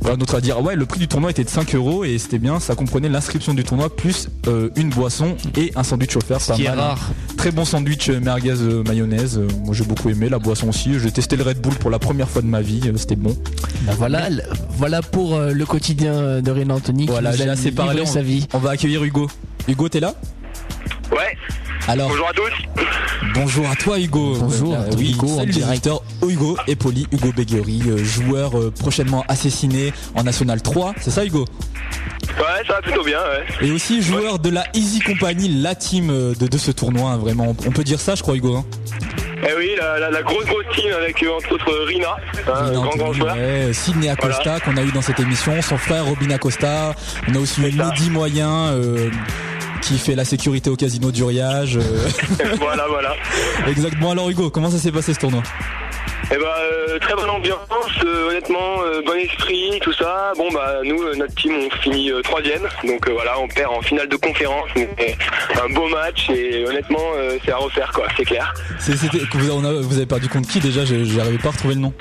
voilà, 0.00 0.16
notre 0.16 0.36
à 0.36 0.40
dire, 0.40 0.62
ouais, 0.62 0.76
le 0.76 0.86
prix 0.86 1.00
du 1.00 1.08
tournoi 1.08 1.30
était 1.30 1.42
de 1.42 1.48
5 1.48 1.74
euros 1.74 2.04
et 2.04 2.18
c'était 2.18 2.38
bien, 2.38 2.60
ça 2.60 2.76
comprenait 2.76 3.08
l'inscription 3.08 3.52
du 3.52 3.64
tournoi 3.64 3.94
plus 3.94 4.28
euh, 4.46 4.70
une 4.76 4.90
boisson 4.90 5.36
et 5.56 5.72
un 5.74 5.82
sandwich 5.82 6.16
offert. 6.16 6.40
Ce 6.40 6.52
qui 6.52 6.64
est 6.64 6.68
mal, 6.68 6.78
hein. 6.78 6.82
rare. 6.82 7.10
Très 7.36 7.50
bon 7.50 7.64
sandwich 7.64 8.08
euh, 8.08 8.20
merguez 8.20 8.54
mayonnaise. 8.86 9.40
moi 9.64 9.74
j'ai 9.74 9.84
beaucoup 9.84 10.08
aimé 10.08 10.28
la 10.28 10.38
boisson 10.38 10.68
aussi. 10.68 10.98
J'ai 11.00 11.10
testé 11.10 11.36
le 11.36 11.42
Red 11.42 11.60
Bull 11.60 11.74
pour 11.74 11.90
la 11.90 11.98
première 11.98 12.28
fois 12.28 12.42
de 12.42 12.46
ma 12.46 12.60
vie, 12.60 12.80
c'était 12.96 13.16
bon. 13.16 13.36
Bah 13.82 13.92
voilà, 13.98 14.28
voilà 14.76 15.02
pour 15.02 15.34
euh, 15.34 15.52
le 15.52 15.66
quotidien 15.66 16.40
de 16.40 16.50
René 16.50 16.72
Anthony 16.72 17.06
Voilà, 17.06 17.32
j'ai 17.32 17.48
assez 17.48 17.72
parlé. 17.72 18.06
sa 18.06 18.22
vie. 18.22 18.46
on 18.52 18.58
va 18.58 18.70
accueillir 18.70 19.02
Hugo. 19.02 19.28
Hugo, 19.66 19.88
t'es 19.88 20.00
là? 20.00 20.14
Ouais, 21.10 21.36
Alors, 21.88 22.08
bonjour 22.10 22.28
à 22.28 22.32
tous. 22.34 22.52
bonjour 23.34 23.70
à 23.70 23.74
toi 23.74 23.98
Hugo. 23.98 24.34
Bonjour 24.38 24.74
à 24.76 24.82
toi, 24.84 24.94
oui, 24.98 25.12
Hugo, 25.12 25.26
salut 25.38 25.52
les 25.52 25.64
auditeurs. 25.64 26.02
Hugo 26.22 26.56
et 26.66 26.76
Poli, 26.76 27.06
Hugo 27.10 27.32
Beguery, 27.34 27.80
euh, 27.88 27.96
joueur 28.04 28.58
euh, 28.58 28.70
prochainement 28.70 29.24
assassiné 29.28 29.92
en 30.14 30.22
National 30.22 30.60
3. 30.60 30.94
C'est 31.00 31.10
ça 31.10 31.24
Hugo? 31.24 31.46
Ouais, 32.36 32.44
ça 32.66 32.74
va 32.74 32.82
plutôt 32.82 33.02
bien, 33.04 33.18
ouais. 33.20 33.66
Et 33.66 33.70
aussi 33.70 34.02
joueur 34.02 34.38
de 34.38 34.50
la 34.50 34.64
Easy 34.74 35.00
Company, 35.00 35.48
la 35.62 35.74
team 35.74 36.10
euh, 36.10 36.34
de, 36.34 36.46
de 36.46 36.58
ce 36.58 36.70
tournoi, 36.70 37.12
hein, 37.12 37.16
vraiment. 37.16 37.56
On 37.66 37.70
peut 37.70 37.84
dire 37.84 38.00
ça, 38.00 38.14
je 38.14 38.22
crois, 38.22 38.36
Hugo. 38.36 38.56
Hein? 38.56 38.64
Eh 39.48 39.54
oui, 39.56 39.70
la, 39.78 39.98
la, 39.98 40.10
la 40.10 40.22
grosse 40.22 40.44
grosse 40.44 40.64
team 40.74 40.92
avec 41.00 41.22
euh, 41.22 41.36
entre 41.36 41.52
autres 41.52 41.72
Rina, 41.86 42.08
hein, 42.48 42.52
Rina 42.66 42.70
grand 42.80 42.96
grand 42.96 43.12
joueur. 43.14 43.34
ouais, 43.36 43.70
Sidney 43.72 44.08
Acosta 44.10 44.42
Voilà. 44.44 44.60
qu'on 44.60 44.76
a 44.76 44.82
eu 44.82 44.92
dans 44.92 45.00
cette 45.00 45.20
émission, 45.20 45.62
son 45.62 45.78
frère 45.78 46.04
Robin 46.04 46.30
Acosta. 46.30 46.94
On 47.28 47.34
a 47.34 47.38
aussi 47.38 47.62
eu. 47.62 47.72
Mehdi 47.72 48.10
Moyen 48.10 48.50
euh, 48.72 49.08
qui 49.82 49.98
fait 49.98 50.14
la 50.14 50.24
sécurité 50.24 50.70
au 50.70 50.76
casino 50.76 51.10
du 51.10 51.24
Riage. 51.24 51.76
euh. 51.76 52.08
voilà, 52.60 52.86
voilà. 52.88 53.14
Exactement. 53.66 54.10
Alors 54.12 54.28
Hugo, 54.30 54.50
comment 54.50 54.70
ça 54.70 54.78
s'est 54.78 54.92
passé 54.92 55.14
ce 55.14 55.20
tournoi? 55.20 55.42
Eh 56.30 56.36
bah, 56.36 56.56
euh, 56.60 56.98
très 56.98 57.14
bonne 57.14 57.30
ambiance, 57.30 57.58
euh, 58.04 58.28
honnêtement, 58.28 58.82
euh, 58.84 59.00
bon 59.06 59.14
esprit, 59.14 59.78
tout 59.80 59.94
ça. 59.94 60.32
Bon, 60.36 60.50
bah, 60.52 60.80
nous, 60.84 61.02
notre 61.16 61.34
team, 61.36 61.54
on 61.56 61.70
finit 61.80 62.10
troisième. 62.22 62.68
Donc 62.84 63.08
voilà, 63.08 63.38
on 63.40 63.48
perd 63.48 63.72
en 63.72 63.80
finale 63.80 64.08
de 64.08 64.16
conférence. 64.16 64.68
Mais 64.76 65.16
un 65.62 65.72
beau 65.72 65.88
match 65.88 66.28
et 66.28 66.66
honnêtement, 66.66 67.12
c'est 67.44 67.52
à 67.52 67.56
refaire, 67.56 67.90
quoi, 67.94 68.06
c'est 68.16 68.24
clair. 68.24 68.52
C'était- 68.78 69.18
vous, 69.32 69.96
avez 69.96 70.06
perdu 70.06 70.28
contre 70.28 70.48
qui 70.50 70.60
déjà? 70.60 70.84
J'arrivais 70.84 71.38
pas 71.38 71.48
à 71.48 71.52
retrouver 71.52 71.74
le 71.74 71.80
nom. 71.80 71.94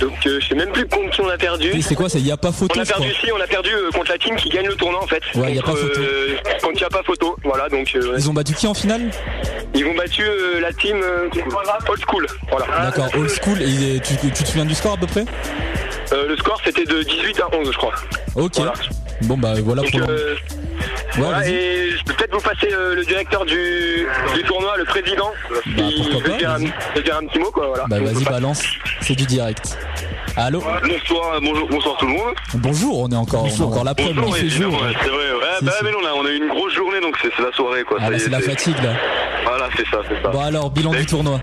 Donc 0.00 0.12
je 0.24 0.38
sais 0.46 0.54
même 0.54 0.70
plus 0.70 0.86
contre 0.86 1.10
qui 1.10 1.20
on 1.22 1.28
a 1.28 1.36
perdu. 1.36 1.72
C'est 1.82 1.96
quoi? 1.96 2.08
C'est 2.08 2.20
y 2.20 2.30
a 2.30 2.36
pas 2.36 2.52
photo 2.52 2.78
On 2.78 2.82
a 2.82 2.86
perdu, 2.86 3.08
si, 3.20 3.32
on 3.32 3.40
a 3.40 3.46
perdu 3.48 3.70
contre 3.92 4.12
la 4.12 4.18
team 4.18 4.36
qui 4.36 4.48
gagne 4.48 4.68
le 4.68 4.76
tournoi 4.76 5.02
en 5.02 5.06
fait. 5.08 5.20
Ouais, 5.34 5.54
y 5.54 5.58
a 5.58 5.62
Contre, 5.62 5.80
pas 5.80 5.86
photo. 5.88 6.00
quand 6.62 6.70
il 6.70 6.76
n'y 6.76 6.84
a 6.84 6.88
pas 6.88 6.97
photo, 7.02 7.36
voilà, 7.44 7.68
donc 7.68 7.90
euh, 7.94 8.14
Ils 8.16 8.28
ont 8.30 8.32
battu 8.34 8.54
qui 8.54 8.66
en 8.66 8.74
finale 8.74 9.10
ils 9.74 9.84
vont 9.84 9.94
battu 9.94 10.22
euh, 10.22 10.60
la 10.60 10.72
team 10.72 10.96
euh, 11.02 11.28
old 11.88 12.00
school. 12.08 12.26
Voilà. 12.50 12.66
D'accord, 12.84 13.08
old 13.16 13.28
school. 13.30 13.60
Et 13.62 14.00
tu, 14.00 14.16
tu 14.16 14.30
te 14.42 14.48
souviens 14.48 14.64
du 14.64 14.74
score 14.74 14.94
à 14.94 14.96
peu 14.96 15.06
près 15.06 15.24
Euh, 16.12 16.26
le 16.26 16.36
score 16.36 16.60
c'était 16.64 16.84
de 16.84 17.02
18 17.02 17.40
à 17.40 17.54
11 17.54 17.70
je 17.70 17.76
crois. 17.76 17.92
Ok. 18.34 18.52
Voilà. 18.56 18.72
Bon 19.22 19.36
bah 19.36 19.52
voilà 19.62 19.82
Donc, 19.82 19.90
pour. 19.92 20.08
euh, 20.08 20.34
Ouais, 21.16 21.22
voilà, 21.24 21.38
vas-y. 21.40 21.52
et 21.54 21.90
je 21.90 22.04
peux 22.04 22.12
peut-être 22.14 22.32
vous 22.34 22.40
passer 22.40 22.68
euh, 22.72 22.94
le 22.94 23.04
directeur 23.04 23.44
du, 23.44 24.06
du 24.34 24.42
tournoi, 24.44 24.76
le 24.76 24.84
président, 24.84 25.32
qui 25.64 25.70
Bah, 25.74 25.82
pourquoi 25.96 26.20
veut 26.20 26.30
pas, 26.30 26.36
dire, 26.38 26.50
un, 26.52 27.00
dire 27.00 27.16
un 27.20 27.26
petit 27.26 27.38
mot 27.40 27.50
quoi. 27.50 27.66
Voilà. 27.68 27.84
Bah 27.88 27.98
vas-y 28.00 28.24
balance. 28.24 28.62
C'est 29.00 29.14
du 29.16 29.26
direct. 29.26 29.76
Allô 30.40 30.60
Bonsoir, 30.60 31.40
bonjour, 31.42 31.68
bonsoir 31.68 31.96
tout 31.98 32.06
le 32.06 32.12
monde. 32.12 32.34
Bonjour, 32.54 33.00
on 33.00 33.08
est 33.10 33.16
encore, 33.16 33.44
on 33.44 33.48
est 33.48 33.60
encore 33.60 33.82
là. 33.82 33.92
Bonjour, 33.94 34.30
ouais, 34.30 34.38
c'est 34.48 34.58
vrai. 34.60 35.32
Ouais, 35.32 35.40
bah, 35.62 35.72
mais 35.82 35.90
non, 35.90 36.00
là, 36.00 36.10
on 36.16 36.24
a 36.24 36.30
eu 36.30 36.36
une 36.36 36.48
grosse 36.48 36.72
journée, 36.74 37.00
donc 37.00 37.16
c'est 37.20 37.36
la 37.42 37.50
soirée, 37.52 37.82
quoi. 37.82 37.98
Ah 38.00 38.12
est, 38.12 38.18
c'est 38.20 38.30
la 38.30 38.38
fatigue 38.40 38.76
là. 38.82 38.92
Voilà, 39.44 39.68
c'est 39.76 39.86
ça, 39.88 40.00
c'est 40.08 40.22
ça. 40.22 40.28
Bon 40.28 40.40
alors 40.40 40.70
bilan 40.70 40.92
du 40.92 41.06
tournoi. 41.06 41.40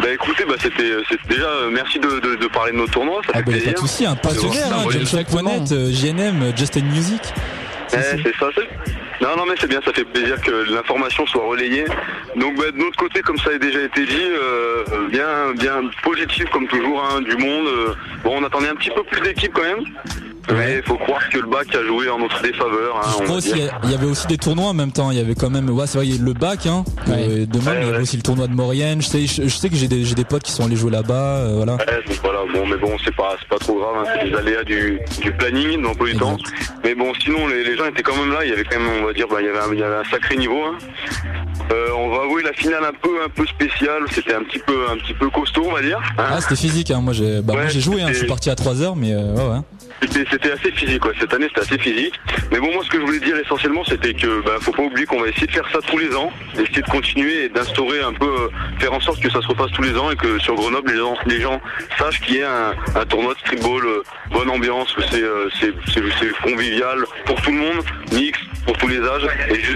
Bah 0.00 0.08
écoutez, 0.12 0.44
bah 0.44 0.54
c'était 0.60 0.92
c'était 1.08 1.28
déjà 1.34 1.46
euh, 1.48 1.70
merci 1.72 1.98
de, 1.98 2.20
de, 2.20 2.36
de 2.36 2.46
parler 2.46 2.72
de 2.72 2.76
nos 2.76 2.86
tournois, 2.86 3.20
ça 3.26 3.32
Ah 3.34 3.38
fait 3.38 3.44
bah 3.44 3.50
plaisir. 3.52 3.72
pas 3.74 3.80
de 3.80 3.86
souci, 3.86 4.06
un 4.06 4.14
partenaire, 4.14 4.66
hein, 4.72 5.64
euh, 5.72 5.90
JNM, 5.92 6.42
euh, 6.42 6.56
Just 6.56 6.76
in 6.76 6.82
Music. 6.82 7.20
Ouais, 7.92 8.22
c'est 8.22 8.36
ça, 8.36 8.48
c'est. 8.54 8.68
Non, 9.22 9.36
non, 9.36 9.44
mais 9.46 9.54
c'est 9.60 9.68
bien, 9.68 9.80
ça 9.84 9.92
fait 9.92 10.04
plaisir 10.04 10.40
que 10.40 10.50
l'information 10.72 11.26
soit 11.26 11.44
relayée. 11.44 11.84
Donc, 12.36 12.56
bah, 12.56 12.70
de 12.72 12.78
notre 12.78 12.96
côté, 12.96 13.20
comme 13.20 13.38
ça 13.38 13.50
a 13.50 13.58
déjà 13.58 13.80
été 13.82 14.04
dit, 14.04 14.16
euh, 14.20 14.84
bien, 15.10 15.52
bien 15.54 15.82
positif 16.02 16.46
comme 16.50 16.66
toujours, 16.66 17.04
hein, 17.04 17.20
du 17.20 17.36
monde. 17.36 17.66
euh, 17.66 17.94
bon, 18.24 18.38
on 18.40 18.44
attendait 18.44 18.68
un 18.68 18.74
petit 18.74 18.90
peu 18.90 19.02
plus 19.04 19.20
d'équipes 19.20 19.52
quand 19.54 19.62
même. 19.62 19.84
Mais 20.50 20.76
il 20.78 20.82
faut 20.82 20.96
croire 20.96 21.28
que 21.30 21.38
le 21.38 21.46
bac 21.48 21.66
a 21.74 21.84
joué 21.86 22.08
en 22.10 22.18
notre 22.18 22.42
défaveur. 22.42 22.96
Hein, 22.96 23.24
Je 23.24 23.90
y 23.90 23.94
avait 23.94 24.06
aussi 24.06 24.26
des 24.26 24.36
tournois 24.38 24.66
en 24.68 24.74
même 24.74 24.90
temps. 24.92 25.10
Il 25.10 25.18
y 25.18 25.20
avait 25.20 25.34
quand 25.34 25.50
même, 25.50 25.70
ouais, 25.70 25.86
c'est 25.86 25.98
vrai, 25.98 26.06
il 26.08 26.16
y 26.16 26.18
a 26.20 26.22
le 26.22 26.32
bac, 26.32 26.66
hein. 26.66 26.84
euh, 27.08 27.46
de 27.46 27.58
même, 27.60 27.78
il 27.82 27.86
y 27.86 27.90
avait 27.90 28.02
aussi 28.02 28.16
le 28.16 28.22
tournoi 28.22 28.46
de 28.48 28.54
Maurienne. 28.54 29.00
Je 29.02 29.06
sais, 29.06 29.26
je, 29.26 29.42
je 29.44 29.48
sais 29.56 29.68
que 29.68 29.76
j'ai 29.76 29.88
des, 29.88 30.04
j'ai 30.04 30.14
des 30.14 30.24
potes 30.24 30.42
qui 30.42 30.52
sont 30.52 30.64
allés 30.64 30.76
jouer 30.76 30.90
là-bas, 30.90 31.14
euh, 31.14 31.52
voilà. 31.56 31.74
Ouais, 31.74 32.02
donc 32.06 32.16
voilà, 32.22 32.40
bon, 32.52 32.66
mais 32.66 32.76
bon, 32.76 32.96
c'est 33.04 33.14
pas, 33.14 33.36
c'est 33.40 33.48
pas 33.48 33.58
trop 33.58 33.78
grave, 33.78 33.94
hein, 34.04 34.10
c'est 34.20 34.30
des 34.30 34.36
aléas 34.36 34.64
du, 34.64 35.00
du 35.20 35.32
planning, 35.32 35.78
de 35.78 35.84
l'emploi 35.84 36.08
du 36.08 36.16
temps. 36.16 36.36
Mais 36.84 36.94
bon, 36.94 37.12
sinon, 37.22 37.46
les, 37.46 37.62
les 37.64 37.76
gens 37.76 37.86
étaient 37.86 38.02
quand 38.02 38.16
même 38.16 38.32
là, 38.32 38.40
il 38.44 38.50
y 38.50 38.52
avait 38.52 38.64
quand 38.64 38.78
même, 38.80 38.88
on 39.02 39.06
va 39.06 39.12
dire, 39.12 39.26
bah, 39.30 39.36
il, 39.40 39.46
y 39.46 39.48
avait 39.48 39.58
un, 39.60 39.72
il 39.72 39.78
y 39.78 39.82
avait 39.82 39.96
un 39.96 40.10
sacré 40.10 40.36
niveau. 40.36 40.60
hein. 40.64 40.76
Euh, 41.70 41.86
on 41.96 42.08
va 42.10 42.24
avouer 42.24 42.42
la 42.42 42.52
finale 42.52 42.84
un 42.84 42.92
peu, 43.00 43.22
un 43.24 43.28
peu 43.28 43.46
spéciale, 43.46 44.02
c'était 44.10 44.34
un 44.34 44.42
petit 44.42 44.58
peu, 44.58 44.86
un 44.90 44.96
petit 44.96 45.14
peu 45.14 45.30
costaud, 45.30 45.64
on 45.68 45.72
va 45.72 45.80
dire. 45.82 46.00
hein. 46.18 46.24
Ah, 46.30 46.40
c'était 46.40 46.56
physique, 46.56 46.90
hein. 46.90 47.00
Moi, 47.00 47.12
j'ai, 47.12 47.40
bah, 47.40 47.52
moi, 47.54 47.62
Ouais, 47.62 47.70
j'ai 47.70 47.80
joué, 47.80 48.02
hein. 48.02 48.08
Je 48.08 48.14
suis 48.18 48.26
parti 48.26 48.50
à 48.50 48.54
3 48.56 48.82
heures, 48.82 48.96
mais 48.96 49.12
euh, 49.12 49.34
ouais, 49.34 49.48
ouais. 49.54 49.60
C'était 50.02 50.24
c'était 50.32 50.52
assez 50.52 50.70
physique, 50.72 51.04
ouais. 51.04 51.12
Cette 51.20 51.32
année, 51.34 51.46
c'était 51.48 51.60
assez 51.60 51.78
physique. 51.78 52.14
Mais 52.50 52.58
bon, 52.58 52.72
moi, 52.72 52.82
ce 52.84 52.90
que 52.90 52.98
je 52.98 53.04
voulais 53.04 53.20
dire 53.20 53.36
essentiellement, 53.36 53.84
c'était 53.84 54.14
que, 54.14 54.42
bah, 54.44 54.52
faut 54.60 54.72
pas 54.72 54.82
oublier 54.82 55.06
qu'on 55.06 55.20
va 55.20 55.28
essayer 55.28 55.46
de 55.46 55.52
faire 55.52 55.68
ça 55.70 55.78
tous 55.86 55.98
les 55.98 56.14
ans, 56.16 56.30
essayer 56.54 56.82
de 56.82 56.90
continuer 56.90 57.44
et 57.44 57.48
d'instaurer 57.48 58.00
un 58.00 58.12
peu, 58.12 58.26
euh, 58.26 58.48
faire 58.78 58.92
en 58.92 59.00
sorte 59.00 59.20
que 59.20 59.30
ça 59.30 59.40
se 59.42 59.46
repasse 59.48 59.70
tous 59.72 59.82
les 59.82 59.96
ans 59.96 60.10
et 60.10 60.16
que 60.16 60.38
sur 60.38 60.54
Grenoble, 60.54 60.90
les 60.90 60.98
gens, 60.98 61.14
les 61.26 61.40
gens 61.40 61.60
sachent 61.98 62.20
qu'il 62.22 62.36
y 62.36 62.42
a 62.42 62.70
un, 62.70 63.00
un 63.00 63.04
tournoi 63.04 63.34
de 63.34 63.38
streetball, 63.40 63.84
euh, 63.84 64.02
bonne 64.32 64.50
ambiance, 64.50 64.92
que 64.92 65.02
c'est, 65.10 65.22
euh, 65.22 65.48
c'est, 65.60 65.72
convivial 66.42 66.98
pour 67.26 67.40
tout 67.42 67.50
le 67.52 67.58
monde, 67.58 67.84
mix, 68.12 68.38
pour 68.66 68.76
tous 68.78 68.88
les 68.88 68.98
âges 69.00 69.26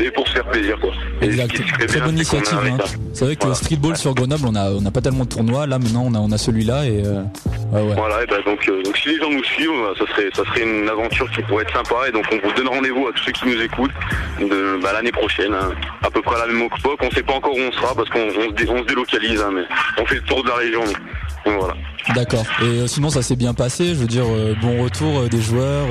et, 0.03 0.11
pour 0.11 0.27
se 0.27 0.33
faire 0.35 0.45
plaisir 0.47 0.79
quoi. 0.81 0.91
Exact. 1.21 1.55
Très 1.79 1.87
bien, 1.87 2.05
bonne 2.07 2.15
initiative. 2.17 2.59
hein. 2.65 2.77
C'est 3.13 3.25
vrai 3.25 3.37
que 3.37 3.41
Voilà. 3.41 3.55
streetball 3.55 3.97
sur 3.97 4.15
Grenoble, 4.15 4.47
on 4.47 4.55
a, 4.55 4.71
on 4.71 4.85
a 4.85 4.91
pas 4.91 5.01
tellement 5.01 5.25
de 5.25 5.29
tournois. 5.31 5.67
Là, 5.67 5.79
maintenant, 5.79 6.05
on 6.07 6.15
a, 6.15 6.19
on 6.19 6.31
a 6.33 6.39
celui-là 6.39 6.87
et 6.87 7.03
ouais, 7.03 7.83
ouais. 7.83 7.95
Voilà, 7.97 8.23
et 8.23 8.27
ben 8.27 8.41
donc, 8.45 8.67
donc 8.85 8.97
si 8.97 9.09
les 9.11 9.19
gens 9.19 9.31
nous 9.31 9.45
suivent, 9.45 9.71
bah, 9.71 9.93
ça 9.99 10.07
serait, 10.13 10.29
ça 10.35 10.43
serait 10.47 10.63
une 10.63 10.89
aventure 10.89 11.31
qui 11.31 11.43
pourrait 11.43 11.65
être 11.65 11.73
sympa. 11.73 12.09
Et 12.09 12.13
donc 12.13 12.27
on 12.33 12.39
vous 12.47 12.55
donne 12.55 12.69
rendez-vous 12.69 13.09
à 13.09 13.13
tous 13.13 13.25
ceux 13.25 13.33
qui 13.33 13.47
nous 13.47 13.61
écoutent 13.61 13.95
de, 14.41 14.79
bah, 14.83 14.93
l'année 14.93 15.13
prochaine, 15.13 15.55
hein, 15.55 15.73
à 16.03 16.11
peu 16.11 16.23
près 16.23 16.37
à 16.37 16.47
la 16.47 16.53
même 16.53 16.63
époque. 16.63 16.99
On 17.01 17.11
sait 17.11 17.23
pas 17.23 17.35
encore 17.35 17.55
où 17.55 17.61
on 17.61 17.73
sera 17.73 17.95
parce 17.95 18.09
qu'on 18.11 18.29
on 18.29 18.81
se, 18.81 18.85
délocalise, 18.85 19.43
hein, 19.43 19.51
mais 19.53 19.65
on 19.99 20.07
fait 20.07 20.17
le 20.17 20.23
tour 20.23 20.43
de 20.43 20.49
la 20.49 20.57
région. 20.57 20.85
Voilà. 21.45 21.75
D'accord. 22.15 22.45
Et 22.63 22.65
euh, 22.65 22.87
sinon, 22.87 23.11
ça 23.11 23.23
s'est 23.23 23.37
bien 23.37 23.55
passé. 23.55 23.89
Je 23.89 23.95
veux 23.95 24.07
dire, 24.07 24.25
euh, 24.27 24.55
bon 24.61 24.83
retour 24.83 25.21
euh, 25.21 25.29
des 25.29 25.41
joueurs. 25.41 25.87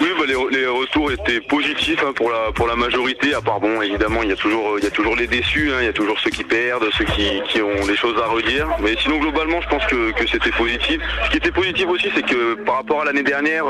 Oui, 0.00 0.08
bah, 0.18 0.24
les, 0.26 0.58
les 0.58 0.66
retours 0.66 1.12
étaient 1.12 1.40
positifs 1.40 2.02
hein, 2.04 2.12
pour 2.16 2.30
la 2.30 2.52
pour 2.54 2.66
la 2.66 2.74
majorité. 2.74 3.34
À 3.34 3.40
part 3.40 3.60
bon, 3.60 3.82
évidemment, 3.82 4.22
il 4.22 4.30
y 4.30 4.32
a 4.32 4.36
toujours 4.36 4.78
il 4.78 4.84
y 4.84 4.86
a 4.86 4.90
toujours 4.90 5.14
les 5.14 5.26
déçus, 5.26 5.70
hein, 5.72 5.78
il 5.80 5.86
y 5.86 5.88
a 5.88 5.92
toujours 5.92 6.18
ceux 6.20 6.30
qui 6.30 6.44
perdent, 6.44 6.88
ceux 6.96 7.04
qui, 7.04 7.42
qui 7.48 7.60
ont 7.60 7.86
des 7.86 7.96
choses 7.96 8.16
à 8.22 8.28
redire. 8.28 8.66
Mais 8.80 8.94
sinon, 9.00 9.18
globalement, 9.18 9.60
je 9.60 9.68
pense 9.68 9.84
que, 9.86 10.12
que 10.12 10.26
c'était 10.26 10.50
positif. 10.50 11.00
Ce 11.26 11.30
qui 11.30 11.36
était 11.36 11.52
positif 11.52 11.86
aussi, 11.88 12.08
c'est 12.14 12.24
que 12.24 12.54
par 12.64 12.76
rapport 12.76 13.02
à 13.02 13.04
l'année 13.04 13.22
dernière, 13.22 13.64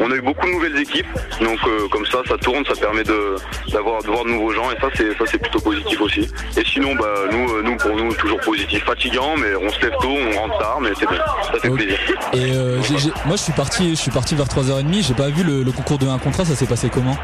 on 0.00 0.10
a 0.10 0.14
eu 0.16 0.20
beaucoup 0.22 0.46
de 0.46 0.52
nouvelles 0.52 0.78
équipes. 0.78 1.06
Donc 1.40 1.58
comme 1.90 2.06
ça, 2.06 2.22
ça 2.28 2.36
tourne, 2.38 2.64
ça 2.66 2.74
permet 2.74 3.04
de 3.04 3.36
d'avoir 3.72 4.02
de 4.02 4.08
voir 4.08 4.24
de 4.24 4.30
nouveaux 4.30 4.52
gens 4.52 4.70
et 4.72 4.80
ça 4.80 4.88
c'est 4.94 5.16
ça 5.16 5.24
c'est 5.26 5.38
plutôt 5.38 5.60
positif 5.60 6.00
aussi. 6.00 6.28
Et 6.56 6.64
sinon, 6.64 6.94
bah 6.96 7.14
nous 7.30 7.62
nous 7.62 7.76
pour 7.76 7.94
nous 7.96 8.12
toujours 8.14 8.40
positif, 8.40 8.84
fatigant, 8.84 9.36
mais 9.36 9.54
on 9.54 9.70
se 9.70 9.80
lève 9.80 9.94
tôt, 10.00 10.08
on 10.08 10.38
rentre 10.38 10.58
tard, 10.58 10.80
mais 10.80 10.90
c'est 10.98 11.08
bien, 11.08 11.19
ça 11.52 11.60
fait 11.60 11.70
plaisir. 11.70 11.98
Et 12.32 12.52
euh, 12.52 12.78
moi, 13.26 13.36
je 13.36 13.42
suis 13.42 13.52
parti, 13.52 13.90
je 13.90 13.94
suis 13.96 14.10
parti 14.10 14.34
vers 14.34 14.46
3h30. 14.46 15.04
J'ai 15.06 15.14
pas 15.14 15.28
vu 15.28 15.42
le, 15.44 15.62
le 15.62 15.72
concours 15.72 15.98
de 15.98 16.06
1 16.06 16.18
contre 16.18 16.40
1. 16.40 16.44
Ça 16.46 16.54
s'est 16.56 16.66
passé 16.66 16.88
comment 16.92 17.16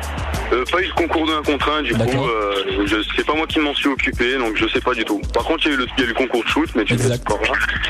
Euh, 0.52 0.64
pas 0.70 0.80
eu 0.82 0.86
de 0.88 0.92
concours 0.92 1.26
de 1.26 1.32
1 1.32 1.42
contre 1.42 1.70
1, 1.70 1.82
du 1.82 1.94
coup, 1.94 2.00
euh, 2.02 2.86
je 2.86 2.96
c'est 3.16 3.24
pas 3.26 3.34
moi 3.34 3.46
qui 3.46 3.58
m'en 3.60 3.74
suis 3.74 3.88
occupé, 3.88 4.36
donc 4.38 4.56
je 4.56 4.66
sais 4.68 4.80
pas 4.80 4.94
du 4.94 5.04
tout. 5.04 5.20
Par 5.32 5.44
contre, 5.44 5.66
il 5.66 5.68
y 5.68 5.72
a 5.72 5.74
eu 5.74 5.78
le, 5.78 5.86
il 5.96 6.00
y 6.00 6.02
a 6.02 6.04
eu 6.04 6.08
le 6.08 6.14
concours 6.14 6.42
de 6.44 6.48
shoot, 6.48 6.68
mais 6.74 6.84
tu 6.84 6.96
sais 6.96 7.02
Exact. 7.04 7.24
pas. 7.28 7.34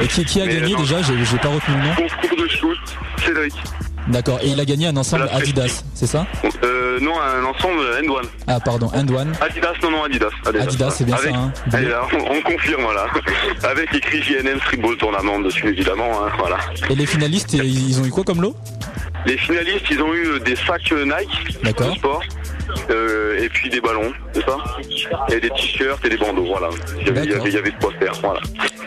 Et 0.03 0.07
qui, 0.07 0.25
qui 0.25 0.41
a 0.41 0.47
Mais 0.47 0.55
gagné 0.61 0.73
non. 0.75 0.81
déjà? 0.81 1.03
J'ai 1.03 1.15
j'ai 1.25 1.39
pas 1.39 1.49
retenu 1.49 1.75
le 1.77 1.83
nom. 1.83 2.09
Concours 2.23 2.39
de 2.43 2.49
shoot, 2.49 2.79
Cédric. 3.25 3.55
D'accord. 4.09 4.39
Et 4.43 4.49
il 4.49 4.61
a 4.61 4.65
gagné 4.65 4.87
un 4.87 4.97
ensemble. 4.97 5.29
Adidas, 5.33 5.83
c'est 5.95 6.07
ça 6.07 6.27
Euh, 6.65 6.99
non, 7.01 7.13
un 7.21 7.45
ensemble 7.45 7.81
End 8.03 8.09
One. 8.13 8.27
Ah, 8.47 8.61
pardon, 8.61 8.91
and 8.95 9.09
one. 9.13 9.33
Adidas, 9.41 9.73
non, 9.83 9.91
non, 9.91 10.05
Adidas. 10.05 10.31
Adidas, 10.47 10.91
c'est 10.91 11.05
bien 11.05 11.17
Avec- 11.17 11.31
ça, 11.33 11.37
hein. 11.39 11.53
Allez, 11.73 11.89
là, 11.89 12.03
on, 12.13 12.37
on 12.37 12.41
confirme, 12.43 12.83
voilà. 12.83 13.07
Avec 13.65 13.93
écrit 13.95 14.23
JNM 14.23 14.59
Streetball 14.61 14.97
Tournament 14.97 15.41
dessus, 15.41 15.69
évidemment, 15.69 16.25
hein, 16.25 16.31
voilà. 16.39 16.57
Et 16.89 16.95
les 16.95 17.07
finalistes, 17.07 17.53
ils 17.55 18.01
ont 18.01 18.05
eu 18.05 18.11
quoi 18.11 18.25
comme 18.25 18.41
lot? 18.43 18.57
Les 19.27 19.37
finalistes, 19.39 19.87
ils 19.91 20.01
ont 20.01 20.15
eu 20.15 20.39
des 20.41 20.55
sacs 20.55 20.93
Nike 20.93 21.59
D'accord. 21.65 21.91
de 21.91 21.95
sport. 21.99 22.23
Euh, 22.91 23.39
et 23.43 23.49
puis 23.49 23.69
des 23.71 23.81
ballons, 23.81 24.13
c'est 24.33 24.45
ça 24.45 24.57
Et 25.31 25.41
des 25.41 25.51
t-shirts 25.51 26.05
et 26.05 26.09
des 26.09 26.17
bandeaux, 26.17 26.47
voilà. 26.47 26.69
Il 27.01 27.07
y 27.07 27.11
avait, 27.11 27.25
il 27.25 27.31
y 27.31 27.35
avait, 27.35 27.49
il 27.49 27.55
y 27.55 27.59
avait 27.59 27.71
de 27.71 27.79
quoi 27.79 27.93
faire, 27.99 28.13
voilà. 28.23 28.41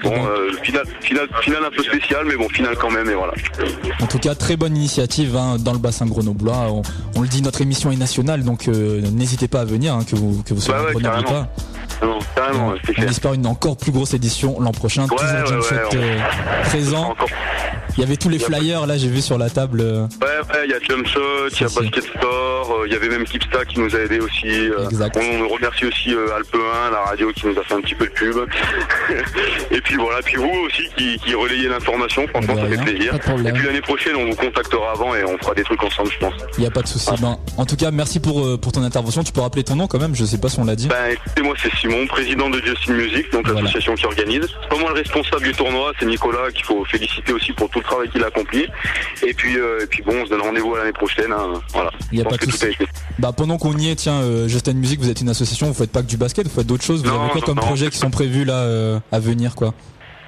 Bon, 0.03 0.13
euh, 0.13 0.51
finale, 0.63 0.85
finale, 1.01 1.27
finale 1.41 1.65
un 1.65 1.71
peu 1.71 1.83
spéciale, 1.83 2.25
mais 2.25 2.35
bon, 2.35 2.47
finale 2.49 2.75
quand 2.77 2.91
même, 2.91 3.09
et 3.09 3.15
voilà. 3.15 3.33
En 4.01 4.07
tout 4.07 4.19
cas, 4.19 4.35
très 4.35 4.55
bonne 4.55 4.75
initiative 4.75 5.35
hein, 5.35 5.57
dans 5.59 5.73
le 5.73 5.79
bassin 5.79 6.05
grenoblois. 6.05 6.67
On, 6.71 6.81
on 7.15 7.21
le 7.21 7.27
dit, 7.27 7.41
notre 7.41 7.61
émission 7.61 7.91
est 7.91 7.97
nationale, 7.97 8.43
donc 8.43 8.67
euh, 8.67 9.01
n'hésitez 9.11 9.47
pas 9.47 9.61
à 9.61 9.65
venir, 9.65 9.93
hein, 9.93 10.05
que 10.09 10.15
vous 10.15 10.41
que 10.43 10.53
vous 10.53 10.61
soyez 10.61 10.81
Bah 10.81 10.89
ouais, 10.89 11.19
ou 11.19 11.23
pas. 11.23 11.47
Non, 12.01 12.19
carrément, 12.35 12.73
On 12.97 13.01
espère 13.03 13.33
une 13.33 13.45
encore 13.45 13.75
plus 13.75 13.91
grosse 13.91 14.13
édition 14.13 14.59
l'an 14.59 14.71
prochain. 14.71 15.03
Ouais, 15.03 15.09
Toujours 15.09 15.71
ouais, 15.71 15.95
euh, 15.95 16.17
présent. 16.63 17.09
Encore. 17.11 17.27
Il 17.99 18.03
y 18.03 18.05
avait 18.05 18.15
tous 18.15 18.29
les 18.29 18.39
flyers 18.39 18.87
là, 18.87 18.97
j'ai 18.97 19.09
vu 19.09 19.19
sur 19.21 19.37
la 19.37 19.49
table. 19.49 19.81
euh, 19.81 20.07
Ouais, 20.21 20.27
ouais, 20.53 20.61
il 20.63 20.71
y 20.71 20.73
a 20.73 20.79
Jump 20.79 21.05
Shot, 21.05 21.49
il 21.51 21.59
y 21.59 21.63
a. 21.65 21.67
Basket 21.67 22.01
Store, 22.17 22.71
euh, 22.79 22.87
il 22.87 22.93
y 22.93 22.95
avait 22.95 23.09
même 23.09 23.25
Kipsta 23.25 23.65
qui 23.65 23.77
nous 23.81 23.93
a 23.93 23.99
aidé 23.99 24.21
aussi. 24.21 24.47
euh, 24.47 24.87
Exact. 24.89 25.17
on, 25.21 25.49
remercie 25.49 25.85
aussi 25.85 26.11
Alpe 26.11 26.55
1, 26.87 26.91
la 26.91 27.01
radio 27.01 27.29
qui 27.33 27.47
nous 27.47 27.59
a 27.59 27.63
fait 27.63 27.73
un 27.73 27.81
petit 27.81 27.95
peu 27.95 28.05
de 28.05 28.11
pub. 28.11 28.37
et 29.71 29.81
puis 29.81 29.95
voilà, 29.95 30.21
puis 30.21 30.35
vous 30.37 30.49
aussi 30.65 30.83
qui, 30.95 31.17
qui 31.19 31.35
relayez 31.35 31.67
l'information, 31.67 32.25
franchement 32.29 32.55
ça 32.55 32.67
fait 32.69 32.77
plaisir. 32.77 33.15
Et 33.15 33.51
puis 33.51 33.65
l'année 33.65 33.81
prochaine 33.81 34.15
on 34.15 34.29
vous 34.29 34.35
contactera 34.35 34.91
avant 34.93 35.13
et 35.15 35.25
on 35.25 35.37
fera 35.37 35.53
des 35.53 35.63
trucs 35.63 35.83
ensemble 35.83 36.09
je 36.11 36.19
pense. 36.19 36.33
Il 36.57 36.61
n'y 36.61 36.67
a 36.67 36.71
pas 36.71 36.81
de 36.81 36.87
souci. 36.87 37.09
Ben, 37.21 37.37
en 37.57 37.65
tout 37.65 37.75
cas, 37.75 37.91
merci 37.91 38.21
pour, 38.21 38.57
pour 38.61 38.71
ton 38.71 38.83
intervention. 38.83 39.23
Tu 39.25 39.33
peux 39.33 39.41
rappeler 39.41 39.63
ton 39.65 39.75
nom 39.75 39.87
quand 39.87 39.99
même 39.99 40.15
Je 40.15 40.23
sais 40.23 40.37
pas 40.37 40.47
si 40.47 40.57
on 40.59 40.63
l'a 40.63 40.77
dit. 40.77 40.87
Ben 40.87 41.11
écoutez 41.11 41.41
moi 41.41 41.53
c'est 41.61 41.73
Simon, 41.75 42.07
président 42.07 42.49
de 42.49 42.61
Justin 42.65 42.93
Music, 42.93 43.29
donc 43.33 43.45
Voilà. 43.45 43.59
l'association 43.61 43.93
qui 43.95 44.05
organise. 44.05 44.47
C'est 44.63 44.69
pas 44.69 44.77
moi 44.79 44.89
le 44.93 44.99
responsable 44.99 45.43
du 45.43 45.51
tournoi, 45.51 45.91
c'est 45.99 46.05
Nicolas 46.05 46.49
qu'il 46.53 46.63
faut 46.63 46.85
féliciter 46.85 47.33
aussi 47.33 47.51
pour 47.51 47.69
tout 47.69 47.79
le 47.79 47.85
travail 47.89 48.09
qu'il 48.09 48.23
a 48.23 48.27
accompli. 48.27 48.65
Et 49.27 49.33
puis 49.33 49.57
euh, 49.57 49.83
et 49.83 49.87
puis 49.87 50.01
bon 50.03 50.13
on 50.21 50.25
se 50.25 50.29
donne 50.29 50.41
rendez-vous 50.41 50.75
à 50.75 50.79
l'année 50.79 50.93
prochaine. 50.93 51.31
hein. 51.31 51.53
Voilà. 51.73 51.91
Il 52.11 52.19
y 52.19 52.21
a 52.21 52.25
pas 52.25 52.37
que 52.37 52.45
tout. 52.45 52.57
Bah 53.19 53.31
pendant 53.35 53.57
qu'on 53.57 53.75
y 53.77 53.89
est, 53.89 53.95
tiens, 53.95 54.21
euh, 54.21 54.47
Justin 54.47 54.73
Music, 54.73 54.99
vous 54.99 55.09
êtes 55.09 55.21
une 55.21 55.29
association, 55.29 55.67
vous 55.67 55.73
faites 55.73 55.91
pas 55.91 56.01
que 56.01 56.07
du 56.07 56.17
basket, 56.17 56.47
vous 56.47 56.53
faites 56.55 56.67
d'autres 56.67 56.83
choses. 56.85 57.03
Vous 57.03 57.09
Non, 57.09 57.21
avez 57.21 57.31
quoi 57.31 57.41
non, 57.41 57.45
comme 57.47 57.55
non. 57.57 57.61
projets 57.63 57.89
qui 57.89 57.97
sont 57.97 58.11
prévus 58.11 58.45
là 58.45 58.53
euh, 58.63 58.99
à 59.11 59.19
venir 59.19 59.55
quoi? 59.55 59.73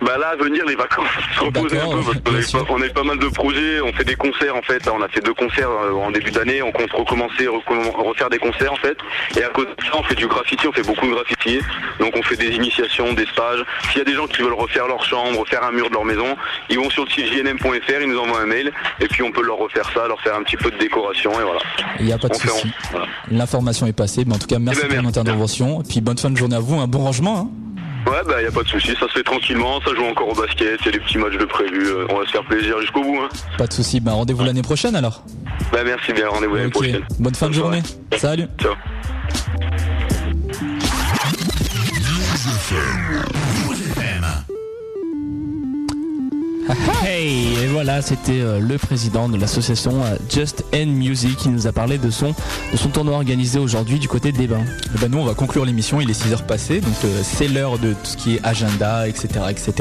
Bah 0.02 0.18
là, 0.18 0.30
à 0.30 0.36
venir, 0.36 0.66
les 0.66 0.76
vacances, 0.76 1.08
se 1.36 1.40
reposer 1.42 1.80
un 1.80 1.86
peu 1.90 2.20
parce 2.24 2.52
qu'on 2.52 2.76
on 2.76 2.82
a 2.82 2.86
eu 2.88 2.90
pas 2.90 3.04
mal 3.04 3.20
de 3.20 3.28
projets, 3.28 3.82
on 3.82 3.94
fait 3.94 4.04
des 4.04 4.16
concerts 4.16 4.56
en 4.56 4.62
fait, 4.64 4.82
on 4.90 5.02
a 5.02 5.08
fait 5.10 5.22
deux 5.22 5.34
concerts 5.34 5.70
euh, 5.70 5.94
en 5.94 6.10
début 6.12 6.32
d'année, 6.32 6.62
on 6.64 6.72
compte 6.72 6.92
recommencer, 6.92 7.46
recomm- 7.46 7.92
refaire 7.96 8.30
des 8.30 8.40
concerts 8.40 8.74
en 8.74 8.78
fait, 8.78 8.98
et 9.38 9.44
à 9.44 9.50
côté 9.50 9.72
de 9.78 9.84
ça, 9.86 9.92
on 10.00 10.04
fait 10.04 10.16
du 10.16 10.28
graffiti, 10.28 10.68
on 10.68 10.72
fait 10.72 10.86
beaucoup 10.86 11.06
de 11.06 11.12
graffiti, 11.14 11.60
donc 12.00 12.14
on 12.18 12.24
fait 12.24 12.36
des 12.36 12.50
initiations, 12.56 13.14
des 13.14 13.26
stages. 13.28 13.64
S'il 13.90 14.00
y 14.00 14.02
a 14.02 14.06
des 14.06 14.14
gens 14.16 14.26
qui 14.28 14.42
veulent 14.42 14.54
refaire 14.54 14.88
leur 14.88 15.04
chambre, 15.06 15.40
refaire 15.40 15.64
un 15.64 15.72
mur 15.72 15.88
de 15.90 15.94
leur 15.94 16.06
maison, 16.06 16.36
ils 16.70 16.80
vont 16.80 16.90
sur 16.90 17.06
le 17.06 17.10
site 17.12 17.28
jnm.fr, 17.32 18.02
ils 18.02 18.08
nous 18.10 18.18
envoient 18.20 18.42
un 18.42 18.46
mail, 18.48 18.72
et 19.00 19.08
puis 19.08 19.22
on 19.24 19.32
peut 19.32 19.44
leur 19.44 19.58
refaire 19.58 19.90
ça, 19.94 20.08
leur 20.08 20.20
faire 20.22 20.36
un 20.36 20.44
petit 20.44 20.58
peu 20.58 20.72
de 20.72 20.78
décoration, 20.78 21.32
et 21.40 21.44
voilà. 21.44 21.60
Il 22.00 22.06
n'y 22.08 22.14
a 22.14 22.18
pas 22.18 22.28
de 22.30 22.34
souci. 22.36 22.72
voilà. 22.92 23.06
L'information 23.30 23.86
est 23.88 23.94
passée. 23.94 24.24
Mais 24.26 24.34
en 24.36 24.40
tout 24.40 24.48
cas, 24.48 24.58
merci 24.60 24.82
Eh 24.84 24.88
ben, 24.88 24.96
pour 24.96 25.04
merci. 25.04 25.06
votre 25.20 25.20
intervention. 25.30 25.82
Et 25.82 25.84
puis 25.88 26.02
bonne 26.02 26.18
fin 26.18 26.30
de 26.32 26.38
journée 26.38 26.56
à 26.56 26.60
vous, 26.60 26.80
un 26.80 26.88
bon 26.88 27.00
rangement. 27.00 27.38
hein. 27.38 27.48
Ouais, 28.08 28.22
bah 28.28 28.42
y 28.42 28.46
a 28.46 28.52
pas 28.52 28.64
de 28.64 28.68
souci, 28.68 28.96
ça 29.00 29.08
se 29.08 29.14
fait 29.14 29.24
tranquillement, 29.24 29.80
ça 29.82 29.94
joue 29.96 30.04
encore 30.04 30.30
au 30.30 30.36
basket, 30.36 30.80
il 30.82 30.86
y 30.86 30.90
a 30.90 30.92
des 30.92 31.00
petits 31.00 31.18
matchs 31.18 31.38
de 31.38 31.46
prévus, 31.46 31.86
euh, 31.86 32.08
on 32.10 32.18
va 32.18 32.26
se 32.26 32.32
faire 32.32 32.44
plaisir 32.44 32.80
jusqu'au 32.82 33.04
bout. 33.04 33.20
Hein. 33.22 33.30
Pas 33.58 33.68
de 33.68 33.74
souci. 33.74 34.00
Bah 34.00 34.14
rendez-vous 34.14 34.44
l'année 34.44 34.64
prochaine 34.64 34.96
alors. 34.96 35.24
Bah 35.72 35.84
merci 35.86 36.12
bien, 36.12 36.28
rendez-vous 36.28 36.56
l'année 36.56 36.70
prochaine. 36.70 37.04
Bonne 37.20 37.36
fin 37.36 37.48
de 37.50 37.54
journée. 37.54 37.82
Salut. 38.18 38.48
Ciao. 38.60 38.76
Hey, 47.04 47.56
et 47.64 47.68
voilà, 47.68 48.02
c'était 48.02 48.42
euh, 48.42 48.60
le 48.60 48.78
président 48.78 49.28
de 49.28 49.38
l'association 49.38 50.04
euh, 50.04 50.16
Just 50.30 50.64
End 50.74 50.86
Music 50.88 51.36
qui 51.38 51.50
nous 51.50 51.68
a 51.68 51.72
parlé 51.72 51.98
de 51.98 52.10
son, 52.10 52.34
de 52.72 52.78
son 52.78 52.90
tournoi 52.90 53.16
organisé 53.16 53.60
aujourd'hui 53.60 54.00
du 54.00 54.08
côté 54.08 54.32
des 54.32 54.48
Bains. 54.48 54.66
Eh 54.94 55.00
ben 55.00 55.10
nous 55.10 55.18
on 55.18 55.26
va 55.26 55.34
conclure 55.34 55.66
l'émission, 55.66 56.00
il 56.00 56.10
est 56.10 56.14
6 56.14 56.34
heures 56.34 56.44
passées, 56.44 56.80
donc 56.80 56.94
euh, 57.06 57.22
c'est 57.24 57.48
l'heure 57.48 57.80
de 57.80 57.94
tout 57.94 58.06
ce 58.06 58.18
qui 58.18 58.36
est 58.36 58.46
agenda, 58.46 59.08
etc. 59.08 59.30
etc. 59.50 59.74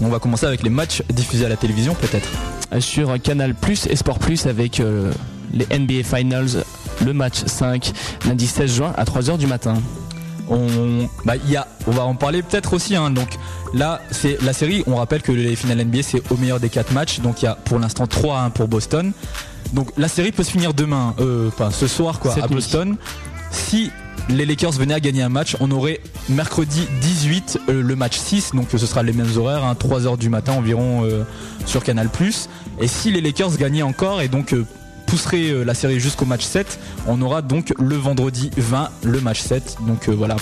On 0.00 0.08
va 0.08 0.18
commencer 0.18 0.46
avec 0.46 0.62
les 0.62 0.70
matchs 0.70 1.02
diffusés 1.10 1.46
à 1.46 1.48
la 1.48 1.56
télévision 1.56 1.94
peut-être. 1.94 2.28
Sur 2.80 3.20
Canal 3.20 3.54
Plus 3.54 3.86
et 3.86 3.94
Sport 3.94 4.18
Plus 4.18 4.46
avec 4.46 4.82
les 5.52 5.78
NBA 5.78 6.02
Finals, 6.02 6.64
le 7.04 7.12
match 7.12 7.44
5, 7.46 7.92
lundi 8.26 8.46
16 8.46 8.74
juin 8.74 8.92
à 8.96 9.04
3h 9.04 9.38
du 9.38 9.46
matin. 9.46 9.74
On, 10.48 11.08
bah, 11.24 11.36
il 11.36 11.50
y 11.50 11.56
a, 11.56 11.66
on 11.86 11.90
va 11.90 12.04
en 12.04 12.14
parler 12.14 12.42
peut-être 12.42 12.74
aussi. 12.74 12.96
Hein, 12.96 13.10
donc 13.10 13.28
là, 13.72 14.00
c'est 14.10 14.40
la 14.42 14.52
série. 14.52 14.84
On 14.86 14.96
rappelle 14.96 15.22
que 15.22 15.32
les 15.32 15.56
finales 15.56 15.84
NBA 15.84 16.02
c'est 16.02 16.22
au 16.30 16.36
meilleur 16.36 16.60
des 16.60 16.68
4 16.68 16.92
matchs. 16.92 17.20
Donc 17.20 17.42
il 17.42 17.46
y 17.46 17.48
a 17.48 17.54
pour 17.54 17.78
l'instant 17.78 18.06
3 18.06 18.38
à 18.38 18.42
1 18.44 18.50
pour 18.50 18.68
Boston. 18.68 19.12
Donc 19.72 19.88
la 19.96 20.08
série 20.08 20.32
peut 20.32 20.44
se 20.44 20.50
finir 20.50 20.74
demain, 20.74 21.14
euh, 21.20 21.48
enfin 21.48 21.70
ce 21.70 21.86
soir 21.86 22.20
quoi, 22.20 22.34
à. 22.40 22.46
Boston. 22.46 22.96
Si 23.50 23.90
les 24.28 24.46
Lakers 24.46 24.72
venaient 24.72 24.94
à 24.94 25.00
gagner 25.00 25.22
un 25.22 25.28
match, 25.28 25.56
on 25.60 25.70
aurait 25.70 26.00
mercredi 26.28 26.86
18 27.00 27.60
euh, 27.68 27.82
le 27.82 27.96
match 27.96 28.16
6, 28.16 28.52
donc 28.54 28.68
ce 28.70 28.78
sera 28.86 29.02
les 29.02 29.12
mêmes 29.12 29.36
horaires, 29.36 29.64
hein, 29.64 29.74
3h 29.78 30.18
du 30.18 30.28
matin 30.28 30.52
environ 30.52 31.04
euh, 31.04 31.24
sur 31.66 31.82
Canal+. 31.82 32.08
Et 32.80 32.88
si 32.88 33.10
les 33.10 33.20
Lakers 33.20 33.56
gagnaient 33.56 33.82
encore 33.82 34.22
et 34.22 34.28
donc 34.28 34.54
pousseraient 35.14 35.50
euh, 35.50 35.64
la 35.64 35.74
série 35.74 36.00
jusqu'au 36.00 36.24
match 36.24 36.42
7, 36.44 36.80
on 37.06 37.22
aura 37.22 37.40
donc 37.40 37.72
le 37.78 37.94
vendredi 37.94 38.50
20 38.56 38.90
le 39.04 39.20
match 39.20 39.40
7. 39.42 39.76
Donc 39.86 40.08
euh, 40.08 40.12
voilà. 40.12 40.34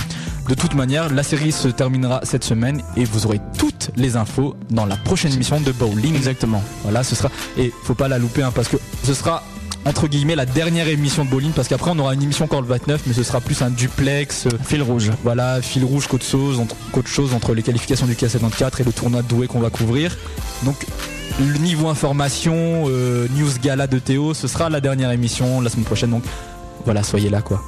De 0.48 0.54
toute 0.54 0.74
manière, 0.74 1.12
la 1.12 1.22
série 1.22 1.52
se 1.52 1.68
terminera 1.68 2.20
cette 2.22 2.42
semaine 2.42 2.80
et 2.96 3.04
vous 3.04 3.26
aurez 3.26 3.38
toutes 3.58 3.90
les 3.96 4.16
infos 4.16 4.56
dans 4.70 4.86
la 4.86 4.96
prochaine 4.96 5.30
émission 5.30 5.60
de 5.60 5.72
Bowling. 5.72 6.16
Exactement. 6.16 6.62
Voilà, 6.84 7.02
ce 7.02 7.14
sera 7.14 7.30
et 7.58 7.70
faut 7.84 7.94
pas 7.94 8.08
la 8.08 8.16
louper 8.16 8.42
hein, 8.42 8.50
parce 8.54 8.68
que 8.68 8.78
ce 9.04 9.12
sera 9.12 9.42
entre 9.84 10.06
guillemets 10.08 10.36
la 10.36 10.46
dernière 10.46 10.88
émission 10.88 11.24
de 11.24 11.30
bowling 11.30 11.52
parce 11.52 11.68
qu'après 11.68 11.90
on 11.90 11.98
aura 11.98 12.14
une 12.14 12.22
émission 12.22 12.44
encore 12.44 12.62
le 12.62 12.68
29 12.68 13.02
mais 13.06 13.12
ce 13.12 13.22
sera 13.22 13.40
plus 13.40 13.62
un 13.62 13.70
duplex 13.70 14.46
euh, 14.46 14.50
Fil 14.64 14.82
rouge. 14.82 15.10
voilà 15.24 15.60
fil 15.60 15.84
rouge 15.84 16.06
qu'autre 16.06 16.24
chose 16.24 16.60
entre, 16.60 16.76
qu'autre 16.92 17.08
chose 17.08 17.34
entre 17.34 17.54
les 17.54 17.62
qualifications 17.62 18.06
du 18.06 18.14
K74 18.14 18.80
et 18.80 18.84
le 18.84 18.92
tournoi 18.92 19.22
de 19.22 19.28
Douai 19.28 19.46
qu'on 19.46 19.60
va 19.60 19.70
couvrir 19.70 20.16
donc 20.62 20.86
le 21.40 21.58
niveau 21.58 21.88
information 21.88 22.84
euh, 22.88 23.26
news 23.36 23.50
gala 23.60 23.86
de 23.86 23.98
Théo 23.98 24.34
ce 24.34 24.46
sera 24.46 24.68
la 24.70 24.80
dernière 24.80 25.10
émission 25.10 25.60
la 25.60 25.70
semaine 25.70 25.84
prochaine 25.84 26.10
donc 26.10 26.24
voilà, 26.84 27.02
soyez 27.02 27.30
là 27.30 27.42
quoi. 27.42 27.62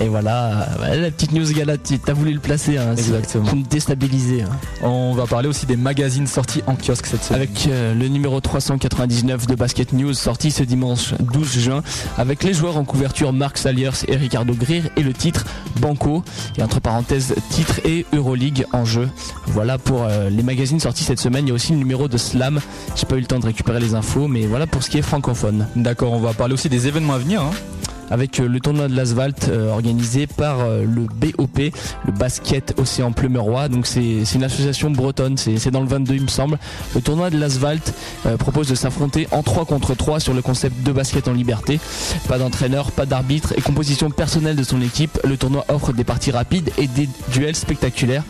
Et 0.00 0.08
voilà, 0.08 0.68
euh, 0.82 1.00
la 1.00 1.10
petite 1.10 1.32
news 1.32 1.44
gala, 1.52 1.76
tu 1.78 1.98
as 2.06 2.12
voulu 2.12 2.32
le 2.32 2.40
placer, 2.40 2.78
hein, 2.78 2.92
Exactement. 2.96 3.44
pour 3.44 3.56
me 3.56 3.64
déstabiliser. 3.64 4.42
hein. 4.42 4.48
On 4.82 5.12
va 5.14 5.26
parler 5.26 5.48
aussi 5.48 5.66
des 5.66 5.76
magazines 5.76 6.26
sortis 6.26 6.62
en 6.66 6.74
kiosque 6.76 7.06
cette 7.06 7.22
semaine. 7.24 7.42
Avec 7.42 7.66
euh, 7.68 7.94
le 7.94 8.08
numéro 8.08 8.40
399 8.40 9.46
de 9.46 9.54
Basket 9.54 9.92
News 9.92 10.14
sorti 10.14 10.50
ce 10.50 10.62
dimanche 10.62 11.14
12 11.20 11.58
juin 11.58 11.82
avec 12.18 12.42
les 12.44 12.54
joueurs 12.54 12.76
en 12.76 12.84
couverture 12.84 13.32
Marc 13.32 13.58
Saliers 13.58 13.90
et 14.08 14.16
Ricardo 14.16 14.54
Greer 14.54 14.82
et 14.96 15.02
le 15.02 15.12
titre 15.12 15.44
Banco 15.80 16.22
et 16.58 16.62
entre 16.62 16.80
parenthèses 16.80 17.34
titre 17.50 17.80
et 17.84 18.06
Euroleague 18.12 18.64
en 18.72 18.84
jeu. 18.84 19.08
Voilà 19.48 19.78
pour 19.78 20.04
euh, 20.04 20.30
les 20.30 20.42
magazines 20.42 20.80
sortis 20.80 21.04
cette 21.04 21.20
semaine. 21.20 21.46
Il 21.46 21.48
y 21.48 21.52
a 21.52 21.54
aussi 21.54 21.72
le 21.72 21.78
numéro 21.78 22.08
de 22.08 22.16
Slam. 22.16 22.60
J'ai 22.96 23.06
pas 23.06 23.16
eu 23.16 23.20
le 23.20 23.26
temps 23.26 23.38
de 23.40 23.46
récupérer 23.46 23.80
les 23.80 23.94
infos 23.94 24.28
mais 24.28 24.46
voilà 24.46 24.66
pour 24.66 24.82
ce 24.82 24.90
qui 24.90 24.98
est 24.98 25.02
francophone. 25.02 25.66
D'accord, 25.76 26.12
on 26.12 26.20
va 26.20 26.32
parler 26.32 26.54
aussi 26.54 26.68
des 26.68 26.86
événements 26.86 27.14
à 27.14 27.18
venir. 27.18 27.42
hein. 27.42 27.50
Avec 28.10 28.40
euh, 28.40 28.48
le 28.48 28.60
tournoi 28.60 28.88
de 28.88 28.96
l'asphalte 28.96 29.48
euh, 29.48 29.70
organisé 29.70 30.26
par 30.26 30.60
euh, 30.60 30.84
le 30.84 31.02
BOP, 31.02 31.58
le 31.58 32.12
basket 32.12 32.74
Océan 32.78 33.12
Pleumerois. 33.12 33.68
Donc 33.68 33.86
c'est 33.86 34.22
une 34.34 34.44
association 34.44 34.90
bretonne, 34.90 35.36
c'est 35.36 35.70
dans 35.70 35.80
le 35.80 35.88
22 35.88 36.14
il 36.14 36.22
me 36.22 36.28
semble. 36.28 36.58
Le 36.94 37.00
tournoi 37.00 37.30
de 37.30 37.38
l'asphalte 37.38 37.94
euh, 38.26 38.36
propose 38.36 38.68
de 38.68 38.74
s'affronter 38.74 39.28
en 39.30 39.42
3 39.42 39.64
contre 39.64 39.94
3 39.94 40.20
sur 40.20 40.34
le 40.34 40.42
concept 40.42 40.82
de 40.82 40.92
basket 40.92 41.28
en 41.28 41.32
liberté. 41.32 41.80
Pas 42.28 42.38
d'entraîneur, 42.38 42.92
pas 42.92 43.06
d'arbitre 43.06 43.54
et 43.56 43.60
composition 43.60 44.10
personnelle 44.10 44.56
de 44.56 44.64
son 44.64 44.80
équipe. 44.82 45.18
Le 45.24 45.36
tournoi 45.36 45.64
offre 45.68 45.92
des 45.92 46.04
parties 46.04 46.30
rapides 46.30 46.70
et 46.78 46.86
des 46.86 47.08
duels 47.32 47.56
spectaculaires. 47.56 48.24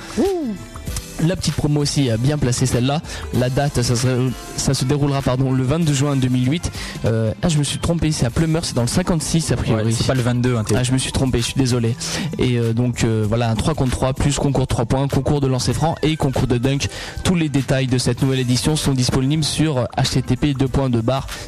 La 1.27 1.37
petite 1.37 1.55
promo 1.55 1.81
aussi 1.81 2.11
a 2.11 2.17
bien 2.17 2.39
placé 2.39 2.67
celle-là. 2.67 3.01
La 3.35 3.51
date, 3.51 3.83
ça 3.83 3.97
se, 3.97 4.31
ça 4.57 4.75
se 4.75 4.85
déroulera 4.85 5.23
pardon, 5.23 5.53
le 5.53 5.63
22 5.63 5.93
juin 5.93 6.17
2008. 6.17 6.73
Euh, 7.05 7.33
ah, 7.43 7.49
je 7.49 7.59
me 7.59 7.65
suis 7.65 7.79
trompé, 7.79 8.11
c'est 8.13 8.27
à 8.27 8.31
Plumeur, 8.31 8.65
c'est 8.65 8.75
dans 8.75 8.83
le 8.83 8.89
56 8.89 9.53
a 9.53 9.57
priori. 9.57 9.85
Ouais, 9.85 9.93
c'est 9.93 10.07
pas 10.07 10.15
le 10.15 10.23
22, 10.23 10.57
hein, 10.57 10.65
Ah, 10.75 10.83
je 10.83 10.93
me 10.93 10.99
suis 10.99 11.13
trompé, 11.13 11.39
je 11.39 11.45
suis 11.45 11.55
désolé. 11.55 11.95
Et 12.39 12.59
euh, 12.59 12.73
donc 12.73 13.05
euh, 13.05 13.25
voilà, 13.29 13.51
un 13.51 13.55
3 13.55 13.75
contre 13.75 13.93
3 13.93 14.15
plus 14.15 14.39
concours 14.39 14.67
3 14.67 14.87
points, 14.87 15.09
concours 15.09 15.41
de 15.41 15.47
lancer 15.47 15.73
franc 15.73 15.95
et 16.03 16.17
concours 16.17 16.47
de 16.47 16.59
dunk. 16.59 16.89
Tous 17.25 17.35
les 17.35 17.49
détails 17.49 17.87
de 17.87 17.99
cette 17.99 18.23
nouvelle 18.23 18.41
édition 18.41 18.77
sont 18.77 18.95
disponibles 18.95 19.45
sur 19.45 19.87
http 19.97 20.55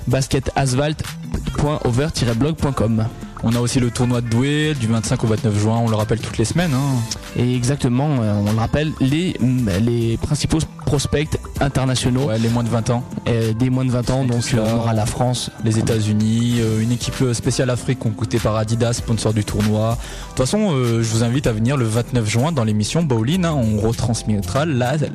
basket-asphalt.over-blog.com. 0.06 3.06
On 3.44 3.54
a 3.54 3.58
aussi 3.60 3.80
le 3.80 3.90
tournoi 3.90 4.20
de 4.20 4.28
Douai 4.28 4.74
du 4.74 4.86
25 4.86 5.24
au 5.24 5.26
29 5.26 5.58
juin, 5.58 5.78
on 5.84 5.88
le 5.88 5.96
rappelle 5.96 6.20
toutes 6.20 6.38
les 6.38 6.44
semaines. 6.44 6.72
hein. 6.74 6.94
Et 7.36 7.56
exactement, 7.56 8.08
euh, 8.20 8.34
on 8.46 8.52
le 8.52 8.58
rappelle, 8.58 8.92
les, 9.00 9.36
les 9.80 10.16
principaux 10.16 10.58
prospects 10.86 11.28
internationaux 11.60 12.26
Ouais, 12.26 12.38
les 12.38 12.48
moins 12.50 12.62
de 12.62 12.68
20 12.68 12.90
ans. 12.90 13.02
euh, 13.28 13.52
des 13.52 13.70
moins 13.70 13.84
de 13.84 13.90
20 13.90 14.10
ans, 14.10 14.24
donc 14.24 14.42
euh, 14.54 14.64
on 14.64 14.76
aura 14.78 14.92
la 14.92 15.06
France. 15.06 15.50
Les 15.64 15.78
États-Unis, 15.78 16.56
euh, 16.60 16.80
une 16.80 16.92
équipe 16.92 17.24
spéciale 17.32 17.70
Afrique 17.70 17.98
concoctée 18.00 18.38
par 18.38 18.56
Adidas, 18.56 18.92
sponsor 18.94 19.32
du 19.32 19.44
tournoi. 19.44 19.92
De 19.92 20.28
toute 20.28 20.38
façon, 20.38 20.70
euh, 20.72 21.02
je 21.02 21.08
vous 21.08 21.24
invite 21.24 21.46
à 21.46 21.52
venir 21.52 21.76
le 21.76 21.84
29 21.86 22.28
juin 22.28 22.52
dans 22.52 22.64
l'émission 22.64 23.02
Bowling. 23.02 23.44
hein. 23.44 23.54
on 23.54 23.80
retransmettra 23.80 24.66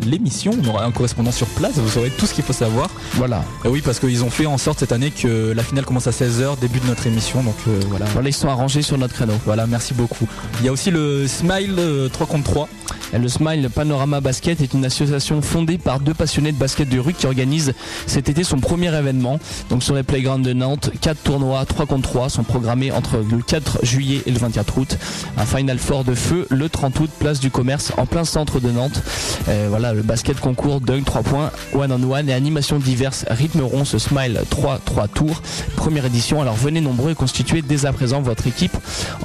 l'émission. 0.06 0.52
On 0.64 0.68
aura 0.68 0.84
un 0.86 0.92
correspondant 0.92 1.32
sur 1.32 1.48
place. 1.48 1.76
Vous 1.76 1.90
saurez 1.90 2.10
tout 2.18 2.26
ce 2.26 2.34
qu'il 2.34 2.44
faut 2.44 2.54
savoir. 2.54 2.90
Voilà. 3.14 3.44
Et 3.64 3.68
oui, 3.70 3.82
parce 3.84 4.00
qu'ils 4.00 4.24
ont 4.24 4.30
fait 4.30 4.46
en 4.48 4.58
sorte 4.58 4.80
cette 4.80 4.92
année 4.92 5.12
que 5.12 5.54
la 5.56 5.64
finale 5.64 5.86
commence 5.86 6.08
à 6.08 6.12
16h, 6.12 6.60
début 6.60 6.80
de 6.80 6.88
notre 6.88 7.06
émission. 7.08 7.44
Donc 7.44 7.56
voilà. 7.90 8.06
Voilà, 8.18 8.30
ils 8.30 8.34
sont 8.34 8.48
arrangés 8.48 8.82
sur 8.82 8.98
notre 8.98 9.14
créneau. 9.14 9.36
Voilà, 9.46 9.68
merci 9.68 9.94
beaucoup. 9.94 10.28
Il 10.60 10.66
y 10.66 10.70
a 10.70 10.72
aussi 10.72 10.90
le 10.90 11.28
Smile 11.28 11.76
euh, 11.78 12.10
3 12.10 12.26
contre 12.26 12.46
3. 12.46 12.68
Et 13.14 13.20
Le 13.20 13.28
Smile 13.30 13.70
Panorama 13.74 14.20
Basket 14.20 14.60
est 14.60 14.74
une 14.74 14.84
association 14.84 15.42
fondée 15.42 15.78
par 15.78 16.00
deux 16.00 16.14
passionnés 16.14 16.52
de 16.52 16.58
basket 16.58 16.90
de 16.90 17.00
rue 17.00 17.14
qui 17.14 17.26
organise 17.26 17.74
cet 18.06 18.28
été 18.28 18.44
son 18.44 18.60
premier 18.60 18.94
événement. 18.94 19.40
Donc 19.70 19.82
sur 19.84 19.96
les 19.96 20.04
playgrounds 20.04 20.46
de 20.46 20.54
Nantes, 20.54 20.92
quatre 21.00 21.22
tournois 21.24 21.64
3 21.66 21.86
contre 21.86 22.10
3 22.10 22.30
sont 22.30 22.44
programmés 22.44 22.92
entre 22.92 23.18
le 23.18 23.42
4 23.42 23.86
juillet 23.86 24.24
et 24.26 24.32
le 24.32 24.40
24 24.40 24.78
août. 24.78 24.98
Un 25.38 25.46
Final 25.46 25.78
Four 25.78 26.04
de 26.04 26.16
feu 26.16 26.48
le 26.50 26.68
30 26.68 27.00
août, 27.00 27.10
place 27.20 27.40
du 27.40 27.50
commerce 27.50 27.94
en 27.98 28.06
plein 28.06 28.26
centre 28.26 28.60
de 28.60 28.72
Nantes. 28.72 29.02
Euh, 29.48 29.68
voilà, 29.70 29.94
le 29.94 30.02
basket 30.02 30.40
concours, 30.40 30.82
dunk 30.82 31.06
3 31.06 31.24
points, 31.24 31.52
one 31.74 31.92
on 31.92 32.12
one 32.12 32.30
et 32.30 32.34
animations 32.34 32.80
diverses 32.80 33.26
rythmeront 33.30 33.86
ce 33.86 34.00
Smile 34.00 34.42
3 34.50 34.80
3 34.84 35.08
tours. 35.08 35.42
Première 35.78 36.06
édition, 36.06 36.42
alors 36.42 36.56
venez 36.56 36.82
nombreux 36.82 37.12
et 37.12 37.16
constituez 37.16 37.62
dès 37.62 37.86
à 37.86 37.94
présent 37.94 38.07
votre 38.22 38.48
équipe 38.48 38.76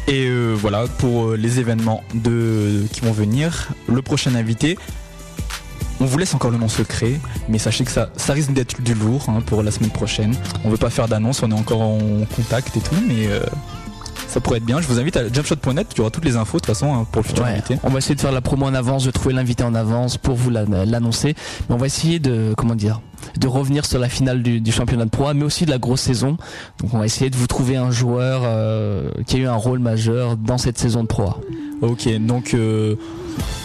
Et 0.07 0.27
euh, 0.27 0.53
voilà 0.53 0.85
pour 0.97 1.29
euh, 1.29 1.37
les 1.37 1.59
événements 1.59 2.03
de, 2.13 2.85
qui 2.91 3.01
vont 3.01 3.11
venir. 3.11 3.69
Le 3.87 4.01
prochain 4.01 4.35
invité, 4.35 4.77
on 5.99 6.05
vous 6.05 6.17
laisse 6.17 6.33
encore 6.33 6.51
le 6.51 6.57
nom 6.57 6.67
secret, 6.67 7.19
mais 7.47 7.57
sachez 7.57 7.85
que 7.85 7.91
ça, 7.91 8.09
ça 8.17 8.33
risque 8.33 8.51
d'être 8.51 8.81
du 8.81 8.93
lourd 8.93 9.25
hein, 9.29 9.39
pour 9.45 9.63
la 9.63 9.71
semaine 9.71 9.91
prochaine. 9.91 10.35
On 10.65 10.69
veut 10.69 10.77
pas 10.77 10.89
faire 10.89 11.07
d'annonce, 11.07 11.41
on 11.43 11.51
est 11.51 11.55
encore 11.55 11.81
en 11.81 12.25
contact 12.35 12.75
et 12.77 12.81
tout, 12.81 12.95
mais 13.07 13.29
ça 14.27 14.39
pourrait 14.39 14.57
être 14.57 14.65
bien. 14.65 14.81
Je 14.81 14.87
vous 14.87 14.99
invite 14.99 15.17
à 15.17 15.31
jumpshot.net, 15.31 15.87
tu 15.93 16.01
auras 16.01 16.09
toutes 16.09 16.25
les 16.25 16.35
infos 16.35 16.57
de 16.57 16.61
toute 16.63 16.67
façon 16.75 16.93
hein, 16.93 17.05
pour 17.11 17.21
le 17.21 17.27
futur 17.27 17.43
Ouais, 17.43 17.51
invité. 17.51 17.77
on 17.83 17.89
va 17.89 17.99
essayer 17.99 18.15
de 18.15 18.21
faire 18.21 18.31
la 18.31 18.41
promo 18.41 18.65
en 18.65 18.73
avance, 18.73 19.03
de 19.05 19.11
trouver 19.11 19.33
l'invité 19.33 19.63
en 19.63 19.75
avance 19.75 20.17
pour 20.17 20.35
vous 20.35 20.49
la- 20.49 20.65
l'annoncer. 20.85 21.35
Mais 21.69 21.75
on 21.75 21.77
va 21.77 21.85
essayer 21.85 22.19
de, 22.19 22.53
comment 22.57 22.75
dire, 22.75 23.01
de 23.37 23.47
revenir 23.47 23.85
sur 23.85 23.99
la 23.99 24.09
finale 24.09 24.43
du, 24.43 24.59
du 24.61 24.71
championnat 24.71 25.05
de 25.05 25.09
Pro, 25.09 25.33
mais 25.33 25.43
aussi 25.43 25.65
de 25.65 25.71
la 25.71 25.77
grosse 25.77 26.01
saison. 26.01 26.37
Donc 26.79 26.93
on 26.93 26.99
va 26.99 27.05
essayer 27.05 27.29
de 27.29 27.35
vous 27.37 27.47
trouver 27.47 27.75
un 27.77 27.91
joueur 27.91 28.41
euh, 28.43 29.09
qui 29.27 29.37
a 29.37 29.39
eu 29.39 29.47
un 29.47 29.55
rôle 29.55 29.79
majeur 29.79 30.35
dans 30.37 30.57
cette 30.57 30.77
saison 30.77 31.03
de 31.03 31.07
Pro. 31.07 31.23
A. 31.23 31.37
Ok, 31.81 32.07
donc 32.19 32.53
euh, 32.53 32.95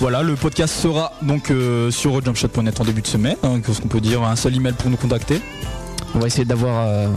voilà, 0.00 0.22
le 0.22 0.34
podcast 0.34 0.74
sera 0.74 1.12
donc 1.22 1.50
euh, 1.50 1.90
sur 1.90 2.22
jumpshot.net 2.24 2.80
en 2.80 2.84
début 2.84 3.02
de 3.02 3.06
semaine. 3.06 3.36
hein, 3.42 3.60
Qu'est-ce 3.64 3.80
qu'on 3.80 3.88
peut 3.88 4.00
dire 4.00 4.22
Un 4.22 4.34
seul 4.36 4.56
email 4.56 4.72
pour 4.72 4.90
nous 4.90 4.96
contacter. 4.96 5.40
On 6.14 6.20
va 6.20 6.26
essayer 6.26 6.44
d'avoir, 6.44 6.86
euh, 6.88 7.08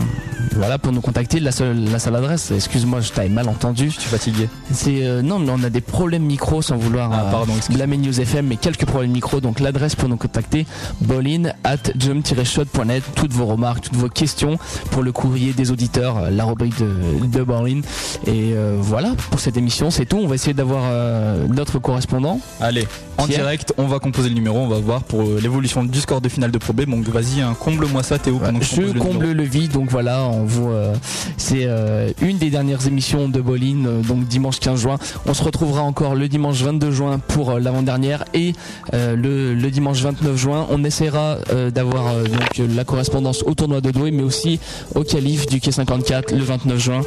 voilà, 0.56 0.78
pour 0.78 0.92
nous 0.92 1.00
contacter 1.00 1.40
la 1.40 1.50
seule, 1.50 1.84
la 1.90 1.98
seule 1.98 2.14
adresse. 2.16 2.50
Excuse-moi, 2.50 3.00
je 3.00 3.10
t'avais 3.10 3.28
mal 3.28 3.48
entendu. 3.48 3.90
Je 3.90 3.98
suis 4.00 4.08
fatigué. 4.10 4.48
C'est 4.72 5.04
euh, 5.06 5.22
non, 5.22 5.38
mais 5.38 5.50
on 5.50 5.62
a 5.64 5.70
des 5.70 5.80
problèmes 5.80 6.22
micro 6.24 6.60
sans 6.62 6.76
vouloir 6.76 7.10
Ah, 7.12 7.28
pardon, 7.30 7.54
excuse. 7.56 7.74
blâmer 7.76 7.96
News 7.96 8.20
FM, 8.20 8.46
mais 8.46 8.56
quelques 8.56 8.84
problèmes 8.84 9.10
micro. 9.12 9.40
Donc 9.40 9.60
l'adresse 9.60 9.94
pour 9.96 10.08
nous 10.08 10.16
contacter, 10.16 10.66
bolin 11.00 11.52
at 11.64 11.78
jump-shot.net. 11.98 13.02
Toutes 13.14 13.32
vos 13.32 13.46
remarques, 13.46 13.84
toutes 13.84 13.96
vos 13.96 14.08
questions 14.08 14.58
pour 14.90 15.02
le 15.02 15.12
courrier 15.12 15.52
des 15.52 15.70
auditeurs, 15.70 16.18
euh, 16.18 16.30
la 16.30 16.44
rubrique 16.44 16.78
de, 16.78 17.26
de 17.26 17.42
Bolin. 17.42 17.80
Et 18.26 18.52
euh, 18.54 18.76
voilà 18.78 19.14
pour 19.30 19.40
cette 19.40 19.56
émission, 19.56 19.90
c'est 19.90 20.04
tout. 20.06 20.18
On 20.18 20.26
va 20.28 20.34
essayer 20.34 20.54
d'avoir 20.54 20.82
euh, 20.86 21.46
notre 21.48 21.78
correspondant. 21.78 22.40
Allez, 22.60 22.86
en 23.18 23.26
Pierre 23.26 23.40
direct, 23.40 23.72
on 23.78 23.86
va 23.86 23.98
composer 23.98 24.28
le 24.28 24.34
numéro, 24.34 24.58
on 24.58 24.68
va 24.68 24.78
voir 24.78 25.02
pour 25.02 25.22
euh, 25.22 25.38
l'évolution 25.40 25.82
du 25.82 26.00
score 26.00 26.20
de 26.20 26.28
finale 26.28 26.50
de 26.50 26.58
Pro 26.58 26.72
B. 26.72 26.82
Donc 26.84 27.08
vas-y, 27.08 27.40
hein, 27.40 27.56
comble-moi 27.58 28.02
ça 28.02 28.18
Théo 28.18 28.40
je 28.60 28.81
Comble 28.98 29.32
le 29.32 29.42
vide, 29.42 29.72
donc 29.72 29.90
voilà, 29.90 30.24
on 30.24 30.44
vous, 30.44 30.70
euh, 30.70 30.94
c'est 31.36 31.64
euh, 31.64 32.10
une 32.20 32.38
des 32.38 32.50
dernières 32.50 32.86
émissions 32.86 33.28
de 33.28 33.40
Bolin, 33.40 33.84
euh, 33.86 34.02
donc 34.02 34.26
dimanche 34.26 34.60
15 34.60 34.80
juin. 34.80 34.98
On 35.26 35.34
se 35.34 35.42
retrouvera 35.42 35.82
encore 35.82 36.14
le 36.14 36.28
dimanche 36.28 36.62
22 36.62 36.90
juin 36.90 37.18
pour 37.18 37.58
l'avant-dernière 37.58 38.24
et 38.34 38.52
le, 38.92 39.54
le 39.54 39.70
dimanche 39.70 40.00
29 40.00 40.36
juin, 40.36 40.66
on 40.70 40.84
essaiera 40.84 41.38
d'avoir 41.74 42.14
donc 42.14 42.68
la 42.74 42.84
correspondance 42.84 43.42
au 43.42 43.54
tournoi 43.54 43.80
de 43.80 43.90
Douai, 43.90 44.10
mais 44.10 44.22
aussi 44.22 44.60
au 44.94 45.02
calife 45.02 45.46
du 45.46 45.60
quai 45.60 45.72
54 45.72 46.32
le 46.32 46.42
29 46.42 46.78
juin. 46.78 47.00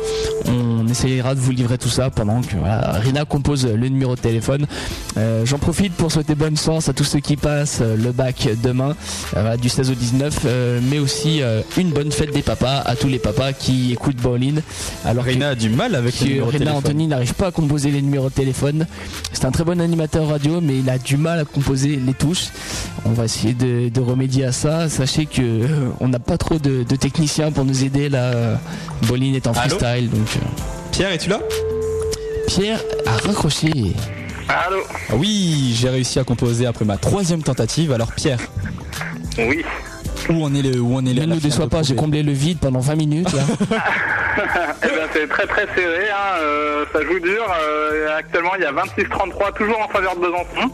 On 0.47 0.87
essaiera 0.87 1.35
de 1.35 1.39
vous 1.39 1.51
livrer 1.51 1.77
tout 1.77 1.89
ça 1.89 2.09
pendant 2.09 2.41
que 2.41 2.55
voilà, 2.55 2.91
Rina 2.93 3.25
compose 3.25 3.65
le 3.65 3.87
numéro 3.89 4.15
de 4.15 4.21
téléphone. 4.21 4.65
J'en 5.43 5.57
profite 5.57 5.93
pour 5.93 6.11
souhaiter 6.11 6.35
bonne 6.35 6.57
chance 6.57 6.89
à 6.89 6.93
tous 6.93 7.03
ceux 7.03 7.19
qui 7.19 7.37
passent 7.37 7.81
le 7.81 8.11
bac 8.11 8.49
demain, 8.63 8.95
du 9.61 9.69
16 9.69 9.91
au 9.91 9.95
19, 9.95 10.39
euh, 10.45 10.79
mais 10.89 10.99
aussi 10.99 11.41
une 11.77 11.91
bonne 11.91 12.11
fête 12.11 12.31
des 12.31 12.41
papas 12.41 12.79
à 12.85 12.95
tous 12.95 13.07
les 13.07 13.19
papas 13.19 13.53
qui 13.53 13.91
écoutent 13.93 14.15
Bowling. 14.17 14.61
Alors 15.03 15.25
que- 15.25 15.29
Rina 15.31 15.49
a 15.49 15.55
du 15.55 15.69
mal 15.69 15.93
avec 15.95 16.19
le 16.19 16.25
que 16.25 16.29
numéro 16.31 16.51
de 16.51 16.57
Rina. 16.57 16.73
Anthony 16.75 17.07
n'arrive 17.07 17.33
pas 17.33 17.47
à 17.47 17.51
composer 17.51 17.91
les 17.91 18.01
numéros 18.01 18.29
de 18.29 18.33
téléphone. 18.33 18.85
C'est 19.33 19.45
un 19.45 19.51
très 19.51 19.63
bon 19.63 19.79
animateur 19.81 20.27
radio, 20.27 20.61
mais 20.61 20.79
il 20.79 20.89
a 20.89 20.97
du 20.97 21.17
mal 21.17 21.39
à 21.39 21.45
composer 21.45 21.95
les 21.97 22.13
touches. 22.13 22.45
On 23.05 23.11
va 23.11 23.25
essayer 23.25 23.53
de, 23.53 23.89
de 23.89 24.01
remédier 24.01 24.45
à 24.45 24.51
ça. 24.51 24.87
Sachez 24.89 25.25
que 25.25 25.41
euh, 25.41 25.67
on 25.99 26.07
n'a 26.07 26.19
pas 26.19 26.37
trop 26.37 26.57
de, 26.59 26.83
de 26.83 26.95
techniciens 26.95 27.51
pour 27.51 27.65
nous 27.65 27.83
aider 27.83 28.09
là. 28.09 28.59
Bolin 29.03 29.33
est 29.33 29.47
en 29.47 29.51
Allô 29.51 29.77
freestyle, 29.77 30.09
donc 30.09 30.27
euh, 30.37 30.39
Pierre, 30.91 31.11
es-tu 31.11 31.29
là? 31.29 31.39
Pierre 32.47 32.79
a 33.05 33.17
raccroché. 33.27 33.69
Allô? 34.47 34.77
Ah 35.09 35.15
Oui, 35.15 35.75
j'ai 35.77 35.89
réussi 35.89 36.19
à 36.19 36.23
composer 36.23 36.65
après 36.67 36.85
ma 36.85 36.97
troisième 36.97 37.41
tentative. 37.43 37.91
Alors 37.91 38.11
Pierre, 38.13 38.39
Oui. 39.39 39.63
Où 40.29 40.43
en 40.43 40.53
est 40.53 40.61
le 40.61 40.79
où 40.79 40.99
est 40.99 41.01
Ne 41.01 41.25
nous 41.25 41.39
déçois 41.39 41.67
pas, 41.69 41.83
j'ai 41.83 41.95
comblé 41.95 42.23
le 42.23 42.31
vide 42.31 42.59
pendant 42.59 42.79
20 42.79 42.95
minutes. 42.95 43.31
là. 43.33 43.43
Eh 44.83 44.87
ben, 44.87 45.07
c'est 45.13 45.29
très 45.29 45.47
très 45.47 45.65
serré, 45.75 46.09
hein, 46.11 46.39
euh, 46.41 46.83
ça 46.91 47.01
joue 47.03 47.19
dur. 47.21 47.41
euh, 47.63 48.17
actuellement, 48.17 48.51
il 48.57 48.63
y 48.63 48.65
a 48.65 48.71
26-33, 48.73 49.53
toujours 49.55 49.79
en 49.79 49.87
faveur 49.87 50.13
de 50.17 50.19
Besançon. 50.19 50.69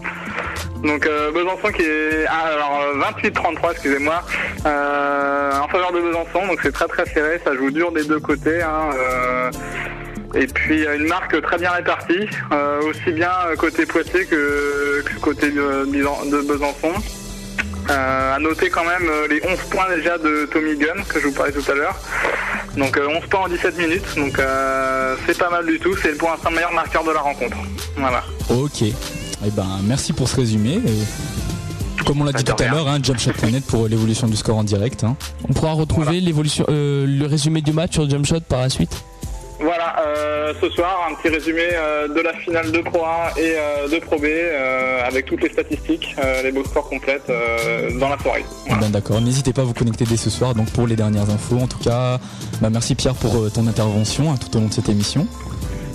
Donc 0.84 1.06
euh, 1.06 1.32
Besançon 1.32 1.72
qui 1.72 1.84
est... 1.84 2.26
ah, 2.28 2.53
alors 2.56 2.82
euh, 2.95 3.30
28-33, 3.30 3.72
excusez-moi, 3.73 4.23
euh, 4.65 5.52
en 5.60 5.68
faveur 5.68 5.91
de 5.91 5.99
Besançon. 6.02 6.48
Donc 6.48 6.60
c'est 6.64 6.72
très 6.72 6.88
très 6.88 7.06
serré, 7.06 7.40
ça 7.45 7.53
joue 7.56 7.69
dur 7.69 7.91
des 7.91 8.03
deux 8.03 8.19
côtés. 8.19 8.64
hein, 8.64 8.90
euh, 8.95 9.52
Et 10.34 10.48
puis 10.48 10.84
une 10.84 11.07
marque 11.07 11.40
très 11.44 11.60
bien 11.60 11.69
répartie, 11.69 12.28
euh, 12.52 12.82
aussi 12.82 13.11
bien 13.11 13.30
côté 13.60 13.86
Poitiers 13.86 14.26
que, 14.26 15.03
que 15.06 15.19
côté 15.19 15.52
de, 15.52 15.86
de 15.86 16.48
Besançon. 16.48 16.94
Euh, 17.90 18.36
à 18.36 18.40
noter 18.40 18.70
quand 18.70 18.86
même 18.86 19.10
euh, 19.10 19.28
les 19.28 19.41
11 19.44 19.58
points 19.70 19.88
déjà 19.95 20.18
de 20.18 20.48
Tommy 20.52 20.78
Gunn 20.78 21.03
que 21.10 21.20
je 21.20 21.28
vous 21.28 21.34
parlais 21.34 21.52
tout 21.52 21.70
à 21.70 21.74
l'heure. 21.76 21.99
Donc 22.78 22.95
euh, 22.98 23.08
11 23.22 23.28
points 23.30 23.41
en 23.41 23.48
17 23.49 23.78
minutes, 23.78 24.16
donc 24.16 24.38
euh, 24.40 25.16
c'est 25.26 25.38
pas 25.38 25.49
mal 25.49 25.66
du 25.66 25.80
tout, 25.80 25.95
c'est 26.02 26.18
pour 26.18 26.30
l'instant 26.30 26.49
le 26.49 26.56
meilleur 26.56 26.72
marqueur 26.74 27.03
de 27.03 27.12
la 27.12 27.20
rencontre. 27.20 27.58
Voilà. 27.98 28.24
Ok. 28.49 28.84
Eh 28.84 29.49
ben, 29.52 29.66
merci 29.84 30.14
pour 30.14 30.30
ce 30.30 30.38
résumé. 30.38 30.76
Et 30.86 32.03
Comme 32.06 32.22
on 32.22 32.24
l'a 32.26 32.32
dit 32.34 32.44
de 32.44 32.52
tout 32.52 32.64
à 32.64 32.68
l'heure, 32.68 32.88
hein, 32.88 32.99
Jumpshot.net 33.02 33.66
pour 33.66 33.88
l'évolution 33.88 34.28
du 34.28 34.38
score 34.38 34.58
en 34.58 34.64
direct. 34.64 35.03
hein. 35.03 35.18
On 35.49 35.53
pourra 35.53 35.74
retrouver 35.74 36.22
l'évolution, 36.22 36.66
euh, 36.70 37.06
le 37.08 37.26
résumé 37.26 37.62
du 37.62 37.74
match 37.74 37.94
sur 37.94 38.10
Jumpshot 38.10 38.41
par 38.48 38.62
la 38.62 38.70
suite? 38.70 39.03
Voilà, 39.62 39.96
euh, 40.00 40.54
ce 40.60 40.70
soir, 40.72 41.08
un 41.10 41.14
petit 41.16 41.30
résumé 41.30 41.62
euh, 41.74 42.08
de 42.08 42.20
la 42.20 42.34
finale 42.34 42.72
de 42.72 42.80
Pro 42.80 43.06
1 43.06 43.40
et 43.40 43.54
euh, 43.56 43.88
de 43.88 44.00
Pro 44.00 44.18
B 44.18 44.26
avec 45.06 45.26
toutes 45.26 45.44
les 45.44 45.50
statistiques, 45.50 46.16
les 46.44 46.52
beaux 46.52 46.64
scores 46.64 46.90
complètes 46.90 47.32
dans 48.00 48.10
la 48.10 48.18
soirée. 48.18 48.46
Ben, 48.80 48.90
D'accord, 48.90 49.22
n'hésitez 49.22 49.54
pas 49.54 49.62
à 49.62 49.66
vous 49.66 49.74
connecter 49.74 50.06
dès 50.06 50.18
ce 50.18 50.30
soir 50.30 50.56
donc 50.56 50.72
pour 50.72 50.88
les 50.88 50.96
dernières 50.96 51.30
infos. 51.30 51.58
En 51.58 51.68
tout 51.68 51.80
cas, 51.80 52.20
bah, 52.62 52.70
merci 52.70 52.96
Pierre 52.96 53.16
pour 53.16 53.52
ton 53.52 53.68
intervention 53.68 54.32
hein, 54.32 54.36
tout 54.40 54.56
au 54.58 54.62
long 54.62 54.68
de 54.68 54.74
cette 54.74 54.90
émission. 54.90 55.28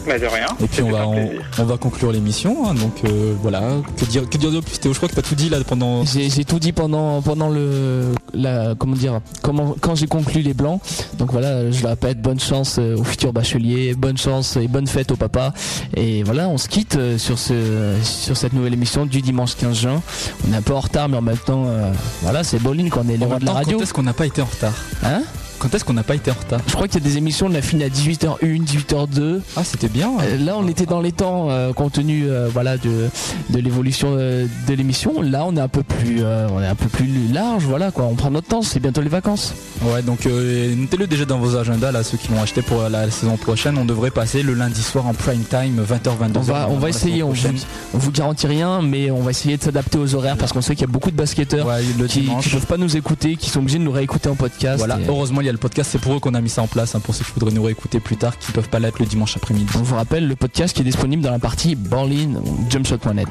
Mais 0.07 0.19
de 0.19 0.27
rien. 0.27 0.47
Et 0.61 0.67
puis 0.67 0.83
on 0.83 0.91
va, 0.91 1.07
on, 1.07 1.65
va 1.65 1.77
conclure 1.77 2.13
l'émission. 2.13 2.69
hein, 2.69 2.75
donc 2.75 3.05
euh, 3.05 3.35
voilà, 3.41 3.63
que 3.97 4.05
dire, 4.05 4.29
que 4.29 4.39
dire 4.39 4.51
de 4.51 4.61
plus? 4.61 4.79
Théo, 4.79 4.93
je 4.93 4.99
crois 4.99 5.09
que 5.09 5.15
tu 5.15 5.21
as 5.21 5.23
tout 5.23 5.35
dit 5.35 5.49
là 5.49 5.59
pendant... 5.67 6.05
J'ai 6.05 6.45
tout 6.45 6.59
dit 6.59 6.73
pendant 6.73 7.23
pendant 7.23 7.49
le 7.49 8.13
la 8.35 8.75
comment 8.79 8.95
dire 8.95 9.21
comment 9.43 9.75
quand 9.81 9.95
j'ai 9.95 10.07
conclu 10.07 10.43
les 10.43 10.55
blancs. 10.55 10.81
Donc 11.19 11.33
voilà, 11.33 11.71
je 11.71 11.83
le 11.83 11.89
répète, 11.89 12.21
bonne 12.21 12.41
chance 12.41 12.77
euh, 12.79 12.97
aux 12.97 13.05
futurs 13.05 13.33
bacheliers, 13.33 13.95
bonne 13.95 14.17
chance 14.17 14.57
et 14.57 14.69
bonne 14.69 14.87
fête 14.87 15.11
au 15.11 15.17
papa. 15.17 15.53
Et 15.97 16.23
voilà, 16.23 16.49
on 16.49 16.59
se 16.59 16.69
quitte 16.69 16.97
euh, 16.97 17.19
sur 17.19 17.39
ce 17.39 17.95
sur 18.03 18.37
cette 18.37 18.53
nouvelle 18.53 18.75
émission 18.75 19.07
du 19.07 19.23
dimanche 19.23 19.57
15 19.57 19.77
juin. 19.77 20.03
On 20.49 20.53
est 20.53 20.57
un 20.57 20.63
peu 20.63 20.75
en 20.75 20.81
retard, 20.81 21.09
mais 21.09 21.17
en 21.17 21.23
même 21.23 21.37
temps, 21.39 21.65
euh, 21.67 21.91
voilà, 22.23 22.45
c'est 22.45 22.59
bowling 22.59 22.91
quand 22.91 23.03
on 23.05 23.09
est 23.09 23.17
les 23.17 23.27
rois 23.27 23.39
de 23.39 23.47
la 23.47 23.53
radio. 23.53 23.79
Quand 23.79 23.83
est-ce 23.83 23.95
qu'on 23.95 24.03
n'a 24.03 24.13
pas 24.13 24.27
été 24.27 24.43
en 24.43 24.47
retard? 24.47 24.75
Hein? 25.05 25.23
Quand 25.59 25.75
est-ce 25.75 25.85
qu'on 25.85 25.93
n'a 25.95 26.03
pas 26.03 26.15
été 26.15 26.31
en 26.31 26.35
retard 26.35 26.61
Je 26.67 26.75
crois 26.75 26.87
qu'il 26.89 27.03
y 27.03 27.07
a 27.07 27.09
des 27.09 27.17
émissions, 27.17 27.47
on 27.51 27.55
a 27.55 27.63
fini 27.63 27.85
à 27.85 27.89
18h01, 27.89 28.65
18h02. 28.65 29.41
Ah, 29.57 29.65
c'était 29.65 29.89
bien. 29.89 30.11
Euh, 30.21 30.37
Là, 30.39 30.57
on 30.59 30.69
était 30.69 30.87
dans 30.87 31.01
les 31.01 31.13
temps 31.13 31.51
euh, 31.51 31.73
compte 31.73 31.95
tenu 31.95 32.27
euh, 32.27 32.49
voilà 32.53 32.77
de 32.77 33.09
de 33.51 33.59
l'évolution 33.59 34.15
euh, 34.17 34.47
de 34.69 34.75
l'émission. 34.75 35.23
Là, 35.23 35.45
on 35.47 35.57
est 35.57 35.61
un 35.61 35.69
peu 35.69 35.83
plus 35.83 36.23
on 36.25 36.61
est 36.61 36.67
un 36.67 36.75
peu 36.75 36.89
plus 36.89 37.33
large, 37.33 37.65
voilà 37.65 37.91
quoi. 37.91 38.05
On 38.05 38.15
prend 38.15 38.31
notre 38.31 38.49
temps, 38.49 38.63
c'est 38.63 38.81
bientôt 38.81 39.01
les 39.01 39.09
vacances. 39.09 39.55
Ouais, 39.83 40.03
donc 40.03 40.25
notez-le 40.25 41.07
déjà 41.07 41.25
dans 41.25 41.39
vos 41.39 41.57
agendas, 41.57 41.93
là, 41.93 42.03
ceux 42.03 42.17
qui 42.17 42.33
l'ont 42.33 42.43
acheté 42.43 42.63
pour 42.63 42.83
la 42.89 43.11
saison 43.11 43.37
prochaine. 43.37 43.79
On 43.79 43.85
devrait 43.85 44.11
passer 44.11 44.43
le 44.43 44.55
lundi 44.55 44.83
soir 44.83 45.07
en 45.07 45.15
prime 45.15 45.45
time, 45.45 45.83
20h, 45.83 46.33
22h. 46.33 46.39
On 46.39 46.41
va, 46.41 46.69
on 46.71 46.79
va 46.79 46.89
essayer, 46.89 47.23
on 47.23 47.31
vous, 47.31 47.49
on 47.95 47.99
vous 47.99 48.11
garantit 48.13 48.47
rien, 48.47 48.83
mais 48.83 49.11
on 49.11 49.21
va 49.23 49.31
essayer 49.31 49.57
de 49.57 49.63
s'adapter 49.63 49.99
aux 49.99 50.15
horaires 50.15 50.37
parce 50.37 50.53
qu'on 50.53 50.61
sait 50.63 50.75
qu'il 50.75 50.87
y 50.87 50.91
a 50.91 50.93
beaucoup 50.93 51.11
de 51.11 51.17
basketteurs 51.17 51.69
qui, 52.09 52.29
qui 52.43 52.49
peuvent 52.51 52.67
pas 52.67 52.77
nous 52.77 52.97
écouter, 52.97 53.37
qui 53.37 53.51
sont 53.51 53.61
obligés 53.61 53.79
de 53.79 53.85
nous 53.85 53.93
réécouter 53.93 54.29
en 54.29 54.35
podcast. 54.35 54.79
Voilà, 54.79 54.99
Et, 55.01 55.09
heureusement 55.09 55.41
il 55.47 55.49
y 55.49 55.51
a 55.51 55.53
le 55.53 55.59
podcast, 55.59 55.91
c'est 55.93 56.01
pour 56.01 56.13
eux 56.15 56.19
qu'on 56.19 56.35
a 56.35 56.41
mis 56.41 56.49
ça 56.49 56.61
en 56.63 56.67
place, 56.67 56.97
hein, 56.97 57.01
pour 57.01 57.15
ceux 57.15 57.25
qui 57.25 57.31
voudraient 57.31 57.53
nous 57.55 57.63
réécouter 57.63 58.01
plus 58.01 58.17
tard, 58.17 58.37
qui 58.37 58.51
peuvent 58.51 58.69
pas 58.69 58.81
l'être 58.81 58.99
le 58.99 59.07
dimanche 59.07 59.37
après-midi. 59.37 59.67
on 59.77 59.83
vous 59.83 59.95
rappelle 59.95 60.27
le 60.27 60.35
podcast 60.35 60.75
qui 60.75 60.81
est 60.83 60.85
disponible 60.85 61.23
dans 61.23 61.31
la 61.31 61.39
partie 61.39 61.77
Berlin 61.77 62.35
jumpshot.net. 62.69 63.29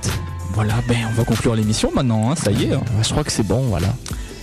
Voilà, 0.54 0.76
ben 0.88 0.96
on 1.10 1.14
va 1.14 1.26
conclure 1.26 1.56
l'émission 1.56 1.92
maintenant, 1.94 2.32
hein, 2.32 2.36
ça 2.36 2.52
y 2.52 2.64
est. 2.64 2.74
hein. 2.74 2.82
Je 3.04 3.10
crois 3.10 3.26
que 3.26 3.32
c'est 3.34 3.44
bon, 3.46 3.64
voilà. 3.64 3.88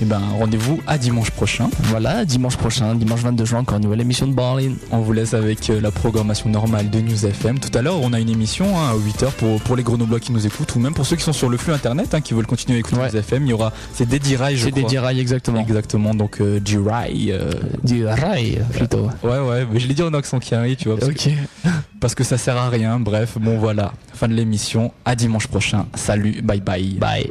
Et 0.02 0.04
ben 0.04 0.20
rendez-vous 0.36 0.80
à 0.88 0.98
dimanche 0.98 1.30
prochain. 1.30 1.70
Voilà, 1.84 2.24
dimanche 2.24 2.56
prochain, 2.56 2.96
dimanche 2.96 3.20
22 3.20 3.44
juin, 3.44 3.60
encore 3.60 3.76
une 3.76 3.84
nouvelle 3.84 4.00
émission 4.00 4.26
de 4.26 4.32
Berlin. 4.34 4.72
On 4.90 4.98
vous 4.98 5.12
laisse 5.12 5.32
avec 5.32 5.70
euh, 5.70 5.80
la 5.80 5.92
programmation 5.92 6.50
normale 6.50 6.90
de 6.90 6.98
News 7.00 7.24
FM. 7.24 7.60
Tout 7.60 7.70
à 7.78 7.82
l'heure, 7.82 8.00
on 8.02 8.12
a 8.12 8.18
une 8.18 8.28
émission 8.28 8.76
hein, 8.76 8.90
à 8.90 8.94
8h 8.96 9.30
pour, 9.38 9.60
pour 9.60 9.76
les 9.76 9.84
grenoblois 9.84 10.18
qui 10.18 10.32
nous 10.32 10.44
écoutent 10.44 10.74
ou 10.74 10.80
même 10.80 10.92
pour 10.92 11.06
ceux 11.06 11.14
qui 11.14 11.22
sont 11.22 11.32
sur 11.32 11.48
le 11.48 11.56
flux 11.56 11.72
internet 11.72 12.14
hein, 12.14 12.20
qui 12.20 12.34
veulent 12.34 12.48
continuer 12.48 12.78
à 12.78 12.80
écouter 12.80 12.96
News 12.96 13.16
FM. 13.16 13.44
Il 13.46 13.50
y 13.50 13.52
aura, 13.52 13.72
c'est 13.94 14.08
des 14.08 14.18
D-Rai, 14.18 14.56
je 14.56 14.64
C'est 14.64 14.72
des. 14.72 14.82
D-Rai, 14.82 15.20
exactement. 15.20 15.60
Exactement, 15.60 16.16
donc 16.16 16.40
euh, 16.40 16.58
D-Rai. 16.58 17.28
euh, 17.28 17.52
D-Rai, 17.84 18.58
plutôt. 18.72 19.08
Ouais, 19.22 19.38
ouais, 19.38 19.66
mais 19.72 19.78
je 19.78 19.86
l'ai 19.86 19.94
dit 19.94 20.02
en 20.02 20.12
accent 20.14 20.40
qui 20.40 20.56
arrive, 20.56 20.74
tu 20.74 20.88
vois. 20.88 20.98
Parce 20.98 21.12
Ok. 21.12 21.28
Que, 21.62 21.68
parce 22.00 22.16
que 22.16 22.24
ça 22.24 22.38
sert 22.38 22.56
à 22.56 22.68
rien. 22.70 22.98
Bref, 22.98 23.38
bon 23.40 23.56
voilà. 23.58 23.92
Fin 24.14 24.26
de 24.26 24.34
l'émission. 24.34 24.90
À 25.04 25.14
dimanche 25.14 25.46
prochain. 25.46 25.86
Salut, 25.94 26.42
bye 26.42 26.60
bye. 26.60 26.94
Bye. 26.98 27.30